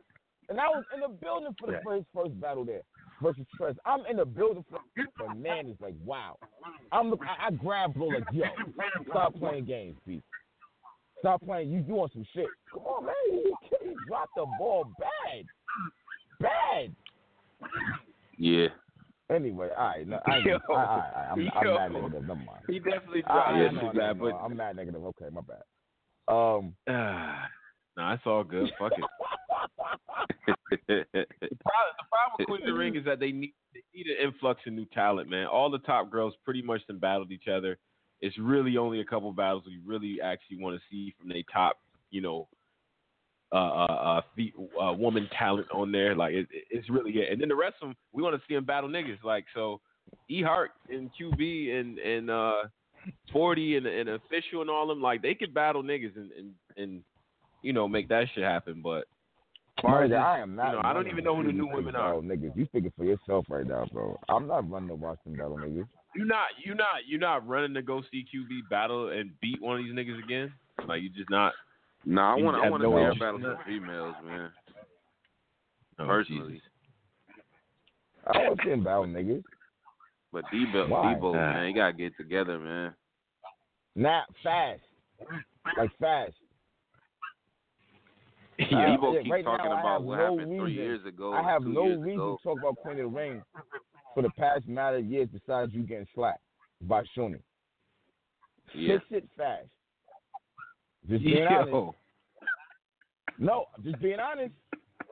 and 0.49 0.59
I 0.59 0.67
was 0.67 0.83
in 0.93 0.99
the 0.99 1.07
building 1.07 1.55
for 1.59 1.67
the 1.67 1.73
Yeah. 1.73 1.79
first 1.85 2.05
first 2.13 2.39
battle 2.41 2.65
there 2.65 2.81
versus 3.21 3.45
Trez. 3.57 3.77
I'm 3.85 4.05
in 4.09 4.17
the 4.17 4.25
building 4.25 4.65
for 4.69 4.79
Fernandez. 5.17 5.77
Like, 5.79 5.95
wow. 6.03 6.37
I'm 6.91 7.09
look. 7.09 7.21
I, 7.23 7.47
I 7.47 7.51
grabbed 7.51 7.93
Bro 7.93 8.07
like, 8.07 8.23
yo, 8.33 8.45
stop 9.09 9.35
playing 9.35 9.65
games, 9.65 9.95
B. 10.05 10.21
Stop 11.19 11.41
playing. 11.43 11.69
You 11.71 11.81
doing 11.81 12.09
some 12.13 12.25
shit. 12.33 12.47
Come 12.73 12.83
on, 12.83 13.05
man. 13.05 13.13
He, 13.31 13.53
he 13.87 13.95
dropped 14.07 14.31
the 14.35 14.45
ball 14.57 14.91
bad, 14.99 15.45
bad. 16.39 16.95
Yeah. 18.41 18.69
Anyway, 19.29 19.67
anyway, 19.67 19.67
all 19.77 19.85
right, 19.85 20.07
no, 20.07 20.19
I, 20.25 20.37
Yo, 20.45 20.57
I, 20.69 20.73
I, 20.73 20.79
I, 20.79 21.29
I'm, 21.31 21.49
I'm 21.55 21.65
yo. 21.65 21.77
negative. 21.77 22.21
Never 22.23 22.35
mind. 22.35 22.63
He 22.67 22.79
definitely 22.79 23.23
I, 23.27 23.29
I, 23.29 23.35
dropped 23.35 23.51
know, 23.53 23.61
yeah, 23.61 23.67
I 23.67 23.69
too 23.69 23.75
know, 23.75 23.93
bad, 23.93 24.01
I 24.01 24.13
know. 24.13 24.19
but 24.19 24.33
I'm 24.33 24.57
not 24.57 24.75
negative. 24.75 25.05
Okay, 25.05 25.25
my 25.31 25.41
bad. 25.41 25.63
Um, 26.27 26.73
nah, 27.97 28.13
it's 28.13 28.23
all 28.25 28.43
good. 28.43 28.71
Fuck 28.79 28.93
it. 28.97 29.03
The 30.87 31.05
problem, 31.19 31.93
the 31.99 32.07
problem 32.09 32.35
with 32.39 32.47
Queen 32.47 32.61
of 32.61 32.65
the 32.65 32.73
Ring 32.73 32.95
is 32.95 33.05
that 33.05 33.19
they 33.19 33.31
need 33.31 33.53
they 33.73 33.81
need 33.93 34.07
an 34.07 34.17
influx 34.27 34.61
of 34.65 34.73
new 34.73 34.85
talent, 34.85 35.29
man. 35.29 35.45
All 35.45 35.69
the 35.69 35.79
top 35.79 36.09
girls 36.09 36.33
pretty 36.43 36.63
much 36.63 36.81
done 36.87 36.97
battled 36.97 37.31
each 37.31 37.47
other. 37.47 37.77
It's 38.21 38.37
really 38.39 38.75
only 38.77 39.01
a 39.01 39.05
couple 39.05 39.31
battles 39.33 39.63
we 39.67 39.79
really 39.85 40.19
actually 40.19 40.57
want 40.57 40.75
to 40.77 40.81
see 40.89 41.13
from 41.19 41.29
their 41.29 41.43
top, 41.53 41.77
you 42.09 42.21
know, 42.21 42.47
uh, 43.51 43.55
uh, 43.55 44.21
uh, 44.79 44.81
uh, 44.81 44.93
woman 44.93 45.27
talent 45.37 45.67
on 45.73 45.91
there. 45.91 46.15
Like 46.15 46.33
it, 46.33 46.47
it- 46.51 46.65
it's 46.69 46.89
really 46.89 47.11
it. 47.11 47.31
And 47.31 47.41
then 47.41 47.49
the 47.49 47.55
rest 47.55 47.75
of 47.81 47.89
them, 47.89 47.95
we 48.13 48.23
want 48.23 48.35
to 48.35 48.41
see 48.47 48.55
them 48.55 48.65
battle 48.65 48.89
niggas. 48.89 49.23
Like 49.23 49.45
so, 49.53 49.81
E 50.29 50.41
Hart 50.41 50.71
and 50.89 51.09
QB 51.19 51.79
and 51.79 51.97
and 51.99 52.29
uh, 52.29 52.53
Forty 53.33 53.77
and, 53.77 53.87
and 53.87 54.09
official 54.09 54.61
and 54.61 54.69
all 54.69 54.87
them, 54.87 55.01
like 55.01 55.21
they 55.21 55.33
could 55.33 55.53
battle 55.53 55.81
niggas 55.83 56.15
and 56.15 56.31
and, 56.33 56.51
and 56.77 57.03
you 57.63 57.73
know 57.73 57.87
make 57.87 58.07
that 58.09 58.25
shit 58.35 58.43
happen. 58.43 58.81
But 58.83 59.05
as 59.77 59.81
far 59.81 60.03
as 60.03 60.11
Nigga, 60.11 60.13
this- 60.13 60.19
I 60.23 60.39
am 60.39 60.55
not. 60.55 60.67
you 60.67 60.73
know, 60.73 60.81
I 60.83 60.93
don't 60.93 61.07
even 61.07 61.23
know 61.23 61.35
who 61.35 61.43
the 61.43 61.51
new 61.51 61.67
women 61.67 61.95
are. 61.95 62.13
Niggas, 62.15 62.55
you 62.55 62.65
speaking 62.65 62.91
for 62.95 63.03
yourself 63.05 63.45
right 63.49 63.65
now, 63.65 63.85
bro. 63.91 64.19
I'm 64.29 64.47
not 64.47 64.69
running 64.69 64.89
to 64.89 64.95
them 64.95 65.35
battle 65.35 65.57
niggas. 65.57 65.87
You 66.15 66.25
not 66.25 66.47
you 66.63 66.75
not 66.75 66.87
you 67.07 67.17
not 67.17 67.47
running 67.47 67.73
to 67.73 67.81
go 67.81 68.01
see 68.11 68.23
QB 68.33 68.69
battle 68.69 69.09
and 69.09 69.31
beat 69.41 69.61
one 69.61 69.79
of 69.79 69.83
these 69.85 69.93
niggas 69.93 70.23
again? 70.23 70.53
Like 70.87 71.01
you 71.01 71.09
just 71.09 71.29
not. 71.29 71.53
Nah, 72.05 72.33
I 72.33 72.37
you 72.37 72.43
want 72.45 72.57
I 72.63 72.69
want 72.69 72.81
to 72.83 72.89
no 72.89 72.95
see 72.97 73.01
her 73.03 73.11
interest 73.11 73.19
battle 73.19 73.35
in 73.37 73.43
some 73.43 73.57
females, 73.65 74.15
man. 74.25 74.49
Oh, 75.99 76.05
Personally, 76.07 76.53
Jesus. 76.53 76.67
I 78.27 78.37
want 78.39 78.57
to 78.59 78.63
see 78.63 78.69
them 78.71 78.83
battle 78.83 79.05
niggas. 79.05 79.43
but 80.31 80.43
Debo, 80.53 80.89
Why? 80.89 81.13
Debo, 81.15 81.33
man, 81.33 81.67
you 81.67 81.75
gotta 81.75 81.93
get 81.93 82.17
together, 82.17 82.57
man. 82.59 82.93
Not 83.95 84.25
fast, 84.43 84.81
like 85.77 85.91
fast. 85.99 86.33
Yeah, 88.59 88.77
Uh, 88.93 88.97
Debo 88.97 89.13
yeah, 89.15 89.21
keep 89.23 89.31
right 89.31 89.43
talking 89.43 89.65
now, 89.71 89.75
I 89.77 89.79
about 89.79 89.93
have 89.93 90.01
what 90.03 90.17
no 90.17 90.37
happened 90.37 90.59
three 90.59 90.73
years 90.73 91.05
ago. 91.05 91.33
I 91.33 91.41
have 91.43 91.63
no 91.63 91.83
reason 91.85 92.11
ago. 92.11 92.37
to 92.37 92.47
talk 92.49 92.59
about 92.59 92.75
Queen 92.77 92.99
of 92.99 93.11
the 93.11 93.17
Ring 93.17 93.41
for 94.13 94.21
the 94.23 94.29
past 94.31 94.67
matter 94.67 94.97
of 94.97 95.05
years 95.05 95.29
besides 95.33 95.73
you 95.73 95.81
getting 95.81 96.05
slapped 96.13 96.41
by 96.81 97.01
Shuni. 97.17 97.39
Yeah. 98.75 98.97
Fix 98.97 99.05
it 99.11 99.29
fast. 99.35 99.67
Just 101.09 101.23
being 101.23 101.47
honest. 101.47 101.69
Yo, 101.71 101.95
No, 103.39 103.65
just 103.83 103.99
being 104.01 104.19
honest. 104.19 104.53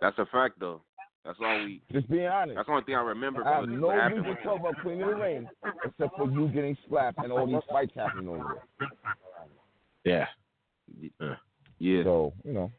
That's 0.01 0.17
a 0.19 0.25
fact, 0.27 0.59
though. 0.59 0.81
That's 1.25 1.37
all 1.43 1.63
we. 1.65 1.81
Just 1.91 2.09
being 2.09 2.27
honest. 2.27 2.55
That's 2.55 2.67
the 2.67 2.71
only 2.71 2.85
thing 2.85 2.95
I 2.95 3.01
remember 3.01 3.45
I 3.45 3.55
have 3.55 3.63
from 3.65 3.81
no 3.81 3.87
what 3.87 3.93
reason 3.95 4.01
happened 4.09 4.23
to 4.23 4.29
with 4.29 4.39
talk 4.43 4.59
about 4.59 4.81
Queen 4.81 5.01
of 5.01 5.09
the 5.09 5.15
Ring 5.15 5.47
except 5.85 6.15
for 6.17 6.29
you 6.31 6.47
getting 6.49 6.77
slapped 6.87 7.17
and 7.19 7.31
all 7.31 7.45
these 7.45 7.57
fights 7.69 7.91
happening 7.95 8.29
over 8.29 8.61
there. 10.05 10.27
yeah. 11.09 11.15
Yeah. 11.79 12.03
So, 12.03 12.33
you 12.43 12.53
know, 12.53 12.71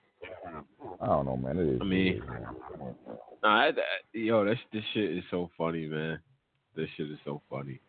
I 1.00 1.06
don't 1.06 1.26
know, 1.26 1.36
man. 1.36 1.58
It 1.58 1.74
is. 1.74 1.80
I 1.80 1.84
mean- 1.84 2.06
it 2.14 2.16
is, 2.16 2.22
man. 2.28 2.46
Nah, 3.42 3.66
that, 3.66 3.76
that, 3.76 4.18
yo, 4.18 4.44
this 4.44 4.58
this 4.72 4.82
shit 4.92 5.16
is 5.16 5.24
so 5.30 5.50
funny, 5.56 5.86
man. 5.86 6.18
This 6.76 6.88
shit 6.96 7.10
is 7.10 7.18
so 7.24 7.40
funny. 7.48 7.80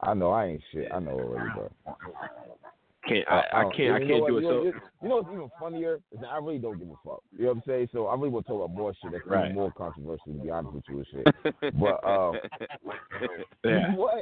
I 0.00 0.12
know 0.12 0.30
I 0.30 0.46
ain't 0.46 0.62
shit. 0.72 0.88
I 0.92 0.98
know 0.98 1.12
already, 1.12 1.50
bro. 1.54 1.70
Can't 3.08 3.28
I, 3.28 3.42
I, 3.52 3.62
don't- 3.62 3.76
can't 3.76 3.94
I 3.94 3.98
can't 4.06 4.20
what, 4.22 4.28
do 4.30 4.38
it. 4.38 4.42
You 4.42 4.48
know, 4.48 4.58
So 4.60 4.64
you- 4.64 4.74
you 5.02 5.08
know 5.08 5.16
what's 5.16 5.28
even 5.32 5.50
funnier 5.60 5.94
is 6.12 6.20
that 6.20 6.28
I 6.28 6.38
really 6.38 6.58
don't 6.58 6.78
give 6.78 6.88
a 6.88 6.94
fuck. 7.04 7.20
You 7.36 7.44
know 7.44 7.48
what 7.50 7.56
I'm 7.56 7.62
saying? 7.66 7.88
So 7.92 8.06
I 8.06 8.14
really 8.14 8.30
want 8.30 8.46
to 8.46 8.52
talk 8.52 8.64
about 8.64 8.76
more 8.76 8.94
shit 9.02 9.12
that's 9.12 9.26
Right. 9.26 9.44
even 9.46 9.54
more 9.56 9.70
controversial, 9.72 10.32
to 10.32 10.38
be 10.42 10.50
honest 10.50 10.74
with 10.74 10.84
you 10.88 10.96
and 10.98 11.06
shit. 11.08 11.54
But 11.78 12.04
um, 12.08 12.36
yeah. 13.64 13.94
what? 13.94 14.14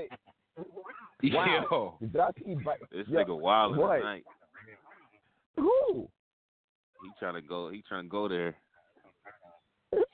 Wow. 1.23 1.67
Yo, 1.71 1.95
Did 2.01 2.17
I 2.21 2.31
see? 2.45 2.55
Bi- 2.57 2.77
this 2.91 3.07
Yo, 3.09 3.25
nigga 3.25 3.39
wild 3.39 3.77
what? 3.77 3.99
tonight. 3.99 4.25
Who? 5.57 6.09
He 7.03 7.11
trying 7.19 7.35
to 7.35 7.43
go. 7.43 7.69
He 7.71 7.83
trying 7.89 8.05
to 8.05 8.09
go 8.09 8.27
there. 8.29 8.57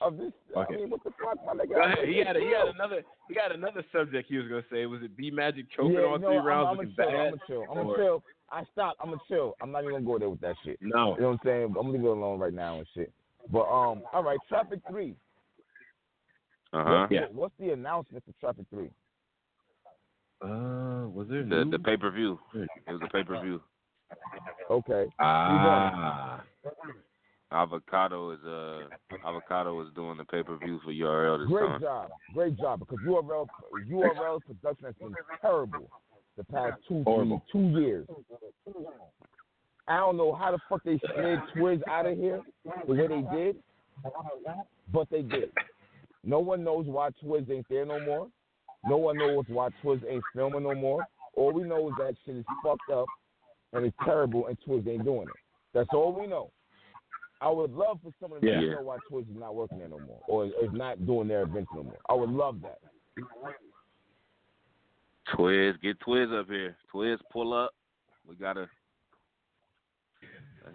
Of 0.01 0.17
this? 0.17 0.33
Fuck 0.53 0.69
I 0.71 0.75
mean, 0.75 0.91
what 0.91 1.05
the 1.05 1.11
fuck, 1.23 1.39
my 1.47 1.53
nigga? 1.55 1.69
Go 1.75 1.83
ahead. 1.83 2.09
He 2.09 2.19
had 2.19 2.37
a, 2.37 2.41
he 2.41 2.47
had 2.47 2.75
another 2.75 3.03
he 3.29 3.35
got 3.35 3.55
another 3.55 3.85
subject 3.93 4.29
he 4.29 4.37
was 4.37 4.49
gonna 4.49 4.65
say. 4.71 4.87
Was 4.87 5.03
it 5.03 5.17
B 5.17 5.31
Magic 5.31 5.67
choking 5.75 5.93
yeah, 5.93 6.01
on 6.01 6.21
no, 6.21 6.29
three 6.29 6.39
I'm, 6.39 6.45
rounds 6.47 6.69
I'm 6.73 6.77
looking 6.79 6.95
gonna 6.97 7.31
chill. 7.47 7.65
I'm 7.71 7.77
gonna 7.87 7.97
chill. 7.97 8.23
I'm 8.51 8.65
gonna 8.65 8.65
Or- 8.65 8.65
chill. 8.65 8.87
I 8.87 8.93
stop. 8.93 8.97
I'm 9.01 9.09
gonna 9.11 9.21
chill. 9.29 9.55
I'm 9.63 9.71
not 9.71 9.83
even 9.85 9.93
gonna 9.95 10.05
go 10.07 10.19
there 10.19 10.31
with 10.31 10.41
that 10.41 10.57
shit. 10.65 10.79
No. 10.81 11.15
You 11.17 11.21
know 11.23 11.27
what 11.29 11.33
I'm 11.35 11.41
saying? 11.45 11.65
I'm 11.65 11.73
gonna 11.75 11.89
leave 11.91 12.05
it 12.05 12.07
alone 12.09 12.39
right 12.39 12.53
now 12.53 12.79
and 12.79 12.87
shit. 12.95 13.13
But 13.51 13.63
um, 13.71 14.03
all 14.13 14.23
right, 14.23 14.39
Traffic 14.49 14.81
Three. 14.91 15.15
Uh 16.73 16.85
huh. 16.85 17.07
What's, 17.09 17.11
the, 17.11 17.29
what's 17.39 17.55
the 17.59 17.71
announcement 17.71 18.25
for 18.25 18.33
Traffic 18.41 18.67
Three? 18.71 18.91
Uh, 20.43 21.09
was 21.09 21.27
there 21.31 21.43
The 21.43 21.65
new? 21.65 21.71
the 21.73 21.79
pay 21.79 21.97
per 21.97 22.11
view. 22.11 22.39
It 22.55 22.69
was 22.87 23.01
a 23.05 23.09
pay 23.09 23.25
per 23.25 23.41
view. 23.43 23.61
Okay. 24.71 25.07
ah, 25.19 26.43
Avocado 27.51 28.31
is 28.33 28.41
uh 28.45 28.81
Avocado 29.27 29.81
is 29.81 29.89
doing 29.95 30.17
the 30.19 30.25
pay 30.25 30.43
per 30.43 30.57
view 30.59 30.79
for 30.85 30.93
URL 30.93 31.39
this 31.41 31.49
Great 31.49 31.67
time. 31.69 31.81
job. 31.81 32.11
Great 32.35 32.57
job. 32.59 32.79
Because 32.81 32.99
URL 33.07 33.47
URL 33.91 34.41
production 34.47 34.85
has 34.87 34.95
been 35.01 35.15
terrible 35.41 35.89
the 36.39 36.45
past 36.45 36.77
two, 36.89 37.05
three, 37.05 37.41
two 37.53 37.69
years. 37.81 38.07
I 39.87 39.97
don't 39.99 40.17
know 40.17 40.35
how 40.35 40.53
the 40.53 40.59
fuck 40.69 40.83
they 40.85 40.99
slid 41.15 41.39
Twiz 41.55 41.83
out 41.89 42.07
of 42.07 42.17
here 42.17 42.41
the 42.87 42.95
way 42.95 43.07
they 43.09 43.25
did, 43.37 43.57
but 44.93 45.11
they 45.11 45.23
did. 45.23 45.51
No 46.25 46.39
one 46.39 46.63
knows 46.65 46.87
why 46.87 47.11
Twiz 47.23 47.51
ain't 47.51 47.67
there 47.69 47.85
no 47.85 47.99
more. 48.01 48.29
No 48.89 48.97
one 48.97 49.17
knows 49.19 49.45
why 49.49 49.69
Twiz 49.83 50.01
ain't 50.09 50.25
filming 50.35 50.63
no 50.63 50.75
more. 50.75 51.07
All 51.37 51.53
we 51.53 51.65
know 51.65 51.89
is 51.89 51.95
that 51.99 52.15
shit 52.25 52.37
is 52.37 52.45
fucked 52.63 52.91
up 52.91 53.07
and 53.73 53.85
it's 53.85 53.97
terrible 54.05 54.47
and 54.47 54.57
Twiz 54.67 54.87
ain't 54.89 55.05
doing 55.05 55.29
it. 55.29 55.37
That's 55.75 55.89
all 55.93 56.13
we 56.19 56.27
know. 56.27 56.51
I 57.41 57.51
would 57.51 57.73
love 57.73 58.01
for 58.03 58.13
someone 58.21 58.41
to 58.41 58.47
let 58.47 58.55
Yeah. 58.55 58.61
me 58.63 58.71
know 58.75 58.81
why 58.83 58.99
Twiz 59.11 59.23
is 59.23 59.37
not 59.39 59.55
working 59.55 59.79
there 59.79 59.89
no 59.89 60.01
more 60.01 60.21
or 60.27 60.47
is 60.47 60.73
not 60.73 61.07
doing 61.07 61.29
their 61.29 61.43
events 61.43 61.71
no 61.75 61.83
more. 61.85 61.99
I 62.09 62.15
would 62.15 62.31
love 62.31 62.61
that. 62.63 62.79
Twiz, 65.35 65.81
get 65.83 65.99
Twiz 66.01 66.39
up 66.39 66.47
here. 66.49 66.77
Twiz, 66.95 67.19
pull 67.33 67.53
up. 67.53 67.71
We 68.27 68.35
gotta. 68.37 68.69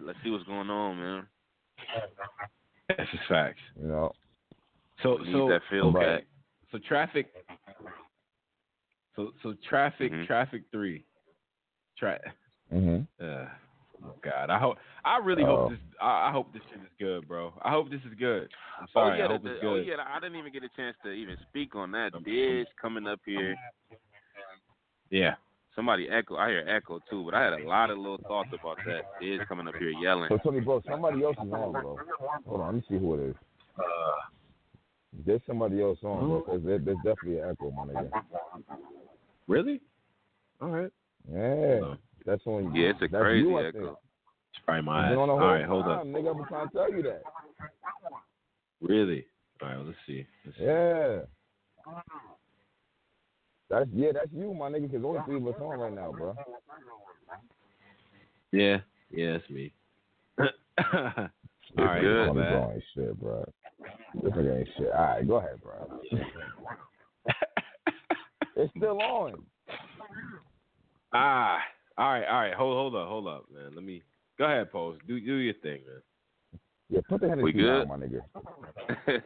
Let's 0.01 0.17
see 0.23 0.29
what's 0.31 0.43
going 0.45 0.69
on, 0.69 0.97
man. 0.99 1.27
that's 2.89 3.09
just 3.11 3.23
facts. 3.29 3.59
You 3.79 3.87
know. 3.87 4.11
So 5.01 5.17
We 5.19 5.25
need 5.27 5.33
so 5.33 5.49
that 5.49 5.61
feel 5.69 5.91
Right. 5.91 6.19
back. 6.19 6.27
so 6.71 6.77
traffic. 6.87 7.27
So 9.15 9.31
so 9.43 9.53
traffic 9.69 10.11
Mhm. 10.11 10.25
traffic 10.27 10.63
three. 10.71 11.05
Tra- 11.97 12.19
Mm-hmm. 12.73 13.23
uh, 13.23 13.45
oh 14.07 14.15
God, 14.23 14.49
I 14.49 14.57
hope 14.57 14.77
I 15.05 15.17
really 15.19 15.43
Uh-oh. 15.43 15.55
hope 15.67 15.69
this. 15.71 15.79
I, 16.01 16.29
I 16.29 16.31
hope 16.31 16.51
this 16.53 16.63
shit 16.71 16.79
is 16.81 16.89
good, 16.97 17.27
bro. 17.27 17.53
I 17.61 17.69
hope 17.69 17.91
this 17.91 18.01
is 18.05 18.13
good. 18.17 18.49
I'm 18.79 18.85
Oh 18.85 18.91
sorry. 18.93 19.19
yeah, 19.19 19.25
I 19.25 19.27
the, 19.27 19.33
it's 19.35 19.43
the- 19.61 19.67
oh 19.67 19.75
yeah. 19.75 19.95
I 20.07 20.19
didn't 20.19 20.37
even 20.37 20.51
get 20.51 20.63
a 20.63 20.69
chance 20.69 20.97
to 21.03 21.11
even 21.11 21.37
speak 21.49 21.75
on 21.75 21.91
that. 21.91 22.13
Diz 22.23 22.65
coming 22.81 23.05
up 23.05 23.19
here. 23.25 23.55
Yeah. 25.13 25.35
Somebody 25.75 26.09
echo. 26.09 26.37
I 26.37 26.49
hear 26.49 26.65
echo 26.67 26.99
too, 27.09 27.23
but 27.25 27.35
I 27.35 27.43
had 27.43 27.53
a 27.53 27.67
lot 27.67 27.91
of 27.91 27.97
little 27.99 28.17
thoughts 28.27 28.49
about 28.51 28.77
that. 28.85 29.01
Diz 29.21 29.39
coming 29.47 29.67
up 29.67 29.75
here 29.77 29.89
yelling. 29.89 30.29
So 30.29 30.37
Tony, 30.37 30.59
bro, 30.59 30.81
somebody 30.89 31.23
else 31.23 31.37
is 31.37 31.51
on, 31.53 31.71
bro. 31.71 31.99
Hold 32.47 32.61
on, 32.61 32.65
let 32.67 32.75
me 32.75 32.83
see 32.89 32.97
who 32.97 33.13
it 33.15 33.29
is. 33.29 33.35
Uh, 33.77 33.83
There's 35.25 35.41
somebody 35.45 35.81
else 35.81 35.99
on, 36.03 36.27
bro. 36.27 36.41
'cause 36.41 36.61
there, 36.63 36.79
there's 36.79 36.97
definitely 36.97 37.39
an 37.39 37.49
echo, 37.51 37.71
my 37.71 37.83
nigga. 37.85 38.11
really? 39.47 39.81
All 40.61 40.69
right. 40.69 40.91
Yeah, 41.31 41.95
that's 42.25 42.45
on. 42.47 42.73
Yeah, 42.75 42.89
it's 42.89 43.01
a 43.01 43.07
that's 43.07 43.21
crazy 43.23 43.47
you, 43.49 43.59
echo. 43.59 43.99
It's 44.53 44.63
probably 44.65 44.83
my 44.83 44.97
You've 44.97 45.05
ass. 45.05 45.11
been 45.11 45.19
on 45.19 45.27
the 45.27 45.33
All 45.33 45.63
hold 45.67 45.87
up. 45.87 46.05
Nigga, 46.05 46.29
I've 46.29 46.37
been 46.37 46.45
trying 46.47 46.69
to 46.69 46.73
tell 46.73 46.91
you 46.91 47.03
that. 47.03 47.23
Really? 48.81 49.25
All 49.61 49.69
right, 49.69 49.77
let's 49.85 49.97
see. 50.07 50.25
Let's 50.45 50.57
see. 50.57 50.63
Yeah. 53.73 53.79
That's 53.79 53.91
yeah, 53.93 54.11
that's 54.13 54.29
you, 54.33 54.53
my 54.53 54.69
nigga. 54.69 54.91
Because 54.91 55.05
only 55.05 55.21
three 55.25 55.37
of 55.37 55.47
us 55.47 55.55
on 55.61 55.79
right 55.79 55.93
now, 55.93 56.11
bro. 56.11 56.35
Yeah, 58.51 58.77
yeah, 59.11 59.37
it's 59.37 59.49
me. 59.49 59.73
All 60.39 60.45
right, 61.77 62.01
good, 62.01 62.19
my 62.19 62.27
Tony, 62.27 62.39
bad. 62.39 62.51
bro 62.51 62.71
ain't 62.73 62.83
shit, 62.93 63.19
bro. 63.19 63.45
This 64.21 64.33
nigga 64.33 64.59
ain't 64.59 64.69
shit. 64.77 64.91
All 64.91 65.01
right, 65.01 65.27
go 65.27 65.35
ahead, 65.37 65.61
bro. 65.61 65.99
it's 68.55 68.71
still 68.77 69.01
on. 69.01 69.43
Ah, 71.13 71.57
all 71.97 72.11
right, 72.11 72.25
all 72.25 72.41
right. 72.41 72.53
Hold, 72.53 72.75
hold 72.75 72.95
up, 72.95 73.07
hold 73.07 73.27
up, 73.27 73.45
man. 73.51 73.73
Let 73.73 73.83
me 73.83 74.03
go 74.37 74.45
ahead, 74.45 74.71
pose. 74.71 74.99
Do, 75.07 75.19
do 75.19 75.35
your 75.35 75.55
thing, 75.55 75.81
man. 75.87 76.01
Yeah, 76.93 77.01
put 77.09 77.21
the 77.21 77.29
Hennessy 77.29 77.53
down, 77.53 77.87
my 77.87 77.95
nigga. 77.95 78.21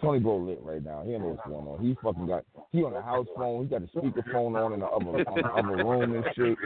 Tony 0.00 0.20
Bro 0.20 0.38
lit 0.42 0.60
right 0.62 0.84
now. 0.84 1.02
He 1.04 1.10
don't 1.10 1.22
know 1.22 1.28
what's 1.28 1.48
going 1.48 1.66
on. 1.66 1.84
He 1.84 1.96
fucking 2.00 2.26
got 2.26 2.44
he 2.70 2.84
on 2.84 2.92
the 2.92 3.02
house 3.02 3.26
phone. 3.36 3.64
He 3.64 3.68
got 3.68 3.80
the 3.80 3.88
speaker 3.88 4.24
phone 4.30 4.54
on 4.54 4.74
in 4.74 4.80
the 4.80 4.86
other 4.86 5.06
on 5.06 5.34
the 5.34 5.48
other 5.48 5.84
room 5.84 6.14
and 6.14 6.24
shit. 6.36 6.56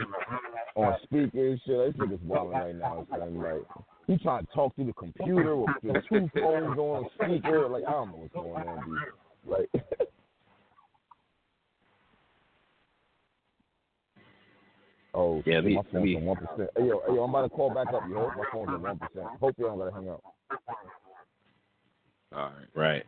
On 0.75 0.95
speaker 1.03 1.47
and 1.47 1.59
shit. 1.65 1.97
This 1.97 2.07
nigga's 2.07 2.21
wilding 2.21 2.51
right 2.51 2.75
now. 2.75 3.07
Of 3.11 3.37
like 3.37 3.63
he 4.05 4.17
trying 4.17 4.45
to 4.45 4.51
talk 4.53 4.75
through 4.75 4.85
the 4.85 4.93
computer 4.93 5.55
with 5.55 5.69
the 5.81 5.99
two 6.07 6.29
phones 6.39 6.77
on 6.77 7.09
speaker. 7.15 7.67
Like 7.67 7.85
I 7.87 7.91
don't 7.91 8.09
know 8.09 8.17
what's 8.17 8.33
going 8.33 8.67
on, 8.67 8.85
dude. 8.85 8.99
Like 9.47 9.69
Oh, 15.19 15.43
Yeah, 15.45 15.59
me- 15.61 15.75
my 15.75 15.81
phone's 15.91 16.03
me- 16.05 16.15
on 16.15 16.25
one 16.25 16.37
percent. 16.37 16.69
Hey 16.77 16.87
yo, 16.87 17.01
hey 17.07 17.13
yo, 17.15 17.23
I'm 17.23 17.29
about 17.31 17.41
to 17.43 17.49
call 17.49 17.73
back 17.73 17.87
up. 17.93 18.03
You 18.07 18.15
hope 18.15 18.31
my 18.37 18.45
phone's 18.53 18.69
on 18.69 18.81
one 18.81 18.97
percent. 18.99 19.25
Hope 19.41 19.55
you 19.57 19.65
don't 19.65 19.77
gotta 19.77 19.91
hang 19.91 20.09
up. 20.09 20.23
All 22.33 22.39
right. 22.51 22.53
Right. 22.75 23.03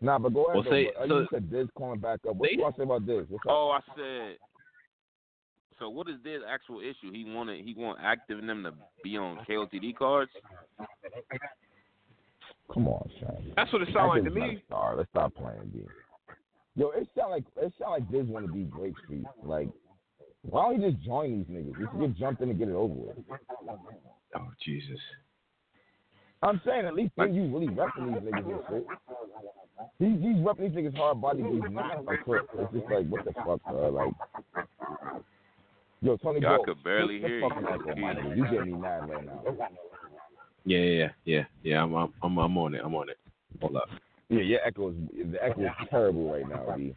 Nah, 0.00 0.18
but 0.18 0.32
go 0.32 0.44
ahead. 0.44 0.54
Well, 0.64 0.72
say- 0.72 0.90
but, 0.94 1.02
uh, 1.04 1.08
so- 1.08 1.18
you 1.20 1.26
said 1.30 1.50
Diz 1.50 1.68
calling 1.76 2.00
back 2.00 2.20
up. 2.28 2.36
What 2.36 2.48
They- 2.48 2.56
you 2.56 2.62
want 2.62 2.74
to 2.76 2.80
say 2.80 2.84
about 2.84 3.04
this? 3.06 3.28
What's 3.28 3.44
up? 3.46 3.52
Oh, 3.52 3.70
I 3.70 3.80
said. 3.96 4.38
So 5.78 5.90
what 5.90 6.08
is 6.08 6.20
this 6.22 6.42
actual 6.48 6.80
issue? 6.80 7.10
He 7.10 7.24
wanted 7.24 7.64
he 7.64 7.74
want 7.74 7.98
active 8.00 8.38
in 8.38 8.46
them 8.46 8.62
to 8.62 8.72
be 9.02 9.16
on 9.18 9.44
KOTD 9.44 9.92
cards. 9.92 10.30
Come 12.72 12.88
on, 12.88 13.10
Sean. 13.18 13.52
That's 13.56 13.70
what 13.72 13.82
it 13.82 13.86
That 13.86 13.94
sounds 13.94 14.08
like 14.10 14.24
to 14.24 14.30
me. 14.30 14.56
a 14.56 14.60
Star. 14.66 14.96
Let's 14.96 15.10
stop 15.10 15.34
playing 15.34 15.70
games. 15.74 15.90
Yo, 16.76 16.90
it 16.90 17.06
sound 17.14 17.32
like 17.32 17.44
it 17.56 17.72
sound 17.78 17.90
like 17.92 18.10
Diz 18.10 18.26
want 18.28 18.46
to 18.46 18.52
be 18.52 18.64
Drake 18.64 18.96
Street. 19.04 19.26
Like, 19.42 19.68
why 20.48 20.62
don't 20.62 20.80
he 20.80 20.90
just 20.90 21.02
join 21.04 21.38
these 21.38 21.56
niggas? 21.56 21.78
Just 21.78 22.00
get 22.00 22.16
jumped 22.16 22.42
in 22.42 22.50
and 22.50 22.58
get 22.58 22.68
it 22.68 22.74
over 22.74 22.94
with. 22.94 23.16
Oh 24.34 24.48
Jesus. 24.64 24.98
I'm 26.42 26.60
saying 26.66 26.86
at 26.86 26.94
least 26.94 27.12
then 27.16 27.34
you 27.34 27.42
really 27.44 27.68
repping 27.68 28.12
these 28.12 28.32
niggas 28.32 28.50
and 28.50 28.60
shit. 28.68 28.86
He's 29.98 30.20
he's 30.20 30.36
repping 30.42 30.60
these 30.60 30.70
niggas 30.70 30.96
hard 30.96 31.20
body, 31.20 31.42
but 31.42 31.52
he's 31.52 31.62
not 31.70 31.98
a 32.08 32.16
crook. 32.16 32.48
It's 32.58 32.72
just 32.72 32.90
like 32.90 33.08
what 33.08 33.24
the 33.24 33.32
fuck, 33.32 33.60
bro? 33.68 33.90
Like, 33.90 34.66
yo, 36.00 36.16
Tony, 36.16 36.40
Y'all 36.40 36.56
bro, 36.56 36.74
could 36.74 36.82
barely 36.82 37.20
hear 37.20 37.38
you. 37.38 37.48
fucking 37.48 37.62
mic 37.62 37.86
on 37.86 38.00
my 38.00 38.14
nigga. 38.14 38.36
You 38.36 38.44
getting 38.44 38.72
me 38.72 38.78
mad 38.78 39.08
right 39.08 39.24
now? 39.24 39.42
Yeah, 40.64 40.78
yeah, 40.78 40.84
yeah, 40.84 41.08
yeah. 41.24 41.44
yeah 41.62 41.82
I'm, 41.82 41.94
I'm, 41.94 42.12
I'm, 42.22 42.38
I'm 42.38 42.58
on 42.58 42.74
it. 42.74 42.80
I'm 42.84 42.94
on 42.94 43.08
it. 43.08 43.18
Hold 43.60 43.76
up. 43.76 43.88
Yeah, 44.28 44.40
your 44.40 44.60
echo 44.64 44.90
is 44.90 44.96
the 45.30 45.44
echo 45.44 45.62
is 45.62 45.70
terrible 45.90 46.32
right 46.32 46.48
now, 46.48 46.74
D. 46.76 46.94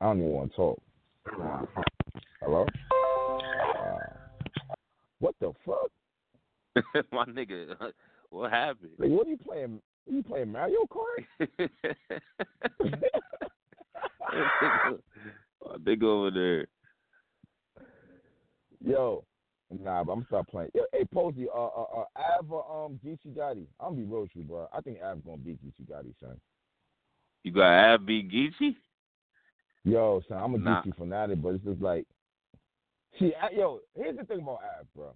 I 0.00 0.06
don't 0.06 0.18
even 0.18 0.30
want 0.30 0.50
to 0.52 0.56
talk. 0.56 0.80
Hello? 2.40 2.66
Uh, 3.78 3.96
what 5.18 5.34
the 5.40 5.52
fuck? 5.66 5.90
My 7.12 7.24
nigga, 7.24 7.74
what 8.30 8.52
happened? 8.52 8.92
Like, 8.98 9.10
what 9.10 9.26
are 9.26 9.30
you 9.30 9.36
playing? 9.36 9.80
Are 10.08 10.12
you 10.12 10.22
playing 10.22 10.52
Mario 10.52 10.86
Kart? 10.88 11.24
My 15.66 15.76
nigga 15.78 16.04
over 16.04 16.30
there. 16.30 16.66
Yo, 18.84 19.24
nah, 19.70 20.04
but 20.04 20.12
I'm 20.12 20.18
gonna 20.18 20.26
stop 20.28 20.46
playing. 20.46 20.70
Yo, 20.74 20.82
hey, 20.92 21.04
Posey, 21.12 21.48
uh, 21.52 21.58
uh, 21.58 21.84
uh, 21.96 22.04
Av, 22.38 22.52
uh, 22.52 22.84
um, 22.84 23.00
Geechee 23.04 23.34
Gotti. 23.36 23.66
I'm 23.80 23.94
gonna 23.94 23.96
be 23.96 24.04
real 24.04 24.20
with 24.22 24.30
you, 24.34 24.42
bro. 24.42 24.68
I 24.72 24.80
think 24.80 24.98
Av's 25.02 25.22
gonna 25.26 25.38
beat 25.38 25.58
Geechee 25.64 25.90
Gotti, 25.90 26.14
son. 26.20 26.40
You 27.42 27.50
got 27.50 27.72
Abby 27.72 28.22
Geechee? 28.22 28.76
Yo, 29.88 30.22
son, 30.28 30.38
I'm 30.38 30.54
a 30.54 30.58
Nah. 30.58 30.82
Geechee 30.82 30.96
fanatic, 30.96 31.40
but 31.42 31.54
it's 31.54 31.64
just 31.64 31.80
like, 31.80 32.06
see, 33.18 33.32
I, 33.40 33.50
yo, 33.50 33.80
here's 33.94 34.16
the 34.16 34.24
thing 34.24 34.40
about 34.40 34.60
Av, 34.78 34.86
bro. 34.94 35.14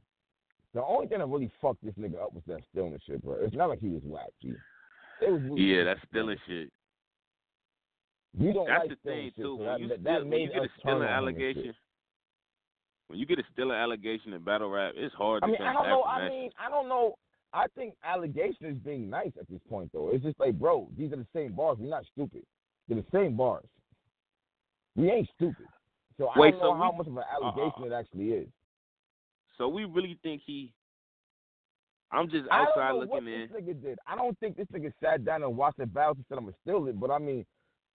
The 0.74 0.82
only 0.82 1.06
thing 1.06 1.18
that 1.18 1.26
really 1.28 1.50
fucked 1.60 1.84
this 1.84 1.94
nigga 1.94 2.22
up 2.22 2.32
was 2.32 2.42
that 2.46 2.60
stillness 2.70 3.02
shit, 3.06 3.22
bro. 3.22 3.36
It's 3.40 3.54
not 3.54 3.68
like 3.68 3.80
he 3.80 3.88
was 3.88 4.02
whack, 4.04 4.30
G. 4.40 4.54
It 5.20 5.30
was 5.30 5.42
really 5.42 5.62
Yeah, 5.62 5.84
that's 5.84 6.00
stealing 6.08 6.38
shit. 6.46 6.70
You 8.38 8.54
don't 8.54 8.66
That's 8.66 8.88
like 8.88 8.88
the 8.88 8.96
thing 8.96 9.02
stealing 9.04 9.26
shit, 9.26 9.36
too. 9.36 9.42
so 9.42 9.54
When 9.56 9.66
that, 9.66 9.80
you, 9.80 9.88
that, 9.88 10.04
that 10.04 10.26
when 10.26 10.40
you 10.40 10.48
get 10.48 10.62
a 10.62 10.68
stealing 10.80 10.96
on 10.96 11.02
him 11.02 11.02
and 11.02 11.10
allegation, 11.10 11.74
when 13.08 13.18
you 13.18 13.26
get 13.26 13.38
a 13.38 13.44
stealing 13.52 13.76
allegation 13.76 14.32
in 14.32 14.42
battle 14.42 14.70
rap, 14.70 14.94
it's 14.96 15.14
hard 15.14 15.44
I 15.44 15.48
mean, 15.48 15.60
I 15.60 15.74
don't 15.74 15.88
know. 15.88 16.02
I 16.04 16.28
mean. 16.30 16.50
I 16.58 16.70
don't 16.70 16.88
know. 16.88 17.16
I 17.52 17.66
think 17.76 17.92
allegation 18.02 18.64
is 18.64 18.78
being 18.78 19.10
nice 19.10 19.32
at 19.38 19.46
this 19.50 19.60
point, 19.68 19.90
though. 19.92 20.08
It's 20.10 20.24
just 20.24 20.40
like, 20.40 20.58
bro, 20.58 20.88
these 20.96 21.12
are 21.12 21.16
the 21.16 21.26
same 21.34 21.52
bars. 21.52 21.76
We're 21.78 21.90
not 21.90 22.04
stupid. 22.10 22.42
They're 22.88 22.96
the 22.96 23.04
same 23.12 23.36
bars. 23.36 23.66
We 24.96 25.10
ain't 25.10 25.28
stupid. 25.36 25.66
So 26.18 26.28
I 26.28 26.38
Wait, 26.38 26.50
don't 26.52 26.60
know 26.60 26.72
so 26.72 26.74
how 26.76 26.90
we- 26.92 26.98
much 26.98 27.06
of 27.08 27.16
an 27.16 27.24
allegation 27.34 27.82
uh-uh. 27.84 27.86
it 27.86 27.92
actually 27.92 28.28
is. 28.32 28.48
So 29.58 29.68
we 29.68 29.84
really 29.84 30.18
think 30.22 30.42
he. 30.44 30.72
I'm 32.10 32.28
just 32.28 32.46
outside 32.50 32.88
don't 32.90 33.00
know 33.00 33.06
what 33.06 33.22
looking 33.22 33.40
in. 33.42 33.48
this 33.52 33.62
nigga 33.62 33.82
did. 33.82 33.98
I 34.06 34.16
don't 34.16 34.38
think 34.38 34.56
this 34.56 34.66
nigga 34.72 34.92
sat 35.02 35.24
down 35.24 35.42
and 35.42 35.56
watched 35.56 35.78
the 35.78 35.86
battle 35.86 36.14
and 36.14 36.24
said 36.28 36.36
I'm 36.38 36.44
gonna 36.44 36.56
steal 36.62 36.86
it. 36.88 37.00
But 37.00 37.10
I 37.10 37.18
mean, 37.18 37.46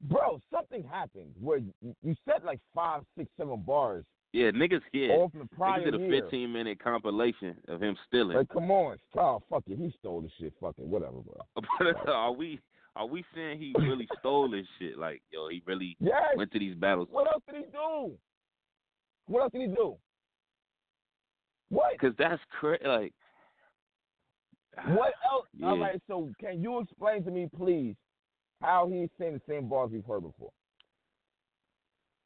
bro, 0.01 0.39
something 0.51 0.83
happened 0.83 1.33
where 1.39 1.59
you, 1.59 1.71
you 2.01 2.15
said 2.25 2.43
like 2.43 2.59
five, 2.73 3.03
six, 3.15 3.29
seven 3.37 3.61
bars 3.61 4.05
Yeah, 4.33 4.49
niggas 4.51 4.81
here. 4.91 5.11
all 5.13 5.29
from 5.29 5.41
the 5.41 5.55
prior 5.55 5.79
Niggas 5.81 5.91
did 5.91 5.95
a 5.95 5.99
year. 5.99 6.21
15 6.23 6.51
minute 6.51 6.79
compilation 6.83 7.55
of 7.67 7.79
him 7.81 7.95
stealing. 8.07 8.37
Like, 8.37 8.49
come 8.49 8.71
on, 8.71 8.97
oh 9.17 9.43
fuck 9.51 9.63
it, 9.67 9.77
he 9.77 9.93
stole 9.99 10.21
the 10.21 10.29
shit. 10.39 10.53
Fuck 10.59 10.75
it, 10.79 10.85
whatever, 10.85 11.17
bro. 11.21 11.41
But 11.79 12.09
are 12.09 12.29
uh, 12.29 12.31
we 12.31 12.59
are 12.97 13.05
we 13.05 13.23
saying 13.35 13.59
he 13.59 13.73
really 13.79 14.07
stole 14.19 14.49
this 14.49 14.65
shit? 14.79 14.97
Like, 14.97 15.21
yo, 15.31 15.47
he 15.49 15.61
really 15.65 15.95
Yes. 15.99 16.35
went 16.35 16.51
to 16.51 16.59
these 16.59 16.75
battles 16.75 17.07
What 17.11 17.27
else 17.27 17.43
did 17.51 17.63
he 17.65 17.71
do? 17.71 18.17
What 19.27 19.41
else 19.43 19.51
did 19.51 19.61
he 19.61 19.67
do? 19.75 19.95
What? 21.69 21.93
because 21.93 22.15
that's 22.17 22.41
crazy. 22.59 22.85
Like, 22.85 23.13
What 24.87 25.13
else? 25.29 25.47
Yeah. 25.53 25.77
right, 25.79 26.01
so 26.07 26.29
can 26.39 26.61
you 26.61 26.79
explain 26.79 27.23
to 27.23 27.31
me, 27.31 27.47
please, 27.55 27.95
how 28.61 28.87
he's 28.91 29.09
saying 29.19 29.33
the 29.33 29.41
same 29.47 29.67
bars 29.67 29.89
we've 29.91 30.05
heard 30.05 30.21
before? 30.21 30.51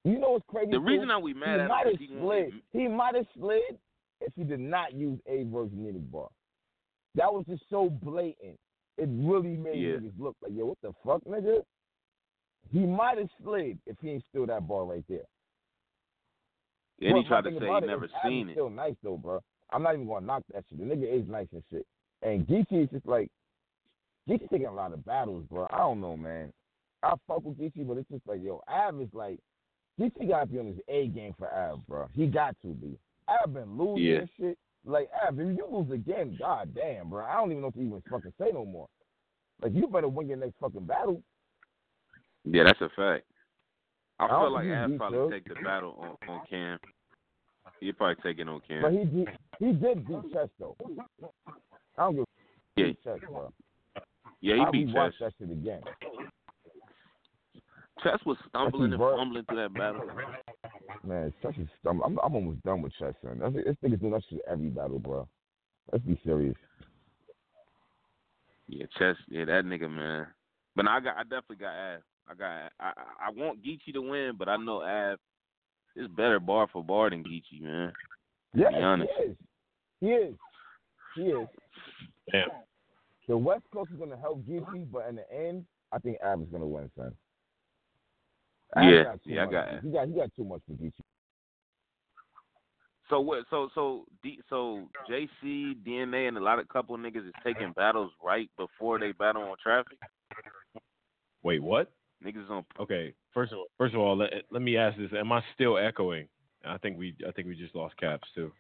You 0.04 0.18
know 0.20 0.32
what's 0.32 0.46
crazy? 0.48 0.72
the 0.72 0.78
too? 0.78 0.84
reason 0.84 1.08
that 1.10 1.22
we 1.22 1.34
mad 1.34 1.56
he 1.58 1.62
at 1.62 1.68
might 1.70 1.86
him 1.86 1.94
have 1.94 2.02
is 2.02 2.08
he 2.08 2.08
slid. 2.20 2.54
He 2.72 2.88
might 2.88 3.16
have 3.16 3.26
slid 3.38 3.78
if 4.22 4.34
he 4.36 4.44
did 4.44 4.60
not 4.60 4.94
use 4.94 5.20
a 5.28 5.44
version 5.44 6.08
bar. 6.12 6.28
That 7.16 7.32
was 7.32 7.46
just 7.48 7.64
so 7.70 7.90
blatant. 7.90 8.58
It 8.98 9.10
really 9.12 9.56
made 9.58 9.82
Yeah. 9.82 9.96
niggas 9.98 10.20
look 10.20 10.36
like, 10.42 10.52
yo, 10.54 10.66
what 10.66 10.78
the 10.82 10.94
fuck, 11.06 11.24
nigga? 11.24 11.64
He 12.72 12.80
might 12.86 13.18
have 13.18 13.30
slid 13.44 13.80
if 13.86 13.98
he 14.00 14.12
ain't 14.12 14.24
steal 14.30 14.46
that 14.46 14.68
bar 14.68 14.86
right 14.86 15.04
there. 15.10 15.26
And 17.02 17.18
he 17.18 17.24
tried 17.24 17.46
to 17.46 17.60
say 17.60 17.66
he 17.66 17.80
never 17.82 18.08
seen 18.24 18.50
it. 18.50 18.54
Still 18.54 18.70
nice 18.70 18.96
though, 19.04 19.18
bro. 19.18 19.40
I'm 19.72 19.82
not 19.84 19.96
even 19.96 20.08
gonna 20.08 20.26
knock 20.26 20.44
that 20.54 20.64
shit. 20.70 20.78
The 20.78 20.84
nigga 20.86 21.12
is 21.12 21.28
nice 21.28 21.48
and 21.52 21.64
shit. 21.72 21.86
And 22.22 22.46
Geechee 22.46 22.84
is 22.84 22.90
just 22.92 23.08
like 23.08 23.30
Geechee 24.30 24.50
taking 24.50 24.68
a 24.68 24.74
lot 24.74 24.94
of 24.94 25.04
battles, 25.04 25.46
bro. 25.50 25.68
I 25.72 25.80
don't 25.80 26.00
know, 26.00 26.16
man. 26.16 26.54
I 27.02 27.14
fuck 27.28 27.44
with 27.44 27.58
Geechee, 27.58 27.88
but 27.88 27.98
it's 27.98 28.10
just 28.10 28.28
like, 28.28 28.44
yo, 28.44 28.62
Av 28.68 29.02
is 29.02 29.10
like 29.14 29.40
Geechee 30.00 30.28
got 30.30 30.42
to 30.42 30.46
be 30.46 30.60
on 30.60 30.68
his 30.68 30.78
A 30.88 31.08
game 31.08 31.34
for 31.40 31.52
Av, 31.52 31.86
bro. 31.88 32.08
He 32.14 32.28
got 32.28 32.56
to 32.62 32.68
be. 32.68 33.00
Av 33.28 33.52
been 33.52 33.78
losing 33.78 34.04
Yeah. 34.06 34.20
and 34.20 34.30
shit. 34.38 34.58
Like 34.86 35.10
Av, 35.28 35.40
if 35.40 35.58
you 35.58 35.68
lose 35.72 35.92
again, 35.92 36.36
god 36.40 36.74
damn, 36.74 37.10
bro. 37.10 37.24
I 37.26 37.36
don't 37.36 37.52
even 37.52 37.62
know 37.62 37.68
what 37.68 37.76
to 37.76 37.82
even 37.82 38.04
fucking 38.10 38.34
say 38.40 38.52
no 38.54 38.66
more. 38.66 38.88
Like 39.62 39.74
you 39.76 39.88
better 39.88 40.08
win 40.08 40.28
your 40.28 40.38
next 40.38 40.56
fucking 40.60 40.86
battle. 40.86 41.22
Yeah, 42.46 42.64
that's 42.66 42.82
a 42.82 42.90
fact. 42.96 43.26
I 44.20 44.26
I 44.26 44.28
feel 44.30 44.52
like 44.52 44.66
he 44.66 44.72
Av 44.72 44.92
probably 44.98 45.32
take 45.40 45.48
the 45.48 45.56
battle 45.64 46.18
on, 46.24 46.30
on 46.30 46.42
Cam. 46.50 46.80
He'd 47.80 47.98
probably 47.98 48.22
take 48.24 48.40
it 48.40 48.48
on 48.50 48.62
Cam. 48.68 48.82
But 48.82 48.92
he 48.92 49.00
he, 49.06 49.26
he 49.60 49.72
did 49.74 50.08
beat 50.08 50.34
Chess 50.34 50.50
though. 50.60 50.76
I 51.98 52.04
don't 52.04 52.16
give 52.16 52.26
Yeah. 52.76 52.86
beat 52.88 53.04
Chess, 53.04 53.20
bro. 53.28 53.52
yeah, 54.42 54.56
I 54.64 54.72
he 54.72 54.86
beat 54.86 54.96
rewatched 54.96 55.12
Chess. 55.20 55.34
that 55.40 55.48
shit 55.48 55.52
again. 55.52 55.82
Chess 58.04 58.20
was 58.26 58.38
stumbling 58.50 58.94
and 58.94 59.02
fumbling 59.02 59.46
through 59.46 59.58
that 59.58 59.74
battle. 59.74 60.02
Man, 61.06 61.34
Chess 61.42 61.54
is 61.58 61.68
I'm, 61.88 62.02
I'm 62.02 62.20
I'm 62.20 62.36
almost 62.36 62.64
done 62.64 62.82
with 62.82 62.94
Chess, 63.00 63.14
son. 63.24 63.40
That's, 63.40 63.54
this 63.54 63.76
nigga's 63.84 64.00
doing 64.00 64.14
that 64.14 64.24
shit 64.30 64.42
every 64.50 64.70
battle, 64.70 65.00
bro. 65.00 65.28
Let's 65.92 66.06
be 66.06 66.20
serious. 66.24 66.56
Yeah, 68.68 68.86
Chess. 68.98 69.16
Yeah, 69.30 69.46
that 69.46 69.66
nigga, 69.66 69.90
man. 69.90 70.28
But 70.76 70.88
I 70.88 71.00
got, 71.00 71.18
I 71.18 71.24
definitely 71.24 71.58
got 71.58 71.76
Av. 71.76 72.02
I 72.30 72.34
got, 72.36 72.50
I, 72.50 72.70
I 72.80 72.92
I 73.28 73.32
want 73.36 73.64
Geechee 73.64 73.94
to 73.94 74.02
win, 74.02 74.34
but 74.38 74.48
I 74.48 74.56
know 74.58 74.82
Av 74.84 75.20
is 75.96 76.08
better 76.08 76.40
bar 76.40 76.68
for 76.72 76.84
bar 76.84 77.10
than 77.10 77.24
Geechee, 77.24 77.62
man. 77.62 77.92
Yeah, 78.54 78.70
be 78.70 78.76
honest. 78.76 79.12
he 79.20 79.26
is. 79.26 79.36
He 80.00 80.08
is. 80.08 80.36
He 81.16 81.22
is. 81.24 81.48
Damn. 82.32 82.48
The 83.28 83.38
West 83.38 83.64
Coast 83.74 83.92
is 83.92 84.00
gonna 84.00 84.18
help 84.18 84.44
Geechee, 84.46 84.90
but 84.92 85.08
in 85.10 85.16
the 85.18 85.34
end, 85.34 85.66
I 85.92 86.00
think 86.00 86.18
Av 86.24 86.42
is 86.42 86.48
gonna 86.52 86.66
win, 86.66 86.90
son. 86.98 87.14
Av 88.76 88.84
Yeah, 88.84 89.04
got 89.04 89.24
too 89.24 89.30
yeah, 89.32 89.44
I 89.44 89.52
got 89.52 89.70
Av. 89.70 89.82
He 89.84 89.92
got 89.92 90.08
he 90.08 90.14
got 90.14 90.30
too 90.36 90.44
much 90.44 90.62
for 90.66 90.74
DC. 90.74 90.94
So 93.10 93.20
what? 93.20 93.44
So 93.50 93.70
so 93.76 94.06
D, 94.24 94.40
so 94.50 94.88
JC, 95.10 95.76
DNA, 95.86 96.30
and 96.30 96.38
a 96.38 96.42
lot 96.42 96.60
of 96.60 96.70
couple 96.70 96.98
niggas 96.98 97.28
is 97.28 97.34
taking 97.44 97.74
battles 97.74 98.12
right 98.24 98.50
before 98.58 99.00
they 99.00 99.12
battle 99.12 99.44
on 99.44 99.58
traffic. 99.62 99.98
Wait, 101.44 101.62
what? 101.62 101.92
Niggas 102.26 102.50
on. 102.50 102.64
Okay. 102.80 103.14
First 103.34 103.52
of 103.52 103.60
all, 103.60 103.68
first 103.78 103.94
of 103.94 104.00
all, 104.00 104.16
let, 104.16 104.30
let 104.50 104.62
me 104.62 104.78
ask 104.78 104.98
this: 104.98 105.12
Am 105.18 105.32
I 105.32 105.42
still 105.56 105.78
echoing? 105.78 106.28
I 106.66 106.78
think 106.78 106.98
we, 106.98 107.16
I 107.28 107.32
think 107.32 107.48
we 107.48 107.56
just 107.56 107.76
lost 107.76 107.98
caps 107.98 108.28
too. 108.34 108.52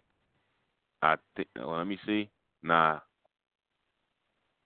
I 1.01 1.15
think. 1.35 1.48
Well, 1.56 1.77
let 1.77 1.88
me 1.88 1.98
see. 2.06 2.30
Nah. 2.64 2.99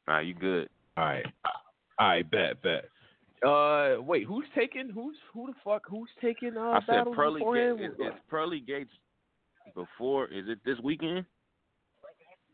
Nah, 0.07 0.19
you 0.19 0.33
good. 0.33 0.69
All 0.97 1.05
right. 1.05 1.25
All 1.99 2.07
right. 2.07 2.29
Bet. 2.29 2.61
Bet. 2.61 2.85
Uh, 3.43 4.01
wait. 4.01 4.25
Who's 4.25 4.45
taking? 4.55 4.89
Who's 4.89 5.15
who 5.33 5.47
the 5.47 5.53
fuck? 5.63 5.83
Who's 5.89 6.09
taking? 6.21 6.55
Uh, 6.57 6.61
I 6.61 6.79
said 6.85 7.03
Pearly? 7.15 7.41
Gates. 7.41 7.93
Is, 7.93 7.99
is 8.07 8.13
Pearly 8.29 8.59
Gates 8.59 8.91
before? 9.75 10.27
Is 10.27 10.45
it 10.47 10.59
this 10.65 10.77
weekend? 10.83 11.25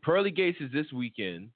Pearly 0.02 0.30
Gates 0.30 0.58
is 0.60 0.70
this 0.72 0.86
weekend. 0.92 1.50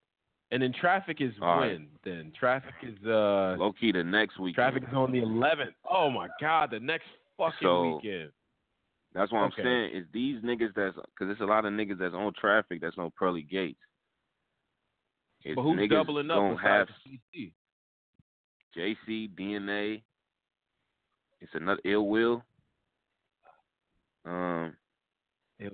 And 0.53 0.63
then 0.63 0.73
traffic 0.73 1.17
is 1.21 1.33
All 1.43 1.59
when? 1.59 1.69
right. 1.69 1.81
Then 2.05 2.33
traffic 2.39 2.75
is 2.83 2.95
uh 3.05 3.57
Low 3.59 3.73
key 3.79 3.91
the 3.91 4.05
next 4.05 4.39
week. 4.39 4.55
traffic 4.55 4.85
is 4.85 4.95
on 4.95 5.11
the 5.11 5.19
11th. 5.19 5.75
Oh 5.91 6.09
my 6.09 6.29
God, 6.41 6.71
the 6.71 6.79
next 6.79 7.07
fucking 7.37 7.55
So- 7.63 7.97
weekend. 7.97 8.31
That's 9.13 9.33
what 9.33 9.45
Okay. 9.53 9.63
I'm 9.63 9.65
saying. 9.67 9.91
Is 10.03 10.07
these 10.13 10.41
niggas 10.43 10.75
that's 10.77 10.95
because 10.95 11.33
it's 11.33 11.41
a 11.41 11.45
lot 11.47 11.65
of 11.65 11.73
niggas 11.73 11.99
that's 11.99 12.15
on 12.15 12.33
traffic 12.35 12.81
that's 12.83 12.99
on 12.99 13.11
pearly 13.19 13.43
gates. 13.43 13.81
It's 15.43 15.57
But 15.57 15.63
who's 15.63 15.89
doubling 15.89 16.31
up 16.31 16.37
gonna 16.37 16.61
have 16.61 16.89
CC? 17.05 17.53
JC, 18.77 19.31
DNA. 19.31 20.03
It's 21.41 21.53
another 21.55 21.81
ill 21.85 22.07
will. 22.09 22.43
Um, 24.25 24.75
Ill 25.61 25.71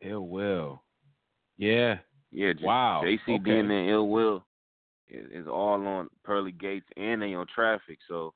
ill 0.00 0.26
will. 0.26 0.82
Yeah. 1.58 1.98
yeah, 2.30 2.52
J- 2.52 2.64
Wow. 2.64 3.02
JC, 3.04 3.18
okay. 3.40 3.50
DNA, 3.50 3.90
ill 3.90 4.08
will 4.08 4.44
is, 5.08 5.26
is 5.32 5.46
all 5.48 5.86
on 5.86 6.08
pearly 6.24 6.52
gates 6.52 6.86
and 6.96 7.20
they 7.20 7.34
on 7.34 7.46
traffic. 7.52 7.98
So 8.08 8.34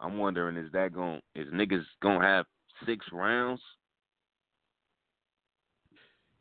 I'm 0.00 0.18
wondering, 0.18 0.56
is 0.56 0.70
that 0.72 0.92
going? 0.92 1.20
Is 1.34 1.48
niggas 1.48 1.84
gonna 2.02 2.24
have 2.24 2.46
six 2.86 3.06
rounds? 3.12 3.60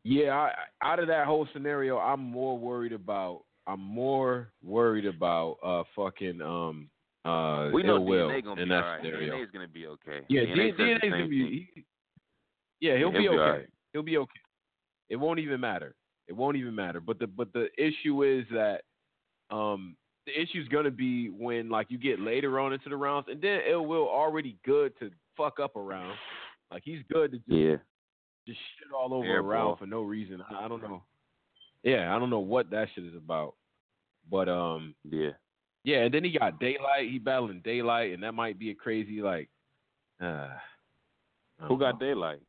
Yeah, 0.03 0.35
I, 0.35 0.51
out 0.83 0.99
of 0.99 1.07
that 1.07 1.25
whole 1.25 1.47
scenario, 1.53 1.97
I'm 1.97 2.19
more 2.19 2.57
worried 2.57 2.93
about. 2.93 3.43
I'm 3.67 3.81
more 3.81 4.51
worried 4.63 5.05
about 5.05 5.57
uh 5.63 5.83
fucking 5.95 6.41
um 6.41 6.89
uh 7.25 7.69
we 7.73 7.81
know 7.83 7.95
ill 7.95 8.05
will 8.05 8.29
DNA 8.29 8.43
gonna 8.43 8.61
in 8.61 8.69
be 8.69 8.75
that 8.75 8.99
scenario. 9.01 9.35
DNA 9.35 9.53
gonna 9.53 9.67
be 9.67 9.87
okay. 9.87 10.21
Yeah, 10.29 10.41
DNA 10.41 10.55
DNA, 10.55 10.69
says 10.69 10.77
the 10.77 10.83
DNA's 10.83 11.11
gonna 11.11 11.27
be. 11.27 11.69
He, 11.75 11.85
yeah, 12.81 12.97
he'll 12.97 13.11
be 13.11 13.19
he'll 13.19 13.31
be 13.31 13.37
okay. 13.37 13.37
alright. 13.39 13.69
He'll 13.93 14.03
be 14.03 14.17
okay. 14.17 14.39
It 15.09 15.15
won't 15.15 15.39
even 15.39 15.59
matter. 15.59 15.95
It 16.27 16.33
won't 16.33 16.57
even 16.57 16.75
matter. 16.75 16.99
But 16.99 17.19
the 17.19 17.27
but 17.27 17.53
the 17.53 17.67
issue 17.77 18.23
is 18.23 18.45
that 18.51 18.81
um 19.49 19.95
the 20.25 20.39
issue's 20.39 20.67
gonna 20.67 20.91
be 20.91 21.29
when 21.29 21.69
like 21.69 21.87
you 21.89 21.97
get 21.97 22.19
later 22.19 22.59
on 22.59 22.73
into 22.73 22.89
the 22.89 22.97
rounds, 22.97 23.27
and 23.29 23.41
then 23.41 23.61
ill 23.69 23.85
will 23.85 24.07
already 24.07 24.57
good 24.65 24.93
to 24.99 25.11
fuck 25.37 25.59
up 25.59 25.75
around. 25.75 26.15
Like 26.71 26.81
he's 26.83 27.01
good 27.11 27.31
to 27.31 27.37
just 27.37 27.49
Yeah. 27.49 27.75
just 28.47 28.59
shit 28.77 28.91
all 28.91 29.13
over 29.13 29.27
Airball. 29.27 29.43
around 29.43 29.77
for 29.77 29.85
no 29.85 30.01
reason. 30.01 30.43
I, 30.49 30.65
I 30.65 30.67
don't 30.67 30.81
know. 30.81 31.03
Yeah, 31.85 32.14
I 32.14 32.19
don't 32.19 32.30
know 32.31 32.39
what 32.39 32.69
that 32.72 32.88
shit 32.93 33.05
is 33.05 33.15
about. 33.15 33.53
But 34.30 34.49
um 34.49 34.95
Yeah. 35.09 35.30
yeah, 35.83 35.99
and 35.99 36.14
then 36.14 36.23
he 36.25 36.38
got 36.38 36.59
daylight. 36.59 37.09
He 37.09 37.19
battling 37.19 37.61
daylight, 37.64 38.11
and 38.14 38.23
that 38.23 38.33
might 38.33 38.59
be 38.59 38.72
a 38.72 38.75
crazy 38.75 39.22
like. 39.22 39.49
Uh, 41.57 41.67
Who 41.69 41.80
got 41.80 41.93
know. 42.01 42.05
daylight? 42.07 42.41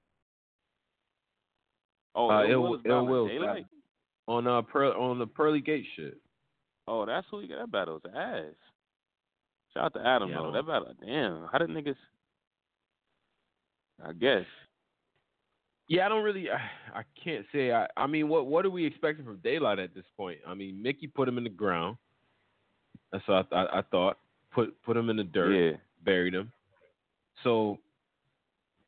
Oh, 2.16 2.28
uh, 2.28 2.44
Will 2.48 2.74
is 2.74 2.80
Ill 2.86 3.06
Will 3.06 3.28
daylight. 3.28 3.66
on 4.26 4.48
uh 4.48 4.62
per, 4.62 4.86
on 4.92 5.20
the 5.20 5.28
pearly 5.28 5.60
gate 5.60 5.86
shit. 5.94 6.18
Oh, 6.88 7.06
that's 7.06 7.24
who 7.30 7.38
he 7.38 7.46
got. 7.46 7.58
That 7.60 7.70
battle's 7.70 8.02
ass. 8.16 8.42
Shout 9.72 9.84
out 9.84 9.94
to 9.94 10.00
Adam 10.04 10.30
Yeah, 10.30 10.38
though. 10.42 10.50
That 10.52 10.66
battle, 10.66 10.92
damn. 11.04 11.46
How 11.52 11.58
did 11.58 11.70
niggas? 11.70 11.94
I 14.04 14.12
guess. 14.12 14.44
Yeah, 15.88 16.06
I 16.06 16.08
don't 16.08 16.24
really. 16.24 16.50
I, 16.50 16.56
I 17.00 17.02
can't 17.22 17.44
say. 17.52 17.72
I, 17.72 17.86
I 17.96 18.06
mean, 18.06 18.28
what 18.28 18.46
what 18.46 18.64
are 18.64 18.70
we 18.70 18.84
expecting 18.84 19.24
from 19.24 19.38
Daylight 19.38 19.78
at 19.78 19.94
this 19.94 20.04
point? 20.16 20.38
I 20.46 20.54
mean, 20.54 20.82
Mickey 20.82 21.06
put 21.06 21.28
him 21.28 21.38
in 21.38 21.44
the 21.44 21.50
ground. 21.50 21.96
That's 23.12 23.26
what 23.28 23.46
I, 23.52 23.56
I, 23.56 23.78
I 23.78 23.82
thought. 23.82 24.18
Put 24.52 24.80
put 24.82 24.96
him 24.96 25.10
in 25.10 25.16
the 25.16 25.24
dirt. 25.24 25.52
Yeah. 25.52 25.76
Buried 26.04 26.34
him. 26.34 26.52
So, 27.44 27.78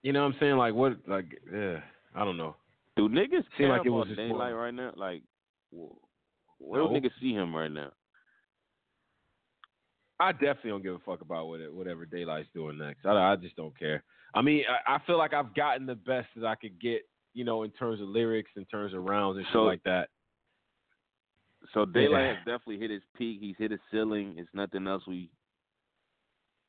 you 0.02 0.12
know 0.12 0.20
what 0.22 0.34
I'm 0.34 0.40
saying? 0.40 0.56
Like 0.56 0.74
what? 0.74 0.96
Like, 1.06 1.26
yeah, 1.52 1.80
I 2.14 2.24
don't 2.24 2.36
know. 2.36 2.56
Do 2.96 3.08
niggas 3.08 3.44
Seem 3.56 3.68
like 3.68 3.86
it 3.86 3.90
was 3.90 4.08
daylight 4.16 4.54
right 4.54 4.74
now? 4.74 4.92
Like, 4.96 5.22
wh- 5.70 5.94
where 6.60 6.82
do 6.82 6.88
niggas 6.88 7.10
see 7.20 7.32
him 7.32 7.54
right 7.54 7.70
now? 7.70 7.92
I 10.20 10.32
definitely 10.32 10.70
don't 10.70 10.82
give 10.82 10.94
a 10.94 10.98
fuck 11.00 11.20
about 11.20 11.46
what 11.46 11.60
whatever 11.72 12.04
Daylight's 12.04 12.48
doing 12.54 12.78
next. 12.78 13.06
I, 13.06 13.32
I 13.32 13.36
just 13.36 13.56
don't 13.56 13.76
care. 13.78 14.02
I 14.34 14.42
mean, 14.42 14.64
I, 14.86 14.96
I 14.96 14.98
feel 15.06 15.16
like 15.18 15.32
I've 15.32 15.54
gotten 15.54 15.86
the 15.86 15.94
best 15.94 16.28
that 16.36 16.46
I 16.46 16.54
could 16.56 16.80
get, 16.80 17.02
you 17.34 17.44
know, 17.44 17.62
in 17.62 17.70
terms 17.70 18.00
of 18.00 18.08
lyrics, 18.08 18.50
in 18.56 18.64
terms 18.66 18.94
of 18.94 19.04
rounds 19.04 19.38
and 19.38 19.46
shit 19.46 19.60
like 19.60 19.82
that. 19.84 20.08
So 21.74 21.84
daylight 21.84 22.22
Yeah. 22.22 22.28
has 22.34 22.38
definitely 22.38 22.78
hit 22.78 22.90
his 22.90 23.02
peak. 23.16 23.38
He's 23.40 23.56
hit 23.58 23.70
his 23.70 23.80
ceiling. 23.90 24.34
It's 24.38 24.48
nothing 24.54 24.86
else. 24.86 25.02
We 25.06 25.30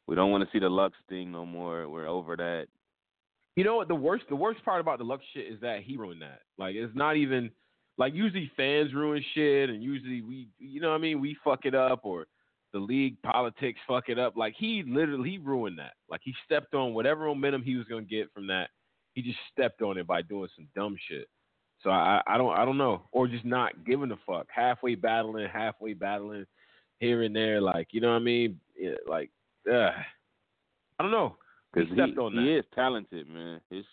we 0.07 0.15
don't 0.15 0.31
want 0.31 0.43
to 0.43 0.49
see 0.51 0.59
the 0.59 0.69
Lux 0.69 0.95
thing 1.07 1.31
no 1.31 1.45
more. 1.45 1.87
We're 1.89 2.07
over 2.07 2.35
that. 2.35 2.67
You 3.55 3.63
know 3.63 3.75
what? 3.75 3.87
The 3.87 3.95
worst, 3.95 4.23
the 4.29 4.35
worst 4.35 4.63
part 4.63 4.79
about 4.81 4.97
the 4.99 5.03
Lux 5.03 5.23
shit 5.33 5.51
is 5.51 5.59
that 5.61 5.83
he 5.83 5.97
ruined 5.97 6.21
that. 6.21 6.41
Like, 6.57 6.75
it's 6.75 6.95
not 6.95 7.15
even 7.17 7.51
like 7.97 8.13
usually 8.15 8.49
fans 8.55 8.93
ruin 8.93 9.23
shit, 9.33 9.69
and 9.69 9.83
usually 9.83 10.21
we, 10.21 10.47
you 10.57 10.79
know, 10.81 10.89
what 10.89 10.95
I 10.95 10.99
mean, 10.99 11.19
we 11.19 11.35
fuck 11.43 11.65
it 11.65 11.75
up, 11.75 12.01
or 12.03 12.25
the 12.73 12.79
league 12.79 13.21
politics 13.23 13.79
fuck 13.87 14.09
it 14.09 14.19
up. 14.19 14.35
Like 14.37 14.53
he 14.57 14.83
literally 14.85 15.31
he 15.31 15.37
ruined 15.37 15.79
that. 15.79 15.93
Like 16.09 16.21
he 16.23 16.33
stepped 16.45 16.73
on 16.73 16.93
whatever 16.93 17.25
momentum 17.25 17.63
he 17.63 17.75
was 17.75 17.87
gonna 17.87 18.01
get 18.03 18.31
from 18.33 18.47
that. 18.47 18.69
He 19.13 19.21
just 19.21 19.39
stepped 19.51 19.81
on 19.81 19.97
it 19.97 20.07
by 20.07 20.21
doing 20.21 20.49
some 20.55 20.67
dumb 20.75 20.95
shit. 21.09 21.27
So 21.83 21.89
I, 21.89 22.21
I 22.27 22.37
don't, 22.37 22.57
I 22.57 22.65
don't 22.65 22.77
know, 22.77 23.03
or 23.11 23.27
just 23.27 23.45
not 23.45 23.85
giving 23.85 24.11
a 24.11 24.17
fuck. 24.27 24.47
Halfway 24.53 24.95
battling, 24.95 25.47
halfway 25.47 25.93
battling, 25.93 26.45
here 26.99 27.23
and 27.23 27.35
there. 27.35 27.61
Like, 27.61 27.87
you 27.91 28.01
know 28.01 28.09
what 28.09 28.17
I 28.17 28.19
mean? 28.19 28.59
Yeah, 28.77 28.95
like, 29.07 29.29
uh, 29.71 29.91
I 29.91 31.01
don't 31.03 31.11
know. 31.11 31.37
Because 31.73 31.89
stepped 31.93 32.17
he, 32.17 32.39
he 32.39 32.45
that. 32.45 32.57
is 32.59 32.65
talented, 32.73 33.29
man. 33.29 33.61
His 33.69 33.85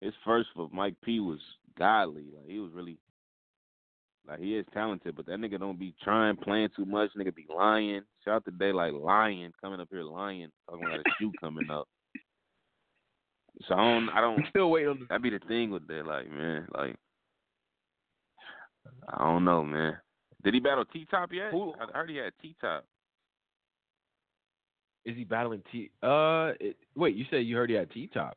his 0.00 0.14
first 0.24 0.48
with 0.56 0.72
Mike 0.72 0.94
P 1.02 1.20
was 1.20 1.40
godly. 1.78 2.26
Like 2.34 2.48
he 2.48 2.60
was 2.60 2.70
really 2.72 2.98
like 4.28 4.40
he 4.40 4.56
is 4.56 4.66
talented, 4.72 5.14
but 5.14 5.26
that 5.26 5.38
nigga 5.38 5.58
don't 5.58 5.78
be 5.78 5.94
trying, 6.02 6.36
playing 6.36 6.70
too 6.74 6.84
much. 6.84 7.10
Nigga 7.16 7.34
be 7.34 7.46
lying. 7.54 8.02
Shout 8.24 8.34
out 8.34 8.44
to 8.46 8.50
Day 8.50 8.72
like 8.72 8.92
lying, 8.92 9.52
coming 9.60 9.80
up 9.80 9.88
here 9.90 10.02
lying, 10.02 10.48
talking 10.68 10.84
about 10.86 11.00
a 11.00 11.04
shoe 11.18 11.32
coming 11.40 11.70
up. 11.70 11.86
So 13.68 13.74
I 13.74 13.78
don't 13.78 14.08
I 14.10 14.20
don't 14.20 14.44
still 14.50 14.70
waiting 14.70 14.90
on 14.90 14.98
the 15.00 15.06
that 15.08 15.22
be 15.22 15.30
the 15.30 15.38
thing 15.48 15.70
with 15.70 15.86
that, 15.88 16.06
like 16.06 16.30
man. 16.30 16.66
Like 16.74 16.96
I 19.08 19.24
don't 19.24 19.44
know, 19.44 19.64
man. 19.64 19.96
Did 20.44 20.54
he 20.54 20.60
battle 20.60 20.84
T 20.84 21.06
Top 21.10 21.32
yet? 21.32 21.50
Who- 21.52 21.74
I 21.74 21.96
heard 21.96 22.10
he 22.10 22.16
had 22.16 22.32
T 22.42 22.54
Top. 22.60 22.84
Is 25.06 25.16
he 25.16 25.22
battling 25.22 25.62
T? 25.70 25.90
Uh, 26.02 26.50
it, 26.58 26.76
wait, 26.96 27.14
you 27.14 27.24
said 27.30 27.46
you 27.46 27.56
heard 27.56 27.70
he 27.70 27.76
had 27.76 27.90
T 27.92 28.10
top. 28.12 28.36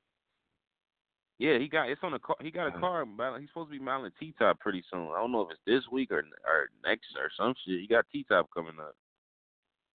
Yeah, 1.39 1.57
he 1.57 1.69
got 1.69 1.89
it's 1.89 2.01
on 2.03 2.13
a 2.13 2.19
car. 2.19 2.35
He 2.41 2.51
got 2.51 2.67
a 2.67 2.79
car. 2.79 3.05
He's 3.39 3.47
supposed 3.47 3.71
to 3.71 3.79
be 3.79 3.83
battling 3.83 4.11
T 4.19 4.33
Top 4.37 4.59
pretty 4.59 4.83
soon. 4.91 5.07
I 5.07 5.21
don't 5.21 5.31
know 5.31 5.41
if 5.41 5.51
it's 5.51 5.61
this 5.65 5.89
week 5.89 6.11
or 6.11 6.19
or 6.19 6.69
next 6.85 7.07
or 7.17 7.31
some 7.37 7.55
shit. 7.65 7.79
He 7.79 7.87
got 7.87 8.05
T 8.11 8.25
Top 8.27 8.49
coming 8.53 8.77
up. 8.79 8.93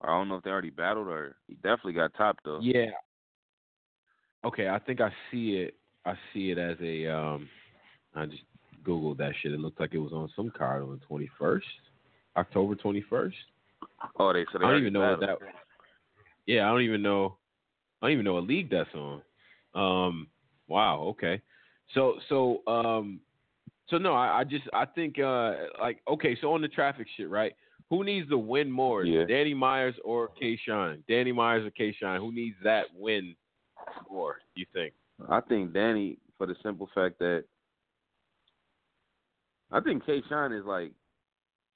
I 0.01 0.07
don't 0.07 0.29
know 0.29 0.37
if 0.37 0.43
they 0.43 0.51
already 0.51 0.71
battled 0.71 1.07
or 1.07 1.37
he 1.47 1.55
definitely 1.57 1.93
got 1.93 2.15
top 2.15 2.39
though. 2.45 2.61
Yeah. 2.63 2.91
Okay, 4.43 4.69
I 4.69 4.79
think 4.79 5.03
I 5.03 5.11
see 5.31 5.57
it. 5.57 5.75
I 6.07 6.15
see 6.33 6.51
it 6.51 6.59
as 6.59 6.77
a. 6.83 7.07
Um, 7.15 7.49
I 8.15 8.25
just 8.25 8.43
googled 8.83 9.19
that 9.19 9.33
shit. 9.43 9.53
It 9.53 9.61
looked 9.61 9.81
like 9.81 9.93
it 9.93 9.99
was 9.99 10.13
on 10.13 10.31
some 10.35 10.51
card 10.51 10.83
on 10.83 10.91
the 10.91 11.07
twenty 11.07 11.31
first, 11.39 11.67
October 12.37 12.75
twenty 12.75 13.03
first. 13.03 13.37
Oh, 14.19 14.33
they 14.33 14.47
so 14.51 14.59
they 14.59 14.65
I 14.65 14.71
don't 14.71 14.81
even 14.81 14.95
know 14.95 15.11
what 15.11 15.21
that. 15.21 15.39
Yeah, 16.47 16.67
I 16.67 16.71
don't 16.71 16.83
even 16.83 17.03
know. 17.03 17.37
I 18.01 18.07
don't 18.07 18.13
even 18.13 18.25
know 18.25 18.35
what 18.35 18.47
league 18.47 18.71
that's 18.71 18.89
on. 18.95 19.23
Um. 19.75 20.27
Wow. 20.69 21.03
Okay. 21.11 21.41
So 21.95 22.15
so 22.29 22.63
um. 22.67 23.21
So 23.89 23.99
no, 23.99 24.15
I, 24.15 24.41
I 24.41 24.45
just 24.45 24.65
I 24.73 24.87
think 24.87 25.19
uh 25.19 25.53
like 25.81 26.01
okay. 26.09 26.37
So 26.41 26.53
on 26.53 26.63
the 26.63 26.69
traffic 26.69 27.07
shit, 27.17 27.29
right? 27.29 27.53
Who 27.91 28.03
needs 28.03 28.29
to 28.31 28.39
win 28.39 28.71
more, 28.71 29.05
Yeah. 29.05 29.25
Danny 29.27 29.53
Myers 29.53 29.95
or 30.05 30.29
K. 30.29 30.59
Shine? 30.67 31.05
Danny 31.07 31.33
Myers 31.33 31.67
or 31.67 31.71
K. 31.71 31.95
Shine? 32.01 32.19
Who 32.19 32.33
needs 32.33 32.57
that 32.65 32.87
win 32.97 33.37
more? 34.11 34.39
You 34.55 34.65
think? 34.73 34.95
I 35.29 35.41
think 35.41 35.75
Danny 35.75 36.19
for 36.39 36.47
the 36.47 36.57
simple 36.63 36.89
fact 36.95 37.19
that 37.19 37.45
I 39.71 39.81
think 39.81 40.07
K 40.07 40.23
Shine 40.29 40.53
is 40.53 40.65
like 40.65 40.93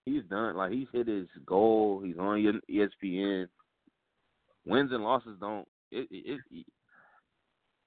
he's 0.07 0.23
done 0.31 0.57
like 0.57 0.73
he's 0.73 0.89
hit 0.93 1.07
his 1.07 1.29
goal. 1.45 2.01
He's 2.05 2.17
on 2.19 2.61
ESPN. 2.71 3.47
Wins 4.65 4.93
and 4.93 5.05
losses 5.05 5.37
don't 5.41 5.67
it, 5.91 6.09
it, 6.11 6.41
it 6.51 6.67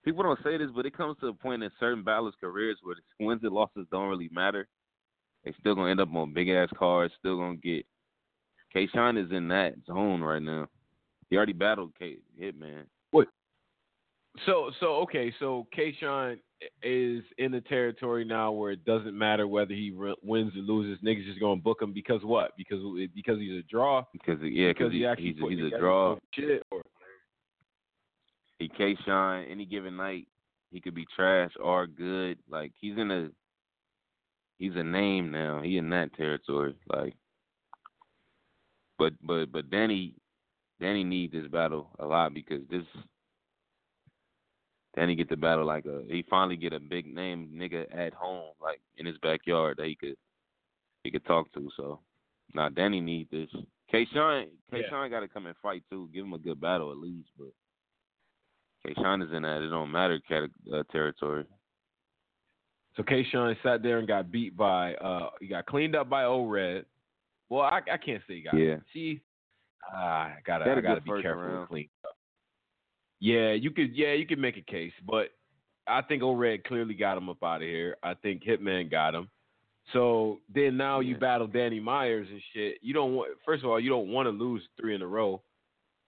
people 0.04 0.24
don't 0.24 0.40
say 0.44 0.58
this, 0.58 0.70
but 0.76 0.86
it 0.86 0.96
comes 0.96 1.18
to 1.20 1.28
a 1.28 1.34
point 1.34 1.64
in 1.64 1.72
certain 1.80 2.04
battlers' 2.04 2.34
careers 2.40 2.78
where 2.84 2.96
the 2.96 3.26
wins 3.26 3.42
and 3.44 3.52
losses 3.52 3.88
don't 3.92 4.10
really 4.10 4.30
matter. 4.32 4.68
They 5.44 5.54
still 5.60 5.76
gonna 5.76 5.92
end 5.92 6.00
up 6.00 6.14
on 6.14 6.34
big 6.34 6.50
ass 6.50 6.70
cards. 6.78 7.14
Still 7.20 7.38
gonna 7.38 7.58
get. 7.58 7.86
K 8.72 8.88
Shine 8.94 9.18
is 9.18 9.32
in 9.32 9.48
that 9.50 9.74
zone 9.86 10.22
right 10.22 10.42
now. 10.42 10.68
He 11.30 11.38
already 11.38 11.54
battled 11.54 11.94
K 11.98 12.18
Hitman. 12.40 12.86
So 14.46 14.72
so 14.80 14.96
okay. 14.98 15.34
So 15.40 15.68
K. 15.74 15.96
Shine 16.00 16.40
is 16.84 17.24
in 17.38 17.52
the 17.52 17.62
territory 17.62 18.24
now 18.24 18.52
where 18.52 18.72
it 18.72 18.86
doesn't 18.86 19.18
matter 19.18 19.48
whether 19.48 19.74
he 19.74 19.92
re- 19.92 20.16
wins 20.24 20.56
or 20.56 20.60
loses. 20.60 21.04
Niggas 21.04 21.26
just 21.26 21.40
gonna 21.40 21.60
book 21.60 21.82
him 21.82 21.92
because 21.92 22.22
what? 22.24 22.52
Because 22.58 22.80
because 23.14 23.40
he's 23.40 23.60
a 23.60 23.64
draw. 23.70 24.04
Because 24.14 24.40
yeah, 24.42 24.70
because 24.70 24.92
he, 24.92 25.00
he 25.00 25.06
actually 25.06 25.34
he's, 25.34 25.60
he's 25.60 25.74
a 25.74 25.78
draw. 25.78 26.18
Shit 26.34 26.64
or 26.72 26.81
He 28.62 28.68
K 28.68 28.96
Shine 29.08 29.48
any 29.50 29.66
given 29.66 29.98
night. 29.98 30.28
He 30.72 30.80
could 30.80 30.94
be 30.94 31.08
trash 31.16 31.50
or 31.60 31.88
good. 31.88 32.38
Like 32.48 32.72
he's 32.80 32.96
in 32.96 33.10
a 33.10 33.30
he's 34.60 34.76
a 34.76 34.84
name 34.84 35.32
now. 35.32 35.64
He 35.64 35.80
in 35.80 35.90
that 35.90 36.14
territory. 36.14 36.76
Like, 36.88 37.16
but 39.00 39.14
but 39.24 39.52
but 39.52 39.72
Danny 39.72 40.14
Danny 40.80 41.04
need 41.04 41.32
this 41.32 41.48
battle 41.48 41.90
a 41.98 42.06
lot 42.06 42.36
because 42.36 42.62
this 42.70 42.86
Danny 44.96 45.16
get 45.16 45.30
the 45.30 45.38
battle 45.38 45.66
like 45.66 45.86
a 45.86 46.04
he 46.08 46.24
finally 46.30 46.56
get 46.56 46.72
a 46.72 46.80
big 46.80 47.12
name 47.12 47.50
nigga 47.52 47.86
at 47.98 48.14
home 48.14 48.52
like 48.62 48.80
in 48.96 49.08
his 49.08 49.18
backyard 49.24 49.78
that 49.78 49.88
he 49.88 49.96
could 49.96 50.16
he 51.04 51.10
could 51.10 51.26
talk 51.26 51.52
to. 51.54 51.68
So 51.76 52.00
now 52.54 52.66
nah, 52.66 52.70
Danny 52.70 53.02
need 53.02 53.28
this. 53.32 53.50
K 53.90 54.06
Shine 54.14 54.50
K 54.70 54.84
Shine 54.88 55.10
got 55.10 55.22
to 55.22 55.28
come 55.28 55.48
and 55.48 55.56
fight 55.64 55.82
too. 55.90 56.12
Give 56.14 56.26
him 56.26 56.34
a 56.34 56.38
good 56.38 56.62
battle 56.62 56.92
at 56.92 57.00
least, 57.00 57.30
but. 57.40 57.48
K. 58.86 58.94
Shine 58.96 59.22
is 59.22 59.32
in 59.34 59.44
that 59.44 59.62
it 59.62 59.70
don't 59.70 59.92
matter 59.92 60.20
uh, 60.74 60.84
territory. 60.92 61.46
So 62.96 63.04
K. 63.04 63.26
Shine 63.32 63.56
sat 63.64 63.84
there 63.84 64.00
and 64.00 64.08
got 64.08 64.32
beat 64.32 64.56
by 64.56 64.96
uh 64.96 65.30
he 65.40 65.48
got 65.48 65.66
cleaned 65.66 65.96
up 65.96 66.10
by 66.10 66.26
O 66.26 66.46
Red. 66.46 66.86
Well, 67.50 67.62
I 67.62 67.82
I 67.92 67.98
can't 67.98 68.22
say 68.28 68.36
he 68.36 68.42
got 68.42 68.58
Yeah. 68.58 68.78
See, 68.94 69.22
ah, 69.94 70.26
I 70.26 70.38
gotta 70.46 70.66
I 70.72 70.82
gotta 70.82 71.02
be 71.02 71.22
careful 71.22 71.60
with 71.60 71.70
clean 71.70 71.90
up. 72.06 72.16
Yeah, 73.20 73.52
you 73.52 73.72
could 73.72 73.96
yeah, 73.96 74.14
you 74.14 74.26
could 74.26 74.40
make 74.40 74.58
a 74.58 74.62
case, 74.62 74.94
but 75.06 75.30
I 75.88 76.02
think 76.02 76.24
O 76.24 76.34
Red 76.34 76.64
clearly 76.64 76.94
got 76.94 77.18
him 77.18 77.30
up 77.30 77.44
out 77.44 77.62
of 77.62 77.68
here. 77.68 77.98
I 78.04 78.14
think 78.16 78.44
Hitman 78.44 78.90
got 78.90 79.16
him. 79.16 79.30
So 79.94 80.40
then 80.54 80.78
now 80.78 81.00
you 81.00 81.18
battle 81.18 81.48
Danny 81.48 81.80
Myers 81.80 82.28
and 82.30 82.42
shit. 82.54 82.78
You 82.82 82.94
don't 82.94 83.14
want 83.14 83.32
first 83.46 83.64
of 83.64 83.70
all, 83.70 83.80
you 83.80 83.90
don't 83.90 84.10
want 84.10 84.28
to 84.28 84.32
lose 84.32 84.62
three 84.80 84.96
in 84.96 85.02
a 85.02 85.08
row. 85.08 85.42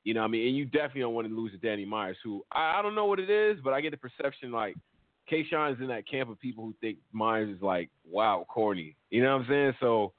You 0.04 0.14
know 0.14 0.22
what 0.22 0.28
I 0.28 0.32
mean? 0.32 0.48
And 0.48 0.58
you 0.58 0.66
definitely 0.66 1.02
don't 1.02 1.14
want 1.14 1.28
to 1.28 1.34
lose 1.36 1.52
to 1.52 1.58
Danny 1.58 1.86
Myers, 1.86 2.18
who 2.24 2.44
I, 2.52 2.80
I 2.80 2.82
don't 2.82 2.96
know 2.96 3.06
what 3.06 3.20
it 3.20 3.30
is, 3.30 3.60
but 3.64 3.74
I 3.74 3.82
get 3.82 3.92
the 3.92 3.98
perception 3.98 4.52
like 4.52 4.76
K 5.30 5.46
Shine's 5.50 5.80
in 5.80 5.88
that 5.88 6.08
camp 6.08 6.30
of 6.30 6.40
people 6.40 6.66
who 6.66 6.74
think 6.82 6.98
Myers 7.14 7.56
is 7.56 7.62
like 7.62 7.90
wow 8.10 8.46
corny. 8.50 8.96
You 9.12 9.24
know 9.24 9.38
what 9.38 9.44
I'm 9.44 9.50
saying? 9.50 9.74
So 9.80 10.14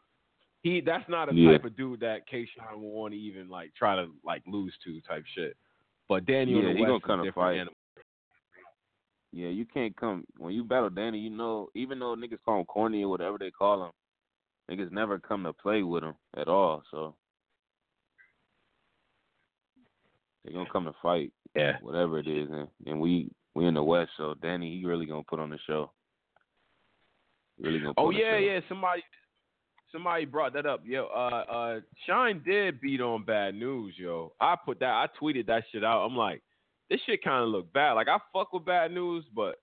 he 0.62 0.80
that's 0.80 1.08
not 1.08 1.28
a 1.28 1.34
Yeah. 1.34 1.52
type 1.52 1.64
of 1.64 1.76
dude 1.76 2.00
that 2.00 2.26
K 2.26 2.46
Shine 2.56 2.80
will 2.80 2.90
want 2.90 3.12
to 3.12 3.20
even 3.20 3.48
like 3.48 3.74
try 3.74 3.94
to 3.96 4.10
like 4.24 4.42
lose 4.46 4.74
to 4.84 5.00
type 5.02 5.24
shit. 5.34 5.56
But 6.08 6.24
Danny 6.24 6.54
on 6.54 6.62
Yeah, 6.62 6.72
the 6.72 6.80
West 6.80 6.88
gonna 6.88 6.96
is 6.96 7.02
a 7.02 7.06
come 7.06 7.18
to 7.18 7.24
different 7.26 7.46
fight. 7.46 7.54
animal. 7.56 7.74
Yeah, 9.32 9.48
you 9.48 9.66
can't 9.66 9.94
come 9.96 10.24
when 10.38 10.54
you 10.54 10.64
battle 10.64 10.90
Danny. 10.90 11.18
You 11.18 11.30
know, 11.30 11.68
even 11.74 11.98
though 11.98 12.14
niggas 12.14 12.38
call 12.44 12.60
him 12.60 12.66
corny 12.66 13.02
or 13.02 13.10
whatever 13.10 13.36
they 13.36 13.50
call 13.50 13.84
him, 13.84 13.90
niggas 14.70 14.92
never 14.92 15.18
come 15.18 15.42
to 15.42 15.52
play 15.52 15.82
with 15.82 16.04
him 16.04 16.14
at 16.36 16.48
all. 16.48 16.82
So 16.90 17.14
they 20.44 20.52
gonna 20.52 20.68
come 20.70 20.84
to 20.84 20.94
fight. 21.02 21.32
Yeah, 21.54 21.76
whatever 21.82 22.18
it 22.18 22.26
is, 22.26 22.48
and 22.50 22.68
and 22.86 23.00
we 23.00 23.30
we 23.54 23.66
in 23.66 23.74
the 23.74 23.82
West, 23.82 24.10
so 24.16 24.34
Danny 24.42 24.78
he 24.78 24.84
really 24.84 25.06
gonna 25.06 25.22
put 25.22 25.40
on 25.40 25.50
the 25.50 25.58
show. 25.66 25.92
Really 27.58 27.78
gonna. 27.78 27.94
Oh 27.96 28.10
yeah, 28.10 28.36
yeah. 28.38 28.60
Somebody 28.68 29.02
somebody 29.92 30.24
brought 30.24 30.52
that 30.54 30.66
up. 30.66 30.80
Yo, 30.84 31.06
uh 31.06 31.44
uh 31.50 31.80
Shine 32.06 32.42
did 32.44 32.80
beat 32.80 33.00
on 33.00 33.24
bad 33.24 33.54
news, 33.54 33.94
yo. 33.96 34.32
I 34.40 34.56
put 34.62 34.80
that 34.80 34.90
I 34.90 35.06
tweeted 35.20 35.46
that 35.46 35.64
shit 35.70 35.84
out. 35.84 36.04
I'm 36.04 36.16
like, 36.16 36.42
this 36.90 37.00
shit 37.06 37.22
kinda 37.22 37.44
look 37.44 37.72
bad. 37.72 37.92
Like 37.92 38.08
I 38.08 38.18
fuck 38.32 38.52
with 38.52 38.64
bad 38.64 38.90
news, 38.90 39.24
but 39.34 39.56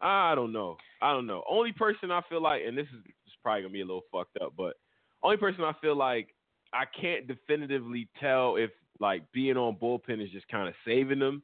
I 0.00 0.34
don't 0.34 0.52
know. 0.52 0.76
I 1.02 1.12
don't 1.12 1.26
know. 1.26 1.44
Only 1.48 1.72
person 1.72 2.10
I 2.10 2.22
feel 2.28 2.42
like 2.42 2.62
and 2.66 2.76
this 2.76 2.86
is, 2.86 3.04
this 3.04 3.12
is 3.26 3.32
probably 3.42 3.62
gonna 3.62 3.72
be 3.72 3.82
a 3.82 3.86
little 3.86 4.04
fucked 4.10 4.38
up, 4.42 4.54
but 4.56 4.74
only 5.22 5.36
person 5.36 5.64
I 5.64 5.74
feel 5.82 5.96
like 5.96 6.28
I 6.72 6.84
can't 6.98 7.28
definitively 7.28 8.08
tell 8.18 8.56
if 8.56 8.70
like 9.00 9.22
being 9.32 9.56
on 9.56 9.76
bullpen 9.76 10.22
is 10.22 10.30
just 10.30 10.48
kind 10.48 10.68
of 10.68 10.74
saving 10.86 11.18
them. 11.18 11.42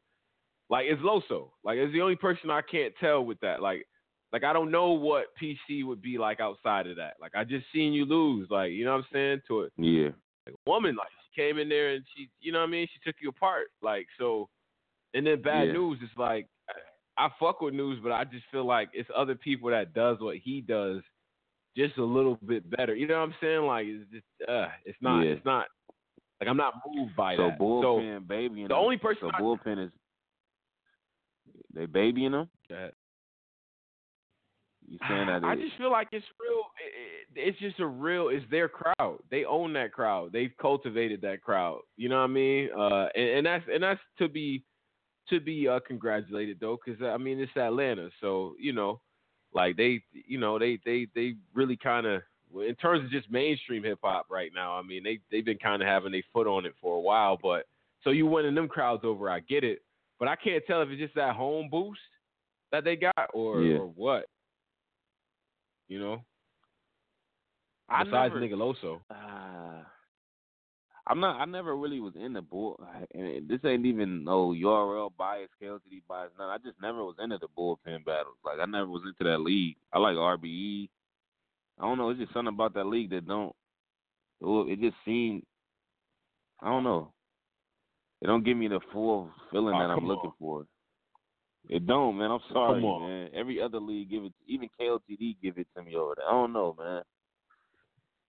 Like 0.68 0.86
it's 0.88 1.02
Loso. 1.02 1.50
Like 1.64 1.78
it's 1.78 1.92
the 1.92 2.00
only 2.00 2.16
person 2.16 2.50
I 2.50 2.62
can't 2.62 2.94
tell 3.00 3.24
with 3.24 3.40
that. 3.40 3.60
Like 3.60 3.86
like 4.32 4.44
I 4.44 4.52
don't 4.52 4.70
know 4.70 4.92
what 4.92 5.26
PC 5.42 5.84
would 5.84 6.00
be 6.00 6.16
like 6.18 6.38
outside 6.40 6.86
of 6.86 6.96
that. 6.96 7.14
Like 7.20 7.32
I 7.34 7.42
just 7.44 7.66
seen 7.74 7.92
you 7.92 8.04
lose. 8.04 8.48
Like 8.50 8.70
you 8.72 8.84
know 8.84 8.92
what 8.92 8.98
I'm 8.98 9.06
saying 9.12 9.40
to 9.48 9.62
it. 9.62 9.72
Yeah. 9.76 10.10
Like 10.46 10.54
a 10.54 10.70
woman, 10.70 10.96
like 10.96 11.08
she 11.34 11.40
came 11.40 11.58
in 11.58 11.68
there 11.68 11.94
and 11.94 12.04
she, 12.16 12.30
you 12.40 12.52
know 12.52 12.60
what 12.60 12.68
I 12.68 12.70
mean. 12.70 12.86
She 12.92 13.00
took 13.04 13.20
you 13.20 13.28
apart. 13.30 13.66
Like 13.82 14.06
so, 14.18 14.48
and 15.14 15.26
then 15.26 15.42
bad 15.42 15.66
Yeah. 15.68 15.72
news 15.72 15.98
is 16.02 16.10
like 16.16 16.46
I 17.18 17.28
fuck 17.40 17.60
with 17.60 17.74
news, 17.74 17.98
but 18.02 18.12
I 18.12 18.24
just 18.24 18.44
feel 18.52 18.64
like 18.64 18.88
it's 18.94 19.10
other 19.14 19.34
people 19.34 19.68
that 19.70 19.92
does 19.92 20.18
what 20.20 20.36
he 20.36 20.60
does 20.60 21.02
just 21.76 21.98
a 21.98 22.04
little 22.04 22.38
bit 22.46 22.68
better. 22.70 22.94
You 22.94 23.06
know 23.08 23.18
what 23.18 23.24
I'm 23.28 23.34
saying? 23.40 23.62
Like 23.62 23.86
it's 23.86 24.10
just 24.12 24.48
uh, 24.48 24.68
it's 24.84 24.98
not 25.00 25.22
Yeah. 25.22 25.32
it's 25.32 25.44
not 25.44 25.66
like 26.40 26.48
I'm 26.48 26.56
not 26.56 26.74
moved 26.86 27.14
by 27.16 27.36
So 27.36 27.48
that. 27.48 27.58
bullpen 27.58 28.26
babying 28.26 28.68
the 28.68 28.74
him. 28.74 28.80
only 28.80 28.96
person 28.96 29.22
So 29.22 29.30
I- 29.34 29.40
bullpen 29.40 29.84
is 29.86 29.90
they 31.74 31.86
babying 31.86 32.32
him. 32.32 32.48
Go 32.68 32.74
ahead. 32.74 32.92
You 34.88 34.98
saying 35.08 35.26
that? 35.28 35.44
I 35.44 35.52
it- 35.52 35.60
just 35.60 35.76
feel 35.76 35.90
like 35.92 36.08
it's 36.12 36.26
real. 36.40 36.64
It, 36.84 37.38
it, 37.38 37.48
it's 37.50 37.58
just 37.60 37.78
a 37.80 37.86
real. 37.86 38.28
It's 38.28 38.44
their 38.50 38.68
crowd. 38.68 39.18
They 39.30 39.44
own 39.44 39.72
that 39.74 39.92
crowd. 39.92 40.32
They've 40.32 40.52
cultivated 40.60 41.20
that 41.22 41.42
crowd. 41.42 41.80
You 41.96 42.08
know 42.08 42.16
what 42.18 42.24
I 42.24 42.28
mean? 42.28 42.70
Uh, 42.76 43.06
and, 43.14 43.28
and 43.28 43.46
that's 43.46 43.64
and 43.72 43.82
that's 43.82 44.00
to 44.18 44.28
be 44.28 44.64
to 45.28 45.38
be 45.38 45.68
uh, 45.68 45.78
congratulated 45.86 46.58
though, 46.60 46.76
because 46.84 47.00
I 47.02 47.16
mean 47.18 47.38
it's 47.38 47.56
Atlanta, 47.56 48.10
so 48.20 48.54
you 48.58 48.72
know, 48.72 49.00
like 49.54 49.76
they, 49.76 50.02
you 50.12 50.38
know, 50.40 50.58
they 50.58 50.80
they 50.84 51.06
they 51.14 51.34
really 51.54 51.76
kind 51.76 52.06
of 52.06 52.22
in 52.54 52.74
terms 52.76 53.04
of 53.04 53.10
just 53.10 53.30
mainstream 53.30 53.82
hip 53.84 53.98
hop 54.02 54.26
right 54.30 54.50
now. 54.54 54.74
I 54.76 54.82
mean 54.82 55.02
they 55.02 55.18
they've 55.30 55.44
been 55.44 55.58
kind 55.58 55.82
of 55.82 55.88
having 55.88 56.12
their 56.12 56.22
foot 56.32 56.46
on 56.46 56.66
it 56.66 56.74
for 56.80 56.96
a 56.96 57.00
while, 57.00 57.38
but 57.40 57.66
so 58.02 58.10
you 58.10 58.26
winning 58.26 58.54
them 58.54 58.68
crowds 58.68 59.04
over, 59.04 59.28
I 59.30 59.40
get 59.40 59.62
it, 59.64 59.82
but 60.18 60.28
I 60.28 60.36
can't 60.36 60.64
tell 60.66 60.82
if 60.82 60.88
it's 60.88 61.00
just 61.00 61.14
that 61.14 61.36
home 61.36 61.68
boost 61.70 62.00
that 62.72 62.84
they 62.84 62.96
got 62.96 63.14
or 63.34 63.62
Yeah. 63.62 63.78
or 63.78 63.86
what. 63.88 64.26
You 65.88 65.98
know. 65.98 66.24
I 67.88 68.04
Besides 68.04 68.34
never- 68.34 68.46
nigga 68.46 68.54
Loso. 68.56 69.00
Uh, 69.10 69.84
I'm 71.06 71.18
not. 71.18 71.40
I 71.40 71.44
never 71.44 71.76
really 71.76 71.98
was 71.98 72.14
in 72.14 72.22
into 72.22 72.42
bull. 72.42 72.78
And 73.12 73.48
this 73.48 73.58
ain't 73.64 73.84
even 73.84 74.22
no 74.22 74.52
URL 74.52 75.10
bias, 75.18 75.48
KOTD 75.60 76.02
bias. 76.06 76.30
None. 76.38 76.48
I 76.48 76.58
just 76.58 76.80
never 76.80 77.04
was 77.04 77.16
into 77.18 77.38
the 77.38 77.48
bullpen 77.58 78.04
battles. 78.04 78.36
Like 78.44 78.60
I 78.60 78.66
never 78.66 78.86
was 78.86 79.02
into 79.04 79.28
that 79.28 79.40
league. 79.40 79.76
I 79.92 79.98
like 79.98 80.14
RBE. 80.16 80.88
I 81.80 81.84
don't 81.84 81.98
know. 81.98 82.10
It's 82.10 82.20
just 82.20 82.32
something 82.34 82.52
about 82.54 82.74
that 82.74 82.86
league 82.86 83.10
that 83.10 83.26
don't. 83.26 83.54
It 84.42 84.80
just 84.80 84.96
seemed. 85.04 85.42
I 86.62 86.66
don't 86.68 86.84
know. 86.84 87.12
It 88.22 88.26
don't 88.26 88.44
give 88.44 88.56
me 88.56 88.68
the 88.68 88.80
full 88.92 89.30
feeling 89.50 89.74
Oh, 89.74 89.78
that 89.78 89.90
I'm 89.90 90.06
looking 90.06 90.30
on. 90.30 90.36
for. 90.38 90.66
It 91.68 91.86
don't, 91.86 92.18
man. 92.18 92.30
I'm 92.30 92.40
sorry, 92.52 92.82
man. 92.82 93.30
Every 93.34 93.60
other 93.62 93.80
league 93.80 94.10
give 94.10 94.24
it. 94.24 94.32
Even 94.46 94.68
KOTD 94.80 95.36
give 95.42 95.56
it 95.58 95.66
to 95.76 95.82
me 95.82 95.94
over 95.94 96.14
there. 96.16 96.26
I 96.26 96.32
don't 96.32 96.52
know, 96.52 96.74
man. 96.78 97.02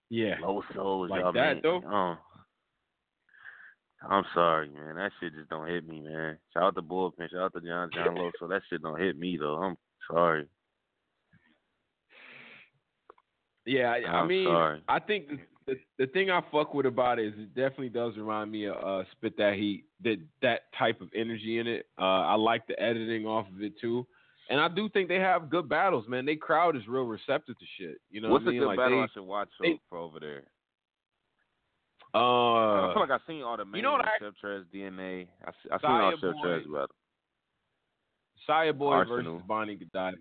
Yeah. 0.10 0.36
Low 0.42 0.62
souls, 0.76 1.10
Like 1.10 1.22
y'all, 1.22 1.34
that, 1.34 1.54
man. 1.56 1.60
though? 1.64 1.82
Oh. 1.86 2.16
I'm 4.10 4.24
sorry, 4.34 4.70
man. 4.70 4.96
That 4.96 5.12
shit 5.20 5.34
just 5.36 5.50
don't 5.50 5.68
hit 5.68 5.88
me, 5.88 6.02
man. 6.02 6.38
Shout 6.54 6.64
out 6.64 6.76
to 6.76 6.82
Bullpen. 6.82 7.30
Shout 7.32 7.40
out 7.42 7.54
to 7.54 7.62
John 7.62 7.90
John 7.94 8.16
Low. 8.16 8.32
So 8.40 8.48
that 8.48 8.62
shit 8.70 8.82
don't 8.82 9.00
hit 9.00 9.18
me 9.18 9.38
though. 9.40 9.58
I'm 9.62 9.76
sorry. 10.10 10.48
Yeah, 13.66 13.92
I, 13.92 14.10
I 14.22 14.26
mean, 14.26 14.46
sorry. 14.48 14.82
I 14.88 15.00
think 15.00 15.28
the, 15.30 15.38
the 15.68 15.76
the 16.00 16.08
thing 16.08 16.32
I 16.32 16.42
fuck 16.52 16.74
with 16.74 16.86
about 16.88 17.20
it 17.20 17.28
is 17.28 17.34
it 17.38 17.54
definitely 17.54 17.90
does 17.90 18.18
remind 18.18 18.52
me 18.52 18.66
of 18.66 18.76
uh, 18.84 19.04
Spit 19.12 19.38
That 19.38 19.54
Heat, 19.56 19.86
that 20.04 20.18
that 20.42 20.62
type 20.78 21.00
of 21.02 21.10
energy 21.16 21.60
in 21.60 21.68
it. 21.68 21.86
Uh, 22.00 22.02
I 22.26 22.36
like 22.36 22.66
the 22.68 22.80
editing 22.82 23.26
off 23.28 23.46
of 23.56 23.62
it 23.62 23.74
too, 23.80 24.08
and 24.50 24.60
I 24.60 24.68
do 24.68 24.90
think 24.90 25.08
they 25.10 25.20
have 25.20 25.50
good 25.52 25.70
battles, 25.70 26.06
man. 26.08 26.26
They 26.26 26.36
crowd 26.36 26.76
is 26.76 26.88
real 26.88 27.04
receptive 27.04 27.58
to 27.60 27.66
shit. 27.78 27.98
You 28.10 28.22
know 28.22 28.30
What's 28.30 28.46
what 28.46 28.50
I 28.50 28.52
a 28.52 28.54
mean? 28.54 28.62
good 28.62 28.68
like 28.68 28.78
battle 28.80 28.98
they, 28.98 29.04
I 29.04 29.08
should 29.14 29.24
watch 29.28 29.50
they- 29.62 29.80
for 29.90 29.98
over 30.00 30.20
there? 30.20 30.44
uh, 32.14 32.90
I 32.90 32.92
feel 32.94 33.02
like 33.04 33.12
I've 33.12 33.22
seen 33.28 33.42
all 33.44 33.56
the 33.58 33.64
main 33.66 33.78
you 33.78 33.82
know 33.84 33.94
what 33.94 34.06
I- 34.06 34.18
Trez, 34.44 34.66
DNA. 34.74 35.28
I, 35.46 35.50
s- 35.50 35.56
I 35.72 35.78
seen 35.78 35.90
all 35.92 36.12
Chef. 36.12 36.20
Trez 36.44 36.64
battle. 36.66 36.88
Saya 38.48 38.74
Boy 38.74 38.94
Arsonal. 38.96 39.08
versus 39.24 39.42
Bonnie 39.48 39.76
Godiva. 39.76 40.18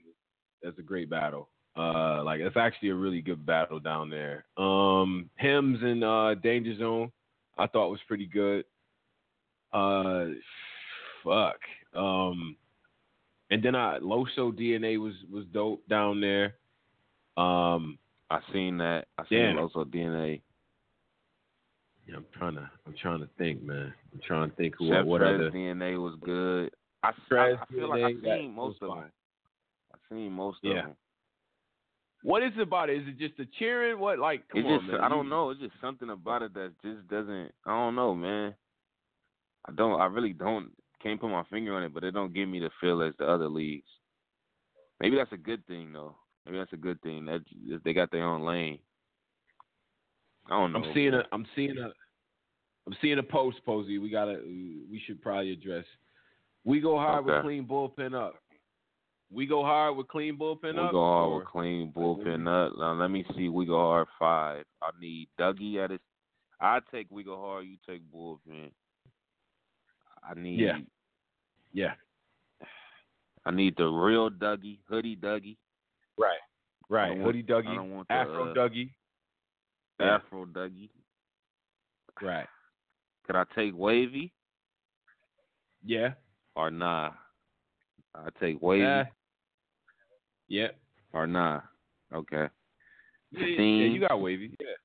That's 0.62 0.78
a 0.78 0.83
great 0.83 1.09
battle. 1.10 1.49
Uh, 1.76 2.23
like 2.24 2.40
it's 2.40 2.57
actually 2.57 2.89
a 2.90 2.94
really 2.94 3.20
good 3.20 3.47
battle 3.47 3.78
down 3.78 4.10
there. 4.10 4.44
Um, 4.57 5.31
Hims 5.36 5.78
and 5.82 6.02
uh, 6.02 6.34
Danger 6.34 6.76
Zone, 6.78 7.10
I 7.58 7.66
thought 7.66 7.90
was 7.90 8.00
pretty 8.08 8.26
good. 8.26 8.65
Uh, 9.73 10.26
fuck. 11.24 11.58
Um, 11.94 12.57
and 13.50 13.62
then 13.62 13.74
I 13.74 13.99
Loso 14.00 14.52
DNA 14.52 14.99
was 15.00 15.15
was 15.32 15.44
dope 15.52 15.86
down 15.89 16.20
there. 16.20 16.55
Um, 17.36 17.99
I 18.31 18.40
seen 18.52 18.78
that. 18.78 19.07
I 19.18 19.24
seen 19.28 19.39
Damn. 19.39 19.58
also 19.58 19.84
DNA. 19.84 20.40
yeah, 22.08 22.16
I'm 22.16 22.26
trying 22.36 22.55
to 22.57 22.68
I'm 22.86 22.94
trying 23.00 23.20
to 23.20 23.28
think, 23.39 23.62
man. 23.62 23.94
I'm 24.12 24.20
trying 24.26 24.50
to 24.50 24.57
think 24.57 24.74
who 24.78 24.89
Chef 24.89 25.07
what 25.07 25.20
Trez, 25.20 25.34
other 25.36 25.50
DNA 25.50 26.00
was 26.02 26.15
good. 26.24 26.70
I, 27.02 27.12
I, 27.32 27.52
I 27.52 27.65
feel 27.73 27.89
like 27.89 28.02
I 28.02 28.12
seen 28.39 28.55
most 28.55 28.82
of 28.82 28.89
them. 28.89 29.10
I 29.94 29.99
seen 30.15 30.32
most 30.32 30.58
Yeah. 30.62 30.70
of 30.70 30.76
them. 30.86 30.97
What 32.23 32.42
is 32.42 32.52
it 32.57 32.62
about 32.62 32.90
it? 32.90 33.00
Is 33.00 33.08
it 33.08 33.18
just 33.18 33.36
the 33.39 33.47
cheering? 33.58 33.99
What 33.99 34.18
like? 34.18 34.47
Come 34.49 34.60
It 34.60 34.66
on, 34.66 34.81
just 34.81 34.92
man. 34.92 35.00
I 35.00 35.08
don't 35.08 35.28
know. 35.28 35.50
It's 35.50 35.60
just 35.60 35.73
something 35.81 36.10
about 36.10 36.42
it 36.42 36.52
that 36.55 36.73
just 36.82 37.08
doesn't. 37.08 37.52
I 37.65 37.70
don't 37.70 37.94
know, 37.94 38.15
man. 38.15 38.55
I 39.66 39.73
don't. 39.73 40.00
I 40.00 40.07
really 40.07 40.32
don't. 40.32 40.70
Can't 41.02 41.20
put 41.20 41.31
my 41.31 41.44
finger 41.50 41.74
on 41.74 41.82
it, 41.82 41.94
but 41.94 42.05
it 42.05 42.10
don't 42.12 42.34
give 42.34 42.49
me 42.49 42.60
the 42.60 42.70
feel 42.81 43.02
as 43.02 43.15
the 43.18 43.26
other 43.26 43.49
leagues. 43.49 43.89
Maybe 45.00 45.16
that's 45.16 45.32
a 45.32 45.39
good 45.39 45.66
thing 45.66 45.92
though. 45.92 46.15
Maybe 46.44 46.58
that's 46.58 46.74
a 46.74 46.76
good 46.76 47.00
thing. 47.00 47.24
That 47.24 47.40
they 47.84 47.94
got 47.94 48.10
their 48.10 48.24
own 48.24 48.44
lane. 48.44 48.78
I 50.47 50.58
don't 50.58 50.73
know. 50.73 50.81
I'm 50.81 50.94
seeing 50.94 51.15
a. 51.15 51.23
I'm 51.32 51.47
seeing 51.57 51.78
a. 51.78 51.90
I'm 52.86 52.97
seeing 53.00 53.18
a 53.18 53.23
post, 53.23 53.65
Posey. 53.65 53.99
We 53.99 54.10
gotta. 54.10 54.40
We 54.44 55.00
should 55.07 55.23
probably 55.23 55.52
address. 55.52 55.84
We 56.65 56.81
go 56.81 56.99
hard 56.99 57.24
with 57.24 57.40
clean 57.42 57.65
bullpen 57.65 58.15
up. 58.15 58.34
We 59.33 59.47
go 59.47 59.62
hard 59.62 59.97
with 59.97 60.09
clean 60.09 60.36
bullpen 60.36 60.75
We 60.75 60.81
up. 60.81 60.86
We 60.86 60.91
go 60.92 61.00
hard 61.05 61.28
or- 61.31 61.39
with 61.39 61.47
clean 61.49 61.92
bullpen 61.92 62.49
up. 62.49 62.76
Now 62.78 62.94
let 62.94 63.10
me 63.10 63.25
see. 63.36 63.49
We 63.49 63.65
go 63.67 63.78
hard 63.78 64.09
five. 64.18 64.65
I 64.83 64.91
need 65.00 65.28
Dougie 65.39 65.83
at 65.84 65.91
his. 65.91 66.00
I 66.60 66.81
take 66.92 67.07
we 67.10 67.23
go 67.23 67.39
hard. 67.41 67.67
You 67.67 67.76
take 67.89 68.02
bullpen. 68.12 68.70
I 70.28 70.34
need. 70.39 70.59
Yeah. 70.60 70.78
Yeah. 71.73 71.94
I 73.47 73.50
need 73.52 73.75
the 73.76 73.86
real 73.86 74.28
Dougie, 74.31 74.81
hoodie 74.89 75.17
Dougie, 75.17 75.57
Right. 76.18 76.36
Right. 76.89 77.09
don't 77.10 77.23
want- 77.23 77.34
Hoodie 77.36 77.47
I 77.49 77.52
Dougie. 77.52 77.75
don't 77.75 77.91
want 77.94 78.09
the, 78.09 78.15
Afro 78.15 78.50
uh, 78.50 78.55
Dougie. 78.55 78.91
Yeah. 80.00 80.17
Afro 80.17 80.44
Dougie. 80.47 80.91
Right. 82.20 82.47
Could 83.26 83.36
I 83.36 83.44
take 83.55 83.75
Wavy 83.76 84.33
Yeah. 85.84 86.15
or 86.57 86.70
nah? 86.70 87.12
I 88.15 88.28
take 88.41 88.60
Wavy 88.60 88.83
yeah. 90.50 90.68
or 91.14 91.26
nah. 91.26 91.60
Okay. 92.12 92.48
Yeah, 93.32 93.46
yeah, 93.46 93.54
Steam. 93.54 93.92
you 93.92 94.00
got 94.06 94.20
wavy. 94.20 94.54
Yeah. 94.60 94.76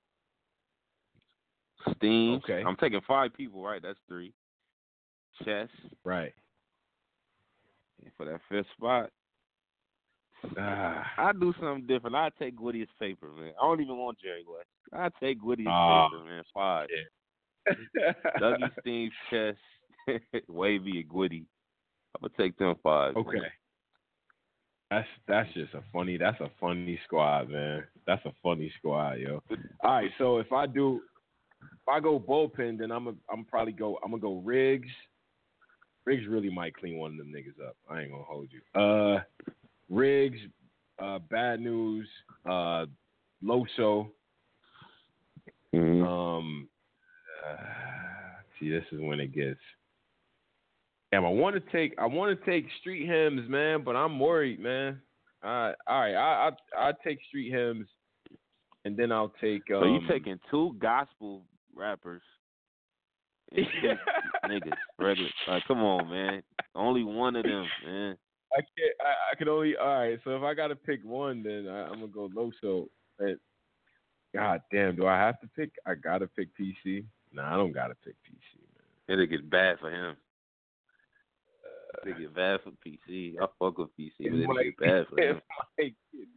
Steam. 1.98 2.36
Okay. 2.36 2.64
I'm 2.66 2.76
taking 2.78 3.02
five 3.08 3.34
people, 3.34 3.62
right? 3.64 3.82
That's 3.82 4.00
three. 4.08 4.32
Chess 5.44 5.68
Right. 6.04 6.34
And 8.04 8.12
for 8.16 8.26
that 8.26 8.40
fifth 8.50 8.68
spot. 8.78 9.10
Ah. 10.60 11.04
I 11.18 11.32
do 11.34 11.54
something 11.60 11.88
different. 11.88 12.16
I 12.16 12.30
take 12.40 12.56
Goody's 12.56 12.88
paper, 13.00 13.28
man. 13.32 13.52
I 13.62 13.66
don't 13.66 13.82
even 13.82 13.98
want 13.98 14.20
Jerry 14.20 14.44
West. 14.48 14.68
I 14.94 15.10
take 15.20 15.42
Goody's 15.42 15.68
Ah. 15.70 16.08
paper, 16.10 16.24
man. 16.24 16.44
Five. 16.54 16.88
Dougie, 18.40 18.70
Steam, 18.82 19.10
Chess, 19.30 19.56
Wavy, 20.48 21.00
and 21.00 21.10
Goody. 21.10 21.46
I'm 22.16 22.22
gonna 22.30 22.34
take 22.38 22.58
them 22.58 22.76
five. 22.84 23.16
man. 23.16 23.24
That's 24.92 25.08
that's 25.28 25.52
just 25.54 25.74
a 25.74 25.82
funny 25.92 26.18
that's 26.18 26.40
a 26.42 26.50
funny 26.60 27.00
squad, 27.06 27.50
man. 27.50 27.84
That's 28.06 28.24
a 28.26 28.32
funny 28.44 28.72
squad, 28.78 29.14
yo. 29.14 29.42
All 29.84 29.92
right, 29.92 30.12
so 30.18 30.38
if 30.38 30.52
I 30.54 30.68
do 30.68 31.02
if 31.62 31.90
I 31.90 32.00
go 32.00 32.20
bullpen, 32.20 32.78
then 32.78 32.92
I'm 32.92 33.08
a, 33.08 33.14
I'm 33.32 33.46
probably 33.46 33.74
go 33.74 33.98
I'm 34.04 34.12
gonna 34.12 34.22
go 34.22 34.42
Riggs. 34.46 34.90
Riggs 36.06 36.28
really 36.28 36.52
might 36.52 36.76
clean 36.76 36.98
one 36.98 37.12
of 37.12 37.18
them 37.18 37.34
niggas 37.36 37.66
up. 37.68 37.76
I 37.90 38.02
ain't 38.02 38.12
gonna 38.12 38.24
hold 38.24 38.50
you. 38.52 38.80
Uh 38.80 39.22
Riggs, 39.90 40.40
uh 41.00 41.20
bad 41.20 41.62
news, 41.62 42.08
uh 42.48 42.86
Loso. 43.44 44.10
Mhm. 45.74 46.06
Um 46.06 46.70
uh, 47.48 47.58
see 48.60 48.70
this 48.70 48.86
is 48.92 49.00
when 49.02 49.20
it 49.20 49.34
gets 49.34 49.60
Damn, 51.16 51.26
I 51.26 51.30
want 51.30 51.56
to 51.56 51.72
take 51.72 51.98
I 51.98 52.06
want 52.06 52.38
to 52.38 52.46
take 52.46 52.66
Street 52.82 53.08
Hymns, 53.08 53.50
man, 53.50 53.86
but 53.86 53.96
I'm 53.96 54.20
worried, 54.20 54.60
man. 54.60 55.00
All 55.42 55.50
right, 55.50 55.76
all 55.88 56.00
right, 56.02 56.14
I 56.14 56.50
I 56.76 56.90
I 56.90 56.94
take 57.06 57.20
Street 57.30 57.52
Hymns, 57.52 57.88
and 58.84 58.98
then 58.98 59.14
I'll 59.14 59.34
take. 59.40 59.62
Um, 59.74 59.80
So 59.82 59.86
you 59.86 60.00
taking 60.10 60.38
two 60.52 60.76
gospel 60.78 61.44
rappers 61.74 62.22
and 63.56 63.66
niggas, 64.46 64.74
regular? 65.00 65.30
Like, 65.48 65.64
come 65.70 65.84
on, 65.84 66.10
man. 66.10 66.44
Only 66.76 67.06
one 67.06 67.38
of 67.38 67.44
them, 67.44 67.66
man. 67.86 68.18
I 68.52 68.58
can't. 68.58 68.96
I, 69.00 69.32
I 69.32 69.36
can 69.38 69.48
only. 69.48 69.78
All 69.78 69.88
right, 69.88 70.20
so 70.26 70.36
if 70.36 70.44
I 70.44 70.54
gotta 70.54 70.76
pick 70.76 71.00
one, 71.06 71.44
then 71.44 71.70
I, 71.70 71.84
I'm 71.84 72.02
gonna 72.02 72.08
go 72.08 72.30
Loso. 72.36 72.88
But 73.18 73.38
God 74.34 74.60
damn, 74.70 74.98
do 74.98 75.08
I 75.08 75.18
have 75.18 75.40
to 75.40 75.48
pick? 75.56 75.72
I 75.86 75.94
gotta 75.94 76.28
pick 76.28 76.50
PC. 76.60 77.06
Nah, 77.32 77.54
I 77.54 77.56
don't 77.56 77.72
gotta 77.72 77.96
pick 78.04 78.16
PC, 78.16 78.60
man. 78.76 78.84
It'll 79.08 79.26
get 79.28 79.50
bad 79.50 79.80
for 79.80 79.90
him. 79.90 80.18
It'll 82.06 82.20
get 82.20 82.34
bad 82.36 82.60
for 82.64 82.72
PC. 82.86 83.36
I 83.42 83.46
fuck 83.60 83.78
with 83.78 83.90
PC, 84.00 84.12
but 84.20 84.34
it'll 84.34 84.56
get 84.56 84.78
bad 84.78 85.06
for 85.08 85.22
him. 85.22 85.42
It 85.78 85.94
might 86.14 86.28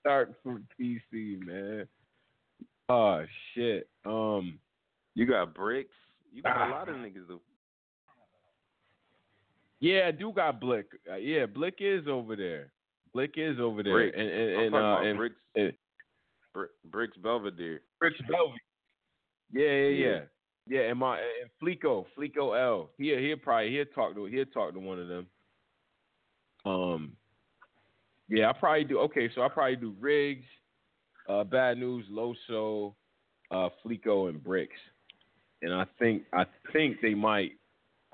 start 0.00 0.34
from 0.42 0.66
PC, 0.80 1.38
man. 1.44 1.86
Oh 2.88 3.24
shit. 3.54 3.88
Um, 4.04 4.58
You 5.14 5.26
got 5.26 5.54
bricks. 5.54 5.94
You 6.32 6.42
got 6.42 6.56
Ah. 6.56 6.68
a 6.68 6.70
lot 6.70 6.88
of 6.88 6.96
niggas 6.96 7.26
though. 7.28 7.40
yeah, 9.80 10.06
I 10.08 10.10
do 10.10 10.32
got 10.32 10.60
Blick. 10.60 10.86
Uh, 11.10 11.16
yeah, 11.16 11.46
Blick 11.46 11.76
is 11.80 12.06
over 12.08 12.36
there. 12.36 12.72
Blick 13.12 13.34
is 13.36 13.58
over 13.60 13.82
there, 13.82 13.92
Bricks. 13.94 14.16
and 14.18 14.28
and, 14.28 14.50
and, 14.66 14.74
uh, 14.74 14.98
and 15.02 15.16
bricks. 15.18 15.36
and- 15.54 15.72
Br- 16.54 16.64
bricks 16.86 17.16
Belvedere. 17.18 17.82
Rich 18.00 18.18
Belvy. 18.30 18.56
Yeah, 19.52 19.66
yeah, 19.70 19.88
Yeah. 20.08 20.20
Yeah. 20.66 20.80
And 20.82 20.98
my 20.98 21.18
and 21.18 21.50
Flico, 21.60 22.06
Flico 22.14 22.52
L. 22.52 22.90
He 22.98 23.14
he'll 23.16 23.36
probably 23.38 23.70
he'll 23.70 23.84
talk 23.86 24.14
to 24.14 24.26
he'll 24.26 24.44
talk 24.46 24.72
to 24.74 24.80
one 24.80 24.98
of 25.00 25.08
them. 25.08 25.26
Um 26.64 27.12
yeah, 28.28 28.50
I 28.50 28.52
probably 28.52 28.84
do 28.84 28.98
okay, 29.00 29.30
so 29.34 29.42
I 29.42 29.48
probably 29.48 29.76
do 29.76 29.94
Riggs, 30.00 30.44
uh 31.28 31.44
Bad 31.44 31.78
News, 31.78 32.06
Loso, 32.10 32.94
uh 33.50 33.68
Flico 33.82 34.26
and 34.26 34.42
Bricks. 34.42 34.76
And 35.62 35.72
I 35.72 35.84
think 35.98 36.24
I 36.32 36.44
think 36.72 36.96
they 37.00 37.14
might 37.14 37.52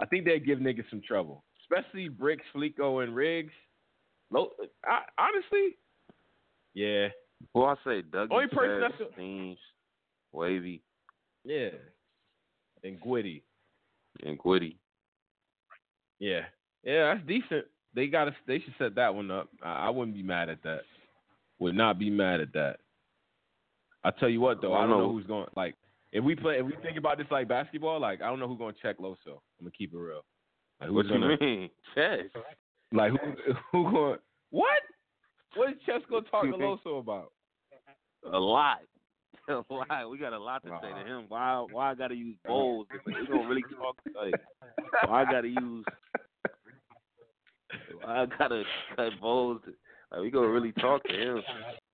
I 0.01 0.07
think 0.07 0.25
they'd 0.25 0.45
give 0.45 0.59
niggas 0.59 0.89
some 0.91 1.01
trouble. 1.07 1.45
Especially 1.63 2.09
Bricks, 2.09 2.45
Flico 2.53 2.99
and 3.01 3.15
Riggs. 3.15 3.53
Lo, 4.31 4.51
I, 4.85 5.03
honestly, 5.19 5.77
yeah. 6.75 7.09
Well, 7.55 7.67
I 7.67 7.75
say 7.85 8.03
Dougie, 8.03 8.29
Only 8.31 8.47
person 8.49 8.81
that's- 8.81 9.09
Steams, 9.15 9.59
Wavy, 10.33 10.83
Yeah. 11.45 11.69
And 12.85 13.01
Gwitty. 13.01 13.43
and 14.25 14.39
Gwitty. 14.39 14.77
Yeah, 16.19 16.41
yeah, 16.85 17.15
that's 17.15 17.27
decent. 17.27 17.67
They 17.95 18.07
got 18.07 18.25
to. 18.27 18.35
They 18.47 18.61
should 18.61 18.75
set 18.79 18.95
that 18.95 19.15
one 19.15 19.31
up. 19.31 19.49
I, 19.63 19.87
I 19.87 19.91
wouldn't 19.91 20.17
be 20.17 20.23
mad 20.23 20.49
at 20.49 20.63
that. 20.63 20.81
Would 21.59 21.75
not 21.75 21.99
be 21.99 22.11
mad 22.11 22.41
at 22.41 22.53
that. 22.55 22.77
I 24.05 24.11
tell 24.11 24.29
you 24.29 24.41
what 24.41 24.61
though, 24.63 24.73
I 24.73 24.79
I 24.79 24.81
don't 24.83 24.91
know. 24.91 24.99
know 25.07 25.13
who's 25.13 25.27
going. 25.27 25.47
Like, 25.57 25.75
if 26.13 26.23
we 26.25 26.35
play, 26.35 26.59
if 26.59 26.67
we 26.67 26.75
think 26.83 26.97
about 26.97 27.19
this 27.19 27.27
like 27.31 27.49
basketball, 27.49 28.01
like 28.01 28.21
I 28.23 28.27
don't 28.27 28.39
know 28.41 28.49
who's 28.49 28.59
going 28.59 28.75
to 28.75 28.81
check 28.81 28.99
Loso. 28.99 29.17
I'm 29.59 29.65
gonna 29.65 29.71
keep 29.77 29.93
it 29.93 29.99
real. 29.99 30.25
Like, 30.81 30.89
who's 30.91 30.97
What 30.97 31.07
you 31.07 31.21
gonna, 31.21 31.37
mean? 31.41 31.71
Chess. 31.95 32.21
Like 32.93 33.13
who? 33.13 33.53
Who 33.73 33.91
going? 33.91 34.19
What? 34.51 34.79
What 35.55 35.71
is 35.71 35.77
Chess 35.87 36.03
gonna 36.11 36.27
talk 36.31 36.45
to 36.45 36.49
Loso 36.53 36.99
about? 36.99 37.33
A 38.33 38.39
lot. 38.39 38.79
A 39.49 39.63
lot. 39.71 40.11
We 40.11 40.19
got 40.19 40.33
a 40.33 40.39
lot 40.39 40.63
to 40.65 40.71
say 40.81 40.89
to 41.03 41.05
him. 41.11 41.25
Why? 41.29 41.67
Why 41.71 41.91
I 41.91 41.95
gotta 41.95 42.15
use 42.15 42.37
bowls? 42.47 42.87
We 43.07 43.13
gonna 43.27 43.49
really 43.49 43.63
talk, 43.77 43.97
like, 44.15 44.35
why 45.09 45.23
I 45.23 45.25
gotta 45.31 45.49
use? 45.49 45.85
Why 48.03 48.23
I 48.23 48.27
gotta 48.39 48.63
cut 48.97 49.13
bowls? 49.21 49.61
Like, 50.11 50.21
we 50.21 50.31
gonna 50.31 50.49
really 50.49 50.73
talk 50.73 51.03
to 51.05 51.13
him 51.15 51.43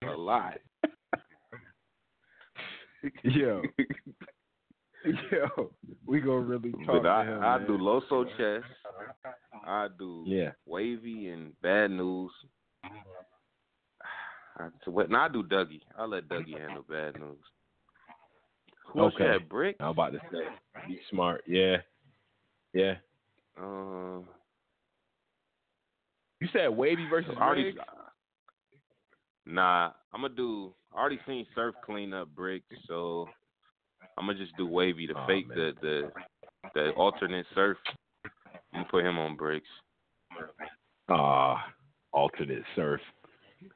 a 0.03 0.17
lot. 0.17 0.55
Yo, 3.23 3.63
yo, 5.31 5.71
we 6.05 6.21
gonna 6.21 6.41
really 6.41 6.73
talk 6.85 7.03
But 7.03 7.07
I, 7.07 7.25
to 7.25 7.31
him. 7.33 7.43
I 7.45 7.59
do 7.65 7.79
Loso 7.79 8.27
chess. 8.37 8.69
I 9.65 9.87
do 9.97 10.25
Yeah. 10.27 10.51
Wavy 10.67 11.29
and 11.29 11.53
Bad 11.63 11.93
News. 11.93 12.33
I, 14.59 14.69
so 14.85 14.91
what? 14.91 15.11
Now 15.11 15.25
I 15.25 15.29
do 15.29 15.43
Dougie. 15.43 15.81
I 15.97 16.05
let 16.05 16.29
Dougie 16.29 16.59
handle 16.59 16.85
Bad 16.89 17.15
News. 17.19 17.39
Who 18.93 19.01
else 19.01 19.15
Okay. 19.15 19.25
had? 19.27 19.49
Brick. 19.49 19.77
I'm 19.81 19.89
about 19.89 20.13
to 20.13 20.19
say, 20.33 20.47
be 20.87 20.99
smart. 21.11 21.45
Yeah, 21.47 21.77
yeah. 22.73 22.95
Uh, 23.61 24.21
You 26.41 26.49
said 26.53 26.69
Wavy 26.69 27.07
versus 27.11 27.35
already, 27.41 27.75
nah, 29.47 29.91
I'm 30.13 30.23
gonna 30.23 30.35
do. 30.35 30.73
I 30.95 30.99
already 31.01 31.21
seen 31.27 31.47
Surf 31.55 31.75
clean 31.85 32.13
up 32.15 32.29
Brick, 32.35 32.63
so 32.87 33.29
I'm 34.17 34.27
gonna 34.27 34.39
just 34.39 34.57
do 34.57 34.67
Wavy 34.67 35.07
to 35.09 35.15
Oh, 35.17 35.27
fake 35.27 35.49
man. 35.49 35.57
the 35.59 35.73
the 35.81 36.13
the 36.75 36.91
alternate 36.93 37.47
Surf. 37.55 37.77
I'm 38.73 38.81
gonna 38.81 38.85
put 38.91 39.05
him 39.05 39.19
on 39.19 39.37
bricks. 39.37 39.69
Ah, 41.09 41.73
alternate 42.13 42.63
surf. 42.77 43.01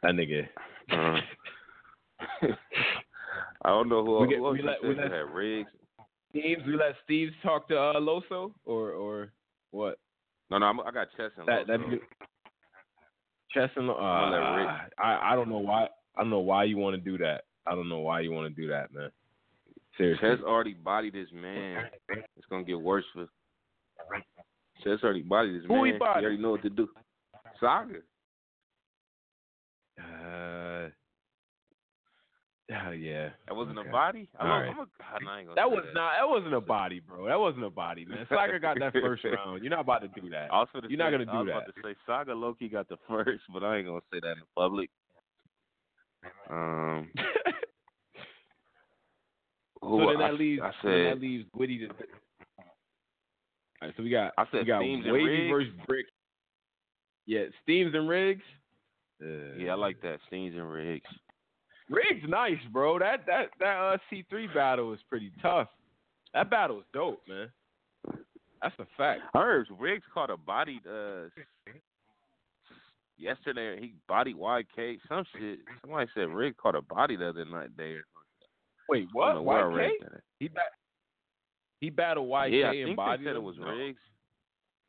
That 0.02 0.12
nigga. 0.12 0.46
Uh, 0.92 1.16
I 3.64 3.68
don't 3.68 3.88
know 3.88 4.04
who, 4.04 4.20
We 4.20 4.28
get- 4.28 4.38
who 4.38 4.50
we 4.50 4.62
let- 4.62 4.82
we 4.82 4.94
let- 4.94 5.10
had 5.10 5.30
Riggs. 5.32 5.70
Steves, 6.34 6.66
we 6.66 6.76
let 6.76 6.94
Steves 7.08 7.30
talk 7.42 7.68
to 7.68 7.78
uh, 7.78 7.94
Loso 8.00 8.52
or 8.64 8.90
or 8.92 9.32
what? 9.70 9.98
No, 10.50 10.58
no, 10.58 10.66
I'm, 10.66 10.80
I 10.80 10.90
got 10.90 11.08
Chess 11.16 11.30
and 11.36 11.46
That 11.46 11.66
Loso. 11.66 11.90
be 11.90 12.00
Chess 13.52 13.70
and 13.76 13.90
I'm 13.90 13.96
gonna 13.96 14.56
let 14.56 14.66
uh, 14.66 14.78
I 14.98 15.32
I 15.32 15.34
don't 15.36 15.48
know 15.50 15.58
why 15.58 15.88
I 16.16 16.20
don't 16.22 16.30
know 16.30 16.38
why 16.40 16.64
you 16.64 16.78
want 16.78 16.94
to 16.96 17.00
do 17.10 17.18
that. 17.18 17.42
I 17.66 17.74
don't 17.74 17.88
know 17.88 18.00
why 18.00 18.20
you 18.20 18.32
want 18.32 18.54
to 18.54 18.60
do 18.62 18.66
that, 18.68 18.92
man. 18.92 19.10
Seriously. 19.98 20.26
Chess 20.26 20.38
already 20.44 20.72
bodied 20.74 21.12
this 21.14 21.28
man. 21.34 21.84
It's 22.08 22.46
gonna 22.50 22.64
get 22.64 22.80
worse 22.80 23.04
for. 23.12 23.26
Chess 24.82 24.98
already 25.04 25.22
bodied 25.22 25.54
this 25.60 25.66
Who 25.68 25.74
man. 25.84 25.92
he 25.92 25.98
bodied? 25.98 26.24
already 26.24 26.42
know 26.42 26.52
what 26.52 26.62
to 26.62 26.70
do. 26.70 26.88
Saga. 27.60 27.96
Uh, 30.00 30.88
Oh 32.70 32.90
yeah. 32.90 33.30
That 33.48 33.56
wasn't 33.56 33.78
Okay. 33.78 33.88
a 33.88 33.92
body. 33.92 34.28
I 34.38 34.42
All 34.42 34.60
right. 34.60 34.76
God, 34.76 34.88
I 35.28 35.44
That 35.54 35.70
was 35.70 35.84
not. 35.94 36.12
That 36.18 36.28
wasn't 36.28 36.54
a 36.54 36.60
body, 36.60 37.00
bro. 37.00 37.26
That 37.26 37.38
wasn't 37.38 37.64
a 37.64 37.70
body, 37.70 38.04
man. 38.04 38.26
Slacker 38.28 38.58
got 38.58 38.78
that 38.78 38.92
first 38.92 39.24
round. 39.36 39.62
You're 39.62 39.70
not 39.70 39.80
about 39.80 40.02
to 40.02 40.08
do 40.20 40.28
that. 40.30 40.52
I 40.52 40.58
was 40.60 40.68
You're 40.74 40.90
say, 40.90 40.96
not 40.96 41.10
gonna 41.10 41.24
do 41.24 41.30
I 41.32 41.38
was 41.38 41.46
do 41.46 41.50
about 41.50 41.66
to 41.66 41.72
say 41.82 41.94
Saga 42.06 42.34
Loki 42.34 42.68
got 42.68 42.88
the 42.88 42.98
first, 43.08 43.42
but 43.52 43.64
I 43.64 43.78
ain't 43.78 43.86
gonna 43.86 44.00
say 44.12 44.20
that 44.20 44.32
in 44.32 44.42
public. 44.56 44.90
Um. 46.48 47.10
so 49.82 49.98
then 49.98 50.22
I, 50.22 50.28
that 50.28 50.34
leaves. 50.38 50.62
I 50.62 50.70
so 50.82 50.88
then 50.88 51.04
that 51.04 51.20
leaves 51.20 51.44
Gwitty 51.56 51.78
to. 51.80 51.88
All 51.88 53.88
right, 53.88 53.94
so 53.96 54.02
we 54.04 54.10
got. 54.10 54.32
I 54.38 54.44
said 54.52 54.60
we 54.60 54.66
got 54.66 54.80
Steams 54.80 55.04
Wavy 55.06 55.50
versus 55.50 55.72
Brick. 55.86 56.06
Yeah, 57.26 57.44
Steams 57.62 57.92
and 57.94 58.08
Riggs. 58.08 58.42
Uh, 59.20 59.56
yeah, 59.58 59.72
I 59.72 59.74
like 59.74 60.00
that. 60.02 60.18
Steens 60.30 60.56
and 60.56 60.70
Riggs. 60.70 61.06
Riggs, 61.90 62.24
nice, 62.28 62.58
bro. 62.72 62.98
That 62.98 63.26
that 63.26 63.48
that 63.60 63.76
uh, 63.76 63.96
C 64.08 64.24
three 64.30 64.48
battle 64.54 64.88
was 64.88 65.00
pretty 65.08 65.32
tough. 65.40 65.68
That 66.34 66.50
battle 66.50 66.76
was 66.76 66.84
dope, 66.94 67.22
man. 67.28 67.50
That's 68.62 68.74
a 68.78 68.86
fact. 68.96 69.22
I 69.34 69.38
heard 69.38 69.66
Riggs 69.78 70.04
caught 70.14 70.30
a 70.30 70.36
body 70.36 70.80
uh 70.88 71.28
yesterday. 73.18 73.78
He 73.80 73.94
body 74.08 74.34
YK 74.34 74.98
some 75.08 75.24
shit. 75.38 75.58
Somebody 75.80 76.10
said 76.14 76.28
Riggs 76.28 76.56
caught 76.60 76.74
a 76.74 76.82
body 76.82 77.16
the 77.16 77.28
other 77.28 77.44
night 77.44 77.70
there. 77.76 78.04
Wait, 78.88 79.08
what? 79.12 79.36
YK? 79.36 79.90
He 80.38 80.48
bat. 80.48 80.64
He 81.80 81.90
battled 81.90 82.28
YK 82.28 82.60
yeah, 82.60 82.66
I 82.66 82.74
and 82.74 82.86
think 82.86 82.96
bodied 82.96 83.26
they 83.26 83.30
said 83.30 83.36
it 83.36 83.42
was 83.42 83.56
Riggs 83.58 83.98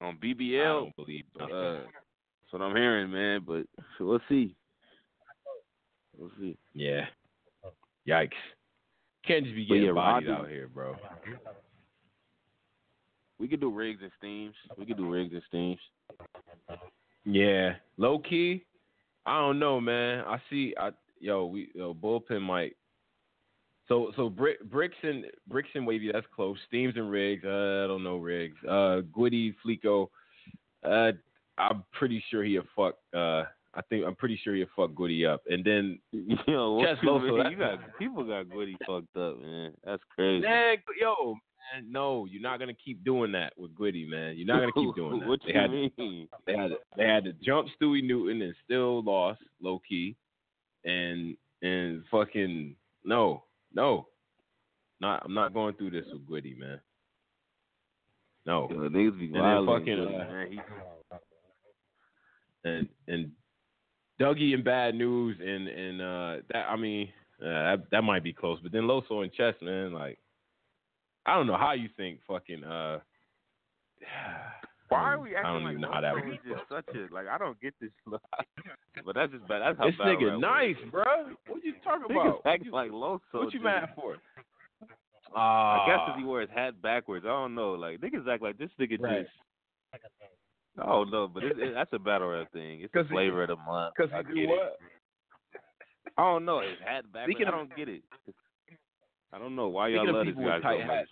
on 0.02 0.18
BBL. 0.18 0.62
I 0.62 0.64
don't 0.66 0.96
believe 0.96 1.24
that. 1.38 1.46
Uh, 1.46 1.74
that's 1.82 2.52
what 2.52 2.62
I'm 2.62 2.76
hearing, 2.76 3.12
man. 3.12 3.42
But 3.46 3.66
so 3.98 4.06
we'll 4.06 4.20
see. 4.30 4.56
We'll 6.18 6.32
see. 6.40 6.58
Yeah. 6.74 7.06
Yikes. 8.08 8.32
Can't 9.26 9.46
just 9.46 9.56
be 9.56 9.66
getting 9.66 9.84
yeah, 9.86 9.92
bodied 9.94 10.30
out 10.30 10.50
here, 10.50 10.68
bro. 10.68 10.96
We 13.40 13.48
could 13.48 13.62
do 13.62 13.72
rigs 13.72 14.00
and 14.02 14.12
Steams. 14.18 14.54
We 14.78 14.86
could 14.86 14.98
do 14.98 15.10
rigs 15.10 15.34
and 15.34 15.42
Steams. 15.48 15.80
Yeah. 17.26 17.76
Low 17.98 18.20
key, 18.20 18.66
I 19.26 19.40
don't 19.40 19.60
know, 19.60 19.80
man. 19.80 20.24
I 20.28 20.38
see 20.50 20.74
I 20.78 20.92
yo, 21.20 21.46
we 21.46 21.70
yo, 21.74 21.94
bullpen 21.94 22.42
might 22.42 22.76
so 23.88 24.12
so 24.16 24.30
Brick, 24.30 24.64
Bricks 24.70 24.98
and 25.04 25.26
Bricks 25.48 25.70
and 25.74 25.88
Wavy, 25.88 26.12
that's 26.12 26.26
close. 26.36 26.58
Steams 26.68 26.96
and 26.96 27.10
rigs, 27.10 27.44
uh, 27.46 27.84
I 27.84 27.88
don't 27.88 28.04
know 28.04 28.18
rigs. 28.18 28.58
Uh 28.68 29.02
Gwitty, 29.16 29.56
Flico, 29.64 30.10
uh 30.84 31.12
I'm 31.58 31.84
pretty 31.94 32.24
sure 32.30 32.44
he 32.44 32.58
a 32.58 32.64
fuck 32.76 32.96
uh 33.16 33.44
I 33.76 33.82
think 33.90 34.06
I'm 34.06 34.16
pretty 34.16 34.40
sure 34.44 34.56
you 34.56 34.66
fucked 34.76 34.92
fuck 34.92 34.98
Gwitty 34.98 35.26
up. 35.26 35.42
And 35.48 35.64
then 35.64 36.00
Yo, 36.48 36.74
what 36.76 36.86
Chess 36.88 36.98
you, 37.02 37.20
mean? 37.20 37.52
you 37.52 37.58
got 37.58 37.80
people 37.98 38.24
got 38.24 38.50
Goody 38.50 38.78
fucked 38.86 39.16
up, 39.18 39.42
man. 39.42 39.74
That's 39.84 40.04
crazy. 40.16 40.46
Man, 40.46 40.78
yo, 41.00 41.36
man, 41.74 41.92
no, 41.92 42.26
you're 42.26 42.42
not 42.42 42.60
gonna 42.60 42.74
keep 42.74 43.04
doing 43.04 43.32
that 43.32 43.54
with 43.58 43.76
Gwitty, 43.76 44.08
man. 44.08 44.36
You're 44.38 44.48
not 44.48 44.60
gonna 44.60 44.86
keep 44.86 44.96
doing 44.96 45.20
that. 45.20 45.28
what 45.28 45.40
they 45.46 45.54
you 45.54 45.60
had 45.60 45.72
mean? 45.72 46.28
they 46.46 46.56
had 46.56 46.72
they 46.98 47.06
had 47.06 47.24
to 47.24 47.34
jump 47.44 47.68
Stewie 47.82 48.04
Newton 48.04 48.42
and 48.42 48.54
still 48.64 49.04
lost 49.04 49.42
low 49.62 49.82
key, 49.88 50.16
and 50.86 51.36
and 51.62 52.04
fucking 52.12 52.76
no 53.04 53.44
no, 53.74 54.08
not 55.02 55.24
I'm 55.26 55.34
not 55.34 55.54
going 55.54 55.76
through 55.76 55.92
this 55.92 56.06
with 56.12 56.28
Gwitty, 56.28 56.58
man. 56.58 56.80
No, 58.46 58.68
Yo, 58.70 58.78
niggas 58.78 59.18
be 59.18 59.26
And 59.26 59.36
then 59.36 59.66
fucking, 59.66 60.00
uh, 61.12 61.18
and 62.66 62.90
and 63.08 63.32
Dougie 64.24 64.54
and 64.54 64.64
Bad 64.64 64.96
News 64.96 65.38
and 65.40 65.68
and 65.68 66.02
uh 66.02 66.36
that 66.52 66.66
I 66.70 66.76
mean 66.76 67.10
uh, 67.42 67.46
that 67.46 67.78
that 67.92 68.02
might 68.04 68.24
be 68.24 68.32
close, 68.34 68.60
but 68.64 68.72
then 68.72 68.84
Loso 68.84 69.24
and 69.24 69.34
Chess, 69.34 69.56
man, 69.62 69.92
like 69.94 70.18
I 71.26 71.36
don't 71.36 71.48
know 71.48 71.58
how 71.58 71.74
you 71.74 71.90
think 71.98 72.20
fucking 72.28 72.64
uh. 72.64 73.00
why 74.90 75.00
are 75.14 75.20
we 75.20 75.36
I 75.36 75.42
don't 75.44 75.64
like 75.64 75.72
even 75.72 75.82
know 75.82 75.92
how 75.92 76.02
that 76.02 76.16
is 76.18 76.38
just 76.48 76.64
such 76.70 76.86
a 76.96 77.14
like? 77.14 77.28
I 77.28 77.38
don't 77.38 77.60
get 77.62 77.74
this. 77.82 77.90
but 78.08 79.16
that's 79.16 79.32
just 79.32 79.48
bad. 79.48 79.62
That's 79.62 79.78
how 79.78 79.86
This 79.86 79.96
nigga 80.00 80.40
nice, 80.40 80.76
works. 80.78 80.92
bro. 80.92 81.04
What 81.48 81.64
you 81.64 81.74
talking 81.84 82.06
about? 82.16 82.42
act 82.46 82.66
like 82.72 82.92
Loso. 82.92 83.20
what 83.34 83.46
you 83.54 83.60
just- 83.60 83.64
mad 83.64 83.90
for? 83.96 84.18
I 85.36 85.86
guess 85.88 85.98
Ah, 86.00 86.12
if 86.12 86.18
he 86.20 86.24
wore 86.26 86.42
his 86.42 86.50
hat 86.54 86.80
backwards, 86.82 87.26
I 87.26 87.30
don't 87.30 87.56
know. 87.56 87.72
Like 87.72 88.00
niggas 88.02 88.28
act 88.28 88.44
like 88.44 88.58
this 88.60 88.70
nigga 88.80 89.02
Right. 89.02 89.24
just. 89.24 90.04
I 90.82 90.86
don't 90.86 91.12
know, 91.12 91.28
but 91.28 91.44
it, 91.44 91.60
it, 91.60 91.74
that's 91.74 91.92
a 91.94 92.00
battle 92.00 92.30
rap 92.30 92.52
thing. 92.52 92.82
It's 92.82 92.92
the 92.94 93.00
'Cause 93.00 93.10
he- 93.10 93.14
flavor 93.16 93.44
of 93.44 93.50
the 93.50 93.56
month. 93.58 93.94
Cause 93.96 94.10
I 94.14 94.24
get 94.24 94.34
do 94.34 94.42
it. 94.42 94.48
what? 94.50 94.78
I 96.18 96.22
don't 96.24 96.46
know. 96.46 96.62
His 96.62 96.72
hat. 96.86 97.06
Speaking 97.24 97.48
I 97.48 97.52
don't 97.52 97.76
get 97.76 97.90
it. 97.90 98.02
I 99.32 99.40
don't 99.40 99.56
know 99.56 99.68
why 99.70 99.88
y'all 99.90 100.12
love 100.12 100.26
this 100.26 100.36
guy 100.36 100.42
with 100.44 100.54
so 100.58 100.62
tight 100.62 100.80
much. 100.88 100.96
hats, 100.98 101.10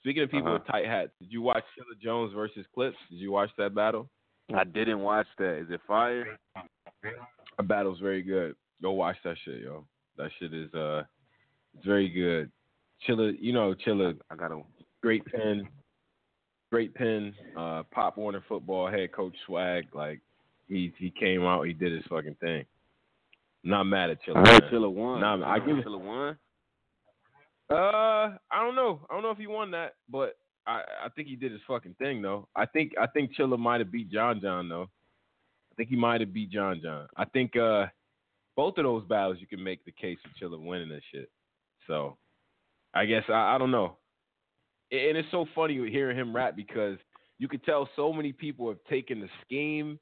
Speaking 0.00 0.22
of 0.22 0.30
people 0.30 0.48
Uh-huh. 0.48 0.58
with 0.58 0.66
tight 0.66 0.86
hats, 0.86 1.10
did 1.20 1.30
you 1.32 1.42
watch 1.42 1.64
Chilla 1.78 1.98
Jones 2.00 2.32
versus 2.34 2.64
Clips? 2.74 2.96
Did 3.10 3.18
you 3.18 3.30
watch 3.32 3.50
that 3.58 3.74
battle? 3.74 4.08
I 4.54 4.64
didn't 4.64 5.00
watch 5.00 5.26
that. 5.38 5.58
Is 5.60 5.70
it 5.70 5.80
fire? 5.86 6.38
That 7.02 7.68
battle's 7.68 8.00
very 8.00 8.22
good. 8.22 8.54
Go 8.82 8.92
watch 8.92 9.16
that 9.24 9.36
shit, 9.44 9.60
yo. 9.62 9.86
That 10.16 10.30
shit 10.38 10.52
is 10.52 10.72
uh, 10.74 11.04
it's 11.76 11.86
very 11.86 12.08
good. 12.08 12.50
Chilla, 13.06 13.34
you 13.40 13.52
know 13.52 13.74
Chilla, 13.86 14.18
I 14.30 14.36
got 14.36 14.50
a 14.52 14.60
great 15.02 15.24
pen, 15.26 15.68
great 16.72 16.94
pen. 16.94 17.34
Uh, 17.56 17.82
Pop 17.92 18.16
Warner 18.16 18.42
football 18.48 18.90
head 18.90 19.12
coach 19.12 19.36
swag. 19.46 19.84
Like 19.94 20.20
he 20.68 20.92
he 20.98 21.10
came 21.10 21.42
out, 21.44 21.66
he 21.66 21.74
did 21.74 21.92
his 21.92 22.04
fucking 22.08 22.36
thing. 22.40 22.64
Not 23.62 23.84
mad 23.84 24.10
at 24.10 24.18
Chilla. 24.24 24.42
Man. 24.42 24.60
Chilla 24.72 24.90
won. 24.90 25.20
Nah, 25.20 25.46
I 25.48 25.58
give 25.60 25.78
it- 25.78 25.84
Chilla 25.84 26.00
won. 26.00 26.36
Uh, 27.70 28.36
I 28.50 28.64
don't 28.64 28.74
know. 28.74 29.06
I 29.08 29.14
don't 29.14 29.22
know 29.22 29.30
if 29.30 29.38
he 29.38 29.46
won 29.46 29.70
that, 29.72 29.94
but 30.10 30.36
I 30.66 30.82
I 31.04 31.08
think 31.14 31.28
he 31.28 31.36
did 31.36 31.52
his 31.52 31.60
fucking 31.68 31.94
thing 31.98 32.22
though. 32.22 32.48
I 32.56 32.66
think 32.66 32.92
I 33.00 33.06
think 33.06 33.36
Chilla 33.36 33.58
might 33.58 33.80
have 33.80 33.92
beat 33.92 34.10
John 34.10 34.40
John 34.40 34.68
though. 34.68 34.88
I 35.70 35.74
think 35.76 35.88
he 35.90 35.96
might 35.96 36.20
have 36.20 36.32
beat 36.32 36.50
John 36.50 36.80
John. 36.82 37.06
I 37.16 37.24
think 37.26 37.54
uh 37.56 37.86
both 38.56 38.76
of 38.78 38.84
those 38.84 39.04
battles 39.04 39.38
you 39.40 39.46
can 39.46 39.62
make 39.62 39.84
the 39.84 39.92
case 39.92 40.18
for 40.22 40.30
Chilla 40.44 40.58
winning 40.62 40.88
this 40.88 41.02
shit. 41.12 41.30
So 41.86 42.16
I 42.94 43.06
guess 43.06 43.24
I, 43.28 43.54
I 43.54 43.58
don't 43.58 43.70
know. 43.70 43.96
And 44.92 45.16
it's 45.16 45.30
so 45.30 45.46
funny 45.54 45.74
hearing 45.90 46.18
him 46.18 46.36
rap 46.36 46.54
because 46.54 46.98
you 47.38 47.48
could 47.48 47.64
tell 47.64 47.88
so 47.96 48.12
many 48.12 48.32
people 48.32 48.68
have 48.68 48.78
taken 48.88 49.20
the 49.20 49.28
scheme. 49.44 49.98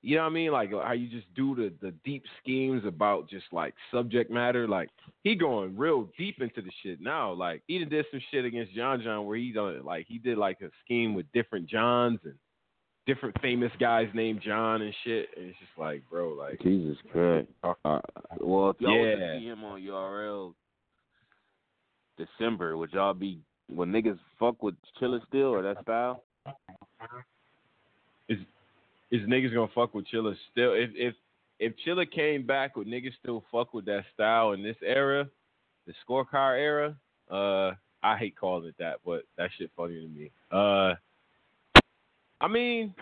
You 0.00 0.14
know 0.14 0.22
what 0.22 0.30
I 0.30 0.32
mean? 0.32 0.52
Like 0.52 0.70
how 0.70 0.92
you 0.92 1.08
just 1.08 1.26
do 1.34 1.56
the 1.56 1.72
the 1.82 1.92
deep 2.04 2.22
schemes 2.40 2.84
about 2.86 3.28
just 3.28 3.46
like 3.52 3.74
subject 3.92 4.30
matter. 4.30 4.68
Like 4.68 4.90
he 5.24 5.34
going 5.34 5.76
real 5.76 6.08
deep 6.16 6.40
into 6.40 6.62
the 6.62 6.70
shit 6.82 7.00
now. 7.00 7.32
Like 7.32 7.62
he 7.66 7.84
did 7.84 8.06
some 8.12 8.20
shit 8.30 8.44
against 8.44 8.74
John 8.74 9.02
John 9.02 9.26
where 9.26 9.36
he 9.36 9.50
done 9.50 9.84
like 9.84 10.06
he 10.06 10.18
did 10.18 10.38
like 10.38 10.60
a 10.60 10.70
scheme 10.84 11.14
with 11.14 11.26
different 11.32 11.68
Johns 11.68 12.20
and 12.24 12.36
different 13.06 13.34
famous 13.42 13.72
guys 13.80 14.08
named 14.14 14.40
John 14.42 14.82
and 14.82 14.94
shit. 15.02 15.30
And 15.36 15.46
it's 15.46 15.58
just 15.58 15.76
like, 15.76 16.04
bro, 16.08 16.28
like 16.34 16.60
Jesus 16.62 16.96
Christ. 17.10 17.48
Uh, 17.64 17.98
well, 18.40 18.70
if 18.70 18.80
y'all 18.80 19.04
Yeah. 19.04 19.32
see 19.32 19.46
him 19.46 19.64
on 19.64 19.80
URL 19.82 20.54
December, 22.16 22.76
would 22.76 22.92
y'all 22.92 23.14
be 23.14 23.40
would 23.70 23.88
niggas 23.88 24.18
fuck 24.38 24.62
with 24.62 24.74
Chilla 25.00 25.20
still 25.28 25.54
or 25.54 25.62
that 25.62 25.82
style? 25.82 26.22
is 28.28 28.38
is 29.10 29.26
niggas 29.26 29.54
gonna 29.54 29.70
fuck 29.74 29.94
with 29.94 30.06
Chilla 30.12 30.34
still? 30.52 30.74
If 30.74 30.90
if 30.94 31.14
if 31.58 31.72
Chilla 31.84 32.10
came 32.10 32.46
back 32.46 32.76
with 32.76 32.86
niggas 32.86 33.14
still 33.20 33.44
fuck 33.50 33.74
with 33.74 33.84
that 33.86 34.04
style 34.14 34.52
in 34.52 34.62
this 34.62 34.76
era, 34.82 35.28
the 35.86 35.92
scorecard 36.06 36.58
era, 36.58 36.96
uh, 37.30 37.74
I 38.02 38.16
hate 38.16 38.36
calling 38.36 38.68
it 38.68 38.74
that, 38.78 39.00
but 39.04 39.22
that 39.36 39.50
shit 39.58 39.70
funny 39.76 40.00
to 40.00 40.08
me. 40.08 40.30
Uh, 40.52 40.94
I 42.40 42.46
mean, 42.48 42.94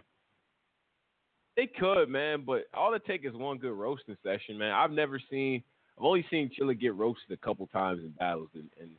they 1.57 1.67
could, 1.67 2.09
man, 2.09 2.45
but 2.47 2.65
all 2.73 2.95
it 2.95 3.05
take 3.07 3.25
is 3.27 3.35
one 3.35 3.59
good 3.59 3.73
roasting 3.73 4.17
session, 4.23 4.57
man. 4.57 4.73
I've 4.73 4.91
never 4.91 5.21
seen, 5.31 5.63
I've 5.99 6.05
only 6.05 6.25
seen 6.31 6.51
Chilla 6.59 6.79
get 6.79 6.95
roasted 6.95 7.33
a 7.33 7.37
couple 7.37 7.67
times 7.67 8.01
in 8.01 8.11
battles, 8.11 8.49
and, 8.55 8.71
and 8.81 8.91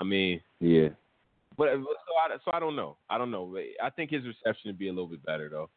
I 0.00 0.04
mean, 0.04 0.40
Yeah. 0.60 0.86
Uh, 0.88 0.90
but 1.56 1.68
so 1.74 1.84
I, 2.22 2.36
so 2.44 2.50
I 2.52 2.60
don't 2.60 2.76
know. 2.76 2.96
I 3.10 3.18
don't 3.18 3.30
know. 3.32 3.56
I 3.82 3.90
think 3.90 4.10
his 4.10 4.24
reception 4.24 4.68
would 4.70 4.78
be 4.78 4.88
a 4.88 4.92
little 4.92 5.08
bit 5.08 5.24
better 5.24 5.48
though 5.48 5.68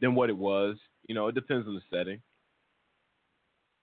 than 0.00 0.14
what 0.14 0.30
it 0.30 0.36
was. 0.36 0.76
You 1.08 1.14
know, 1.16 1.26
it 1.28 1.34
depends 1.34 1.66
on 1.66 1.74
the 1.74 1.80
setting. 1.90 2.20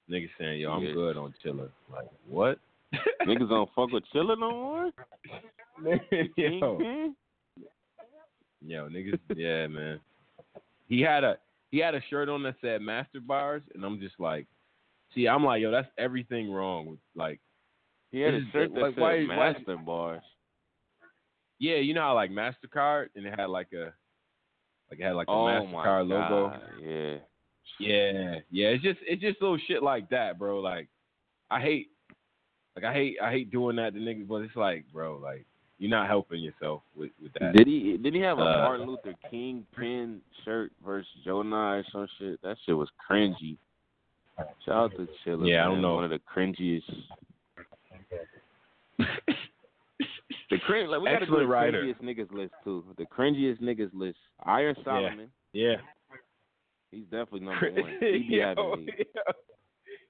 Niggas 0.09 0.29
saying, 0.39 0.61
"Yo, 0.61 0.71
I'm 0.71 0.83
Yeah. 0.83 0.93
good 0.93 1.17
on 1.17 1.33
Chilla." 1.43 1.69
Like 1.91 2.07
what? 2.27 2.59
niggas 3.27 3.49
don't 3.49 3.69
fuck 3.75 3.91
with 3.91 4.03
Chilla 4.13 4.37
no 4.39 4.51
more? 4.51 4.91
yo, 6.37 7.13
yo, 8.65 8.89
niggas, 8.89 9.19
yeah, 9.35 9.67
man. 9.67 9.99
He 10.87 11.01
had 11.01 11.23
a 11.23 11.37
he 11.71 11.79
had 11.79 11.95
a 11.95 12.01
shirt 12.09 12.29
on 12.29 12.43
that 12.43 12.55
said 12.61 12.81
Master 12.81 13.19
Bars, 13.19 13.63
and 13.73 13.83
I'm 13.83 13.99
just 13.99 14.19
like, 14.19 14.45
see, 15.15 15.27
I'm 15.27 15.43
like, 15.43 15.61
yo, 15.61 15.71
that's 15.71 15.87
everything 15.97 16.51
wrong 16.51 16.85
with 16.85 16.99
like, 17.15 17.39
He 18.13 18.19
had 18.21 18.35
a 18.35 18.41
shirt 18.51 18.73
that 18.75 18.79
like, 18.81 18.93
said 18.93 19.01
why- 19.01 19.25
why- 19.25 19.75
Bars. 19.83 20.21
yeah, 21.59 21.77
you 21.77 21.95
know 21.95 22.01
how 22.01 22.13
like 22.15 22.29
Mastercard, 22.29 23.07
and 23.15 23.25
it 23.25 23.33
had 23.37 23.47
like 23.47 23.73
a 23.73 23.91
like 24.91 24.99
it 24.99 25.03
had 25.03 25.15
like 25.15 25.27
a 25.27 25.31
oh 25.31 25.45
Mastercard 25.45 26.07
logo. 26.07 26.59
Yeah. 26.79 27.17
Yeah, 27.79 28.35
yeah. 28.51 28.67
It's 28.67 28.83
just 28.83 28.99
it's 29.01 29.21
just 29.21 29.41
little 29.41 29.57
shit 29.67 29.81
like 29.81 30.09
that, 30.09 30.37
bro. 30.37 30.59
Like 30.59 30.89
I 31.49 31.59
hate 31.59 31.87
like 32.75 32.85
I 32.85 32.93
hate 32.93 33.17
I 33.19 33.31
hate 33.31 33.49
doing 33.51 33.77
that 33.77 33.95
to 33.95 33.99
niggas, 33.99 34.27
but 34.27 34.43
it's 34.43 34.55
like, 34.55 34.85
bro, 34.93 35.17
like 35.17 35.45
you're 35.79 35.89
not 35.89 36.07
helping 36.07 36.39
yourself 36.41 36.83
with 36.95 37.09
with 37.19 37.33
that. 37.39 37.55
Did 37.55 37.65
he 37.65 37.97
did 37.97 38.13
he 38.13 38.19
have 38.21 38.37
a 38.37 38.41
Uh, 38.41 38.57
Martin 38.65 38.87
Luther 38.87 39.15
King 39.31 39.65
pin 39.75 40.21
shirt 40.45 40.71
versus 40.85 41.09
Joe 41.25 41.41
Nye 41.41 41.77
or 41.77 41.83
some 41.91 42.07
shit? 42.19 42.39
That 42.43 42.57
shit 42.63 42.77
was 42.77 42.89
cringy. 43.09 43.57
Shout 44.65 44.75
out 44.75 44.91
to 44.97 45.07
Chilla. 45.25 45.47
Yeah, 45.49 45.65
I 45.65 45.69
don't 45.69 45.81
know. 45.81 45.95
One 45.95 46.03
of 46.03 46.09
the 46.11 46.19
cringiest. 46.19 46.83
the 50.49 50.57
cringe, 50.65 50.89
like 50.89 51.01
we 51.01 51.09
got 51.09 51.19
to 51.19 51.25
do 51.25 51.37
the 51.39 51.47
writer. 51.47 51.83
cringiest 51.83 52.01
niggas 52.01 52.31
list 52.31 52.53
too. 52.63 52.83
The 52.97 53.05
cringiest 53.05 53.61
niggas 53.61 53.91
list. 53.93 54.17
Iron 54.45 54.75
Solomon. 54.83 55.29
Yeah. 55.53 55.75
He's 56.91 57.03
definitely 57.05 57.39
number 57.47 57.71
one. 57.71 57.97
He 57.99 58.19
be 58.19 58.25
Yo, 58.35 58.47
having 58.47 58.85
me. 58.85 58.93
yo. 58.97 59.21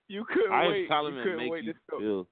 You 0.09 0.25
couldn't 0.31 0.51
Iron 0.53 0.71
wait. 0.71 0.81
you 0.81 0.87
Solomon 0.87 1.23
couldn't 1.23 1.37
make 1.39 1.51
wait 1.51 1.63
you 1.63 1.73
feel. 1.99 2.27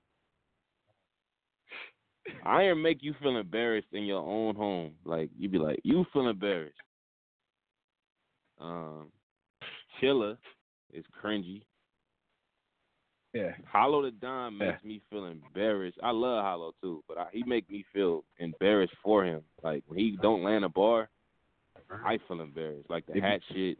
Iron 2.45 2.81
make 2.81 2.99
you 3.01 3.13
feel 3.21 3.37
embarrassed 3.37 3.87
in 3.93 4.03
your 4.03 4.21
own 4.21 4.55
home. 4.55 4.93
Like 5.05 5.29
you'd 5.37 5.51
be 5.51 5.57
like, 5.57 5.79
you 5.83 6.05
feel 6.13 6.27
embarrassed. 6.27 6.75
Um, 8.59 9.07
Chilla 10.01 10.37
is 10.93 11.03
cringy. 11.23 11.63
Yeah. 13.33 13.51
Hollow 13.71 14.01
Da 14.03 14.11
Don 14.19 14.57
makes 14.57 14.83
me 14.83 15.01
feel 15.09 15.25
embarrassed. 15.25 15.97
I 16.03 16.11
love 16.11 16.43
Hollow 16.43 16.73
too, 16.81 17.03
but 17.07 17.17
I, 17.17 17.27
he 17.31 17.43
make 17.43 17.69
me 17.69 17.85
feel 17.93 18.23
embarrassed 18.39 18.93
for 19.03 19.23
him. 19.23 19.41
Like 19.63 19.83
when 19.87 19.99
he 19.99 20.17
don't 20.21 20.43
land 20.43 20.65
a 20.65 20.69
bar, 20.69 21.09
I 22.05 22.19
feel 22.27 22.41
embarrassed. 22.41 22.89
Like 22.89 23.05
the 23.07 23.21
hat 23.21 23.39
shit. 23.53 23.77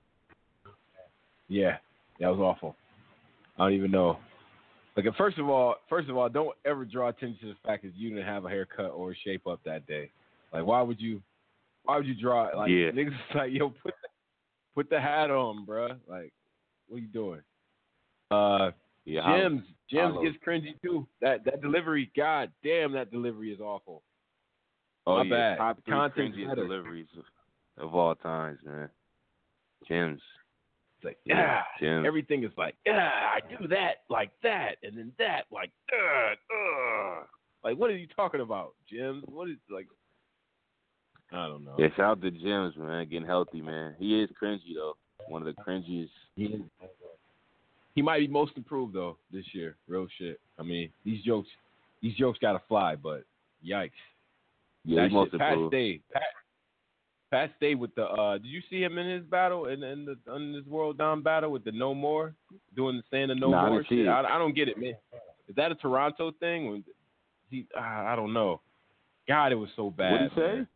Yeah, 1.50 1.78
that 2.20 2.30
was 2.30 2.40
awful. 2.40 2.78
I 3.58 3.66
don't 3.66 3.74
even 3.74 3.92
know. 3.92 4.18
Like, 4.96 5.06
first 5.18 5.38
of 5.38 5.50
all, 5.50 5.76
first 5.90 6.10
of 6.10 6.18
all, 6.18 6.30
don't 6.30 6.56
ever 6.66 6.86
draw 6.86 7.10
attention 7.10 7.38
to 7.42 7.48
the 7.48 7.60
fact 7.66 7.84
that 7.84 7.96
you 7.96 8.10
didn't 8.10 8.26
have 8.26 8.46
a 8.46 8.50
haircut 8.50 8.92
or 8.92 9.12
a 9.12 9.16
shape 9.16 9.48
up 9.48 9.60
that 9.66 9.86
day. 9.88 10.12
Like, 10.54 10.66
why 10.66 10.82
would 10.82 11.00
you? 11.00 11.22
Why 11.84 11.98
would 11.98 12.06
you 12.06 12.14
draw 12.14 12.48
it? 12.48 12.56
Like, 12.56 12.70
Yeah. 12.70 12.92
niggas 12.92 13.08
is 13.08 13.36
like, 13.36 13.52
yo, 13.54 13.70
put 13.70 13.94
the, 14.02 14.10
put 14.76 14.90
the 14.90 15.00
hat 15.02 15.32
on, 15.32 15.66
bruh. 15.66 15.98
Like, 16.08 16.32
what 16.88 16.98
are 16.98 17.00
you 17.00 17.08
doing? 17.08 17.42
Uh, 18.30 18.72
Yeah, 19.06 19.38
Jims, 19.40 19.64
Jims 19.90 20.16
gets 20.24 20.38
cringy 20.46 20.80
too. 20.84 21.08
That 21.22 21.44
that 21.46 21.62
delivery, 21.62 22.12
god 22.16 22.52
damn, 22.64 22.92
that 22.94 23.12
delivery 23.12 23.52
is 23.52 23.60
awful. 23.60 24.04
Oh 25.08 25.18
My 25.18 25.24
yeah, 25.24 25.30
bad. 25.30 25.58
top 25.58 25.78
three 25.84 25.94
Content's 25.94 26.38
cringiest 26.38 26.48
better. 26.50 26.64
deliveries 26.64 27.08
of, 27.78 27.96
all 27.96 28.14
times, 28.16 28.60
man. 28.64 28.90
Jims. 29.88 30.22
It's 31.00 31.06
like, 31.06 31.18
Yeah, 31.26 31.62
Jims. 31.80 32.06
everything 32.06 32.44
is 32.44 32.52
like, 32.58 32.76
yeah, 32.86 33.10
I 33.10 33.40
do 33.58 33.68
that 33.70 34.04
like 34.10 34.30
that, 34.44 34.76
and 34.84 34.96
then 34.96 35.12
that 35.18 35.46
like. 35.52 35.72
Uh. 35.92 37.24
Like, 37.64 37.78
what 37.78 37.92
are 37.92 37.98
you 37.98 38.08
talking 38.16 38.42
about, 38.42 38.74
Jim? 38.90 39.24
What 39.28 39.50
is 39.50 39.58
like? 39.70 39.88
I 41.32 41.48
don't 41.48 41.64
know. 41.64 41.76
Yeah, 41.78 41.88
shout 41.96 42.00
out 42.18 42.22
to 42.22 42.32
Jims, 42.32 42.76
man, 42.78 43.08
getting 43.10 43.26
healthy, 43.26 43.62
man. 43.62 43.96
He 44.00 44.20
is 44.22 44.30
cringy 44.42 44.74
though. 44.76 44.94
One 45.28 45.46
of 45.48 45.56
the 45.56 45.62
cringiest. 45.62 46.10
He, 46.36 46.64
he 47.96 48.02
might 48.02 48.20
be 48.20 48.28
most 48.28 48.54
improved 48.56 48.94
though 48.94 49.18
this 49.32 49.46
year. 49.54 49.76
Real 49.88 50.08
shit. 50.18 50.40
I 50.60 50.64
mean, 50.64 50.90
these 51.06 51.24
jokes, 51.24 51.50
these 52.02 52.16
jokes 52.16 52.40
gotta 52.42 52.62
fly, 52.68 52.96
but 52.96 53.24
yikes. 53.66 53.92
Yeah, 54.86 55.02
that 55.04 55.10
he 55.10 55.16
most 55.16 55.32
shit, 55.32 55.40
Pat 55.40 55.54
improved. 55.54 55.74
stayed. 55.74 56.02
Pat, 56.12 56.24
Pat 57.32 57.52
stayed 57.58 57.76
with 57.76 57.94
the. 57.96 58.04
uh 58.06 58.34
Did 58.34 58.48
you 58.48 58.62
see 58.70 58.82
him 58.84 58.98
in 58.98 59.10
his 59.10 59.24
battle 59.24 59.68
in, 59.68 59.84
in 59.84 60.06
the 60.06 60.36
in 60.36 60.54
this 60.54 60.66
world 60.66 60.98
down 60.98 61.22
battle 61.22 61.52
with 61.52 61.64
the 61.64 61.72
No 61.72 61.94
More 61.94 62.34
doing 62.76 62.98
the 62.98 63.04
saying 63.12 63.28
the 63.30 63.36
No 63.36 63.50
Nah, 63.52 63.70
More 63.70 63.84
didn't 63.84 64.06
shit? 64.06 64.08
I, 64.08 64.22
I 64.36 64.38
don't 64.38 64.56
get 64.56 64.68
it, 64.68 64.78
man. 64.78 64.94
Is 65.48 65.56
that 65.56 65.72
a 65.72 65.76
Toronto 65.76 66.32
thing? 66.40 66.70
When 66.70 66.84
he, 67.50 67.66
I 67.78 68.14
I 68.14 68.16
don't 68.16 68.34
know. 68.34 68.62
God, 69.28 69.52
it 69.52 69.56
was 69.56 69.70
so 69.76 69.90
bad. 69.92 70.12
What 70.12 70.20
did 70.20 70.30
he 70.32 70.36
say? 70.36 70.42
man. 70.56 70.68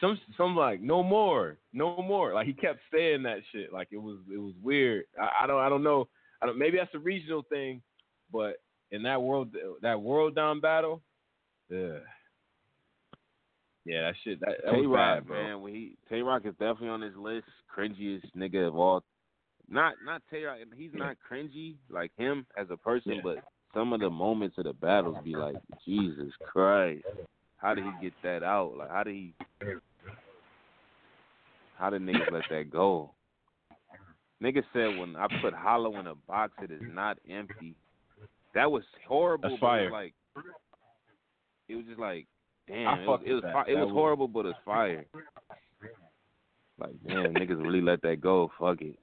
Some 0.00 0.18
some 0.36 0.56
like 0.56 0.80
no 0.80 1.02
more, 1.02 1.58
no 1.72 1.96
more. 2.02 2.32
Like 2.32 2.46
he 2.46 2.52
kept 2.54 2.80
saying 2.92 3.22
that 3.24 3.38
shit. 3.52 3.72
Like 3.72 3.88
it 3.90 3.98
was 3.98 4.18
it 4.32 4.38
was 4.38 4.54
weird. 4.62 5.04
I, 5.20 5.44
I 5.44 5.46
don't 5.46 5.60
I 5.60 5.68
don't 5.68 5.82
know. 5.82 6.08
I 6.42 6.46
don't. 6.46 6.58
Maybe 6.58 6.78
that's 6.78 6.94
a 6.94 6.98
regional 6.98 7.42
thing, 7.50 7.82
but 8.32 8.62
in 8.90 9.02
that 9.02 9.20
world 9.20 9.54
that 9.82 10.00
world 10.00 10.34
down 10.34 10.60
battle, 10.60 11.02
yeah, 11.68 11.98
yeah, 13.84 14.02
that 14.02 14.14
shit 14.24 14.40
that, 14.40 14.56
that 14.64 14.72
Tay 14.72 14.86
was 14.86 14.96
Rock, 14.96 15.18
bad, 15.18 15.26
bro. 15.26 15.42
man. 15.42 15.60
When 15.62 15.74
he 15.74 15.96
Tay 16.08 16.22
Roc 16.22 16.46
is 16.46 16.52
definitely 16.52 16.88
on 16.88 17.00
this 17.00 17.16
list. 17.16 17.46
Cringiest 17.76 18.24
nigga 18.36 18.66
of 18.66 18.76
all. 18.76 19.02
Not 19.68 19.94
not 20.04 20.22
Tay 20.30 20.44
Roc. 20.44 20.58
He's 20.76 20.90
not 20.94 21.16
cringy 21.30 21.76
like 21.88 22.10
him 22.16 22.46
as 22.58 22.66
a 22.70 22.76
person, 22.76 23.12
Yeah. 23.16 23.20
but 23.22 23.36
some 23.72 23.92
of 23.92 24.00
the 24.00 24.10
moments 24.10 24.58
of 24.58 24.64
the 24.64 24.72
battles 24.72 25.16
be 25.22 25.36
like, 25.36 25.54
Jesus 25.86 26.32
Christ, 26.42 27.04
how 27.58 27.74
did 27.74 27.84
he 27.84 27.90
get 28.02 28.12
that 28.24 28.42
out? 28.42 28.76
Like 28.76 28.90
how 28.90 29.04
did 29.04 29.14
he? 29.14 29.34
How 31.80 31.88
did 31.88 32.02
niggas 32.02 32.30
let 32.30 32.42
that 32.50 32.70
go? 32.70 33.14
Nigga 34.42 34.62
said 34.74 34.98
when 34.98 35.16
I 35.16 35.26
put 35.40 35.54
hollow 35.54 35.98
in 35.98 36.06
a 36.06 36.14
box, 36.14 36.52
it 36.62 36.70
is 36.70 36.82
not 36.82 37.16
empty. 37.28 37.74
That 38.54 38.70
was 38.70 38.82
horrible. 39.08 39.48
That's 39.48 39.60
but 39.60 39.78
it 39.78 39.84
was 39.84 39.92
like 39.92 40.14
it 41.68 41.76
was 41.76 41.86
just 41.86 41.98
like 41.98 42.26
damn. 42.68 43.00
It 43.00 43.06
was 43.06 43.20
it 43.24 43.32
was, 43.32 43.42
fi- 43.50 43.70
it 43.70 43.76
was 43.76 43.86
was- 43.86 43.94
horrible, 43.94 44.28
but 44.28 44.44
it's 44.44 44.58
fire. 44.62 45.06
Like 46.78 46.92
damn, 47.06 47.32
niggas 47.34 47.62
really 47.62 47.80
let 47.80 48.02
that 48.02 48.20
go. 48.20 48.50
Fuck 48.58 48.82
it. 48.82 48.98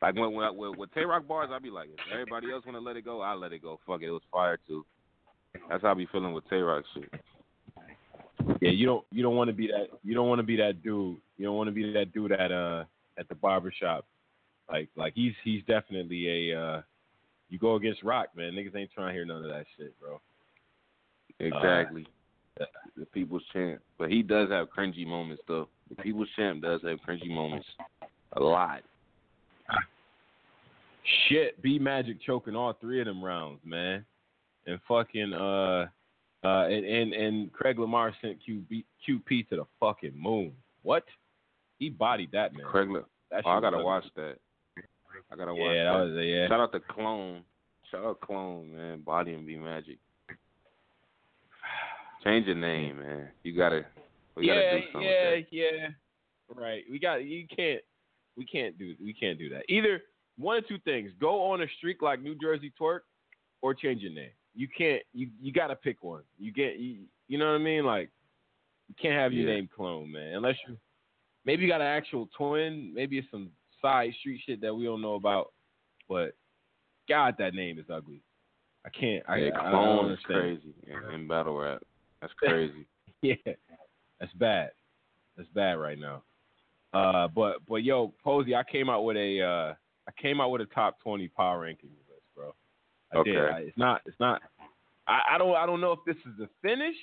Like 0.00 0.14
when 0.14 0.32
when 0.32 0.56
with, 0.56 0.78
with 0.78 0.94
Tay 0.94 1.04
Roc 1.04 1.26
bars, 1.28 1.50
I'd 1.52 1.62
be 1.62 1.70
like, 1.70 1.90
if 1.90 1.98
everybody 2.10 2.50
else 2.52 2.64
want 2.64 2.76
to 2.76 2.80
let 2.80 2.96
it 2.96 3.04
go, 3.04 3.20
I'll 3.20 3.38
let 3.38 3.52
it 3.52 3.62
go. 3.62 3.80
Fuck 3.86 4.00
it, 4.02 4.06
it 4.06 4.10
was 4.10 4.22
fire 4.32 4.58
too. 4.66 4.86
That's 5.68 5.82
how 5.82 5.90
I 5.90 5.94
be 5.94 6.06
feeling 6.10 6.32
with 6.32 6.48
Tay 6.48 6.56
Roc 6.56 6.84
shit. 6.94 7.10
Yeah, 8.60 8.70
you 8.70 8.86
don't 8.86 9.04
you 9.10 9.22
don't 9.22 9.36
want 9.36 9.48
to 9.48 9.54
be 9.54 9.68
that 9.68 9.88
you 10.02 10.14
don't 10.14 10.28
want 10.28 10.38
to 10.38 10.44
be 10.44 10.56
that 10.56 10.82
dude. 10.82 11.16
You 11.36 11.46
don't 11.46 11.56
want 11.56 11.68
to 11.68 11.72
be 11.72 11.92
that 11.92 12.12
dude 12.12 12.32
at 12.32 12.52
uh 12.52 12.84
at 13.18 13.28
the 13.28 13.34
barber 13.34 13.72
shop. 13.78 14.06
Like 14.70 14.88
like 14.96 15.14
he's 15.14 15.32
he's 15.44 15.62
definitely 15.66 16.50
a 16.50 16.60
uh 16.60 16.82
you 17.48 17.58
go 17.58 17.76
against 17.76 18.02
Roc, 18.02 18.28
man. 18.36 18.52
Niggas 18.52 18.76
ain't 18.76 18.90
trying 18.92 19.08
to 19.08 19.12
hear 19.12 19.24
none 19.24 19.44
of 19.44 19.50
that 19.50 19.66
shit, 19.76 19.94
bro. 20.00 20.20
Exactly. 21.38 22.06
the 22.96 23.06
people's 23.06 23.42
champ, 23.52 23.80
but 23.98 24.10
he 24.10 24.22
does 24.22 24.50
have 24.50 24.68
cringy 24.76 25.06
moments 25.06 25.42
though. 25.46 25.68
The 25.90 26.02
people's 26.02 26.28
champ 26.34 26.62
does 26.62 26.80
have 26.82 26.98
cringy 27.06 27.28
moments, 27.28 27.66
a 28.32 28.40
lot. 28.40 28.82
Shit, 31.28 31.60
B 31.62 31.78
Magic 31.78 32.20
choking 32.22 32.56
all 32.56 32.72
three 32.72 33.00
of 33.00 33.06
them 33.06 33.22
rounds, 33.22 33.60
man. 33.64 34.04
And 34.66 34.80
fucking 34.88 35.32
uh 35.32 35.86
uh 36.46 36.66
and 36.68 36.84
and, 36.84 37.12
and 37.12 37.52
Craig 37.52 37.78
Lamar 37.78 38.14
sent 38.20 38.38
QB, 38.46 38.84
QP 39.08 39.48
to 39.48 39.56
the 39.56 39.64
fucking 39.80 40.12
moon. 40.16 40.52
What? 40.82 41.04
He 41.78 41.90
bodied 41.90 42.30
that 42.32 42.54
man. 42.54 42.66
Craig, 42.66 42.88
That 43.30 43.42
oh, 43.44 43.50
I 43.50 43.60
gotta 43.60 43.82
watch 43.82 44.04
that. 44.16 44.36
I 45.30 45.36
gotta 45.36 45.54
watch 45.54 45.74
Yeah, 45.74 45.92
that 45.92 46.04
was 46.04 46.24
yeah. 46.24 46.48
Shout 46.48 46.60
out 46.60 46.72
to 46.72 46.80
Clone. 46.80 47.42
Shout 47.90 48.04
out 48.04 48.20
Clone, 48.20 48.74
man. 48.74 49.00
Body 49.00 49.34
and 49.34 49.46
B 49.46 49.56
Magic. 49.56 49.98
Change 52.24 52.46
your 52.46 52.56
name, 52.56 52.98
man. 52.98 53.28
You 53.42 53.56
gotta. 53.56 53.84
We 54.36 54.46
gotta 54.46 54.60
yeah, 54.60 54.72
do 54.72 54.80
something. 54.92 55.08
yeah, 55.08 55.36
yeah. 55.50 55.88
Right. 56.54 56.82
We 56.90 56.98
got 56.98 57.24
you 57.24 57.46
can't 57.54 57.80
we 58.36 58.44
can't 58.44 58.78
do 58.78 58.94
we 59.02 59.12
can't 59.12 59.38
do 59.38 59.48
that. 59.50 59.62
Either 59.68 60.02
one 60.38 60.58
of 60.58 60.68
two 60.68 60.78
things. 60.84 61.10
Go 61.20 61.50
on 61.50 61.62
a 61.62 61.66
streak 61.78 62.02
like 62.02 62.22
New 62.22 62.34
Jersey 62.34 62.72
Twork 62.78 63.00
or 63.62 63.74
change 63.74 64.02
your 64.02 64.12
name. 64.12 64.30
You 64.56 64.68
can't 64.68 65.02
you 65.12 65.28
you 65.40 65.52
gotta 65.52 65.76
pick 65.76 66.02
one. 66.02 66.22
You 66.38 66.50
get 66.52 66.78
you, 66.78 67.00
you 67.28 67.36
know 67.38 67.46
what 67.46 67.60
I 67.60 67.64
mean? 67.64 67.84
Like 67.84 68.10
you 68.88 68.94
can't 69.00 69.14
have 69.14 69.32
your 69.32 69.46
Yeah. 69.48 69.54
name 69.56 69.68
clone, 69.74 70.10
man. 70.10 70.34
Unless 70.34 70.56
you 70.66 70.78
maybe 71.44 71.62
you 71.62 71.68
got 71.68 71.82
an 71.82 71.86
actual 71.86 72.28
twin, 72.36 72.92
maybe 72.94 73.18
it's 73.18 73.30
some 73.30 73.50
side 73.82 74.12
street 74.20 74.40
shit 74.46 74.60
that 74.62 74.74
we 74.74 74.84
don't 74.84 75.02
know 75.02 75.14
about. 75.14 75.52
But 76.08 76.34
God 77.08 77.34
that 77.38 77.54
name 77.54 77.78
is 77.78 77.84
ugly. 77.92 78.22
I 78.86 78.88
can't 78.88 79.22
I, 79.28 79.36
Yeah, 79.36 79.50
I 79.60 79.70
don't 79.70 79.72
Clone 79.72 80.12
is 80.12 80.18
crazy 80.24 80.74
in, 80.86 81.14
in 81.14 81.28
battle 81.28 81.58
rap. 81.58 81.82
That's 82.20 82.32
crazy. 82.38 82.86
yeah, 83.20 83.34
that's 84.18 84.32
bad. 84.34 84.70
That's 85.36 85.48
bad 85.50 85.74
right 85.74 85.98
now. 85.98 86.22
Uh, 86.94 87.28
but 87.28 87.56
but 87.68 87.84
yo, 87.84 88.14
Posey, 88.24 88.54
I 88.54 88.62
came 88.64 88.88
out 88.88 89.02
with 89.04 89.18
a 89.18 89.42
uh, 89.42 89.74
I 90.08 90.12
came 90.22 90.40
out 90.40 90.50
with 90.50 90.62
a 90.62 90.66
top 90.66 90.98
twenty 91.02 91.28
power 91.28 91.60
ranking 91.60 91.90
I 93.20 93.22
did. 93.24 93.36
Okay. 93.36 93.54
I, 93.54 93.58
it's 93.60 93.78
not. 93.78 94.00
It's 94.06 94.20
not. 94.20 94.42
I, 95.06 95.20
I 95.32 95.38
don't. 95.38 95.54
I 95.56 95.66
don't 95.66 95.80
know 95.80 95.92
if 95.92 96.00
this 96.06 96.16
is 96.26 96.32
the 96.38 96.48
finish, 96.62 96.96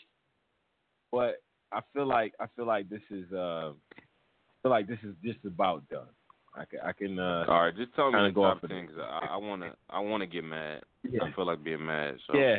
but 1.12 1.42
I 1.72 1.82
feel 1.94 2.06
like 2.06 2.34
I 2.40 2.46
feel 2.56 2.66
like 2.66 2.90
this 2.90 3.02
is. 3.10 3.32
Uh, 3.32 3.72
I 3.72 4.56
feel 4.62 4.72
like 4.72 4.88
this 4.88 5.00
is 5.04 5.16
just 5.24 5.40
about 5.46 5.88
done. 5.90 6.08
I 6.56 6.66
can. 6.66 6.80
I 6.86 6.92
can. 6.94 7.20
Uh, 7.20 7.46
All 7.48 7.62
right, 7.62 7.76
just 7.76 7.94
tell 7.96 8.12
me 8.12 8.22
the 8.22 8.32
go 8.32 8.44
top 8.44 8.62
ten 8.68 8.88
'cause 8.88 8.98
I, 9.00 9.28
I 9.32 9.38
wanna 9.38 9.74
I 9.90 10.00
wanna 10.00 10.28
get 10.28 10.44
mad. 10.44 10.84
Yeah. 11.10 11.24
I 11.24 11.32
feel 11.34 11.46
like 11.46 11.64
being 11.64 11.86
mad. 11.86 12.16
So 12.28 12.38
Yeah. 12.38 12.58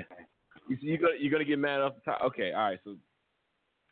You 0.69 0.77
you 0.81 0.99
gonna 0.99 1.15
you 1.19 1.31
gonna 1.31 1.45
get 1.45 1.59
mad 1.59 1.81
off 1.81 1.95
the 1.95 2.11
top? 2.11 2.23
Okay. 2.25 2.53
All 2.53 2.63
right. 2.71 2.79
So. 2.85 2.97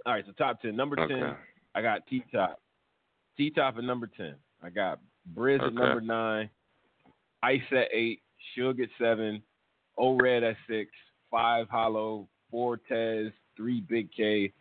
All 0.06 0.14
right. 0.14 0.24
So 0.26 0.32
top 0.32 0.60
ten. 0.62 0.74
Number 0.74 0.96
ten. 0.96 1.12
Okay. 1.12 1.36
I 1.74 1.82
got 1.82 2.06
T 2.06 2.24
Top. 2.32 2.60
T 3.36 3.50
Top 3.50 3.76
at 3.78 3.84
number 3.84 4.08
ten. 4.16 4.34
I 4.62 4.70
got 4.70 4.98
Briz 5.34 5.62
at 5.64 5.72
number 5.72 6.00
nine. 6.00 6.50
Ice 7.42 7.60
at 7.72 7.88
eight. 7.92 8.22
Suge 8.58 8.82
at 8.82 8.88
seven, 8.98 9.40
O 9.98 10.16
Red 10.16 10.42
at 10.42 10.56
six, 10.68 10.90
five 11.30 11.68
Hollow, 11.68 12.28
four 12.50 12.76
Tez, 12.76 13.32
three 13.56 13.80
Big 13.82 14.10
K, 14.12 14.52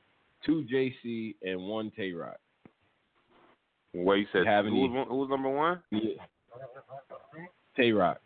two 0.46 0.66
JC, 0.72 1.36
and 1.42 1.60
one 1.62 1.92
Tay 1.96 2.12
Roc. 2.14 2.38
Wait, 3.94 4.20
you 4.20 4.26
said 4.32 4.46
who 4.46 4.52
any- 4.68 4.90
was, 4.90 5.08
who 5.10 5.16
was 5.18 5.30
number 5.30 5.50
one? 5.50 5.82
Yeah. 5.92 6.26
Tay 7.76 7.92
Roc. 7.92 8.20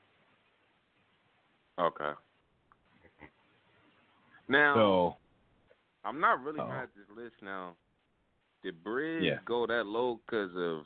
Okay. 1.80 2.12
Now 4.48 4.74
So 4.76 5.18
I'm 6.04 6.20
not 6.20 6.42
really 6.44 6.60
Oh. 6.60 6.68
mad 6.68 6.84
at 6.84 6.96
this 6.96 7.10
list 7.16 7.36
now. 7.42 7.76
Did 8.64 8.84
Bridge 8.84 9.24
Yeah. 9.24 9.40
go 9.46 9.66
that 9.68 9.86
low 9.86 10.16
because 10.26 10.56
of? 10.56 10.86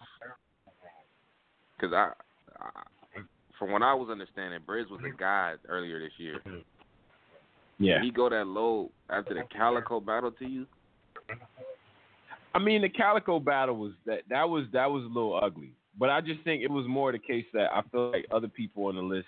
Because 1.75 1.93
I, 1.93 2.13
I, 2.59 2.83
from 3.59 3.71
what 3.71 3.83
I 3.83 3.93
was 3.93 4.09
understanding, 4.09 4.59
Bridge 4.65 4.87
was 4.89 5.01
a 5.05 5.15
guy 5.15 5.55
earlier 5.67 5.99
this 5.99 6.13
year. 6.17 6.39
yeah. 7.77 7.95
Did 7.95 8.03
he 8.03 8.11
go 8.11 8.29
that 8.29 8.47
low 8.47 8.89
after 9.09 9.33
the 9.33 9.43
Calicoe 9.55 9.99
battle 9.99 10.31
to 10.31 10.47
you? 10.47 10.65
I 12.55 12.59
mean, 12.59 12.81
the 12.81 12.89
Calicoe 12.89 13.39
battle 13.39 13.75
was 13.75 13.91
that 14.05 14.21
that 14.29 14.49
was 14.49 14.65
that 14.73 14.89
was 14.89 15.03
a 15.03 15.07
little 15.07 15.39
ugly, 15.43 15.73
but 15.99 16.09
I 16.09 16.21
just 16.21 16.41
think 16.43 16.63
it 16.63 16.71
was 16.71 16.87
more 16.87 17.11
the 17.11 17.19
case 17.19 17.45
that 17.53 17.71
I 17.71 17.81
feel 17.91 18.11
like 18.11 18.25
other 18.31 18.47
people 18.47 18.85
on 18.85 18.95
the 18.95 19.01
list 19.01 19.27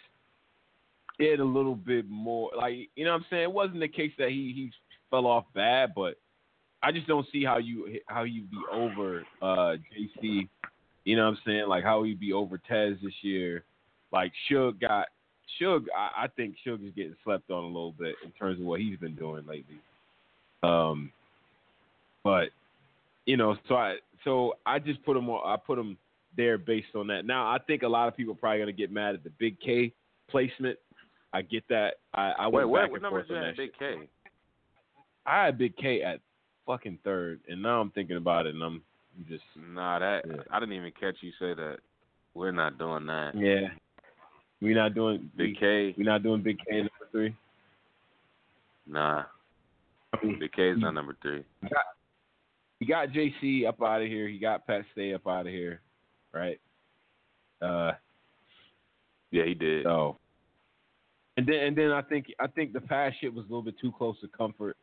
did 1.19 1.39
a 1.39 1.45
little 1.45 1.75
bit 1.75 2.09
more. 2.09 2.49
Like 2.57 2.89
you 2.95 3.05
know, 3.05 3.11
what 3.11 3.17
I'm 3.17 3.25
saying 3.29 3.43
it 3.43 3.51
wasn't 3.51 3.81
the 3.81 3.87
case 3.87 4.13
that 4.17 4.29
he 4.29 4.53
he 4.55 4.71
fell 5.11 5.27
off 5.27 5.45
bad, 5.53 5.93
but 5.95 6.15
I 6.81 6.91
just 6.91 7.05
don't 7.05 7.27
see 7.31 7.43
how 7.43 7.57
you 7.59 7.99
how 8.07 8.23
you 8.23 8.43
be 8.43 8.57
over 8.71 9.23
uh 9.41 9.75
JC. 9.93 10.49
You 11.03 11.15
know 11.15 11.23
what 11.23 11.31
I'm 11.31 11.39
saying? 11.45 11.67
Like 11.67 11.83
how 11.83 12.03
he 12.03 12.13
be 12.13 12.33
over 12.33 12.57
Tez 12.57 12.95
this 13.03 13.13
year. 13.21 13.65
Like 14.11 14.31
Suge 14.49 14.79
got 14.79 15.07
Suge. 15.59 15.85
I, 15.95 16.23
I 16.23 16.27
think 16.27 16.55
Suge 16.65 16.87
is 16.87 16.93
getting 16.95 17.15
slept 17.23 17.49
on 17.49 17.63
a 17.63 17.67
little 17.67 17.93
bit 17.93 18.15
in 18.23 18.31
terms 18.31 18.59
of 18.59 18.65
what 18.65 18.79
he's 18.81 18.97
been 18.97 19.15
doing 19.15 19.45
lately. 19.45 19.79
Um, 20.63 21.11
but 22.23 22.49
you 23.25 23.37
know, 23.37 23.55
so 23.67 23.75
I 23.75 23.95
so 24.23 24.53
I 24.65 24.79
just 24.79 25.03
put 25.03 25.17
him 25.17 25.29
on. 25.29 25.41
I 25.45 25.57
put 25.57 25.79
him 25.79 25.97
there 26.37 26.57
based 26.57 26.95
on 26.95 27.07
that. 27.07 27.25
Now 27.25 27.47
I 27.47 27.57
think 27.65 27.83
a 27.83 27.87
lot 27.87 28.07
of 28.07 28.15
people 28.15 28.33
are 28.33 28.37
probably 28.37 28.59
gonna 28.59 28.71
get 28.71 28.91
mad 28.91 29.15
at 29.15 29.23
the 29.23 29.31
Big 29.39 29.59
K 29.59 29.93
placement. 30.29 30.77
I 31.33 31.41
get 31.41 31.63
that. 31.69 31.95
I, 32.13 32.31
I 32.39 32.47
Wait, 32.47 32.53
went 32.65 32.69
what, 32.69 32.81
back 32.81 32.91
what 32.91 32.95
and 32.97 33.03
number 33.03 33.21
is 33.21 33.29
you 33.29 33.35
on 33.37 33.43
at 33.43 33.55
that. 33.55 33.57
Big 33.57 33.71
K? 33.79 33.95
shit. 34.01 34.09
I 35.25 35.45
had 35.45 35.57
Big 35.57 35.75
K 35.77 36.01
at 36.01 36.19
fucking 36.65 36.99
third, 37.03 37.39
and 37.47 37.61
now 37.61 37.79
I'm 37.79 37.91
thinking 37.91 38.17
about 38.17 38.47
it, 38.47 38.53
and 38.55 38.63
I'm 38.63 38.81
just 39.29 39.43
Nah, 39.55 39.99
that 39.99 40.25
Yeah. 40.27 40.43
I 40.51 40.59
didn't 40.59 40.75
even 40.75 40.91
catch 40.99 41.15
you 41.21 41.31
say 41.39 41.53
that. 41.53 41.77
We're 42.33 42.51
not 42.51 42.77
doing 42.77 43.05
that. 43.07 43.33
yeah. 43.35 43.69
We 44.61 44.73
not 44.75 44.93
doing 44.93 45.29
Big 45.35 45.57
K, 45.59 45.93
We're 45.97 46.03
not 46.03 46.21
doing 46.23 46.41
Big 46.43 46.57
K 46.59 46.77
number 46.77 46.89
three. 47.11 47.35
nah. 48.87 49.23
I 50.13 50.25
mean, 50.25 50.37
Big 50.39 50.51
K 50.51 50.69
is 50.69 50.77
not 50.79 50.93
number 50.93 51.15
three. 51.21 51.43
he 52.79 52.85
got 52.85 53.09
JC 53.09 53.67
up 53.67 53.81
out 53.81 54.01
of 54.01 54.07
here. 54.07 54.27
He 54.27 54.37
got 54.37 54.67
Pat 54.67 54.83
Stay 54.91 55.13
up 55.13 55.25
out 55.27 55.47
of 55.47 55.53
here, 55.53 55.81
right? 56.33 56.59
Uh, 57.61 57.93
Yeah, 59.31 59.45
he 59.45 59.53
did. 59.53 59.83
so 59.83 60.17
and 61.37 61.47
then 61.47 61.55
and 61.63 61.77
then 61.77 61.91
I 61.91 62.01
think 62.01 62.27
I 62.39 62.47
think 62.47 62.73
the 62.73 62.81
past 62.81 63.15
shit 63.21 63.33
was 63.33 63.45
a 63.45 63.47
little 63.47 63.61
bit 63.63 63.79
too 63.79 63.91
close 63.97 64.19
to 64.21 64.27
comfort. 64.27 64.75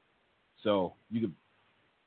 So 0.64 0.94
you 1.10 1.20
could 1.20 1.34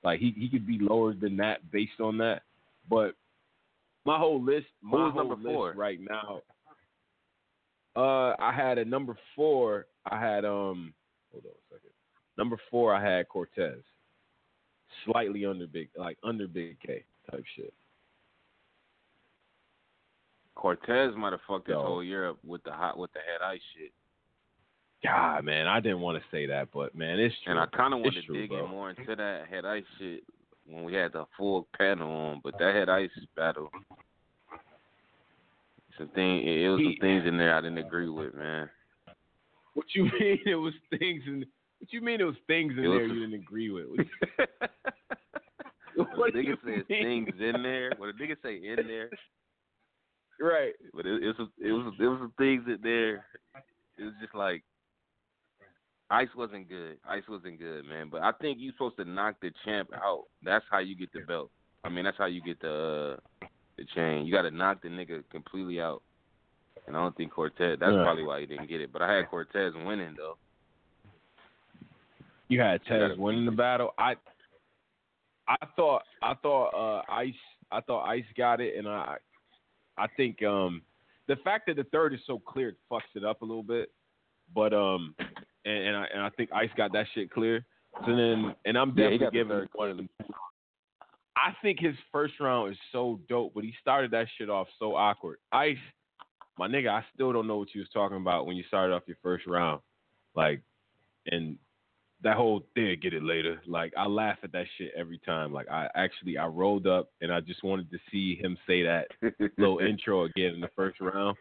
like 0.03 0.19
he 0.19 0.33
he 0.35 0.49
could 0.49 0.65
be 0.65 0.79
lower 0.79 1.13
than 1.13 1.37
that 1.37 1.69
based 1.71 1.99
on 2.01 2.17
that. 2.17 2.41
But 2.89 3.13
my 4.05 4.17
whole 4.17 4.41
list, 4.43 4.65
my 4.81 5.11
whole 5.11 5.13
number 5.13 5.35
list 5.35 5.45
four? 5.55 5.73
right 5.73 5.99
now. 6.01 6.41
Uh, 7.95 8.33
I 8.39 8.53
had 8.55 8.77
a 8.77 8.85
number 8.85 9.17
four. 9.35 9.85
I 10.09 10.19
had 10.19 10.45
um, 10.45 10.93
hold 11.31 11.45
on 11.45 11.51
a 11.51 11.73
second. 11.75 11.91
Number 12.37 12.57
four, 12.69 12.93
I 12.95 13.03
had 13.17 13.27
Cortez, 13.27 13.79
slightly 15.05 15.45
under 15.45 15.67
big, 15.67 15.89
like 15.97 16.17
under 16.23 16.47
Big 16.47 16.77
K 16.79 17.03
type 17.29 17.43
shit. 17.55 17.73
Cortez 20.55 21.13
might 21.17 21.31
have 21.31 21.41
fucked 21.47 21.67
his 21.67 21.75
So- 21.75 21.81
whole 21.81 22.03
year 22.03 22.29
up 22.29 22.37
with 22.43 22.63
the 22.63 22.71
hot 22.71 22.97
with 22.97 23.11
the 23.13 23.19
head 23.19 23.41
ice 23.43 23.61
shit. 23.75 23.91
God, 25.03 25.43
man, 25.45 25.65
I 25.67 25.79
didn't 25.79 26.01
want 26.01 26.21
to 26.21 26.29
say 26.29 26.45
that, 26.45 26.69
but 26.71 26.93
man, 26.93 27.19
it's 27.19 27.33
true. 27.43 27.51
And 27.51 27.59
I 27.59 27.65
kind 27.75 27.93
of 27.93 28.01
wanted 28.01 28.23
to 28.27 28.33
dig 28.33 28.49
bro. 28.49 28.65
in 28.65 28.69
more 28.69 28.91
into 28.91 29.15
that 29.15 29.47
head 29.49 29.65
ice 29.65 29.83
shit 29.97 30.23
when 30.67 30.83
we 30.83 30.93
had 30.93 31.11
the 31.13 31.25
full 31.35 31.67
panel 31.75 32.11
on, 32.11 32.41
but 32.43 32.53
that 32.59 32.75
head 32.75 32.87
ice 32.87 33.09
battle, 33.35 33.71
some 35.97 36.09
thing, 36.09 36.47
it 36.47 36.67
was 36.67 36.81
some 36.83 36.95
things 37.01 37.23
in 37.25 37.37
there 37.37 37.55
I 37.55 37.61
didn't 37.61 37.77
agree 37.79 38.09
with, 38.09 38.33
man. 38.35 38.69
What 39.73 39.85
you 39.93 40.03
mean? 40.19 40.39
It 40.45 40.55
was 40.55 40.73
things 40.97 41.23
in. 41.27 41.45
What 41.79 41.91
you 41.91 42.01
mean? 42.01 42.21
It 42.21 42.25
was 42.25 42.35
things 42.47 42.73
in 42.77 42.83
was 42.83 42.99
there 42.99 43.07
you 43.07 43.19
didn't 43.25 43.41
agree 43.41 43.69
with? 43.71 43.85
What 45.95 46.33
you 46.33 46.41
nigga 46.55 46.57
says 46.65 46.85
things 46.87 47.29
in 47.39 47.63
there, 47.63 47.91
What 47.97 48.09
a 48.09 48.13
nigga 48.13 48.35
say 48.43 48.55
in 48.55 48.87
there, 48.87 49.09
Right. 50.39 50.73
but 50.93 51.05
it, 51.05 51.23
it 51.23 51.35
was 51.37 51.47
it 51.59 51.71
was 51.71 51.93
it 51.99 52.07
was 52.07 52.19
some 52.19 52.33
things 52.37 52.63
in 52.67 52.79
there. 52.81 53.25
It 53.97 54.03
was 54.05 54.13
just 54.21 54.33
like 54.33 54.63
Ice 56.09 56.29
wasn't 56.35 56.67
good. 56.69 56.97
Ice 57.07 57.23
wasn't 57.29 57.59
good, 57.59 57.85
man. 57.85 58.09
But 58.11 58.21
I 58.21 58.31
think 58.41 58.57
you're 58.59 58.73
supposed 58.73 58.97
to 58.97 59.05
knock 59.05 59.35
the 59.41 59.51
champ 59.63 59.89
out. 59.93 60.23
That's 60.43 60.65
how 60.69 60.79
you 60.79 60.95
get 60.95 61.11
the 61.13 61.21
belt. 61.21 61.51
I 61.83 61.89
mean, 61.89 62.03
that's 62.05 62.17
how 62.17 62.25
you 62.25 62.41
get 62.41 62.59
the 62.61 63.17
uh, 63.17 63.19
the 63.81 63.93
chain. 63.93 64.25
You 64.25 64.31
got 64.33 64.43
to 64.43 64.51
knock 64.51 64.81
the 64.81 64.89
nigga 64.89 65.23
completely 65.31 65.81
out. 65.81 66.01
And 66.87 66.95
I 66.95 66.99
don't 67.01 67.15
think 67.15 67.31
Cortez. 67.31 67.77
That's 67.79 67.91
Yeah. 67.93 68.03
probably 68.03 68.23
why 68.23 68.39
he 68.39 68.45
didn't 68.45 68.67
get 68.67 68.81
it. 68.81 68.91
But 68.91 69.01
I 69.01 69.13
had 69.15 69.29
Cortez 69.29 69.73
winning 69.85 70.15
though. 70.17 70.37
You 72.47 72.59
had 72.59 72.83
Tez 72.85 73.17
winning 73.17 73.45
the 73.45 73.51
battle. 73.51 73.93
I 73.97 74.15
I 75.47 75.55
thought 75.75 76.03
I 76.21 76.33
thought 76.35 76.69
uh 76.69 77.01
Ice 77.11 77.33
I 77.71 77.81
thought 77.81 78.05
Ice 78.07 78.25
got 78.37 78.59
it 78.61 78.77
and 78.77 78.87
I 78.87 79.17
I 79.97 80.07
think 80.17 80.41
um 80.43 80.81
the 81.27 81.35
fact 81.37 81.67
that 81.67 81.75
the 81.77 81.83
third 81.85 82.13
is 82.13 82.19
so 82.25 82.39
clear 82.39 82.69
it 82.69 82.75
fucks 82.91 83.01
it 83.15 83.23
up 83.23 83.41
a 83.41 83.45
little 83.45 83.63
bit. 83.63 83.91
But 84.53 84.73
um 84.73 85.15
and, 85.65 85.77
and 85.87 85.95
I 85.95 86.05
and 86.13 86.21
I 86.23 86.29
think 86.31 86.51
Ice 86.51 86.69
got 86.75 86.91
that 86.93 87.05
shit 87.13 87.31
clear. 87.31 87.65
So 88.05 88.15
then 88.15 88.55
and 88.65 88.77
I'm 88.77 88.89
Yeah, 88.97 89.11
definitely 89.11 89.17
the 89.27 89.31
giving 89.31 89.67
one 89.73 89.89
of 89.91 89.97
them. 89.97 90.09
I 91.41 91.53
think 91.61 91.79
his 91.79 91.95
first 92.11 92.33
round 92.39 92.71
is 92.71 92.77
so 92.91 93.19
dope, 93.27 93.53
but 93.55 93.63
he 93.63 93.73
started 93.81 94.11
that 94.11 94.27
shit 94.37 94.49
off 94.49 94.67
so 94.77 94.95
awkward. 94.95 95.37
Ice, 95.51 95.77
my 96.57 96.67
nigga, 96.67 96.89
I 96.89 97.03
still 97.13 97.33
don't 97.33 97.47
know 97.47 97.57
what 97.57 97.73
you 97.73 97.81
was 97.81 97.89
talking 97.93 98.17
about 98.17 98.45
when 98.45 98.55
you 98.55 98.63
started 98.67 98.93
off 98.93 99.03
your 99.07 99.17
first 99.23 99.47
round. 99.47 99.81
Like 100.35 100.61
and 101.27 101.57
that 102.23 102.37
whole 102.37 102.61
thing, 102.75 102.95
get 103.01 103.13
it 103.13 103.23
later. 103.23 103.61
Like 103.65 103.93
I 103.97 104.05
laugh 104.05 104.37
at 104.43 104.51
that 104.51 104.65
shit 104.77 104.91
every 104.95 105.19
time. 105.25 105.51
Like 105.51 105.69
I 105.69 105.87
actually 105.95 106.37
I 106.37 106.45
rolled 106.45 106.87
up 106.87 107.09
and 107.21 107.31
I 107.31 107.39
just 107.39 107.63
wanted 107.63 107.89
to 107.91 107.97
see 108.11 108.35
him 108.35 108.57
say 108.67 108.83
that 108.83 109.07
little 109.57 109.79
intro 109.89 110.25
again 110.25 110.53
in 110.53 110.61
the 110.61 110.69
first 110.75 110.99
round, 111.01 111.37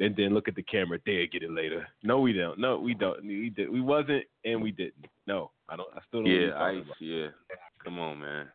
and 0.00 0.16
then 0.16 0.34
look 0.34 0.48
at 0.48 0.56
the 0.56 0.62
camera. 0.62 0.98
There, 1.06 1.26
get 1.26 1.42
it 1.42 1.50
later. 1.50 1.86
No, 2.02 2.20
we 2.20 2.32
don't. 2.32 2.58
No, 2.58 2.78
we 2.78 2.94
don't. 2.94 3.24
We 3.24 3.50
did. 3.50 3.70
We 3.70 3.80
wasn't, 3.80 4.24
and 4.44 4.60
we 4.60 4.72
didn't. 4.72 5.06
No, 5.26 5.50
I 5.68 5.76
don't. 5.76 5.88
I 5.94 6.00
still 6.08 6.22
don't. 6.22 6.32
Yeah, 6.32 6.60
Ice. 6.60 6.84
Yeah, 6.98 7.28
come 7.84 7.98
on, 7.98 8.20
man. 8.20 8.48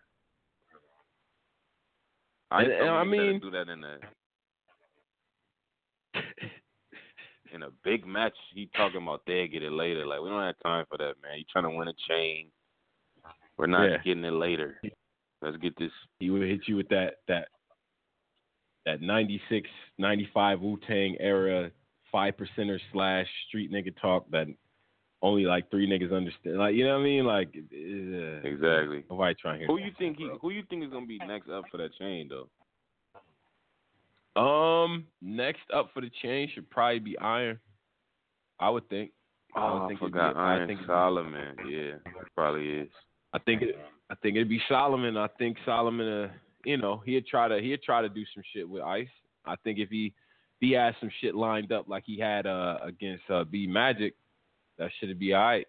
And- 2.51 2.67
Ice 2.67 2.67
and 2.71 2.79
told 2.79 2.89
I 2.89 3.03
better 3.03 3.09
mean- 3.31 3.39
do 3.39 3.51
that 3.51 3.69
in 3.69 3.83
a 3.83 3.97
in 7.53 7.63
a 7.63 7.69
big 7.83 8.05
match. 8.05 8.35
He 8.53 8.69
talking 8.75 9.01
about 9.01 9.21
they 9.25 9.47
get 9.47 9.63
it 9.63 9.71
later. 9.71 10.05
Like 10.05 10.21
we 10.21 10.29
don't 10.29 10.41
have 10.41 10.55
time 10.63 10.85
for 10.89 10.97
that, 10.97 11.15
man. 11.21 11.37
You 11.37 11.43
trying 11.51 11.63
to 11.65 11.69
win 11.77 11.87
a 11.87 11.93
chain? 12.07 12.51
We're 13.57 13.67
not 13.67 13.85
Yeah. 13.89 13.97
getting 14.03 14.23
it 14.25 14.31
later. 14.33 14.81
Let's 15.41 15.57
get 15.57 15.75
this. 15.77 15.91
He 16.19 16.29
would 16.29 16.41
hit 16.43 16.67
you 16.67 16.75
with 16.77 16.89
that 16.89 17.15
that 17.27 17.47
that 18.85 19.01
96, 19.01 19.69
95 19.99 20.59
Wu 20.61 20.77
Tang 20.87 21.15
era 21.19 21.71
five 22.11 22.33
percenter 22.35 22.79
slash 22.91 23.27
street 23.47 23.71
nigga 23.71 23.95
talk 24.01 24.29
that 24.31 24.47
only 25.21 25.43
like 25.43 25.69
three 25.69 25.87
niggas 25.87 26.15
understand. 26.15 26.57
Like 26.57 26.75
you 26.75 26.83
know 26.85 26.95
what 26.95 27.01
I 27.01 27.03
mean? 27.03 27.25
Like 27.25 27.49
uh, 27.55 28.47
Exactly. 28.47 29.03
nobody 29.09 29.35
trying 29.35 29.59
to. 29.61 29.65
Who 29.67 29.77
you 29.79 29.91
think 29.97 30.17
he? 30.17 30.29
Who 30.41 30.49
you 30.51 30.63
think 30.69 30.83
is 30.83 30.89
gonna 30.91 31.05
be 31.05 31.19
next 31.19 31.49
up 31.49 31.65
for 31.71 31.77
that 31.77 31.93
chain 31.99 32.29
though? 32.29 32.47
Um, 34.35 35.05
next 35.21 35.61
up 35.73 35.89
for 35.93 36.01
the 36.01 36.09
chain 36.21 36.49
should 36.53 36.69
probably 36.69 36.99
be 36.99 37.17
Iron. 37.17 37.59
I 38.59 38.69
would 38.69 38.87
think. 38.89 39.11
I 39.55 39.59
Oh, 39.67 39.73
would 39.73 39.83
I 39.83 39.87
think 39.89 40.01
it'd 40.01 40.11
forgot 40.13 40.33
be, 40.35 40.39
I 40.39 40.53
Iron 40.55 40.67
think 40.67 40.79
it'd 40.79 40.87
be- 40.87 40.91
Solomon. 40.93 41.55
Yeah, 41.69 41.91
probably 42.35 42.69
is. 42.69 42.89
I 43.33 43.39
think 43.39 43.61
it. 43.61 43.77
I 44.09 44.15
think 44.15 44.35
it'd 44.37 44.49
be 44.49 44.61
Solomon. 44.69 45.17
I 45.17 45.27
think 45.37 45.57
Solomon. 45.65 46.07
Uh, 46.07 46.29
you 46.63 46.77
know, 46.77 47.01
he'd 47.05 47.25
try 47.27 47.47
to 47.47 47.59
he'd 47.59 47.81
try 47.83 48.01
to 48.01 48.09
do 48.09 48.23
some 48.33 48.43
shit 48.53 48.67
with 48.67 48.83
Ice. 48.83 49.07
I 49.45 49.55
think 49.63 49.79
if 49.79 49.89
he 49.89 50.07
if 50.07 50.13
he 50.59 50.71
had 50.71 50.95
some 50.99 51.09
shit 51.19 51.35
lined 51.35 51.71
up 51.71 51.87
like 51.89 52.03
he 52.05 52.17
had 52.19 52.45
uh 52.45 52.77
against 52.83 53.23
uh 53.29 53.43
B 53.43 53.67
Magic, 53.67 54.13
that 54.81 54.89
should 54.99 55.17
be 55.19 55.33
all 55.33 55.41
right. 55.43 55.67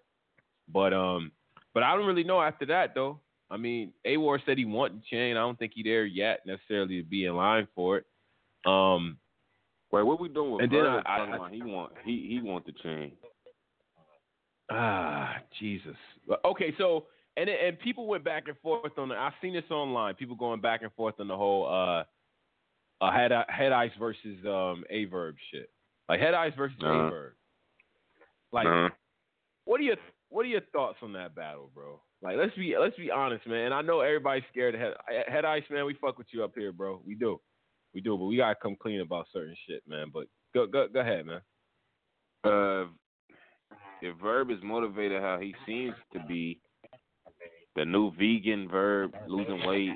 But 0.73 0.93
um, 0.95 1.31
but 1.75 1.83
I 1.83 1.95
don't 1.95 2.07
really 2.07 2.25
know 2.25 2.41
after 2.41 2.67
that 2.67 2.95
though. 2.95 3.21
I 3.51 3.59
mean, 3.59 3.93
Awar 4.07 4.39
said 4.47 4.57
he 4.57 4.65
wanted 4.65 4.99
the 5.03 5.05
chain. 5.11 5.37
I 5.37 5.41
don't 5.41 5.59
think 5.59 5.73
he 5.75 5.83
there 5.83 6.07
yet 6.07 6.41
necessarily 6.47 7.03
to 7.03 7.07
be 7.09 7.27
in 7.27 7.37
line 7.37 7.69
for 7.75 7.99
it. 7.99 8.07
Um, 8.65 9.19
Wait, 9.91 10.05
what 10.05 10.19
we 10.19 10.29
doing 10.31 10.53
with 10.53 10.63
And 10.63 10.73
then 10.73 10.87
I- 10.87 11.03
I- 11.05 11.35
about 11.37 11.53
he 11.53 11.63
want 11.63 11.93
he 12.03 12.27
he 12.29 12.41
want 12.41 12.65
the 12.65 12.73
chain. 12.73 13.13
Ah, 14.71 15.37
Jesus. 15.59 15.97
Okay, 16.47 16.75
so 16.79 17.07
and 17.37 17.51
and 17.51 17.79
people 17.81 18.07
went 18.07 18.25
back 18.25 18.49
and 18.49 18.57
forth 18.61 18.97
on 18.97 19.09
the. 19.11 19.15
I've 19.17 19.35
seen 19.43 19.53
this 19.53 19.71
online. 19.71 20.15
People 20.15 20.37
going 20.37 20.61
back 20.63 20.83
and 20.83 20.93
forth 20.95 21.17
on 21.21 21.29
the 21.29 21.37
whole 21.37 21.67
uh, 21.67 22.05
uh 23.05 23.13
head 23.13 23.33
head 23.49 23.73
ice 23.73 23.91
versus 23.99 24.39
um 24.47 24.85
Aye 24.91 25.07
Verb 25.11 25.35
shit. 25.51 25.69
Like 26.09 26.21
head 26.21 26.33
ice 26.35 26.55
versus 26.57 26.77
Uh-huh. 26.83 27.07
Aye 27.07 27.11
Verb. 27.11 27.33
Like, 28.51 28.67
Uh-huh. 28.67 28.89
What 29.65 29.81
are 29.81 29.85
your 29.85 29.97
what 30.29 30.47
are 30.47 30.49
your 30.49 30.63
thoughts 30.73 30.99
on 31.03 31.13
that 31.13 31.35
battle, 31.35 31.71
bro? 31.75 32.01
Like, 32.23 32.37
let's 32.37 32.55
be 32.55 32.75
let's 32.79 32.97
be 32.97 33.11
honest, 33.11 33.47
man. 33.47 33.67
And 33.67 33.75
I 33.75 33.83
know 33.83 34.01
everybody's 34.01 34.45
scared 34.51 34.75
of 34.75 34.81
head 34.81 34.95
head 35.29 35.45
ice, 35.45 35.65
man. 35.71 35.85
We 35.85 35.95
fuck 36.01 36.19
with 36.19 36.29
you 36.33 36.45
up 36.45 36.53
here, 36.57 36.73
bro. 36.73 37.01
We 37.07 37.15
do, 37.15 37.41
we 37.95 38.01
do, 38.01 38.17
but 38.17 38.25
we 38.25 38.37
gotta 38.37 38.57
come 38.61 38.77
clean 38.81 39.01
about 39.01 39.27
certain 39.33 39.57
shit, 39.67 39.83
man. 39.87 40.07
But 40.13 40.27
go 40.55 40.67
go 40.67 40.87
go 40.93 41.01
ahead, 41.01 41.27
man. 41.27 41.41
Uh, 42.45 42.87
if 44.01 44.17
Verb 44.21 44.51
is 44.51 44.59
motivated 44.63 45.21
how 45.21 45.39
he 45.39 45.55
seems 45.67 45.95
to 46.13 46.21
be, 46.27 46.61
the 47.77 47.85
new 47.85 48.11
vegan 48.13 48.69
Verb 48.69 49.13
losing 49.29 49.67
weight. 49.67 49.91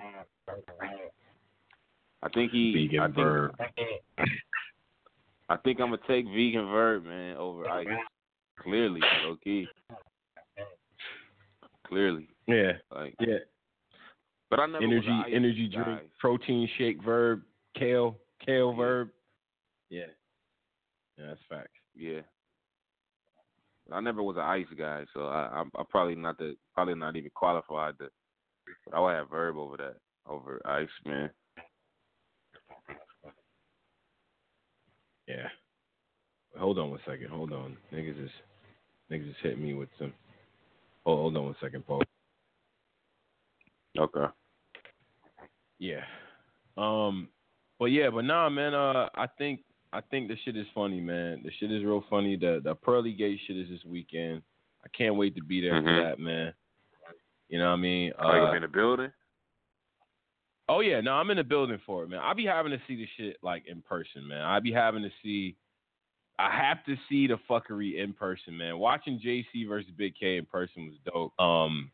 I 2.22 2.28
think 2.30 2.52
he. 2.52 2.72
Vegan 2.72 3.00
I 3.00 3.06
think, 3.06 3.16
Verb. 3.16 3.52
I 5.48 5.56
think 5.58 5.80
I'm 5.80 5.90
gonna 5.90 5.98
take 6.08 6.26
vegan 6.26 6.66
Verb, 6.70 7.04
man, 7.04 7.36
over 7.36 7.68
Ice. 7.68 7.86
Clearly, 8.60 9.00
low 9.24 9.36
key. 9.42 9.66
Clearly, 11.86 12.28
Yeah, 12.48 12.72
like. 12.94 13.14
yeah. 13.20 13.38
But 14.50 14.60
I 14.60 14.66
never 14.66 14.84
energy 14.84 15.08
was 15.08 15.18
an 15.18 15.24
Ice 15.26 15.32
energy 15.34 15.68
guy. 15.68 15.82
drink, 15.84 16.02
protein 16.18 16.68
shake, 16.78 17.02
verb, 17.02 17.42
kale, 17.76 18.16
kale 18.44 18.70
Yeah. 18.72 18.76
verb. 18.76 19.10
Yeah. 19.90 20.06
Yeah, 21.18 21.26
that's 21.28 21.40
facts. 21.48 21.70
Yeah. 21.94 22.20
I 23.92 24.00
never 24.00 24.22
was 24.22 24.36
an 24.36 24.42
ice 24.42 24.66
guy, 24.76 25.04
so 25.14 25.26
I, 25.26 25.48
I'm, 25.60 25.70
I'm 25.78 25.86
probably 25.86 26.16
not 26.16 26.38
the 26.38 26.56
probably 26.74 26.94
not 26.94 27.14
even 27.16 27.30
qualified 27.34 27.96
to. 27.98 28.08
But 28.84 28.96
I 28.96 29.00
would 29.00 29.14
have 29.14 29.30
verb 29.30 29.56
over 29.56 29.76
that 29.76 29.96
over 30.28 30.60
ice, 30.64 30.88
man. 31.04 31.30
Yeah. 35.28 35.48
Hold 36.58 36.78
on 36.78 36.90
one 36.90 37.00
second. 37.06 37.28
Hold 37.30 37.52
on. 37.52 37.76
Niggas 37.92 38.24
is 38.24 38.30
niggas 39.10 39.30
is 39.30 39.36
hitting 39.42 39.62
me 39.62 39.74
with 39.74 39.88
some 39.98 40.12
Oh, 41.08 41.16
hold 41.16 41.36
on 41.36 41.44
one 41.44 41.56
second, 41.60 41.86
Paul. 41.86 42.02
Okay. 43.98 44.26
Yeah. 45.78 46.02
Um 46.76 47.28
but 47.78 47.86
yeah, 47.86 48.10
but 48.10 48.24
nah 48.24 48.48
man, 48.48 48.74
uh 48.74 49.08
I 49.14 49.26
think 49.38 49.60
I 49.92 50.00
think 50.00 50.28
the 50.28 50.36
shit 50.44 50.56
is 50.56 50.66
funny, 50.74 51.00
man. 51.00 51.42
The 51.44 51.50
shit 51.58 51.70
is 51.72 51.84
real 51.84 52.04
funny. 52.10 52.36
The 52.36 52.60
the 52.62 52.74
Pearly 52.74 53.12
Gate 53.12 53.38
shit 53.46 53.56
is 53.56 53.68
this 53.68 53.84
weekend. 53.84 54.42
I 54.84 54.88
can't 54.96 55.16
wait 55.16 55.34
to 55.36 55.42
be 55.42 55.60
there 55.60 55.74
Mhm. 55.74 55.84
for 55.84 56.02
that, 56.02 56.18
man. 56.18 56.54
You 57.48 57.58
know 57.58 57.66
what 57.70 57.78
I 57.78 57.82
mean? 57.82 58.12
Are 58.18 58.40
Uh, 58.40 58.50
you 58.50 58.56
in 58.56 58.62
the 58.62 58.68
building? 58.68 59.12
Oh 60.68 60.80
yeah, 60.80 61.00
no, 61.00 61.12
I'm 61.12 61.30
in 61.30 61.36
the 61.36 61.44
building 61.44 61.78
for 61.86 62.02
it, 62.02 62.08
man. 62.08 62.18
I 62.18 62.34
be 62.34 62.44
having 62.44 62.72
to 62.72 62.80
see 62.88 62.96
the 62.96 63.06
shit 63.16 63.36
like 63.42 63.66
in 63.66 63.82
person, 63.82 64.26
man. 64.26 64.42
I 64.42 64.58
be 64.58 64.72
having 64.72 65.02
to 65.02 65.10
see. 65.22 65.56
I 66.39 66.50
have 66.50 66.84
to 66.84 66.97
see 67.08 67.26
the 67.26 67.39
fuckery 67.48 68.02
in 68.02 68.12
person, 68.12 68.56
man. 68.56 68.78
Watching 68.78 69.20
JC 69.24 69.66
versus 69.66 69.90
Big 69.97 70.15
K 70.18 70.36
in 70.36 70.44
person 70.44 70.86
was 70.86 70.94
dope. 71.05 71.32
Um, 71.40 71.90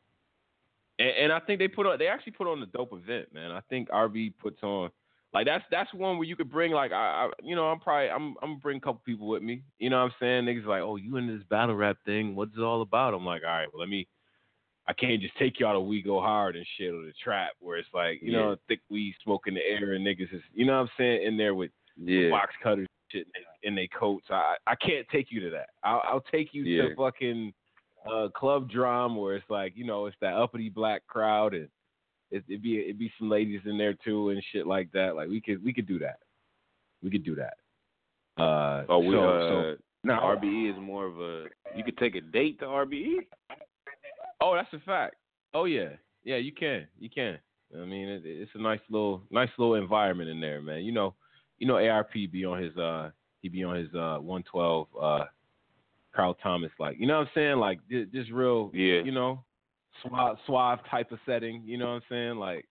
and, 0.98 1.10
and 1.10 1.32
I 1.32 1.40
think 1.40 1.58
they 1.60 1.68
put 1.68 1.86
on, 1.86 1.98
they 1.98 2.08
actually 2.08 2.32
put 2.32 2.48
on 2.48 2.62
a 2.62 2.66
dope 2.66 2.92
event, 2.92 3.32
man. 3.32 3.52
I 3.52 3.60
think 3.70 3.88
RB 3.90 4.34
puts 4.40 4.62
on, 4.62 4.90
like 5.32 5.46
that's 5.46 5.64
that's 5.70 5.92
one 5.94 6.18
where 6.18 6.26
you 6.26 6.36
could 6.36 6.50
bring 6.50 6.72
like 6.72 6.92
I, 6.92 6.96
I 7.26 7.30
you 7.42 7.56
know 7.56 7.66
I'm 7.66 7.80
probably 7.80 8.10
I'm 8.10 8.34
I'm 8.42 8.50
gonna 8.50 8.60
bring 8.60 8.76
a 8.78 8.80
couple 8.80 9.00
people 9.06 9.28
with 9.28 9.42
me. 9.42 9.62
You 9.78 9.90
know 9.90 9.98
what 9.98 10.06
I'm 10.06 10.14
saying? 10.20 10.44
Niggas 10.44 10.66
like, 10.66 10.82
oh, 10.82 10.96
you 10.96 11.16
in 11.16 11.26
this 11.26 11.44
battle 11.48 11.74
rap 11.74 11.96
thing? 12.04 12.34
What's 12.34 12.56
it 12.56 12.60
all 12.62 12.82
about? 12.82 13.14
I'm 13.14 13.24
like, 13.24 13.42
all 13.42 13.50
right, 13.50 13.68
well 13.72 13.80
let 13.80 13.88
me 13.88 14.08
I 14.86 14.92
can't 14.92 15.22
just 15.22 15.36
take 15.38 15.60
y'all 15.60 15.74
to 15.74 15.80
We 15.80 16.02
Go 16.02 16.20
Hard 16.20 16.56
and 16.56 16.66
shit 16.76 16.92
or 16.92 17.02
the 17.02 17.12
trap 17.22 17.52
where 17.60 17.78
it's 17.78 17.88
like, 17.94 18.20
you 18.20 18.32
know, 18.32 18.56
thick 18.68 18.80
weed 18.90 19.14
smoke 19.22 19.46
in 19.46 19.54
the 19.54 19.64
air 19.64 19.92
and 19.92 20.04
niggas 20.04 20.34
is, 20.34 20.42
you 20.52 20.66
know 20.66 20.72
what 20.72 20.80
I'm 20.82 20.90
saying, 20.98 21.22
in 21.24 21.36
there 21.36 21.54
with 21.54 21.70
Yeah. 21.96 22.30
box 22.30 22.52
cutters 22.62 22.88
and 22.88 23.12
shit 23.20 23.26
they, 23.32 23.40
in 23.62 23.74
they 23.74 23.88
coats. 23.88 24.26
I 24.30 24.56
I 24.66 24.74
can't 24.74 25.06
take 25.10 25.26
you 25.30 25.40
to 25.40 25.50
that. 25.50 25.70
I'll, 25.84 26.02
I'll 26.06 26.24
take 26.32 26.52
you 26.52 26.64
Yeah. 26.64 26.88
to 26.88 26.94
fucking 26.96 27.52
uh, 28.10 28.28
club 28.34 28.68
drum 28.68 29.16
where 29.16 29.36
it's 29.36 29.48
like, 29.48 29.72
you 29.76 29.84
know, 29.86 30.06
it's 30.06 30.16
that 30.20 30.34
uppity 30.34 30.68
black 30.68 31.06
crowd 31.06 31.54
and 31.54 31.68
it, 32.30 32.42
it'd 32.48 32.62
be 32.62 32.80
it'd 32.80 32.98
be 32.98 33.12
some 33.18 33.28
ladies 33.30 33.60
in 33.64 33.78
there 33.78 33.94
too 34.04 34.30
and 34.30 34.42
shit 34.52 34.66
like 34.66 34.90
that. 34.92 35.14
Like 35.14 35.28
we 35.28 35.40
could 35.40 35.62
we 35.64 35.72
could 35.72 35.86
do 35.86 35.98
that. 36.00 36.16
We 37.02 37.10
could 37.10 37.24
do 37.24 37.36
that. 37.36 37.54
Uh, 38.42 38.84
Oh, 38.88 38.98
we 39.00 39.14
so, 39.14 39.28
uh, 39.28 39.48
so 39.48 39.76
no, 40.04 40.14
RBE 40.14 40.70
is 40.72 40.80
more 40.80 41.06
of 41.06 41.20
a. 41.20 41.44
You 41.76 41.84
could 41.84 41.98
take 41.98 42.16
a 42.16 42.20
date 42.20 42.58
to 42.60 42.64
RBE. 42.64 43.16
Oh, 44.40 44.54
that's 44.54 44.72
a 44.72 44.80
fact. 44.84 45.14
Oh 45.54 45.64
yeah, 45.66 45.90
yeah, 46.24 46.36
you 46.36 46.50
can, 46.52 46.86
you 46.98 47.08
can. 47.10 47.38
I 47.74 47.84
mean, 47.84 48.08
it, 48.08 48.22
it's 48.24 48.50
a 48.54 48.60
nice 48.60 48.80
little, 48.90 49.22
nice 49.30 49.48
little 49.58 49.76
environment 49.76 50.28
in 50.28 50.40
there, 50.40 50.60
man. 50.60 50.82
You 50.84 50.92
know, 50.92 51.14
you 51.58 51.66
know, 51.66 51.76
ARP 51.76 52.12
be 52.32 52.44
on 52.44 52.60
his, 52.62 52.76
uh, 52.76 53.10
he 53.42 53.48
be 53.48 53.62
on 53.64 53.76
his 53.76 53.88
uh 53.94 54.18
112, 54.20 54.88
uh, 55.00 55.24
Carl 56.14 56.34
Thomas, 56.42 56.70
like, 56.78 56.98
you 56.98 57.06
know 57.06 57.18
what 57.18 57.26
I'm 57.28 57.30
saying, 57.34 57.56
like 57.56 57.80
just 58.12 58.30
real, 58.30 58.70
Yeah. 58.72 59.02
you 59.02 59.12
know, 59.12 59.42
suave, 60.02 60.38
suave 60.46 60.78
type 60.90 61.10
of 61.12 61.18
setting. 61.26 61.62
You 61.64 61.76
know 61.78 61.86
what 61.88 61.94
I'm 61.96 62.02
saying, 62.08 62.36
like, 62.36 62.66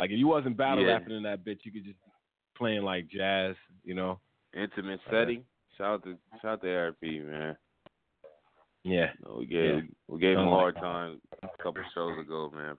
like 0.00 0.10
if 0.10 0.18
you 0.18 0.26
wasn't 0.28 0.56
battle 0.56 0.84
Yeah. 0.84 0.92
rapping 0.92 1.16
in 1.16 1.22
that 1.24 1.44
bitch, 1.44 1.60
you 1.64 1.72
could 1.72 1.84
just 1.84 1.98
be 2.04 2.10
playing 2.56 2.82
like 2.82 3.08
jazz, 3.08 3.54
you 3.84 3.94
know. 3.94 4.18
Intimate 4.54 5.00
setting. 5.10 5.44
Shout 5.76 5.86
out 5.94 6.02
to 6.04 6.16
shout 6.40 6.52
out 6.52 6.62
to 6.62 6.74
ARP, 6.74 7.02
man. 7.02 7.56
Yeah. 8.84 9.12
No, 9.24 9.36
we 9.38 9.46
gave 9.46 9.74
Yeah. 9.84 9.90
we 10.06 10.18
gave 10.20 10.38
him 10.38 10.46
a 10.48 10.50
hard 10.50 10.76
time 10.76 11.20
a 11.42 11.48
couple 11.62 11.82
shows 11.94 12.18
ago, 12.18 12.50
man. 12.54 12.76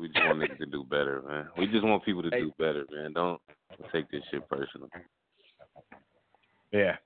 We 0.00 0.08
just 0.08 0.24
want 0.26 0.40
niggas 0.40 0.58
to 0.58 0.66
do 0.66 0.82
better, 0.84 1.22
man. 1.22 1.48
We 1.56 1.66
just 1.66 1.84
want 1.84 2.04
people 2.04 2.22
to 2.22 2.30
Hey. 2.30 2.40
do 2.40 2.52
better, 2.58 2.84
man. 2.90 3.12
Don't 3.12 3.40
take 3.92 4.08
this 4.10 4.24
shit 4.30 4.48
personal. 4.48 4.88
Yeah. 6.72 6.96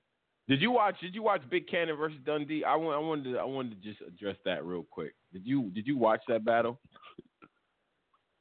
Did 0.47 0.61
you 0.61 0.71
watch? 0.71 0.95
Did 1.01 1.13
you 1.13 1.23
watch 1.23 1.41
Big 1.49 1.67
Cannon 1.67 1.97
versus 1.97 2.19
Dundee? 2.25 2.63
I 2.63 2.75
want. 2.75 2.95
I 2.95 2.99
wanted. 2.99 3.33
To, 3.33 3.37
I 3.39 3.43
wanted 3.43 3.81
to 3.81 3.89
just 3.89 4.01
address 4.01 4.37
that 4.45 4.63
real 4.65 4.83
quick. 4.89 5.13
Did 5.33 5.45
you? 5.45 5.63
Did 5.75 5.85
you 5.87 5.97
watch 5.97 6.21
that 6.29 6.45
battle? 6.45 6.79
Is 7.43 7.49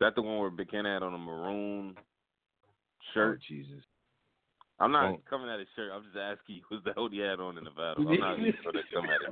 that 0.00 0.14
the 0.14 0.22
one 0.22 0.38
where 0.38 0.50
Big 0.50 0.70
Cannon 0.70 0.92
had 0.92 1.02
on 1.02 1.14
a 1.14 1.18
maroon 1.18 1.96
shirt? 3.12 3.38
Oh, 3.40 3.44
Jesus. 3.48 3.82
I'm 4.78 4.92
not 4.92 5.14
Oh. 5.14 5.20
coming 5.28 5.48
at 5.48 5.58
his 5.58 5.68
shirt. 5.74 5.90
I'm 5.92 6.05
just 6.05 6.16
asking 6.18 6.56
you, 6.56 6.62
was 6.70 6.82
that 6.84 6.96
what 6.98 7.10
he 7.10 7.18
had 7.18 7.40
on 7.40 7.56
in 7.56 7.64
the 7.64 7.70
battle? 7.70 8.06
I'm 8.08 8.20
not 8.20 8.38
even 8.38 8.55
gonna 8.62 8.82
come 8.94 9.06
at 9.08 9.22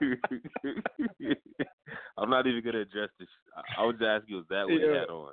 it. 0.00 1.38
I'm 2.18 2.30
not 2.30 2.46
even 2.46 2.64
gonna 2.64 2.80
address 2.80 3.10
this. 3.20 3.28
I, 3.54 3.82
I 3.82 3.84
was 3.84 3.96
just 3.98 4.04
asking, 4.08 4.30
you, 4.30 4.36
was 4.36 4.46
that 4.48 4.64
what 4.66 4.80
he 4.80 4.86
Yeah. 4.86 5.00
had 5.00 5.10
on? 5.10 5.32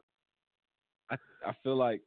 I 1.09 1.15
I 1.47 1.53
feel 1.63 1.77
like 1.77 2.01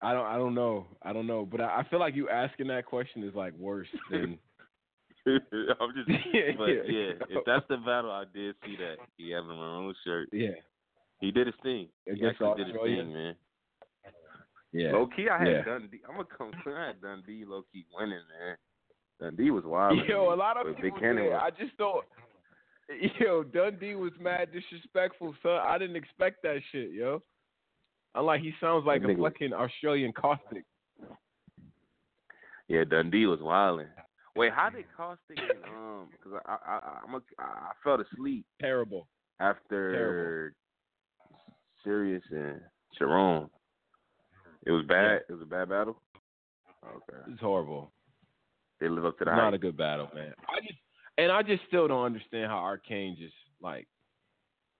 I 0.00 0.12
don't 0.12 0.26
I 0.26 0.36
don't 0.36 0.54
know 0.54 0.86
I 1.02 1.12
don't 1.12 1.26
know, 1.26 1.44
but 1.50 1.60
I, 1.60 1.80
I 1.80 1.88
feel 1.88 1.98
like 2.00 2.14
you 2.14 2.28
asking 2.28 2.68
that 2.68 2.86
question 2.86 3.24
is 3.24 3.34
like 3.34 3.52
worse 3.58 3.88
than. 4.10 4.38
I'm 5.26 5.92
just, 5.94 6.08
Yeah, 6.32 6.52
but 6.56 6.66
yeah. 6.68 6.82
yeah, 6.86 7.10
if 7.28 7.44
that's 7.44 7.64
the 7.68 7.76
battle, 7.78 8.10
I 8.10 8.24
did 8.32 8.54
see 8.64 8.76
that 8.76 8.96
he 9.18 9.30
had 9.30 9.40
on 9.40 9.50
a 9.50 9.54
maroon 9.54 9.94
shirt. 10.04 10.28
Yeah. 10.32 10.56
He 11.20 11.30
did 11.30 11.46
his 11.48 11.56
thing. 11.62 11.88
He 12.06 12.12
Against 12.12 12.40
actually 12.40 12.56
did 12.56 12.66
his 12.68 12.76
Australia? 12.76 13.02
thing, 13.02 13.12
man. 13.12 13.34
Yeah. 14.72 14.92
Low 14.92 15.06
key, 15.14 15.28
I 15.28 15.38
had 15.38 15.48
Yeah. 15.48 15.62
Dundee. 15.64 16.00
I'm 16.08 16.14
gonna 16.16 16.28
come. 16.36 16.52
I 16.66 16.86
had 16.86 17.02
Dundee 17.02 17.44
low 17.46 17.62
key 17.72 17.84
winning, 17.94 18.20
man. 18.40 18.56
Dundee 19.20 19.50
was 19.50 19.64
wild. 19.64 19.98
Yo, 20.08 20.32
a 20.32 20.36
lot 20.36 20.56
of 20.56 20.66
but 20.66 20.76
people 20.80 20.98
Big 21.00 21.16
did. 21.16 21.32
I 21.32 21.50
just 21.50 21.76
don't. 21.76 22.04
Yo, 23.20 23.42
Dundee 23.42 23.96
was 23.96 24.12
mad 24.20 24.48
disrespectful, 24.52 25.34
son. 25.42 25.60
I 25.62 25.76
didn't 25.76 25.96
expect 25.96 26.42
that 26.44 26.60
shit, 26.72 26.90
yo. 26.92 27.22
I'm 28.14 28.24
like, 28.24 28.40
he 28.40 28.52
sounds 28.60 28.84
like 28.86 29.02
That 29.02 29.10
a 29.10 29.14
nigga- 29.14 29.22
fucking 29.32 29.52
Australian 29.52 30.12
caustic. 30.12 30.64
Yeah, 32.68 32.84
Dundee 32.84 33.26
was 33.26 33.40
wilding. 33.40 33.86
Wait, 34.36 34.52
how 34.52 34.68
did 34.70 34.84
Caustic 34.96 35.38
and 35.38 35.64
um? 35.74 36.08
Because 36.12 36.40
I 36.46 36.52
I 36.52 36.74
I, 36.76 36.98
I'm 37.06 37.14
a, 37.14 37.20
I 37.38 37.72
fell 37.82 38.00
asleep 38.00 38.44
Terrible. 38.60 39.08
after 39.40 40.54
Serius 41.84 42.22
and 42.30 42.60
Sharon. 42.98 43.48
It 44.66 44.70
was 44.70 44.84
bad. 44.86 45.22
It 45.28 45.32
was 45.32 45.42
a 45.42 45.46
bad 45.46 45.70
battle. 45.70 46.00
Okay. 46.86 47.18
It's 47.32 47.40
horrible. 47.40 47.90
They 48.80 48.88
live 48.88 49.06
up 49.06 49.18
to 49.18 49.24
the 49.24 49.30
not 49.30 49.40
hype. 49.40 49.54
a 49.54 49.58
good 49.58 49.76
battle, 49.76 50.08
man. 50.14 50.32
I 50.48 50.60
just 50.60 50.78
and 51.16 51.32
I 51.32 51.42
just 51.42 51.62
still 51.66 51.88
don't 51.88 52.04
understand 52.04 52.48
how 52.50 52.58
Arcane 52.58 53.16
just 53.18 53.34
like 53.62 53.88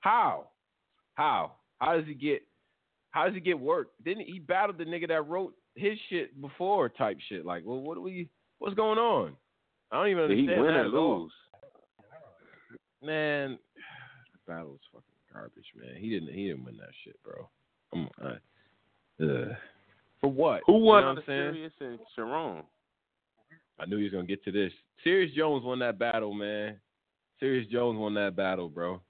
how 0.01 0.49
how 1.15 1.53
how 1.81 1.97
does 1.97 2.07
he 2.07 2.15
get 2.15 2.43
how 3.11 3.25
does 3.27 3.35
he 3.35 3.41
get 3.41 3.59
work? 3.59 3.89
Didn't 4.05 4.27
he 4.27 4.39
battled 4.39 4.79
the 4.79 4.85
nigga 4.85 5.09
that 5.09 5.27
wrote 5.27 5.55
his 5.75 5.99
shit 6.09 6.41
before 6.41 6.89
type 6.89 7.19
shit? 7.29 7.45
Like, 7.47 7.63
well, 7.65 7.81
what 7.81 7.95
do 7.95 8.03
we? 8.03 8.29
What's 8.59 8.75
going 8.75 8.99
on? 8.99 9.33
I 9.91 9.97
don't 9.97 10.09
even 10.09 10.29
Did 10.29 10.39
he 10.39 10.43
understand 10.45 10.63
win 10.63 10.75
that 10.75 10.81
or 10.81 10.89
at 10.89 10.95
all. 10.95 11.23
lose? 11.23 11.33
Man, 13.03 13.59
the 14.47 14.53
battle 14.53 14.71
was 14.71 14.81
fucking 14.93 15.33
garbage, 15.33 15.73
man. 15.77 15.97
He 16.01 16.11
didn't 16.11 16.33
he 16.35 16.49
didn't 16.49 16.65
win 16.65 16.77
that 16.79 16.91
shit, 17.05 17.17
bro. 17.23 17.49
Come 17.93 18.09
on. 18.21 18.39
I, 19.21 19.25
ugh. 19.25 19.57
For 20.21 20.31
what? 20.31 20.63
Who 20.67 20.79
won 20.79 21.03
You 21.03 21.09
know 21.09 21.15
the 21.15 21.21
I'm 21.21 21.27
saying? 21.27 21.53
Serius 21.55 21.73
and 21.81 21.99
Sharon? 22.17 22.63
I 23.81 23.87
knew 23.87 23.97
he 23.99 24.03
was 24.05 24.13
gonna 24.13 24.27
get 24.27 24.43
to 24.45 24.53
this. 24.53 24.73
Serius 25.05 25.33
Jones 25.35 25.65
won 25.65 25.79
that 25.79 25.99
battle, 25.99 26.35
man. 26.35 26.77
Serius 27.41 27.69
Jones 27.71 27.99
won 27.99 28.15
that 28.15 28.35
battle, 28.35 28.69
bro. 28.69 29.01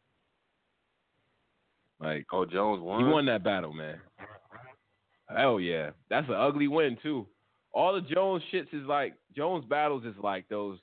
Like, 2.01 2.27
oh, 2.33 2.45
Jones 2.45 2.83
won. 2.83 3.05
He 3.05 3.11
won 3.11 3.27
that 3.27 3.43
battle, 3.43 3.73
man. 3.73 3.99
Hell 5.35 5.61
yeah, 5.61 5.91
that's 6.09 6.29
an 6.29 6.35
ugly 6.35 6.69
win 6.69 6.97
too. 7.03 7.27
All 7.73 7.93
the 7.93 8.01
Jones 8.01 8.43
shits 8.53 8.73
is 8.73 8.87
like 8.87 9.15
Jones 9.37 9.65
battles 9.69 10.05
is 10.05 10.15
like 10.23 10.49
those 10.49 10.79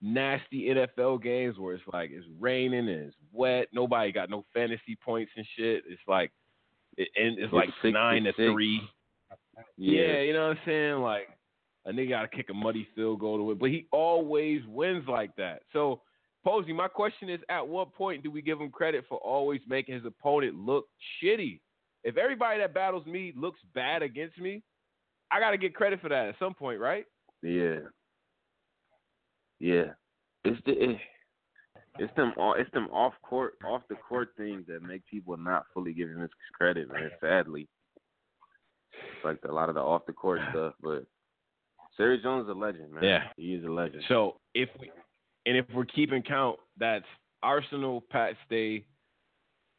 nasty 0.00 0.68
NFL 0.68 1.22
games 1.22 1.58
where 1.58 1.74
it's 1.74 1.84
like 1.92 2.10
it's 2.10 2.26
raining 2.38 2.88
and 2.88 3.08
it's 3.08 3.16
wet. 3.32 3.68
Nobody 3.72 4.10
got 4.12 4.30
no 4.30 4.44
fantasy 4.54 4.96
points 5.04 5.32
and 5.36 5.46
shit. 5.56 5.84
It's 5.86 6.00
like 6.08 6.32
it, 6.96 7.08
and 7.16 7.38
it's 7.38 7.52
It's 7.52 7.52
like 7.52 7.92
nine 7.92 8.24
to 8.24 8.32
three. 8.32 8.80
Yeah. 9.76 10.20
you 10.20 10.32
know 10.32 10.48
what 10.48 10.56
I'm 10.56 10.62
saying? 10.64 10.94
Like 10.94 11.28
a 11.86 11.92
nigga 11.92 12.10
got 12.10 12.22
to 12.22 12.28
kick 12.28 12.48
a 12.50 12.54
muddy 12.54 12.88
field 12.94 13.20
goal 13.20 13.38
to 13.38 13.42
win, 13.44 13.58
but 13.58 13.70
he 13.70 13.86
always 13.92 14.62
wins 14.66 15.06
like 15.08 15.34
that. 15.36 15.62
So, 15.72 16.02
Posey, 16.44 16.72
my 16.72 16.88
question 16.88 17.28
is: 17.28 17.40
At 17.48 17.66
what 17.66 17.94
point 17.94 18.22
do 18.22 18.30
we 18.30 18.42
give 18.42 18.60
him 18.60 18.70
credit 18.70 19.04
for 19.08 19.18
always 19.18 19.60
making 19.68 19.94
his 19.94 20.04
opponent 20.04 20.54
look 20.54 20.86
shitty? 21.22 21.60
If 22.02 22.16
everybody 22.16 22.58
that 22.60 22.72
battles 22.72 23.04
me 23.06 23.32
looks 23.36 23.60
bad 23.74 24.02
against 24.02 24.38
me, 24.38 24.62
I 25.30 25.38
got 25.38 25.50
to 25.50 25.58
get 25.58 25.74
credit 25.74 26.00
for 26.00 26.08
that 26.08 26.28
at 26.28 26.38
some 26.38 26.54
point, 26.54 26.80
right? 26.80 27.04
Yeah. 27.42 27.80
Yeah. 29.58 29.92
It's 30.44 30.60
the 30.64 30.72
it, 30.72 30.98
it's 31.98 32.14
them 32.16 32.32
it's 32.56 32.70
them 32.72 32.88
off 32.90 33.12
court 33.22 33.54
off 33.64 33.82
the 33.90 33.96
court 33.96 34.30
things 34.38 34.64
that 34.68 34.82
make 34.82 35.02
people 35.06 35.36
not 35.36 35.64
fully 35.74 35.92
give 35.92 36.08
him 36.08 36.20
his 36.20 36.30
credit, 36.54 36.90
man. 36.90 37.10
Sadly, 37.20 37.68
it's 38.92 39.24
like 39.24 39.38
a 39.46 39.52
lot 39.52 39.68
of 39.68 39.74
the 39.74 39.82
off 39.82 40.06
the 40.06 40.12
court 40.14 40.40
stuff. 40.50 40.72
But 40.82 41.04
Serius 41.98 42.22
Jones 42.22 42.44
is 42.44 42.50
a 42.50 42.58
legend, 42.58 42.92
man. 42.92 43.04
Yeah. 43.04 43.24
he 43.36 43.54
is 43.54 43.64
a 43.64 43.70
legend. 43.70 44.02
So 44.08 44.36
if 44.54 44.70
we 44.78 44.90
and 45.50 45.58
if 45.58 45.66
we're 45.74 45.84
keeping 45.84 46.22
count, 46.22 46.60
that's 46.78 47.04
Arsonal, 47.44 48.02
Pat 48.08 48.34
Stay, 48.46 48.84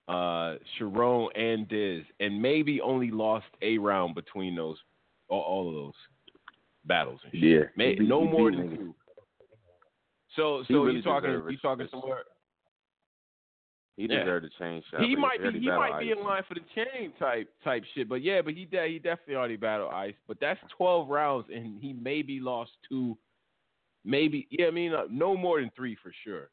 uh, 0.10 0.56
Sharon, 0.78 1.30
and 1.34 1.66
Diz, 1.70 2.04
and 2.20 2.42
maybe 2.42 2.82
only 2.82 3.10
lost 3.10 3.46
a 3.62 3.78
round 3.78 4.14
between 4.14 4.54
those, 4.54 4.76
all, 5.30 5.40
all 5.40 5.70
of 5.70 5.74
those 5.74 5.94
battles. 6.84 7.22
Yeah, 7.32 7.60
May, 7.78 7.94
he 7.94 8.00
beat- 8.00 8.10
no 8.10 8.26
more 8.26 8.52
than 8.52 8.76
two. 8.76 8.96
So, 10.36 10.66
so 10.68 10.74
really 10.74 10.98
you 10.98 11.02
talking, 11.04 11.42
you 11.50 11.58
talking 11.62 11.88
somewhere? 11.90 12.24
he 13.96 14.08
yeah. 14.10 14.20
deserved 14.20 14.46
a 14.48 14.50
change. 14.62 14.84
shot, 14.92 15.02
He 15.02 15.16
might 15.16 15.42
be, 15.42 15.58
he 15.58 15.68
might 15.68 16.02
be 16.02 16.12
Ice. 16.12 16.18
in 16.18 16.24
line 16.26 16.44
for 16.50 16.56
the 16.56 16.62
chain 16.76 17.14
type 17.18 17.50
type 17.64 17.84
shit. 17.96 18.10
But 18.10 18.24
yeah, 18.24 18.42
but 18.42 18.56
he 18.56 18.66
de- 18.66 18.90
he 18.90 19.00
definitely 19.00 19.36
already 19.36 19.56
battled 19.56 19.94
Ice. 19.94 20.16
But 20.28 20.38
that's 20.42 20.60
twelve 20.76 21.08
rounds, 21.08 21.48
and 21.54 21.82
he 21.82 21.94
maybe 21.94 22.42
lost 22.42 22.72
two, 22.90 23.18
maybe 24.04 24.48
yeah. 24.52 24.68
I 24.68 24.72
mean, 24.72 24.94
uh, 24.94 25.04
no 25.10 25.36
more 25.36 25.60
than 25.60 25.72
three 25.76 25.96
for 26.02 26.12
sure. 26.24 26.50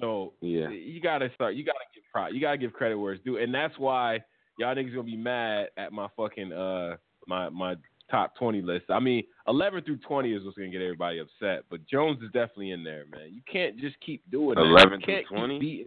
So 0.00 0.34
Yeah. 0.40 0.68
you 0.70 1.00
gotta 1.00 1.30
start. 1.34 1.54
You 1.54 1.64
gotta 1.64 1.78
give 1.94 2.04
pro- 2.12 2.28
You 2.28 2.40
gotta 2.40 2.58
give 2.58 2.72
credit 2.72 2.96
where 2.96 3.12
it's 3.14 3.24
due, 3.24 3.38
and 3.38 3.52
that's 3.54 3.76
why 3.78 4.22
y'all 4.58 4.74
niggas 4.74 4.90
gonna 4.90 5.02
be 5.04 5.16
mad 5.16 5.68
at 5.76 5.92
my 5.92 6.08
fucking 6.16 6.52
uh 6.52 6.96
my 7.26 7.48
my 7.48 7.74
top 8.10 8.34
twenty 8.36 8.62
list. 8.62 8.86
I 8.90 9.00
mean, 9.00 9.24
eleven 9.46 9.82
through 9.82 9.98
twenty 9.98 10.32
is 10.34 10.44
what's 10.44 10.56
gonna 10.56 10.70
get 10.70 10.82
everybody 10.82 11.18
upset, 11.18 11.64
but 11.70 11.84
Jones 11.86 12.22
is 12.22 12.30
definitely 12.32 12.70
in 12.72 12.84
there, 12.84 13.04
man. 13.10 13.32
You 13.32 13.42
can't 13.50 13.78
just 13.78 13.98
keep 14.00 14.22
doing 14.30 14.54
that. 14.56 14.60
11 14.62 15.00
You 15.00 15.06
through 15.26 15.38
20? 15.38 15.86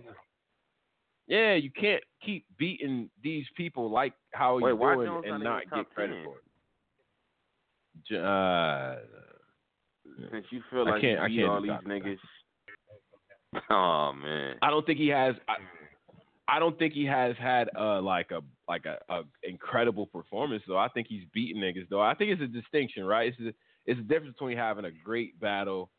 Yeah, 1.28 1.54
you 1.54 1.72
can't 1.72 2.04
keep 2.26 2.46
beating 2.58 3.10
these 3.24 3.46
people 3.56 3.90
like 3.90 4.14
how 4.34 4.60
Wait, 4.60 4.72
you 4.72 4.76
why 4.76 4.96
doing 4.96 5.22
and 5.26 5.44
not 5.44 5.44
not 5.44 5.64
in 5.64 5.70
the 5.70 5.76
get 5.78 5.90
credit 5.94 6.16
10? 6.16 6.26
for 6.26 6.38
it. 6.38 6.44
Uh, 8.18 8.96
Since 10.32 10.46
you 10.52 10.62
feel 10.70 10.86
like 10.86 11.02
you 11.04 11.18
beat 11.28 11.44
all 11.46 11.62
these 11.62 11.72
niggas. 11.86 12.18
Oh 13.70 14.14
man. 14.14 14.56
I 14.62 14.70
don't 14.70 14.86
think 14.86 14.98
he 14.98 15.10
has. 15.10 15.36
I, 15.50 15.56
I 16.48 16.60
don't 16.60 16.80
think 16.80 16.94
he 16.94 17.04
has 17.06 17.36
had 17.38 17.70
uh 17.78 18.02
like 18.02 18.32
a 18.32 18.40
like 18.70 18.86
a, 18.86 18.98
a 19.14 19.24
incredible 19.44 20.06
performance 20.06 20.64
though. 20.68 20.78
I 20.78 20.88
think 20.88 21.08
he's 21.10 21.24
beaten 21.34 21.62
niggas 21.62 21.90
though. 21.90 22.02
I 22.02 22.14
think 22.14 22.32
it's 22.32 22.42
a 22.42 22.48
distinction, 22.48 23.04
right? 23.04 23.28
It's 23.28 23.40
a, 23.42 23.54
it's 23.86 24.00
a 24.00 24.04
difference 24.04 24.36
between 24.36 24.58
having 24.58 24.86
a 24.86 24.92
great 25.04 25.38
battle, 25.40 25.90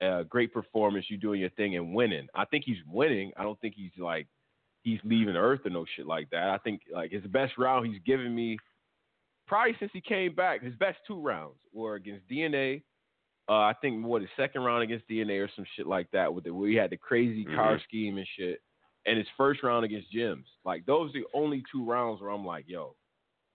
a 0.00 0.24
great 0.24 0.52
performance, 0.52 1.06
you 1.08 1.18
doing 1.18 1.40
your 1.40 1.50
thing, 1.50 1.76
and 1.76 1.94
winning. 1.94 2.26
I 2.34 2.44
think 2.46 2.64
he's 2.66 2.82
winning. 2.88 3.30
I 3.36 3.44
don't 3.44 3.60
think 3.60 3.74
he's 3.76 3.92
like 3.96 4.26
he's 4.82 4.98
leaving 5.04 5.36
Earth 5.36 5.60
or 5.64 5.70
no 5.70 5.84
shit 5.96 6.06
like 6.06 6.30
that. 6.30 6.48
I 6.48 6.58
think 6.58 6.80
like 6.92 7.12
his 7.12 7.24
best 7.26 7.52
round 7.58 7.86
he's 7.86 8.02
given 8.04 8.34
me 8.34 8.58
probably 9.46 9.74
since 9.78 9.90
he 9.92 10.00
came 10.00 10.34
back. 10.34 10.62
His 10.62 10.74
best 10.76 10.98
two 11.06 11.20
rounds 11.20 11.58
were 11.72 11.94
against 11.94 12.28
DNA. 12.28 12.82
Uh, 13.48 13.52
I 13.60 13.74
think 13.80 14.04
what 14.04 14.20
his 14.22 14.30
second 14.36 14.62
round 14.62 14.82
against 14.82 15.08
DNA 15.08 15.42
or 15.42 15.48
some 15.56 15.64
shit 15.74 15.86
like 15.86 16.10
that 16.10 16.32
with 16.32 16.44
the 16.44 16.52
where 16.52 16.68
he 16.68 16.74
had 16.76 16.90
the 16.90 16.96
crazy 16.98 17.44
car 17.44 17.76
Mhm. 17.78 17.82
scheme 17.84 18.18
and 18.18 18.26
shit, 18.36 18.60
and 19.06 19.16
his 19.16 19.28
first 19.36 19.62
round 19.62 19.84
against 19.86 20.10
Jims. 20.10 20.46
Like 20.64 20.84
those 20.84 21.10
are 21.10 21.20
the 21.20 21.26
only 21.32 21.62
two 21.72 21.84
rounds 21.84 22.20
where 22.20 22.30
I'm 22.30 22.44
like, 22.44 22.68
yo, 22.68 22.94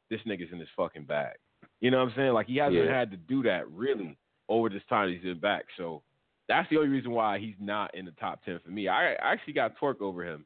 this 0.09 0.21
nigga's 0.23 0.51
in 0.51 0.59
his 0.59 0.69
fucking 0.75 1.03
bag. 1.05 1.35
You 1.79 1.91
know 1.91 1.99
what 2.03 2.09
I'm 2.09 2.15
saying? 2.15 2.33
Like 2.33 2.47
he 2.47 2.57
hasn't 2.57 2.75
Yeah. 2.85 2.91
had 2.91 3.11
to 3.11 3.17
do 3.17 3.43
that 3.43 3.69
really 3.69 4.17
over 4.49 4.67
this 4.69 4.83
time 4.85 5.09
he's 5.09 5.21
been 5.21 5.39
back. 5.39 5.65
So 5.77 6.01
that's 6.47 6.67
the 6.69 6.77
only 6.77 6.89
reason 6.89 7.11
why 7.11 7.37
he's 7.37 7.55
not 7.59 7.93
in 7.93 8.05
the 8.05 8.11
top 8.13 8.43
ten 8.43 8.59
for 8.59 8.71
me. 8.71 8.87
I, 8.87 9.13
I 9.13 9.31
actually 9.33 9.53
got 9.53 9.77
Twork 9.77 10.01
over 10.01 10.23
him 10.25 10.45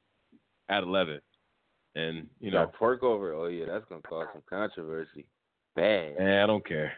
at 0.68 0.84
eleven, 0.84 1.22
and 1.96 2.30
you 2.42 2.52
know, 2.52 2.66
Got 2.66 2.74
Twork 2.76 3.02
over. 3.04 3.34
Oh 3.34 3.48
yeah, 3.48 3.66
that's 3.66 3.86
gonna 3.86 4.02
cause 4.02 4.28
some 4.34 4.44
controversy. 4.50 5.26
Bad. 5.76 6.16
eh, 6.20 6.44
I 6.44 6.46
don't 6.48 6.66
care. 6.68 6.94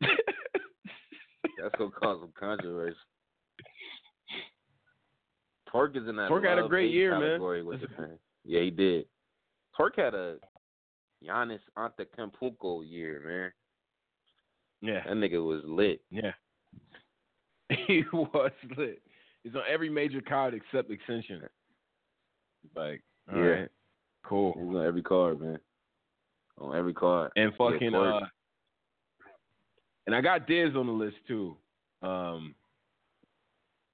That's 1.64 1.74
gonna 1.78 1.90
cause 1.92 2.18
some 2.20 2.32
controversy. 2.38 2.94
Twork 5.72 5.96
is 5.96 6.06
in 6.06 6.16
that. 6.16 6.28
Twork 6.28 6.44
had 6.44 6.58
a 6.58 6.68
great 6.68 6.92
year, 6.92 7.12
man. 7.12 7.22
category 7.22 7.62
With 7.62 7.80
fans. 7.96 8.18
Yeah, 8.44 8.60
he 8.60 8.70
did. 8.70 9.06
Twork 9.78 9.96
had 9.96 10.12
a 10.14 10.36
Giannis 11.26 11.60
Antetokounmpo 11.78 12.82
year, 12.86 13.22
man. 13.26 13.52
Yeah, 14.92 15.02
That 15.08 15.14
nigga 15.16 15.42
was 15.42 15.62
lit. 15.64 16.02
yeah. 16.10 16.32
he 17.86 18.04
was 18.12 18.52
lit. 18.76 19.00
He's 19.42 19.54
on 19.54 19.62
every 19.66 19.88
major 19.88 20.20
card 20.20 20.52
except 20.52 20.90
extension. 20.90 21.40
Like, 22.76 23.02
all 23.32 23.38
Yeah. 23.38 23.44
right, 23.44 23.68
cool. 24.26 24.52
He's 24.58 24.76
on 24.76 24.84
every 24.84 25.02
card, 25.02 25.40
man. 25.40 25.58
On 26.58 26.76
every 26.76 26.92
card. 26.92 27.32
And 27.36 27.54
fucking 27.56 27.94
uh 27.94 28.20
and 30.06 30.14
I 30.14 30.20
got 30.20 30.46
Diz 30.46 30.74
on 30.76 30.86
the 30.86 30.92
list 30.92 31.16
too. 31.26 31.56
Um 32.02 32.54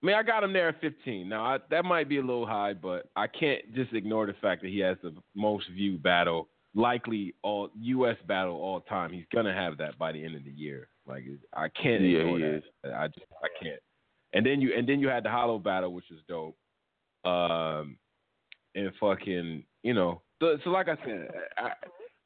I 0.02 0.06
mean, 0.06 0.16
I 0.16 0.22
got 0.22 0.42
him 0.42 0.54
there 0.54 0.70
at 0.70 0.80
15. 0.80 1.28
Now, 1.28 1.44
I, 1.44 1.58
that 1.70 1.84
might 1.84 2.08
be 2.08 2.16
a 2.16 2.22
little 2.22 2.46
high, 2.46 2.72
but 2.72 3.10
I 3.16 3.26
can't 3.26 3.74
just 3.74 3.92
ignore 3.92 4.24
the 4.26 4.32
fact 4.40 4.62
that 4.62 4.68
he 4.68 4.78
has 4.78 4.96
the 5.02 5.14
most 5.34 5.68
viewed 5.74 6.02
battle, 6.02 6.48
likely 6.74 7.34
all 7.42 7.68
U.S. 7.78 8.16
battle 8.26 8.54
all 8.56 8.80
time. 8.80 9.12
He's 9.12 9.26
gonna 9.30 9.52
have 9.52 9.76
that 9.76 9.98
by 9.98 10.12
the 10.12 10.24
end 10.24 10.36
of 10.36 10.44
the 10.44 10.50
year. 10.52 10.88
Like, 11.06 11.24
I 11.54 11.68
can't 11.68 12.02
Yeah, 12.02 12.20
ignore 12.20 12.38
that. 12.38 12.54
is. 12.56 12.62
I 12.96 13.08
just, 13.08 13.26
I 13.44 13.48
can't. 13.62 13.80
And 14.32 14.46
then 14.46 14.62
you, 14.62 14.72
and 14.74 14.88
then 14.88 15.00
you 15.00 15.08
had 15.08 15.22
the 15.22 15.28
Hollow 15.30 15.58
battle, 15.58 15.92
which 15.92 16.06
was 16.10 16.20
dope. 16.26 16.56
Um, 17.30 17.98
and 18.74 18.90
fucking, 18.98 19.64
you 19.82 19.92
know, 19.92 20.22
the, 20.40 20.58
so 20.64 20.70
like 20.70 20.88
I 20.88 20.96
said, 21.04 21.28
I, 21.58 21.72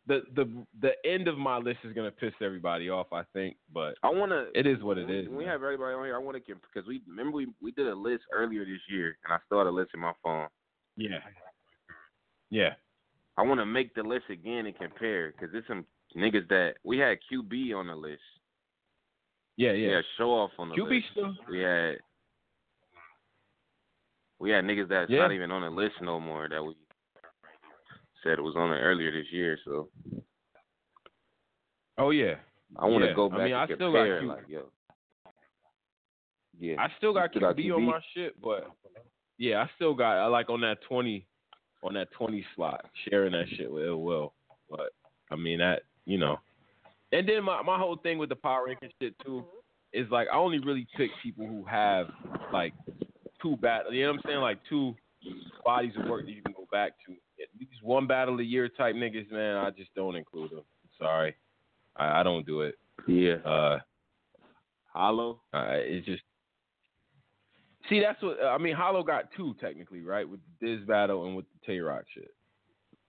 the 0.06 0.22
the 0.34 0.44
the 0.80 0.92
end 1.08 1.28
of 1.28 1.38
my 1.38 1.56
list 1.58 1.78
is 1.84 1.92
gonna 1.94 2.10
piss 2.10 2.34
everybody 2.42 2.90
off, 2.90 3.06
I 3.12 3.22
think, 3.32 3.56
but 3.72 3.94
I 4.02 4.10
wanna. 4.10 4.46
it 4.54 4.66
is 4.66 4.82
what 4.82 4.98
it 4.98 5.06
when- 5.06 5.14
is. 5.16 5.28
We 5.28 5.38
man. 5.38 5.46
have 5.48 5.62
everybody 5.62 5.94
on 5.94 6.04
here, 6.04 6.14
I 6.14 6.18
want 6.18 6.36
to 6.44 6.54
because 6.54 6.86
we 6.86 7.02
remember 7.08 7.36
we 7.36 7.46
we 7.62 7.72
did 7.72 7.86
a 7.88 7.94
list 7.94 8.24
earlier 8.32 8.64
this 8.64 8.80
year, 8.88 9.16
and 9.24 9.32
I 9.32 9.38
still 9.46 9.56
started 9.56 9.70
a 9.70 9.72
list 9.72 9.92
in 9.94 10.00
my 10.00 10.12
phone. 10.22 10.48
Yeah. 10.96 11.18
Yeah. 12.50 12.74
I 13.36 13.42
want 13.42 13.58
to 13.60 13.66
make 13.66 13.94
the 13.94 14.02
list 14.02 14.26
again 14.30 14.66
and 14.66 14.76
compare 14.78 15.32
because 15.32 15.50
there's 15.50 15.66
some 15.66 15.84
niggas 16.16 16.46
that 16.50 16.74
we 16.84 16.98
had 16.98 17.18
QB 17.32 17.74
on 17.74 17.86
the 17.88 17.94
list. 17.96 18.22
Yeah, 19.56 19.72
We 19.72 19.88
yeah. 19.90 20.02
show 20.18 20.30
off 20.30 20.50
on 20.58 20.68
the 20.68 20.76
QB 20.76 20.88
list. 20.90 21.06
still. 21.12 21.34
We 21.50 21.60
had 21.60 21.96
we 24.38 24.50
had 24.50 24.64
niggas 24.64 24.88
that's 24.88 25.10
Yeah. 25.10 25.20
not 25.20 25.32
even 25.32 25.50
on 25.50 25.62
the 25.62 25.70
list 25.70 25.94
no 26.00 26.20
more 26.20 26.48
that 26.48 26.62
we 26.62 26.74
said 28.24 28.38
it 28.38 28.42
was 28.42 28.56
on 28.56 28.72
it 28.72 28.80
earlier 28.80 29.12
this 29.12 29.30
year. 29.30 29.58
So 29.64 29.88
Oh 31.98 32.10
yeah. 32.10 32.34
I 32.76 32.86
want 32.86 33.02
to 33.02 33.08
Yeah. 33.08 33.14
go 33.14 33.26
I 33.26 33.28
back 33.28 33.38
mean, 33.38 33.52
and 33.52 33.54
I 33.54 33.74
still 33.74 33.92
got 33.92 34.24
like 34.24 34.48
yo, 34.48 34.70
yeah, 36.58 36.74
I 36.78 36.88
still 36.96 37.12
got 37.12 37.30
still 37.30 37.42
got 37.42 37.56
QB 37.56 37.76
on 37.76 37.82
my 37.84 38.00
shit, 38.14 38.40
but 38.40 38.70
yeah, 39.38 39.62
I 39.62 39.70
still 39.76 39.94
got 39.94 40.16
I 40.16 40.26
like 40.26 40.50
on 40.50 40.60
that 40.62 40.78
twenty 40.88 41.26
on 41.82 41.94
that 41.94 42.10
twenty 42.12 42.44
slot, 42.56 42.84
sharing 43.08 43.32
that 43.32 43.46
shit 43.56 43.70
with 43.70 43.84
Ill 43.84 44.02
Will. 44.02 44.32
But 44.68 44.90
I 45.30 45.36
mean 45.36 45.58
that 45.58 45.82
you 46.04 46.18
know. 46.18 46.40
And 47.12 47.28
then 47.28 47.44
my 47.44 47.62
my 47.62 47.78
whole 47.78 47.96
thing 47.96 48.18
with 48.18 48.28
the 48.28 48.36
power 48.36 48.64
ranking 48.66 48.90
shit 49.00 49.14
too 49.24 49.44
is 49.92 50.10
like 50.10 50.26
I 50.32 50.36
only 50.36 50.58
really 50.58 50.86
pick 50.96 51.10
people 51.22 51.46
who 51.46 51.64
have 51.64 52.08
like 52.52 52.72
two 53.40 53.56
battle 53.58 53.92
you 53.92 54.04
know 54.04 54.12
what 54.12 54.16
I'm 54.16 54.22
saying? 54.26 54.40
Like 54.40 54.58
two 54.68 54.94
bodies 55.64 55.92
of 55.96 56.08
work 56.08 56.24
that 56.24 56.32
you 56.32 56.42
can 56.42 56.52
go 56.52 56.66
back 56.72 56.92
to. 57.06 57.14
These 57.58 57.68
one 57.82 58.06
battle 58.06 58.38
a 58.38 58.42
year 58.42 58.68
type 58.68 58.94
niggas, 58.94 59.30
man, 59.30 59.56
I 59.56 59.70
just 59.70 59.94
don't 59.94 60.16
include 60.16 60.50
them. 60.52 60.62
Sorry. 60.98 61.34
I, 61.96 62.20
I 62.20 62.22
don't 62.22 62.46
do 62.46 62.60
it. 62.62 62.76
Yeah. 63.06 63.34
Uh, 63.44 63.78
Hollow. 64.92 65.40
uh, 65.52 65.64
it's 65.70 66.06
just 66.06 66.22
see 67.88 68.00
that's 68.00 68.22
what 68.22 68.38
I 68.42 68.58
mean. 68.58 68.74
Hollow 68.74 69.02
got 69.02 69.24
two 69.36 69.54
technically, 69.60 70.02
right, 70.02 70.28
with 70.28 70.40
this 70.60 70.80
battle 70.86 71.26
and 71.26 71.36
with 71.36 71.46
the 71.52 71.66
Tay 71.66 71.80
Roc 71.80 72.04
shit. 72.14 72.32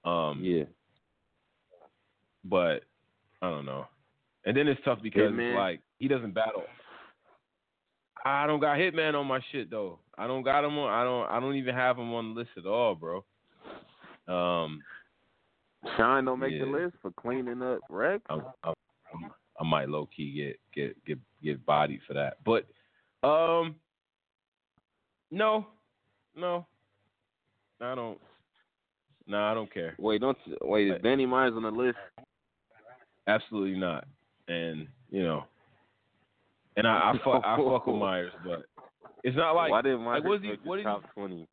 Um, 0.04 0.40
Yeah. 0.44 0.64
but 2.44 2.84
I 3.42 3.50
don't 3.50 3.66
know. 3.66 3.86
And 4.46 4.56
then 4.56 4.68
it's 4.68 4.82
tough 4.84 5.00
because 5.02 5.32
Hitman? 5.32 5.56
like 5.56 5.82
he 6.00 6.08
doesn't 6.08 6.34
battle. 6.34 6.64
I 8.24 8.48
don't 8.48 8.60
got 8.60 8.78
Hitman 8.78 9.14
on 9.14 9.28
my 9.28 9.40
shit 9.52 9.70
though. 9.70 10.00
I 10.18 10.28
don't 10.28 10.44
got 10.44 10.64
him 10.64 10.78
on. 10.78 10.90
I 10.92 11.04
don't. 11.04 11.30
I 11.30 11.40
don't 11.40 11.56
even 11.56 11.76
have 11.76 11.98
him 11.98 12.14
on 12.14 12.34
the 12.34 12.40
list 12.40 12.52
at 12.58 12.66
all, 12.66 12.96
bro. 12.96 13.24
Um, 14.28 14.82
Shine 15.98 16.26
don't 16.26 16.40
make 16.40 16.60
the 16.60 16.66
list 16.66 16.96
for 17.02 17.12
cleaning 17.12 17.62
up 17.62 17.80
Rex. 17.90 18.24
I, 18.30 18.40
I, 18.64 18.74
I 19.60 19.64
might 19.64 19.90
low 19.90 20.10
key 20.16 20.34
get 20.34 20.60
get 20.74 21.06
get 21.06 21.20
get 21.44 21.66
bodied 21.66 22.02
for 22.08 22.14
that. 22.14 22.38
But 22.44 22.66
um, 23.28 23.76
no, 25.32 25.68
no, 26.36 26.66
I 27.82 27.96
don't. 27.96 28.20
No, 29.28 29.42
I 29.42 29.54
don't 29.54 29.74
care. 29.74 29.96
Wait, 29.98 30.22
don't 30.22 30.38
wait. 30.62 30.92
Is 30.92 31.02
Danny 31.02 31.26
Myers 31.26 31.54
on 31.56 31.64
the 31.64 31.72
list? 31.72 31.98
Absolutely 33.28 33.80
not. 33.80 34.06
And 34.48 34.88
you 35.10 35.24
know, 35.24 35.46
and 36.78 36.88
I, 36.88 37.12
I 37.12 37.14
fuck 37.24 37.44
I 37.44 37.58
fuck 37.58 37.88
with 37.88 37.96
Myers, 37.96 38.32
but 38.44 38.66
it's 39.24 39.36
not 39.36 39.54
like 39.54 39.72
Why 39.72 39.82
didn't 39.82 40.02
Myers 40.02 40.22
like 40.22 40.30
what 40.30 40.36
is 40.36 40.42
he 40.42 40.50
make 40.50 40.64
the 40.64 40.70
what 40.70 40.80
is 40.80 40.86
top 40.86 41.02
he, 41.02 41.08
twenty? 41.20 41.48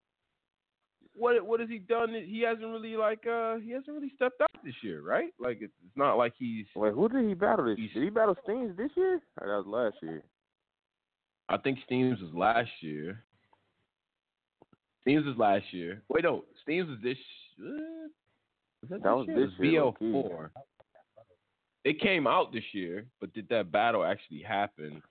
What 1.14 1.44
what 1.46 1.60
has 1.60 1.68
he 1.68 1.78
done? 1.78 2.14
He 2.26 2.42
hasn't 2.42 2.66
really 2.66 2.96
like 2.96 3.26
uh 3.26 3.56
he 3.56 3.70
hasn't 3.72 3.94
really 3.94 4.12
stepped 4.16 4.40
up 4.40 4.50
this 4.64 4.74
year, 4.82 5.02
right? 5.02 5.32
Like 5.38 5.58
it's, 5.60 5.72
it's 5.86 5.96
not 5.96 6.14
like 6.14 6.32
he's. 6.38 6.66
Wait, 6.74 6.92
who 6.94 7.08
did 7.08 7.28
he 7.28 7.34
battle 7.34 7.66
this? 7.66 7.76
Did 7.76 8.02
he 8.02 8.10
battle 8.10 8.36
Steams 8.44 8.76
this 8.76 8.90
year? 8.96 9.20
Or 9.40 9.48
that 9.48 9.66
was 9.68 9.92
last 9.92 9.96
year. 10.02 10.22
I 11.48 11.58
think 11.58 11.78
Steams 11.84 12.20
was 12.20 12.30
last 12.32 12.70
year. 12.80 13.24
Steams 15.02 15.26
was 15.26 15.36
last 15.36 15.64
year. 15.72 16.02
Wait, 16.08 16.24
no, 16.24 16.44
Steams 16.62 16.88
was 16.88 16.98
this. 17.02 17.18
Uh, 17.60 18.08
was 18.80 18.90
that, 18.90 19.02
That 19.02 19.16
was 19.16 19.26
this 19.26 19.36
this 19.36 19.50
year? 19.58 19.70
year, 19.72 19.82
BL 19.82 20.12
four. 20.12 20.50
It 21.84 22.00
came 22.00 22.26
out 22.26 22.52
this 22.52 22.64
year, 22.72 23.06
but 23.20 23.34
did 23.34 23.48
that 23.48 23.72
battle 23.72 24.04
actually 24.04 24.40
happen? 24.42 25.02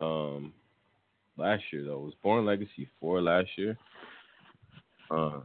Um, 0.00 0.52
last 1.36 1.62
year 1.72 1.84
though, 1.84 2.00
was 2.00 2.14
Born 2.22 2.44
Legacy 2.44 2.88
four 3.00 3.20
last 3.22 3.48
year. 3.56 3.76
Uh, 5.10 5.40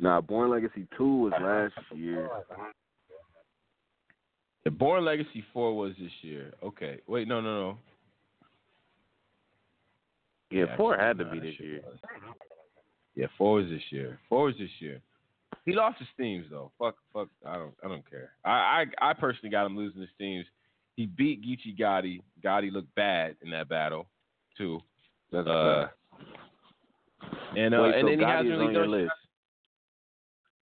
Nah, 0.00 0.20
Born 0.20 0.50
Legacy 0.50 0.86
two 0.96 1.16
was 1.22 1.32
last 1.40 1.74
year. 1.98 2.28
the 4.64 4.70
Born 4.70 5.04
Legacy 5.04 5.44
four 5.52 5.76
was 5.76 5.92
this 5.98 6.12
year. 6.22 6.54
Okay, 6.62 7.00
wait, 7.08 7.26
no, 7.26 7.40
no, 7.40 7.60
no. 7.60 7.78
Yeah, 10.50 10.76
four 10.76 10.96
had 10.96 11.18
to 11.18 11.24
be 11.24 11.40
this 11.40 11.58
year. 11.58 11.80
was. 11.84 11.98
Yeah, 13.16 13.26
four 13.36 13.54
was 13.54 13.68
this 13.68 13.82
year. 13.90 14.20
Four 14.28 14.44
was 14.44 14.54
this 14.58 14.70
year. 14.78 15.00
He 15.66 15.72
lost 15.72 15.98
his 15.98 16.08
teams 16.16 16.46
though. 16.48 16.70
Fuck, 16.78 16.94
fuck. 17.12 17.28
I 17.44 17.56
don't, 17.56 17.74
I 17.84 17.88
don't 17.88 18.08
care. 18.08 18.30
I, 18.44 18.84
I, 19.00 19.10
I 19.10 19.12
personally 19.14 19.50
got 19.50 19.66
him 19.66 19.76
losing 19.76 20.00
his 20.00 20.10
teams. 20.16 20.46
He 20.94 21.06
beat 21.06 21.42
Geechee 21.42 21.76
Gotti. 21.78 22.20
Gotti 22.42 22.72
looked 22.72 22.94
bad 22.94 23.34
in 23.42 23.50
that 23.50 23.68
battle, 23.68 24.06
too. 24.56 24.80
That's 25.32 25.46
Uh. 25.48 25.88
And 27.56 27.74
uh, 27.74 27.82
Wait, 27.82 27.94
and 27.94 28.02
so 28.02 28.08
then 28.10 28.18
he 28.18 28.24
hasn't 28.24 28.48
really 28.50 28.66
on 28.66 28.72
your 28.72 28.82
done 28.82 28.90
list. 28.90 29.12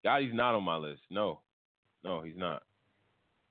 Gotti's 0.04 0.34
not 0.34 0.54
on 0.54 0.62
my 0.64 0.76
list. 0.76 1.02
No, 1.10 1.40
no, 2.04 2.22
he's 2.22 2.36
not. 2.36 2.62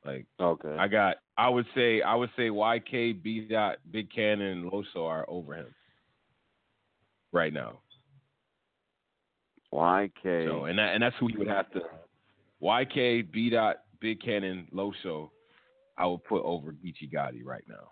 Like 0.05 0.25
Okay. 0.39 0.75
I 0.77 0.87
got, 0.87 1.17
I 1.37 1.49
would 1.49 1.65
say, 1.75 2.01
I 2.01 2.15
would 2.15 2.29
say 2.37 2.49
YK, 2.49 3.21
B 3.21 3.47
dot, 3.49 3.77
Big 3.91 4.09
Kannon, 4.11 4.51
and 4.51 4.71
Loso 4.71 5.07
are 5.07 5.25
over 5.27 5.55
him 5.55 5.67
right 7.31 7.51
now. 7.51 7.79
YK. 9.73 10.47
So 10.47 10.65
and 10.65 10.79
that 10.79 10.93
and 10.93 11.03
that's 11.03 11.15
who 11.19 11.27
he 11.27 11.37
would 11.37 11.47
have 11.47 11.69
to. 11.71 11.81
YK, 12.61 13.31
B 13.31 13.49
dot, 13.49 13.77
Big 13.99 14.21
Kannon, 14.21 14.67
Loso, 14.73 15.29
I 15.97 16.05
would 16.05 16.23
put 16.23 16.43
over 16.43 16.71
Geechee 16.71 17.11
Gotti 17.11 17.43
right 17.43 17.63
now. 17.67 17.91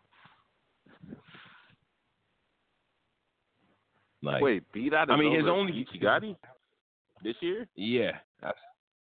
Like, 4.23 4.41
Wait, 4.41 4.63
beat 4.71 4.93
out. 4.93 5.09
Of 5.09 5.15
I 5.15 5.19
mean, 5.19 5.33
his 5.33 5.43
over 5.43 5.51
only 5.51 5.85
this 7.23 7.35
year. 7.41 7.67
Yeah, 7.75 8.11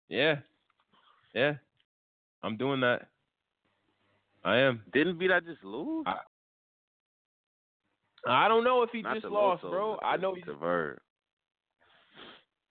yeah, 0.10 0.36
yeah. 1.34 1.54
I'm 2.44 2.56
doing 2.56 2.82
that. 2.82 3.08
I 4.46 4.58
am. 4.58 4.84
Didn't 4.94 5.18
beat 5.18 5.32
out 5.32 5.44
just 5.44 5.64
lose? 5.64 6.06
I, 6.06 6.18
I 8.28 8.48
don't 8.48 8.64
know 8.64 8.84
if 8.84 8.92
he 8.92 9.02
Not 9.02 9.16
just 9.16 9.26
lost, 9.26 9.64
Loso, 9.64 9.72
bro. 9.72 10.00
I 10.04 10.18
know 10.18 10.36
he's. 10.36 10.46
to 10.46 10.54
Verb. 10.54 11.00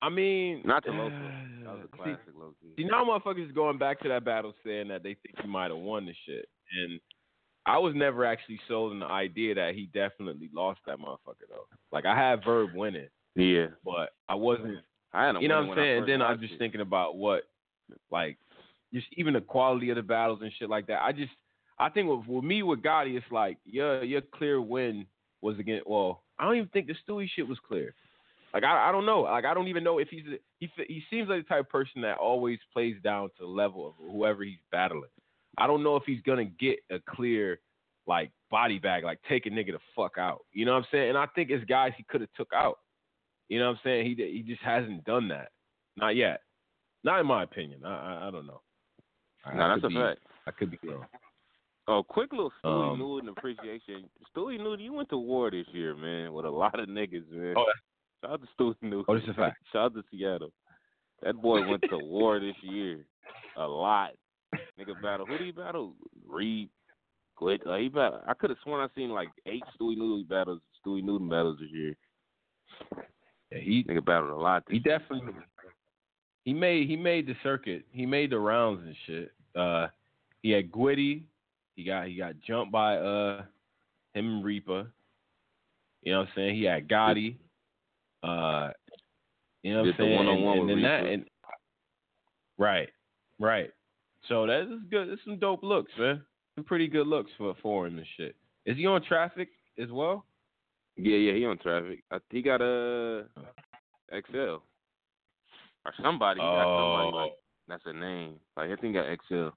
I 0.00 0.08
mean, 0.08 0.62
Not 0.64 0.84
to 0.84 0.90
Loso. 0.92 1.64
That 1.64 1.72
was 1.72 1.88
a 1.92 1.96
classic, 1.96 2.18
low. 2.38 2.54
See, 2.76 2.84
now 2.84 3.04
motherfuckers 3.04 3.46
is 3.46 3.52
going 3.52 3.78
back 3.78 4.00
to 4.02 4.08
that 4.08 4.24
battle 4.24 4.54
saying 4.64 4.88
that 4.88 5.02
they 5.02 5.16
think 5.22 5.34
he 5.42 5.48
might 5.48 5.70
have 5.70 5.80
won 5.80 6.06
the 6.06 6.14
shit. 6.26 6.48
And 6.84 7.00
I 7.66 7.78
was 7.78 7.94
never 7.94 8.24
actually 8.24 8.60
sold 8.68 8.92
in 8.92 9.00
the 9.00 9.06
idea 9.06 9.54
that 9.56 9.74
he 9.74 9.90
definitely 9.92 10.48
lost 10.54 10.80
that 10.86 10.98
motherfucker, 10.98 11.48
though. 11.48 11.66
Like, 11.92 12.06
I 12.06 12.16
had 12.16 12.44
Verb 12.44 12.70
winning, 12.74 13.08
Yeah, 13.34 13.66
but 13.84 14.10
I 14.28 14.36
wasn't. 14.36 14.78
I 15.12 15.26
had 15.26 15.42
You 15.42 15.48
know 15.48 15.62
what 15.62 15.70
I'm 15.70 15.76
saying? 15.76 15.98
And 15.98 16.08
then 16.08 16.22
I'm 16.22 16.40
just 16.40 16.54
it. 16.54 16.58
thinking 16.58 16.80
about 16.80 17.16
what, 17.16 17.42
like, 18.10 18.38
just 18.94 19.06
even 19.16 19.34
the 19.34 19.40
quality 19.40 19.90
of 19.90 19.96
the 19.96 20.02
battles 20.02 20.40
and 20.42 20.52
shit 20.58 20.70
like 20.70 20.86
that. 20.86 21.02
I 21.02 21.12
just, 21.12 21.32
I 21.78 21.88
think 21.88 22.08
with, 22.08 22.26
with 22.26 22.44
me 22.44 22.62
with 22.62 22.82
Gotti, 22.82 23.16
it's 23.16 23.26
like 23.30 23.58
your 23.64 24.02
your 24.04 24.20
clear 24.20 24.60
win 24.60 25.06
was 25.42 25.58
against. 25.58 25.86
Well, 25.86 26.22
I 26.38 26.44
don't 26.44 26.56
even 26.56 26.68
think 26.68 26.86
the 26.86 26.94
Stewie 27.06 27.28
shit 27.34 27.46
was 27.48 27.58
clear. 27.66 27.94
Like 28.54 28.64
I, 28.64 28.88
I 28.88 28.92
don't 28.92 29.04
know. 29.06 29.22
Like 29.22 29.44
I 29.44 29.54
don't 29.54 29.68
even 29.68 29.84
know 29.84 29.98
if 29.98 30.08
he's 30.08 30.24
he 30.60 30.70
he 30.88 31.02
seems 31.10 31.28
like 31.28 31.42
the 31.42 31.48
type 31.48 31.60
of 31.60 31.68
person 31.68 32.00
that 32.02 32.16
always 32.18 32.58
plays 32.72 32.96
down 33.02 33.28
to 33.28 33.34
the 33.40 33.46
level 33.46 33.86
of 33.86 33.94
whoever 33.98 34.44
he's 34.44 34.56
battling. 34.72 35.10
I 35.58 35.66
don't 35.66 35.82
know 35.82 35.96
if 35.96 36.02
he's 36.06 36.20
gonna 36.22 36.44
get 36.44 36.78
a 36.90 36.98
clear 37.08 37.60
like 38.06 38.30
body 38.50 38.78
bag, 38.78 39.04
like 39.04 39.18
take 39.28 39.46
a 39.46 39.50
nigga 39.50 39.72
the 39.72 39.78
fuck 39.94 40.18
out. 40.18 40.40
You 40.52 40.64
know 40.64 40.72
what 40.72 40.78
I'm 40.78 40.86
saying? 40.92 41.08
And 41.10 41.18
I 41.18 41.26
think 41.34 41.50
it's 41.50 41.64
guys 41.64 41.92
he 41.96 42.04
could 42.08 42.20
have 42.20 42.32
took 42.36 42.52
out. 42.54 42.78
You 43.48 43.58
know 43.58 43.66
what 43.66 43.72
I'm 43.72 43.80
saying? 43.84 44.06
He 44.06 44.14
he 44.32 44.42
just 44.42 44.62
hasn't 44.62 45.04
done 45.04 45.28
that. 45.28 45.48
Not 45.96 46.16
yet. 46.16 46.40
Not 47.04 47.20
in 47.20 47.26
my 47.26 47.42
opinion. 47.42 47.84
I 47.84 47.88
I, 47.88 48.28
I 48.28 48.30
don't 48.30 48.46
know. 48.46 48.60
Nah, 49.46 49.64
I 49.66 49.74
that's 49.74 49.84
a 49.84 49.88
be- 49.88 49.94
fact. 49.94 50.20
I 50.46 50.50
could 50.52 50.70
be 50.70 50.78
wrong. 50.88 51.06
Oh, 51.88 52.02
quick 52.02 52.32
little 52.32 52.52
Stewie 52.64 52.92
Um, 52.92 52.98
Newton 52.98 53.28
appreciation. 53.28 54.10
Stewie 54.36 54.58
Newton, 54.58 54.80
you 54.84 54.92
went 54.92 55.08
to 55.10 55.18
war 55.18 55.50
this 55.52 55.66
year, 55.72 55.94
man, 55.94 56.32
with 56.32 56.44
a 56.44 56.50
lot 56.50 56.78
of 56.80 56.88
niggas, 56.88 57.30
man. 57.30 57.54
Oh, 57.56 57.64
Shout 58.24 58.32
out 58.32 58.40
to 58.40 58.48
Stewie 58.62 58.74
Newton. 58.82 59.04
Oh, 59.08 59.14
this 59.14 59.22
is 59.22 59.30
a 59.30 59.34
fact. 59.34 59.56
Shout 59.72 59.82
out 59.86 59.94
to 59.94 60.02
Seattle. 60.10 60.50
That 61.22 61.40
boy 61.40 61.66
went 61.66 61.82
to 61.90 61.98
war 61.98 62.40
this 62.40 62.56
year. 62.62 63.06
A 63.56 63.66
lot. 63.66 64.10
Nigga 64.78 65.00
battle. 65.02 65.26
Who 65.26 65.38
did 65.38 65.46
he 65.46 65.52
battle? 65.52 65.94
Reed. 66.28 66.68
Quit. 67.36 67.66
Uh, 67.66 67.76
he 67.76 67.88
battle. 67.88 68.20
I 68.26 68.34
could 68.34 68.50
have 68.50 68.58
sworn 68.62 68.80
I 68.80 68.92
seen 68.94 69.10
like 69.10 69.28
eight 69.46 69.62
Stewie 69.78 69.96
Newton 69.96 70.26
battles. 70.28 70.60
Stewie 70.84 71.02
Newton 71.02 71.28
battles 71.28 71.58
this 71.60 71.70
year. 71.70 71.94
Yeah, 73.52 73.58
he 73.58 73.84
Nigga 73.84 74.04
battled 74.04 74.30
a 74.30 74.36
lot. 74.36 74.64
He 74.68 74.78
definitely 74.78 75.32
he 76.44 76.54
made 76.54 76.88
he 76.88 76.96
made 76.96 77.26
the 77.26 77.34
circuit. 77.42 77.84
He 77.90 78.06
made 78.06 78.30
the 78.30 78.38
rounds 78.38 78.82
and 78.84 78.96
shit. 79.06 79.32
Uh, 79.54 79.88
he 80.42 80.50
had 80.50 80.70
Gwitty. 80.70 81.22
He 81.74 81.84
got 81.84 82.06
he 82.06 82.16
got 82.16 82.34
jumped 82.46 82.72
by 82.72 82.96
uh 82.96 83.42
him 84.14 84.36
and 84.36 84.44
Reaper. 84.44 84.86
You 86.02 86.12
know 86.12 86.20
what 86.20 86.28
I'm 86.28 86.32
saying? 86.36 86.56
He 86.56 86.64
had 86.64 86.88
Gotti. 86.88 87.36
Uh, 88.22 88.70
you 89.62 89.74
know 89.74 89.82
what 89.82 89.88
I'm 89.88 89.94
saying? 89.98 90.28
and, 90.28 90.60
and 90.60 90.70
then 90.70 90.82
that 90.82 91.04
and 91.04 91.24
right, 92.58 92.88
right. 93.38 93.70
So 94.28 94.46
that's 94.46 94.68
good. 94.90 95.08
It's 95.08 95.22
some 95.24 95.38
dope 95.38 95.62
looks, 95.62 95.92
man. 95.98 96.22
Some 96.54 96.64
pretty 96.64 96.88
good 96.88 97.06
looks 97.06 97.30
for 97.38 97.54
for 97.62 97.86
him 97.86 97.98
and 97.98 98.06
shit. 98.16 98.34
Is 98.64 98.76
he 98.76 98.86
on 98.86 99.02
traffic 99.02 99.48
as 99.78 99.90
well? 99.90 100.24
Yeah, 100.96 101.16
yeah, 101.16 101.34
he 101.34 101.44
on 101.44 101.58
traffic. 101.58 102.02
I, 102.10 102.18
he 102.30 102.42
got 102.42 102.60
a 102.62 103.26
XL 104.10 104.38
or 105.84 105.92
somebody. 106.02 106.40
He 106.40 106.46
got 106.46 106.78
somebody 106.78 107.10
Oh. 107.12 107.16
like 107.16 107.32
that's 107.68 107.82
a 107.86 107.92
name. 107.92 108.34
Like 108.56 108.70
I 108.70 108.76
think 108.76 108.94
he 108.96 109.00
got 109.02 109.18
XL. 109.28 109.48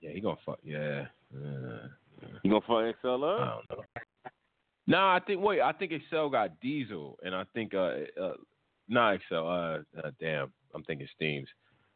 Yeah, 0.00 0.10
he 0.12 0.20
gonna 0.20 0.36
fuck. 0.44 0.58
Yeah. 0.64 1.06
Uh, 1.34 1.88
You 2.42 2.50
gonna 2.50 2.60
fuck 2.62 3.00
XL 3.00 3.08
I 3.08 3.10
don't 3.10 3.78
know. 3.78 3.84
No, 4.88 4.98
I 4.98 5.20
think 5.24 5.40
wait, 5.40 5.60
I 5.60 5.72
think 5.72 5.92
Excel 5.92 6.28
got 6.28 6.58
Diesel, 6.60 7.16
and 7.22 7.34
I 7.34 7.44
think 7.54 7.72
uh, 7.74 7.94
uh 8.20 8.32
not 8.88 9.14
Excel. 9.14 9.46
Uh, 9.46 9.78
uh 10.02 10.10
damn, 10.18 10.52
I'm 10.74 10.82
thinking 10.82 11.06
Steams. 11.14 11.48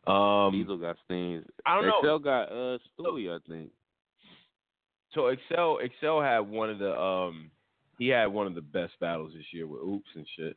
Um, 0.06 0.52
Diesel 0.52 0.76
got 0.78 0.96
Steams. 1.04 1.44
I 1.64 1.74
don't 1.74 1.86
know. 1.86 2.18
XL 2.18 2.22
got 2.22 2.42
uh 2.44 2.78
Stewie, 2.98 3.34
I 3.34 3.38
think. 3.48 3.70
So 5.12 5.28
Excel, 5.28 5.78
Excel 5.78 6.20
had 6.20 6.40
one 6.40 6.70
of 6.70 6.78
the 6.78 6.94
um, 6.98 7.50
he 7.98 8.08
had 8.08 8.26
one 8.26 8.46
of 8.46 8.54
the 8.54 8.60
best 8.60 8.92
battles 9.00 9.32
this 9.34 9.46
year 9.52 9.66
with 9.66 9.80
Oops 9.82 10.08
and 10.14 10.26
shit. 10.36 10.56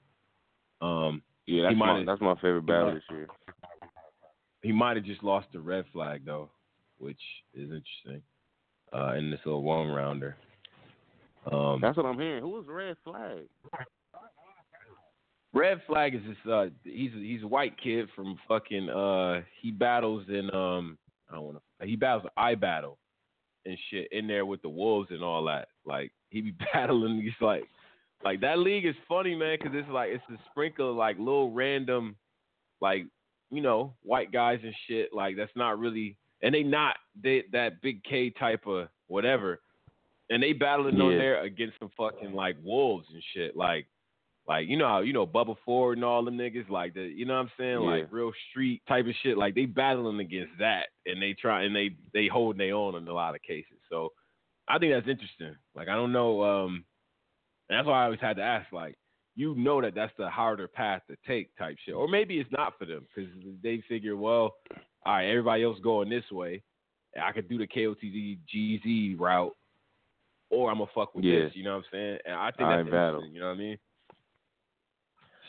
Um, 0.81 1.21
Yeah, 1.45 1.63
that's 1.63 1.75
my 1.77 2.03
that's 2.05 2.21
my 2.21 2.35
favorite 2.35 2.65
battle 2.65 2.93
this 2.93 3.03
year. 3.09 3.27
he 4.61 4.71
might 4.71 4.97
have 4.97 5.05
just 5.05 5.23
lost 5.23 5.47
the 5.53 5.59
red 5.59 5.85
flag 5.93 6.25
though, 6.25 6.49
which 6.97 7.21
is 7.53 7.63
interesting. 7.71 8.21
Uh, 8.91 9.13
in 9.13 9.29
this 9.29 9.39
little 9.45 9.61
one 9.63 9.87
rounder. 9.87 10.35
Um, 11.51 11.79
That's 11.79 11.95
what 11.95 12.07
I'm 12.07 12.19
hearing. 12.19 12.41
Who 12.41 12.49
was 12.49 12.65
Red 12.67 12.97
Flag? 13.03 13.41
Red 15.53 15.81
Flag 15.87 16.15
is 16.15 16.21
this 16.27 16.51
uh 16.51 16.67
he's 16.83 17.11
a, 17.13 17.19
he's 17.19 17.43
a 17.43 17.47
white 17.47 17.73
kid 17.81 18.07
from 18.15 18.37
fucking 18.47 18.89
uh 18.89 19.41
he 19.61 19.71
battles 19.71 20.25
in 20.29 20.53
um 20.53 20.97
I 21.29 21.35
don't 21.35 21.45
want 21.45 21.57
to 21.81 21.87
he 21.87 21.95
battles 21.95 22.29
I 22.37 22.55
battle 22.55 22.97
and 23.65 23.77
shit 23.89 24.11
in 24.11 24.27
there 24.27 24.45
with 24.45 24.61
the 24.61 24.69
wolves 24.69 25.09
and 25.11 25.23
all 25.23 25.43
that. 25.45 25.69
Like 25.85 26.11
he 26.29 26.41
be 26.41 26.51
battling 26.73 27.21
he's 27.21 27.31
like 27.41 27.63
like 28.23 28.41
that 28.41 28.59
league 28.59 28.85
is 28.85 28.95
funny 29.07 29.35
man 29.35 29.57
cuz 29.57 29.71
it's 29.73 29.89
like 29.89 30.11
it's 30.11 30.23
a 30.29 30.37
sprinkle 30.51 30.91
of 30.91 30.97
like 30.97 31.17
little 31.17 31.51
random 31.51 32.15
like 32.79 33.05
you 33.49 33.61
know 33.61 33.95
white 34.03 34.31
guys 34.31 34.59
and 34.63 34.75
shit 34.87 35.13
like 35.13 35.35
that's 35.35 35.55
not 35.55 35.79
really 35.79 36.15
and 36.41 36.53
they 36.53 36.63
not 36.63 36.97
they, 37.21 37.43
that 37.51 37.81
big 37.81 38.03
K 38.03 38.29
type 38.29 38.67
of 38.67 38.87
whatever 39.07 39.61
and 40.29 40.43
they 40.43 40.53
battling 40.53 41.01
on 41.01 41.17
there 41.17 41.41
against 41.41 41.79
some 41.79 41.89
fucking 41.97 42.33
like 42.33 42.55
wolves 42.63 43.07
and 43.11 43.23
shit 43.33 43.55
like 43.55 43.87
like 44.49 44.67
you 44.67 44.75
know 44.77 44.87
how 44.87 44.99
you 45.01 45.13
know 45.13 45.27
Bubba 45.27 45.55
Ford 45.63 45.97
and 45.97 46.03
all 46.03 46.25
them 46.25 46.35
niggas 46.37 46.69
like 46.69 46.95
the 46.95 47.01
you 47.03 47.23
know 47.25 47.35
what 47.35 47.41
I'm 47.43 47.51
saying? 47.57 47.77
Like 47.79 48.07
real 48.11 48.31
street 48.49 48.81
type 48.87 49.05
of 49.05 49.13
shit. 49.21 49.37
Like 49.37 49.53
they 49.53 49.65
battling 49.65 50.19
against 50.19 50.53
that 50.59 50.87
and 51.05 51.21
they 51.21 51.33
try 51.33 51.63
and 51.63 51.75
they 51.75 51.91
they 52.13 52.27
hold 52.27 52.57
their 52.57 52.73
own 52.73 52.95
in 52.95 53.07
a 53.07 53.13
lot 53.13 53.35
of 53.35 53.41
cases. 53.43 53.77
So 53.89 54.09
I 54.67 54.79
think 54.79 54.91
that's 54.91 55.07
interesting. 55.07 55.55
Like 55.75 55.87
I 55.87 55.93
don't 55.95 56.11
know 56.11 56.43
um 56.43 56.83
and 57.69 57.77
that's 57.77 57.87
why 57.87 58.01
I 58.01 58.05
always 58.05 58.19
had 58.19 58.37
to 58.37 58.41
ask 58.43 58.71
like 58.73 58.97
you 59.35 59.53
know 59.55 59.81
that 59.83 59.93
that's 59.93 60.11
the 60.17 60.27
harder 60.29 60.67
path 60.67 61.03
to 61.09 61.15
take 61.27 61.55
type 61.55 61.77
shit 61.85 61.93
or 61.93 62.07
maybe 62.07 62.39
it's 62.39 62.51
not 62.51 62.73
for 62.79 62.85
them 62.85 63.05
because 63.15 63.29
they 63.61 63.83
figure 63.87 64.17
well 64.17 64.55
all 65.05 65.13
right 65.13 65.29
everybody 65.29 65.63
else 65.63 65.77
going 65.83 66.09
this 66.09 66.29
way 66.31 66.63
I 67.21 67.31
could 67.33 67.47
do 67.47 67.59
the 67.59 67.67
KOTD 67.67 68.39
GZ 68.51 69.19
route 69.19 69.55
or 70.49 70.71
I'm 70.71 70.79
gonna 70.79 70.89
fuck 70.95 71.13
with 71.13 71.23
Yeah. 71.25 71.41
this 71.41 71.55
you 71.55 71.63
know 71.63 71.75
what 71.77 71.85
I'm 71.85 71.91
saying? 71.91 72.17
And 72.25 72.35
I 72.35 72.49
think 72.49 72.67
All 72.67 72.69
that's 72.77 72.85
right, 72.85 72.91
battle. 72.91 73.09
interesting 73.19 73.35
you 73.35 73.41
know 73.41 73.47
what 73.49 73.55
I 73.55 73.59
mean 73.59 73.77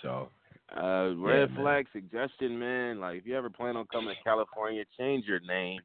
so 0.03 0.31
Uh, 0.77 1.09
Yeah, 1.19 1.27
red 1.27 1.51
man. 1.53 1.61
flag 1.61 1.87
suggestion, 1.93 2.59
man. 2.59 3.01
Like, 3.01 3.19
if 3.19 3.27
you 3.27 3.37
ever 3.37 3.51
plan 3.51 3.77
on 3.77 3.87
coming 3.89 4.15
to 4.15 4.23
California, 4.23 4.85
change 4.99 5.27
your 5.27 5.41
name, 5.41 5.81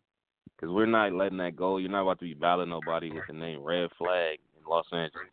because 0.56 0.72
we're 0.74 0.86
not 0.86 1.12
letting 1.14 1.40
that 1.40 1.56
go. 1.56 1.78
You're 1.78 1.90
not 1.90 2.04
about 2.04 2.20
to 2.20 2.26
be 2.26 2.36
battling 2.36 2.70
nobody 2.70 3.10
with 3.12 3.24
the 3.28 3.34
name 3.34 3.64
Red 3.64 3.90
Flag 3.98 4.38
in 4.58 4.64
Los 4.70 4.86
Angeles. 4.94 5.28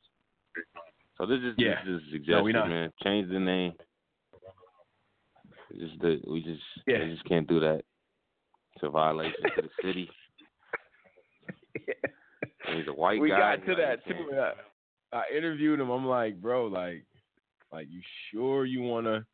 So 1.19 1.27
this 1.27 1.41
is 1.43 1.55
Yeah. 1.59 1.83
this 1.85 2.01
is 2.01 2.09
a 2.09 2.11
suggestion, 2.13 2.45
we 2.45 2.53
not. 2.53 2.69
man. 2.69 2.93
Change 3.03 3.29
the 3.29 3.39
name. 3.41 3.73
Just 5.79 5.99
the, 6.01 6.21
we 6.27 6.43
just 6.43 6.63
Yeah. 6.87 7.01
we 7.05 7.11
just 7.13 7.25
can't 7.27 7.47
do 7.47 7.61
that. 7.61 7.85
It's 8.75 8.83
a 8.85 8.89
violation 8.91 9.43
to 9.55 9.63
the 9.63 9.71
city. 9.83 10.11
And 12.67 12.79
he's 12.79 12.89
a 12.89 12.93
white 12.93 13.21
we 13.21 13.29
guy. 13.29 13.57
got 13.57 13.67
to 13.67 13.75
that 13.77 14.05
too. 14.07 14.31
I, 15.13 15.17
I 15.19 15.23
interviewed 15.37 15.79
him. 15.81 15.91
I'm 15.91 16.07
like, 16.07 16.41
bro, 16.41 16.67
like, 16.67 17.05
like 17.73 17.89
you 17.91 18.01
sure 18.31 18.65
you 18.65 18.83
wanna? 18.83 19.25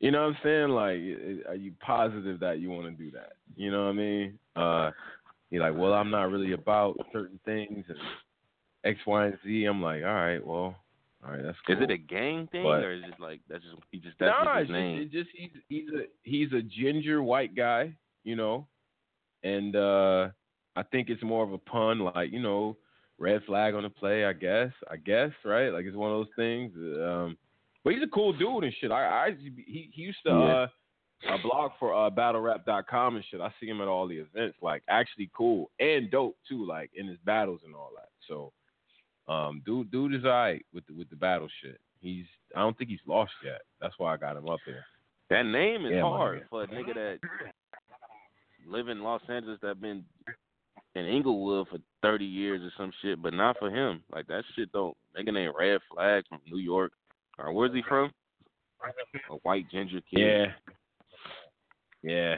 You 0.00 0.10
know 0.10 0.22
what 0.22 0.36
I'm 0.36 0.38
saying? 0.42 0.68
Like, 0.68 1.48
are 1.48 1.54
you 1.56 1.72
positive 1.80 2.40
that 2.40 2.58
you 2.60 2.68
want 2.68 2.84
to 2.84 2.90
do 3.04 3.10
that? 3.12 3.34
You 3.56 3.70
know 3.70 3.84
what 3.84 3.90
I 3.90 3.92
mean? 3.92 4.38
Uh, 4.54 4.90
he's 5.50 5.60
like, 5.60 5.74
well, 5.74 5.94
I'm 5.94 6.10
not 6.10 6.30
really 6.30 6.52
about 6.52 6.96
certain 7.12 7.38
things 7.44 7.84
and 7.88 7.98
X, 8.84 8.98
Y, 9.06 9.26
and 9.26 9.38
Z. 9.44 9.64
I'm 9.64 9.80
like, 9.80 10.02
all 10.02 10.12
right, 10.14 10.44
well, 10.44 10.76
all 11.24 11.30
right, 11.32 11.42
that's 11.42 11.56
cool. 11.66 11.76
Is 11.76 11.82
it 11.82 11.90
a 11.90 11.96
gang 11.96 12.48
thing 12.52 12.64
But- 12.64 12.82
or 12.84 12.92
is 12.92 13.02
it 13.04 13.18
like 13.20 13.40
that's 13.48 13.62
just 13.62 13.76
he 13.92 13.98
just 13.98 14.16
that's 14.18 14.34
nah, 14.44 14.58
just 14.58 14.68
his 14.68 14.74
name? 14.74 15.00
it 15.00 15.10
just 15.10 15.30
he's 15.34 15.50
he's 15.68 15.88
a 15.88 16.02
he's 16.22 16.52
a 16.52 16.60
ginger 16.60 17.22
white 17.22 17.54
guy, 17.54 17.94
you 18.24 18.36
know, 18.36 18.66
and 19.42 19.74
uh 19.74 20.28
I 20.76 20.82
think 20.82 21.08
it's 21.08 21.22
more 21.22 21.44
of 21.44 21.52
a 21.52 21.58
pun, 21.58 22.00
like 22.00 22.30
you 22.30 22.40
know, 22.42 22.76
red 23.18 23.42
flag 23.44 23.74
on 23.74 23.84
the 23.84 23.90
play. 23.90 24.26
I 24.26 24.34
guess, 24.34 24.72
I 24.90 24.96
guess, 24.96 25.30
right? 25.44 25.70
Like 25.70 25.86
it's 25.86 25.96
one 25.96 26.10
of 26.10 26.18
those 26.18 26.34
things. 26.36 26.72
Um, 26.76 27.38
but 27.84 27.92
he's 27.92 28.02
a 28.02 28.06
cool 28.08 28.32
dude 28.32 28.64
and 28.64 28.74
shit. 28.80 28.90
I, 28.90 29.26
I 29.26 29.30
he 29.38 29.90
he 29.92 30.02
used 30.02 30.18
to 30.26 30.30
Yeah. 31.22 31.32
uh, 31.34 31.38
blog 31.42 31.72
for 31.78 31.94
uh 31.94 32.10
battlerap.com 32.10 33.16
and 33.16 33.24
shit. 33.30 33.40
I 33.40 33.52
see 33.60 33.66
him 33.66 33.80
at 33.80 33.88
all 33.88 34.08
the 34.08 34.18
events. 34.18 34.56
Like 34.62 34.82
actually 34.88 35.30
cool 35.36 35.70
and 35.78 36.10
dope 36.10 36.36
too. 36.48 36.66
Like 36.66 36.90
in 36.94 37.06
his 37.06 37.18
battles 37.24 37.60
and 37.64 37.74
all 37.74 37.90
that. 37.96 38.08
So. 38.28 38.52
Um, 39.26 39.62
dude, 39.64 39.90
dude 39.90 40.14
is 40.14 40.24
alright 40.26 40.66
with 40.74 40.86
the, 40.86 40.92
with 40.92 41.08
the 41.08 41.16
battle 41.16 41.48
shit. 41.62 41.80
He's, 42.02 42.26
I 42.54 42.58
don't 42.60 42.76
think 42.76 42.90
he's 42.90 42.98
lost 43.06 43.32
yet. 43.42 43.62
That's 43.80 43.94
why 43.96 44.12
I 44.12 44.18
got 44.18 44.36
him 44.36 44.50
up 44.50 44.60
there. 44.66 44.84
That 45.30 45.44
name 45.46 45.86
is 45.86 45.92
Yeah, 45.94 46.02
hard 46.02 46.40
man. 46.40 46.46
for 46.50 46.62
a 46.64 46.66
nigga 46.66 46.92
that 46.92 47.18
live 48.66 48.88
in 48.88 49.02
Los 49.02 49.22
Angeles 49.28 49.58
that 49.62 49.80
been 49.80 50.04
in 50.94 51.06
Inglewood 51.06 51.68
for 51.68 51.78
thirty 52.02 52.26
years 52.26 52.60
or 52.62 52.70
some 52.76 52.92
shit, 53.02 53.22
but 53.22 53.32
not 53.32 53.56
for 53.58 53.70
him. 53.70 54.02
Like 54.12 54.26
that 54.26 54.44
shit 54.54 54.70
don't 54.72 54.94
nigga 55.18 55.32
named 55.32 55.54
Red 55.58 55.80
Flag 55.92 56.24
from 56.28 56.40
New 56.46 56.58
York. 56.58 56.92
Or 57.38 57.52
where's 57.52 57.72
he 57.72 57.82
from? 57.88 58.10
A 59.30 59.34
white 59.42 59.64
ginger 59.70 60.00
kid. 60.10 60.20
Yeah, 60.20 60.46
yeah. 62.02 62.36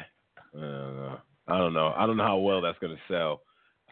I 0.54 0.60
don't 0.60 0.96
know. 0.96 1.18
I 1.48 1.58
don't 1.58 1.72
know. 1.74 1.92
I 1.96 2.06
don't 2.06 2.16
know 2.16 2.24
how 2.24 2.38
well 2.38 2.60
that's 2.60 2.78
gonna 2.78 2.96
sell 3.08 3.42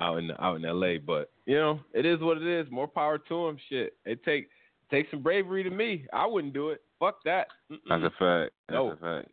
out 0.00 0.18
in 0.18 0.31
out 0.39 0.57
in 0.57 0.65
L.A. 0.65 0.99
But 0.99 1.31
you 1.47 1.57
know, 1.57 1.81
it 1.92 2.07
is 2.07 2.20
what 2.20 2.39
it 2.39 2.47
is. 2.47 2.70
More 2.70 2.89
power 2.89 3.18
to 3.18 3.49
him. 3.49 3.58
Shit, 3.68 3.94
it 4.05 4.24
take 4.24 4.49
take 4.91 5.07
some 5.10 5.23
bravery 5.23 5.62
to 5.65 5.70
me. 5.70 6.07
I 6.12 6.26
wouldn't 6.26 6.55
do 6.55 6.70
it. 6.70 6.81
Fuck 7.00 7.23
that. 7.24 7.49
Mm-mm. 7.70 7.78
That's 7.89 8.02
a 8.05 8.10
fact. 8.18 8.52
That's 8.68 8.74
No. 8.76 8.91
a 8.91 8.97
fact. 8.97 9.28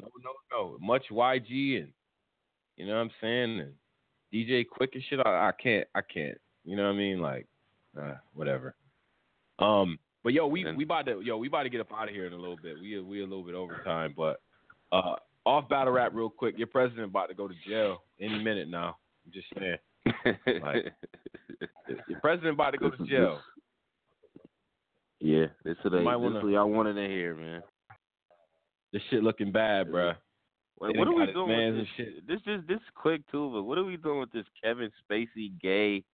No, 0.00 0.08
no, 0.22 0.32
no. 0.52 0.78
Much 0.80 1.04
YG 1.10 1.78
and 1.82 1.88
you 2.76 2.86
know 2.86 2.94
what 2.94 3.00
I'm 3.00 3.10
saying, 3.20 3.60
and 3.60 3.72
DJ 4.32 4.64
Quik 4.66 4.94
and 4.94 5.02
shit. 5.08 5.20
I, 5.24 5.48
I 5.48 5.52
can't, 5.60 5.88
I 5.94 6.00
can't. 6.02 6.38
You 6.64 6.76
know 6.76 6.84
what 6.84 6.94
I 6.94 6.98
mean? 6.98 7.20
Like, 7.20 7.46
uh, 8.00 8.14
whatever. 8.34 8.74
Um, 9.58 9.98
but 10.24 10.32
yo, 10.32 10.46
we 10.46 10.64
we 10.74 10.84
about 10.84 11.06
to 11.06 11.20
yo, 11.22 11.36
we 11.36 11.48
about 11.48 11.62
to 11.64 11.68
get 11.70 11.80
up 11.80 11.92
out 11.92 12.08
of 12.08 12.14
here 12.14 12.26
in 12.26 12.32
a 12.32 12.36
little 12.36 12.56
bit. 12.62 12.78
We 12.80 13.00
we 13.00 13.20
a 13.20 13.24
little 13.24 13.44
bit 13.44 13.54
over 13.54 13.80
time, 13.84 14.14
but 14.16 14.40
uh, 14.92 15.16
off 15.44 15.68
battle 15.68 15.92
rap 15.92 16.12
real 16.14 16.30
quick. 16.30 16.56
Your 16.58 16.66
president 16.66 17.06
about 17.06 17.28
to 17.28 17.34
go 17.34 17.48
to 17.48 17.54
jail 17.66 18.02
any 18.20 18.42
minute 18.42 18.68
now. 18.68 18.96
I'm 19.26 19.32
just 19.32 19.46
saying. 19.58 19.76
Like, 20.62 20.92
your 22.08 22.20
president 22.20 22.54
about 22.54 22.70
to 22.72 22.78
go 22.78 22.90
to 22.90 23.06
jail. 23.06 23.40
Yeah, 25.20 25.46
this 25.64 25.72
is 25.78 25.84
You 25.84 25.90
the 25.90 26.00
might 26.02 26.14
this 26.16 26.22
wanna- 26.22 26.38
is 26.38 26.44
what 26.44 26.52
y'all 26.52 26.70
wanted 26.70 26.94
to 26.94 27.06
hear, 27.08 27.34
man. 27.34 27.62
This 28.92 29.02
shit 29.10 29.22
looking 29.22 29.52
bad, 29.52 29.90
bro. 29.90 30.12
What, 30.76 30.92
They 30.92 30.98
what 30.98 31.08
are 31.08 31.12
we 31.14 31.26
doing 31.32 31.48
with 31.76 31.76
this? 31.80 31.88
shit. 31.96 32.26
This 32.26 32.40
is 32.46 32.64
this 32.68 32.76
is 32.76 32.82
quick 32.94 33.22
too, 33.30 33.50
but 33.52 33.64
what 33.64 33.78
are 33.78 33.84
we 33.84 33.96
doing 33.96 34.20
with 34.20 34.30
this 34.32 34.46
Kevin 34.62 34.90
Spacey 35.10 35.50
gay, 35.60 36.04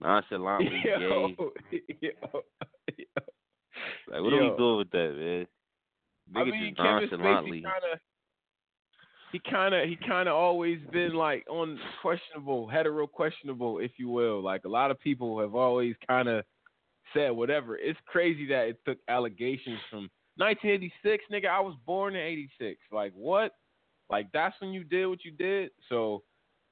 nonchalantly 0.00 0.82
Yo, 0.84 1.28
gay? 1.70 1.82
yo, 2.00 2.42
Like, 4.10 4.22
what 4.22 4.32
are 4.32 4.42
we 4.50 4.56
doing 4.56 4.78
with 4.78 4.90
that, 4.90 5.14
man? 5.16 5.46
I 6.34 6.44
mean, 6.44 6.74
just 6.74 6.76
Kevin 6.76 7.08
nonchalantly. 7.10 7.60
Spacey 7.60 7.64
kind 7.64 7.84
of, 7.92 7.98
he 9.32 9.38
kind 9.38 9.74
of, 9.74 9.88
he 9.88 9.96
kind 9.96 10.28
of 10.28 10.34
always 10.34 10.78
been 10.92 11.14
like 11.14 11.44
on 11.48 11.78
questionable, 12.02 12.68
hetero 12.68 13.06
questionable, 13.06 13.78
if 13.78 13.92
you 13.96 14.08
will. 14.08 14.42
Like 14.42 14.64
a 14.64 14.68
lot 14.68 14.90
of 14.90 15.00
people 15.00 15.40
have 15.40 15.54
always 15.54 15.94
kind 16.06 16.28
of 16.28 16.44
said 17.14 17.30
whatever. 17.30 17.76
It's 17.76 17.98
crazy 18.06 18.46
that 18.48 18.68
it 18.68 18.80
took 18.86 18.98
allegations 19.08 19.78
from 19.90 20.10
1986, 20.36 21.24
nigga. 21.32 21.48
I 21.48 21.60
was 21.60 21.74
born 21.86 22.14
in 22.14 22.22
'86. 22.22 22.80
Like 22.92 23.12
what? 23.14 23.52
Like 24.08 24.28
that's 24.32 24.54
when 24.60 24.72
you 24.72 24.84
did 24.84 25.06
what 25.06 25.24
you 25.24 25.30
did. 25.32 25.70
So 25.88 26.22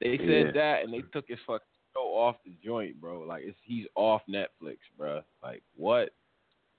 they 0.01 0.17
said 0.17 0.27
Yeah. 0.47 0.51
that, 0.53 0.83
and 0.83 0.93
they 0.93 1.01
took 1.13 1.25
his 1.27 1.39
fucking 1.45 1.65
show 1.93 2.13
off 2.13 2.37
the 2.45 2.53
joint, 2.63 2.99
bro. 2.99 3.21
Like 3.21 3.43
it's 3.45 3.57
he's 3.63 3.85
off 3.95 4.21
Netflix, 4.29 4.77
bro. 4.97 5.21
Like 5.43 5.63
what? 5.75 6.09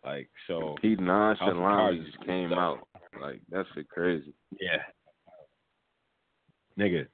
Like 0.05 0.31
so. 0.47 0.77
He 0.81 0.97
nonchalantly 0.97 2.05
just 2.05 2.25
came 2.25 2.53
out. 2.53 2.79
Like 3.21 3.41
that 3.51 3.67
shit 3.75 3.89
crazy. 3.89 4.33
Yeah. 4.61 4.83
Nigga. 6.79 7.07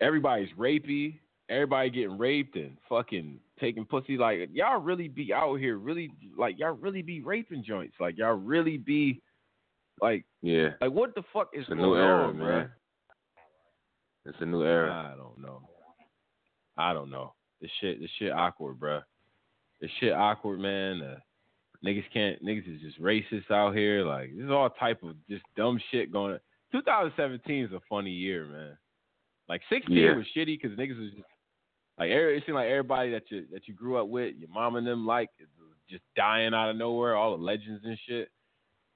Everybody's 0.00 0.48
rapey. 0.58 1.18
Everybody 1.48 1.90
getting 1.90 2.18
raped 2.18 2.56
and 2.56 2.76
fucking 2.88 3.38
taking 3.60 3.84
pussy. 3.84 4.16
Like 4.16 4.48
y'all 4.52 4.80
really 4.80 5.08
be 5.08 5.32
out 5.32 5.56
here 5.56 5.76
really 5.78 6.10
like 6.36 6.58
y'all 6.58 6.72
really 6.72 7.02
be 7.02 7.20
raping 7.20 7.62
joints. 7.62 7.94
Like 8.00 8.18
y'all 8.18 8.34
really 8.34 8.78
be 8.78 9.20
like 10.00 10.24
Yeah, 10.40 10.70
like 10.80 10.92
what 10.92 11.14
the 11.14 11.22
fuck 11.32 11.50
is 11.52 11.62
it's 11.62 11.70
a 11.70 11.74
going 11.74 11.90
new 11.90 11.96
era, 11.96 12.28
on, 12.28 12.38
man. 12.38 12.70
It's 14.24 14.38
a 14.40 14.46
new 14.46 14.62
era. 14.62 15.12
I 15.12 15.16
don't 15.16 15.40
know. 15.40 15.62
I 16.76 16.92
don't 16.92 17.10
know. 17.10 17.34
This 17.60 17.70
shit, 17.80 18.00
this 18.00 18.10
shit 18.18 18.32
awkward, 18.32 18.78
bruh. 18.78 19.02
This 19.80 19.90
shit 20.00 20.12
awkward, 20.12 20.60
man. 20.60 21.02
Uh, 21.02 21.16
niggas 21.84 22.04
can't. 22.12 22.44
Niggas 22.44 22.74
is 22.76 22.80
just 22.80 23.00
racist 23.00 23.50
out 23.50 23.74
here. 23.74 24.04
Like 24.04 24.30
there's 24.36 24.50
all 24.50 24.70
type 24.70 25.02
of 25.02 25.14
just 25.28 25.42
dumb 25.56 25.80
shit 25.90 26.12
going. 26.12 26.38
2017 26.72 27.64
is 27.64 27.72
a 27.72 27.80
funny 27.88 28.10
year, 28.10 28.46
man. 28.46 28.76
Like 29.48 29.60
16 29.68 29.94
Yeah. 29.96 30.16
was 30.16 30.26
shitty 30.36 30.60
because 30.60 30.76
niggas 30.78 30.98
was 30.98 31.10
just 31.12 31.26
like 31.98 32.10
every- 32.10 32.38
it 32.38 32.44
seemed 32.46 32.56
like 32.56 32.68
everybody 32.68 33.10
that 33.10 33.30
you 33.30 33.46
that 33.52 33.68
you 33.68 33.74
grew 33.74 33.96
up 33.98 34.08
with, 34.08 34.36
your 34.36 34.48
mom 34.48 34.76
and 34.76 34.86
them 34.86 35.06
like, 35.06 35.28
just 35.90 36.02
dying 36.16 36.54
out 36.54 36.70
of 36.70 36.76
nowhere. 36.76 37.14
All 37.16 37.36
the 37.36 37.42
legends 37.42 37.84
and 37.84 37.98
shit. 38.06 38.30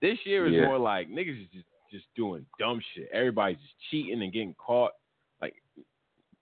This 0.01 0.19
year 0.25 0.47
is 0.47 0.55
Yeah. 0.55 0.65
more 0.67 0.79
like 0.79 1.09
niggas 1.09 1.43
is 1.43 1.49
just 1.51 1.67
just 1.91 2.07
doing 2.17 2.45
dumb 2.59 2.81
shit. 2.95 3.09
Everybody's 3.13 3.59
just 3.59 3.75
cheating 3.91 4.21
and 4.23 4.33
getting 4.33 4.55
caught. 4.55 4.93
Like, 5.41 5.55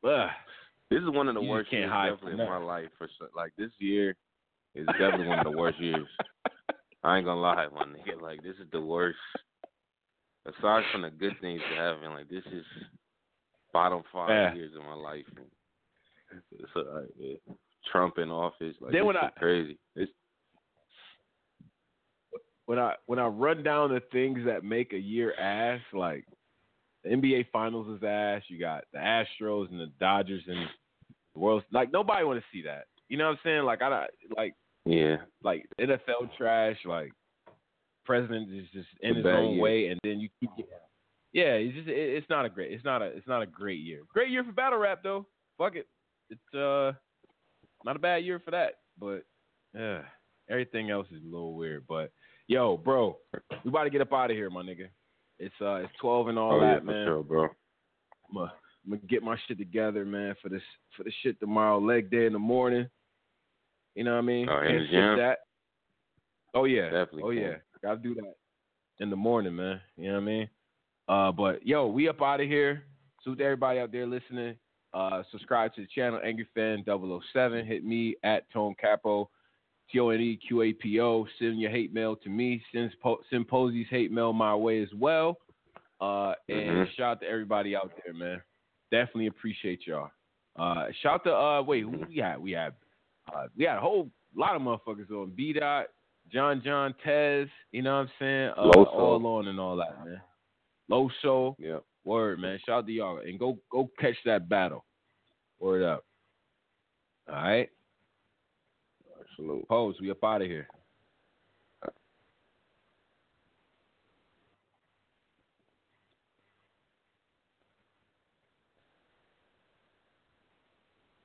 ugh. 0.04 0.30
This 0.90 1.02
is 1.02 1.10
one 1.10 1.28
of 1.28 1.34
the 1.34 1.40
You 1.42 1.48
worst 1.50 1.72
years 1.72 1.90
definitely 1.90 2.32
in 2.32 2.48
my 2.48 2.56
life 2.58 2.88
for 2.98 3.08
sure. 3.18 3.28
Like 3.34 3.52
this 3.56 3.70
year 3.78 4.14
is 4.74 4.86
definitely 4.98 5.28
one 5.28 5.38
of 5.40 5.44
the 5.52 5.56
worst 5.58 5.78
years. 5.80 6.06
I 7.02 7.16
ain't 7.18 7.26
gonna 7.26 7.40
lie, 7.40 7.66
my 7.72 7.84
nigga. 7.84 8.20
Like 8.20 8.42
this 8.42 8.56
is 8.56 8.66
the 8.72 8.80
worst. 8.80 9.18
Aside 10.46 10.82
from 10.92 11.02
the 11.02 11.10
good 11.10 11.34
things 11.40 11.60
that 11.70 11.78
happen, 11.78 12.12
like 12.12 12.28
this 12.28 12.44
is 12.52 12.64
bottom 13.72 14.02
five 14.12 14.28
Yeah. 14.30 14.54
years 14.54 14.72
of 14.76 14.82
my 14.82 14.94
life. 14.94 15.24
It's. 16.52 17.40
Trump 17.92 18.16
in 18.18 18.30
office, 18.30 18.74
like 18.80 18.92
Then 18.92 19.04
when 19.04 19.16
I- 19.16 19.28
crazy. 19.36 19.78
It's 19.94 20.10
when 22.66 22.78
I 22.78 22.94
when 23.06 23.18
I 23.18 23.26
run 23.26 23.62
down 23.62 23.92
the 23.92 24.00
things 24.10 24.38
that 24.46 24.64
make 24.64 24.92
a 24.94 24.98
year 24.98 25.34
ass, 25.38 25.80
like 25.92 26.24
the 27.02 27.10
NBA 27.10 27.50
Finals 27.52 27.86
is 27.98 28.02
ass. 28.02 28.42
You 28.48 28.58
got 28.58 28.84
the 28.92 28.98
Astros 28.98 29.70
and 29.70 29.78
the 29.78 29.92
Dodgers 30.00 30.42
and 30.48 30.66
the 31.34 31.38
world. 31.40 31.62
Like 31.72 31.92
nobody 31.92 32.24
want 32.24 32.40
to 32.40 32.44
see 32.50 32.62
that. 32.62 32.86
You 33.08 33.18
know 33.18 33.26
what 33.26 33.32
I'm 33.32 33.38
saying? 33.44 33.64
Like 33.64 33.82
I 33.82 33.88
don't- 33.90 34.10
like 34.36 34.54
yeah. 34.84 35.16
like 35.42 35.66
NFL 35.80 36.36
trash. 36.36 36.78
Like 36.84 37.12
president 38.04 38.52
is 38.52 38.66
just 38.72 38.88
in 39.00 39.16
his 39.16 39.26
own 39.26 39.54
year. 39.54 39.62
way, 39.62 39.86
and 39.88 40.00
then 40.04 40.20
you 40.20 40.28
keep. 40.40 40.50
Yeah, 41.32 41.54
it's 41.54 41.74
just 41.74 41.88
it, 41.88 41.92
it's 41.94 42.30
not 42.30 42.44
a 42.44 42.48
great. 42.48 42.72
It's 42.72 42.84
not 42.84 43.02
a 43.02 43.06
it's 43.06 43.26
not 43.26 43.42
a 43.42 43.46
great 43.46 43.80
year. 43.80 44.02
Great 44.12 44.30
year 44.30 44.44
for 44.44 44.52
battle 44.52 44.78
rap 44.78 45.02
though. 45.02 45.26
Fuck 45.58 45.76
it. 45.76 45.88
It's 46.30 46.54
uh 46.54 46.92
not 47.84 47.96
a 47.96 48.00
bad 48.00 48.24
year 48.24 48.40
for 48.44 48.50
that, 48.52 48.74
but 48.98 49.24
yeah, 49.74 50.02
everything 50.48 50.90
else 50.90 51.06
is 51.10 51.22
a 51.22 51.26
little 51.26 51.54
weird. 51.54 51.84
But 51.88 52.12
yo, 52.46 52.76
bro, 52.76 53.18
we 53.64 53.68
about 53.68 53.84
to 53.84 53.90
get 53.90 54.00
up 54.00 54.12
out 54.12 54.30
of 54.30 54.36
here, 54.36 54.50
my 54.50 54.62
nigga. 54.62 54.88
It's 55.38 55.54
uh 55.60 55.76
it's 55.76 55.92
twelve 56.00 56.28
and 56.28 56.38
all 56.38 56.54
oh 56.54 56.60
yeah, 56.60 56.74
that, 56.74 56.80
for 56.80 56.86
man. 56.86 57.06
sure, 57.06 57.22
bro. 57.22 57.42
I'm 57.44 58.36
gonna, 58.36 58.52
I'm 58.84 58.90
gonna 58.92 59.02
get 59.08 59.22
my 59.22 59.36
shit 59.46 59.58
together, 59.58 60.04
man, 60.04 60.34
for 60.40 60.48
this 60.48 60.62
for 60.96 61.02
the 61.02 61.12
shit 61.22 61.40
tomorrow. 61.40 61.78
Leg 61.78 62.10
day 62.10 62.26
in 62.26 62.32
the 62.32 62.38
morning. 62.38 62.88
You 63.94 64.04
know 64.04 64.12
what 64.12 64.18
I 64.18 64.22
mean? 64.22 64.48
Oh, 64.48 64.58
in 64.58 64.66
Can't 64.66 64.78
the 64.80 64.86
skip 64.86 64.90
gym? 64.92 65.16
that. 65.18 65.38
Oh 66.54 66.64
yeah. 66.64 66.84
Definitely 66.90 67.22
Oh 67.24 67.30
yeah. 67.30 67.54
Gotta 67.82 67.98
do 67.98 68.14
that 68.16 68.34
in 69.00 69.10
the 69.10 69.16
morning, 69.16 69.54
man. 69.56 69.80
You 69.96 70.08
know 70.08 70.14
what 70.14 70.22
I 70.22 70.24
mean? 70.24 70.48
Uh, 71.08 71.32
but 71.32 71.66
yo, 71.66 71.86
we 71.86 72.08
up 72.08 72.22
out 72.22 72.40
of 72.40 72.46
here. 72.48 72.84
So 73.22 73.34
to 73.34 73.42
everybody 73.44 73.78
out 73.80 73.92
there 73.92 74.06
listening. 74.06 74.56
Uh, 74.92 75.24
subscribe 75.32 75.74
to 75.74 75.80
the 75.80 75.88
channel, 75.92 76.20
Angry 76.24 76.46
Fan 76.54 76.84
007. 76.86 77.66
Hit 77.66 77.84
me 77.84 78.14
at 78.22 78.48
Tone 78.52 78.76
Capo, 78.80 79.28
T 79.90 79.98
O 79.98 80.10
N 80.10 80.20
E 80.20 80.36
Q 80.46 80.62
A 80.62 80.72
P 80.72 81.00
O. 81.00 81.26
Send 81.38 81.60
your 81.60 81.70
hate 81.72 81.92
mail 81.92 82.14
to 82.16 82.28
me. 82.28 82.62
Send, 82.72 82.94
po- 83.02 83.20
send 83.28 83.48
Posey's 83.48 83.88
hate 83.90 84.12
mail 84.12 84.32
my 84.32 84.54
way 84.54 84.82
as 84.82 84.88
well. 84.94 85.38
Uh, 86.00 86.34
and 86.48 86.58
Mhm. 86.86 86.90
shout 86.94 87.16
out 87.16 87.20
to 87.22 87.26
everybody 87.28 87.74
out 87.74 87.90
there, 88.04 88.14
man. 88.14 88.40
Definitely 88.92 89.26
appreciate 89.26 89.84
y'all. 89.86 90.10
Uh, 90.56 90.86
shout 91.02 91.24
to 91.24 91.34
uh, 91.34 91.62
wait, 91.62 91.80
who 91.82 92.04
we 92.08 92.18
had? 92.18 92.38
We 92.38 92.52
had 92.52 92.74
uh, 93.32 93.46
we 93.56 93.64
had 93.64 93.78
a 93.78 93.80
whole 93.80 94.10
lot 94.34 94.56
of 94.56 94.62
motherfuckers 94.62 95.10
on 95.10 95.32
B 95.34 95.52
dot, 95.52 95.86
John 96.32 96.62
John 96.64 96.94
Tez. 97.04 97.48
You 97.72 97.82
know 97.82 97.94
what 97.94 98.00
I'm 98.00 98.10
saying? 98.18 98.50
Uh, 98.56 98.76
Loso. 98.76 98.94
all 98.94 99.26
on 99.26 99.48
and 99.48 99.60
all 99.60 99.76
that, 99.76 100.04
man. 100.04 100.20
Low 100.88 101.08
show. 101.22 101.56
Yeah. 101.58 101.78
Word, 102.04 102.38
man. 102.38 102.58
Shout 102.66 102.78
out 102.80 102.86
to 102.86 102.92
y'all 102.92 103.18
and 103.18 103.38
go 103.38 103.58
go 103.70 103.90
catch 103.98 104.16
that 104.26 104.48
battle. 104.48 104.84
Word 105.58 105.82
up. 105.82 106.04
All 107.28 107.36
right. 107.36 107.70
Salute. 109.36 109.66
Pose, 109.68 109.96
we 110.00 110.10
up 110.10 110.22
out 110.22 110.42
of 110.42 110.48
here. 110.48 110.68